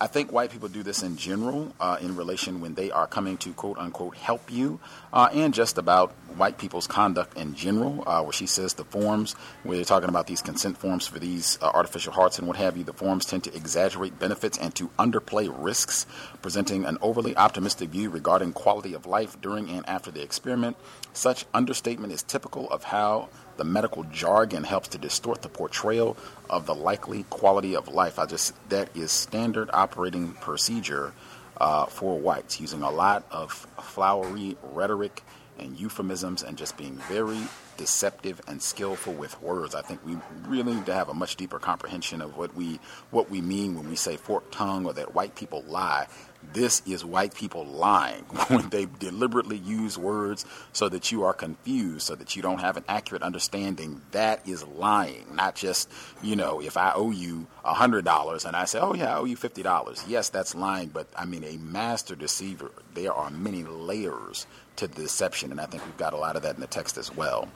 I 0.00 0.08
think 0.08 0.32
white 0.32 0.50
people 0.50 0.68
do 0.68 0.82
this 0.82 1.04
in 1.04 1.16
general 1.16 1.72
uh, 1.78 1.98
in 2.00 2.16
relation 2.16 2.60
when 2.60 2.74
they 2.74 2.90
are 2.90 3.06
coming 3.06 3.36
to 3.38 3.52
quote 3.52 3.78
unquote 3.78 4.16
help 4.16 4.50
you, 4.50 4.80
uh, 5.12 5.28
and 5.32 5.54
just 5.54 5.78
about 5.78 6.10
white 6.36 6.58
people's 6.58 6.88
conduct 6.88 7.38
in 7.38 7.54
general, 7.54 8.02
uh, 8.06 8.20
where 8.22 8.32
she 8.32 8.46
says 8.46 8.74
the 8.74 8.84
forms, 8.84 9.34
where 9.62 9.76
they're 9.76 9.84
talking 9.84 10.08
about 10.08 10.26
these 10.26 10.42
consent 10.42 10.76
forms 10.78 11.06
for 11.06 11.20
these 11.20 11.58
uh, 11.62 11.66
artificial 11.66 12.12
hearts 12.12 12.40
and 12.40 12.48
what 12.48 12.56
have 12.56 12.76
you, 12.76 12.82
the 12.82 12.92
forms 12.92 13.24
tend 13.24 13.44
to 13.44 13.54
exaggerate 13.54 14.18
benefits 14.18 14.58
and 14.58 14.74
to 14.74 14.88
underplay 14.98 15.48
risks, 15.56 16.06
presenting 16.42 16.84
an 16.84 16.98
overly 17.00 17.36
optimistic 17.36 17.90
view 17.90 18.10
regarding 18.10 18.52
quality 18.52 18.94
of 18.94 19.06
life 19.06 19.40
during 19.40 19.70
and 19.70 19.88
after 19.88 20.10
the 20.10 20.22
experiment. 20.22 20.76
Such 21.12 21.46
understatement 21.54 22.12
is 22.12 22.24
typical 22.24 22.68
of 22.70 22.82
how 22.82 23.28
the 23.56 23.64
medical 23.64 24.04
jargon 24.04 24.64
helps 24.64 24.88
to 24.88 24.98
distort 24.98 25.42
the 25.42 25.48
portrayal 25.48 26.16
of 26.50 26.66
the 26.66 26.74
likely 26.74 27.24
quality 27.24 27.74
of 27.74 27.88
life. 27.88 28.18
I 28.18 28.26
just 28.26 28.54
that 28.68 28.94
is 28.96 29.10
standard 29.10 29.70
operating 29.72 30.32
procedure 30.34 31.12
uh, 31.56 31.86
for 31.86 32.18
whites, 32.18 32.60
using 32.60 32.82
a 32.82 32.90
lot 32.90 33.24
of 33.30 33.52
flowery 33.80 34.56
rhetoric 34.62 35.22
and 35.58 35.78
euphemisms, 35.78 36.42
and 36.42 36.58
just 36.58 36.76
being 36.76 36.96
very 37.08 37.40
deceptive 37.76 38.40
and 38.46 38.60
skillful 38.60 39.12
with 39.12 39.40
words. 39.40 39.74
I 39.74 39.82
think 39.82 40.04
we 40.04 40.16
really 40.46 40.74
need 40.74 40.86
to 40.86 40.94
have 40.94 41.08
a 41.08 41.14
much 41.14 41.36
deeper 41.36 41.58
comprehension 41.58 42.20
of 42.20 42.36
what 42.36 42.54
we 42.54 42.80
what 43.10 43.30
we 43.30 43.40
mean 43.40 43.74
when 43.74 43.88
we 43.88 43.96
say 43.96 44.16
forked 44.16 44.52
tongue 44.52 44.86
or 44.86 44.92
that 44.94 45.14
white 45.14 45.34
people 45.34 45.64
lie. 45.66 46.06
This 46.54 46.82
is 46.86 47.04
white 47.04 47.34
people 47.34 47.66
lying 47.66 48.22
when 48.48 48.68
they 48.70 48.86
deliberately 48.86 49.56
use 49.56 49.98
words 49.98 50.46
so 50.72 50.88
that 50.88 51.10
you 51.10 51.24
are 51.24 51.34
confused, 51.34 52.02
so 52.06 52.14
that 52.14 52.36
you 52.36 52.42
don't 52.42 52.60
have 52.60 52.76
an 52.76 52.84
accurate 52.88 53.22
understanding. 53.22 54.00
That 54.12 54.46
is 54.48 54.64
lying, 54.64 55.26
not 55.34 55.56
just, 55.56 55.90
you 56.22 56.36
know, 56.36 56.62
if 56.62 56.76
I 56.76 56.92
owe 56.94 57.10
you 57.10 57.48
$100 57.64 58.44
and 58.46 58.56
I 58.56 58.66
say, 58.66 58.78
oh, 58.78 58.94
yeah, 58.94 59.16
I 59.16 59.18
owe 59.18 59.24
you 59.24 59.36
$50. 59.36 60.04
Yes, 60.06 60.28
that's 60.28 60.54
lying, 60.54 60.88
but 60.88 61.08
I 61.16 61.24
mean, 61.24 61.42
a 61.42 61.56
master 61.58 62.14
deceiver, 62.14 62.70
there 62.94 63.12
are 63.12 63.30
many 63.30 63.64
layers 63.64 64.46
to 64.76 64.86
deception, 64.86 65.50
and 65.50 65.60
I 65.60 65.66
think 65.66 65.84
we've 65.84 65.96
got 65.96 66.12
a 66.12 66.18
lot 66.18 66.36
of 66.36 66.42
that 66.42 66.54
in 66.54 66.60
the 66.60 66.68
text 66.68 66.98
as 66.98 67.14
well. 67.14 67.48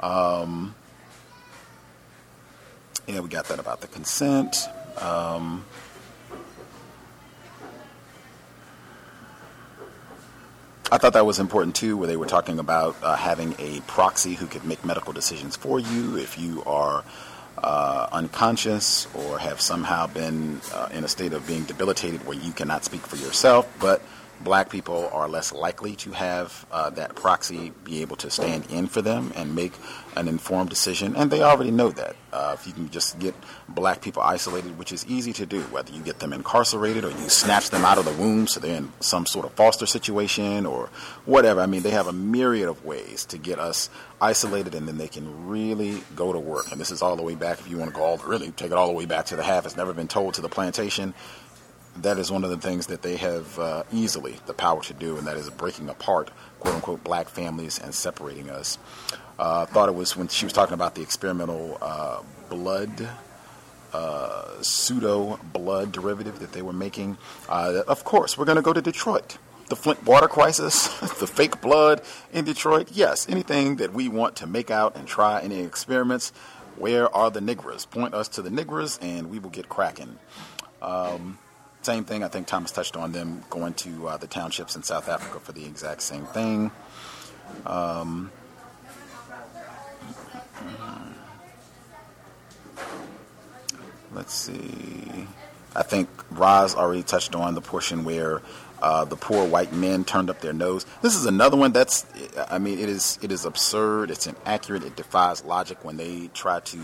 Um, 0.00 0.74
yeah, 3.06 3.20
we 3.20 3.28
got 3.28 3.44
that 3.48 3.58
about 3.58 3.82
the 3.82 3.88
consent. 3.88 4.56
Um, 4.98 5.66
I 10.92 10.98
thought 10.98 11.12
that 11.12 11.24
was 11.24 11.38
important 11.38 11.76
too, 11.76 11.96
where 11.96 12.08
they 12.08 12.16
were 12.16 12.26
talking 12.26 12.58
about 12.58 12.96
uh, 13.00 13.14
having 13.14 13.54
a 13.60 13.80
proxy 13.82 14.34
who 14.34 14.46
could 14.46 14.64
make 14.64 14.84
medical 14.84 15.12
decisions 15.12 15.54
for 15.54 15.78
you 15.78 16.16
if 16.16 16.36
you 16.36 16.64
are 16.66 17.04
uh, 17.58 18.08
unconscious 18.10 19.06
or 19.14 19.38
have 19.38 19.60
somehow 19.60 20.08
been 20.08 20.60
uh, 20.74 20.88
in 20.92 21.04
a 21.04 21.08
state 21.08 21.32
of 21.32 21.46
being 21.46 21.62
debilitated 21.62 22.26
where 22.26 22.36
you 22.36 22.50
cannot 22.50 22.84
speak 22.84 23.02
for 23.02 23.14
yourself, 23.16 23.72
but 23.78 24.02
black 24.42 24.70
people 24.70 25.08
are 25.12 25.28
less 25.28 25.52
likely 25.52 25.94
to 25.96 26.12
have 26.12 26.66
uh, 26.72 26.90
that 26.90 27.14
proxy 27.14 27.72
be 27.84 28.00
able 28.02 28.16
to 28.16 28.30
stand 28.30 28.66
in 28.70 28.86
for 28.86 29.02
them 29.02 29.32
and 29.36 29.54
make 29.54 29.72
an 30.16 30.28
informed 30.28 30.70
decision, 30.70 31.14
and 31.16 31.30
they 31.30 31.42
already 31.42 31.70
know 31.70 31.90
that. 31.90 32.16
Uh, 32.32 32.56
if 32.58 32.66
you 32.66 32.72
can 32.72 32.88
just 32.90 33.18
get 33.18 33.34
black 33.68 34.00
people 34.00 34.22
isolated, 34.22 34.78
which 34.78 34.92
is 34.92 35.04
easy 35.06 35.32
to 35.32 35.44
do, 35.46 35.60
whether 35.64 35.92
you 35.92 36.00
get 36.00 36.20
them 36.20 36.32
incarcerated 36.32 37.04
or 37.04 37.10
you 37.10 37.28
snatch 37.28 37.70
them 37.70 37.84
out 37.84 37.98
of 37.98 38.04
the 38.04 38.12
womb 38.12 38.46
so 38.46 38.60
they're 38.60 38.76
in 38.76 38.92
some 39.00 39.26
sort 39.26 39.44
of 39.44 39.52
foster 39.52 39.86
situation 39.86 40.64
or 40.64 40.88
whatever. 41.24 41.60
I 41.60 41.66
mean, 41.66 41.82
they 41.82 41.90
have 41.90 42.06
a 42.06 42.12
myriad 42.12 42.68
of 42.68 42.84
ways 42.84 43.24
to 43.26 43.38
get 43.38 43.58
us 43.58 43.90
isolated, 44.20 44.74
and 44.74 44.86
then 44.86 44.96
they 44.96 45.08
can 45.08 45.48
really 45.48 46.02
go 46.14 46.32
to 46.32 46.38
work. 46.38 46.70
And 46.70 46.80
this 46.80 46.90
is 46.90 47.02
all 47.02 47.16
the 47.16 47.22
way 47.22 47.34
back, 47.34 47.58
if 47.58 47.68
you 47.68 47.76
want 47.78 47.90
to 47.90 47.96
go 47.96 48.04
all 48.04 48.16
the, 48.16 48.26
really 48.26 48.50
take 48.52 48.70
it 48.70 48.76
all 48.76 48.86
the 48.86 48.92
way 48.92 49.06
back 49.06 49.26
to 49.26 49.36
the 49.36 49.42
half. 49.42 49.66
It's 49.66 49.76
never 49.76 49.92
been 49.92 50.08
told 50.08 50.34
to 50.34 50.40
the 50.40 50.48
plantation 50.48 51.14
that 51.96 52.18
is 52.18 52.30
one 52.30 52.44
of 52.44 52.50
the 52.50 52.56
things 52.56 52.86
that 52.86 53.02
they 53.02 53.16
have 53.16 53.58
uh, 53.58 53.82
easily 53.92 54.36
the 54.46 54.54
power 54.54 54.82
to 54.82 54.94
do, 54.94 55.16
and 55.16 55.26
that 55.26 55.36
is 55.36 55.50
breaking 55.50 55.88
apart 55.88 56.30
quote 56.60 56.74
unquote 56.74 57.02
black 57.02 57.28
families 57.28 57.78
and 57.78 57.94
separating 57.94 58.50
us. 58.50 58.78
Uh, 59.38 59.66
thought 59.66 59.88
it 59.88 59.94
was 59.94 60.16
when 60.16 60.28
she 60.28 60.44
was 60.44 60.52
talking 60.52 60.74
about 60.74 60.94
the 60.94 61.02
experimental 61.02 61.78
uh, 61.80 62.22
blood. 62.48 63.08
Uh, 63.92 64.62
pseudo 64.62 65.40
blood 65.52 65.90
derivative 65.90 66.38
that 66.38 66.52
they 66.52 66.62
were 66.62 66.72
making. 66.72 67.18
Uh, 67.48 67.82
of 67.88 68.04
course, 68.04 68.38
we're 68.38 68.44
going 68.44 68.54
to 68.54 68.62
go 68.62 68.72
to 68.72 68.80
Detroit. 68.80 69.36
The 69.68 69.74
Flint 69.74 70.04
water 70.06 70.28
crisis, 70.28 70.86
the 71.18 71.26
fake 71.26 71.60
blood 71.60 72.02
in 72.32 72.44
Detroit. 72.44 72.90
Yes, 72.92 73.28
anything 73.28 73.76
that 73.76 73.92
we 73.92 74.06
want 74.06 74.36
to 74.36 74.46
make 74.46 74.70
out 74.70 74.96
and 74.96 75.08
try 75.08 75.40
any 75.40 75.60
experiments. 75.60 76.32
Where 76.76 77.12
are 77.14 77.32
the 77.32 77.40
niggers? 77.40 77.88
Point 77.90 78.14
us 78.14 78.28
to 78.28 78.42
the 78.42 78.50
niggers, 78.50 78.96
and 79.02 79.28
we 79.28 79.40
will 79.40 79.50
get 79.50 79.68
cracking. 79.68 80.18
Um, 80.80 81.38
same 81.82 82.04
thing. 82.04 82.22
I 82.22 82.28
think 82.28 82.46
Thomas 82.46 82.70
touched 82.70 82.96
on 82.96 83.12
them 83.12 83.42
going 83.50 83.74
to 83.74 84.08
uh, 84.08 84.16
the 84.16 84.26
townships 84.26 84.76
in 84.76 84.82
South 84.82 85.08
Africa 85.08 85.40
for 85.40 85.52
the 85.52 85.64
exact 85.64 86.02
same 86.02 86.26
thing. 86.26 86.70
Um, 87.66 88.30
let's 94.12 94.34
see. 94.34 95.26
I 95.74 95.82
think 95.82 96.08
Roz 96.30 96.74
already 96.74 97.02
touched 97.02 97.34
on 97.34 97.54
the 97.54 97.60
portion 97.60 98.04
where 98.04 98.42
uh, 98.82 99.04
the 99.04 99.16
poor 99.16 99.46
white 99.46 99.72
men 99.72 100.04
turned 100.04 100.30
up 100.30 100.40
their 100.40 100.52
nose. 100.52 100.86
This 101.02 101.14
is 101.14 101.26
another 101.26 101.56
one 101.56 101.72
that's, 101.72 102.06
I 102.50 102.58
mean, 102.58 102.78
it 102.78 102.88
is 102.88 103.18
it 103.22 103.30
is 103.30 103.44
absurd. 103.44 104.10
It's 104.10 104.26
inaccurate. 104.26 104.84
It 104.84 104.96
defies 104.96 105.44
logic 105.44 105.84
when 105.84 105.96
they 105.96 106.30
try 106.34 106.60
to 106.60 106.78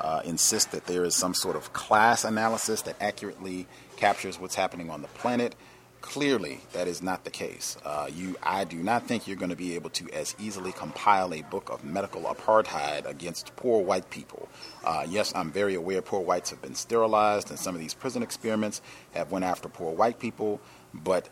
uh, 0.00 0.22
insist 0.24 0.72
that 0.72 0.86
there 0.86 1.04
is 1.04 1.14
some 1.14 1.34
sort 1.34 1.56
of 1.56 1.72
class 1.72 2.24
analysis 2.24 2.82
that 2.82 2.96
accurately 3.00 3.66
captures 3.96 4.38
what's 4.38 4.54
happening 4.54 4.90
on 4.90 5.02
the 5.02 5.08
planet. 5.08 5.54
Clearly, 6.02 6.60
that 6.72 6.86
is 6.86 7.02
not 7.02 7.24
the 7.24 7.30
case. 7.30 7.76
Uh, 7.84 8.08
you, 8.14 8.36
I 8.42 8.64
do 8.64 8.76
not 8.76 9.08
think 9.08 9.26
you're 9.26 9.36
going 9.36 9.50
to 9.50 9.56
be 9.56 9.74
able 9.74 9.90
to 9.90 10.08
as 10.12 10.36
easily 10.38 10.70
compile 10.70 11.34
a 11.34 11.42
book 11.42 11.68
of 11.68 11.84
medical 11.84 12.22
apartheid 12.22 13.06
against 13.06 13.56
poor 13.56 13.82
white 13.82 14.08
people. 14.10 14.48
Uh, 14.84 15.04
yes, 15.08 15.32
I'm 15.34 15.50
very 15.50 15.74
aware 15.74 16.02
poor 16.02 16.20
whites 16.20 16.50
have 16.50 16.62
been 16.62 16.76
sterilized, 16.76 17.50
and 17.50 17.58
some 17.58 17.74
of 17.74 17.80
these 17.80 17.94
prison 17.94 18.22
experiments 18.22 18.82
have 19.14 19.32
went 19.32 19.44
after 19.44 19.68
poor 19.68 19.92
white 19.92 20.20
people. 20.20 20.60
But 20.94 21.28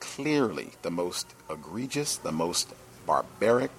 clearly, 0.00 0.70
the 0.80 0.90
most 0.90 1.34
egregious, 1.50 2.16
the 2.16 2.32
most 2.32 2.72
barbaric, 3.04 3.72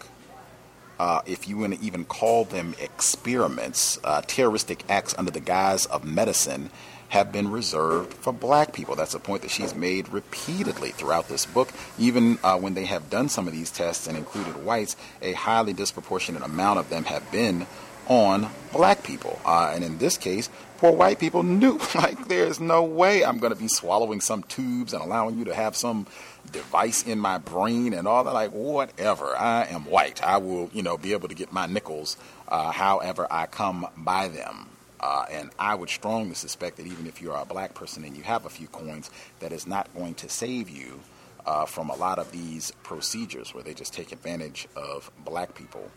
uh, 1.00 1.22
if 1.25 1.48
you 1.50 1.58
want 1.58 1.74
to 1.74 1.83
even 1.83 2.06
call 2.06 2.45
them 2.45 2.75
experiments, 2.80 3.98
uh, 4.03 4.22
terroristic 4.27 4.83
acts 4.88 5.16
under 5.17 5.32
the 5.32 5.40
guise 5.40 5.85
of 5.88 6.06
medicine 6.06 6.69
have 7.14 7.32
been 7.32 7.51
reserved 7.51 8.11
for 8.11 8.33
black 8.33 8.74
people. 8.74 8.95
That's 8.95 9.14
a 9.14 9.19
point 9.19 9.43
that 9.43 9.51
she's 9.51 9.75
made 9.75 10.09
repeatedly 10.09 10.90
throughout 10.90 11.27
this 11.27 11.45
book. 11.45 11.69
Even 12.00 12.40
uh, 12.43 12.58
when 12.58 12.74
they 12.74 12.85
have 12.85 13.11
done 13.11 13.30
some 13.30 13.48
of 13.48 13.53
these 13.53 13.69
tests 13.69 14.08
and 14.08 14.17
included 14.17 14.66
whites, 14.66 14.95
a 15.22 15.33
highly 15.33 15.74
disproportionate 15.74 16.42
amount 16.42 16.80
of 16.80 16.90
them 16.90 17.03
have 17.03 17.32
been 17.32 17.67
on 18.08 18.50
black 18.72 19.03
people. 19.03 19.40
Uh, 19.45 19.72
and 19.75 19.83
in 19.83 20.00
this 20.00 20.17
case, 20.17 20.50
poor 20.80 20.92
white 20.92 21.19
people 21.19 21.43
knew, 21.43 21.80
like, 21.95 22.27
there's 22.30 22.59
no 22.59 22.83
way 22.83 23.24
I'm 23.24 23.38
going 23.38 23.53
to 23.53 23.59
be 23.59 23.67
swallowing 23.67 24.19
some 24.19 24.42
tubes 24.42 24.92
and 24.92 25.03
allowing 25.03 25.38
you 25.38 25.45
to 25.45 25.53
have 25.53 25.75
some 25.75 26.08
device 26.51 27.03
in 27.03 27.19
my 27.19 27.38
brain 27.38 27.93
and 27.93 28.08
all 28.08 28.24
that. 28.24 28.33
Like, 28.33 28.53
whatever. 28.53 29.38
I 29.38 29.66
am 29.66 29.85
white. 29.85 30.24
I 30.24 30.38
will, 30.38 30.72
you 30.74 30.82
know, 30.82 30.98
be 30.98 31.14
able 31.14 31.27
to 31.27 31.35
get 31.35 31.53
my 31.53 31.67
nickels 31.67 32.17
uh, 32.48 32.72
however 32.72 33.27
I 33.30 33.45
come 33.45 33.85
by 33.95 34.30
them. 34.30 34.69
Uh, 35.03 35.25
and 35.30 35.49
I 35.59 35.75
would 35.75 35.90
strongly 35.90 36.33
suspect 36.33 36.77
that 36.77 36.88
even 36.88 37.07
if 37.07 37.22
you 37.22 37.33
are 37.33 37.41
a 37.41 37.45
black 37.45 37.73
person 37.73 38.06
and 38.06 38.15
you 38.15 38.23
have 38.23 38.45
a 38.45 38.49
few 38.49 38.67
coins, 38.67 39.11
that 39.41 39.51
is 39.51 39.67
not 39.67 39.93
going 39.93 40.14
to 40.15 40.30
save 40.30 40.69
you 40.69 41.01
uh, 41.45 41.65
from 41.65 41.90
a 41.90 41.95
lot 41.95 42.19
of 42.19 42.32
these 42.32 42.72
procedures 42.83 43.53
where 43.53 43.65
they 43.65 43.73
just 43.73 43.93
take 43.93 44.14
advantage 44.14 44.65
of 44.77 45.11
black 45.25 45.56
people. 45.56 45.91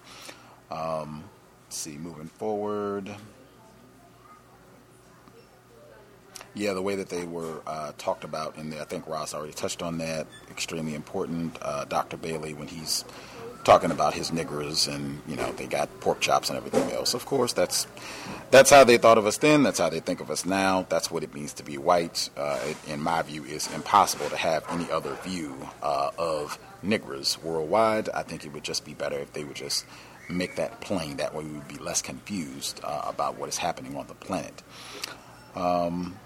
Um, 0.72 1.22
see, 1.68 1.96
moving 1.96 2.26
forward. 2.26 3.14
Yeah, 6.54 6.72
the 6.72 6.82
way 6.82 6.96
that 6.96 7.08
they 7.08 7.26
were 7.26 7.62
uh, 7.64 7.92
talked 7.98 8.24
about 8.24 8.56
there, 8.56 8.82
I 8.82 8.86
think 8.86 9.06
Roz 9.06 9.34
already 9.34 9.52
touched 9.52 9.82
on 9.82 9.98
that. 9.98 10.26
Extremely 10.50 10.96
important. 10.96 11.56
Uh, 11.62 11.84
Dr. 11.84 12.16
Bailey, 12.16 12.54
when 12.54 12.66
he's 12.66 13.04
talking 13.66 13.90
about 13.90 14.14
his 14.14 14.30
niggers 14.30 14.86
and 14.86 15.20
you 15.26 15.34
know 15.34 15.50
they 15.52 15.66
got 15.66 15.88
pork 16.00 16.20
chops 16.20 16.48
and 16.48 16.56
everything 16.56 16.88
else. 16.92 17.14
Of 17.14 17.26
course, 17.26 17.52
that's 17.52 17.88
that's 18.52 18.70
how 18.70 18.84
they 18.84 18.96
thought 18.96 19.18
of 19.18 19.26
us 19.26 19.38
then. 19.38 19.64
That's 19.64 19.80
how 19.80 19.90
they 19.90 19.98
think 19.98 20.20
of 20.20 20.30
us 20.30 20.46
now. 20.46 20.86
That's 20.88 21.10
what 21.10 21.24
it 21.24 21.34
means 21.34 21.52
to 21.54 21.64
be 21.64 21.76
white. 21.76 22.30
Uh, 22.36 22.60
it, 22.62 22.76
in 22.86 23.00
my 23.00 23.20
view, 23.22 23.44
is 23.44 23.72
impossible 23.74 24.30
to 24.30 24.36
have 24.36 24.64
any 24.70 24.88
other 24.90 25.14
view 25.24 25.68
uh, 25.82 26.10
of 26.16 26.58
niggers 26.84 27.42
worldwide. 27.42 28.08
I 28.10 28.22
think 28.22 28.46
it 28.46 28.52
would 28.52 28.62
just 28.62 28.84
be 28.84 28.94
better 28.94 29.18
if 29.18 29.32
they 29.32 29.42
would 29.42 29.56
just 29.56 29.84
make 30.30 30.54
that 30.56 30.80
plain. 30.80 31.16
That 31.16 31.34
way, 31.34 31.44
we 31.44 31.54
would 31.54 31.68
be 31.68 31.78
less 31.78 32.00
confused 32.00 32.80
uh, 32.84 33.02
about 33.04 33.36
what 33.36 33.48
is 33.48 33.58
happening 33.58 33.96
on 33.96 34.06
the 34.06 34.14
planet. 34.14 34.62
Um, 35.56 36.16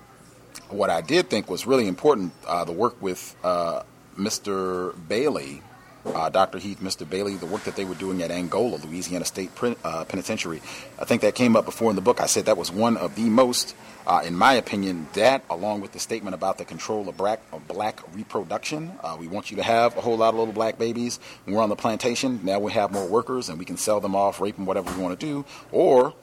what 0.68 0.90
I 0.90 1.00
did 1.00 1.30
think 1.30 1.48
was 1.48 1.66
really 1.66 1.88
important, 1.88 2.34
uh, 2.46 2.66
the 2.66 2.72
work 2.72 3.00
with 3.00 3.34
uh, 3.42 3.82
Mr. 4.18 4.94
Bailey 5.08 5.62
uh, 6.06 6.28
Dr. 6.28 6.58
Heath, 6.58 6.80
Mr. 6.80 7.08
Bailey, 7.08 7.36
the 7.36 7.46
work 7.46 7.64
that 7.64 7.76
they 7.76 7.84
were 7.84 7.94
doing 7.94 8.22
at 8.22 8.30
Angola, 8.30 8.76
Louisiana 8.76 9.24
State 9.24 9.50
uh, 9.84 10.04
Penitentiary. 10.04 10.62
I 10.98 11.04
think 11.04 11.22
that 11.22 11.34
came 11.34 11.56
up 11.56 11.64
before 11.64 11.90
in 11.90 11.96
the 11.96 12.02
book. 12.02 12.20
I 12.20 12.26
said 12.26 12.46
that 12.46 12.56
was 12.56 12.70
one 12.70 12.96
of 12.96 13.14
the 13.16 13.28
most, 13.28 13.74
uh, 14.06 14.22
in 14.24 14.34
my 14.34 14.54
opinion, 14.54 15.08
that 15.14 15.44
along 15.50 15.80
with 15.80 15.92
the 15.92 15.98
statement 15.98 16.34
about 16.34 16.58
the 16.58 16.64
control 16.64 17.08
of 17.08 17.16
black, 17.16 17.40
of 17.52 17.66
black 17.68 18.00
reproduction. 18.14 18.92
Uh, 19.02 19.16
we 19.18 19.28
want 19.28 19.50
you 19.50 19.56
to 19.56 19.62
have 19.62 19.96
a 19.96 20.00
whole 20.00 20.16
lot 20.16 20.30
of 20.30 20.36
little 20.36 20.54
black 20.54 20.78
babies. 20.78 21.20
We're 21.46 21.60
on 21.60 21.68
the 21.68 21.76
plantation, 21.76 22.40
now 22.42 22.58
we 22.58 22.72
have 22.72 22.90
more 22.92 23.06
workers 23.06 23.48
and 23.48 23.58
we 23.58 23.64
can 23.64 23.76
sell 23.76 24.00
them 24.00 24.14
off, 24.14 24.40
rape 24.40 24.56
them, 24.56 24.66
whatever 24.66 24.92
we 24.94 25.02
want 25.02 25.18
to 25.18 25.26
do. 25.26 25.44
Or 25.72 26.14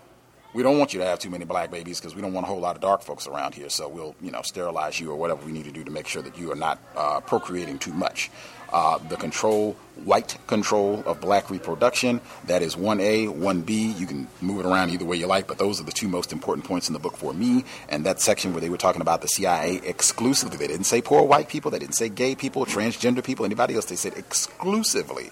we 0.58 0.64
don't 0.64 0.80
want 0.80 0.92
you 0.92 1.00
to 1.00 1.06
have 1.06 1.20
too 1.20 1.30
many 1.30 1.46
black 1.46 1.70
babies 1.70 2.00
because 2.00 2.16
we 2.16 2.22
don't 2.24 2.34
want 2.34 2.44
a 2.44 2.48
whole 2.48 2.60
lot 2.60 2.76
of 2.76 2.82
dark 2.82 3.04
folks 3.04 3.28
around 3.28 3.54
here. 3.54 3.70
So 3.70 3.88
we'll, 3.88 4.16
you 4.20 4.32
know, 4.32 4.42
sterilize 4.42 5.00
you 5.00 5.12
or 5.12 5.16
whatever 5.16 5.46
we 5.46 5.52
need 5.52 5.66
to 5.66 5.72
do 5.72 5.84
to 5.84 5.92
make 5.92 6.08
sure 6.08 6.24
that 6.24 6.36
you 6.36 6.52
are 6.52 6.56
not 6.56 6.80
uh, 6.96 7.20
procreating 7.20 7.78
too 7.78 7.94
much 7.94 8.32
uh, 8.74 8.98
the 8.98 9.18
control, 9.18 9.74
white 10.04 10.36
control 10.48 11.04
of 11.06 11.22
black 11.22 11.52
reproduction. 11.52 12.20
That 12.46 12.64
is 12.64 12.76
1A, 12.76 13.40
1B. 13.40 14.00
You 14.00 14.08
can 14.08 14.28
move 14.42 14.62
it 14.62 14.66
around 14.66 14.90
either 14.90 15.06
way 15.06 15.18
you 15.18 15.28
like, 15.28 15.48
but 15.48 15.60
those 15.60 15.80
are 15.80 15.84
the 15.84 15.92
two 15.92 16.08
most 16.08 16.34
important 16.34 16.66
points 16.66 16.90
in 16.90 16.94
the 16.94 17.00
book 17.00 17.18
for 17.18 17.36
me. 17.36 17.64
And 17.88 18.04
that 18.08 18.20
section 18.20 18.54
where 18.54 18.62
they 18.62 18.72
were 18.72 18.78
talking 18.78 19.02
about 19.02 19.22
the 19.22 19.28
CIA 19.28 19.80
exclusively, 19.84 20.58
they 20.58 20.68
didn't 20.68 20.86
say 20.86 21.04
poor 21.04 21.22
white 21.22 21.50
people, 21.50 21.70
they 21.70 21.80
didn't 21.80 21.96
say 21.96 22.10
gay 22.10 22.34
people, 22.34 22.66
transgender 22.66 23.24
people, 23.24 23.46
anybody 23.46 23.76
else. 23.76 23.86
They 23.86 23.96
said 23.96 24.18
exclusively 24.18 25.30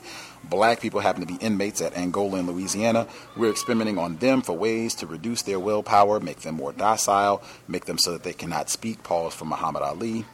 black 0.50 0.80
people 0.80 1.00
happen 1.00 1.26
to 1.26 1.28
be 1.28 1.44
inmates 1.44 1.82
at 1.82 1.96
Angola 1.96 2.40
and 2.40 2.48
Louisiana. 2.48 3.08
We're 3.36 3.52
experimenting 3.52 3.98
on 3.98 4.18
them 4.18 4.42
for 4.42 4.54
ways 4.54 4.96
to 4.96 5.08
reduce 5.08 5.42
their 5.42 5.60
willpower, 5.60 6.20
make 6.20 6.42
them 6.42 6.56
more 6.56 6.74
docile, 6.74 7.44
make 7.68 7.86
them 7.86 7.98
so 7.98 8.12
that 8.14 8.24
they 8.24 8.34
cannot 8.34 8.70
speak. 8.70 9.04
Pause 9.04 9.34
for 9.34 9.46
Muhammad 9.46 9.84
Ali. 9.84 10.26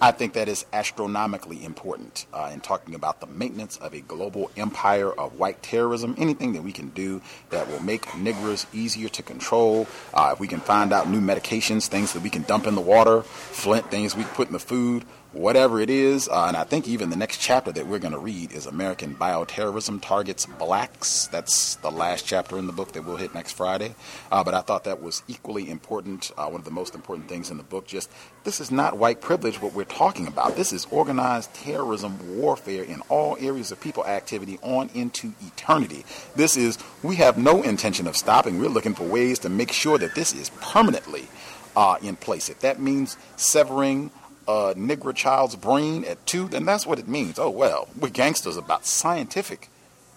I 0.00 0.10
think 0.10 0.34
that 0.34 0.46
is 0.46 0.66
astronomically 0.74 1.64
important 1.64 2.26
uh, 2.34 2.50
in 2.52 2.60
talking 2.60 2.94
about 2.94 3.20
the 3.20 3.26
maintenance 3.26 3.78
of 3.78 3.94
a 3.94 4.00
global 4.00 4.50
empire 4.54 5.10
of 5.10 5.38
white 5.38 5.62
terrorism. 5.62 6.14
Anything 6.18 6.52
that 6.52 6.62
we 6.62 6.72
can 6.72 6.90
do 6.90 7.22
that 7.48 7.66
will 7.68 7.82
make 7.82 8.02
niggers 8.08 8.66
easier 8.74 9.08
to 9.08 9.22
control. 9.22 9.86
Uh, 10.12 10.30
if 10.34 10.40
we 10.40 10.48
can 10.48 10.60
find 10.60 10.92
out 10.92 11.08
new 11.08 11.20
medications, 11.20 11.88
things 11.88 12.12
that 12.12 12.22
we 12.22 12.28
can 12.28 12.42
dump 12.42 12.66
in 12.66 12.74
the 12.74 12.80
water, 12.82 13.22
flint, 13.22 13.90
things 13.90 14.14
we 14.14 14.24
can 14.24 14.34
put 14.34 14.48
in 14.48 14.52
the 14.52 14.58
food, 14.58 15.06
whatever 15.36 15.80
it 15.80 15.90
is. 15.90 16.28
Uh, 16.28 16.46
and 16.46 16.56
I 16.56 16.64
think 16.64 16.88
even 16.88 17.10
the 17.10 17.16
next 17.16 17.38
chapter 17.38 17.70
that 17.72 17.86
we're 17.86 17.98
going 17.98 18.12
to 18.12 18.18
read 18.18 18.52
is 18.52 18.66
American 18.66 19.14
Bioterrorism 19.14 20.00
Targets 20.00 20.46
Blacks. 20.46 21.26
That's 21.28 21.76
the 21.76 21.90
last 21.90 22.26
chapter 22.26 22.58
in 22.58 22.66
the 22.66 22.72
book 22.72 22.92
that 22.92 23.04
we'll 23.04 23.16
hit 23.16 23.34
next 23.34 23.52
Friday. 23.52 23.94
Uh, 24.32 24.42
but 24.42 24.54
I 24.54 24.62
thought 24.62 24.84
that 24.84 25.02
was 25.02 25.22
equally 25.28 25.70
important. 25.70 26.30
Uh, 26.36 26.46
one 26.46 26.60
of 26.60 26.64
the 26.64 26.70
most 26.70 26.94
important 26.94 27.28
things 27.28 27.50
in 27.50 27.58
the 27.58 27.62
book. 27.62 27.86
Just 27.86 28.10
this 28.44 28.60
is 28.60 28.70
not 28.70 28.96
white 28.96 29.20
privilege, 29.20 29.60
what 29.60 29.74
we're 29.74 29.84
talking 29.84 30.26
about. 30.26 30.56
This 30.56 30.72
is 30.72 30.86
organized 30.90 31.52
terrorism 31.54 32.38
warfare 32.38 32.84
in 32.84 33.00
all 33.08 33.36
areas 33.38 33.70
of 33.70 33.80
people 33.80 34.06
activity 34.06 34.58
on 34.62 34.88
into 34.94 35.32
eternity. 35.46 36.04
This 36.34 36.56
is, 36.56 36.78
we 37.02 37.16
have 37.16 37.36
no 37.36 37.62
intention 37.62 38.06
of 38.06 38.16
stopping. 38.16 38.58
We're 38.58 38.68
looking 38.68 38.94
for 38.94 39.04
ways 39.04 39.38
to 39.40 39.50
make 39.50 39.72
sure 39.72 39.98
that 39.98 40.14
this 40.14 40.32
is 40.32 40.50
permanently. 40.60 41.28
Uh, 41.76 41.98
in 42.00 42.16
place. 42.16 42.48
If 42.48 42.60
that 42.60 42.80
means 42.80 43.18
severing 43.36 44.10
a 44.48 44.74
Negro 44.74 45.14
child's 45.14 45.56
brain 45.56 46.04
at 46.04 46.24
two, 46.26 46.48
then 46.48 46.64
that's 46.64 46.86
what 46.86 46.98
it 46.98 47.08
means. 47.08 47.38
Oh, 47.38 47.50
well, 47.50 47.88
we're 47.98 48.08
gangsters 48.08 48.56
about 48.56 48.86
scientific 48.86 49.68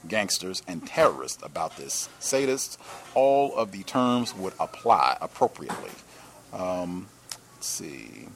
gangsters 0.08 0.64
and 0.68 0.86
terrorists 0.86 1.42
about 1.44 1.78
this. 1.78 2.10
Sadists, 2.20 2.78
all 3.16 3.56
of 3.56 3.72
the 3.72 3.84
terms 3.84 4.34
would 4.36 4.54
apply 4.60 5.18
appropriately. 5.22 5.92
Um, 6.54 7.08
let's 7.56 7.68
see. 7.68 8.28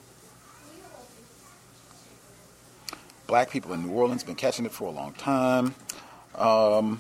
Black 3.28 3.50
people 3.50 3.74
in 3.74 3.86
New 3.86 3.94
Orleans 3.94 4.24
been 4.24 4.36
catching 4.36 4.66
it 4.66 4.72
for 4.72 4.86
a 4.86 4.92
long 4.92 5.14
time. 5.14 5.76
Um, 6.36 7.00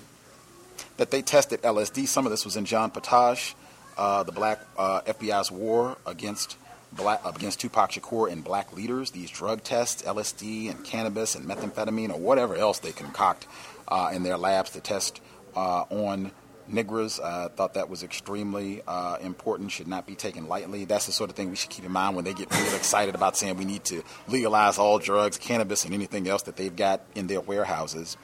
that 0.97 1.11
they 1.11 1.21
tested 1.21 1.61
LSD. 1.61 2.07
Some 2.07 2.25
of 2.25 2.31
this 2.31 2.45
was 2.45 2.55
in 2.55 2.65
John 2.65 2.91
Potash, 2.91 3.55
uh, 3.97 4.23
the 4.23 4.31
black 4.31 4.59
uh, 4.77 5.01
FBI's 5.01 5.51
war 5.51 5.97
against 6.05 6.57
black, 6.95 7.21
against 7.25 7.59
Tupac 7.59 7.91
Shakur 7.91 8.31
and 8.31 8.43
black 8.43 8.73
leaders, 8.73 9.11
these 9.11 9.29
drug 9.29 9.63
tests, 9.63 10.01
LSD 10.01 10.69
and 10.69 10.83
cannabis 10.83 11.35
and 11.35 11.45
methamphetamine 11.45 12.09
or 12.09 12.19
whatever 12.19 12.55
else 12.55 12.79
they 12.79 12.91
concoct 12.91 13.47
uh, 13.87 14.11
in 14.13 14.23
their 14.23 14.37
labs 14.37 14.71
to 14.71 14.81
test 14.81 15.21
uh, 15.55 15.83
on 15.89 16.31
niggers. 16.71 17.23
I 17.23 17.45
uh, 17.45 17.49
thought 17.49 17.73
that 17.75 17.89
was 17.89 18.03
extremely 18.03 18.81
uh, 18.87 19.17
important, 19.21 19.71
should 19.71 19.87
not 19.87 20.05
be 20.05 20.15
taken 20.15 20.47
lightly. 20.47 20.85
That's 20.85 21.05
the 21.05 21.11
sort 21.11 21.29
of 21.29 21.35
thing 21.35 21.49
we 21.49 21.55
should 21.55 21.69
keep 21.69 21.85
in 21.85 21.91
mind 21.91 22.15
when 22.15 22.25
they 22.25 22.33
get 22.33 22.51
really 22.51 22.75
excited 22.75 23.15
about 23.15 23.37
saying 23.37 23.57
we 23.57 23.65
need 23.65 23.83
to 23.85 24.03
legalize 24.27 24.77
all 24.77 24.99
drugs, 24.99 25.37
cannabis, 25.37 25.85
and 25.85 25.93
anything 25.93 26.27
else 26.27 26.43
that 26.43 26.55
they've 26.55 26.75
got 26.75 27.01
in 27.15 27.27
their 27.27 27.41
warehouses. 27.41 28.17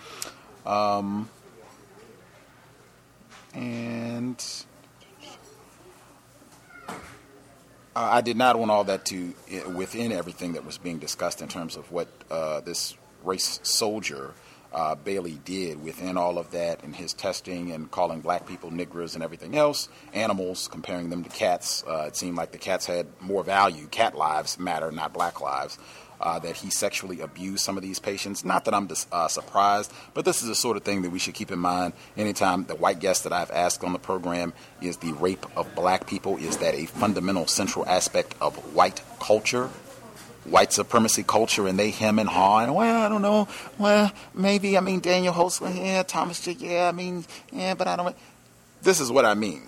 Um, 0.66 1.30
and 3.54 4.44
Uh, 7.96 8.08
I 8.12 8.22
did 8.22 8.38
not 8.38 8.58
want 8.58 8.72
all 8.72 8.84
that 8.86 9.06
to 9.06 9.34
within 9.74 10.12
everything 10.12 10.54
that 10.54 10.66
was 10.66 10.78
being 10.78 11.00
discussed 11.00 11.42
in 11.42 11.48
terms 11.48 11.76
of 11.76 11.92
what 11.92 12.08
uh, 12.30 12.62
this 12.62 12.96
race 13.24 13.60
soldier 13.64 14.34
uh, 14.72 14.94
Bailey 14.96 15.40
did 15.46 15.84
within 15.84 16.16
all 16.16 16.38
of 16.38 16.52
that 16.52 16.84
and 16.84 16.96
his 16.96 17.14
testing 17.14 17.72
and 17.72 17.90
calling 17.90 18.22
black 18.22 18.46
people 18.46 18.70
niggers 18.70 19.16
and 19.16 19.24
everything 19.24 19.58
else, 19.58 19.90
animals, 20.14 20.68
comparing 20.68 21.10
them 21.10 21.24
to 21.24 21.30
cats. 21.30 21.84
Uh, 21.88 22.06
it 22.08 22.16
seemed 22.16 22.38
like 22.38 22.52
the 22.52 22.60
cats 22.60 22.86
had 22.86 23.08
more 23.20 23.44
value. 23.44 23.88
Cat 23.88 24.16
lives 24.16 24.60
matter, 24.60 24.92
not 24.92 25.12
black 25.12 25.42
lives 25.42 25.80
uh, 26.22 26.40
that 26.40 26.58
he 26.58 26.70
sexually 26.70 27.22
abused 27.22 27.64
some 27.64 27.78
of 27.78 27.84
these 27.84 28.00
patients. 28.00 28.44
Not 28.44 28.66
that 28.66 28.74
I'm 28.74 28.88
dis- 28.88 29.08
uh, 29.12 29.28
surprised, 29.28 29.92
but 30.14 30.26
this 30.26 30.42
is 30.42 30.48
the 30.48 30.56
sort 30.56 30.78
of 30.78 30.84
thing 30.84 31.02
that 31.04 31.10
we 31.10 31.20
should 31.20 31.34
keep 31.34 31.52
in 31.52 31.60
mind 31.60 31.94
anytime 32.18 32.66
the 32.66 32.76
white 32.76 33.00
guest 33.00 33.24
that 33.24 33.34
I've 33.34 33.52
asked 33.52 33.84
on 33.84 33.94
the 33.94 34.00
program 34.00 34.54
is 34.82 34.98
the 34.98 35.14
rape 35.14 35.46
of 35.56 35.74
black 35.76 36.08
people. 36.08 36.38
Is 36.38 36.58
that 36.58 36.76
a 36.76 36.86
fundamental 36.86 37.48
central 37.48 37.88
aspect 37.88 38.36
of 38.42 38.56
white 38.76 39.02
culture? 39.20 39.70
White 40.46 40.74
supremacy 40.74 41.24
culture, 41.24 41.68
and 41.68 41.78
they 41.78 41.92
hem 41.92 42.18
and 42.18 42.30
haw, 42.30 42.60
and 42.60 42.74
well, 42.74 43.02
I 43.02 43.10
don't 43.10 43.22
know, 43.22 43.48
well, 43.78 44.12
maybe, 44.34 44.78
I 44.78 44.80
mean, 44.80 45.00
Daniel 45.02 45.34
Holtz, 45.34 45.62
yeah, 45.62 46.02
Thomas, 46.02 46.42
J 46.42 46.54
yeah, 46.58 46.88
I 46.88 46.92
mean, 46.92 47.26
yeah, 47.52 47.76
but 47.76 47.88
I 47.88 47.98
don't. 47.98 48.16
This 48.82 49.00
is 49.00 49.12
what 49.12 49.26
I 49.26 49.34
mean 49.36 49.68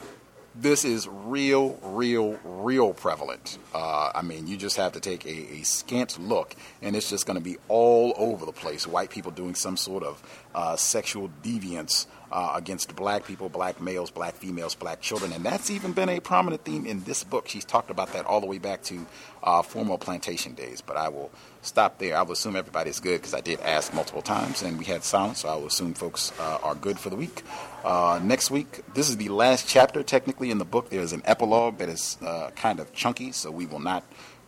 this 0.56 0.84
is 0.84 1.08
real, 1.08 1.80
real, 1.82 2.38
real 2.44 2.94
prevalent. 2.94 3.58
Uh, 3.74 4.12
I 4.14 4.22
mean, 4.22 4.48
you 4.48 4.58
just 4.58 4.78
have 4.78 4.94
to 4.94 5.00
take 5.00 5.26
a, 5.26 5.54
a 5.54 5.64
scant 5.64 6.20
look, 6.20 6.56
and 6.82 6.96
it's 6.96 7.10
just 7.10 7.26
going 7.26 7.38
to 7.38 7.44
be 7.44 7.58
all 7.68 8.14
over 8.18 8.46
the 8.46 8.52
place. 8.52 8.86
White 8.86 9.10
people 9.10 9.32
doing 9.32 9.56
some 9.56 9.78
sort 9.78 10.04
of 10.04 10.22
uh, 10.54 10.76
sexual 10.76 11.30
deviance 11.42 12.06
uh, 12.32 12.54
against 12.56 12.96
black 12.96 13.26
people, 13.26 13.50
black 13.50 13.82
males, 13.82 14.10
black 14.10 14.36
females, 14.36 14.76
black 14.76 15.02
children. 15.02 15.32
And 15.34 15.44
that's 15.46 15.70
even 15.70 15.92
been 15.92 16.10
a 16.10 16.20
prominent 16.20 16.64
theme 16.64 16.86
in 16.86 17.04
this 17.04 17.24
book. 17.24 17.48
She's 17.48 17.66
talked 17.66 17.90
about 17.90 18.14
that 18.14 18.26
all 18.26 18.40
the 18.40 18.48
way 18.48 18.58
back 18.58 18.84
to 18.84 19.06
uh, 19.44 19.62
formal 19.62 19.98
plantation 19.98 20.54
days. 20.54 20.82
But 20.82 20.98
I 20.98 21.10
will 21.10 21.32
stop 21.62 21.98
there. 21.98 22.16
I 22.18 22.22
will 22.22 22.34
assume 22.34 22.56
everybody's 22.56 23.00
good 23.00 23.20
because 23.20 23.34
I 23.34 23.42
did 23.42 23.60
ask 23.62 23.94
multiple 23.94 24.22
times 24.22 24.64
and 24.64 24.78
we 24.78 24.86
had 24.86 25.04
silence. 25.04 25.40
So 25.40 25.50
I 25.50 25.56
will 25.56 25.68
assume 25.68 25.94
folks 25.94 26.32
uh, 26.40 26.60
are 26.64 26.76
good 26.76 26.98
for 27.00 27.10
the 27.10 27.16
week. 27.16 27.44
Uh, 27.84 28.20
next 28.22 28.52
week, 28.52 28.82
this 28.94 29.10
is 29.10 29.18
the 29.18 29.30
last 29.30 29.68
chapter 29.68 30.04
technically 30.04 30.52
in 30.52 30.60
the 30.60 30.66
book. 30.66 30.90
There's 30.90 31.14
an 31.14 31.24
epilogue 31.26 31.80
that 31.80 31.90
is 31.90 32.18
uh, 32.22 32.52
kind 32.56 32.80
of 32.80 32.94
chunky, 32.94 33.32
so 33.32 33.50
we 33.50 33.66
will 33.66 33.80
not 33.80 34.04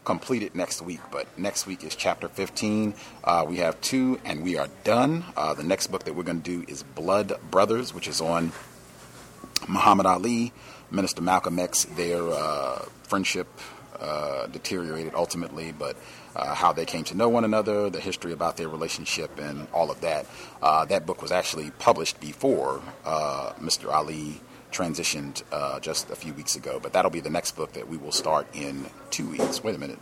complete 0.06 0.44
it 0.44 0.54
next 0.54 0.82
week. 0.84 1.00
But 1.12 1.28
next 1.38 1.66
week 1.66 1.84
is 1.84 1.96
chapter 1.96 2.28
15. 2.28 2.94
Uh, 3.24 3.46
we 3.48 3.58
have 3.58 3.80
two, 3.82 4.20
and 4.24 4.44
we 4.44 4.58
are 4.58 4.68
done. 4.84 5.26
Uh, 5.36 5.56
the 5.56 5.64
next 5.64 5.88
book 5.88 6.04
that 6.04 6.14
we're 6.14 6.24
going 6.24 6.42
to 6.42 6.62
do 6.62 6.66
is 6.72 6.84
Blood 6.84 7.34
Brothers, 7.50 7.92
which 7.94 8.08
is 8.08 8.22
on 8.22 8.52
Muhammad 9.68 10.06
Ali, 10.06 10.54
Minister 10.92 11.24
Malcolm 11.24 11.58
X. 11.58 11.86
Their 11.86 12.22
uh, 12.30 12.86
friendship 13.04 13.48
uh, 14.00 14.46
deteriorated 14.48 15.16
ultimately, 15.16 15.72
but 15.72 15.98
uh, 16.36 16.56
how 16.56 16.74
they 16.74 16.86
came 16.86 17.04
to 17.06 17.16
know 17.16 17.30
one 17.30 17.44
another, 17.44 17.90
the 17.90 18.00
history 18.00 18.32
about 18.32 18.58
their 18.58 18.70
relationship, 18.70 19.40
and 19.40 19.68
all 19.74 19.92
of 19.92 20.02
that. 20.02 20.26
Uh, 20.62 20.86
that 20.86 21.06
book 21.06 21.22
was 21.22 21.32
actually 21.32 21.72
published 21.72 22.20
before 22.20 22.82
Mr. 23.60 23.92
Ali 23.92 24.42
transitioned 24.74 25.44
uh, 25.52 25.80
just 25.80 26.10
a 26.10 26.16
few 26.16 26.34
weeks 26.34 26.56
ago. 26.56 26.80
But 26.82 26.94
that'll 26.94 27.12
be 27.12 27.22
the 27.22 27.30
next 27.30 27.56
book 27.56 27.74
that 27.74 27.88
we 27.88 27.96
will 27.96 28.12
start 28.12 28.48
in 28.54 28.88
two 29.12 29.30
weeks. 29.30 29.64
Wait 29.64 29.76
a 29.76 29.78
minute. 29.78 30.00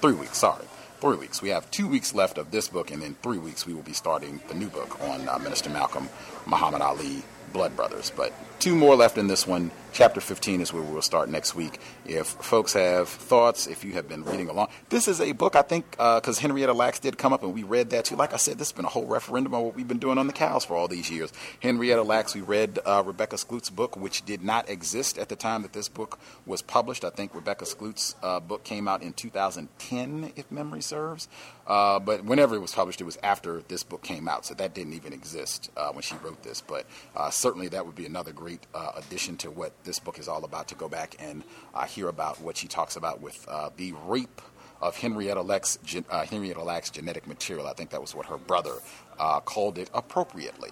Three 0.00 0.14
weeks, 0.14 0.38
sorry. 0.38 0.66
Three 1.00 1.16
weeks. 1.16 1.40
We 1.40 1.48
have 1.48 1.70
two 1.70 1.88
weeks 1.88 2.14
left 2.14 2.38
of 2.38 2.50
this 2.50 2.68
book, 2.68 2.90
and 2.90 3.02
then 3.02 3.16
three 3.22 3.38
weeks, 3.38 3.66
we 3.66 3.74
will 3.74 3.82
be 3.82 3.92
starting 3.92 4.40
the 4.48 4.54
new 4.54 4.68
book 4.68 5.00
on 5.00 5.28
uh, 5.28 5.38
Minister 5.38 5.70
Malcolm 5.70 6.08
Muhammad 6.46 6.82
Ali 6.82 7.22
Blood 7.52 7.74
Brothers. 7.76 8.12
But 8.14 8.32
two 8.60 8.74
more 8.74 8.94
left 8.94 9.18
in 9.18 9.28
this 9.28 9.46
one. 9.46 9.70
Chapter 9.92 10.22
15 10.22 10.62
is 10.62 10.72
where 10.72 10.82
we'll 10.82 11.02
start 11.02 11.28
next 11.28 11.54
week. 11.54 11.78
If 12.06 12.26
folks 12.26 12.72
have 12.72 13.10
thoughts, 13.10 13.66
if 13.66 13.84
you 13.84 13.92
have 13.92 14.08
been 14.08 14.24
reading 14.24 14.48
along, 14.48 14.68
this 14.88 15.06
is 15.06 15.20
a 15.20 15.32
book 15.32 15.54
I 15.54 15.60
think 15.60 15.90
because 15.90 16.38
uh, 16.38 16.40
Henrietta 16.40 16.72
Lacks 16.72 16.98
did 16.98 17.18
come 17.18 17.34
up 17.34 17.42
and 17.42 17.52
we 17.52 17.62
read 17.62 17.90
that 17.90 18.06
too. 18.06 18.16
Like 18.16 18.32
I 18.32 18.38
said, 18.38 18.56
this 18.56 18.70
has 18.70 18.72
been 18.72 18.86
a 18.86 18.88
whole 18.88 19.04
referendum 19.04 19.54
on 19.54 19.64
what 19.64 19.76
we've 19.76 19.86
been 19.86 19.98
doing 19.98 20.16
on 20.16 20.28
the 20.28 20.32
cows 20.32 20.64
for 20.64 20.76
all 20.76 20.88
these 20.88 21.10
years. 21.10 21.30
Henrietta 21.60 22.02
Lacks, 22.02 22.34
we 22.34 22.40
read 22.40 22.78
uh, 22.86 23.02
Rebecca 23.04 23.36
Skloot's 23.36 23.68
book, 23.68 23.94
which 23.94 24.24
did 24.24 24.42
not 24.42 24.66
exist 24.70 25.18
at 25.18 25.28
the 25.28 25.36
time 25.36 25.60
that 25.60 25.74
this 25.74 25.90
book 25.90 26.18
was 26.46 26.62
published. 26.62 27.04
I 27.04 27.10
think 27.10 27.34
Rebecca 27.34 27.66
Skloot's 27.66 28.16
uh, 28.22 28.40
book 28.40 28.64
came 28.64 28.88
out 28.88 29.02
in 29.02 29.12
2010, 29.12 30.32
if 30.36 30.50
memory 30.50 30.80
serves. 30.80 31.28
Uh, 31.66 31.98
but 31.98 32.24
whenever 32.24 32.54
it 32.54 32.60
was 32.60 32.72
published, 32.72 33.02
it 33.02 33.04
was 33.04 33.18
after 33.22 33.62
this 33.68 33.82
book 33.82 34.02
came 34.02 34.26
out, 34.26 34.46
so 34.46 34.54
that 34.54 34.74
didn't 34.74 34.94
even 34.94 35.12
exist 35.12 35.70
uh, 35.76 35.92
when 35.92 36.02
she 36.02 36.14
wrote 36.24 36.42
this. 36.42 36.62
But 36.62 36.86
uh, 37.14 37.28
certainly 37.28 37.68
that 37.68 37.84
would 37.84 37.94
be 37.94 38.06
another 38.06 38.32
great 38.32 38.66
addition 38.96 39.36
to 39.36 39.50
what 39.50 39.81
this 39.84 39.98
book 39.98 40.18
is 40.18 40.28
all 40.28 40.44
about 40.44 40.68
to 40.68 40.74
go 40.74 40.88
back 40.88 41.16
and 41.18 41.42
uh, 41.74 41.84
hear 41.84 42.08
about 42.08 42.40
what 42.40 42.56
she 42.56 42.68
talks 42.68 42.96
about 42.96 43.20
with 43.20 43.44
uh, 43.48 43.70
the 43.76 43.92
rape 44.06 44.40
of 44.80 44.96
Henrietta 44.96 45.42
Lacks, 45.42 45.78
uh, 46.10 46.24
Henrietta 46.26 46.62
Lacks 46.62 46.90
genetic 46.90 47.26
material. 47.26 47.66
I 47.66 47.72
think 47.72 47.90
that 47.90 48.00
was 48.00 48.14
what 48.14 48.26
her 48.26 48.36
brother 48.36 48.74
uh, 49.18 49.40
called 49.40 49.78
it 49.78 49.88
appropriately. 49.94 50.70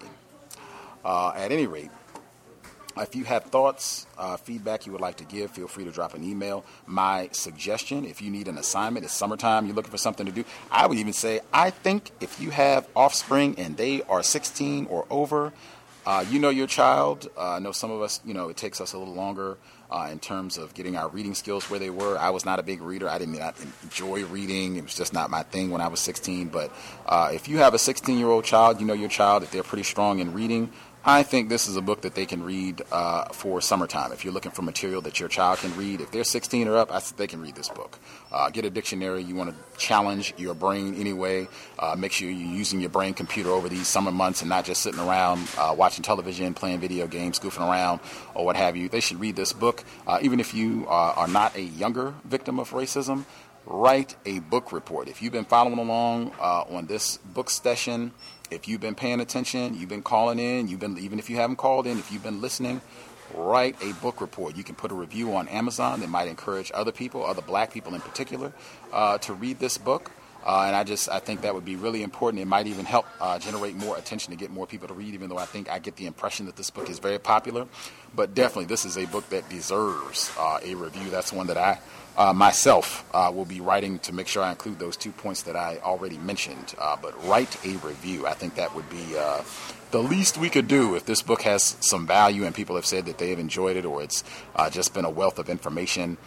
Uh, 1.03 1.31
at 1.35 1.51
any 1.51 1.65
rate, 1.65 1.89
if 2.97 3.15
you 3.15 3.23
have 3.23 3.45
thoughts, 3.45 4.05
uh, 4.17 4.35
feedback 4.35 4.85
you 4.85 4.91
would 4.91 5.01
like 5.01 5.15
to 5.17 5.23
give, 5.23 5.51
feel 5.51 5.67
free 5.67 5.85
to 5.85 5.91
drop 5.91 6.13
an 6.13 6.23
email. 6.25 6.65
My 6.85 7.29
suggestion, 7.31 8.03
if 8.05 8.21
you 8.21 8.29
need 8.29 8.49
an 8.49 8.57
assignment, 8.57 9.05
it's 9.05 9.13
summertime, 9.13 9.65
you're 9.65 9.75
looking 9.75 9.91
for 9.91 9.97
something 9.97 10.25
to 10.25 10.31
do, 10.31 10.43
I 10.69 10.87
would 10.87 10.97
even 10.97 11.13
say, 11.13 11.39
I 11.53 11.69
think 11.69 12.11
if 12.19 12.41
you 12.41 12.49
have 12.49 12.87
offspring 12.93 13.55
and 13.57 13.77
they 13.77 14.01
are 14.03 14.21
16 14.21 14.87
or 14.87 15.05
over, 15.09 15.53
Uh, 16.05 16.25
you 16.29 16.39
know 16.39 16.49
your 16.49 16.67
child. 16.67 17.29
Uh, 17.37 17.53
I 17.53 17.59
know 17.59 17.71
some 17.71 17.91
of 17.91 18.01
us, 18.01 18.21
you 18.25 18.33
know, 18.33 18.49
it 18.49 18.57
takes 18.57 18.81
us 18.81 18.93
a 18.93 18.97
little 18.97 19.13
longer 19.13 19.57
uh, 19.91 20.09
in 20.11 20.19
terms 20.19 20.57
of 20.57 20.73
getting 20.73 20.95
our 20.95 21.07
reading 21.09 21.35
skills 21.35 21.69
where 21.69 21.79
they 21.79 21.91
were. 21.91 22.17
I 22.17 22.31
was 22.31 22.43
not 22.43 22.57
a 22.57 22.63
big 22.63 22.81
reader. 22.81 23.07
I 23.07 23.19
did 23.19 23.29
not 23.29 23.55
enjoy 23.83 24.25
reading. 24.25 24.77
It 24.77 24.83
was 24.83 24.95
just 24.95 25.13
not 25.13 25.29
my 25.29 25.43
thing 25.43 25.69
when 25.69 25.81
I 25.81 25.89
was 25.89 25.99
16. 25.99 26.47
But 26.47 26.73
uh, 27.05 27.29
if 27.33 27.47
you 27.47 27.57
have 27.57 27.75
a 27.75 27.79
16 27.79 28.17
year 28.17 28.29
old 28.29 28.45
child, 28.45 28.79
you 28.79 28.87
know 28.87 28.93
your 28.93 29.09
child, 29.09 29.43
if 29.43 29.51
they're 29.51 29.63
pretty 29.63 29.83
strong 29.83 30.19
in 30.19 30.33
reading, 30.33 30.71
I 31.03 31.23
think 31.23 31.49
this 31.49 31.67
is 31.67 31.77
a 31.77 31.81
book 31.81 32.01
that 32.01 32.13
they 32.13 32.27
can 32.27 32.43
read 32.43 32.83
uh, 32.91 33.25
for 33.33 33.59
summertime. 33.59 34.11
If 34.11 34.23
you're 34.23 34.33
looking 34.33 34.51
for 34.51 34.61
material 34.61 35.01
that 35.01 35.19
your 35.19 35.29
child 35.29 35.57
can 35.57 35.75
read, 35.75 35.99
if 35.99 36.11
they're 36.11 36.23
16 36.23 36.67
or 36.67 36.77
up, 36.77 36.91
I 36.91 37.01
they 37.17 37.25
can 37.25 37.41
read 37.41 37.55
this 37.55 37.69
book. 37.69 37.97
Uh, 38.31 38.51
get 38.51 38.65
a 38.65 38.69
dictionary. 38.69 39.23
You 39.23 39.33
want 39.33 39.49
to 39.49 39.79
challenge 39.79 40.31
your 40.37 40.53
brain 40.53 40.93
anyway. 40.93 41.47
Uh, 41.79 41.95
make 41.97 42.11
sure 42.11 42.29
you're 42.29 42.55
using 42.55 42.81
your 42.81 42.91
brain 42.91 43.15
computer 43.15 43.49
over 43.49 43.67
these 43.67 43.87
summer 43.87 44.11
months 44.11 44.41
and 44.41 44.49
not 44.49 44.63
just 44.63 44.83
sitting 44.83 44.99
around 44.99 45.47
uh, 45.57 45.73
watching 45.75 46.03
television, 46.03 46.53
playing 46.53 46.79
video 46.79 47.07
games, 47.07 47.39
goofing 47.39 47.67
around, 47.67 47.99
or 48.35 48.45
what 48.45 48.55
have 48.55 48.77
you. 48.77 48.87
They 48.87 48.99
should 48.99 49.19
read 49.19 49.35
this 49.35 49.53
book. 49.53 49.83
Uh, 50.05 50.19
even 50.21 50.39
if 50.39 50.53
you 50.53 50.85
are 50.87 51.27
not 51.27 51.55
a 51.55 51.61
younger 51.61 52.13
victim 52.25 52.59
of 52.59 52.69
racism, 52.71 53.25
write 53.65 54.15
a 54.25 54.39
book 54.39 54.71
report. 54.71 55.07
If 55.07 55.21
you've 55.21 55.33
been 55.33 55.45
following 55.45 55.79
along 55.79 56.31
uh, 56.39 56.63
on 56.69 56.85
this 56.85 57.17
book 57.17 57.49
session, 57.49 58.11
if 58.51 58.67
you've 58.67 58.81
been 58.81 58.95
paying 58.95 59.21
attention, 59.21 59.75
you've 59.75 59.89
been 59.89 60.03
calling 60.03 60.37
in, 60.37 60.67
you've 60.67 60.79
been 60.79 60.97
even 60.97 61.17
if 61.17 61.29
you 61.29 61.37
haven't 61.37 61.55
called 61.55 61.87
in, 61.87 61.97
if 61.97 62.11
you've 62.11 62.23
been 62.23 62.41
listening, 62.41 62.81
write 63.33 63.81
a 63.81 63.93
book 63.93 64.21
report. 64.21 64.55
You 64.55 64.63
can 64.63 64.75
put 64.75 64.91
a 64.91 64.95
review 64.95 65.35
on 65.35 65.47
Amazon 65.47 66.01
that 66.01 66.09
might 66.09 66.27
encourage 66.27 66.71
other 66.73 66.91
people, 66.91 67.25
other 67.25 67.41
black 67.41 67.73
people 67.73 67.95
in 67.95 68.01
particular, 68.01 68.53
uh, 68.91 69.17
to 69.19 69.33
read 69.33 69.59
this 69.59 69.77
book. 69.77 70.11
Uh, 70.45 70.63
and 70.65 70.75
I 70.75 70.83
just 70.83 71.09
I 71.09 71.19
think 71.19 71.41
that 71.41 71.53
would 71.53 71.65
be 71.65 71.75
really 71.75 72.03
important. 72.03 72.41
It 72.41 72.45
might 72.45 72.67
even 72.67 72.85
help 72.85 73.05
uh, 73.19 73.37
generate 73.39 73.75
more 73.75 73.97
attention 73.97 74.31
to 74.31 74.37
get 74.37 74.51
more 74.51 74.65
people 74.65 74.87
to 74.87 74.93
read. 74.93 75.13
Even 75.13 75.29
though 75.29 75.37
I 75.37 75.45
think 75.45 75.69
I 75.69 75.79
get 75.79 75.95
the 75.95 76.05
impression 76.05 76.45
that 76.47 76.55
this 76.55 76.69
book 76.69 76.89
is 76.89 76.99
very 76.99 77.19
popular, 77.19 77.67
but 78.15 78.33
definitely 78.33 78.65
this 78.65 78.85
is 78.85 78.97
a 78.97 79.05
book 79.05 79.29
that 79.29 79.47
deserves 79.49 80.31
uh, 80.37 80.59
a 80.63 80.75
review. 80.75 81.09
That's 81.09 81.31
one 81.31 81.47
that 81.47 81.57
I 81.57 81.79
uh, 82.17 82.33
myself 82.33 83.05
uh, 83.13 83.31
will 83.33 83.45
be 83.45 83.61
writing 83.61 83.99
to 83.99 84.13
make 84.13 84.27
sure 84.27 84.43
I 84.43 84.49
include 84.49 84.79
those 84.79 84.97
two 84.97 85.11
points 85.11 85.43
that 85.43 85.55
I 85.55 85.77
already 85.83 86.17
mentioned. 86.17 86.73
Uh, 86.77 86.97
but 87.01 87.23
write 87.27 87.63
a 87.65 87.77
review. 87.77 88.27
I 88.27 88.33
think 88.33 88.55
that 88.55 88.75
would 88.75 88.89
be 88.89 89.15
the 89.91 90.01
least 90.01 90.37
we 90.37 90.49
could 90.49 90.69
do 90.69 90.95
if 90.95 91.05
this 91.05 91.21
book 91.21 91.41
has 91.41 91.75
some 91.81 92.07
value 92.07 92.45
and 92.45 92.55
people 92.55 92.77
have 92.77 92.85
said 92.85 93.05
that 93.07 93.17
they 93.17 93.29
have 93.29 93.39
enjoyed 93.39 93.75
it 93.75 93.85
or 93.85 94.01
it's 94.01 94.23
just 94.71 94.93
been 94.93 95.05
a 95.05 95.09
wealth 95.09 95.37
of 95.37 95.49
information. 95.49 96.17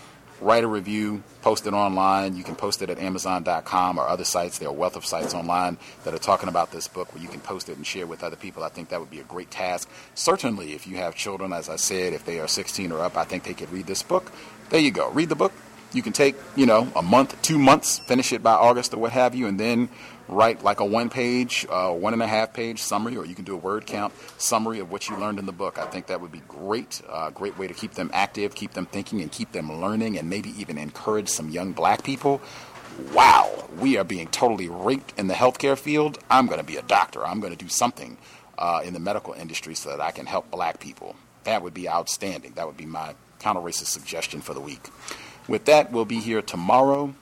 Write 0.40 0.64
a 0.64 0.68
review, 0.68 1.22
post 1.42 1.66
it 1.66 1.72
online. 1.72 2.36
You 2.36 2.44
can 2.44 2.54
post 2.54 2.82
it 2.82 2.90
at 2.90 2.98
Amazon.com 2.98 3.98
or 3.98 4.08
other 4.08 4.24
sites. 4.24 4.58
There 4.58 4.68
are 4.68 4.72
a 4.72 4.74
wealth 4.74 4.96
of 4.96 5.06
sites 5.06 5.32
online 5.32 5.78
that 6.04 6.12
are 6.12 6.18
talking 6.18 6.48
about 6.48 6.72
this 6.72 6.88
book 6.88 7.14
where 7.14 7.22
you 7.22 7.28
can 7.28 7.40
post 7.40 7.68
it 7.68 7.76
and 7.76 7.86
share 7.86 8.06
with 8.06 8.22
other 8.22 8.36
people. 8.36 8.64
I 8.64 8.68
think 8.68 8.88
that 8.88 9.00
would 9.00 9.10
be 9.10 9.20
a 9.20 9.24
great 9.24 9.50
task. 9.50 9.88
Certainly, 10.14 10.72
if 10.72 10.86
you 10.86 10.96
have 10.96 11.14
children, 11.14 11.52
as 11.52 11.68
I 11.68 11.76
said, 11.76 12.12
if 12.12 12.24
they 12.24 12.40
are 12.40 12.48
16 12.48 12.92
or 12.92 13.00
up, 13.00 13.16
I 13.16 13.24
think 13.24 13.44
they 13.44 13.54
could 13.54 13.70
read 13.70 13.86
this 13.86 14.02
book. 14.02 14.32
There 14.70 14.80
you 14.80 14.90
go. 14.90 15.10
Read 15.10 15.28
the 15.28 15.36
book, 15.36 15.52
you 15.94 16.02
can 16.02 16.12
take, 16.12 16.34
you 16.56 16.66
know, 16.66 16.88
a 16.96 17.02
month, 17.02 17.40
two 17.40 17.58
months, 17.58 18.00
finish 18.00 18.32
it 18.32 18.42
by 18.42 18.54
August 18.54 18.92
or 18.92 18.98
what 18.98 19.12
have 19.12 19.34
you, 19.34 19.46
and 19.46 19.58
then 19.58 19.88
write 20.28 20.62
like 20.62 20.80
a 20.80 20.84
one 20.84 21.10
page, 21.10 21.66
uh, 21.68 21.92
one 21.92 22.12
and 22.12 22.22
a 22.22 22.26
half 22.26 22.52
page 22.52 22.80
summary, 22.80 23.16
or 23.16 23.24
you 23.24 23.34
can 23.34 23.44
do 23.44 23.54
a 23.54 23.58
word 23.58 23.86
count 23.86 24.12
summary 24.38 24.78
of 24.78 24.90
what 24.90 25.08
you 25.08 25.16
learned 25.16 25.38
in 25.38 25.46
the 25.46 25.52
book. 25.52 25.78
I 25.78 25.86
think 25.86 26.06
that 26.06 26.20
would 26.20 26.32
be 26.32 26.42
great. 26.48 27.02
Uh, 27.08 27.30
great 27.30 27.58
way 27.58 27.66
to 27.66 27.74
keep 27.74 27.92
them 27.92 28.10
active, 28.12 28.54
keep 28.54 28.72
them 28.72 28.86
thinking, 28.86 29.20
and 29.20 29.30
keep 29.30 29.52
them 29.52 29.80
learning, 29.80 30.18
and 30.18 30.28
maybe 30.28 30.50
even 30.60 30.78
encourage 30.78 31.28
some 31.28 31.50
young 31.50 31.72
black 31.72 32.02
people. 32.02 32.40
Wow, 33.12 33.68
we 33.78 33.96
are 33.96 34.04
being 34.04 34.28
totally 34.28 34.68
raped 34.68 35.18
in 35.18 35.26
the 35.26 35.34
healthcare 35.34 35.76
field. 35.76 36.18
I'm 36.30 36.46
going 36.46 36.60
to 36.60 36.64
be 36.64 36.76
a 36.76 36.82
doctor. 36.82 37.26
I'm 37.26 37.40
going 37.40 37.52
to 37.52 37.58
do 37.58 37.68
something 37.68 38.16
uh, 38.56 38.82
in 38.84 38.92
the 38.92 39.00
medical 39.00 39.34
industry 39.34 39.74
so 39.74 39.90
that 39.90 40.00
I 40.00 40.12
can 40.12 40.26
help 40.26 40.50
black 40.50 40.78
people. 40.78 41.16
That 41.42 41.62
would 41.62 41.74
be 41.74 41.88
outstanding. 41.88 42.52
That 42.52 42.66
would 42.66 42.76
be 42.76 42.86
my 42.86 43.14
counter 43.40 43.60
racist 43.60 43.86
suggestion 43.86 44.40
for 44.40 44.54
the 44.54 44.60
week. 44.60 44.88
With 45.48 45.66
that, 45.66 45.92
we'll 45.92 46.04
be 46.04 46.20
here 46.20 46.40
tomorrow. 46.40 47.14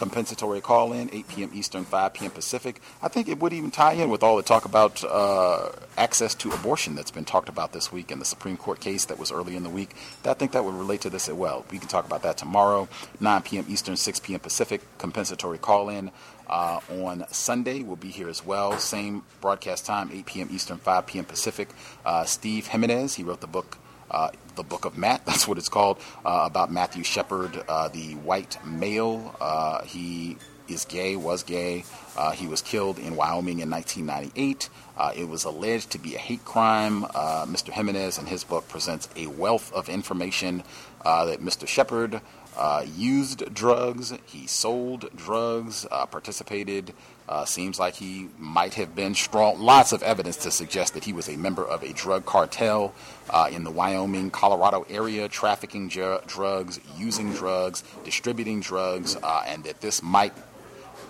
Compensatory 0.00 0.62
call 0.62 0.94
in, 0.94 1.10
8 1.12 1.28
p.m. 1.28 1.50
Eastern, 1.52 1.84
5 1.84 2.14
p.m. 2.14 2.30
Pacific. 2.30 2.80
I 3.02 3.08
think 3.08 3.28
it 3.28 3.38
would 3.38 3.52
even 3.52 3.70
tie 3.70 3.92
in 3.92 4.08
with 4.08 4.22
all 4.22 4.38
the 4.38 4.42
talk 4.42 4.64
about 4.64 5.04
uh, 5.04 5.68
access 5.98 6.34
to 6.36 6.50
abortion 6.52 6.94
that's 6.94 7.10
been 7.10 7.26
talked 7.26 7.50
about 7.50 7.74
this 7.74 7.92
week 7.92 8.10
and 8.10 8.18
the 8.18 8.24
Supreme 8.24 8.56
Court 8.56 8.80
case 8.80 9.04
that 9.04 9.18
was 9.18 9.30
early 9.30 9.56
in 9.56 9.62
the 9.62 9.68
week. 9.68 9.90
I 10.24 10.32
think 10.32 10.52
that 10.52 10.64
would 10.64 10.72
relate 10.72 11.02
to 11.02 11.10
this 11.10 11.28
as 11.28 11.34
well. 11.34 11.66
We 11.70 11.78
can 11.78 11.86
talk 11.86 12.06
about 12.06 12.22
that 12.22 12.38
tomorrow, 12.38 12.88
9 13.20 13.42
p.m. 13.42 13.66
Eastern, 13.68 13.94
6 13.94 14.20
p.m. 14.20 14.40
Pacific. 14.40 14.80
Compensatory 14.96 15.58
call 15.58 15.90
in. 15.90 16.10
Uh, 16.48 16.80
on 17.02 17.26
Sunday, 17.30 17.82
we'll 17.82 17.96
be 17.96 18.08
here 18.08 18.30
as 18.30 18.42
well. 18.42 18.78
Same 18.78 19.22
broadcast 19.42 19.84
time, 19.84 20.08
8 20.10 20.24
p.m. 20.24 20.48
Eastern, 20.50 20.78
5 20.78 21.06
p.m. 21.06 21.26
Pacific. 21.26 21.68
Uh, 22.06 22.24
Steve 22.24 22.68
Jimenez, 22.68 23.16
he 23.16 23.22
wrote 23.22 23.42
the 23.42 23.46
book 23.46 23.76
uh, 24.10 24.30
the 24.60 24.64
Book 24.64 24.84
of 24.84 24.98
Matt. 24.98 25.24
That's 25.26 25.48
what 25.48 25.56
it's 25.56 25.70
called 25.70 25.98
uh, 26.24 26.42
about 26.44 26.70
Matthew 26.70 27.02
Shepard, 27.02 27.62
uh, 27.66 27.88
the 27.88 28.12
white 28.16 28.58
male. 28.64 29.34
Uh, 29.40 29.82
he 29.84 30.36
is 30.68 30.84
gay, 30.84 31.16
was 31.16 31.42
gay. 31.42 31.84
Uh, 32.16 32.32
he 32.32 32.46
was 32.46 32.60
killed 32.60 32.98
in 32.98 33.16
Wyoming 33.16 33.60
in 33.60 33.70
1998. 33.70 34.68
Uh, 34.96 35.12
it 35.16 35.24
was 35.28 35.44
alleged 35.44 35.90
to 35.92 35.98
be 35.98 36.14
a 36.14 36.18
hate 36.18 36.44
crime. 36.44 37.04
Mr. 37.48 37.72
Jimenez, 37.72 38.18
in 38.18 38.26
his 38.26 38.44
book, 38.44 38.68
presents 38.68 39.08
a 39.16 39.26
wealth 39.26 39.72
of 39.72 39.88
information 39.88 40.62
that 41.02 41.40
Mr. 41.40 41.66
Shepard 41.66 42.20
used 42.84 43.52
drugs, 43.52 44.12
he 44.26 44.46
sold 44.46 45.08
drugs, 45.16 45.86
participated 46.10 46.92
uh, 47.30 47.44
seems 47.44 47.78
like 47.78 47.94
he 47.94 48.28
might 48.38 48.74
have 48.74 48.94
been 48.96 49.14
strong. 49.14 49.60
Lots 49.60 49.92
of 49.92 50.02
evidence 50.02 50.36
to 50.38 50.50
suggest 50.50 50.94
that 50.94 51.04
he 51.04 51.12
was 51.12 51.28
a 51.28 51.36
member 51.36 51.64
of 51.64 51.84
a 51.84 51.92
drug 51.92 52.26
cartel 52.26 52.92
uh, 53.30 53.48
in 53.52 53.62
the 53.62 53.70
Wyoming, 53.70 54.32
Colorado 54.32 54.84
area, 54.90 55.28
trafficking 55.28 55.88
ju- 55.88 56.18
drugs, 56.26 56.80
using 56.98 57.32
drugs, 57.32 57.84
distributing 58.04 58.60
drugs, 58.60 59.16
uh, 59.22 59.44
and 59.46 59.62
that 59.62 59.80
this 59.80 60.02
might 60.02 60.32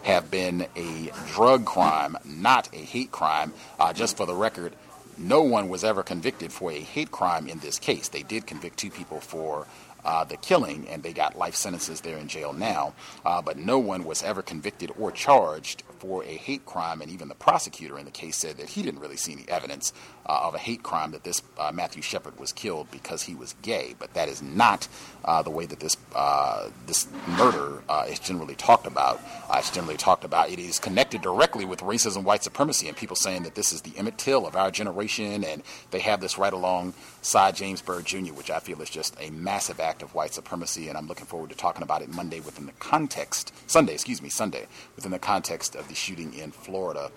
have 0.03 0.31
been 0.31 0.67
a 0.77 1.11
drug 1.33 1.65
crime, 1.65 2.19
not 2.27 2.69
a 2.75 2.79
hate 2.79 3.11
crime. 3.11 3.55
Uh, 3.79 3.95
just 3.95 4.19
for 4.19 4.27
the 4.27 4.35
record, 4.35 4.75
no 5.17 5.41
one 5.41 5.71
was 5.71 5.85
ever 5.85 6.03
convicted 6.03 6.53
for 6.53 6.71
a 6.71 6.81
hate 6.81 7.11
crime 7.11 7.49
in 7.49 7.59
this 7.61 7.79
case. 7.79 8.09
They 8.09 8.23
did 8.23 8.47
convict 8.47 8.77
two 8.77 8.91
people 8.91 9.21
for 9.21 9.67
uh, 10.05 10.25
the 10.25 10.37
killing, 10.37 10.87
and 10.89 11.03
they 11.03 11.13
got 11.13 11.39
life 11.39 11.55
sentences 11.55 12.03
there 12.03 12.19
in 12.19 12.29
jail 12.29 12.53
now. 12.53 12.95
Uh, 13.25 13.41
but 13.41 13.57
no 13.57 13.79
one 13.79 14.05
was 14.05 14.23
ever 14.23 14.43
convicted 14.43 14.91
or 14.99 15.11
charged 15.13 15.83
for 16.01 16.25
a 16.25 16.35
hate 16.35 16.65
crime, 16.65 17.03
and 17.03 17.11
even 17.11 17.29
the 17.29 17.35
prosecutor 17.35 17.99
in 17.99 18.07
the 18.07 18.11
case 18.11 18.37
said 18.37 18.57
that 18.57 18.71
he 18.71 18.83
didn't 18.83 19.01
really 19.01 19.19
see 19.19 19.33
any 19.33 19.45
evidence 19.49 19.93
uh, 20.31 20.47
of 20.47 20.55
a 20.55 20.59
hate 20.59 20.85
crime 20.85 21.11
that 21.11 21.25
this 21.25 21.43
uh, 21.59 21.73
Matthew 21.73 22.03
Shepard 22.03 22.39
was 22.39 22.53
killed 22.53 22.89
because 22.93 23.25
he 23.25 23.35
was 23.35 23.57
gay. 23.63 23.97
But 23.99 24.15
that 24.15 24.29
is 24.29 24.41
not 24.41 24.87
uh, 25.25 25.43
the 25.43 25.51
way 25.51 25.67
that 25.67 25.81
this 25.81 25.97
uh, 26.15 26.69
this 26.87 27.09
murder 27.27 27.83
is 28.09 28.21
generally 28.21 28.55
talked 28.55 28.87
about. 28.87 29.21
it's 29.55 29.71
generally 29.71 29.97
talked 29.97 30.25
about. 30.25 30.51
It 30.51 30.61
is 30.61 30.79
connected 30.79 31.21
directly 31.21 31.65
with 31.65 31.81
racism, 31.81 32.23
white 32.23 32.45
supremacy, 32.45 32.87
and 32.87 32.97
people 32.97 33.17
saying 33.17 33.43
that 33.43 33.57
this 33.57 33.73
is 33.73 33.83
the 33.83 33.93
Emmett 33.99 34.19
Till 34.19 34.47
of 34.47 34.55
our 34.55 34.71
generation, 34.71 35.43
and 35.43 35.63
they 35.91 35.99
have 36.01 36.21
this 36.21 36.39
right 36.39 36.53
alongside 36.53 37.57
James 37.57 37.83
Byrd 37.83 38.05
Jr., 38.05 38.33
which 38.33 38.51
I 38.51 38.61
feel 38.61 38.81
is 38.81 38.91
just 38.91 39.17
a 39.21 39.31
massive 39.31 39.81
act 39.81 40.03
of 40.03 40.15
white 40.15 40.33
supremacy. 40.33 40.89
And 40.89 40.97
I'm 40.97 41.09
looking 41.09 41.27
forward 41.27 41.51
to 41.51 41.57
talking 41.57 41.83
about 41.83 42.03
it 42.03 42.09
Monday 42.09 42.39
within 42.39 42.67
the 42.67 42.73
context 42.73 43.53
Sunday, 43.67 43.95
excuse 43.95 44.23
me, 44.23 44.29
Sunday 44.29 44.67
within 44.95 45.11
the 45.11 45.19
context 45.19 45.75
of 45.75 45.89
the 45.89 45.95
shooting 45.95 46.35
in 46.35 46.53
Florida. 46.53 47.11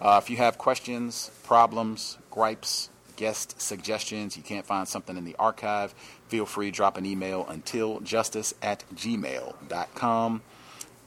Uh, 0.00 0.20
if 0.22 0.30
you 0.30 0.36
have 0.36 0.58
questions, 0.58 1.30
problems, 1.42 2.17
gripes, 2.30 2.90
guest 3.16 3.60
suggestions, 3.60 4.36
you 4.36 4.42
can't 4.42 4.64
find 4.64 4.86
something 4.88 5.16
in 5.16 5.24
the 5.24 5.36
archive, 5.38 5.92
feel 6.28 6.46
free 6.46 6.70
to 6.70 6.76
drop 6.76 6.96
an 6.96 7.04
email 7.04 7.46
until 7.48 8.00
justice 8.00 8.54
at 8.62 8.84
gmail.com. 8.94 10.42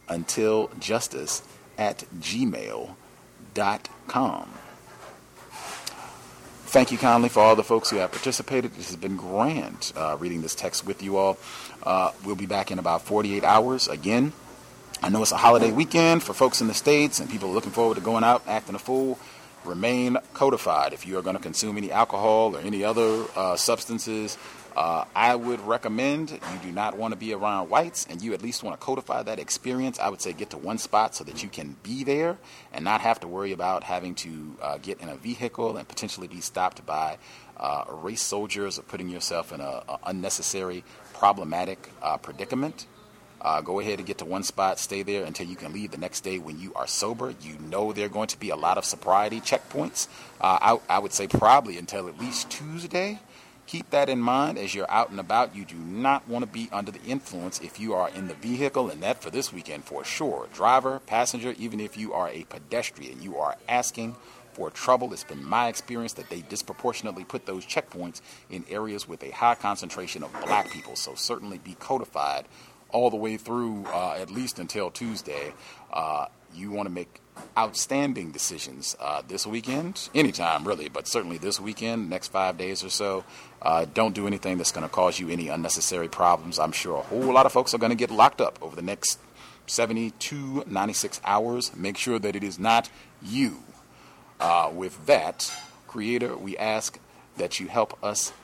Until 0.08 0.69
justice 0.80 1.43
at 1.77 2.03
gmail.com. 2.19 2.95
Thank 6.72 6.91
you 6.93 6.98
kindly 6.98 7.27
for 7.27 7.41
all 7.41 7.58
the 7.58 7.66
folks 7.66 7.90
who 7.90 7.98
have 7.98 8.11
participated. 8.11 8.75
This 8.75 8.88
has 8.88 8.95
been 8.95 9.17
grand 9.17 9.91
uh, 9.93 10.16
reading 10.17 10.41
this 10.41 10.56
text 10.56 10.85
with 10.85 11.03
you 11.03 11.17
all. 11.17 11.38
Uh, 11.83 12.11
we'll 12.24 12.35
be 12.35 12.45
back 12.45 12.72
in 12.72 12.80
about 12.80 13.01
48 13.01 13.43
hours 13.43 13.90
again. 13.90 14.32
I 15.03 15.09
know 15.09 15.22
it's 15.22 15.33
a 15.33 15.38
holiday 15.38 15.72
weekend 15.72 16.24
for 16.24 16.33
folks 16.33 16.61
in 16.61 16.67
the 16.67 16.74
States 16.74 17.19
and 17.19 17.30
people 17.30 17.50
are 17.50 17.53
looking 17.53 17.72
forward 17.72 17.95
to 17.95 18.01
going 18.01 18.24
out 18.24 18.43
acting 18.48 18.75
a 18.75 18.80
fool. 18.80 19.19
Remain 19.65 20.17
codified. 20.33 20.91
If 20.93 21.06
you 21.06 21.17
are 21.19 21.22
going 21.22 21.35
to 21.35 21.41
consume 21.41 21.77
any 21.77 21.91
alcohol 21.91 22.56
or 22.56 22.59
any 22.59 22.83
other 22.83 23.25
uh, 23.35 23.56
substances, 23.56 24.38
uh, 24.75 25.06
I 25.15 25.35
would 25.35 25.59
recommend 25.61 26.31
you 26.31 26.59
do 26.64 26.72
not 26.72 26.98
want 26.98 27.11
to 27.11 27.17
be 27.17 27.33
around 27.33 27.69
whites 27.69 28.07
and 28.09 28.22
you 28.22 28.33
at 28.33 28.41
least 28.41 28.64
want 28.64 28.80
to 28.80 28.83
codify 28.83 29.22
that 29.23 29.38
experience. 29.38 29.99
I 29.99 30.09
would 30.09 30.22
say 30.22 30.33
get 30.33 30.49
to 30.51 30.57
one 30.57 30.77
spot 30.77 31.14
so 31.14 31.23
that 31.25 31.43
you 31.43 31.49
can 31.49 31.75
be 31.83 32.03
there 32.03 32.38
and 32.73 32.85
not 32.85 33.01
have 33.01 33.19
to 33.19 33.27
worry 33.27 33.51
about 33.51 33.83
having 33.83 34.15
to 34.15 34.56
uh, 34.61 34.77
get 34.77 35.01
in 35.01 35.09
a 35.09 35.15
vehicle 35.15 35.77
and 35.77 35.88
potentially 35.88 36.27
be 36.27 36.41
stopped 36.41 36.85
by 36.85 37.17
uh, 37.57 37.83
race 37.90 38.22
soldiers 38.22 38.80
or 38.80 38.83
putting 38.83 39.09
yourself 39.09 39.51
in 39.51 39.61
an 39.61 39.81
unnecessary, 40.06 40.83
problematic 41.14 41.90
uh, 42.01 42.17
predicament. 42.17 42.88
Uh, 43.42 43.60
go 43.61 43.80
ahead 43.80 43.98
and 43.98 44.08
get 44.08 44.20
to 44.20 44.26
one 44.26 44.44
spot, 44.44 44.78
stay 44.78 45.02
there 45.02 45.26
until 45.26 45.48
you 45.48 45.56
can 45.56 45.74
leave 45.74 45.92
the 45.92 45.98
next 45.98 46.22
day 46.22 46.38
when 46.38 46.60
you 46.60 46.72
are 46.76 46.86
sober. 46.86 47.34
You 47.42 47.58
know 47.60 47.92
there 47.92 48.06
are 48.06 48.10
going 48.10 48.28
to 48.28 48.40
be 48.40 48.52
a 48.52 48.56
lot 48.56 48.78
of 48.78 48.86
sobriety 48.86 49.42
checkpoints. 49.42 50.08
Uh, 50.40 50.78
I, 50.90 50.95
I 50.95 51.00
would 51.00 51.11
say 51.11 51.28
probably 51.28 51.78
until 51.78 52.08
at 52.08 52.20
least 52.20 52.50
Tuesday. 52.52 53.20
Keep 53.68 53.92
that 53.92 54.10
in 54.10 54.20
mind 54.20 54.58
as 54.58 54.76
you're 54.76 54.90
out 54.92 55.11
and 55.11 55.20
about. 55.20 55.56
You 55.56 55.64
do 55.64 55.76
not 55.76 56.28
want 56.28 56.44
to 56.44 56.52
be 56.52 56.68
under 56.74 56.92
the 56.92 57.02
influence 57.03 57.61
if 57.61 57.80
you 57.80 57.94
are 57.94 58.10
in 58.10 58.28
the 58.28 58.34
vehicle, 58.34 58.90
and 58.90 59.02
that 59.02 59.24
for 59.24 59.30
this 59.30 59.53
weekend 59.53 59.86
for 59.86 60.03
sure. 60.03 60.50
Driver, 60.53 61.00
passenger, 61.00 61.56
even 61.58 61.80
if 61.80 61.95
you 61.95 62.11
are 62.11 62.28
a 62.30 62.44
pedestrian, 62.44 63.22
you 63.22 63.38
are 63.38 63.56
asking 63.70 64.18
for 64.53 64.70
trouble. 64.70 65.14
It's 65.14 65.24
been 65.24 65.45
my 65.45 65.70
experience 65.70 66.14
that 66.14 66.30
they 66.30 66.42
disproportionately 66.42 67.24
put 67.24 67.45
those 67.45 67.66
checkpoints 67.66 68.20
in 68.50 68.66
areas 68.70 69.08
with 69.08 69.24
a 69.24 69.32
high 69.32 69.56
concentration 69.56 70.24
of 70.24 70.34
black 70.45 70.70
people. 70.70 70.98
So 70.98 71.16
certainly 71.16 71.58
be 71.58 71.76
codified 71.80 72.45
all 72.92 73.10
the 73.10 73.18
way 73.18 73.38
through 73.38 73.86
uh, 73.88 74.16
at 74.18 74.30
least 74.30 74.60
until 74.60 74.92
Tuesday. 74.92 75.53
Uh, 75.92 76.28
you 76.53 76.72
want 76.72 76.88
to 76.88 76.92
make 76.92 77.20
outstanding 77.58 78.32
decisions 78.32 78.95
uh, 79.00 79.22
this 79.28 79.48
weekend, 79.48 80.10
anytime 80.14 80.68
really, 80.68 80.90
but 80.90 81.08
certainly 81.08 81.38
this 81.38 81.60
weekend, 81.60 82.10
next 82.10 82.28
five 82.30 82.58
days 82.58 82.84
or 82.84 82.90
so. 82.90 83.24
Uh, 83.61 83.86
don't 83.94 84.14
do 84.14 84.28
anything 84.28 84.58
that's 84.58 84.72
going 84.72 84.88
to 84.88 84.94
cause 84.94 85.20
you 85.20 85.30
any 85.30 85.48
unnecessary 85.48 86.08
problems. 86.08 86.60
I'm 86.60 86.72
sure 86.72 86.98
a 86.98 87.02
whole 87.02 87.34
lot 87.34 87.45
of 87.45 87.52
folks 87.52 87.74
are 87.74 87.78
going 87.78 87.92
to 87.92 87.95
get 87.95 88.11
locked 88.11 88.42
up 88.42 88.60
over 88.61 88.76
the 88.76 88.82
next 88.82 89.20
72, 89.68 90.64
96 90.68 91.22
hours. 91.24 91.76
Make 91.76 91.98
sure 91.98 92.20
that 92.20 92.36
it 92.36 92.44
is 92.44 92.60
not 92.60 92.90
you. 93.22 93.64
Uh, 94.40 94.72
with 94.74 95.06
that, 95.06 95.53
Creator, 95.88 96.36
we 96.38 96.58
ask 96.58 97.00
that 97.38 97.60
you 97.60 97.68
help 97.68 98.02
us 98.03 98.34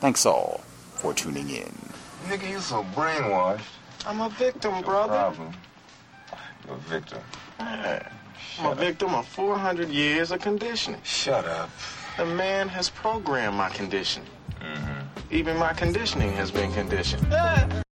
Thanks 0.00 0.24
all 0.26 0.60
for 0.94 1.12
tuning 1.12 1.50
in. 1.50 1.72
Nigga, 2.26 2.48
you 2.48 2.60
so 2.60 2.84
brainwashed. 2.94 3.60
I'm 4.06 4.20
a 4.20 4.28
victim, 4.28 4.80
brother. 4.82 5.12
Problem. 5.12 5.52
You're 6.66 6.76
a 6.76 6.78
victim. 6.78 7.18
Yeah. 7.58 8.08
I'm 8.60 8.72
a 8.72 8.74
victim 8.74 9.14
of 9.14 9.26
400 9.26 9.88
years 9.88 10.30
of 10.30 10.40
conditioning. 10.40 11.00
Shut 11.02 11.44
up. 11.44 11.70
The 12.16 12.26
man 12.26 12.68
has 12.68 12.90
programmed 12.90 13.56
my 13.56 13.70
conditioning. 13.70 14.28
Mm-hmm. 14.60 15.34
Even 15.34 15.56
my 15.56 15.72
conditioning 15.72 16.32
has 16.32 16.50
been 16.50 16.72
conditioned. 16.72 17.26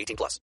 18 0.00 0.16
plus. 0.16 0.38